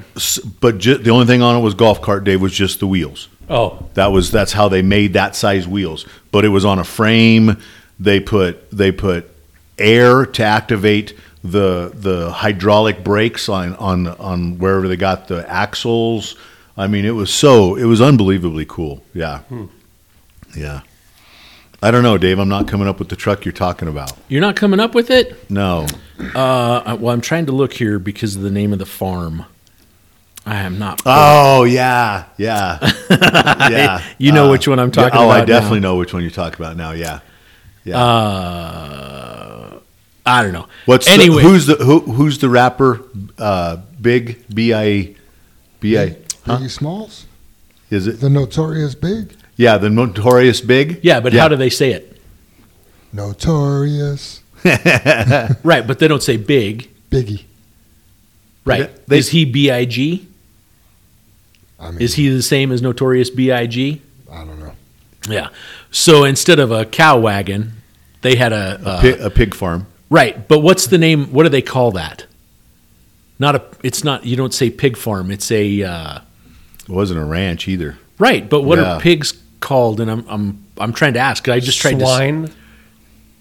But 0.61 0.81
the 0.83 1.11
only 1.11 1.27
thing 1.27 1.43
on 1.43 1.57
it 1.57 1.61
was 1.61 1.75
golf 1.75 2.01
cart. 2.03 2.25
Dave 2.25 2.41
was 2.41 2.53
just 2.53 2.81
the 2.81 2.87
wheels. 2.87 3.29
oh, 3.49 3.89
That 3.95 4.09
was 4.13 4.31
that's 4.31 4.53
how 4.53 4.69
they 4.69 4.83
made 4.83 5.13
that 5.15 5.37
size 5.37 5.67
wheels. 5.69 6.07
But 6.33 6.45
it 6.45 6.49
was 6.49 6.65
on 6.65 6.79
a 6.79 6.85
frame. 6.85 7.57
They 7.99 8.21
put 8.21 8.71
they 8.71 8.93
put 8.93 9.31
air 9.79 10.27
to 10.27 10.43
activate 10.45 11.15
the 11.43 11.91
the 11.95 12.31
hydraulic 12.31 13.03
brakes 13.05 13.49
on 13.49 13.75
on 13.77 14.07
on 14.07 14.59
wherever 14.59 14.89
they 14.89 14.97
got 14.97 15.29
the 15.29 15.49
axles. 15.51 16.37
I 16.77 16.87
mean, 16.87 17.05
it 17.05 17.11
was 17.15 17.33
so 17.33 17.77
it 17.77 17.85
was 17.85 18.01
unbelievably 18.01 18.67
cool. 18.69 19.03
Yeah, 19.15 19.41
yeah. 20.57 20.81
I 21.83 21.91
don't 21.91 22.03
know, 22.03 22.19
Dave. 22.19 22.39
I'm 22.39 22.49
not 22.51 22.69
coming 22.69 22.87
up 22.89 22.99
with 22.99 23.09
the 23.09 23.17
truck 23.17 23.45
you're 23.47 23.53
talking 23.53 23.89
about. 23.89 24.13
You're 24.29 24.43
not 24.43 24.55
coming 24.55 24.81
up 24.81 24.95
with 24.95 25.11
it? 25.11 25.51
No, 25.51 25.87
Uh, 26.35 26.97
well, 27.01 27.09
I'm 27.15 27.23
trying 27.23 27.47
to 27.47 27.53
look 27.53 27.73
here 27.73 27.99
because 27.99 28.37
of 28.37 28.43
the 28.43 28.51
name 28.51 28.75
of 28.75 28.79
the 28.79 28.85
farm. 28.87 29.47
I 30.47 30.61
am 30.63 30.79
not. 30.79 31.03
Oh 31.07 31.65
yeah, 31.65 32.25
yeah, 32.39 32.79
yeah. 33.11 34.03
You 34.19 34.33
know 34.33 34.51
which 34.51 34.67
one 34.67 34.79
I'm 34.79 34.91
talking 34.91 35.09
about. 35.11 35.27
oh, 35.27 35.31
I 35.31 35.45
definitely 35.45 35.81
now. 35.81 35.91
know 35.93 35.97
which 35.97 36.13
one 36.13 36.23
you're 36.23 36.31
talking 36.31 36.59
about 36.59 36.77
now. 36.77 36.93
Yeah, 36.93 37.21
yeah. 37.85 38.03
Uh, 38.03 39.79
I 40.27 40.43
don't 40.43 40.53
know. 40.53 40.67
What's 40.87 41.07
the- 41.07 41.13
anyway? 41.13 41.43
who's 41.43 41.67
the 41.67 41.77
who, 41.77 42.01
who's 42.01 42.39
the 42.39 42.49
rapper? 42.49 43.03
Uh, 43.39 43.77
Big 44.01 44.45
B 44.53 44.73
I 44.75 45.15
B 45.81 45.99
I. 45.99 46.17
Huh? 46.47 46.57
Biggie 46.59 46.71
Smalls, 46.71 47.27
Is 47.91 48.07
it? 48.07 48.21
the 48.21 48.31
notorious 48.31 48.95
Big, 48.95 49.37
Yeah, 49.57 49.77
the 49.77 49.91
notorious 49.91 50.61
Big. 50.63 51.01
yeah, 51.03 51.21
but 51.21 51.35
how 51.35 51.49
do 51.49 51.57
they 51.57 51.69
say 51.71 51.93
it? 51.93 52.17
notorious 53.13 54.43
Right, 54.65 55.87
but 55.87 55.99
they 55.99 56.09
don't 56.09 56.23
say 56.23 56.37
big. 56.39 56.89
Biggie. 57.11 57.45
Right? 58.65 58.91
They- 59.07 59.19
is 59.19 59.29
he 59.31 59.45
B 59.45 59.71
I 59.71 59.85
G? 59.85 60.29
I 61.81 61.91
mean, 61.91 62.01
Is 62.03 62.15
he 62.15 62.29
the 62.29 62.43
same 62.43 62.73
as 62.73 62.83
Notorious 62.83 63.31
B.I.G.? 63.31 64.03
I 64.31 64.45
don't 64.45 64.59
know. 64.61 64.73
Yeah. 65.29 65.49
So 65.91 66.25
instead 66.25 66.59
of 66.59 66.71
a 66.71 66.85
cow 66.85 67.19
wagon, 67.19 67.73
they 68.23 68.37
had 68.37 68.53
a, 68.53 68.81
uh, 68.85 69.01
Pi- 69.01 69.09
a 69.25 69.31
pig 69.31 69.55
farm. 69.55 69.87
right. 70.11 70.47
But 70.49 70.61
what's 70.61 70.87
the 70.87 70.99
name? 70.99 71.27
What 71.33 71.45
do 71.45 71.49
they 71.49 71.63
call 71.63 71.91
that? 71.93 72.27
Not 73.39 73.55
a. 73.57 73.65
It's 73.83 74.05
not. 74.05 74.25
You 74.27 74.37
don't 74.37 74.53
say 74.53 74.69
pig 74.71 74.97
farm. 74.97 75.31
It's 75.31 75.51
a. 75.51 75.83
Uh, 75.83 76.19
It 76.83 76.89
wasn't 76.91 77.21
a 77.21 77.25
ranch 77.25 77.67
either. 77.69 77.97
right. 78.19 78.49
But 78.49 78.63
what 78.63 78.79
Yeah. 78.79 78.97
are 78.97 79.01
pigs 79.01 79.33
called? 79.61 80.01
And 80.01 80.11
I'm 80.11 80.27
I'm 80.29 80.65
I'm 80.79 80.93
trying 80.93 81.15
to 81.15 81.21
ask. 81.21 81.49
I 81.49 81.61
just 81.61 81.81
tried 81.81 81.99
to. 81.99 82.05
swine. 82.07 82.51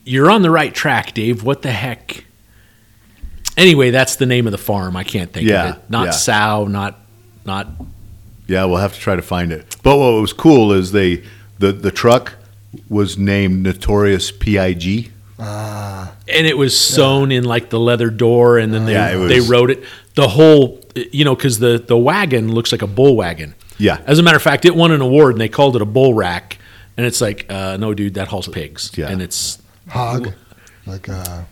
You're 0.06 0.32
on 0.32 0.41
the 0.41 0.49
right 0.52 0.74
track, 0.74 1.14
Dave. 1.14 1.44
What 1.44 1.61
the 1.61 1.72
heck? 1.72 2.24
Anyway, 3.57 3.91
that's 3.91 4.16
the 4.16 4.26
name 4.26 4.48
of 4.48 4.52
the 4.52 4.57
farm. 4.57 4.95
I 4.95 5.03
can't 5.03 5.32
think 5.34 5.48
Yeah, 5.49 5.70
of 5.72 5.76
it. 5.76 5.82
Not 5.90 6.06
yeah. 6.06 6.11
sow. 6.11 6.66
Not 6.68 6.98
not. 7.45 7.68
Yeah, 8.50 8.66
we'll 8.66 8.78
have 8.78 8.94
to 8.94 9.00
try 9.00 9.16
to 9.16 9.22
find 9.22 9.52
it. 9.52 9.78
But 9.84 9.98
what 9.98 10.20
was 10.22 10.34
cool 10.34 10.74
is 10.74 10.92
they 10.92 11.24
the 11.60 11.72
the 11.72 11.92
truck 11.92 12.34
was 12.90 13.18
named 13.18 13.64
Notorious 13.64 14.32
Pig. 14.32 15.12
Ah, 15.40 16.14
and 16.28 16.46
it 16.46 16.58
was 16.58 16.78
sewn 16.78 17.32
in 17.32 17.44
like 17.46 17.70
the 17.70 17.80
leather 17.80 18.10
door, 18.10 18.58
and 18.58 18.74
then 18.74 18.86
they 18.86 18.94
Yeah, 18.94 19.12
it 19.14 19.18
was- 19.18 19.30
they 19.30 19.40
wrote 19.40 19.70
it. 19.72 19.84
The 20.16 20.28
whole, 20.28 20.82
you 21.12 21.24
know, 21.24 21.36
because 21.36 21.60
the 21.60 21.82
the 21.86 21.98
wagon 21.98 22.54
looks 22.54 22.72
like 22.72 22.82
a 22.82 22.88
bull 22.88 23.16
wagon. 23.16 23.54
Yeah. 23.78 24.00
As 24.06 24.20
a 24.20 24.24
matter 24.24 24.36
of 24.36 24.44
fact, 24.44 24.66
it 24.66 24.76
won 24.76 24.92
an 24.92 25.00
award, 25.02 25.36
and 25.36 25.42
they 25.42 25.48
called 25.48 25.76
it 25.78 25.82
a 25.82 25.86
bull 25.86 26.14
rack. 26.14 26.58
And 26.98 27.06
it's 27.06 27.22
like, 27.22 27.46
uh, 27.50 27.78
no, 27.78 27.94
dude, 27.94 28.16
that 28.16 28.28
hauls 28.28 28.50
pigs. 28.50 28.92
Yeah. 28.98 29.08
And 29.08 29.22
it's 29.22 29.58
hog, 29.88 30.34
like 30.86 31.08
uh, 31.08 31.44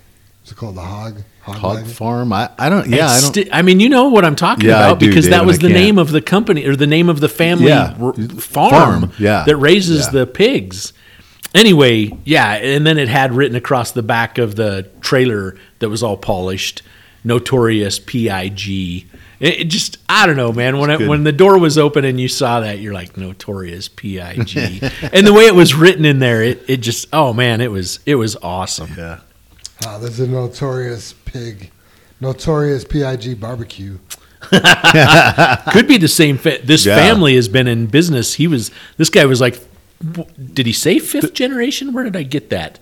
what's 0.47 0.51
it 0.53 0.55
called? 0.55 0.75
The 0.75 0.81
hog. 0.81 1.23
Hog, 1.41 1.55
Hog 1.57 1.75
wagon? 1.77 1.89
farm. 1.91 2.33
I, 2.33 2.49
I 2.57 2.69
don't. 2.69 2.87
Yeah, 2.89 3.07
I 3.07 3.19
don't. 3.21 3.33
sti- 3.33 3.49
I 3.51 3.61
mean, 3.61 3.79
you 3.81 3.89
know 3.89 4.07
what 4.09 4.23
I'm 4.25 4.35
talking 4.35 4.65
Yeah, 4.69 4.77
about 4.77 4.99
do, 4.99 5.07
because 5.07 5.27
that 5.29 5.45
was 5.45 5.59
the 5.59 5.69
name 5.69 5.97
of 5.97 6.11
the 6.11 6.21
company 6.21 6.65
or 6.65 6.75
the 6.75 6.87
name 6.87 7.09
of 7.09 7.19
the 7.19 7.29
family 7.29 7.67
Yeah. 7.67 7.95
r- 7.99 8.13
farm, 8.13 8.71
Farm, 9.01 9.11
yeah. 9.19 9.43
that 9.45 9.57
raises 9.57 10.05
Yeah. 10.05 10.11
the 10.11 10.27
pigs. 10.27 10.93
Anyway, 11.55 12.11
yeah, 12.25 12.53
and 12.55 12.85
then 12.85 12.97
it 12.97 13.07
had 13.07 13.33
written 13.33 13.55
across 13.55 13.91
the 13.91 14.03
back 14.03 14.37
of 14.37 14.55
the 14.55 14.89
trailer 15.01 15.55
that 15.79 15.89
was 15.89 16.03
all 16.03 16.17
polished, 16.17 16.81
"Notorious 17.23 17.99
Pig." 17.99 18.27
It, 19.39 19.59
it 19.59 19.63
just, 19.65 19.97
I 20.09 20.25
don't 20.27 20.35
know, 20.35 20.51
man. 20.51 20.77
When 20.79 20.89
it, 20.89 21.07
when 21.07 21.23
the 21.23 21.31
door 21.31 21.57
was 21.57 21.77
open 21.77 22.03
and 22.05 22.19
you 22.19 22.27
saw 22.27 22.59
that, 22.59 22.79
you're 22.79 22.93
like, 22.93 23.15
"Notorious 23.17 23.87
Pig," 23.87 24.37
and 25.13 25.25
the 25.27 25.33
way 25.33 25.45
it 25.45 25.55
was 25.55 25.73
written 25.73 26.03
in 26.05 26.19
there, 26.19 26.43
it, 26.43 26.63
it 26.67 26.77
just, 26.77 27.07
oh 27.13 27.31
man, 27.33 27.61
it 27.61 27.71
was 27.71 27.99
it 28.05 28.15
was 28.15 28.35
awesome. 28.37 28.89
yeah. 28.97 29.19
Ah, 29.85 29.97
there's 29.97 30.19
a 30.19 30.27
notorious 30.27 31.13
pig, 31.25 31.71
notorious 32.19 32.83
Pig 32.85 33.39
barbecue. 33.39 33.97
Could 34.41 35.87
be 35.87 35.97
the 35.97 36.07
same. 36.07 36.37
Fa- 36.37 36.59
this 36.63 36.85
Yeah. 36.85 36.95
family 36.95 37.35
has 37.35 37.47
been 37.47 37.67
in 37.67 37.87
business. 37.87 38.35
He 38.35 38.47
was. 38.47 38.71
This 38.97 39.09
guy 39.09 39.25
was 39.25 39.41
like. 39.41 39.59
Did 40.53 40.67
he 40.67 40.73
say 40.73 40.99
fifth 40.99 41.33
generation? 41.33 41.91
Where 41.91 42.03
did 42.03 42.15
I 42.15 42.21
get 42.23 42.51
that? 42.51 42.77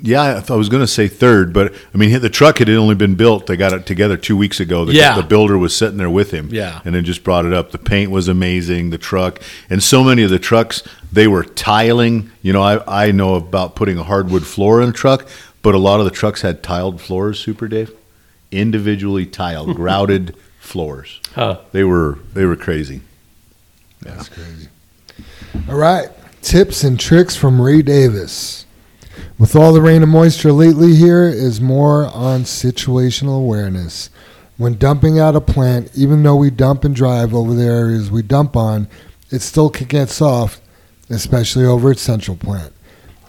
Yeah, 0.00 0.36
I, 0.36 0.40
th- 0.40 0.50
I 0.50 0.54
was 0.56 0.68
going 0.68 0.82
to 0.82 0.86
say 0.86 1.08
third, 1.08 1.54
but 1.54 1.72
I 1.94 1.96
mean, 1.96 2.20
the 2.20 2.28
truck 2.28 2.58
had 2.58 2.68
only 2.68 2.94
been 2.94 3.14
built. 3.14 3.46
They 3.46 3.56
got 3.56 3.72
it 3.72 3.86
together 3.86 4.18
two 4.18 4.36
weeks 4.36 4.60
ago. 4.60 4.84
The, 4.84 4.92
Yeah. 4.92 5.16
the 5.16 5.22
builder 5.22 5.56
was 5.56 5.74
sitting 5.74 5.96
there 5.96 6.10
with 6.10 6.30
him. 6.30 6.50
Yeah. 6.52 6.82
and 6.84 6.94
then 6.94 7.04
just 7.06 7.24
brought 7.24 7.46
it 7.46 7.54
up. 7.54 7.70
The 7.70 7.78
paint 7.78 8.10
was 8.10 8.28
amazing. 8.28 8.90
The 8.90 8.98
truck 8.98 9.40
and 9.70 9.82
so 9.82 10.04
many 10.04 10.22
of 10.22 10.28
the 10.30 10.38
trucks 10.38 10.82
they 11.10 11.26
were 11.26 11.42
tiling. 11.44 12.30
You 12.42 12.52
know, 12.52 12.60
I 12.62 13.06
I 13.06 13.12
know 13.12 13.36
about 13.36 13.76
putting 13.76 13.96
a 13.96 14.02
hardwood 14.02 14.44
floor 14.46 14.82
in 14.82 14.90
a 14.90 14.92
truck, 14.92 15.26
but 15.64 15.74
a 15.74 15.78
lot 15.78 15.98
of 15.98 16.04
the 16.04 16.12
trucks 16.12 16.42
had 16.42 16.62
tiled 16.62 17.00
floors. 17.00 17.40
Super 17.40 17.66
Dave, 17.66 17.90
individually 18.52 19.24
tiled, 19.26 19.74
grouted 19.76 20.36
floors. 20.60 21.20
Huh. 21.34 21.60
They 21.72 21.82
were 21.82 22.18
they 22.34 22.44
were 22.44 22.54
crazy. 22.54 23.00
That's 24.02 24.28
crazy. 24.28 24.68
All 25.68 25.76
right. 25.76 26.10
Tips 26.42 26.84
and 26.84 27.00
tricks 27.00 27.34
from 27.34 27.60
Ray 27.60 27.80
Davis. 27.80 28.66
With 29.38 29.56
all 29.56 29.72
the 29.72 29.80
rain 29.80 30.02
and 30.02 30.12
moisture 30.12 30.52
lately, 30.52 30.94
here 30.94 31.26
is 31.26 31.60
more 31.60 32.06
on 32.08 32.42
situational 32.42 33.38
awareness. 33.38 34.10
When 34.58 34.76
dumping 34.76 35.18
out 35.18 35.34
a 35.34 35.40
plant, 35.40 35.90
even 35.96 36.22
though 36.22 36.36
we 36.36 36.50
dump 36.50 36.84
and 36.84 36.94
drive 36.94 37.34
over 37.34 37.54
the 37.54 37.64
areas 37.64 38.10
we 38.10 38.22
dump 38.22 38.56
on, 38.56 38.86
it 39.30 39.40
still 39.40 39.70
can 39.70 39.86
get 39.86 40.10
soft, 40.10 40.60
especially 41.08 41.64
over 41.64 41.90
its 41.90 42.02
central 42.02 42.36
plant. 42.36 42.72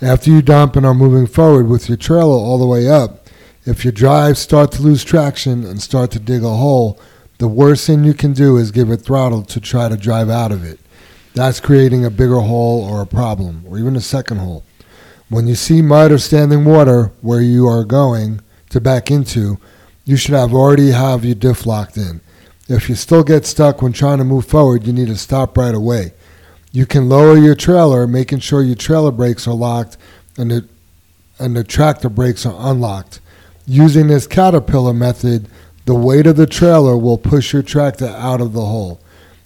After 0.06 0.30
you 0.30 0.44
dump 0.44 0.76
and 0.76 0.86
are 0.86 0.94
moving 0.94 1.26
forward 1.26 1.68
with 1.68 1.90
your 1.90 1.98
trailer 1.98 2.38
all 2.38 2.60
the 2.60 2.68
way 2.68 2.88
up, 2.88 3.28
if 3.66 3.84
your 3.84 3.92
drives 3.92 4.38
start 4.38 4.72
to 4.74 4.84
lose 4.84 5.04
traction 5.04 5.64
and 5.64 5.82
start 5.82 6.12
to 6.12 6.20
dig 6.20 6.44
a 6.44 6.50
hole, 6.50 7.00
the 7.40 7.48
worst 7.48 7.88
thing 7.88 8.04
you 8.04 8.14
can 8.14 8.32
do 8.32 8.56
is 8.58 8.70
give 8.70 8.92
it 8.92 8.98
throttle 8.98 9.42
to 9.42 9.60
try 9.60 9.90
to 9.90 9.98
drive 9.98 10.30
out 10.30 10.52
of 10.52 10.64
it. 10.64 10.80
That's 11.34 11.60
creating 11.60 12.06
a 12.06 12.12
bigger 12.12 12.42
hole 12.42 12.84
or 12.88 13.02
a 13.02 13.08
problem, 13.08 13.64
or 13.68 13.80
even 13.80 13.96
a 13.96 14.00
second 14.00 14.38
hole. 14.38 14.64
When 15.30 15.48
you 15.48 15.56
see 15.56 15.82
mud 15.82 16.12
or 16.12 16.20
standing 16.20 16.66
water 16.66 17.12
where 17.22 17.42
you 17.42 17.66
are 17.66 17.84
going 17.84 18.42
to 18.70 18.80
back 18.80 19.10
into, 19.10 19.58
you 20.04 20.18
should 20.18 20.36
have 20.36 20.54
already 20.54 20.92
have 20.92 21.26
your 21.26 21.34
diff 21.34 21.66
locked 21.66 21.98
in. 21.98 22.22
If 22.70 22.90
you 22.90 22.94
still 22.94 23.24
get 23.24 23.48
stuck 23.48 23.82
when 23.82 23.92
trying 23.92 24.20
to 24.20 24.24
move 24.24 24.46
forward, 24.46 24.86
you 24.86 24.94
need 24.94 25.08
to 25.08 25.18
stop 25.18 25.58
right 25.58 25.74
away. 25.74 26.14
You 26.76 26.86
can 26.86 27.08
lower 27.08 27.38
your 27.38 27.56
trailer, 27.56 28.06
making 28.06 28.40
sure 28.40 28.62
your 28.62 28.76
trailer 28.76 29.14
brakes 29.14 29.48
are 29.48 29.54
locked 29.54 29.96
and 30.38 30.52
the 30.52 30.68
and 31.40 31.56
the 31.56 31.64
tractor 31.64 32.10
brakes 32.10 32.46
are 32.46 32.70
unlocked. 32.70 33.22
Using 33.66 34.08
this 34.08 34.28
caterpillar 34.28 34.94
method, 34.94 35.48
the 35.86 35.96
weight 35.96 36.28
of 36.28 36.36
the 36.36 36.46
trailer 36.46 36.98
will 36.98 37.18
push 37.18 37.54
your 37.54 37.64
tractor 37.64 38.08
out 38.08 38.42
of 38.42 38.52
the 38.52 38.66
hole. 38.66 39.00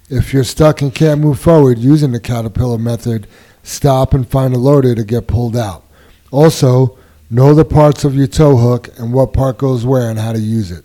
If 0.09 0.33
you're 0.33 0.43
stuck 0.43 0.81
and 0.81 0.93
can't 0.93 1.21
move 1.21 1.39
forward 1.39 1.77
using 1.77 2.13
the 2.13 2.19
caterpillar 2.19 2.79
method, 2.79 3.27
stop 3.61 4.15
and 4.15 4.27
find 4.27 4.55
a 4.55 4.57
loader 4.57 4.95
to 4.95 5.03
get 5.03 5.27
pulled 5.27 5.55
out. 5.55 5.83
Also, 6.31 6.97
know 7.29 7.53
the 7.53 7.63
parts 7.63 8.03
of 8.03 8.15
your 8.15 8.25
tow 8.25 8.57
hook 8.57 8.89
and 8.97 9.13
what 9.13 9.33
part 9.33 9.59
goes 9.59 9.85
where 9.85 10.09
and 10.09 10.17
how 10.17 10.33
to 10.33 10.39
use 10.39 10.71
it. 10.71 10.83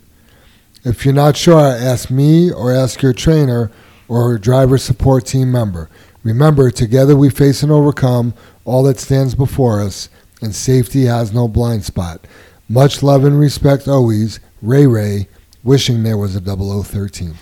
If 0.85 1.07
you're 1.07 1.15
not 1.15 1.39
sure, 1.39 1.59
ask 1.59 2.11
me 2.11 2.53
or 2.53 2.71
ask 2.71 3.01
your 3.01 3.15
trainer 3.15 3.71
or 4.09 4.37
driver 4.37 4.77
support 4.77 5.25
team 5.25 5.51
member. 5.51 5.89
Remember, 6.25 6.71
together 6.71 7.15
we 7.17 7.31
face 7.31 7.63
and 7.63 7.71
overcome 7.71 8.35
all 8.65 8.83
that 8.85 8.99
stands 8.99 9.35
before 9.35 9.81
us, 9.81 10.09
and 10.41 10.55
safety 10.55 11.05
has 11.05 11.33
no 11.33 11.47
blind 11.47 11.85
spot. 11.85 12.27
Much 12.69 13.03
love 13.03 13.25
and 13.25 13.39
respect 13.39 13.87
always, 13.87 14.41
Ray 14.63 14.87
Ray, 14.87 15.29
wishing 15.63 16.03
there 16.03 16.17
was 16.17 16.35
a 16.35 16.41
0013. 16.41 17.35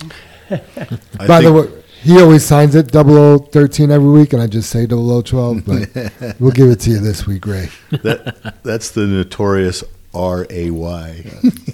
I 0.51 1.27
By 1.27 1.41
the 1.41 1.53
way, 1.53 1.83
he 2.01 2.19
always 2.19 2.45
signs 2.45 2.75
it 2.75 2.91
0013 2.91 3.89
every 3.89 4.09
week, 4.09 4.33
and 4.33 4.41
I 4.41 4.47
just 4.47 4.69
say 4.69 4.85
0012, 4.85 5.65
but 5.65 6.35
we'll 6.39 6.51
give 6.51 6.69
it 6.69 6.81
to 6.81 6.89
you 6.89 6.99
this 6.99 7.25
week, 7.25 7.45
Ray. 7.45 7.69
that, 7.91 8.55
that's 8.63 8.91
the 8.91 9.07
notorious 9.07 9.85
R 10.13 10.45
A 10.49 10.69
Y. 10.71 11.25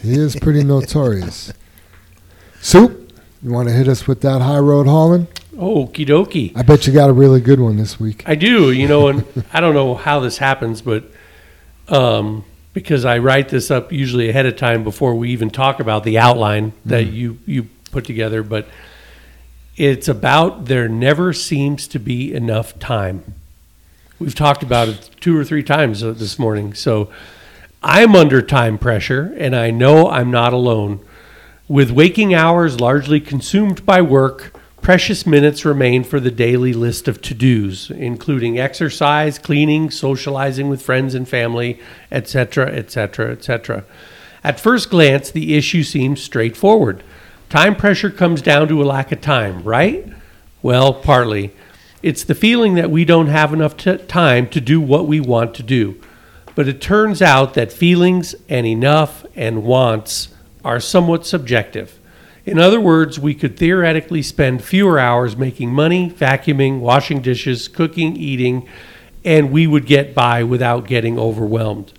He 0.02 0.14
is 0.14 0.36
pretty 0.36 0.64
notorious. 0.64 1.52
Soup, 2.61 2.98
you 3.41 3.51
want 3.51 3.67
to 3.69 3.73
hit 3.73 3.87
us 3.87 4.07
with 4.07 4.21
that 4.21 4.41
high 4.41 4.59
road 4.59 4.87
hauling? 4.87 5.27
Okie 5.53 6.05
dokie. 6.05 6.51
I 6.55 6.61
bet 6.61 6.87
you 6.87 6.93
got 6.93 7.09
a 7.09 7.13
really 7.13 7.41
good 7.41 7.59
one 7.59 7.77
this 7.77 7.99
week. 7.99 8.23
I 8.25 8.35
do, 8.35 8.71
you 8.71 8.87
know, 8.87 9.07
and 9.07 9.25
I 9.53 9.59
don't 9.59 9.73
know 9.73 9.95
how 9.95 10.19
this 10.19 10.37
happens, 10.37 10.81
but 10.81 11.03
um, 11.87 12.45
because 12.73 13.05
I 13.05 13.17
write 13.17 13.49
this 13.49 13.71
up 13.71 13.91
usually 13.91 14.29
ahead 14.29 14.45
of 14.45 14.55
time 14.55 14.83
before 14.83 15.15
we 15.15 15.31
even 15.31 15.49
talk 15.49 15.79
about 15.79 16.03
the 16.03 16.17
outline 16.17 16.73
that 16.85 17.07
you 17.07 17.39
you 17.45 17.67
put 17.91 18.05
together, 18.05 18.43
but 18.43 18.67
it's 19.75 20.07
about 20.07 20.65
there 20.65 20.87
never 20.87 21.33
seems 21.33 21.87
to 21.87 21.99
be 21.99 22.33
enough 22.33 22.77
time. 22.79 23.35
We've 24.19 24.35
talked 24.35 24.63
about 24.63 24.89
it 24.89 25.09
two 25.21 25.37
or 25.37 25.45
three 25.45 25.63
times 25.63 26.03
uh, 26.03 26.11
this 26.11 26.37
morning, 26.37 26.73
so 26.73 27.09
I'm 27.81 28.15
under 28.15 28.41
time 28.41 28.77
pressure, 28.77 29.33
and 29.37 29.55
I 29.55 29.71
know 29.71 30.09
I'm 30.09 30.29
not 30.29 30.51
alone. 30.51 30.99
With 31.69 31.91
waking 31.91 32.33
hours 32.33 32.79
largely 32.81 33.19
consumed 33.19 33.85
by 33.85 34.01
work, 34.01 34.59
precious 34.81 35.27
minutes 35.27 35.63
remain 35.63 36.03
for 36.03 36.19
the 36.19 36.31
daily 36.31 36.73
list 36.73 37.07
of 37.07 37.21
to 37.21 37.35
dos, 37.35 37.91
including 37.91 38.57
exercise, 38.57 39.37
cleaning, 39.37 39.91
socializing 39.91 40.67
with 40.67 40.81
friends 40.81 41.13
and 41.13 41.29
family, 41.29 41.79
etc., 42.11 42.71
etc., 42.71 43.33
etc. 43.33 43.83
At 44.43 44.59
first 44.59 44.89
glance, 44.89 45.29
the 45.29 45.55
issue 45.55 45.83
seems 45.83 46.23
straightforward. 46.23 47.03
Time 47.49 47.75
pressure 47.75 48.09
comes 48.09 48.41
down 48.41 48.67
to 48.69 48.81
a 48.81 48.83
lack 48.83 49.11
of 49.11 49.21
time, 49.21 49.61
right? 49.61 50.11
Well, 50.63 50.91
partly. 50.91 51.51
It's 52.01 52.23
the 52.23 52.33
feeling 52.33 52.73
that 52.75 52.89
we 52.89 53.05
don't 53.05 53.27
have 53.27 53.53
enough 53.53 53.77
t- 53.77 53.95
time 53.95 54.49
to 54.49 54.59
do 54.59 54.81
what 54.81 55.05
we 55.05 55.19
want 55.19 55.53
to 55.53 55.63
do. 55.63 56.01
But 56.55 56.67
it 56.67 56.81
turns 56.81 57.21
out 57.21 57.53
that 57.53 57.71
feelings 57.71 58.33
and 58.49 58.65
enough 58.65 59.23
and 59.35 59.61
wants 59.61 60.29
are 60.64 60.80
somewhat 60.80 61.26
subjective. 61.26 61.99
In 62.45 62.57
other 62.57 62.80
words, 62.80 63.19
we 63.19 63.36
could 63.36 63.57
theoretically 63.57 64.22
spend 64.22 64.64
fewer 64.64 64.99
hours 64.99 65.38
making 65.38 65.72
money, 65.72 66.10
vacuuming, 66.10 66.80
washing 66.80 67.22
dishes, 67.22 67.68
cooking, 67.68 68.15
eating, 68.15 68.68
and 69.23 69.52
we 69.52 69.68
would 69.68 69.86
get 69.86 70.15
by 70.15 70.44
without 70.44 70.88
getting 70.88 71.19
overwhelmed. 71.19 71.94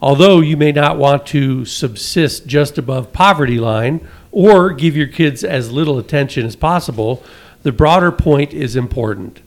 Although 0.00 0.40
you 0.40 0.56
may 0.56 0.72
not 0.72 0.98
want 0.98 1.26
to 1.28 1.64
subsist 1.64 2.46
just 2.46 2.76
above 2.76 3.12
poverty 3.12 3.58
line 3.58 4.06
or 4.30 4.72
give 4.72 4.96
your 4.96 5.06
kids 5.06 5.42
as 5.42 5.72
little 5.72 5.98
attention 5.98 6.44
as 6.44 6.56
possible, 6.56 7.22
the 7.62 7.72
broader 7.72 8.12
point 8.12 8.52
is 8.52 8.76
important. 8.76 9.40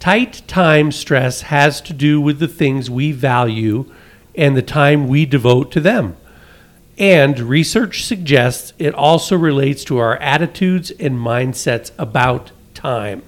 Tight 0.00 0.42
time 0.46 0.90
stress 0.90 1.42
has 1.42 1.80
to 1.82 1.92
do 1.92 2.20
with 2.20 2.40
the 2.40 2.48
things 2.48 2.90
we 2.90 3.12
value 3.12 3.90
and 4.34 4.56
the 4.56 4.62
time 4.62 5.08
we 5.08 5.24
devote 5.24 5.70
to 5.72 5.80
them. 5.80 6.16
And 6.98 7.38
research 7.38 8.04
suggests 8.04 8.72
it 8.78 8.92
also 8.92 9.36
relates 9.36 9.84
to 9.84 9.98
our 9.98 10.16
attitudes 10.16 10.90
and 10.90 11.16
mindsets 11.16 11.92
about 11.96 12.50
time. 12.74 13.22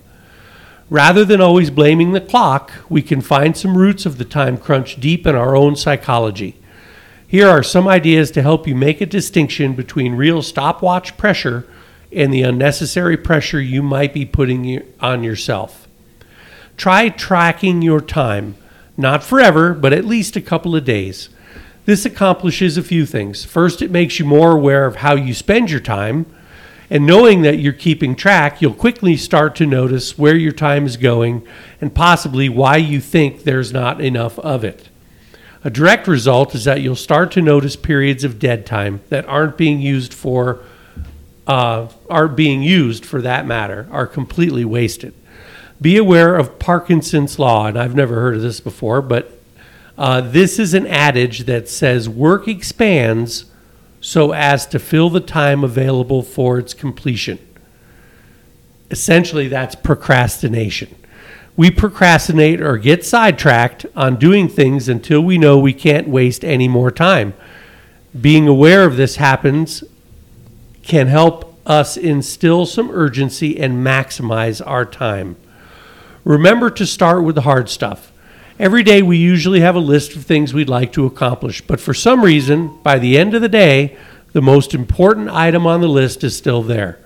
Rather 0.88 1.24
than 1.24 1.40
always 1.40 1.70
blaming 1.70 2.10
the 2.10 2.20
clock, 2.20 2.72
we 2.88 3.00
can 3.00 3.20
find 3.20 3.56
some 3.56 3.78
roots 3.78 4.04
of 4.06 4.18
the 4.18 4.24
time 4.24 4.58
crunch 4.58 5.00
deep 5.00 5.24
in 5.24 5.36
our 5.36 5.54
own 5.54 5.76
psychology. 5.76 6.56
Here 7.28 7.48
are 7.48 7.62
some 7.62 7.86
ideas 7.86 8.32
to 8.32 8.42
help 8.42 8.66
you 8.66 8.74
make 8.74 9.00
a 9.00 9.06
distinction 9.06 9.74
between 9.74 10.16
real 10.16 10.42
stopwatch 10.42 11.16
pressure 11.16 11.64
and 12.10 12.34
the 12.34 12.42
unnecessary 12.42 13.16
pressure 13.16 13.60
you 13.60 13.84
might 13.84 14.12
be 14.12 14.26
putting 14.26 14.82
on 14.98 15.22
yourself. 15.22 15.86
Try 16.76 17.08
tracking 17.08 17.82
your 17.82 18.00
time, 18.00 18.56
not 18.96 19.22
forever, 19.22 19.74
but 19.74 19.92
at 19.92 20.04
least 20.04 20.34
a 20.34 20.40
couple 20.40 20.74
of 20.74 20.84
days. 20.84 21.28
This 21.90 22.04
accomplishes 22.04 22.76
a 22.76 22.84
few 22.84 23.04
things. 23.04 23.44
First, 23.44 23.82
it 23.82 23.90
makes 23.90 24.20
you 24.20 24.24
more 24.24 24.52
aware 24.52 24.86
of 24.86 24.94
how 24.94 25.16
you 25.16 25.34
spend 25.34 25.72
your 25.72 25.80
time, 25.80 26.24
and 26.88 27.04
knowing 27.04 27.42
that 27.42 27.58
you're 27.58 27.72
keeping 27.72 28.14
track, 28.14 28.62
you'll 28.62 28.74
quickly 28.74 29.16
start 29.16 29.56
to 29.56 29.66
notice 29.66 30.16
where 30.16 30.36
your 30.36 30.52
time 30.52 30.86
is 30.86 30.96
going 30.96 31.44
and 31.80 31.92
possibly 31.92 32.48
why 32.48 32.76
you 32.76 33.00
think 33.00 33.42
there's 33.42 33.72
not 33.72 34.00
enough 34.00 34.38
of 34.38 34.62
it. 34.62 34.88
A 35.64 35.70
direct 35.70 36.06
result 36.06 36.54
is 36.54 36.62
that 36.62 36.80
you'll 36.80 36.94
start 36.94 37.32
to 37.32 37.42
notice 37.42 37.74
periods 37.74 38.22
of 38.22 38.38
dead 38.38 38.66
time 38.66 39.00
that 39.08 39.26
aren't 39.26 39.56
being 39.56 39.80
used 39.80 40.14
for 40.14 40.60
uh, 41.48 41.88
aren't 42.08 42.36
being 42.36 42.62
used 42.62 43.04
for 43.04 43.20
that 43.20 43.46
matter 43.46 43.88
are 43.90 44.06
completely 44.06 44.64
wasted. 44.64 45.12
Be 45.80 45.96
aware 45.96 46.36
of 46.36 46.60
Parkinson's 46.60 47.40
law, 47.40 47.66
and 47.66 47.76
I've 47.76 47.96
never 47.96 48.20
heard 48.20 48.36
of 48.36 48.42
this 48.42 48.60
before, 48.60 49.02
but 49.02 49.39
uh, 50.00 50.22
this 50.22 50.58
is 50.58 50.72
an 50.72 50.86
adage 50.86 51.40
that 51.40 51.68
says 51.68 52.08
work 52.08 52.48
expands 52.48 53.44
so 54.00 54.32
as 54.32 54.64
to 54.64 54.78
fill 54.78 55.10
the 55.10 55.20
time 55.20 55.62
available 55.62 56.22
for 56.22 56.58
its 56.58 56.72
completion. 56.72 57.38
Essentially, 58.90 59.46
that's 59.46 59.74
procrastination. 59.74 60.94
We 61.54 61.70
procrastinate 61.70 62.62
or 62.62 62.78
get 62.78 63.04
sidetracked 63.04 63.84
on 63.94 64.16
doing 64.16 64.48
things 64.48 64.88
until 64.88 65.20
we 65.20 65.36
know 65.36 65.58
we 65.58 65.74
can't 65.74 66.08
waste 66.08 66.46
any 66.46 66.66
more 66.66 66.90
time. 66.90 67.34
Being 68.18 68.48
aware 68.48 68.86
of 68.86 68.96
this 68.96 69.16
happens 69.16 69.84
can 70.82 71.08
help 71.08 71.60
us 71.66 71.98
instill 71.98 72.64
some 72.64 72.90
urgency 72.90 73.60
and 73.60 73.86
maximize 73.86 74.66
our 74.66 74.86
time. 74.86 75.36
Remember 76.24 76.70
to 76.70 76.86
start 76.86 77.22
with 77.22 77.34
the 77.34 77.42
hard 77.42 77.68
stuff. 77.68 78.09
Every 78.60 78.82
day 78.82 79.00
we 79.00 79.16
usually 79.16 79.60
have 79.60 79.74
a 79.74 79.80
list 79.80 80.14
of 80.16 80.26
things 80.26 80.52
we'd 80.52 80.68
like 80.68 80.92
to 80.92 81.06
accomplish, 81.06 81.62
but 81.62 81.80
for 81.80 81.94
some 81.94 82.22
reason, 82.22 82.78
by 82.82 82.98
the 82.98 83.16
end 83.16 83.32
of 83.32 83.40
the 83.40 83.48
day, 83.48 83.96
the 84.34 84.42
most 84.42 84.74
important 84.74 85.30
item 85.30 85.66
on 85.66 85.80
the 85.80 85.88
list 85.88 86.22
is 86.24 86.36
still 86.36 86.62
there. 86.62 86.98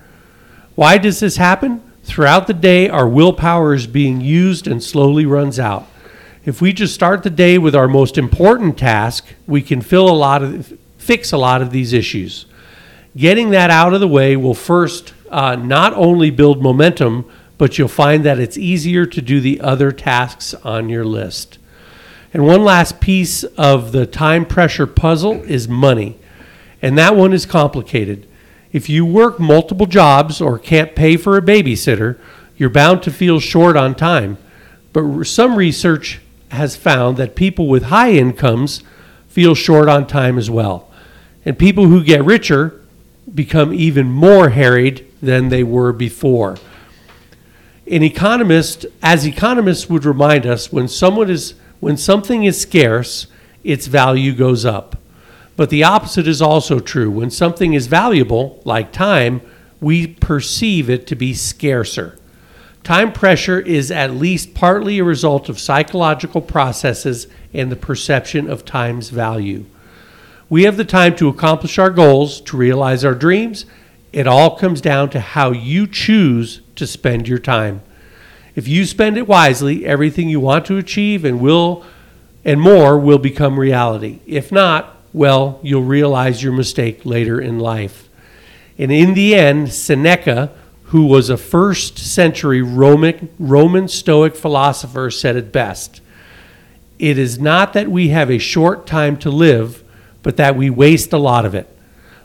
Why 0.75 0.97
does 0.97 1.21
this 1.21 1.37
happen? 1.37 1.81
Throughout 2.03 2.47
the 2.47 2.53
day, 2.53 2.89
our 2.89 3.07
willpower 3.07 3.73
is 3.73 3.87
being 3.87 4.19
used 4.19 4.67
and 4.67 4.83
slowly 4.83 5.25
runs 5.25 5.57
out. 5.57 5.87
If 6.43 6.59
we 6.59 6.73
just 6.73 6.93
start 6.93 7.23
the 7.23 7.29
day 7.29 7.57
with 7.57 7.73
our 7.73 7.87
most 7.87 8.17
important 8.17 8.77
task, 8.77 9.25
we 9.47 9.61
can 9.61 9.79
fill 9.79 10.09
a 10.09 10.11
lot 10.11 10.43
of 10.43 10.77
fix 10.97 11.31
a 11.31 11.37
lot 11.37 11.61
of 11.61 11.71
these 11.71 11.93
issues. 11.93 12.47
Getting 13.15 13.51
that 13.51 13.69
out 13.71 13.93
of 13.93 14.01
the 14.01 14.09
way 14.09 14.35
will 14.35 14.55
first 14.55 15.13
uh, 15.29 15.55
not 15.55 15.93
only 15.93 16.31
build 16.31 16.61
momentum, 16.61 17.31
but 17.57 17.77
you'll 17.77 17.87
find 17.87 18.23
that 18.23 18.39
it's 18.39 18.57
easier 18.57 19.05
to 19.05 19.21
do 19.21 19.39
the 19.39 19.61
other 19.61 19.91
tasks 19.91 20.53
on 20.55 20.89
your 20.89 21.05
list. 21.05 21.57
And 22.33 22.45
one 22.45 22.63
last 22.63 22.99
piece 22.99 23.43
of 23.43 23.93
the 23.93 24.05
time 24.05 24.45
pressure 24.45 24.87
puzzle 24.87 25.41
is 25.43 25.67
money. 25.69 26.17
And 26.81 26.97
that 26.97 27.15
one 27.15 27.31
is 27.31 27.45
complicated. 27.45 28.27
If 28.73 28.89
you 28.89 29.05
work 29.05 29.39
multiple 29.39 29.85
jobs 29.85 30.41
or 30.41 30.59
can't 30.59 30.95
pay 30.95 31.15
for 31.15 31.37
a 31.37 31.41
babysitter, 31.41 32.19
you're 32.57 32.69
bound 32.69 33.03
to 33.03 33.11
feel 33.11 33.39
short 33.39 33.77
on 33.77 33.95
time. 33.95 34.37
But 34.91 35.23
some 35.23 35.55
research 35.55 36.19
has 36.51 36.75
found 36.75 37.15
that 37.17 37.35
people 37.35 37.67
with 37.67 37.83
high 37.83 38.11
incomes 38.11 38.83
feel 39.29 39.55
short 39.55 39.87
on 39.87 40.05
time 40.07 40.37
as 40.37 40.49
well. 40.49 40.91
And 41.45 41.57
people 41.57 41.87
who 41.87 42.03
get 42.03 42.23
richer 42.23 42.81
become 43.33 43.73
even 43.73 44.11
more 44.11 44.49
harried 44.49 45.05
than 45.21 45.49
they 45.49 45.63
were 45.63 45.93
before. 45.93 46.57
An 47.87 48.01
economist, 48.01 48.87
as 49.03 49.27
economists 49.27 49.89
would 49.89 50.05
remind 50.05 50.45
us, 50.45 50.71
when 50.71 50.87
someone 50.87 51.29
is 51.29 51.53
when 51.79 51.97
something 51.97 52.45
is 52.45 52.59
scarce, 52.59 53.27
its 53.63 53.85
value 53.85 54.33
goes 54.33 54.65
up. 54.65 54.97
But 55.55 55.69
the 55.69 55.83
opposite 55.83 56.27
is 56.27 56.41
also 56.41 56.79
true. 56.79 57.11
When 57.11 57.29
something 57.29 57.73
is 57.73 57.87
valuable, 57.87 58.61
like 58.65 58.91
time, 58.91 59.41
we 59.79 60.07
perceive 60.07 60.89
it 60.89 61.05
to 61.07 61.15
be 61.15 61.33
scarcer. 61.33 62.17
Time 62.83 63.11
pressure 63.11 63.59
is 63.59 63.91
at 63.91 64.15
least 64.15 64.53
partly 64.53 64.99
a 64.99 65.03
result 65.03 65.47
of 65.47 65.59
psychological 65.59 66.41
processes 66.41 67.27
and 67.53 67.71
the 67.71 67.75
perception 67.75 68.49
of 68.49 68.65
time's 68.65 69.09
value. 69.09 69.65
We 70.49 70.63
have 70.63 70.77
the 70.77 70.85
time 70.85 71.15
to 71.17 71.29
accomplish 71.29 71.79
our 71.79 71.89
goals, 71.89 72.41
to 72.41 72.57
realize 72.57 73.03
our 73.03 73.15
dreams. 73.15 73.65
It 74.13 74.27
all 74.27 74.57
comes 74.57 74.81
down 74.81 75.09
to 75.11 75.19
how 75.19 75.51
you 75.51 75.87
choose 75.87 76.61
to 76.75 76.87
spend 76.87 77.27
your 77.27 77.39
time. 77.39 77.81
If 78.55 78.67
you 78.67 78.85
spend 78.85 79.17
it 79.17 79.27
wisely, 79.27 79.85
everything 79.85 80.29
you 80.29 80.39
want 80.39 80.65
to 80.67 80.77
achieve 80.77 81.25
and 81.25 81.39
will 81.41 81.83
and 82.45 82.61
more 82.61 82.97
will 82.97 83.17
become 83.17 83.59
reality. 83.59 84.19
If 84.25 84.51
not, 84.51 84.95
well, 85.11 85.59
you'll 85.63 85.83
realize 85.83 86.43
your 86.43 86.53
mistake 86.53 87.05
later 87.05 87.41
in 87.41 87.59
life. 87.59 88.07
And 88.77 88.91
in 88.91 89.13
the 89.13 89.33
end, 89.35 89.73
Seneca, 89.73 90.51
who 90.85 91.05
was 91.05 91.29
a 91.29 91.37
first 91.37 91.97
century 91.97 92.61
Roman, 92.61 93.29
Roman 93.39 93.87
Stoic 93.87 94.35
philosopher, 94.35 95.09
said 95.09 95.35
it 95.35 95.51
best 95.51 96.01
It 96.99 97.17
is 97.17 97.39
not 97.39 97.73
that 97.73 97.89
we 97.89 98.09
have 98.09 98.29
a 98.29 98.37
short 98.37 98.85
time 98.85 99.17
to 99.17 99.29
live, 99.29 99.83
but 100.21 100.37
that 100.37 100.55
we 100.55 100.69
waste 100.69 101.13
a 101.13 101.17
lot 101.17 101.45
of 101.45 101.55
it. 101.55 101.67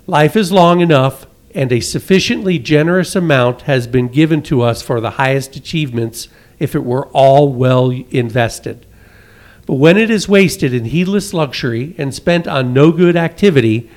Life 0.06 0.36
is 0.36 0.52
long 0.52 0.80
enough, 0.80 1.26
and 1.54 1.72
a 1.72 1.80
sufficiently 1.80 2.58
generous 2.58 3.16
amount 3.16 3.62
has 3.62 3.86
been 3.86 4.08
given 4.08 4.42
to 4.42 4.62
us 4.62 4.82
for 4.82 5.00
the 5.00 5.10
highest 5.10 5.56
achievements 5.56 6.28
if 6.58 6.74
it 6.74 6.84
were 6.84 7.06
all 7.08 7.52
well 7.52 7.90
invested. 7.90 8.86
But 9.66 9.74
when 9.74 9.96
it 9.96 10.10
is 10.10 10.28
wasted 10.28 10.72
in 10.72 10.86
heedless 10.86 11.34
luxury 11.34 11.94
and 11.98 12.14
spent 12.14 12.46
on 12.46 12.72
no 12.72 12.92
good 12.92 13.16
activity, 13.16 13.90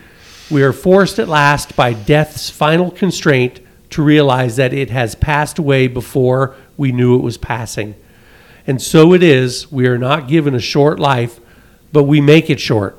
we 0.50 0.64
are 0.64 0.74
forced 0.74 1.20
at 1.20 1.28
last 1.28 1.76
by 1.76 1.94
death's 1.94 2.50
final 2.50 2.92
constraint 2.92 3.60
to 3.92 4.04
realize 4.04 4.56
that 4.56 4.74
it 4.74 4.90
has 4.90 5.16
passed 5.16 5.60
away 5.60 5.88
before 5.88 6.56
we 6.78 6.92
knew 6.92 7.16
it 7.16 7.24
was 7.24 7.38
passing. 7.38 7.96
And 8.66 8.82
so 8.82 9.14
it 9.14 9.22
is, 9.22 9.72
we 9.72 9.88
are 9.88 9.98
not 9.98 10.28
given 10.28 10.56
a 10.56 10.60
short 10.60 11.00
life, 11.00 11.40
but 11.92 12.04
we 12.04 12.22
make 12.22 12.50
it 12.50 12.60
short. 12.60 12.98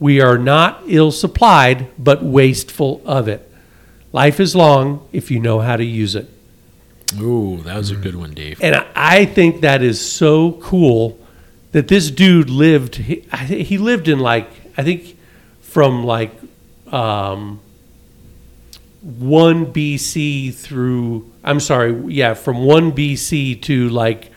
We 0.00 0.20
are 0.20 0.38
not 0.38 0.82
ill 0.86 1.12
supplied, 1.12 1.88
but 1.98 2.22
wasteful 2.22 3.00
of 3.04 3.28
it. 3.28 3.50
Life 4.14 4.38
is 4.38 4.54
long 4.54 5.08
if 5.10 5.28
you 5.28 5.40
know 5.40 5.58
how 5.58 5.76
to 5.76 5.84
use 5.84 6.14
it. 6.14 6.30
Ooh, 7.20 7.60
that 7.64 7.76
was 7.76 7.90
a 7.90 7.96
good 7.96 8.14
one, 8.14 8.32
Dave. 8.32 8.62
And 8.62 8.76
I- 8.94 9.24
think 9.24 9.62
that 9.62 9.82
is 9.82 10.00
so 10.00 10.52
cool 10.52 11.18
that 11.72 11.88
this 11.88 12.12
dude 12.12 12.48
lived. 12.48 12.94
He, 12.94 13.26
he 13.48 13.76
lived 13.76 14.06
in 14.06 14.20
like 14.20 14.48
I 14.76 14.84
think 14.84 15.18
from 15.60 16.04
like 16.04 16.30
um, 16.92 17.58
one 19.02 19.72
BC 19.72 20.54
through. 20.54 21.28
I'm 21.42 21.58
sorry, 21.58 22.14
yeah, 22.14 22.34
from 22.34 22.64
one 22.64 22.92
BC 22.92 23.60
to 23.62 23.88
like 23.88 24.30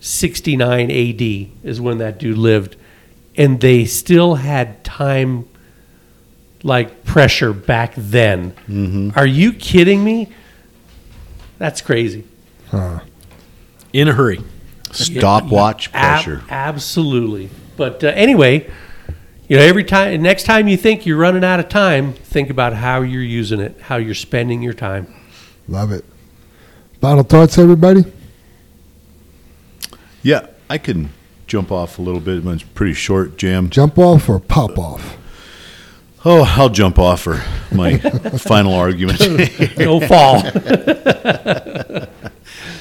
69 0.00 0.90
AD 0.90 1.22
is 1.62 1.80
when 1.80 1.98
that 1.98 2.18
dude 2.18 2.38
lived, 2.38 2.74
and 3.36 3.60
they 3.60 3.84
still 3.84 4.34
had 4.34 4.82
time 4.82 5.48
like 6.62 7.04
pressure 7.04 7.52
back 7.52 7.94
then. 7.96 9.12
Are 9.16 9.26
you 9.26 9.52
kidding 9.52 10.02
me? 10.04 10.28
That's 11.58 11.80
crazy. 11.80 12.24
In 13.92 14.08
a 14.08 14.12
hurry. 14.12 14.40
Stopwatch 14.92 15.90
Ab- 15.94 16.22
pressure. 16.24 16.42
absolutely. 16.50 17.48
But 17.76 18.04
uh, 18.04 18.08
anyway, 18.08 18.70
you 19.48 19.56
know, 19.56 19.62
every 19.62 19.84
time, 19.84 20.20
next 20.22 20.44
time 20.44 20.68
you 20.68 20.76
think 20.76 21.06
you're 21.06 21.16
running 21.18 21.44
out 21.44 21.60
of 21.60 21.68
time, 21.68 22.12
think 22.12 22.50
about 22.50 22.74
how 22.74 23.00
you're 23.00 23.22
using 23.22 23.60
it, 23.60 23.80
how 23.80 23.96
you're 23.96 24.14
spending 24.14 24.62
your 24.62 24.74
time. 24.74 25.12
Love 25.68 25.92
it. 25.92 26.04
Final 27.00 27.22
thoughts, 27.22 27.58
everybody? 27.58 28.04
Yeah, 30.22 30.46
I 30.70 30.78
can 30.78 31.10
jump 31.46 31.72
off 31.72 31.98
a 31.98 32.02
little 32.02 32.20
bit. 32.20 32.44
Mine's 32.44 32.62
pretty 32.62 32.94
short, 32.94 33.36
Jam. 33.38 33.70
Jump 33.70 33.98
off 33.98 34.28
or 34.28 34.38
pop 34.40 34.78
off? 34.78 35.16
Oh, 36.24 36.44
I'll 36.56 36.68
jump 36.68 36.98
off 36.98 37.22
for 37.22 37.42
my 37.72 37.98
final 38.38 38.74
argument. 38.74 39.18
Go 39.76 40.00
fall. 40.00 40.42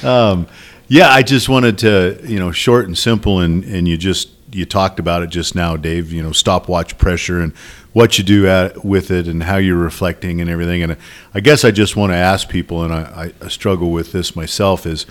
Um, 0.03 0.47
yeah, 0.87 1.09
I 1.09 1.21
just 1.21 1.47
wanted 1.47 1.77
to, 1.79 2.19
you 2.23 2.39
know, 2.39 2.51
short 2.51 2.87
and 2.87 2.97
simple, 2.97 3.39
and 3.39 3.63
and 3.63 3.87
you 3.87 3.97
just 3.97 4.29
you 4.51 4.65
talked 4.65 4.99
about 4.99 5.21
it 5.21 5.29
just 5.29 5.53
now, 5.53 5.77
Dave. 5.77 6.11
You 6.11 6.23
know, 6.23 6.31
stopwatch 6.31 6.97
pressure 6.97 7.39
and 7.39 7.53
what 7.93 8.17
you 8.17 8.23
do 8.23 8.47
at, 8.47 8.83
with 8.83 9.11
it, 9.11 9.27
and 9.27 9.43
how 9.43 9.57
you're 9.57 9.77
reflecting 9.77 10.41
and 10.41 10.49
everything. 10.49 10.81
And 10.81 10.97
I 11.33 11.39
guess 11.39 11.63
I 11.63 11.71
just 11.71 11.95
want 11.95 12.11
to 12.11 12.15
ask 12.15 12.49
people, 12.49 12.83
and 12.83 12.93
I, 12.93 13.31
I 13.41 13.47
struggle 13.47 13.91
with 13.91 14.11
this 14.11 14.35
myself, 14.35 14.85
is, 14.85 15.05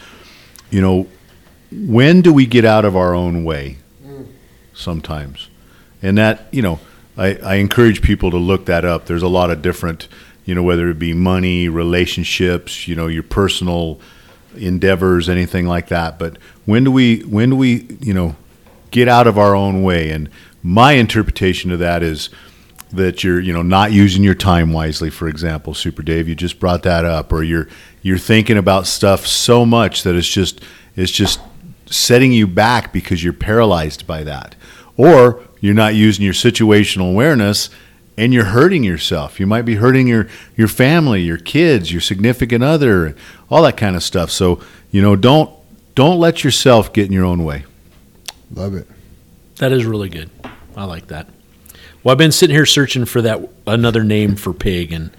you 0.70 0.80
know, 0.80 1.06
when 1.70 2.22
do 2.22 2.32
we 2.32 2.46
get 2.46 2.64
out 2.64 2.84
of 2.84 2.96
our 2.96 3.14
own 3.14 3.44
way? 3.44 3.78
Mm. 4.04 4.26
Sometimes, 4.74 5.48
and 6.02 6.18
that 6.18 6.48
you 6.50 6.62
know, 6.62 6.80
I, 7.20 7.34
I 7.44 7.54
encourage 7.56 8.00
people 8.00 8.30
to 8.30 8.38
look 8.38 8.64
that 8.66 8.86
up. 8.86 9.04
There's 9.04 9.22
a 9.22 9.28
lot 9.28 9.50
of 9.50 9.60
different, 9.60 10.08
you 10.46 10.54
know, 10.54 10.62
whether 10.62 10.88
it 10.88 10.98
be 10.98 11.12
money, 11.12 11.68
relationships, 11.68 12.88
you 12.88 12.94
know, 12.94 13.08
your 13.08 13.22
personal 13.22 14.00
endeavors, 14.56 15.28
anything 15.28 15.66
like 15.66 15.88
that. 15.88 16.18
But 16.18 16.38
when 16.64 16.82
do 16.84 16.90
we 16.90 17.20
when 17.20 17.50
do 17.50 17.56
we 17.56 17.86
you 18.00 18.14
know 18.14 18.36
get 18.90 19.06
out 19.06 19.26
of 19.26 19.38
our 19.38 19.54
own 19.54 19.82
way? 19.82 20.10
And 20.10 20.30
my 20.62 20.92
interpretation 20.92 21.70
of 21.70 21.78
that 21.80 22.02
is 22.02 22.30
that 22.92 23.22
you're 23.22 23.38
you 23.38 23.52
know 23.52 23.62
not 23.62 23.92
using 23.92 24.24
your 24.24 24.34
time 24.34 24.72
wisely. 24.72 25.10
For 25.10 25.28
example, 25.28 25.74
Super 25.74 26.02
Dave, 26.02 26.26
you 26.26 26.34
just 26.34 26.58
brought 26.58 26.82
that 26.84 27.04
up, 27.04 27.32
or 27.34 27.42
you're 27.42 27.68
you're 28.00 28.18
thinking 28.18 28.56
about 28.56 28.86
stuff 28.86 29.26
so 29.26 29.66
much 29.66 30.04
that 30.04 30.14
it's 30.16 30.26
just 30.26 30.62
it's 30.96 31.12
just 31.12 31.38
setting 31.84 32.32
you 32.32 32.46
back 32.46 32.92
because 32.92 33.22
you're 33.22 33.32
paralyzed 33.34 34.06
by 34.06 34.24
that, 34.24 34.54
or 35.00 35.42
you're 35.60 35.72
not 35.72 35.94
using 35.94 36.22
your 36.26 36.34
situational 36.34 37.10
awareness 37.10 37.70
and 38.18 38.34
you're 38.34 38.44
hurting 38.44 38.84
yourself. 38.84 39.40
You 39.40 39.46
might 39.46 39.62
be 39.62 39.76
hurting 39.76 40.06
your 40.06 40.28
your 40.56 40.68
family, 40.68 41.22
your 41.22 41.38
kids, 41.38 41.90
your 41.90 42.02
significant 42.02 42.62
other, 42.62 43.16
all 43.48 43.62
that 43.62 43.78
kind 43.78 43.96
of 43.96 44.02
stuff. 44.02 44.30
So 44.30 44.60
you 44.90 45.00
know, 45.00 45.16
don't 45.16 45.50
don't 45.94 46.18
let 46.18 46.44
yourself 46.44 46.92
get 46.92 47.06
in 47.06 47.12
your 47.12 47.24
own 47.24 47.44
way. 47.44 47.64
Love 48.52 48.74
it. 48.74 48.86
That 49.56 49.72
is 49.72 49.86
really 49.86 50.10
good. 50.10 50.28
I 50.76 50.84
like 50.84 51.06
that. 51.06 51.28
Well, 52.02 52.12
I've 52.12 52.18
been 52.18 52.32
sitting 52.32 52.54
here 52.54 52.66
searching 52.66 53.06
for 53.06 53.22
that 53.22 53.40
another 53.66 54.04
name 54.04 54.36
for 54.36 54.52
pig, 54.52 54.92
and 54.92 55.10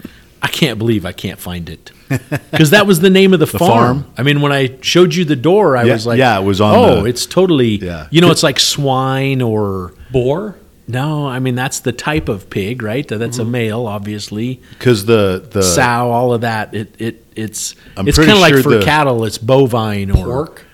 I 0.42 0.46
can't 0.46 0.78
believe 0.78 1.04
I 1.04 1.12
can't 1.12 1.40
find 1.40 1.68
it 1.68 1.90
because 2.50 2.70
that 2.70 2.86
was 2.86 3.00
the 3.00 3.10
name 3.10 3.32
of 3.32 3.40
the, 3.40 3.46
farm. 3.46 4.02
farm? 4.02 4.12
I 4.16 4.22
mean, 4.22 4.40
when 4.40 4.52
I 4.52 4.78
showed 4.80 5.14
you 5.14 5.24
the 5.24 5.36
door, 5.36 5.76
I 5.76 5.84
Yeah, 5.84 5.92
was 5.94 6.06
like, 6.06 6.18
yeah, 6.18 6.38
it 6.38 6.44
was 6.44 6.60
on 6.60 6.74
Oh, 6.74 7.02
the- 7.02 7.08
it's 7.08 7.26
totally. 7.26 7.76
Yeah. 7.76 8.08
You 8.10 8.20
know, 8.20 8.30
it's 8.30 8.42
like 8.42 8.60
swine 8.60 9.40
or 9.42 9.94
Boar? 10.10 10.56
no. 10.88 11.26
I 11.26 11.38
mean, 11.38 11.54
that's 11.54 11.80
the 11.80 11.92
type 11.92 12.28
of 12.28 12.50
pig, 12.50 12.82
right? 12.82 13.06
That's 13.06 13.38
Mm-hmm. 13.38 13.48
a 13.48 13.50
male, 13.50 13.86
obviously. 13.86 14.60
Because 14.70 15.06
the 15.06 15.46
the 15.50 15.62
Sow, 15.62 16.10
all 16.10 16.32
of 16.34 16.42
that. 16.42 16.74
It 16.74 16.94
it 16.98 17.24
it's 17.34 17.74
I'm 17.96 18.06
it's 18.08 18.18
kind 18.18 18.30
of 18.30 18.38
like 18.38 18.54
for 18.62 18.76
the- 18.78 18.84
cattle. 18.84 19.24
It's 19.24 19.38
bovine 19.38 20.10
or 20.10 20.24
Pork? 20.24 20.66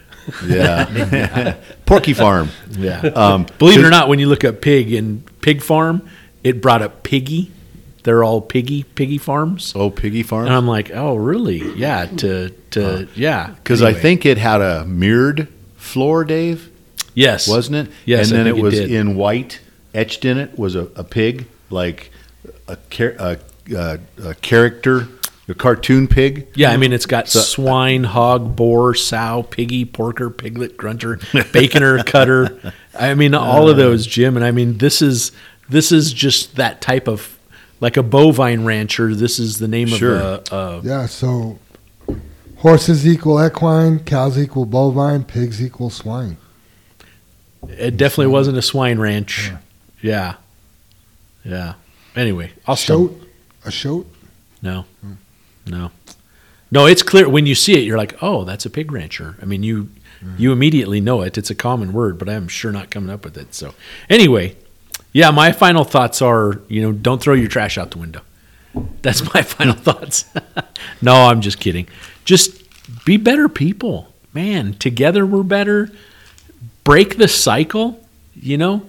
yeah 0.47 1.55
Porky 1.87 2.13
Farm. 2.15 2.51
Yeah. 2.71 3.01
Um, 3.01 3.47
Believe 3.59 3.81
it 3.81 3.85
or 3.85 3.91
not, 3.91 4.09
when 4.09 4.19
you 4.19 4.29
look 4.29 4.45
up 4.45 4.61
pig 4.61 4.93
in 4.93 5.23
pig 5.41 5.63
farm, 5.63 6.03
it 6.45 6.61
brought 6.61 6.83
up 6.83 7.03
piggy. 7.03 7.51
They're 8.09 8.25
all 8.25 8.41
piggy 8.41 8.85
piggy 8.85 9.19
farms. 9.19 9.75
Oh, 9.77 9.91
Piggy 9.91 10.23
farms. 10.23 10.47
And 10.47 10.57
I'm 10.57 10.67
like, 10.67 10.91
oh, 10.95 11.15
really? 11.17 11.59
Yeah. 11.77 12.07
To 12.07 12.49
to 12.71 13.07
yeah. 13.15 13.49
Because 13.51 13.83
I 13.83 13.93
think 13.93 14.25
it 14.25 14.39
had 14.39 14.63
a 14.63 14.87
mirrored 14.87 15.47
floor, 15.77 16.25
Dave, 16.25 16.71
yes, 17.13 17.47
wasn't 17.47 17.77
it? 17.87 17.95
Yes, 18.07 18.31
And 18.31 18.39
then 18.39 18.47
it 18.47 18.57
it 18.57 18.63
was 18.63 18.73
did. 18.73 18.91
in 18.91 19.15
white, 19.15 19.61
etched 19.93 20.25
in 20.25 20.39
it 20.39 20.59
was 20.59 20.75
a, 20.75 20.85
a 20.97 21.05
pig, 21.05 21.49
like 21.69 22.11
a, 22.67 22.79
a, 22.97 23.39
a, 23.77 23.99
a 24.25 24.35
character, 24.37 25.07
a 25.47 25.55
cartoon 25.55 26.09
pig. 26.09 26.47
Yeah, 26.55 26.71
I 26.71 26.79
mean, 26.79 26.95
it's 26.95 27.05
got 27.05 27.29
So- 27.29 27.41
uh, 27.41 27.43
swine, 27.43 28.05
hog, 28.05 28.57
boar, 28.57 28.95
sow, 28.95 29.43
piggy, 29.51 29.85
porker, 29.85 30.31
piglet, 30.31 30.79
grunter, 30.79 31.19
baconer, 31.53 32.07
cutter. 32.11 32.73
I 32.99 33.13
mean, 33.13 33.35
all 33.35 33.69
of 33.69 33.77
uh. 33.77 33.83
those, 33.83 34.07
Jim. 34.07 34.35
And 34.35 34.47
I 34.47 34.51
mean, 34.51 34.79
this 34.79 35.03
is 35.03 35.31
this 35.69 35.93
is 35.93 36.15
just 36.15 36.57
that 36.57 36.81
type 36.81 37.07
of 37.07 37.35
like 37.81 37.97
a 37.97 38.03
bovine 38.03 38.65
rancher. 38.65 39.15
This 39.15 39.39
is 39.39 39.59
the 39.59 39.69
name 39.69 39.89
Sure. 39.89 40.17
of 40.17 40.53
a, 40.53 40.57
a 40.57 40.81
Yeah, 40.83 41.07
so 41.07 41.59
horses 42.57 43.07
equal 43.07 43.45
equine, 43.45 44.01
cows 44.01 44.39
equal 44.39 44.67
bovine, 44.67 45.25
pigs 45.25 45.63
equal 45.63 45.91
swine. 45.91 46.37
It 47.69 47.97
definitely 47.97 48.29
wasn't 48.33 48.57
a 48.59 48.63
swine 48.63 48.99
ranch. 48.99 49.51
Yeah. 50.01 50.35
Yeah. 51.45 51.75
Anyway, 52.17 52.53
I'll 52.67 52.77
stop. 52.77 52.99
Shoat, 52.99 53.29
a 53.65 53.71
shoat. 53.71 54.07
No. 54.63 54.85
Hmm. 55.03 55.13
No. 55.67 55.91
No, 56.71 56.87
it's 56.87 57.03
clear 57.03 57.29
when 57.29 57.47
you 57.47 57.55
see 57.55 57.75
it, 57.75 57.85
you're 57.85 57.97
like, 57.99 58.23
oh, 58.23 58.45
that's 58.45 58.67
a 58.67 58.71
pig 58.71 58.93
rancher. 58.93 59.37
I 59.41 59.45
mean, 59.45 59.63
you 59.63 59.89
you 60.37 60.51
immediately 60.53 61.01
know 61.01 61.23
it. 61.23 61.39
It's 61.39 61.49
a 61.51 61.55
common 61.55 61.93
word, 61.93 62.19
but 62.19 62.29
I'm 62.29 62.49
sure 62.49 62.73
not 62.73 62.91
coming 62.91 63.09
up 63.11 63.25
with 63.25 63.37
it. 63.39 63.55
So, 63.55 63.75
anyway, 64.11 64.57
Yeah, 65.13 65.31
my 65.31 65.53
final 65.53 65.85
thoughts 65.85 66.21
are, 66.23 66.61
you 66.69 66.83
know, 66.83 66.93
don't 66.93 67.21
throw 67.21 67.35
your 67.35 67.49
trash 67.49 67.79
out 67.79 67.91
the 67.91 67.99
window. 67.99 68.21
That's 69.03 69.33
my 69.35 69.43
final 69.57 69.75
thoughts. 69.75 70.27
no, 71.03 71.15
I'm 71.15 71.41
just 71.41 71.61
kidding. 71.61 71.89
Just 72.25 72.63
be 73.05 73.17
better 73.17 73.49
people. 73.49 74.13
Man, 74.33 74.75
together 74.75 75.25
we're 75.25 75.43
better. 75.43 75.91
Break 76.85 77.17
the 77.17 77.29
cycle, 77.29 78.07
you 78.35 78.59
know? 78.59 78.89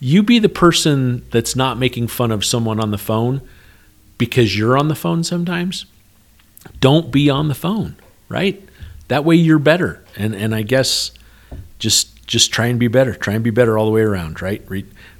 You 0.00 0.22
be 0.22 0.38
the 0.38 0.48
person 0.48 1.26
that's 1.30 1.56
not 1.56 1.78
making 1.78 2.08
fun 2.08 2.30
of 2.30 2.44
someone 2.44 2.80
on 2.80 2.90
the 2.90 2.98
phone 2.98 3.42
because 4.16 4.56
you're 4.56 4.78
on 4.78 4.88
the 4.88 4.94
phone 4.94 5.24
sometimes. 5.24 5.86
Don't 6.80 7.10
be 7.10 7.28
on 7.28 7.48
the 7.48 7.54
phone, 7.54 7.96
right? 8.28 8.62
That 9.08 9.24
way 9.24 9.36
you're 9.36 9.58
better. 9.58 10.04
And 10.16 10.34
and 10.34 10.54
I 10.54 10.62
guess 10.62 11.10
just 11.78 12.26
just 12.26 12.52
try 12.52 12.66
and 12.66 12.78
be 12.78 12.88
better. 12.88 13.14
Try 13.14 13.34
and 13.34 13.42
be 13.42 13.50
better 13.50 13.76
all 13.76 13.86
the 13.86 13.92
way 13.92 14.02
around, 14.02 14.40
right? 14.40 14.62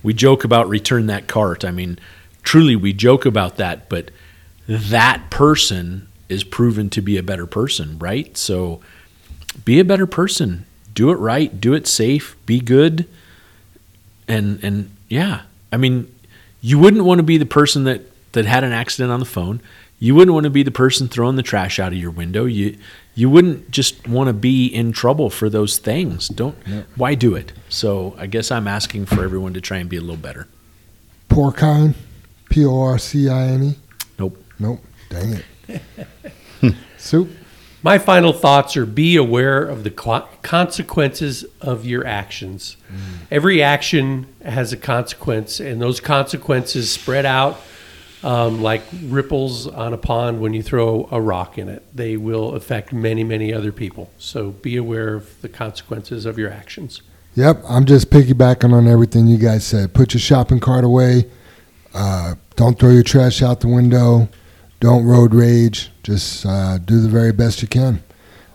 We 0.02 0.14
joke 0.14 0.44
about 0.44 0.68
return 0.68 1.06
that 1.06 1.26
cart. 1.26 1.64
I 1.64 1.70
mean, 1.70 1.98
truly 2.42 2.76
we 2.76 2.92
joke 2.92 3.26
about 3.26 3.56
that, 3.56 3.88
but 3.88 4.10
that 4.66 5.30
person 5.30 6.08
is 6.28 6.44
proven 6.44 6.90
to 6.90 7.00
be 7.00 7.16
a 7.16 7.22
better 7.22 7.46
person, 7.46 7.98
right? 7.98 8.36
So 8.36 8.80
be 9.64 9.80
a 9.80 9.84
better 9.84 10.06
person. 10.06 10.66
Do 10.94 11.10
it 11.10 11.16
right, 11.16 11.60
do 11.60 11.74
it 11.74 11.86
safe, 11.86 12.36
be 12.44 12.60
good. 12.60 13.06
And 14.26 14.62
and 14.62 14.90
yeah, 15.08 15.42
I 15.72 15.76
mean, 15.76 16.12
you 16.60 16.78
wouldn't 16.78 17.04
want 17.04 17.18
to 17.18 17.22
be 17.22 17.38
the 17.38 17.46
person 17.46 17.84
that 17.84 18.02
that 18.32 18.44
had 18.46 18.64
an 18.64 18.72
accident 18.72 19.10
on 19.10 19.20
the 19.20 19.26
phone. 19.26 19.60
You 19.98 20.14
wouldn't 20.14 20.34
want 20.34 20.44
to 20.44 20.50
be 20.50 20.62
the 20.62 20.70
person 20.70 21.08
throwing 21.08 21.36
the 21.36 21.42
trash 21.42 21.78
out 21.78 21.92
of 21.92 21.98
your 21.98 22.10
window. 22.10 22.44
You 22.44 22.76
you 23.18 23.28
wouldn't 23.28 23.68
just 23.72 24.06
want 24.06 24.28
to 24.28 24.32
be 24.32 24.66
in 24.68 24.92
trouble 24.92 25.28
for 25.28 25.50
those 25.50 25.76
things. 25.76 26.28
Don't 26.28 26.54
why 26.94 27.16
do 27.16 27.34
it? 27.34 27.52
So 27.68 28.14
I 28.16 28.28
guess 28.28 28.52
I'm 28.52 28.68
asking 28.68 29.06
for 29.06 29.24
everyone 29.24 29.54
to 29.54 29.60
try 29.60 29.78
and 29.78 29.90
be 29.90 29.96
a 29.96 30.00
little 30.00 30.16
better. 30.16 30.46
Porcine, 31.28 31.94
P 32.48 32.64
O 32.64 32.80
R 32.80 32.96
C 32.96 33.28
I 33.28 33.48
N 33.48 33.64
E. 33.64 33.74
Nope. 34.20 34.40
Nope. 34.60 34.84
Dang 35.08 35.42
it. 35.68 36.74
Soup. 36.96 37.28
My 37.82 37.98
final 37.98 38.32
thoughts 38.32 38.76
are 38.76 38.86
be 38.86 39.16
aware 39.16 39.64
of 39.64 39.82
the 39.82 39.90
consequences 39.90 41.44
of 41.60 41.84
your 41.84 42.06
actions. 42.06 42.76
Mm. 42.88 42.98
Every 43.32 43.60
action 43.60 44.32
has 44.44 44.72
a 44.72 44.76
consequence, 44.76 45.58
and 45.58 45.82
those 45.82 45.98
consequences 45.98 46.92
spread 46.92 47.26
out 47.26 47.60
um, 48.22 48.62
like 48.62 48.82
ripples 49.04 49.66
on 49.66 49.92
a 49.92 49.98
pond 49.98 50.40
when 50.40 50.54
you 50.54 50.62
throw 50.62 51.08
a 51.10 51.20
rock 51.20 51.58
in 51.58 51.68
it. 51.68 51.84
They 51.94 52.16
will 52.16 52.54
affect 52.54 52.92
many, 52.92 53.24
many 53.24 53.52
other 53.52 53.72
people. 53.72 54.10
So 54.18 54.50
be 54.50 54.76
aware 54.76 55.14
of 55.14 55.40
the 55.40 55.48
consequences 55.48 56.26
of 56.26 56.38
your 56.38 56.50
actions. 56.50 57.02
Yep, 57.34 57.62
I'm 57.68 57.84
just 57.84 58.10
piggybacking 58.10 58.72
on 58.72 58.88
everything 58.88 59.26
you 59.26 59.38
guys 59.38 59.64
said. 59.64 59.94
Put 59.94 60.14
your 60.14 60.20
shopping 60.20 60.58
cart 60.58 60.84
away. 60.84 61.30
Uh, 61.94 62.34
don't 62.56 62.78
throw 62.78 62.90
your 62.90 63.02
trash 63.02 63.42
out 63.42 63.60
the 63.60 63.68
window. 63.68 64.28
Don't 64.80 65.04
road 65.04 65.34
rage. 65.34 65.90
Just 66.02 66.44
uh, 66.46 66.78
do 66.78 67.00
the 67.00 67.08
very 67.08 67.32
best 67.32 67.62
you 67.62 67.68
can. 67.68 68.02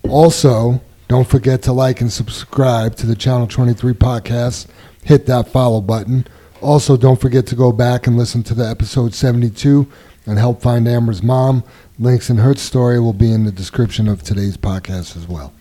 Also, 0.10 0.82
don't 1.08 1.28
forget 1.28 1.62
to 1.64 1.72
like 1.72 2.02
and 2.02 2.12
subscribe 2.12 2.96
to 2.96 3.06
the 3.06 3.16
Channel 3.16 3.48
23 3.48 3.94
podcast. 3.94 4.68
Hit 5.04 5.26
that 5.28 5.48
follow 5.48 5.80
button. 5.80 6.28
Also, 6.64 6.96
don't 6.96 7.20
forget 7.20 7.46
to 7.48 7.56
go 7.56 7.74
back 7.74 8.08
and 8.08 8.18
listen 8.18 8.42
to 8.44 8.54
the 8.54 8.66
episode 8.66 9.14
72 9.14 9.86
and 10.26 10.40
help 10.40 10.62
find 10.62 10.88
Ambyr's 10.88 11.22
mom. 11.22 11.62
Links 12.00 12.30
in 12.30 12.38
her 12.38 12.56
story 12.56 13.02
will 13.02 13.12
be 13.12 13.34
in 13.34 13.44
the 13.44 13.52
description 13.52 14.08
of 14.08 14.24
today's 14.24 14.56
podcast 14.56 15.18
as 15.18 15.28
well. 15.28 15.54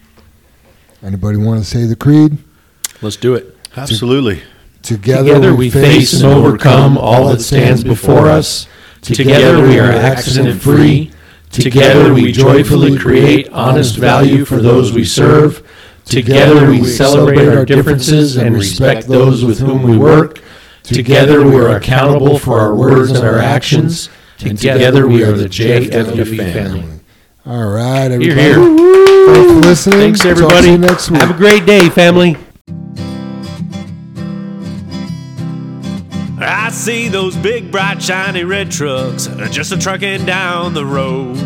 Anybody 1.02 1.38
want 1.38 1.58
to 1.58 1.68
say 1.68 1.86
the 1.86 1.96
creed? 1.96 2.38
Let's 3.02 3.16
do 3.16 3.34
it. 3.34 3.56
Absolutely. 3.76 4.42
Together, 4.82 5.34
Together 5.34 5.54
we 5.56 5.70
face 5.70 6.12
and 6.12 6.32
overcome 6.32 6.96
all 6.96 7.28
that 7.30 7.40
stands 7.40 7.82
before 7.82 8.28
us. 8.28 8.68
Together 9.00 9.60
we 9.60 9.80
are 9.80 9.90
accident 9.90 10.62
free. 10.62 11.10
Together 11.50 12.14
we 12.14 12.30
joyfully 12.30 12.96
create 12.96 13.48
honest 13.48 13.96
value 13.96 14.44
for 14.44 14.60
those 14.60 14.92
we 14.92 15.04
serve. 15.04 15.68
Together 16.04 16.70
we 16.70 16.84
celebrate 16.84 17.48
our 17.48 17.64
differences 17.64 18.36
and 18.36 18.54
respect 18.54 19.08
those 19.08 19.44
with 19.44 19.58
whom 19.58 19.82
we 19.82 19.98
work. 19.98 20.38
Together 20.82 21.44
we 21.44 21.56
are 21.56 21.76
accountable 21.76 22.38
for 22.38 22.59
our 22.60 22.74
words 22.74 23.10
and 23.10 23.26
our 23.26 23.38
actions. 23.38 24.09
And 24.44 24.59
together 24.59 25.06
we 25.06 25.22
are 25.22 25.32
the 25.32 25.46
JFW 25.46 26.36
family. 26.52 27.00
All 27.46 27.68
right, 27.68 28.10
everybody. 28.10 28.40
Here, 28.40 28.59
here. 28.59 29.26
Thanks 29.26 29.52
for 29.52 29.59
listening. 29.60 29.98
Thanks, 29.98 30.18
Talk 30.20 30.36
to 30.36 30.44
everybody. 30.44 30.70
you 30.70 30.78
next 30.78 31.10
week. 31.10 31.20
Have 31.20 31.30
a 31.30 31.38
great 31.38 31.64
day, 31.66 31.88
family. 31.88 32.36
I 36.44 36.70
see 36.72 37.09
those 37.09 37.36
big, 37.36 37.70
bright, 37.70 38.02
shiny 38.02 38.42
red 38.44 38.70
trucks 38.70 39.28
just 39.50 39.70
a 39.72 39.78
trucking 39.78 40.26
down 40.26 40.74
the 40.74 40.84
road. 40.84 41.36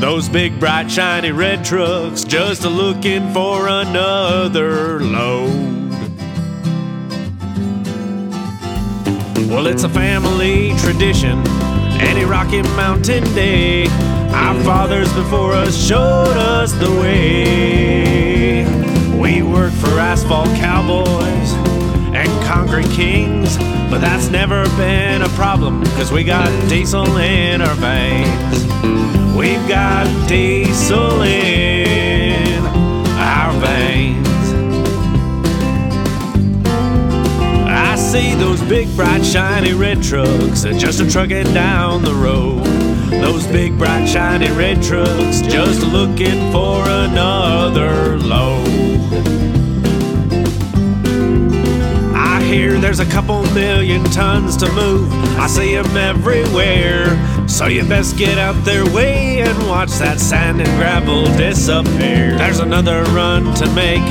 Those 0.00 0.28
big, 0.28 0.58
bright, 0.58 0.90
shiny 0.90 1.30
red 1.30 1.64
trucks 1.64 2.24
just 2.24 2.64
a 2.64 2.68
looking 2.68 3.32
for 3.32 3.68
another 3.68 4.98
load. 5.00 5.79
Well, 9.50 9.66
it's 9.66 9.82
a 9.82 9.88
family 9.88 10.72
tradition, 10.78 11.42
any 12.00 12.24
Rocky 12.24 12.62
Mountain 12.62 13.24
Day. 13.34 13.88
Our 14.32 14.54
fathers 14.62 15.12
before 15.12 15.54
us 15.54 15.76
showed 15.76 16.36
us 16.36 16.70
the 16.74 16.88
way. 16.88 18.64
We 19.18 19.42
work 19.42 19.72
for 19.72 19.98
asphalt 19.98 20.46
cowboys 20.60 21.52
and 22.14 22.28
concrete 22.46 22.90
kings, 22.90 23.58
but 23.90 23.98
that's 23.98 24.28
never 24.28 24.64
been 24.76 25.22
a 25.22 25.28
problem, 25.30 25.84
cause 25.96 26.12
we 26.12 26.22
got 26.22 26.48
diesel 26.68 27.16
in 27.16 27.60
our 27.60 27.74
veins. 27.74 28.64
We've 29.36 29.66
got 29.68 30.06
diesel 30.28 31.22
in 31.22 31.69
see 38.10 38.34
those 38.34 38.60
big, 38.62 38.88
bright, 38.96 39.24
shiny 39.24 39.72
red 39.72 40.02
trucks 40.02 40.64
just 40.64 40.98
a 40.98 41.08
trucking 41.08 41.54
down 41.54 42.02
the 42.02 42.12
road. 42.12 42.64
Those 43.22 43.46
big, 43.46 43.78
bright, 43.78 44.04
shiny 44.04 44.50
red 44.50 44.82
trucks 44.82 45.42
just 45.42 45.80
looking 45.86 46.50
for 46.50 46.82
another 46.88 48.18
load. 48.18 48.66
I 52.16 52.42
hear 52.42 52.80
there's 52.80 52.98
a 52.98 53.06
couple 53.06 53.44
million 53.52 54.02
tons 54.06 54.56
to 54.56 54.72
move. 54.72 55.12
I 55.38 55.46
see 55.46 55.76
'em 55.76 55.96
everywhere. 55.96 57.16
So 57.46 57.68
you 57.68 57.84
best 57.84 58.16
get 58.16 58.38
out 58.38 58.56
their 58.64 58.86
way 58.86 59.40
and 59.42 59.68
watch 59.68 59.92
that 59.98 60.18
sand 60.18 60.60
and 60.60 60.70
gravel 60.78 61.26
disappear. 61.36 62.36
There's 62.36 62.58
another 62.58 63.04
run 63.14 63.54
to 63.54 63.68
make. 63.70 64.02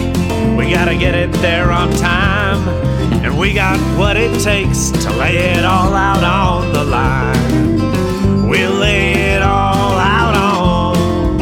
We 0.58 0.72
gotta 0.72 0.96
get 0.96 1.16
it 1.16 1.34
there 1.42 1.70
on 1.70 1.92
time. 1.96 2.80
And 3.30 3.38
we 3.38 3.54
got 3.54 3.78
what 3.96 4.18
it 4.18 4.42
takes 4.42 4.90
to 4.90 5.12
lay 5.12 5.38
it 5.38 5.64
all 5.64 5.94
out 5.94 6.24
on 6.24 6.74
the 6.74 6.84
line. 6.84 8.50
We'll 8.50 8.74
lay 8.74 9.12
it 9.36 9.44
all 9.44 10.00
out 10.00 10.34
on 10.36 11.38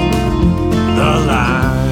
the 0.98 1.26
line. 1.26 1.90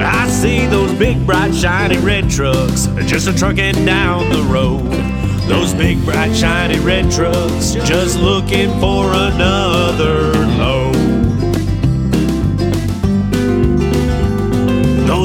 I 0.00 0.26
see 0.30 0.64
those 0.64 0.98
big, 0.98 1.26
bright, 1.26 1.54
shiny 1.54 1.98
red 1.98 2.30
trucks 2.30 2.86
just 3.04 3.28
a 3.28 3.34
trucking 3.36 3.84
down 3.84 4.30
the 4.30 4.42
road. 4.44 4.90
Those 5.50 5.74
big, 5.74 6.02
bright, 6.02 6.34
shiny 6.34 6.78
red 6.80 7.12
trucks 7.12 7.74
just 7.74 8.18
looking 8.18 8.70
for 8.80 9.12
another 9.12 10.32
load. 10.56 10.77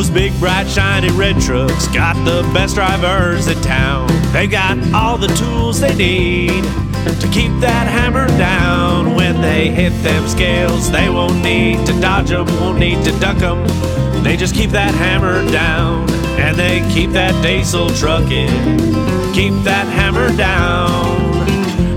Those 0.03 0.11
big, 0.11 0.37
bright, 0.37 0.67
shiny 0.67 1.09
red 1.11 1.39
trucks 1.39 1.87
got 1.87 2.15
the 2.25 2.41
best 2.53 2.75
drivers 2.75 3.47
in 3.47 3.57
town. 3.61 4.09
They 4.33 4.47
got 4.47 4.77
all 4.93 5.17
the 5.17 5.29
tools 5.29 5.79
they 5.79 5.95
need 5.95 6.65
to 7.21 7.29
keep 7.31 7.57
that 7.61 7.87
hammer 7.87 8.27
down. 8.37 9.15
When 9.15 9.39
they 9.39 9.69
hit 9.69 9.91
them 10.03 10.27
scales, 10.27 10.91
they 10.91 11.09
won't 11.09 11.41
need 11.41 11.85
to 11.85 11.93
dodge 12.01 12.31
them, 12.31 12.47
won't 12.59 12.79
need 12.79 13.01
to 13.05 13.17
duck 13.21 13.37
them. 13.37 13.65
They 14.25 14.35
just 14.35 14.53
keep 14.53 14.71
that 14.71 14.93
hammer 14.93 15.49
down 15.53 16.09
and 16.37 16.57
they 16.57 16.81
keep 16.93 17.11
that 17.11 17.41
diesel 17.41 17.89
trucking. 17.91 18.49
Keep 19.31 19.63
that 19.63 19.87
hammer 19.87 20.35
down 20.35 21.47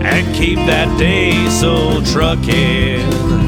and 0.06 0.32
keep 0.32 0.58
that 0.58 0.96
diesel 0.96 2.04
trucking. 2.04 3.45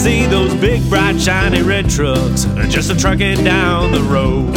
See 0.00 0.24
those 0.24 0.54
big, 0.54 0.88
bright, 0.88 1.20
shiny 1.20 1.60
red 1.60 1.90
trucks 1.90 2.46
just 2.70 2.90
a 2.90 2.96
trucking 2.96 3.44
down 3.44 3.92
the 3.92 4.00
road. 4.00 4.54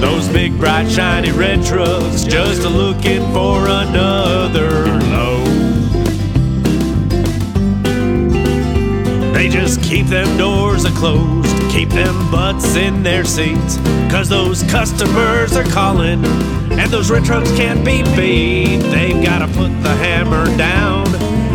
Those 0.00 0.28
big, 0.28 0.58
bright, 0.58 0.90
shiny 0.90 1.30
red 1.30 1.64
trucks 1.64 2.24
just 2.24 2.64
a 2.64 2.68
looking 2.68 3.22
for 3.32 3.68
another 3.68 4.68
load. 5.12 5.46
They 9.32 9.48
just 9.48 9.80
keep 9.80 10.06
them 10.06 10.36
doors 10.36 10.84
closed, 10.98 11.70
keep 11.70 11.90
them 11.90 12.28
butts 12.32 12.74
in 12.74 13.04
their 13.04 13.24
seats. 13.24 13.76
Cause 14.10 14.28
those 14.28 14.64
customers 14.64 15.56
are 15.56 15.70
calling, 15.70 16.24
and 16.24 16.90
those 16.90 17.12
red 17.12 17.24
trucks 17.24 17.52
can't 17.52 17.84
be 17.84 18.02
beat. 18.16 18.80
They've 18.90 19.24
gotta 19.24 19.46
put 19.46 19.68
the 19.84 19.94
hammer 20.02 20.46
down 20.56 21.06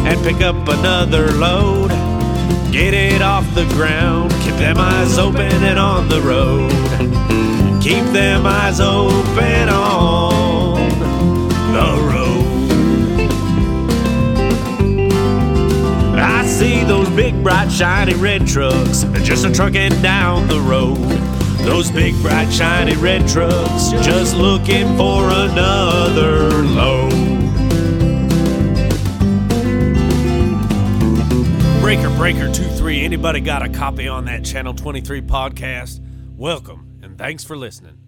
and 0.07 0.23
pick 0.23 0.41
up 0.41 0.69
another 0.69 1.33
load. 1.33 1.94
Get 2.71 2.93
it 2.93 3.21
off 3.21 3.45
the 3.55 3.65
ground, 3.73 4.31
keep 4.43 4.55
them 4.55 4.77
eyes 4.77 5.17
open 5.17 5.63
and 5.63 5.79
on 5.79 6.09
the 6.09 6.21
road. 6.21 6.71
Keep 7.81 8.05
them 8.13 8.45
eyes 8.45 8.79
open 8.79 9.69
on 9.69 10.89
the 11.71 12.01
road. 12.11 12.45
I 16.17 16.45
see 16.45 16.83
those 16.83 17.09
big, 17.09 17.41
bright, 17.43 17.71
shiny 17.71 18.13
red 18.15 18.47
trucks 18.47 19.03
just 19.21 19.45
a 19.45 19.51
trucking 19.51 20.01
down 20.01 20.47
the 20.47 20.59
road. 20.59 20.97
Those 21.65 21.91
big, 21.91 22.19
bright, 22.21 22.51
shiny 22.51 22.95
red 22.95 23.27
trucks 23.27 23.91
just 24.03 24.35
looking 24.35 24.97
for 24.97 25.29
another 25.29 26.49
load. 26.63 27.24
Breaker 31.85 32.09
Breaker 32.17 32.51
23, 32.51 33.05
anybody 33.05 33.39
got 33.39 33.61
a 33.61 33.69
copy 33.69 34.07
on 34.07 34.25
that 34.25 34.43
Channel 34.43 34.73
23 34.73 35.21
podcast? 35.21 36.03
Welcome 36.35 36.97
and 37.03 37.15
thanks 37.15 37.43
for 37.43 37.55
listening. 37.55 38.04